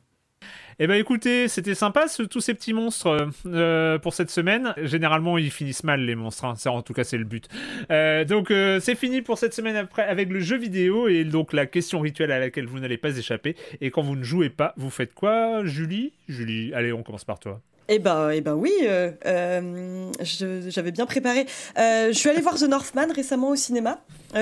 Eh 0.84 0.88
ben 0.88 0.96
écoutez, 0.96 1.48
c'était 1.48 1.76
sympa 1.76 2.08
tous 2.28 2.42
ces 2.42 2.56
petits 2.56 2.74
monstres 2.74 3.30
euh, 3.46 4.00
pour 4.00 4.16
cette 4.16 4.32
semaine. 4.32 4.74
Généralement, 4.82 5.38
ils 5.38 5.52
finissent 5.52 5.84
mal 5.84 6.02
les 6.02 6.16
monstres. 6.16 6.44
Hein. 6.44 6.56
En 6.66 6.82
tout 6.82 6.94
cas, 6.94 7.04
c'est 7.04 7.20
le 7.20 7.24
but. 7.24 7.48
Euh, 7.92 8.26
donc 8.26 8.50
euh, 8.50 8.80
c'est 8.80 8.96
fini 8.96 9.22
pour 9.22 9.38
cette 9.38 9.54
semaine 9.54 9.76
après 9.76 10.02
avec 10.02 10.30
le 10.30 10.40
jeu 10.40 10.58
vidéo 10.58 11.08
et 11.08 11.24
donc 11.24 11.54
la 11.54 11.68
question 11.68 12.00
rituelle 12.00 12.32
à 12.32 12.40
laquelle 12.40 12.66
vous 12.66 12.80
n'allez 12.80 12.98
pas 12.98 13.16
échapper. 13.16 13.56
Et 13.80 13.92
quand 13.92 14.02
vous 14.02 14.16
ne 14.16 14.24
jouez 14.24 14.50
pas, 14.50 14.74
vous 14.76 14.90
faites 14.90 15.14
quoi, 15.14 15.64
Julie? 15.66 16.14
Julie, 16.28 16.74
allez, 16.74 16.92
on 16.92 17.04
commence 17.04 17.26
par 17.26 17.38
toi. 17.38 17.62
Eh 17.88 18.00
ben, 18.00 18.30
eh 18.30 18.42
ben 18.42 18.54
oui, 18.54 18.72
euh, 18.84 19.12
euh, 19.26 20.12
j'avais 20.22 20.92
bien 20.92 21.06
préparé. 21.06 21.46
Euh, 21.78 22.08
je 22.08 22.18
suis 22.18 22.30
allée 22.30 22.42
voir 22.42 22.56
The 22.56 22.64
Northman 22.64 23.12
récemment 23.12 23.50
au 23.50 23.56
cinéma, 23.56 24.00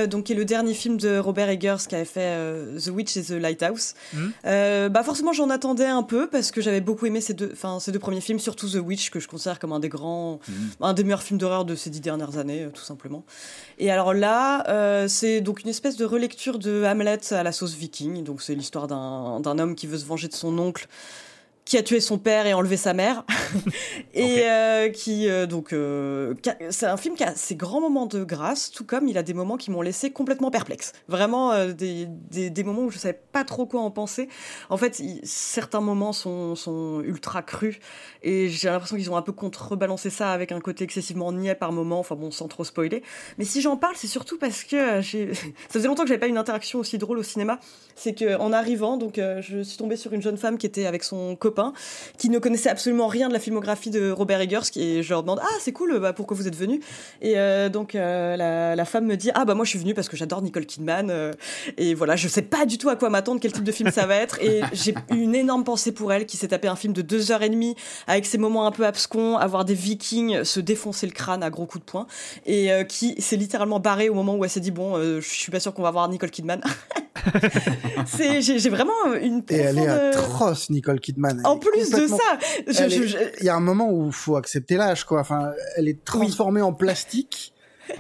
donc 0.08 0.26
qui 0.26 0.34
est 0.34 0.36
le 0.36 0.46
dernier 0.46 0.76
film 0.76 0.98
de 0.98 1.18
Robert 1.18 1.50
Eggers 1.50 1.78
qui 1.88 1.96
avait 1.96 2.06
fait 2.06 2.38
The 2.78 2.90
Witch 2.90 3.18
et 3.18 3.24
The 3.24 3.32
Lighthouse. 3.32 3.96
Hmm. 4.14 4.30
bah 4.44 5.04
forcément, 5.04 5.34
j'en 5.34 5.50
attendais 5.50 5.88
un 5.88 6.04
peu 6.04 6.28
parce 6.28 6.52
que 6.52 6.62
j'avais 6.62 6.82
beaucoup 6.82 7.08
aimé 7.08 7.22
ces 7.22 7.34
deux, 7.34 7.50
enfin 7.52 7.80
ces 7.80 7.92
deux 7.92 7.98
premiers 7.98 8.22
films, 8.22 8.40
surtout 8.40 8.70
The 8.70 8.76
Witch 8.84 9.10
que 9.10 9.20
je 9.20 9.28
considère 9.28 9.58
comme 9.58 9.72
un 9.72 9.80
des 9.80 9.90
grands, 9.90 10.40
hmm. 10.48 10.84
un 10.84 10.94
des 10.94 11.04
meilleurs 11.04 11.24
films 11.24 11.40
d'horreur 11.40 11.66
de 11.66 11.76
ces 11.76 11.90
dix 11.90 12.02
dernières 12.02 12.38
années, 12.38 12.68
tout 12.74 12.84
simplement. 12.84 13.24
Et 13.80 13.90
alors 13.90 14.14
là, 14.14 15.08
c'est 15.08 15.42
donc 15.42 15.64
une 15.64 15.70
espèce 15.70 15.96
de 15.96 16.06
relecture 16.06 16.60
de 16.60 16.84
Hamlet 16.84 17.34
à 17.34 17.42
la 17.42 17.52
sauce 17.52 17.74
viking. 17.74 18.24
Donc 18.24 18.44
c'est 18.44 18.54
l'histoire 18.54 18.88
d'un 18.88 19.60
homme 19.60 19.76
qui 19.76 19.88
veut 19.88 19.98
se 19.98 20.06
venger 20.06 20.28
de 20.28 20.34
son 20.34 20.58
oncle 20.60 20.88
qui 21.70 21.78
a 21.78 21.84
tué 21.84 22.00
son 22.00 22.18
père 22.18 22.48
et 22.48 22.54
enlevé 22.56 22.78
sa 22.78 22.96
mère. 22.96 23.24
Et 24.16 24.42
euh, 24.42 24.90
qui 24.90 25.30
euh, 25.30 25.46
donc 25.46 25.72
euh, 25.72 26.34
c'est 26.72 26.88
un 26.88 26.98
film 26.98 27.16
qui 27.16 27.24
a 27.24 27.36
ses 27.36 27.56
grands 27.56 27.80
moments 27.80 28.08
de 28.08 28.24
grâce 28.24 28.72
tout 28.72 28.84
comme 28.84 29.08
il 29.08 29.20
a 29.20 29.24
des 29.24 29.36
moments 29.36 29.56
qui 29.56 29.70
m'ont 29.70 29.84
laissé 29.84 30.10
complètement 30.10 30.50
perplexe. 30.50 30.94
Vraiment 31.08 31.68
des, 31.68 32.08
des, 32.08 32.50
des, 32.50 32.64
moments 32.64 32.82
où 32.82 32.90
je 32.90 32.98
savais 32.98 33.20
pas 33.32 33.44
trop 33.44 33.68
quoi 33.68 33.82
en 33.82 33.92
penser. 33.92 34.30
En 34.70 34.78
fait 34.78 35.00
certains 35.24 35.80
moments 35.80 36.12
sont, 36.12 36.56
sont 36.56 37.02
ultra 37.04 37.44
crus 37.44 37.78
et 38.24 38.50
j'ai 38.50 38.70
l'impression 38.70 38.98
qu'ils 38.98 39.12
ont 39.12 39.18
un 39.18 39.22
peu 39.22 39.32
contrebalancé 39.32 40.10
ça 40.10 40.32
avec 40.32 40.52
un 40.52 40.60
côté 40.60 40.84
excessivement 40.84 41.32
niais 41.32 41.56
par 41.56 41.72
moment 41.72 42.00
enfin 42.00 42.16
bon 42.16 42.32
sans 42.32 42.48
trop 42.48 42.64
spoiler. 42.64 43.04
Mais 43.38 43.46
si 43.46 43.62
j'en 43.62 43.78
parle 43.78 43.96
c'est 43.96 44.08
surtout 44.08 44.40
parce 44.40 44.64
que 44.64 45.02
j'ai 45.02 45.34
ça 45.36 45.44
faisait 45.70 45.88
longtemps 45.88 46.04
que 46.04 46.10
j'avais 46.10 46.20
pas 46.20 46.28
une 46.28 46.40
interaction 46.40 46.80
aussi 46.80 46.98
drôle 46.98 47.20
au 47.20 47.24
cinéma. 47.24 47.60
C'est 47.96 48.16
que 48.16 48.38
en 48.40 48.54
arrivant 48.54 48.98
donc 48.98 49.18
je 49.18 49.62
suis 49.62 49.78
tombée 49.78 49.98
sur 49.98 50.14
une 50.14 50.24
jeune 50.24 50.38
femme 50.38 50.58
qui 50.58 50.66
était 50.66 50.88
avec 50.88 51.04
son 51.04 51.36
copain 51.36 51.59
qui 52.18 52.30
ne 52.30 52.40
connaissaient 52.40 52.70
absolument 52.70 53.08
rien 53.08 53.28
de 53.28 53.34
la 53.34 53.40
filmographie 53.40 53.90
de 53.90 54.12
Robert 54.12 54.42
Eggers, 54.42 54.60
et 54.76 55.04
je 55.04 55.10
leur 55.10 55.24
demande 55.24 55.40
ah 55.42 55.58
c'est 55.60 55.72
cool, 55.72 56.00
bah, 56.00 56.14
pourquoi 56.14 56.36
vous 56.38 56.48
êtes 56.48 56.56
venu 56.56 56.80
Et 57.22 57.38
euh, 57.38 57.70
donc 57.70 57.96
euh, 57.96 58.36
la, 58.76 58.86
femme 58.86 59.06
me 59.06 59.16
dit 59.16 59.30
ah 59.36 59.46
bah 59.46 59.54
moi 59.54 59.66
je 59.66 59.70
suis 59.70 59.80
venue 59.80 59.94
parce 59.94 60.10
que 60.10 60.18
j'adore 60.18 60.42
Nicole 60.42 60.66
Kidman 60.66 61.10
euh, 61.10 61.34
et 61.78 61.94
voilà 61.94 62.16
je 62.16 62.28
sais 62.28 62.42
pas 62.42 62.66
du 62.66 62.78
tout 62.78 62.90
à 62.90 62.96
quoi 62.96 63.10
m'attendre, 63.10 63.40
quel 63.40 63.52
type 63.52 63.64
de 63.64 63.72
film 63.72 63.92
ça 63.92 64.06
va 64.06 64.16
être 64.16 64.42
et 64.42 64.62
j'ai 64.74 64.96
une 65.12 65.36
énorme 65.36 65.64
pensée 65.64 65.92
pour 65.92 66.12
elle 66.12 66.26
qui 66.26 66.38
s'est 66.38 66.48
tapé 66.48 66.68
un 66.68 66.76
film 66.76 66.94
de 66.94 67.02
deux 67.02 67.32
heures 67.32 67.44
et 67.44 67.50
demie 67.50 67.76
avec 68.08 68.26
ses 68.26 68.38
moments 68.38 68.66
un 68.66 68.72
peu 68.72 68.86
abscons, 68.86 69.38
avoir 69.38 69.66
des 69.66 69.74
Vikings 69.74 70.44
se 70.44 70.60
défoncer 70.60 71.06
le 71.06 71.12
crâne 71.12 71.44
à 71.44 71.50
gros 71.50 71.66
coups 71.66 71.86
de 71.86 71.90
poing 71.90 72.08
et 72.46 72.70
qui 72.88 73.22
s'est 73.22 73.36
littéralement 73.36 73.80
barré 73.80 74.10
au 74.10 74.14
moment 74.14 74.36
où 74.36 74.44
elle 74.44 74.50
s'est 74.50 74.60
dit 74.60 74.72
bon 74.72 74.98
je 74.98 75.20
suis 75.22 75.52
pas 75.52 75.60
sûre 75.60 75.74
qu'on 75.74 75.84
va 75.84 75.92
voir 75.92 76.10
Nicole 76.10 76.32
Kidman. 76.32 76.62
j'ai 78.40 78.70
vraiment 78.70 79.14
une 79.22 79.44
et 79.50 79.56
elle 79.56 79.78
est 79.78 79.88
atroce 79.88 80.70
Nicole 80.70 81.00
Kidman 81.00 81.42
en 81.50 81.58
plus 81.58 81.90
de 81.90 82.08
ça, 82.08 82.40
il 83.40 83.46
y 83.46 83.50
a 83.50 83.56
un 83.56 83.60
moment 83.60 83.92
où 83.92 84.08
il 84.08 84.14
faut 84.14 84.36
accepter 84.36 84.78
l'âge, 84.78 85.04
quoi. 85.04 85.22
Enfin, 85.22 85.52
elle 85.76 85.88
est 85.88 86.04
transformée 86.04 86.62
en 86.62 86.74
plastique. 86.74 87.54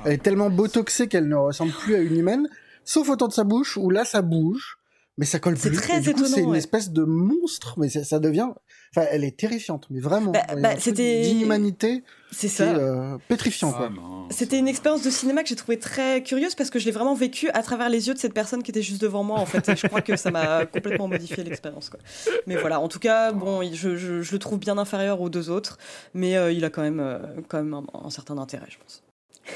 Elle 0.05 0.13
est 0.13 0.23
tellement 0.23 0.49
botoxée 0.49 1.07
qu'elle 1.07 1.27
ne 1.27 1.35
ressemble 1.35 1.71
plus 1.71 1.95
à 1.95 1.99
une 1.99 2.15
humaine, 2.15 2.47
sauf 2.85 3.09
autour 3.09 3.27
de 3.27 3.33
sa 3.33 3.43
bouche 3.43 3.75
où 3.75 3.89
là 3.89 4.05
ça 4.05 4.21
bouge, 4.21 4.77
mais 5.17 5.25
ça 5.25 5.39
colle 5.39 5.55
plus. 5.55 5.75
C'est 5.75 5.81
très 5.81 6.09
étonnant. 6.09 6.27
C'est 6.27 6.41
une 6.41 6.55
espèce 6.55 6.91
de 6.91 7.03
monstre, 7.03 7.73
mais 7.77 7.89
ça 7.89 8.19
devient 8.19 8.49
Enfin, 8.95 9.07
elle 9.11 9.23
est 9.23 9.37
terrifiante, 9.37 9.85
mais 9.91 9.99
vraiment. 9.99 10.31
Bah, 10.31 10.45
bah, 10.57 10.79
c'était 10.79 11.21
d'inhumanité. 11.21 12.03
C'est 12.31 12.47
ça. 12.47 12.75
Euh, 12.75 13.17
pétrifiant, 13.27 13.71
quoi. 13.71 13.91
Ah, 13.91 14.27
c'était 14.31 14.57
une 14.57 14.67
expérience 14.67 15.03
de 15.03 15.09
cinéma 15.09 15.43
que 15.43 15.49
j'ai 15.49 15.55
trouvé 15.55 15.77
très 15.77 16.23
curieuse 16.23 16.55
parce 16.55 16.69
que 16.69 16.79
je 16.79 16.85
l'ai 16.85 16.91
vraiment 16.91 17.13
vécu 17.13 17.49
à 17.51 17.61
travers 17.61 17.89
les 17.89 18.07
yeux 18.07 18.13
de 18.13 18.19
cette 18.19 18.33
personne 18.33 18.63
qui 18.63 18.71
était 18.71 18.81
juste 18.81 19.01
devant 19.01 19.23
moi, 19.23 19.39
en 19.39 19.45
fait. 19.45 19.67
Et 19.69 19.75
je 19.75 19.87
crois 19.87 20.01
que 20.01 20.15
ça 20.15 20.31
m'a 20.31 20.65
complètement 20.71 21.07
modifié 21.07 21.43
l'expérience, 21.43 21.89
quoi. 21.89 21.99
Mais 22.47 22.55
voilà, 22.55 22.79
en 22.79 22.87
tout 22.87 22.99
cas, 22.99 23.31
bon, 23.31 23.61
je, 23.73 23.95
je, 23.95 24.31
le 24.31 24.39
trouve 24.39 24.59
bien 24.59 24.77
inférieur 24.77 25.21
aux 25.21 25.29
deux 25.29 25.49
autres, 25.49 25.77
mais 26.13 26.35
euh, 26.37 26.51
il 26.51 26.65
a 26.65 26.69
quand 26.69 26.81
même, 26.81 26.99
euh, 26.99 27.19
quand 27.47 27.57
même 27.57 27.73
un, 27.73 27.85
un 28.05 28.09
certain 28.09 28.37
intérêt, 28.37 28.67
je 28.69 28.77
pense. 28.77 29.03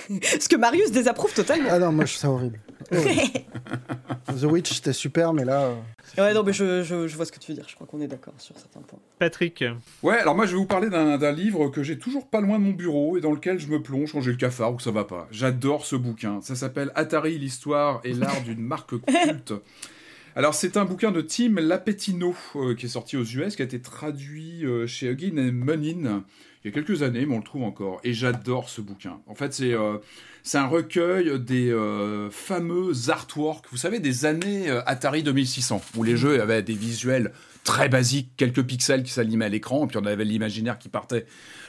Ce 0.40 0.49
que 0.49 0.56
Marius 0.56 0.91
désapprouve 0.91 1.34
totalement. 1.34 1.70
Ah 1.72 1.80
non, 1.80 1.91
moi 1.91 2.06
je 2.06 2.11
trouve 2.11 2.22
ça 2.22 2.30
horrible. 2.30 2.60
The 2.91 4.44
Witch, 4.44 4.74
c'était 4.74 4.94
super, 4.94 5.34
mais 5.34 5.45
là. 5.45 5.72
Euh, 6.18 6.22
ouais, 6.22 6.34
non, 6.34 6.44
mais 6.44 6.53
je, 6.53 6.84
je, 6.84 7.15
vois 7.15 7.26
ce 7.26 7.32
que 7.32 7.40
tu 7.40 7.52
veux 7.52 7.56
dire. 7.56 7.65
Je 7.68 7.76
crois 7.76 7.88
qu'on 7.88 8.02
est 8.02 8.07
d'accord 8.07 8.34
sur 8.38 8.57
certains 8.57 8.82
points. 8.82 8.99
Patrick. 9.20 9.64
Ouais, 10.02 10.18
alors 10.18 10.36
moi 10.36 10.45
je 10.45 10.52
vais 10.52 10.57
vous 10.57 10.65
parler 10.65 10.90
d'un 10.90 11.32
livre 11.32 11.70
que 11.70 11.84
j'ai 11.84 11.98
toujours 11.98 12.28
pas 12.28 12.41
loin 12.41 12.60
de 12.60 12.64
mon 12.64 12.72
bureau 12.72 13.18
et 13.18 13.22
dans 13.22 13.32
lequel 13.32 13.60
je 13.60 13.68
me 13.68 13.82
plonge 13.82 14.11
quand 14.11 14.22
j'ai 14.22 14.32
le 14.32 14.38
cafard 14.38 14.74
ou 14.74 14.78
que 14.78 14.84
ça 14.84 14.91
va 14.91 15.06
pas. 15.06 15.28
J'adore 15.32 15.86
ce 15.86 15.95
bouquin. 15.95 16.41
Ça 16.41 16.56
s'appelle 16.56 16.91
Atari, 16.95 17.38
l'histoire 17.38 18.02
et 18.03 18.14
l'art 18.14 18.41
d'une 18.45 18.61
marque 18.61 18.94
culte. 19.06 19.53
Alors 20.36 20.56
c'est 20.56 20.78
un 20.78 20.86
bouquin 20.86 21.11
de 21.11 21.22
Tim 21.22 21.56
Lapetino 21.60 22.36
euh, 22.56 22.74
qui 22.74 22.88
est 22.88 22.90
sorti 22.90 23.18
aux 23.18 23.24
US, 23.24 23.56
qui 23.56 23.61
a 23.61 23.65
été 23.65 23.80
traduit 23.80 24.65
euh, 24.65 24.88
chez 24.88 25.11
Huggin 25.11 25.38
et 25.38 25.52
Munin 25.52 26.24
il 26.64 26.69
y 26.69 26.72
a 26.72 26.73
quelques 26.73 27.03
années, 27.03 27.26
mais 27.26 27.35
on 27.35 27.40
le 27.40 27.44
trouve 27.44 27.64
encore. 27.64 27.99
Et 28.03 28.14
j'adore 28.14 28.69
ce 28.69 28.80
bouquin. 28.80 29.19
En 29.27 29.35
fait, 29.35 29.53
c'est 29.53 29.73
euh, 29.73 29.98
un 30.53 30.65
recueil 30.65 31.38
des 31.40 31.69
euh, 31.69 32.30
fameux 32.30 32.94
artworks, 33.10 33.65
vous 33.69 33.77
savez, 33.77 33.99
des 33.99 34.26
années 34.26 34.69
euh, 34.69 34.81
Atari 34.85 35.23
2600, 35.23 35.81
où 35.98 36.03
les 36.03 36.15
jeux 36.15 36.41
avaient 36.41 36.64
des 36.64 36.73
visuels 36.73 37.34
très 37.65 37.90
basiques, 37.90 38.31
quelques 38.38 38.64
pixels 38.64 39.03
qui 39.03 39.11
s'allumaient 39.11 39.45
à 39.45 39.49
l'écran, 39.49 39.84
et 39.84 39.88
puis 39.88 39.98
on 39.98 40.06
avait 40.06 40.23
l'imaginaire 40.23 40.80
qui 40.80 40.88
partait. 40.88 41.26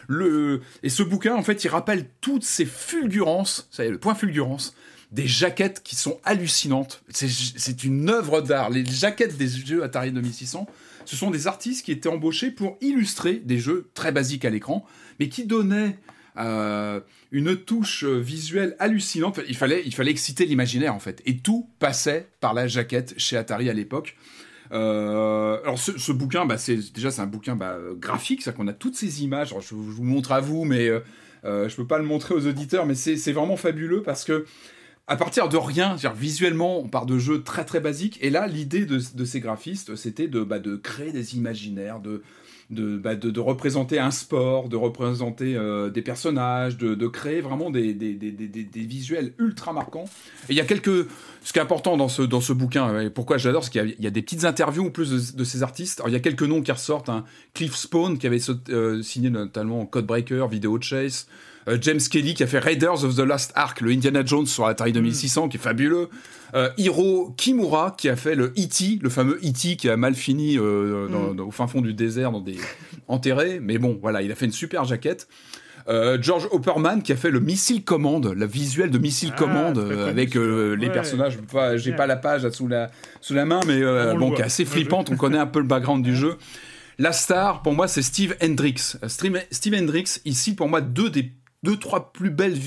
Le... 0.06 0.60
Et 0.84 0.88
ce 0.90 1.02
bouquin, 1.02 1.34
en 1.34 1.42
fait, 1.42 1.64
il 1.64 1.68
rappelle 1.68 2.06
toutes 2.20 2.44
ces 2.44 2.64
fulgurances, 2.64 3.68
ça 3.72 3.84
y 3.84 3.88
est, 3.88 3.90
le 3.90 3.98
point 3.98 4.14
fulgurance, 4.14 4.76
des 5.10 5.26
jaquettes 5.26 5.82
qui 5.82 5.96
sont 5.96 6.20
hallucinantes. 6.24 7.02
C'est 7.08 7.84
une 7.84 8.10
œuvre 8.10 8.40
d'art. 8.40 8.70
Les 8.70 8.84
jaquettes 8.84 9.36
des 9.36 9.48
jeux 9.48 9.84
Atari 9.84 10.10
2600, 10.10 10.66
ce 11.04 11.16
sont 11.16 11.30
des 11.30 11.46
artistes 11.46 11.84
qui 11.84 11.92
étaient 11.92 12.08
embauchés 12.08 12.50
pour 12.50 12.76
illustrer 12.80 13.34
des 13.34 13.58
jeux 13.58 13.90
très 13.94 14.12
basiques 14.12 14.44
à 14.44 14.50
l'écran, 14.50 14.86
mais 15.20 15.28
qui 15.28 15.46
donnaient 15.46 15.98
euh, 16.36 17.00
une 17.32 17.56
touche 17.56 18.04
visuelle 18.04 18.76
hallucinante. 18.78 19.40
Il 19.48 19.56
fallait, 19.56 19.82
il 19.84 19.94
fallait 19.94 20.10
exciter 20.10 20.46
l'imaginaire 20.46 20.94
en 20.94 21.00
fait, 21.00 21.22
et 21.26 21.38
tout 21.38 21.68
passait 21.78 22.28
par 22.40 22.54
la 22.54 22.66
jaquette 22.66 23.14
chez 23.18 23.36
Atari 23.36 23.70
à 23.70 23.72
l'époque. 23.72 24.16
Euh, 24.72 25.60
alors 25.62 25.78
ce, 25.78 26.12
bouquin, 26.12 26.46
bah, 26.46 26.58
c'est 26.58 26.92
déjà 26.92 27.10
c'est 27.10 27.22
un 27.22 27.26
bouquin 27.26 27.54
bah, 27.54 27.76
graphique, 27.96 28.42
c'est 28.42 28.54
qu'on 28.54 28.68
a 28.68 28.72
toutes 28.72 28.96
ces 28.96 29.22
images. 29.22 29.54
je, 29.60 29.74
vous 29.74 30.02
montre 30.02 30.32
à 30.32 30.40
vous, 30.40 30.64
mais 30.64 30.88
euh, 30.88 31.00
euh, 31.44 31.68
je 31.68 31.76
peux 31.76 31.86
pas 31.86 31.98
le 31.98 32.04
montrer 32.04 32.34
aux 32.34 32.46
auditeurs, 32.46 32.86
mais 32.86 32.94
c'est 32.94 33.32
vraiment 33.32 33.56
fabuleux 33.56 34.02
parce 34.02 34.24
que 34.24 34.46
à 35.06 35.16
partir 35.16 35.48
de 35.48 35.56
rien, 35.58 35.96
visuellement, 36.16 36.78
on 36.78 36.88
part 36.88 37.04
de 37.04 37.18
jeux 37.18 37.42
très 37.42 37.64
très 37.64 37.80
basiques. 37.80 38.18
Et 38.22 38.30
là, 38.30 38.46
l'idée 38.46 38.86
de, 38.86 39.24
ces 39.24 39.40
graphistes, 39.40 39.96
c'était 39.96 40.28
de, 40.28 40.42
bah, 40.42 40.58
créer 40.82 41.12
des 41.12 41.36
imaginaires, 41.36 42.00
bah, 42.70 43.14
de, 43.14 43.40
représenter 43.40 43.98
un 43.98 44.10
sport, 44.10 44.70
de 44.70 44.76
représenter 44.76 45.56
euh, 45.56 45.90
des 45.90 46.00
personnages, 46.00 46.78
de, 46.78 47.06
créer 47.06 47.42
vraiment 47.42 47.70
des, 47.70 47.92
visuels 48.74 49.34
ultra 49.38 49.74
marquants. 49.74 50.06
Et 50.48 50.52
il 50.52 50.56
y 50.56 50.60
a 50.60 50.64
quelques... 50.64 51.06
Ce 51.42 51.52
qui 51.52 51.58
est 51.58 51.62
important 51.62 51.98
dans 51.98 52.08
ce, 52.08 52.52
bouquin, 52.54 53.02
et 53.02 53.10
pourquoi 53.10 53.36
j'adore, 53.36 53.62
c'est 53.64 53.70
qu'il 53.72 53.96
y, 53.98 54.06
a 54.06 54.10
des 54.10 54.22
petites 54.22 54.46
interviews 54.46 54.86
en 54.86 54.90
plus 54.90 55.34
de, 55.34 55.44
ces 55.44 55.62
artistes. 55.62 56.00
Alors, 56.00 56.08
il 56.08 56.12
y 56.12 56.16
a 56.16 56.20
quelques 56.20 56.44
noms 56.44 56.62
qui 56.62 56.72
ressortent. 56.72 57.10
Hein. 57.10 57.24
Cliff 57.52 57.74
Spawn, 57.74 58.16
qui 58.16 58.26
avait 58.26 58.40
euh, 58.70 59.02
signé 59.02 59.28
notamment 59.28 59.84
Codebreaker, 59.84 60.48
Video 60.48 60.80
Chase, 60.80 61.26
James 61.80 62.00
Kelly 62.00 62.34
qui 62.34 62.42
a 62.42 62.46
fait 62.46 62.58
Raiders 62.58 63.04
of 63.04 63.16
the 63.16 63.20
Lost 63.20 63.52
Ark, 63.54 63.80
le 63.80 63.90
Indiana 63.90 64.24
Jones 64.24 64.46
sur 64.46 64.66
Atari 64.66 64.92
2600, 64.92 65.46
mm. 65.46 65.48
qui 65.48 65.56
est 65.56 65.60
fabuleux. 65.60 66.08
Euh, 66.54 66.70
Hiro 66.76 67.34
Kimura 67.36 67.94
qui 67.96 68.08
a 68.08 68.16
fait 68.16 68.34
le 68.34 68.52
E.T., 68.58 68.98
le 69.02 69.10
fameux 69.10 69.40
E.T. 69.42 69.76
qui 69.76 69.88
a 69.88 69.96
mal 69.96 70.14
fini 70.14 70.58
euh, 70.58 71.32
mm. 71.34 71.40
au 71.40 71.50
fin 71.50 71.66
fond 71.66 71.80
du 71.80 71.94
désert, 71.94 72.32
dans 72.32 72.40
des 72.40 72.58
enterrés. 73.08 73.60
Mais 73.60 73.78
bon, 73.78 73.98
voilà, 74.00 74.22
il 74.22 74.30
a 74.30 74.34
fait 74.34 74.46
une 74.46 74.52
super 74.52 74.84
jaquette. 74.84 75.28
George 76.18 76.48
Opperman 76.50 77.02
qui 77.02 77.12
a 77.12 77.16
fait 77.16 77.30
le 77.30 77.40
Missile 77.40 77.84
Commande, 77.84 78.32
la 78.34 78.46
visuelle 78.46 78.90
de 78.90 78.96
Missile 78.96 79.32
ah, 79.34 79.38
Commande 79.38 79.78
avec 80.08 80.34
les 80.34 80.88
personnages. 80.88 81.36
J'ai 81.76 81.92
pas 81.92 82.06
la 82.06 82.16
page 82.16 82.48
sous 82.50 82.68
la, 82.68 82.90
sous 83.20 83.34
la 83.34 83.44
main, 83.44 83.60
mais 83.66 83.82
bon, 84.14 84.30
qui 84.32 84.40
est 84.40 84.46
assez 84.46 84.64
flippante. 84.64 85.10
On 85.10 85.16
connaît 85.16 85.36
un 85.36 85.46
peu 85.46 85.58
le 85.58 85.66
background 85.66 86.02
du 86.02 86.16
jeu. 86.16 86.38
La 86.98 87.12
star, 87.12 87.60
pour 87.60 87.74
moi, 87.74 87.86
c'est 87.86 88.00
Steve 88.00 88.34
Hendricks. 88.42 88.96
Steve 89.08 89.74
Hendricks, 89.74 90.20
ici, 90.24 90.54
pour 90.54 90.70
moi, 90.70 90.80
deux 90.80 91.10
des 91.10 91.32
deux, 91.64 91.76
trois 91.76 92.12
plus 92.12 92.30
belles 92.30 92.58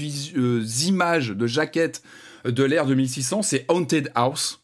images 0.87 1.29
de 1.29 1.47
jaquettes 1.47 2.01
de 2.43 2.63
l'ère 2.63 2.85
2600, 2.85 3.43
c'est 3.43 3.65
Haunted 3.69 4.11
House. 4.15 4.59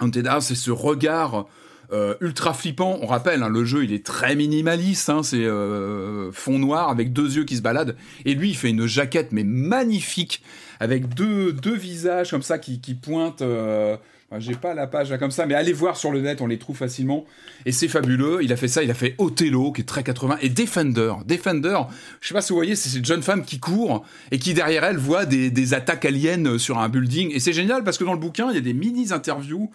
Haunted 0.00 0.26
House, 0.26 0.46
c'est 0.46 0.54
ce 0.54 0.70
regard 0.70 1.46
euh, 1.92 2.14
ultra 2.22 2.54
flippant. 2.54 2.98
On 3.02 3.06
rappelle, 3.06 3.42
hein, 3.42 3.50
le 3.50 3.64
jeu, 3.64 3.84
il 3.84 3.92
est 3.92 4.04
très 4.04 4.34
minimaliste. 4.34 5.10
Hein, 5.10 5.22
c'est 5.22 5.44
euh, 5.44 6.32
fond 6.32 6.58
noir 6.58 6.88
avec 6.88 7.12
deux 7.12 7.36
yeux 7.36 7.44
qui 7.44 7.56
se 7.56 7.62
baladent. 7.62 7.96
Et 8.24 8.34
lui, 8.34 8.50
il 8.50 8.56
fait 8.56 8.70
une 8.70 8.86
jaquette, 8.86 9.32
mais 9.32 9.44
magnifique, 9.44 10.42
avec 10.80 11.12
deux, 11.14 11.52
deux 11.52 11.76
visages 11.76 12.30
comme 12.30 12.42
ça 12.42 12.58
qui, 12.58 12.94
pointent. 12.94 13.42
Euh, 13.42 13.96
j'ai 14.38 14.54
pas 14.54 14.74
la 14.74 14.86
page 14.86 15.10
là 15.10 15.18
comme 15.18 15.30
ça, 15.30 15.46
mais 15.46 15.54
allez 15.54 15.72
voir 15.72 15.96
sur 15.96 16.10
le 16.10 16.20
net, 16.20 16.40
on 16.40 16.46
les 16.46 16.58
trouve 16.58 16.76
facilement. 16.76 17.24
Et 17.66 17.72
c'est 17.72 17.88
fabuleux. 17.88 18.38
Il 18.42 18.52
a 18.52 18.56
fait 18.56 18.68
ça, 18.68 18.82
il 18.82 18.90
a 18.90 18.94
fait 18.94 19.14
Othello, 19.18 19.72
qui 19.72 19.82
est 19.82 19.84
très 19.84 20.02
80, 20.02 20.38
et 20.42 20.48
Defender. 20.48 21.12
Defender, 21.26 21.78
je 22.20 22.28
sais 22.28 22.34
pas 22.34 22.42
si 22.42 22.50
vous 22.50 22.58
voyez, 22.58 22.76
c'est 22.76 22.88
cette 22.88 23.04
jeune 23.04 23.22
femme 23.22 23.44
qui 23.44 23.58
court 23.58 24.04
et 24.30 24.38
qui 24.38 24.54
derrière 24.54 24.84
elle 24.84 24.98
voit 24.98 25.26
des, 25.26 25.50
des 25.50 25.74
attaques 25.74 26.04
aliens 26.04 26.58
sur 26.58 26.78
un 26.78 26.88
building. 26.88 27.30
Et 27.32 27.40
c'est 27.40 27.52
génial 27.52 27.84
parce 27.84 27.98
que 27.98 28.04
dans 28.04 28.14
le 28.14 28.18
bouquin, 28.18 28.50
il 28.50 28.54
y 28.54 28.58
a 28.58 28.62
des 28.62 28.74
mini-interviews 28.74 29.70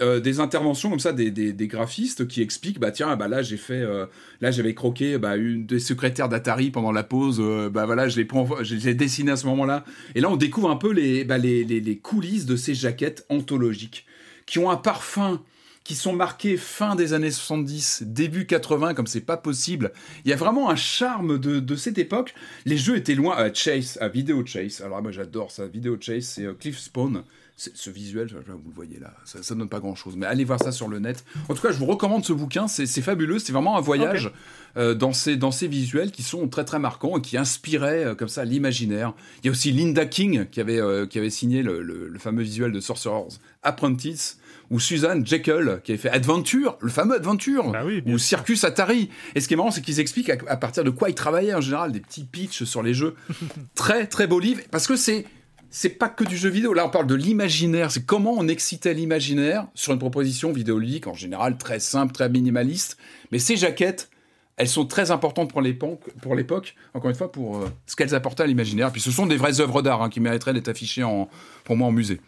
euh, 0.00 0.20
des 0.20 0.38
interventions 0.38 0.90
comme 0.90 1.00
ça 1.00 1.12
des, 1.12 1.30
des, 1.30 1.66
graphistes 1.66 2.28
qui 2.28 2.40
expliquent 2.40 2.78
bah 2.78 2.92
tiens 2.92 3.16
bah 3.16 3.26
là 3.26 3.42
j'ai 3.42 3.56
fait 3.56 3.80
euh, 3.80 4.06
là 4.40 4.52
j'avais 4.52 4.72
croqué 4.72 5.18
bah, 5.18 5.36
une 5.36 5.66
des 5.66 5.80
secrétaires 5.80 6.28
d'Atari 6.28 6.70
pendant 6.70 6.92
la 6.92 7.02
pause 7.02 7.38
euh, 7.40 7.68
bah 7.68 7.84
voilà 7.84 8.08
je 8.08 8.20
l'ai 8.20 8.94
dessiné 8.94 9.32
à 9.32 9.36
ce 9.36 9.46
moment-là 9.46 9.84
et 10.14 10.20
là 10.20 10.30
on 10.30 10.36
découvre 10.36 10.70
un 10.70 10.76
peu 10.76 10.92
les, 10.92 11.24
bah, 11.24 11.36
les, 11.36 11.64
les, 11.64 11.80
les, 11.80 11.98
coulisses 11.98 12.46
de 12.46 12.54
ces 12.54 12.74
jaquettes 12.74 13.26
anthologiques 13.28 14.06
qui 14.46 14.60
ont 14.60 14.70
un 14.70 14.76
parfum 14.76 15.42
qui 15.82 15.96
sont 15.96 16.12
marqués 16.12 16.58
fin 16.58 16.94
des 16.96 17.14
années 17.14 17.30
70, 17.30 18.02
début 18.06 18.44
80, 18.44 18.92
comme 18.92 19.06
c'est 19.06 19.22
pas 19.22 19.38
possible. 19.38 19.92
Il 20.26 20.30
y 20.30 20.34
a 20.34 20.36
vraiment 20.36 20.68
un 20.68 20.76
charme 20.76 21.38
de, 21.38 21.60
de 21.60 21.76
cette 21.76 21.96
époque. 21.96 22.34
Les 22.66 22.76
jeux 22.76 22.96
étaient 22.96 23.14
loin 23.14 23.34
à 23.34 23.52
Chase, 23.54 23.96
à 24.02 24.08
Video 24.08 24.44
Chase. 24.44 24.82
Alors 24.84 25.00
moi 25.00 25.12
j'adore 25.12 25.50
ça, 25.50 25.66
Video 25.66 25.96
Chase, 25.98 26.24
c'est 26.24 26.58
Cliff 26.58 26.78
Spawn 26.78 27.24
ce 27.58 27.90
visuel, 27.90 28.28
vous 28.28 28.68
le 28.68 28.74
voyez 28.74 29.00
là, 29.00 29.12
ça, 29.24 29.54
ne 29.54 29.58
donne 29.58 29.68
pas 29.68 29.80
grand 29.80 29.96
chose, 29.96 30.14
mais 30.16 30.26
allez 30.26 30.44
voir 30.44 30.60
ça 30.60 30.70
sur 30.70 30.86
le 30.86 31.00
net. 31.00 31.24
En 31.48 31.54
tout 31.54 31.62
cas, 31.62 31.72
je 31.72 31.78
vous 31.78 31.86
recommande 31.86 32.24
ce 32.24 32.32
bouquin, 32.32 32.68
c'est 32.68 32.86
fabuleux, 33.02 33.40
c'est 33.40 33.52
vraiment 33.52 33.76
un 33.76 33.80
voyage 33.80 34.30
euh, 34.76 34.94
dans, 34.94 35.12
ces, 35.12 35.36
dans 35.36 35.50
ces 35.50 35.66
visuels 35.66 36.12
qui 36.12 36.22
sont 36.22 36.46
très 36.46 36.64
très 36.64 36.78
marquants 36.78 37.18
et 37.18 37.20
qui 37.20 37.36
inspiraient 37.36 38.04
euh, 38.04 38.14
comme 38.14 38.28
ça 38.28 38.44
l'imaginaire. 38.44 39.12
Il 39.42 39.46
y 39.46 39.48
a 39.48 39.50
aussi 39.50 39.72
Linda 39.72 40.06
King 40.06 40.46
qui 40.48 40.60
avait, 40.60 40.80
euh, 40.80 41.06
qui 41.06 41.18
avait 41.18 41.30
signé 41.30 41.64
le, 41.64 41.82
le, 41.82 42.18
fameux 42.20 42.42
visuel 42.42 42.70
de 42.70 42.78
Sorcerer's 42.78 43.40
Apprentice, 43.64 44.38
ou 44.70 44.78
Suzanne 44.78 45.26
Jekyll 45.26 45.80
qui 45.82 45.92
avait 45.92 45.98
fait 45.98 46.10
Adventure, 46.10 46.76
le 46.80 46.90
fameux 46.90 47.16
Adventure, 47.16 47.72
bah 47.72 47.84
ou 48.06 48.18
Circus 48.18 48.62
Atari. 48.64 49.08
Et 49.34 49.40
ce 49.40 49.48
qui 49.48 49.54
est 49.54 49.56
marrant, 49.56 49.70
c'est 49.70 49.80
qu'ils 49.80 49.98
expliquent 49.98 50.30
à, 50.30 50.36
à, 50.46 50.56
partir 50.56 50.84
de 50.84 50.90
quoi 50.90 51.08
ils 51.08 51.14
travaillaient 51.14 51.54
en 51.54 51.60
général, 51.60 51.90
des 51.90 52.00
petits 52.00 52.24
pitchs 52.24 52.64
sur 52.64 52.82
les 52.82 52.94
jeux. 52.94 53.16
très 53.74 54.06
très 54.06 54.26
beau 54.26 54.38
livre, 54.38 54.60
parce 54.70 54.86
que 54.86 54.94
c'est 54.94 55.24
c'est 55.70 55.90
pas 55.90 56.08
que 56.08 56.24
du 56.24 56.36
jeu 56.36 56.48
vidéo. 56.48 56.72
Là, 56.72 56.86
on 56.86 56.90
parle 56.90 57.06
de 57.06 57.14
l'imaginaire. 57.14 57.90
C'est 57.90 58.04
comment 58.04 58.34
on 58.36 58.48
excitait 58.48 58.94
l'imaginaire 58.94 59.66
sur 59.74 59.92
une 59.92 59.98
proposition 59.98 60.52
vidéoludique, 60.52 61.06
en 61.06 61.14
général 61.14 61.58
très 61.58 61.80
simple, 61.80 62.12
très 62.12 62.28
minimaliste. 62.28 62.96
Mais 63.32 63.38
ces 63.38 63.56
jaquettes, 63.56 64.10
elles 64.56 64.68
sont 64.68 64.86
très 64.86 65.10
importantes 65.10 65.50
pour 65.50 65.60
l'époque, 65.62 66.74
encore 66.94 67.10
une 67.10 67.16
fois, 67.16 67.30
pour 67.30 67.58
euh, 67.58 67.68
ce 67.86 67.96
qu'elles 67.96 68.14
apportaient 68.14 68.42
à 68.42 68.46
l'imaginaire. 68.46 68.90
Puis 68.90 69.00
ce 69.00 69.10
sont 69.10 69.26
des 69.26 69.36
vraies 69.36 69.60
œuvres 69.60 69.82
d'art 69.82 70.02
hein, 70.02 70.10
qui 70.10 70.20
mériteraient 70.20 70.54
d'être 70.54 70.68
affichées 70.68 71.04
en, 71.04 71.28
pour 71.64 71.76
moi 71.76 71.88
en 71.88 71.92
musée. 71.92 72.20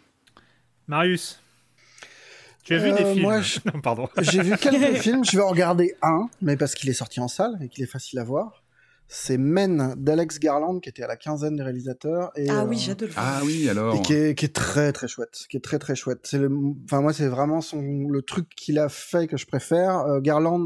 Marius 0.87 1.39
tu 2.63 2.75
as 2.75 2.77
vu 2.77 2.91
des 2.91 3.01
euh, 3.01 3.13
films? 3.13 3.23
Moi, 3.23 3.41
pardon. 3.83 4.07
J'ai 4.19 4.43
vu 4.43 4.55
quelques 4.55 4.97
films. 5.01 5.25
Je 5.25 5.35
vais 5.35 5.41
en 5.41 5.49
regarder 5.49 5.95
un, 6.03 6.29
mais 6.43 6.57
parce 6.57 6.75
qu'il 6.75 6.91
est 6.91 6.93
sorti 6.93 7.19
en 7.19 7.27
salle 7.27 7.57
et 7.63 7.69
qu'il 7.69 7.83
est 7.83 7.87
facile 7.87 8.19
à 8.19 8.23
voir 8.23 8.60
c'est 9.13 9.37
Men 9.37 9.93
d'Alex 9.97 10.39
Garland 10.39 10.79
qui 10.79 10.87
était 10.87 11.03
à 11.03 11.07
la 11.07 11.17
quinzaine 11.17 11.57
des 11.57 11.63
réalisateurs 11.63 12.31
et 12.37 12.49
ah 12.49 12.63
oui 12.63 12.77
euh, 12.77 12.79
j'adore. 12.79 13.09
Ah 13.17 13.41
oui 13.43 13.67
alors. 13.67 13.93
et 13.93 14.01
qui 14.01 14.13
est, 14.13 14.35
qui 14.35 14.45
est, 14.45 14.55
très 14.55 14.93
très 14.93 15.09
chouette 15.09 15.47
qui 15.49 15.57
est 15.57 15.61
très 15.61 15.79
très 15.79 15.95
chouette. 15.95 16.21
C'est 16.23 16.37
le 16.37 16.49
enfin 16.85 17.01
moi 17.01 17.11
c'est 17.11 17.27
vraiment 17.27 17.59
son 17.59 18.07
le 18.07 18.21
truc 18.21 18.47
qu'il 18.55 18.79
a 18.79 18.87
fait 18.87 19.27
que 19.27 19.35
je 19.35 19.45
préfère. 19.45 19.97
Euh, 19.99 20.21
Garland 20.21 20.63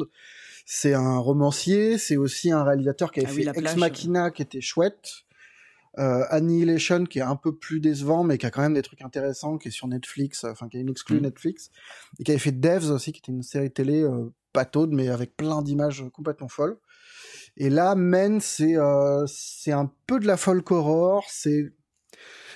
c'est 0.67 0.93
un 0.93 1.17
romancier 1.17 1.97
c'est 1.97 2.17
aussi 2.17 2.51
un 2.51 2.63
réalisateur 2.63 3.11
qui 3.11 3.21
a 3.21 3.23
ah 3.25 3.31
fait 3.31 3.47
Ex 3.47 3.75
Machina 3.77 4.29
qui 4.29 4.43
était 4.43 4.61
chouette. 4.61 5.23
Euh, 5.97 6.23
Annihilation 6.29 7.05
qui 7.05 7.19
est 7.19 7.23
un 7.23 7.37
peu 7.37 7.55
plus 7.55 7.79
décevant 7.79 8.23
mais 8.23 8.37
qui 8.37 8.45
a 8.45 8.51
quand 8.51 8.61
même 8.61 8.75
des 8.75 8.83
trucs 8.83 9.01
intéressants 9.01 9.57
qui 9.57 9.69
est 9.69 9.71
sur 9.71 9.87
Netflix 9.87 10.43
enfin 10.43 10.69
qui 10.69 10.77
est 10.77 10.81
une 10.81 10.91
exclue 10.91 11.17
mm. 11.17 11.23
Netflix. 11.23 11.71
Et 12.19 12.23
qui 12.23 12.29
avait 12.29 12.39
fait 12.39 12.51
Devs 12.51 12.91
aussi 12.91 13.11
qui 13.11 13.21
était 13.21 13.31
une 13.31 13.41
série 13.41 13.71
télé 13.71 14.03
euh, 14.03 14.29
mais 14.91 15.09
avec 15.09 15.35
plein 15.35 15.63
d'images 15.63 16.05
complètement 16.13 16.47
folles 16.47 16.77
et 17.57 17.69
là, 17.69 17.95
Men, 17.95 18.41
c'est 18.41 18.77
euh, 18.77 19.25
c'est 19.27 19.71
un 19.71 19.91
peu 20.07 20.19
de 20.19 20.27
la 20.27 20.37
folk 20.37 20.69
horror. 20.71 21.25
C'est 21.29 21.73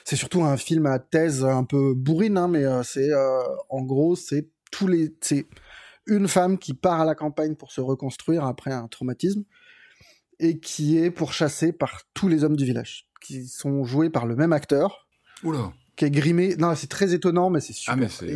c'est 0.03 0.15
surtout 0.15 0.43
un 0.43 0.57
film 0.57 0.85
à 0.85 0.99
thèse 0.99 1.45
un 1.45 1.63
peu 1.63 1.93
bourrine, 1.93 2.37
hein, 2.37 2.47
mais 2.47 2.65
euh, 2.65 2.83
c'est 2.83 3.11
euh, 3.11 3.43
en 3.69 3.81
gros 3.83 4.15
c'est 4.15 4.49
tous 4.71 4.87
les 4.87 5.15
c'est 5.21 5.47
une 6.07 6.27
femme 6.27 6.57
qui 6.57 6.73
part 6.73 7.01
à 7.01 7.05
la 7.05 7.15
campagne 7.15 7.55
pour 7.55 7.71
se 7.71 7.81
reconstruire 7.81 8.43
après 8.43 8.71
un 8.71 8.87
traumatisme 8.87 9.43
et 10.39 10.59
qui 10.59 10.97
est 10.97 11.11
pourchassée 11.11 11.71
par 11.71 12.01
tous 12.13 12.27
les 12.27 12.43
hommes 12.43 12.55
du 12.55 12.65
village, 12.65 13.07
qui 13.21 13.47
sont 13.47 13.83
joués 13.83 14.09
par 14.09 14.25
le 14.25 14.35
même 14.35 14.53
acteur. 14.53 15.07
Oula 15.43 15.71
qui 15.99 16.05
est 16.05 16.11
grimé. 16.11 16.55
Non, 16.57 16.75
c'est 16.75 16.87
très 16.87 17.13
étonnant, 17.13 17.49
mais 17.49 17.59
c'est 17.59 17.73
super. 17.73 17.93
Ah, 17.93 17.97
mais 17.97 18.07
c'est. 18.07 18.27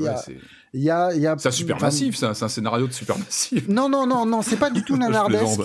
Il 0.74 0.82
y 0.82 0.90
a, 0.90 1.14
il 1.16 1.22
y 1.22 1.28
a. 1.28 1.36
C'est 1.38 1.48
un 1.48 1.52
supermassif, 1.52 2.18
ça. 2.18 2.34
C'est 2.34 2.44
un 2.44 2.50
scénario 2.50 2.88
de 2.88 2.92
supermassif. 2.92 3.68
Non, 3.70 3.88
non, 3.88 4.06
non, 4.06 4.26
non, 4.26 4.42
c'est 4.42 4.58
pas 4.58 4.70
du 4.70 4.84
tout 4.84 4.98
nanardesque. 4.98 5.62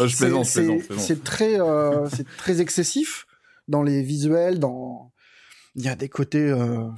C'est 0.97 1.25
très, 1.25 1.61
euh, 1.61 2.09
c'est 2.09 2.27
très 2.37 2.61
excessif 2.61 3.27
dans 3.67 3.83
les 3.83 4.03
visuels, 4.03 4.61
dans. 4.61 5.13
Il 5.75 5.83
y 5.85 5.89
a 5.89 5.97
des 5.97 6.09
côtés, 6.09 6.51
euh, 6.51 6.89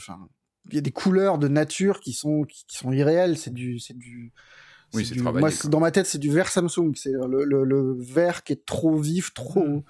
il 0.68 0.74
y 0.74 0.78
a 0.78 0.82
des 0.82 0.92
couleurs 0.92 1.38
de 1.38 1.48
nature 1.48 2.00
qui 2.00 2.12
sont, 2.12 2.44
qui, 2.44 2.64
sont 2.68 2.92
irréelles. 2.92 3.38
C'est 3.38 3.52
du, 3.52 3.78
c'est 3.78 3.96
du. 3.96 4.32
Oui, 4.92 5.06
c'est 5.06 5.16
Moi, 5.16 5.50
dans 5.64 5.80
ma 5.80 5.90
tête, 5.90 6.06
c'est 6.06 6.18
du 6.18 6.30
vert 6.30 6.48
Samsung. 6.48 6.92
C'est 6.94 7.12
le, 7.12 7.44
le, 7.44 7.64
le, 7.64 7.96
vert 7.98 8.42
qui 8.44 8.52
est 8.52 8.66
trop 8.66 8.98
vif, 8.98 9.32
trop. 9.32 9.66
Mm 9.66 9.82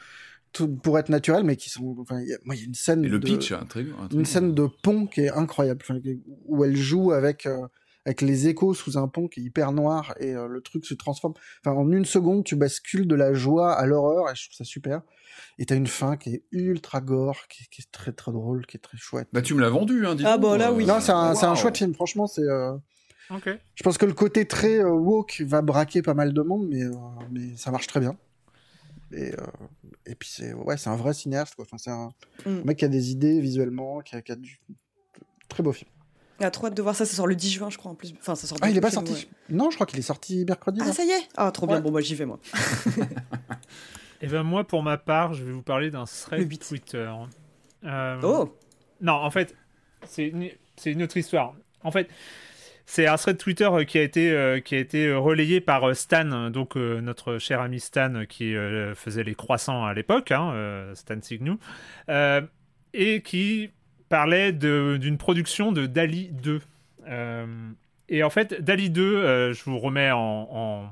pour 0.82 0.98
être 0.98 1.09
naturel, 1.09 1.44
mais 1.44 1.56
qui 1.56 1.70
sont. 1.70 1.97
Enfin, 2.01 2.20
y 2.22 2.32
a, 2.32 2.39
moi, 2.44 2.55
il 2.55 2.60
y 2.60 2.62
a 2.62 2.66
une 2.66 2.74
scène. 2.74 3.05
Et 3.05 3.09
le 3.09 3.18
de, 3.18 3.27
pitch, 3.27 3.52
un 3.52 3.64
très, 3.64 3.85
une 4.12 4.24
scène 4.24 4.55
de 4.55 4.68
pont 4.82 5.06
qui 5.06 5.22
est 5.22 5.31
incroyable, 5.31 5.85
où 6.47 6.64
elle 6.64 6.77
joue 6.77 7.12
avec 7.12 7.47
euh, 7.47 7.66
avec 8.06 8.22
les 8.22 8.48
échos 8.48 8.74
sous 8.74 8.98
un 8.98 9.09
pont 9.09 9.28
qui 9.28 9.40
est 9.40 9.43
hyper 9.44 9.72
noir 9.72 10.14
et 10.18 10.35
euh, 10.35 10.48
le 10.48 10.60
truc 10.60 10.86
se 10.86 10.94
transforme. 10.94 11.35
Enfin, 11.64 11.77
en 11.77 11.90
une 11.93 12.05
seconde, 12.05 12.44
tu 12.44 12.56
bascules 12.56 13.06
de 13.06 13.14
la 13.14 13.35
joie 13.35 13.72
à 13.72 13.86
l'horreur 13.86 14.31
et 14.31 14.35
je 14.35 14.47
trouve 14.47 14.56
ça 14.56 14.64
super. 14.64 15.02
Et 15.59 15.66
t'as 15.66 15.77
une 15.77 15.86
fin 15.86 16.16
qui 16.16 16.35
est 16.35 16.44
ultra 16.52 17.01
gore, 17.01 17.47
qui, 17.48 17.68
qui, 17.68 17.82
est 17.82 17.93
très 17.93 18.12
très 18.12 18.32
drôle, 18.32 18.66
qui 18.66 18.77
est 18.77 18.81
très 18.81 18.97
chouette. 18.97 19.28
Bah, 19.32 19.43
tu 19.43 19.55
me 19.55 19.60
l'as 19.60 19.68
vendu, 19.68 20.06
hein, 20.06 20.14
dis 20.14 20.24
Ah, 20.27 20.39
bah 20.39 20.56
là, 20.56 20.72
oui. 20.72 20.86
Non, 20.86 21.01
c'est 21.01 21.12
un, 21.12 21.35
un 21.35 21.55
chouette 21.55 21.77
film, 21.77 21.94
franchement, 21.94 22.27
c'est. 22.27 22.43
Euh... 22.43 22.72
Je 23.77 23.85
pense 23.85 23.97
que 23.97 24.06
le 24.06 24.12
côté 24.12 24.44
très 24.44 24.81
euh, 24.81 24.90
woke 24.90 25.43
va 25.47 25.62
braquer 25.62 26.02
pas 26.02 26.14
mal 26.14 26.32
de 26.32 26.43
monde, 26.43 26.66
mais, 26.68 26.82
mais 27.31 27.56
ça 27.56 27.70
marche 27.70 27.86
très 27.86 28.01
bien. 28.01 28.16
Et, 29.12 29.32
euh, 29.32 29.47
et 30.07 30.15
puis 30.15 30.28
c'est 30.28 30.53
ouais, 30.53 30.77
c'est 30.77 30.91
un 30.91 30.97
vrai 30.97 31.15
cinéaste 31.15 31.55
quoi. 31.55 31.65
Enfin, 31.65 31.78
c'est 31.78 31.91
un, 31.91 32.11
mm. 32.47 32.65
mec 32.65 32.78
qui 32.78 32.85
a 32.85 32.89
des 32.89 33.11
idées 33.11 33.41
visuellement, 33.41 34.01
qui 34.01 34.16
a, 34.16 34.23
qui 34.23 34.32
a 34.32 34.37
du 34.37 34.61
très 35.49 35.62
beau 35.62 35.73
film. 35.73 35.91
Il 36.41 36.47
a 36.47 36.51
trop 36.51 36.69
hâte 36.69 36.74
de 36.74 36.81
voir 36.81 36.97
ça, 36.97 37.05
ça 37.05 37.15
sort 37.15 37.27
le 37.27 37.37
10 37.37 37.51
juin, 37.51 37.69
je 37.69 37.77
crois, 37.77 37.91
en 37.91 37.95
plus. 37.95 38.15
Enfin, 38.19 38.35
ça 38.35 38.47
sort 38.47 38.57
ah, 38.62 38.70
il 38.70 38.77
est 38.77 38.81
pas 38.81 38.91
sorti 38.91 39.28
Non, 39.51 39.70
je 39.70 39.77
crois 39.77 39.87
qu'il 39.87 39.99
est 39.99 40.03
sorti 40.03 40.47
mercredi. 40.47 40.81
Ah, 40.82 40.91
ça 40.93 41.05
y 41.05 41.11
est 41.11 41.28
Ah, 41.37 41.51
trop 41.51 41.66
bien, 41.66 41.81
bon, 41.81 41.91
moi 41.91 42.01
j'y 42.01 42.15
vais, 42.15 42.24
moi. 42.24 42.39
et 42.97 43.03
eh 44.23 44.27
ben 44.27 44.43
moi, 44.43 44.66
pour 44.66 44.82
ma 44.82 44.97
part, 44.97 45.35
je 45.35 45.45
vais 45.45 45.53
vous 45.53 45.62
parler 45.62 45.91
d'un 45.91 46.07
thread 46.07 46.59
Twitter. 46.59 47.12
Euh... 47.85 48.20
Oh 48.23 48.57
Non, 49.03 49.12
en 49.12 49.31
fait, 49.31 49.55
c'est 50.07 50.28
une... 50.28 50.49
une 50.87 51.03
autre 51.03 51.19
histoire. 51.19 51.55
En 51.82 51.91
fait, 51.91 52.09
c'est 52.90 53.06
un 53.06 53.16
thread 53.16 53.38
Twitter 53.38 53.68
euh, 53.72 53.84
qui 53.84 53.98
a 53.98 54.02
été, 54.02 54.32
euh, 54.32 54.60
euh, 54.94 55.18
relayé 55.18 55.60
par 55.60 55.94
Stan, 55.94 56.50
donc 56.50 56.74
notre 56.74 57.38
cher 57.38 57.60
ami 57.60 57.78
Stan 57.78 58.24
qui 58.28 58.54
faisait 58.96 59.22
les 59.22 59.36
croissants 59.36 59.84
à 59.84 59.94
l'époque, 59.94 60.32
hein, 60.32 60.90
Stan 60.94 61.20
Signou, 61.22 61.58
et 62.92 63.22
qui 63.22 63.70
parlait 64.08 64.52
d'une 64.52 65.18
production 65.18 65.70
de 65.70 65.86
Dali 65.86 66.30
2. 66.32 66.60
et 68.08 68.22
en 68.24 68.30
fait, 68.30 68.60
Dali 68.60 68.90
2, 68.90 69.52
je 69.52 69.64
vous 69.64 69.78
remets 69.78 70.10
en, 70.10 70.90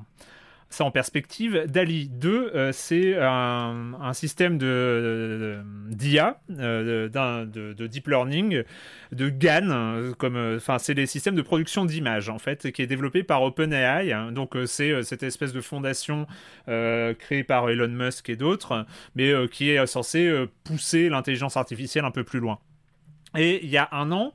ça 0.69 0.83
en 0.85 0.91
perspective, 0.91 1.65
DALI 1.67 2.09
2, 2.09 2.71
c'est 2.71 3.17
un, 3.19 4.11
système 4.13 4.57
de 4.57 5.59
d'IA, 5.89 6.39
de, 6.49 7.09
de, 7.09 7.87
deep 7.87 8.07
learning, 8.07 8.63
de 9.11 9.29
GAN, 9.29 10.13
comme, 10.17 10.55
enfin, 10.57 10.77
c'est 10.77 10.93
les 10.93 11.05
systèmes 11.05 11.35
de 11.35 11.41
production 11.41 11.85
d'images 11.85 12.29
en 12.29 12.37
fait, 12.37 12.71
qui 12.71 12.81
est 12.81 12.87
développé 12.87 13.23
par 13.23 13.41
OpenAI. 13.41 14.11
Hein. 14.11 14.31
donc 14.31 14.55
c'est 14.65 15.03
cette 15.03 15.23
espèce 15.23 15.53
de 15.53 15.61
fondation 15.61 16.27
créée 16.65 17.43
par 17.43 17.69
Elon 17.69 17.87
Musk 17.87 18.29
et 18.29 18.35
d'autres, 18.35 18.85
mais 19.15 19.33
qui 19.51 19.71
est 19.71 19.85
censée 19.87 20.45
pousser 20.63 21.09
l'intelligence 21.09 21.57
artificielle 21.57 22.05
un 22.05 22.11
peu 22.11 22.23
plus 22.23 22.39
loin. 22.39 22.59
Et 23.37 23.63
il 23.63 23.69
y 23.69 23.77
a 23.77 23.89
un 23.91 24.11
an, 24.11 24.33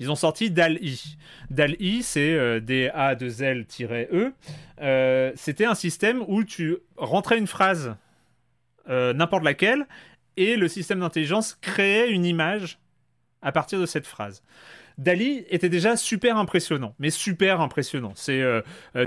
ils 0.00 0.10
ont 0.10 0.16
sorti 0.16 0.50
DAL-I. 0.50 1.16
DAL-I, 1.50 2.02
c'est 2.02 2.32
euh, 2.32 2.60
D-A-2-L-E. 2.60 4.32
Euh, 4.80 5.32
c'était 5.34 5.64
un 5.64 5.74
système 5.74 6.22
où 6.28 6.44
tu 6.44 6.76
rentrais 6.96 7.38
une 7.38 7.46
phrase, 7.46 7.96
euh, 8.88 9.12
n'importe 9.12 9.44
laquelle, 9.44 9.86
et 10.36 10.56
le 10.56 10.68
système 10.68 11.00
d'intelligence 11.00 11.58
créait 11.60 12.10
une 12.10 12.24
image 12.24 12.78
à 13.42 13.50
partir 13.50 13.80
de 13.80 13.86
cette 13.86 14.06
phrase. 14.06 14.42
Dali 14.98 15.44
était 15.48 15.68
déjà 15.68 15.96
super 15.96 16.36
impressionnant, 16.36 16.94
mais 16.98 17.10
super 17.10 17.60
impressionnant. 17.60 18.12
C'est 18.16 18.42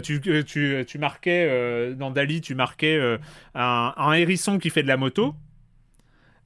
tu, 0.04 0.22
tu, 0.46 0.86
tu, 0.88 0.98
marquais 0.98 1.94
dans 1.96 2.12
Dali, 2.12 2.40
tu 2.40 2.56
marquais 2.56 3.18
un, 3.56 3.94
un, 3.98 4.14
hérisson 4.14 4.58
qui 4.58 4.70
fait 4.70 4.84
de 4.84 4.88
la 4.88 4.96
moto. 4.96 5.36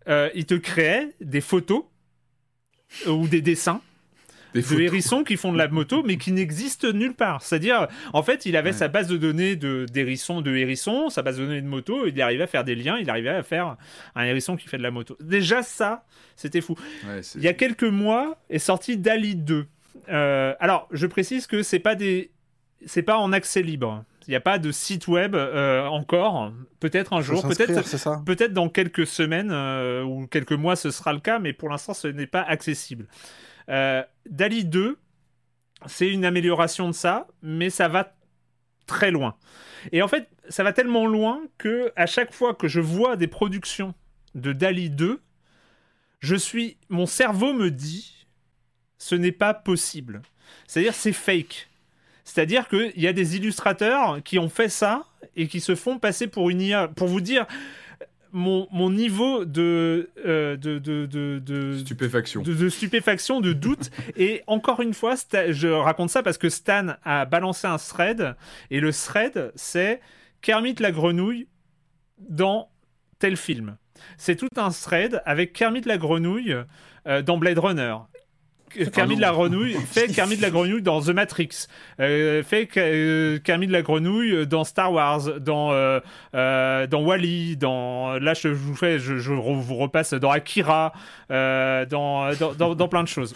il 0.08 0.48
te 0.48 0.56
créait 0.56 1.14
des 1.22 1.42
photos 1.42 1.86
ou 3.06 3.28
des 3.28 3.44
dessins 3.44 3.82
de 4.62 4.82
hérissons 4.82 5.24
qui 5.24 5.38
font 5.38 5.52
de 5.52 5.58
la 5.58 5.68
moto, 5.68 6.04
mais 6.04 6.18
qui 6.18 6.32
n'existent 6.32 6.92
nulle 6.92 7.14
part. 7.14 7.42
C'est-à-dire, 7.42 7.88
en 8.14 8.24
fait, 8.24 8.46
il 8.46 8.56
avait 8.56 8.74
sa 8.74 8.88
base 8.88 9.08
de 9.08 9.18
données 9.18 9.56
de 9.56 9.86
d'hérissons, 9.92 10.42
de 10.42 10.56
hérissons, 10.56 11.10
sa 11.10 11.22
base 11.22 11.38
de 11.38 11.46
données 11.46 11.62
de 11.62 11.68
moto, 11.68 12.08
il 12.08 12.22
arrivait 12.22 12.44
à 12.44 12.48
faire 12.48 12.64
des 12.64 12.76
liens, 12.76 12.98
il 13.00 13.10
arrivait 13.10 13.30
à 13.30 13.44
faire 13.44 13.78
un 14.16 14.24
hérisson 14.24 14.56
qui 14.56 14.68
fait 14.68 14.78
de 14.78 14.84
la 14.84 14.92
moto. 14.92 15.18
Déjà 15.20 15.64
ça, 15.64 16.06
c'était 16.36 16.62
fou. 16.62 16.76
il 17.36 17.42
y 17.42 17.48
a 17.48 17.54
quelques 17.54 17.84
mois 17.84 18.38
est 18.50 18.60
sorti 18.60 18.98
Dali 18.98 19.36
2. 19.36 19.66
Euh, 20.10 20.54
alors, 20.60 20.88
je 20.92 21.08
précise 21.08 21.48
que 21.48 21.64
c'est 21.64 21.80
pas 21.80 21.96
des, 21.96 22.32
c'est 22.86 23.02
pas 23.02 23.18
en 23.18 23.32
accès 23.32 23.62
libre. 23.62 24.04
Il 24.28 24.32
n'y 24.32 24.36
a 24.36 24.42
pas 24.42 24.58
de 24.58 24.72
site 24.72 25.08
web 25.08 25.36
euh, 25.36 25.86
encore. 25.86 26.52
Peut-être 26.80 27.14
un 27.14 27.22
jour, 27.22 27.48
peut-être, 27.48 28.24
peut-être 28.24 28.54
dans 28.54 28.70
quelques 28.70 29.06
semaines 29.06 29.52
euh, 29.52 30.04
ou 30.04 30.26
quelques 30.26 30.54
mois, 30.54 30.76
ce 30.76 30.90
sera 30.90 31.14
le 31.14 31.20
cas, 31.20 31.38
mais 31.38 31.54
pour 31.54 31.70
l'instant, 31.70 31.94
ce 31.94 32.08
n'est 32.08 32.28
pas 32.28 32.42
accessible. 32.42 33.06
Euh, 33.70 34.04
Dali 34.30 34.66
2, 34.66 34.98
c'est 35.88 36.10
une 36.10 36.26
amélioration 36.26 36.88
de 36.88 36.94
ça, 36.94 37.28
mais 37.42 37.70
ça 37.70 37.88
va 37.88 38.16
très 38.88 39.12
loin. 39.12 39.36
Et 39.92 40.02
en 40.02 40.08
fait, 40.08 40.30
ça 40.50 40.64
va 40.64 40.74
tellement 40.74 41.06
loin 41.06 41.42
que 41.58 41.92
à 41.96 42.06
chaque 42.06 42.34
fois 42.34 42.54
que 42.54 42.68
je 42.68 42.80
vois 42.80 43.16
des 43.16 43.28
productions 43.28 43.94
de 44.36 44.54
Dali 44.54 44.90
2, 44.90 45.22
je 46.20 46.36
suis, 46.36 46.78
mon 46.90 47.06
cerveau 47.06 47.54
me 47.54 47.70
dit, 47.70 48.28
ce 48.98 49.16
n'est 49.16 49.32
pas 49.32 49.54
possible. 49.54 50.22
C'est-à-dire, 50.68 50.94
c'est 50.94 51.14
fake. 51.14 51.70
C'est-à-dire 52.24 52.68
qu'il 52.68 53.00
y 53.00 53.08
a 53.08 53.14
des 53.14 53.36
illustrateurs 53.36 54.24
qui 54.24 54.40
ont 54.40 54.50
fait 54.50 54.70
ça 54.70 55.06
et 55.36 55.48
qui 55.48 55.62
se 55.62 55.76
font 55.76 56.00
passer 56.00 56.28
pour 56.28 56.50
une 56.50 56.62
IA. 56.62 56.88
Pour 56.88 57.08
vous 57.08 57.22
dire, 57.22 57.46
mon, 58.36 58.90
niveau 58.90 59.46
de, 59.46 60.10
euh, 60.26 60.58
de, 60.58 60.78
de, 60.78 61.06
de, 61.06 61.78
stupéfaction, 61.78 62.42
de, 62.42 62.70
stupéfaction, 62.70 63.40
de 63.40 63.54
doute. 63.54 63.92
et 64.18 64.44
encore 64.46 64.82
une 64.82 64.94
fois, 64.94 65.16
je 65.16 65.68
raconte 65.68 66.10
ça 66.10 66.22
parce 66.22 66.38
que 66.38 66.50
Stan 66.50 66.96
a 67.04 67.26
balancé 67.26 67.66
un 67.66 67.78
thread 67.78 68.36
et 68.70 68.80
le 68.82 68.92
thread, 68.92 69.52
c'est 69.56 70.02
Kermit 70.42 70.76
la 70.80 70.92
grenouille 70.92 71.48
dans 72.20 72.70
tel 73.20 73.38
film. 73.38 73.78
C'est 74.18 74.36
tout 74.36 74.50
un 74.58 74.70
thread 74.70 75.22
avec 75.26 75.54
Kermit 75.54 75.82
la 75.86 75.98
grenouille 75.98 76.56
euh, 77.08 77.22
dans 77.22 77.38
Blade 77.38 77.60
Runner. 77.60 77.96
Kermit 78.92 79.16
de 79.16 79.22
la 79.22 79.32
grenouille 79.32 79.74
fait 79.74 80.08
Kermit 80.08 80.38
de 80.38 80.42
la 80.42 80.50
grenouille 80.50 80.82
dans 80.82 81.02
The 81.02 81.10
Matrix, 81.10 81.68
euh, 82.00 82.44
fait 82.44 82.70
euh, 82.78 83.40
Kermit 83.40 83.68
de 83.68 83.72
la 83.72 83.82
grenouille 83.82 84.48
dans 84.48 84.64
Star 84.64 84.92
Wars, 84.92 85.40
dans 85.40 85.72
euh, 85.72 86.00
dans 86.88 87.02
Wally, 87.02 87.58
dans 87.58 88.18
là 88.20 88.34
je, 88.34 88.48
vous 88.48 88.76
fais, 88.76 89.00
je, 89.00 89.14
vous 89.14 89.76
repasse 89.76 90.14
dans 90.14 90.32
Akira, 90.32 90.94
dans, 91.30 92.30
dans, 92.58 92.76
dans 92.76 92.88
plein 92.88 93.04
de 93.04 93.08
choses. 93.08 93.36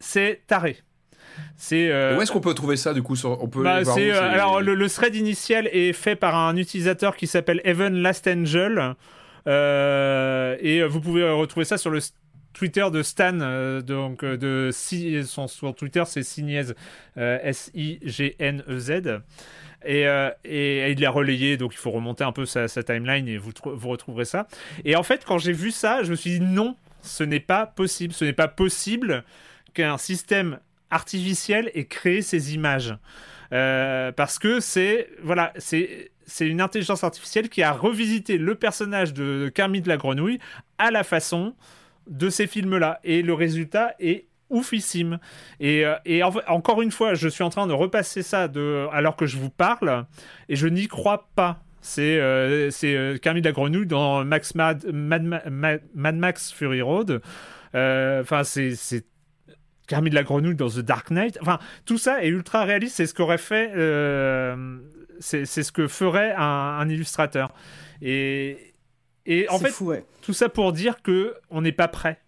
C'est 0.00 0.42
taré. 0.46 0.78
C'est 1.56 1.88
où 2.16 2.22
est-ce 2.22 2.32
qu'on 2.32 2.40
peut 2.40 2.54
trouver 2.54 2.76
ça 2.76 2.94
du 2.94 3.02
coup 3.02 3.14
on 3.24 3.48
peut 3.48 3.62
bah, 3.62 3.82
alors 4.32 4.62
le, 4.62 4.74
le, 4.74 4.88
thread 4.88 5.14
initial 5.14 5.68
est 5.70 5.92
fait 5.92 6.16
par 6.16 6.34
un 6.34 6.56
utilisateur 6.56 7.14
qui 7.14 7.26
s'appelle 7.26 7.60
Evan 7.64 7.94
Last 7.94 8.26
Angel 8.26 8.94
et 9.46 10.82
vous 10.88 11.00
pouvez 11.00 11.28
retrouver 11.30 11.66
ça 11.66 11.76
sur 11.76 11.90
le 11.90 12.00
Twitter 12.56 12.86
de 12.90 13.02
Stan, 13.02 13.38
euh, 13.42 13.82
donc 13.82 14.24
euh, 14.24 14.38
de 14.38 14.70
son, 14.72 15.72
Twitter 15.74 16.04
c'est 16.06 16.22
Signez, 16.22 16.62
euh, 17.18 17.38
S-I-G-N-E-Z. 17.42 19.20
Et, 19.84 20.90
il 20.90 21.00
l'a 21.00 21.10
relayé, 21.10 21.58
donc 21.58 21.74
il 21.74 21.76
faut 21.76 21.90
remonter 21.90 22.24
un 22.24 22.32
peu 22.32 22.46
sa, 22.46 22.66
timeline 22.66 23.28
et 23.28 23.36
vous, 23.36 23.52
retrouverez 23.64 24.24
ça. 24.24 24.48
Et 24.86 24.96
en 24.96 25.02
fait, 25.02 25.24
quand 25.26 25.36
j'ai 25.36 25.52
vu 25.52 25.70
ça, 25.70 26.02
je 26.02 26.10
me 26.10 26.16
suis 26.16 26.30
dit 26.30 26.40
non, 26.40 26.76
ce 27.02 27.24
n'est 27.24 27.40
pas 27.40 27.66
possible. 27.66 28.14
Ce 28.14 28.24
n'est 28.24 28.32
pas 28.32 28.48
possible 28.48 29.22
qu'un 29.74 29.98
système 29.98 30.58
artificiel 30.90 31.70
ait 31.74 31.84
créé 31.84 32.22
ces 32.22 32.54
images. 32.54 32.96
parce 33.50 34.38
que 34.38 34.60
c'est 34.60 35.10
voilà, 35.22 35.52
c'est 35.58 36.10
c'est 36.26 36.48
une 36.48 36.62
intelligence 36.62 37.04
artificielle 37.04 37.50
qui 37.50 37.62
a 37.62 37.70
revisité 37.70 38.38
le 38.38 38.54
personnage 38.54 39.12
de 39.12 39.52
Kermit 39.54 39.82
la 39.82 39.98
grenouille 39.98 40.40
à 40.78 40.90
la 40.90 41.04
façon 41.04 41.54
de 42.06 42.30
ces 42.30 42.46
films-là. 42.46 43.00
Et 43.04 43.22
le 43.22 43.34
résultat 43.34 43.94
est 43.98 44.26
oufissime. 44.50 45.18
Et, 45.60 45.84
euh, 45.84 45.96
encore 46.48 46.82
une 46.82 46.90
fois, 46.90 47.14
je 47.14 47.28
suis 47.28 47.44
en 47.44 47.50
train 47.50 47.66
de 47.66 47.72
repasser 47.72 48.22
ça 48.22 48.48
de, 48.48 48.86
alors 48.92 49.16
que 49.16 49.26
je 49.26 49.36
vous 49.36 49.50
parle, 49.50 50.06
et 50.48 50.56
je 50.56 50.66
n'y 50.68 50.88
crois 50.88 51.28
pas. 51.34 51.62
C'est 51.80 52.18
euh, 52.18 52.70
euh 52.84 53.18
Camille 53.18 53.42
la 53.42 53.52
Grenouille 53.52 53.86
dans 53.86 54.24
Max 54.24 54.56
Mad, 54.56 54.84
Mad, 54.92 55.82
Max 55.94 56.52
Fury 56.52 56.82
Road. 56.82 57.22
Euh, 57.74 58.22
enfin, 58.22 58.42
c'est 58.42 59.04
Camille 59.86 60.12
la 60.12 60.24
Grenouille 60.24 60.56
dans 60.56 60.68
The 60.68 60.80
Dark 60.80 61.10
Knight. 61.10 61.38
Enfin, 61.40 61.60
tout 61.84 61.98
ça 61.98 62.24
est 62.24 62.28
ultra 62.28 62.64
réaliste. 62.64 62.96
C'est 62.96 63.06
ce 63.06 63.14
qu'aurait 63.14 63.38
fait. 63.38 63.70
ce 65.20 65.72
que 65.72 65.86
ferait 65.86 66.34
un, 66.36 66.42
un 66.42 66.88
illustrateur. 66.88 67.54
Et, 68.02 68.65
et 69.26 69.48
en 69.48 69.58
fait, 69.58 69.74
tout 70.22 70.32
ça 70.32 70.48
pour 70.48 70.72
dire 70.72 71.02
que 71.02 71.34
on 71.50 71.62
n'est 71.62 71.72
pas 71.72 71.88
prêt. 71.88 72.20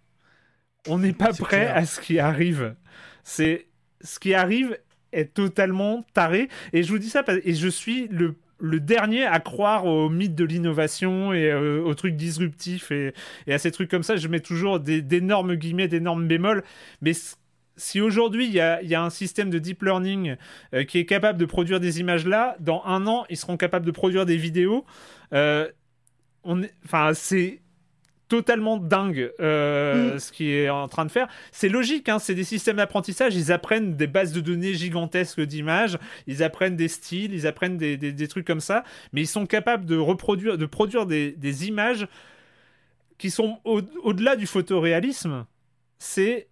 On 0.87 0.97
n'est 0.97 1.13
pas 1.13 1.33
prêt 1.33 1.67
à 1.67 1.85
ce 1.85 1.99
qui 1.99 2.19
arrive. 2.19 2.75
C'est 3.23 3.67
ce 4.01 4.19
qui 4.19 4.33
arrive 4.33 4.77
est 5.11 5.33
totalement 5.33 6.05
taré. 6.13 6.49
Et 6.73 6.83
je 6.83 6.91
vous 6.91 6.99
dis 6.99 7.09
ça 7.09 7.23
parce... 7.23 7.39
et 7.43 7.53
je 7.53 7.67
suis 7.67 8.07
le, 8.09 8.35
le 8.59 8.79
dernier 8.79 9.25
à 9.25 9.39
croire 9.39 9.85
au 9.85 10.09
mythe 10.09 10.35
de 10.35 10.45
l'innovation 10.45 11.33
et 11.33 11.51
euh, 11.51 11.81
aux 11.83 11.95
trucs 11.95 12.15
disruptifs 12.15 12.91
et, 12.91 13.13
et, 13.47 13.53
à 13.53 13.57
ces 13.57 13.71
trucs 13.71 13.89
comme 13.89 14.03
ça. 14.03 14.17
Je 14.17 14.27
mets 14.27 14.39
toujours 14.39 14.79
d'énormes 14.79 15.55
guillemets, 15.55 15.87
d'énormes 15.87 16.27
bémols. 16.27 16.63
Mais 17.01 17.13
si 17.77 18.01
aujourd'hui 18.01 18.45
il 18.45 18.53
y 18.53 18.59
a, 18.59 18.81
y 18.83 18.93
a, 18.93 19.01
un 19.01 19.09
système 19.09 19.49
de 19.49 19.57
deep 19.57 19.81
learning 19.83 20.35
euh, 20.73 20.83
qui 20.83 20.99
est 20.99 21.05
capable 21.05 21.39
de 21.39 21.45
produire 21.45 21.79
des 21.79 21.99
images 21.99 22.27
là, 22.27 22.55
dans 22.59 22.83
un 22.85 23.07
an 23.07 23.25
ils 23.29 23.37
seront 23.37 23.57
capables 23.57 23.85
de 23.85 23.91
produire 23.91 24.25
des 24.25 24.37
vidéos. 24.37 24.85
Euh, 25.33 25.67
enfin, 26.43 27.13
c'est 27.13 27.61
totalement 28.29 28.77
dingue 28.77 29.31
euh, 29.39 30.15
mm. 30.15 30.19
ce 30.19 30.31
qui 30.31 30.51
est 30.53 30.69
en 30.69 30.87
train 30.87 31.05
de 31.05 31.11
faire. 31.11 31.27
C'est 31.51 31.67
logique, 31.67 32.07
hein, 32.07 32.19
c'est 32.19 32.35
des 32.35 32.43
systèmes 32.43 32.77
d'apprentissage, 32.77 33.35
ils 33.35 33.51
apprennent 33.51 33.95
des 33.95 34.07
bases 34.07 34.31
de 34.31 34.39
données 34.39 34.75
gigantesques 34.75 35.41
d'images, 35.41 35.97
ils 36.27 36.43
apprennent 36.43 36.75
des 36.75 36.87
styles, 36.87 37.33
ils 37.33 37.47
apprennent 37.47 37.77
des, 37.77 37.97
des, 37.97 38.27
trucs 38.27 38.45
comme 38.45 38.61
ça, 38.61 38.83
mais 39.11 39.21
ils 39.21 39.27
sont 39.27 39.47
capables 39.47 39.85
de 39.85 39.97
reproduire, 39.97 40.57
de 40.57 40.65
produire 40.67 41.07
des, 41.07 41.31
des 41.31 41.67
images 41.67 42.07
qui 43.17 43.31
sont 43.31 43.59
au-delà 43.65 44.35
du 44.35 44.45
photoréalisme. 44.45 45.45
C'est 45.97 46.47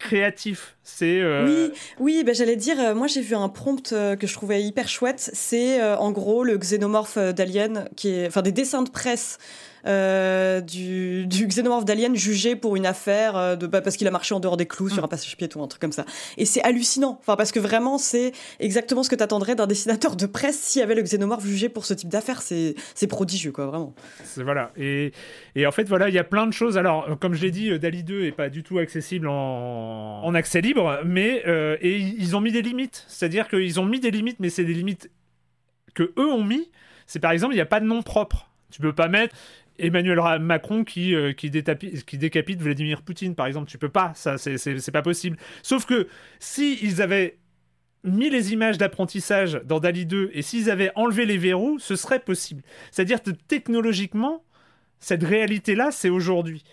créatif. 0.00 0.76
C'est 0.82 1.20
euh, 1.20 1.44
oui, 1.46 1.72
oui, 2.00 2.24
ben 2.24 2.34
j'allais 2.34 2.56
dire. 2.56 2.80
Euh, 2.80 2.94
moi, 2.94 3.06
j'ai 3.06 3.20
vu 3.20 3.36
un 3.36 3.48
prompt 3.48 3.92
euh, 3.92 4.16
que 4.16 4.26
je 4.26 4.34
trouvais 4.34 4.62
hyper 4.62 4.88
chouette. 4.88 5.30
C'est 5.32 5.80
en 5.80 6.10
gros 6.10 6.42
le 6.42 6.58
xénomorphe 6.58 7.18
d'Alien, 7.18 7.88
qui 7.94 8.08
est, 8.08 8.26
enfin, 8.26 8.42
des 8.42 8.50
dessins 8.50 8.82
de 8.82 8.90
presse 8.90 9.38
euh, 9.86 10.60
du, 10.60 11.26
du 11.26 11.46
xénomorphe 11.46 11.84
d'Alien 11.84 12.14
jugé 12.14 12.56
pour 12.56 12.76
une 12.76 12.86
affaire 12.86 13.36
euh, 13.36 13.56
de 13.56 13.66
bah, 13.66 13.80
parce 13.80 13.96
qu'il 13.96 14.06
a 14.06 14.10
marché 14.10 14.34
en 14.34 14.40
dehors 14.40 14.56
des 14.56 14.66
clous 14.66 14.88
sur 14.88 15.04
un 15.04 15.08
passage 15.08 15.36
piéton, 15.36 15.62
un 15.62 15.68
truc 15.68 15.80
comme 15.80 15.92
ça. 15.92 16.04
Et 16.36 16.44
c'est 16.44 16.62
hallucinant. 16.62 17.18
Enfin, 17.20 17.36
parce 17.36 17.52
que 17.52 17.60
vraiment, 17.60 17.98
c'est 17.98 18.32
exactement 18.58 19.02
ce 19.02 19.10
que 19.10 19.16
t'attendrais 19.16 19.54
d'un 19.54 19.66
dessinateur 19.66 20.16
de 20.16 20.26
presse 20.26 20.58
s'il 20.58 20.80
y 20.80 20.82
avait 20.82 20.94
le 20.94 21.02
xénomorphe 21.02 21.44
jugé 21.44 21.68
pour 21.68 21.84
ce 21.84 21.94
type 21.94 22.08
d'affaire. 22.08 22.42
C'est, 22.42 22.74
c'est 22.94 23.06
prodigieux, 23.06 23.52
quoi, 23.52 23.66
vraiment. 23.66 23.94
Voilà. 24.36 24.72
Et, 24.76 25.12
et 25.54 25.66
en 25.66 25.72
fait, 25.72 25.88
voilà, 25.88 26.08
il 26.08 26.14
y 26.14 26.18
a 26.18 26.24
plein 26.24 26.46
de 26.46 26.52
choses. 26.52 26.78
Alors, 26.78 27.18
comme 27.18 27.34
je 27.34 27.42
l'ai 27.42 27.50
dit, 27.50 27.78
Dali 27.78 28.04
2 28.04 28.24
est 28.24 28.32
pas 28.32 28.48
du 28.48 28.62
tout 28.62 28.78
accessible 28.78 29.28
en, 29.28 30.22
en 30.22 30.34
accès 30.34 30.60
libre, 30.60 31.00
mais 31.04 31.42
euh, 31.46 31.76
et 31.80 31.98
ils 31.98 32.36
ont 32.36 32.40
mis 32.40 32.52
des 32.52 32.62
limites. 32.62 33.04
C'est-à-dire 33.08 33.48
qu'ils 33.48 33.80
ont 33.80 33.84
mis 33.84 34.00
des 34.00 34.10
limites, 34.10 34.38
mais 34.40 34.50
c'est 34.50 34.64
des 34.64 34.74
limites 34.74 35.10
que 35.94 36.12
eux 36.18 36.32
ont 36.32 36.44
mis, 36.44 36.70
c'est 37.06 37.20
par 37.20 37.32
exemple, 37.32 37.54
il 37.54 37.56
n'y 37.56 37.62
a 37.62 37.66
pas 37.66 37.80
de 37.80 37.86
nom 37.86 38.02
propre. 38.02 38.48
Tu 38.70 38.80
peux 38.80 38.92
pas 38.92 39.08
mettre 39.08 39.34
Emmanuel 39.80 40.20
Macron 40.40 40.84
qui, 40.84 41.14
euh, 41.14 41.32
qui, 41.32 41.50
décapite 41.50 42.60
Vladimir 42.60 43.02
Poutine, 43.02 43.34
par 43.34 43.46
exemple. 43.46 43.70
Tu 43.70 43.78
peux 43.78 43.88
pas, 43.88 44.12
ça, 44.14 44.38
c'est 44.38 44.92
pas 44.92 45.02
possible. 45.02 45.36
Sauf 45.62 45.86
que 45.86 46.08
si 46.38 46.78
ils 46.82 47.02
avaient 47.02 47.38
mis 48.04 48.30
les 48.30 48.52
images 48.52 48.78
d'apprentissage 48.78 49.60
dans 49.64 49.80
Dali 49.80 50.06
2 50.06 50.30
et 50.32 50.42
s'ils 50.42 50.70
avaient 50.70 50.90
enlevé 50.94 51.26
les 51.26 51.38
verrous, 51.38 51.78
ce 51.78 51.96
serait 51.96 52.20
possible. 52.20 52.62
C'est-à-dire 52.90 53.22
que 53.22 53.30
technologiquement, 53.30 54.44
cette 54.98 55.22
réalité-là, 55.22 55.90
c'est 55.90 56.08
aujourd'hui. 56.08 56.64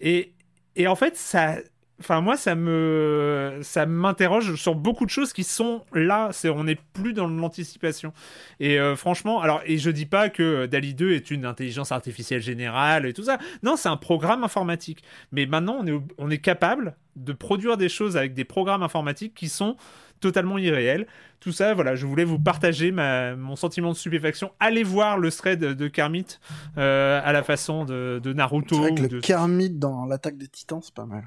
Et, 0.00 0.32
et 0.76 0.86
en 0.86 0.96
fait, 0.96 1.16
ça, 1.16 1.56
enfin 2.02 2.20
moi 2.20 2.36
ça 2.36 2.54
me 2.54 3.60
ça 3.62 3.86
m'interroge 3.86 4.56
sur 4.56 4.74
beaucoup 4.74 5.04
de 5.04 5.10
choses 5.10 5.32
qui 5.32 5.44
sont 5.44 5.82
là 5.92 6.30
c'est 6.32 6.48
on 6.48 6.64
n'est 6.64 6.78
plus 6.92 7.12
dans 7.12 7.28
l'anticipation 7.28 8.12
et 8.60 8.78
euh, 8.78 8.96
franchement 8.96 9.40
alors 9.40 9.62
et 9.64 9.78
je 9.78 9.90
dis 9.90 10.06
pas 10.06 10.28
que 10.28 10.66
Dali 10.66 10.94
2 10.94 11.12
est 11.12 11.30
une 11.30 11.46
intelligence 11.46 11.92
artificielle 11.92 12.42
générale 12.42 13.06
et 13.06 13.12
tout 13.12 13.24
ça 13.24 13.38
non 13.62 13.76
c'est 13.76 13.88
un 13.88 13.96
programme 13.96 14.44
informatique 14.44 15.02
mais 15.30 15.46
maintenant 15.46 15.78
on 15.80 15.86
est 15.86 16.00
on 16.18 16.30
est 16.30 16.38
capable 16.38 16.96
de 17.16 17.32
produire 17.32 17.76
des 17.76 17.88
choses 17.88 18.16
avec 18.16 18.34
des 18.34 18.44
programmes 18.44 18.82
informatiques 18.82 19.34
qui 19.34 19.48
sont 19.48 19.76
totalement 20.20 20.58
irréels 20.58 21.06
tout 21.42 21.50
ça, 21.50 21.74
voilà, 21.74 21.96
je 21.96 22.06
voulais 22.06 22.22
vous 22.22 22.38
partager 22.38 22.92
mon 22.92 23.56
sentiment 23.56 23.90
de 23.90 23.96
stupéfaction. 23.96 24.52
Allez 24.60 24.84
voir 24.84 25.18
le 25.18 25.32
thread 25.32 25.58
de 25.58 25.88
Kermit 25.88 26.38
euh, 26.78 27.20
à 27.22 27.32
la 27.32 27.42
façon 27.42 27.84
de, 27.84 28.32
Naruto. 28.32 28.76
C'est 28.76 28.80
vrai 28.80 28.94
que 28.94 29.14
le 29.14 29.20
Kermit 29.20 29.70
dans 29.70 30.06
l'attaque 30.06 30.38
des 30.38 30.46
titans, 30.46 30.78
c'est 30.80 30.94
pas 30.94 31.04
mal. 31.04 31.24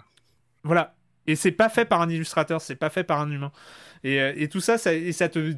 Voilà. 0.66 0.96
Et 1.28 1.36
c'est 1.36 1.52
pas 1.52 1.70
fait 1.70 1.86
par 1.86 2.02
un 2.02 2.10
illustrateur, 2.10 2.62
c'est 2.62 2.76
pas 2.76 2.90
fait 2.90 3.04
par 3.04 3.22
un 3.22 3.32
humain. 3.32 3.52
Et, 4.04 4.20
euh, 4.20 4.48
tout 4.48 4.60
ça, 4.60 4.78
ça, 4.78 4.94
et 4.94 5.12
ça 5.12 5.30
te, 5.30 5.54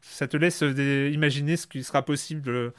ça 0.00 0.26
te 0.28 0.36
laisse 0.36 0.62
euh, 0.62 1.10
imaginer 1.12 1.56
ce 1.56 1.66
qui 1.66 1.82
sera 1.82 2.02
possible. 2.02 2.72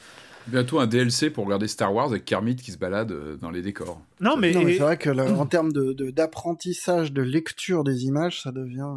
Bientôt 0.48 0.80
un 0.80 0.88
DLC 0.88 1.30
pour 1.30 1.46
regarder 1.46 1.68
Star 1.68 1.94
Wars 1.94 2.08
avec 2.08 2.26
Kermit 2.26 2.56
qui 2.56 2.72
se 2.72 2.78
balade 2.78 3.12
euh, 3.12 3.38
dans 3.38 3.52
les 3.52 3.62
décors. 3.62 4.02
Non, 4.20 4.36
mais, 4.38 4.54
c'est 4.54 4.78
vrai 4.80 4.98
que 4.98 5.10
en 5.40 5.46
termes 5.46 5.72
d'apprentissage, 5.72 7.12
de, 7.12 7.24
de, 7.24 7.28
lecture 7.28 7.84
des 7.84 8.06
images, 8.06 8.42
ça 8.42 8.52
devient. 8.52 8.90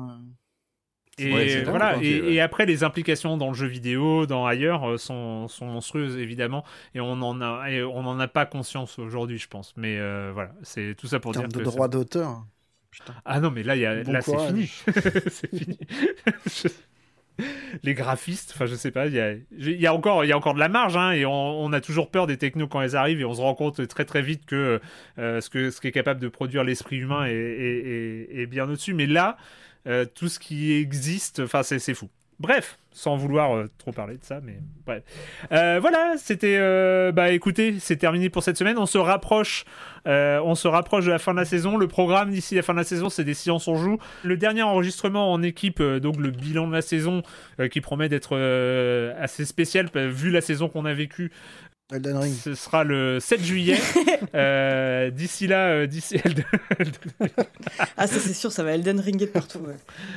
Et 1.19 1.63
voilà. 1.65 1.97
Et, 2.03 2.41
après, 2.41 2.67
les 2.67 2.85
implications 2.85 3.39
dans 3.39 3.49
le 3.49 3.55
jeu 3.55 3.67
vidéo, 3.67 4.27
dans 4.27 4.45
ailleurs, 4.45 4.99
sont, 5.01 5.49
sont 5.49 5.67
monstrueuses 5.67 6.19
évidemment, 6.19 6.63
et 6.95 7.01
on 7.01 7.13
en 7.23 7.41
a, 7.41 7.71
on 7.85 8.05
en 8.05 8.19
a 8.21 8.29
pas 8.29 8.45
conscience 8.45 8.99
aujourd'hui, 8.99 9.39
je 9.39 9.49
pense. 9.49 9.73
Mais 9.77 9.99
voilà, 10.33 10.53
c'est 10.63 10.95
tout 10.95 11.07
ça 11.07 11.21
pour 11.21 11.31
en 11.31 11.41
dire. 11.41 11.49
de 11.49 11.63
droit 11.63 11.89
d'auteur. 11.89 12.45
Ah 13.25 13.41
non, 13.41 13.51
mais 13.51 13.63
là, 13.63 13.77
y 13.77 13.87
a, 13.87 14.03
là 14.03 14.21
c'est 14.21 14.39
fini. 14.39 14.67
c'est 15.27 15.55
fini. 15.55 15.79
Les 17.83 17.93
graphistes, 17.93 18.53
enfin 18.55 18.65
je 18.65 18.75
sais 18.75 18.91
pas, 18.91 19.07
il 19.07 19.13
y 19.13 19.21
a, 19.21 19.35
y 19.53 19.87
a, 19.87 19.93
encore, 19.93 20.25
il 20.25 20.29
y 20.29 20.33
a 20.33 20.37
encore 20.39 20.55
de 20.55 20.59
la 20.59 20.71
marge, 20.71 20.97
hein, 20.97 21.13
et 21.13 21.27
on, 21.27 21.71
a 21.73 21.83
toujours 21.83 22.11
peur 22.11 22.27
des 22.27 22.39
technos 22.39 22.67
quand 22.67 22.81
elles 22.81 22.97
arrivent, 22.97 23.21
et 23.21 23.27
on 23.27 23.35
se 23.35 23.43
rend 23.43 23.55
compte 23.55 23.87
très 23.89 24.07
très 24.07 24.23
vite 24.23 24.47
que 24.47 24.81
euh, 25.19 25.41
ce 25.43 25.51
que 25.51 25.71
ce 25.71 25.83
qui 25.83 25.89
est 25.89 25.93
capable 25.93 26.21
de 26.21 26.29
produire 26.29 26.65
l'esprit 26.65 26.97
humain 26.97 27.27
est, 27.27 27.33
est, 27.33 28.47
bien 28.47 28.65
au-dessus. 28.65 28.95
Mais 28.95 29.07
là, 29.07 29.37
euh, 29.87 30.07
tout 30.07 30.29
ce 30.29 30.39
qui 30.39 30.73
existe, 30.73 31.41
enfin 31.41 31.63
c'est 31.63 31.93
fou. 31.93 32.09
Bref, 32.39 32.79
sans 32.93 33.17
vouloir 33.17 33.55
euh, 33.55 33.71
trop 33.79 33.93
parler 33.93 34.19
de 34.19 34.25
ça, 34.25 34.41
mais 34.43 34.59
bref. 34.85 35.03
Euh, 35.53 35.79
voilà, 35.81 36.15
c'était. 36.19 36.57
Euh, 36.59 37.11
bah 37.11 37.31
écoutez, 37.31 37.77
c'est 37.79 37.97
terminé 37.97 38.29
pour 38.29 38.43
cette 38.43 38.59
semaine. 38.59 38.77
On 38.77 38.85
se 38.85 38.99
rapproche, 38.99 39.65
on 40.05 40.55
se 40.55 40.69
rapproche 40.69 41.07
de 41.07 41.11
la 41.11 41.19
fin 41.19 41.33
de 41.33 41.39
la 41.39 41.47
saison. 41.47 41.79
Le 41.79 41.89
programme 41.89 42.31
d'ici 42.31 42.55
la 42.55 42.63
fin 42.63 42.75
de 42.75 42.79
la 42.79 42.85
saison, 42.85 43.09
c'est 43.09 43.25
des 43.25 43.35
silences 43.35 43.69
on 43.69 43.77
joue. 43.77 43.99
Le 44.23 44.37
dernier 44.37 44.63
enregistrement 44.63 45.33
en 45.33 45.43
équipe, 45.43 45.83
donc 45.83 46.19
le 46.19 46.31
bilan 46.31 46.67
de 46.69 46.73
la 46.73 46.83
saison, 46.83 47.23
qui 47.71 47.81
promet 47.81 48.09
d'être 48.09 48.37
assez 49.19 49.45
spécial 49.47 49.89
vu 49.95 50.31
la 50.31 50.43
saison 50.43 50.69
qu'on 50.69 50.85
a 50.85 50.93
vécue. 50.93 51.33
Elden 51.93 52.17
Ring. 52.17 52.35
Ce 52.35 52.57
sera 52.57 52.83
le 52.83 53.21
7 53.21 53.45
juillet. 53.45 53.77
euh, 54.35 55.11
d'ici 55.11 55.47
là, 55.47 55.69
euh, 55.69 55.87
d'ici 55.87 56.17
Elden... 56.17 56.45
ah 57.97 58.09
ça 58.09 58.19
c'est 58.19 58.35
sûr, 58.35 58.51
ça 58.51 58.65
va 58.65 58.73
Elden 58.73 58.99
Ring 58.99 59.25
partout. 59.31 59.61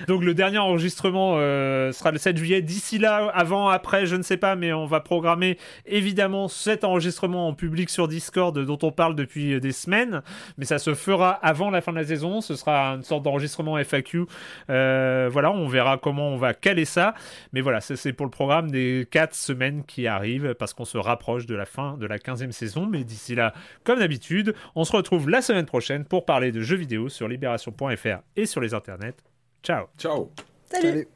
Donc 0.07 0.23
le 0.23 0.33
dernier 0.33 0.57
enregistrement 0.57 1.35
euh, 1.37 1.91
sera 1.91 2.09
le 2.09 2.17
7 2.17 2.37
juillet. 2.37 2.63
D'ici 2.63 2.97
là, 2.97 3.31
avant, 3.35 3.69
après, 3.69 4.07
je 4.07 4.15
ne 4.15 4.23
sais 4.23 4.37
pas, 4.37 4.55
mais 4.55 4.73
on 4.73 4.87
va 4.87 4.99
programmer 4.99 5.59
évidemment 5.85 6.47
cet 6.47 6.83
enregistrement 6.83 7.47
en 7.47 7.53
public 7.53 7.91
sur 7.91 8.07
Discord 8.07 8.57
dont 8.57 8.79
on 8.81 8.91
parle 8.91 9.15
depuis 9.15 9.61
des 9.61 9.71
semaines. 9.71 10.23
Mais 10.57 10.65
ça 10.65 10.79
se 10.79 10.95
fera 10.95 11.33
avant 11.33 11.69
la 11.69 11.81
fin 11.81 11.91
de 11.91 11.97
la 11.97 12.05
saison. 12.05 12.41
Ce 12.41 12.55
sera 12.55 12.95
une 12.95 13.03
sorte 13.03 13.21
d'enregistrement 13.21 13.77
FAQ. 13.77 14.25
Euh, 14.71 15.29
voilà, 15.31 15.51
on 15.51 15.67
verra 15.67 15.99
comment 15.99 16.29
on 16.29 16.37
va 16.37 16.55
caler 16.55 16.85
ça. 16.85 17.13
Mais 17.53 17.61
voilà, 17.61 17.79
c'est 17.79 18.13
pour 18.13 18.25
le 18.25 18.31
programme 18.31 18.71
des 18.71 19.07
4 19.11 19.35
semaines 19.35 19.83
qui 19.85 20.07
arrivent 20.07 20.55
parce 20.55 20.73
qu'on 20.73 20.85
se 20.85 20.97
rapproche 20.97 21.45
de 21.45 21.58
la 21.59 21.65
fin 21.65 21.97
de 21.97 22.07
la 22.07 22.17
15e 22.17 22.51
saison. 22.51 22.87
Mais 22.87 23.03
d'ici 23.03 23.35
là, 23.35 23.53
comme 23.83 23.99
d'habitude, 23.99 24.55
on 24.75 24.83
se 24.83 24.95
retrouve 24.95 25.29
la 25.29 25.41
semaine 25.41 25.67
prochaine 25.67 26.05
pour 26.05 26.25
parler 26.25 26.51
de 26.51 26.61
jeux 26.61 26.77
vidéo 26.77 27.09
sur 27.09 27.27
libération.fr 27.27 28.21
et 28.35 28.45
sur 28.47 28.61
les 28.61 28.73
internets. 28.73 29.17
Ciao. 29.61 29.85
Ciao. 29.97 30.31
Salut. 30.71 31.07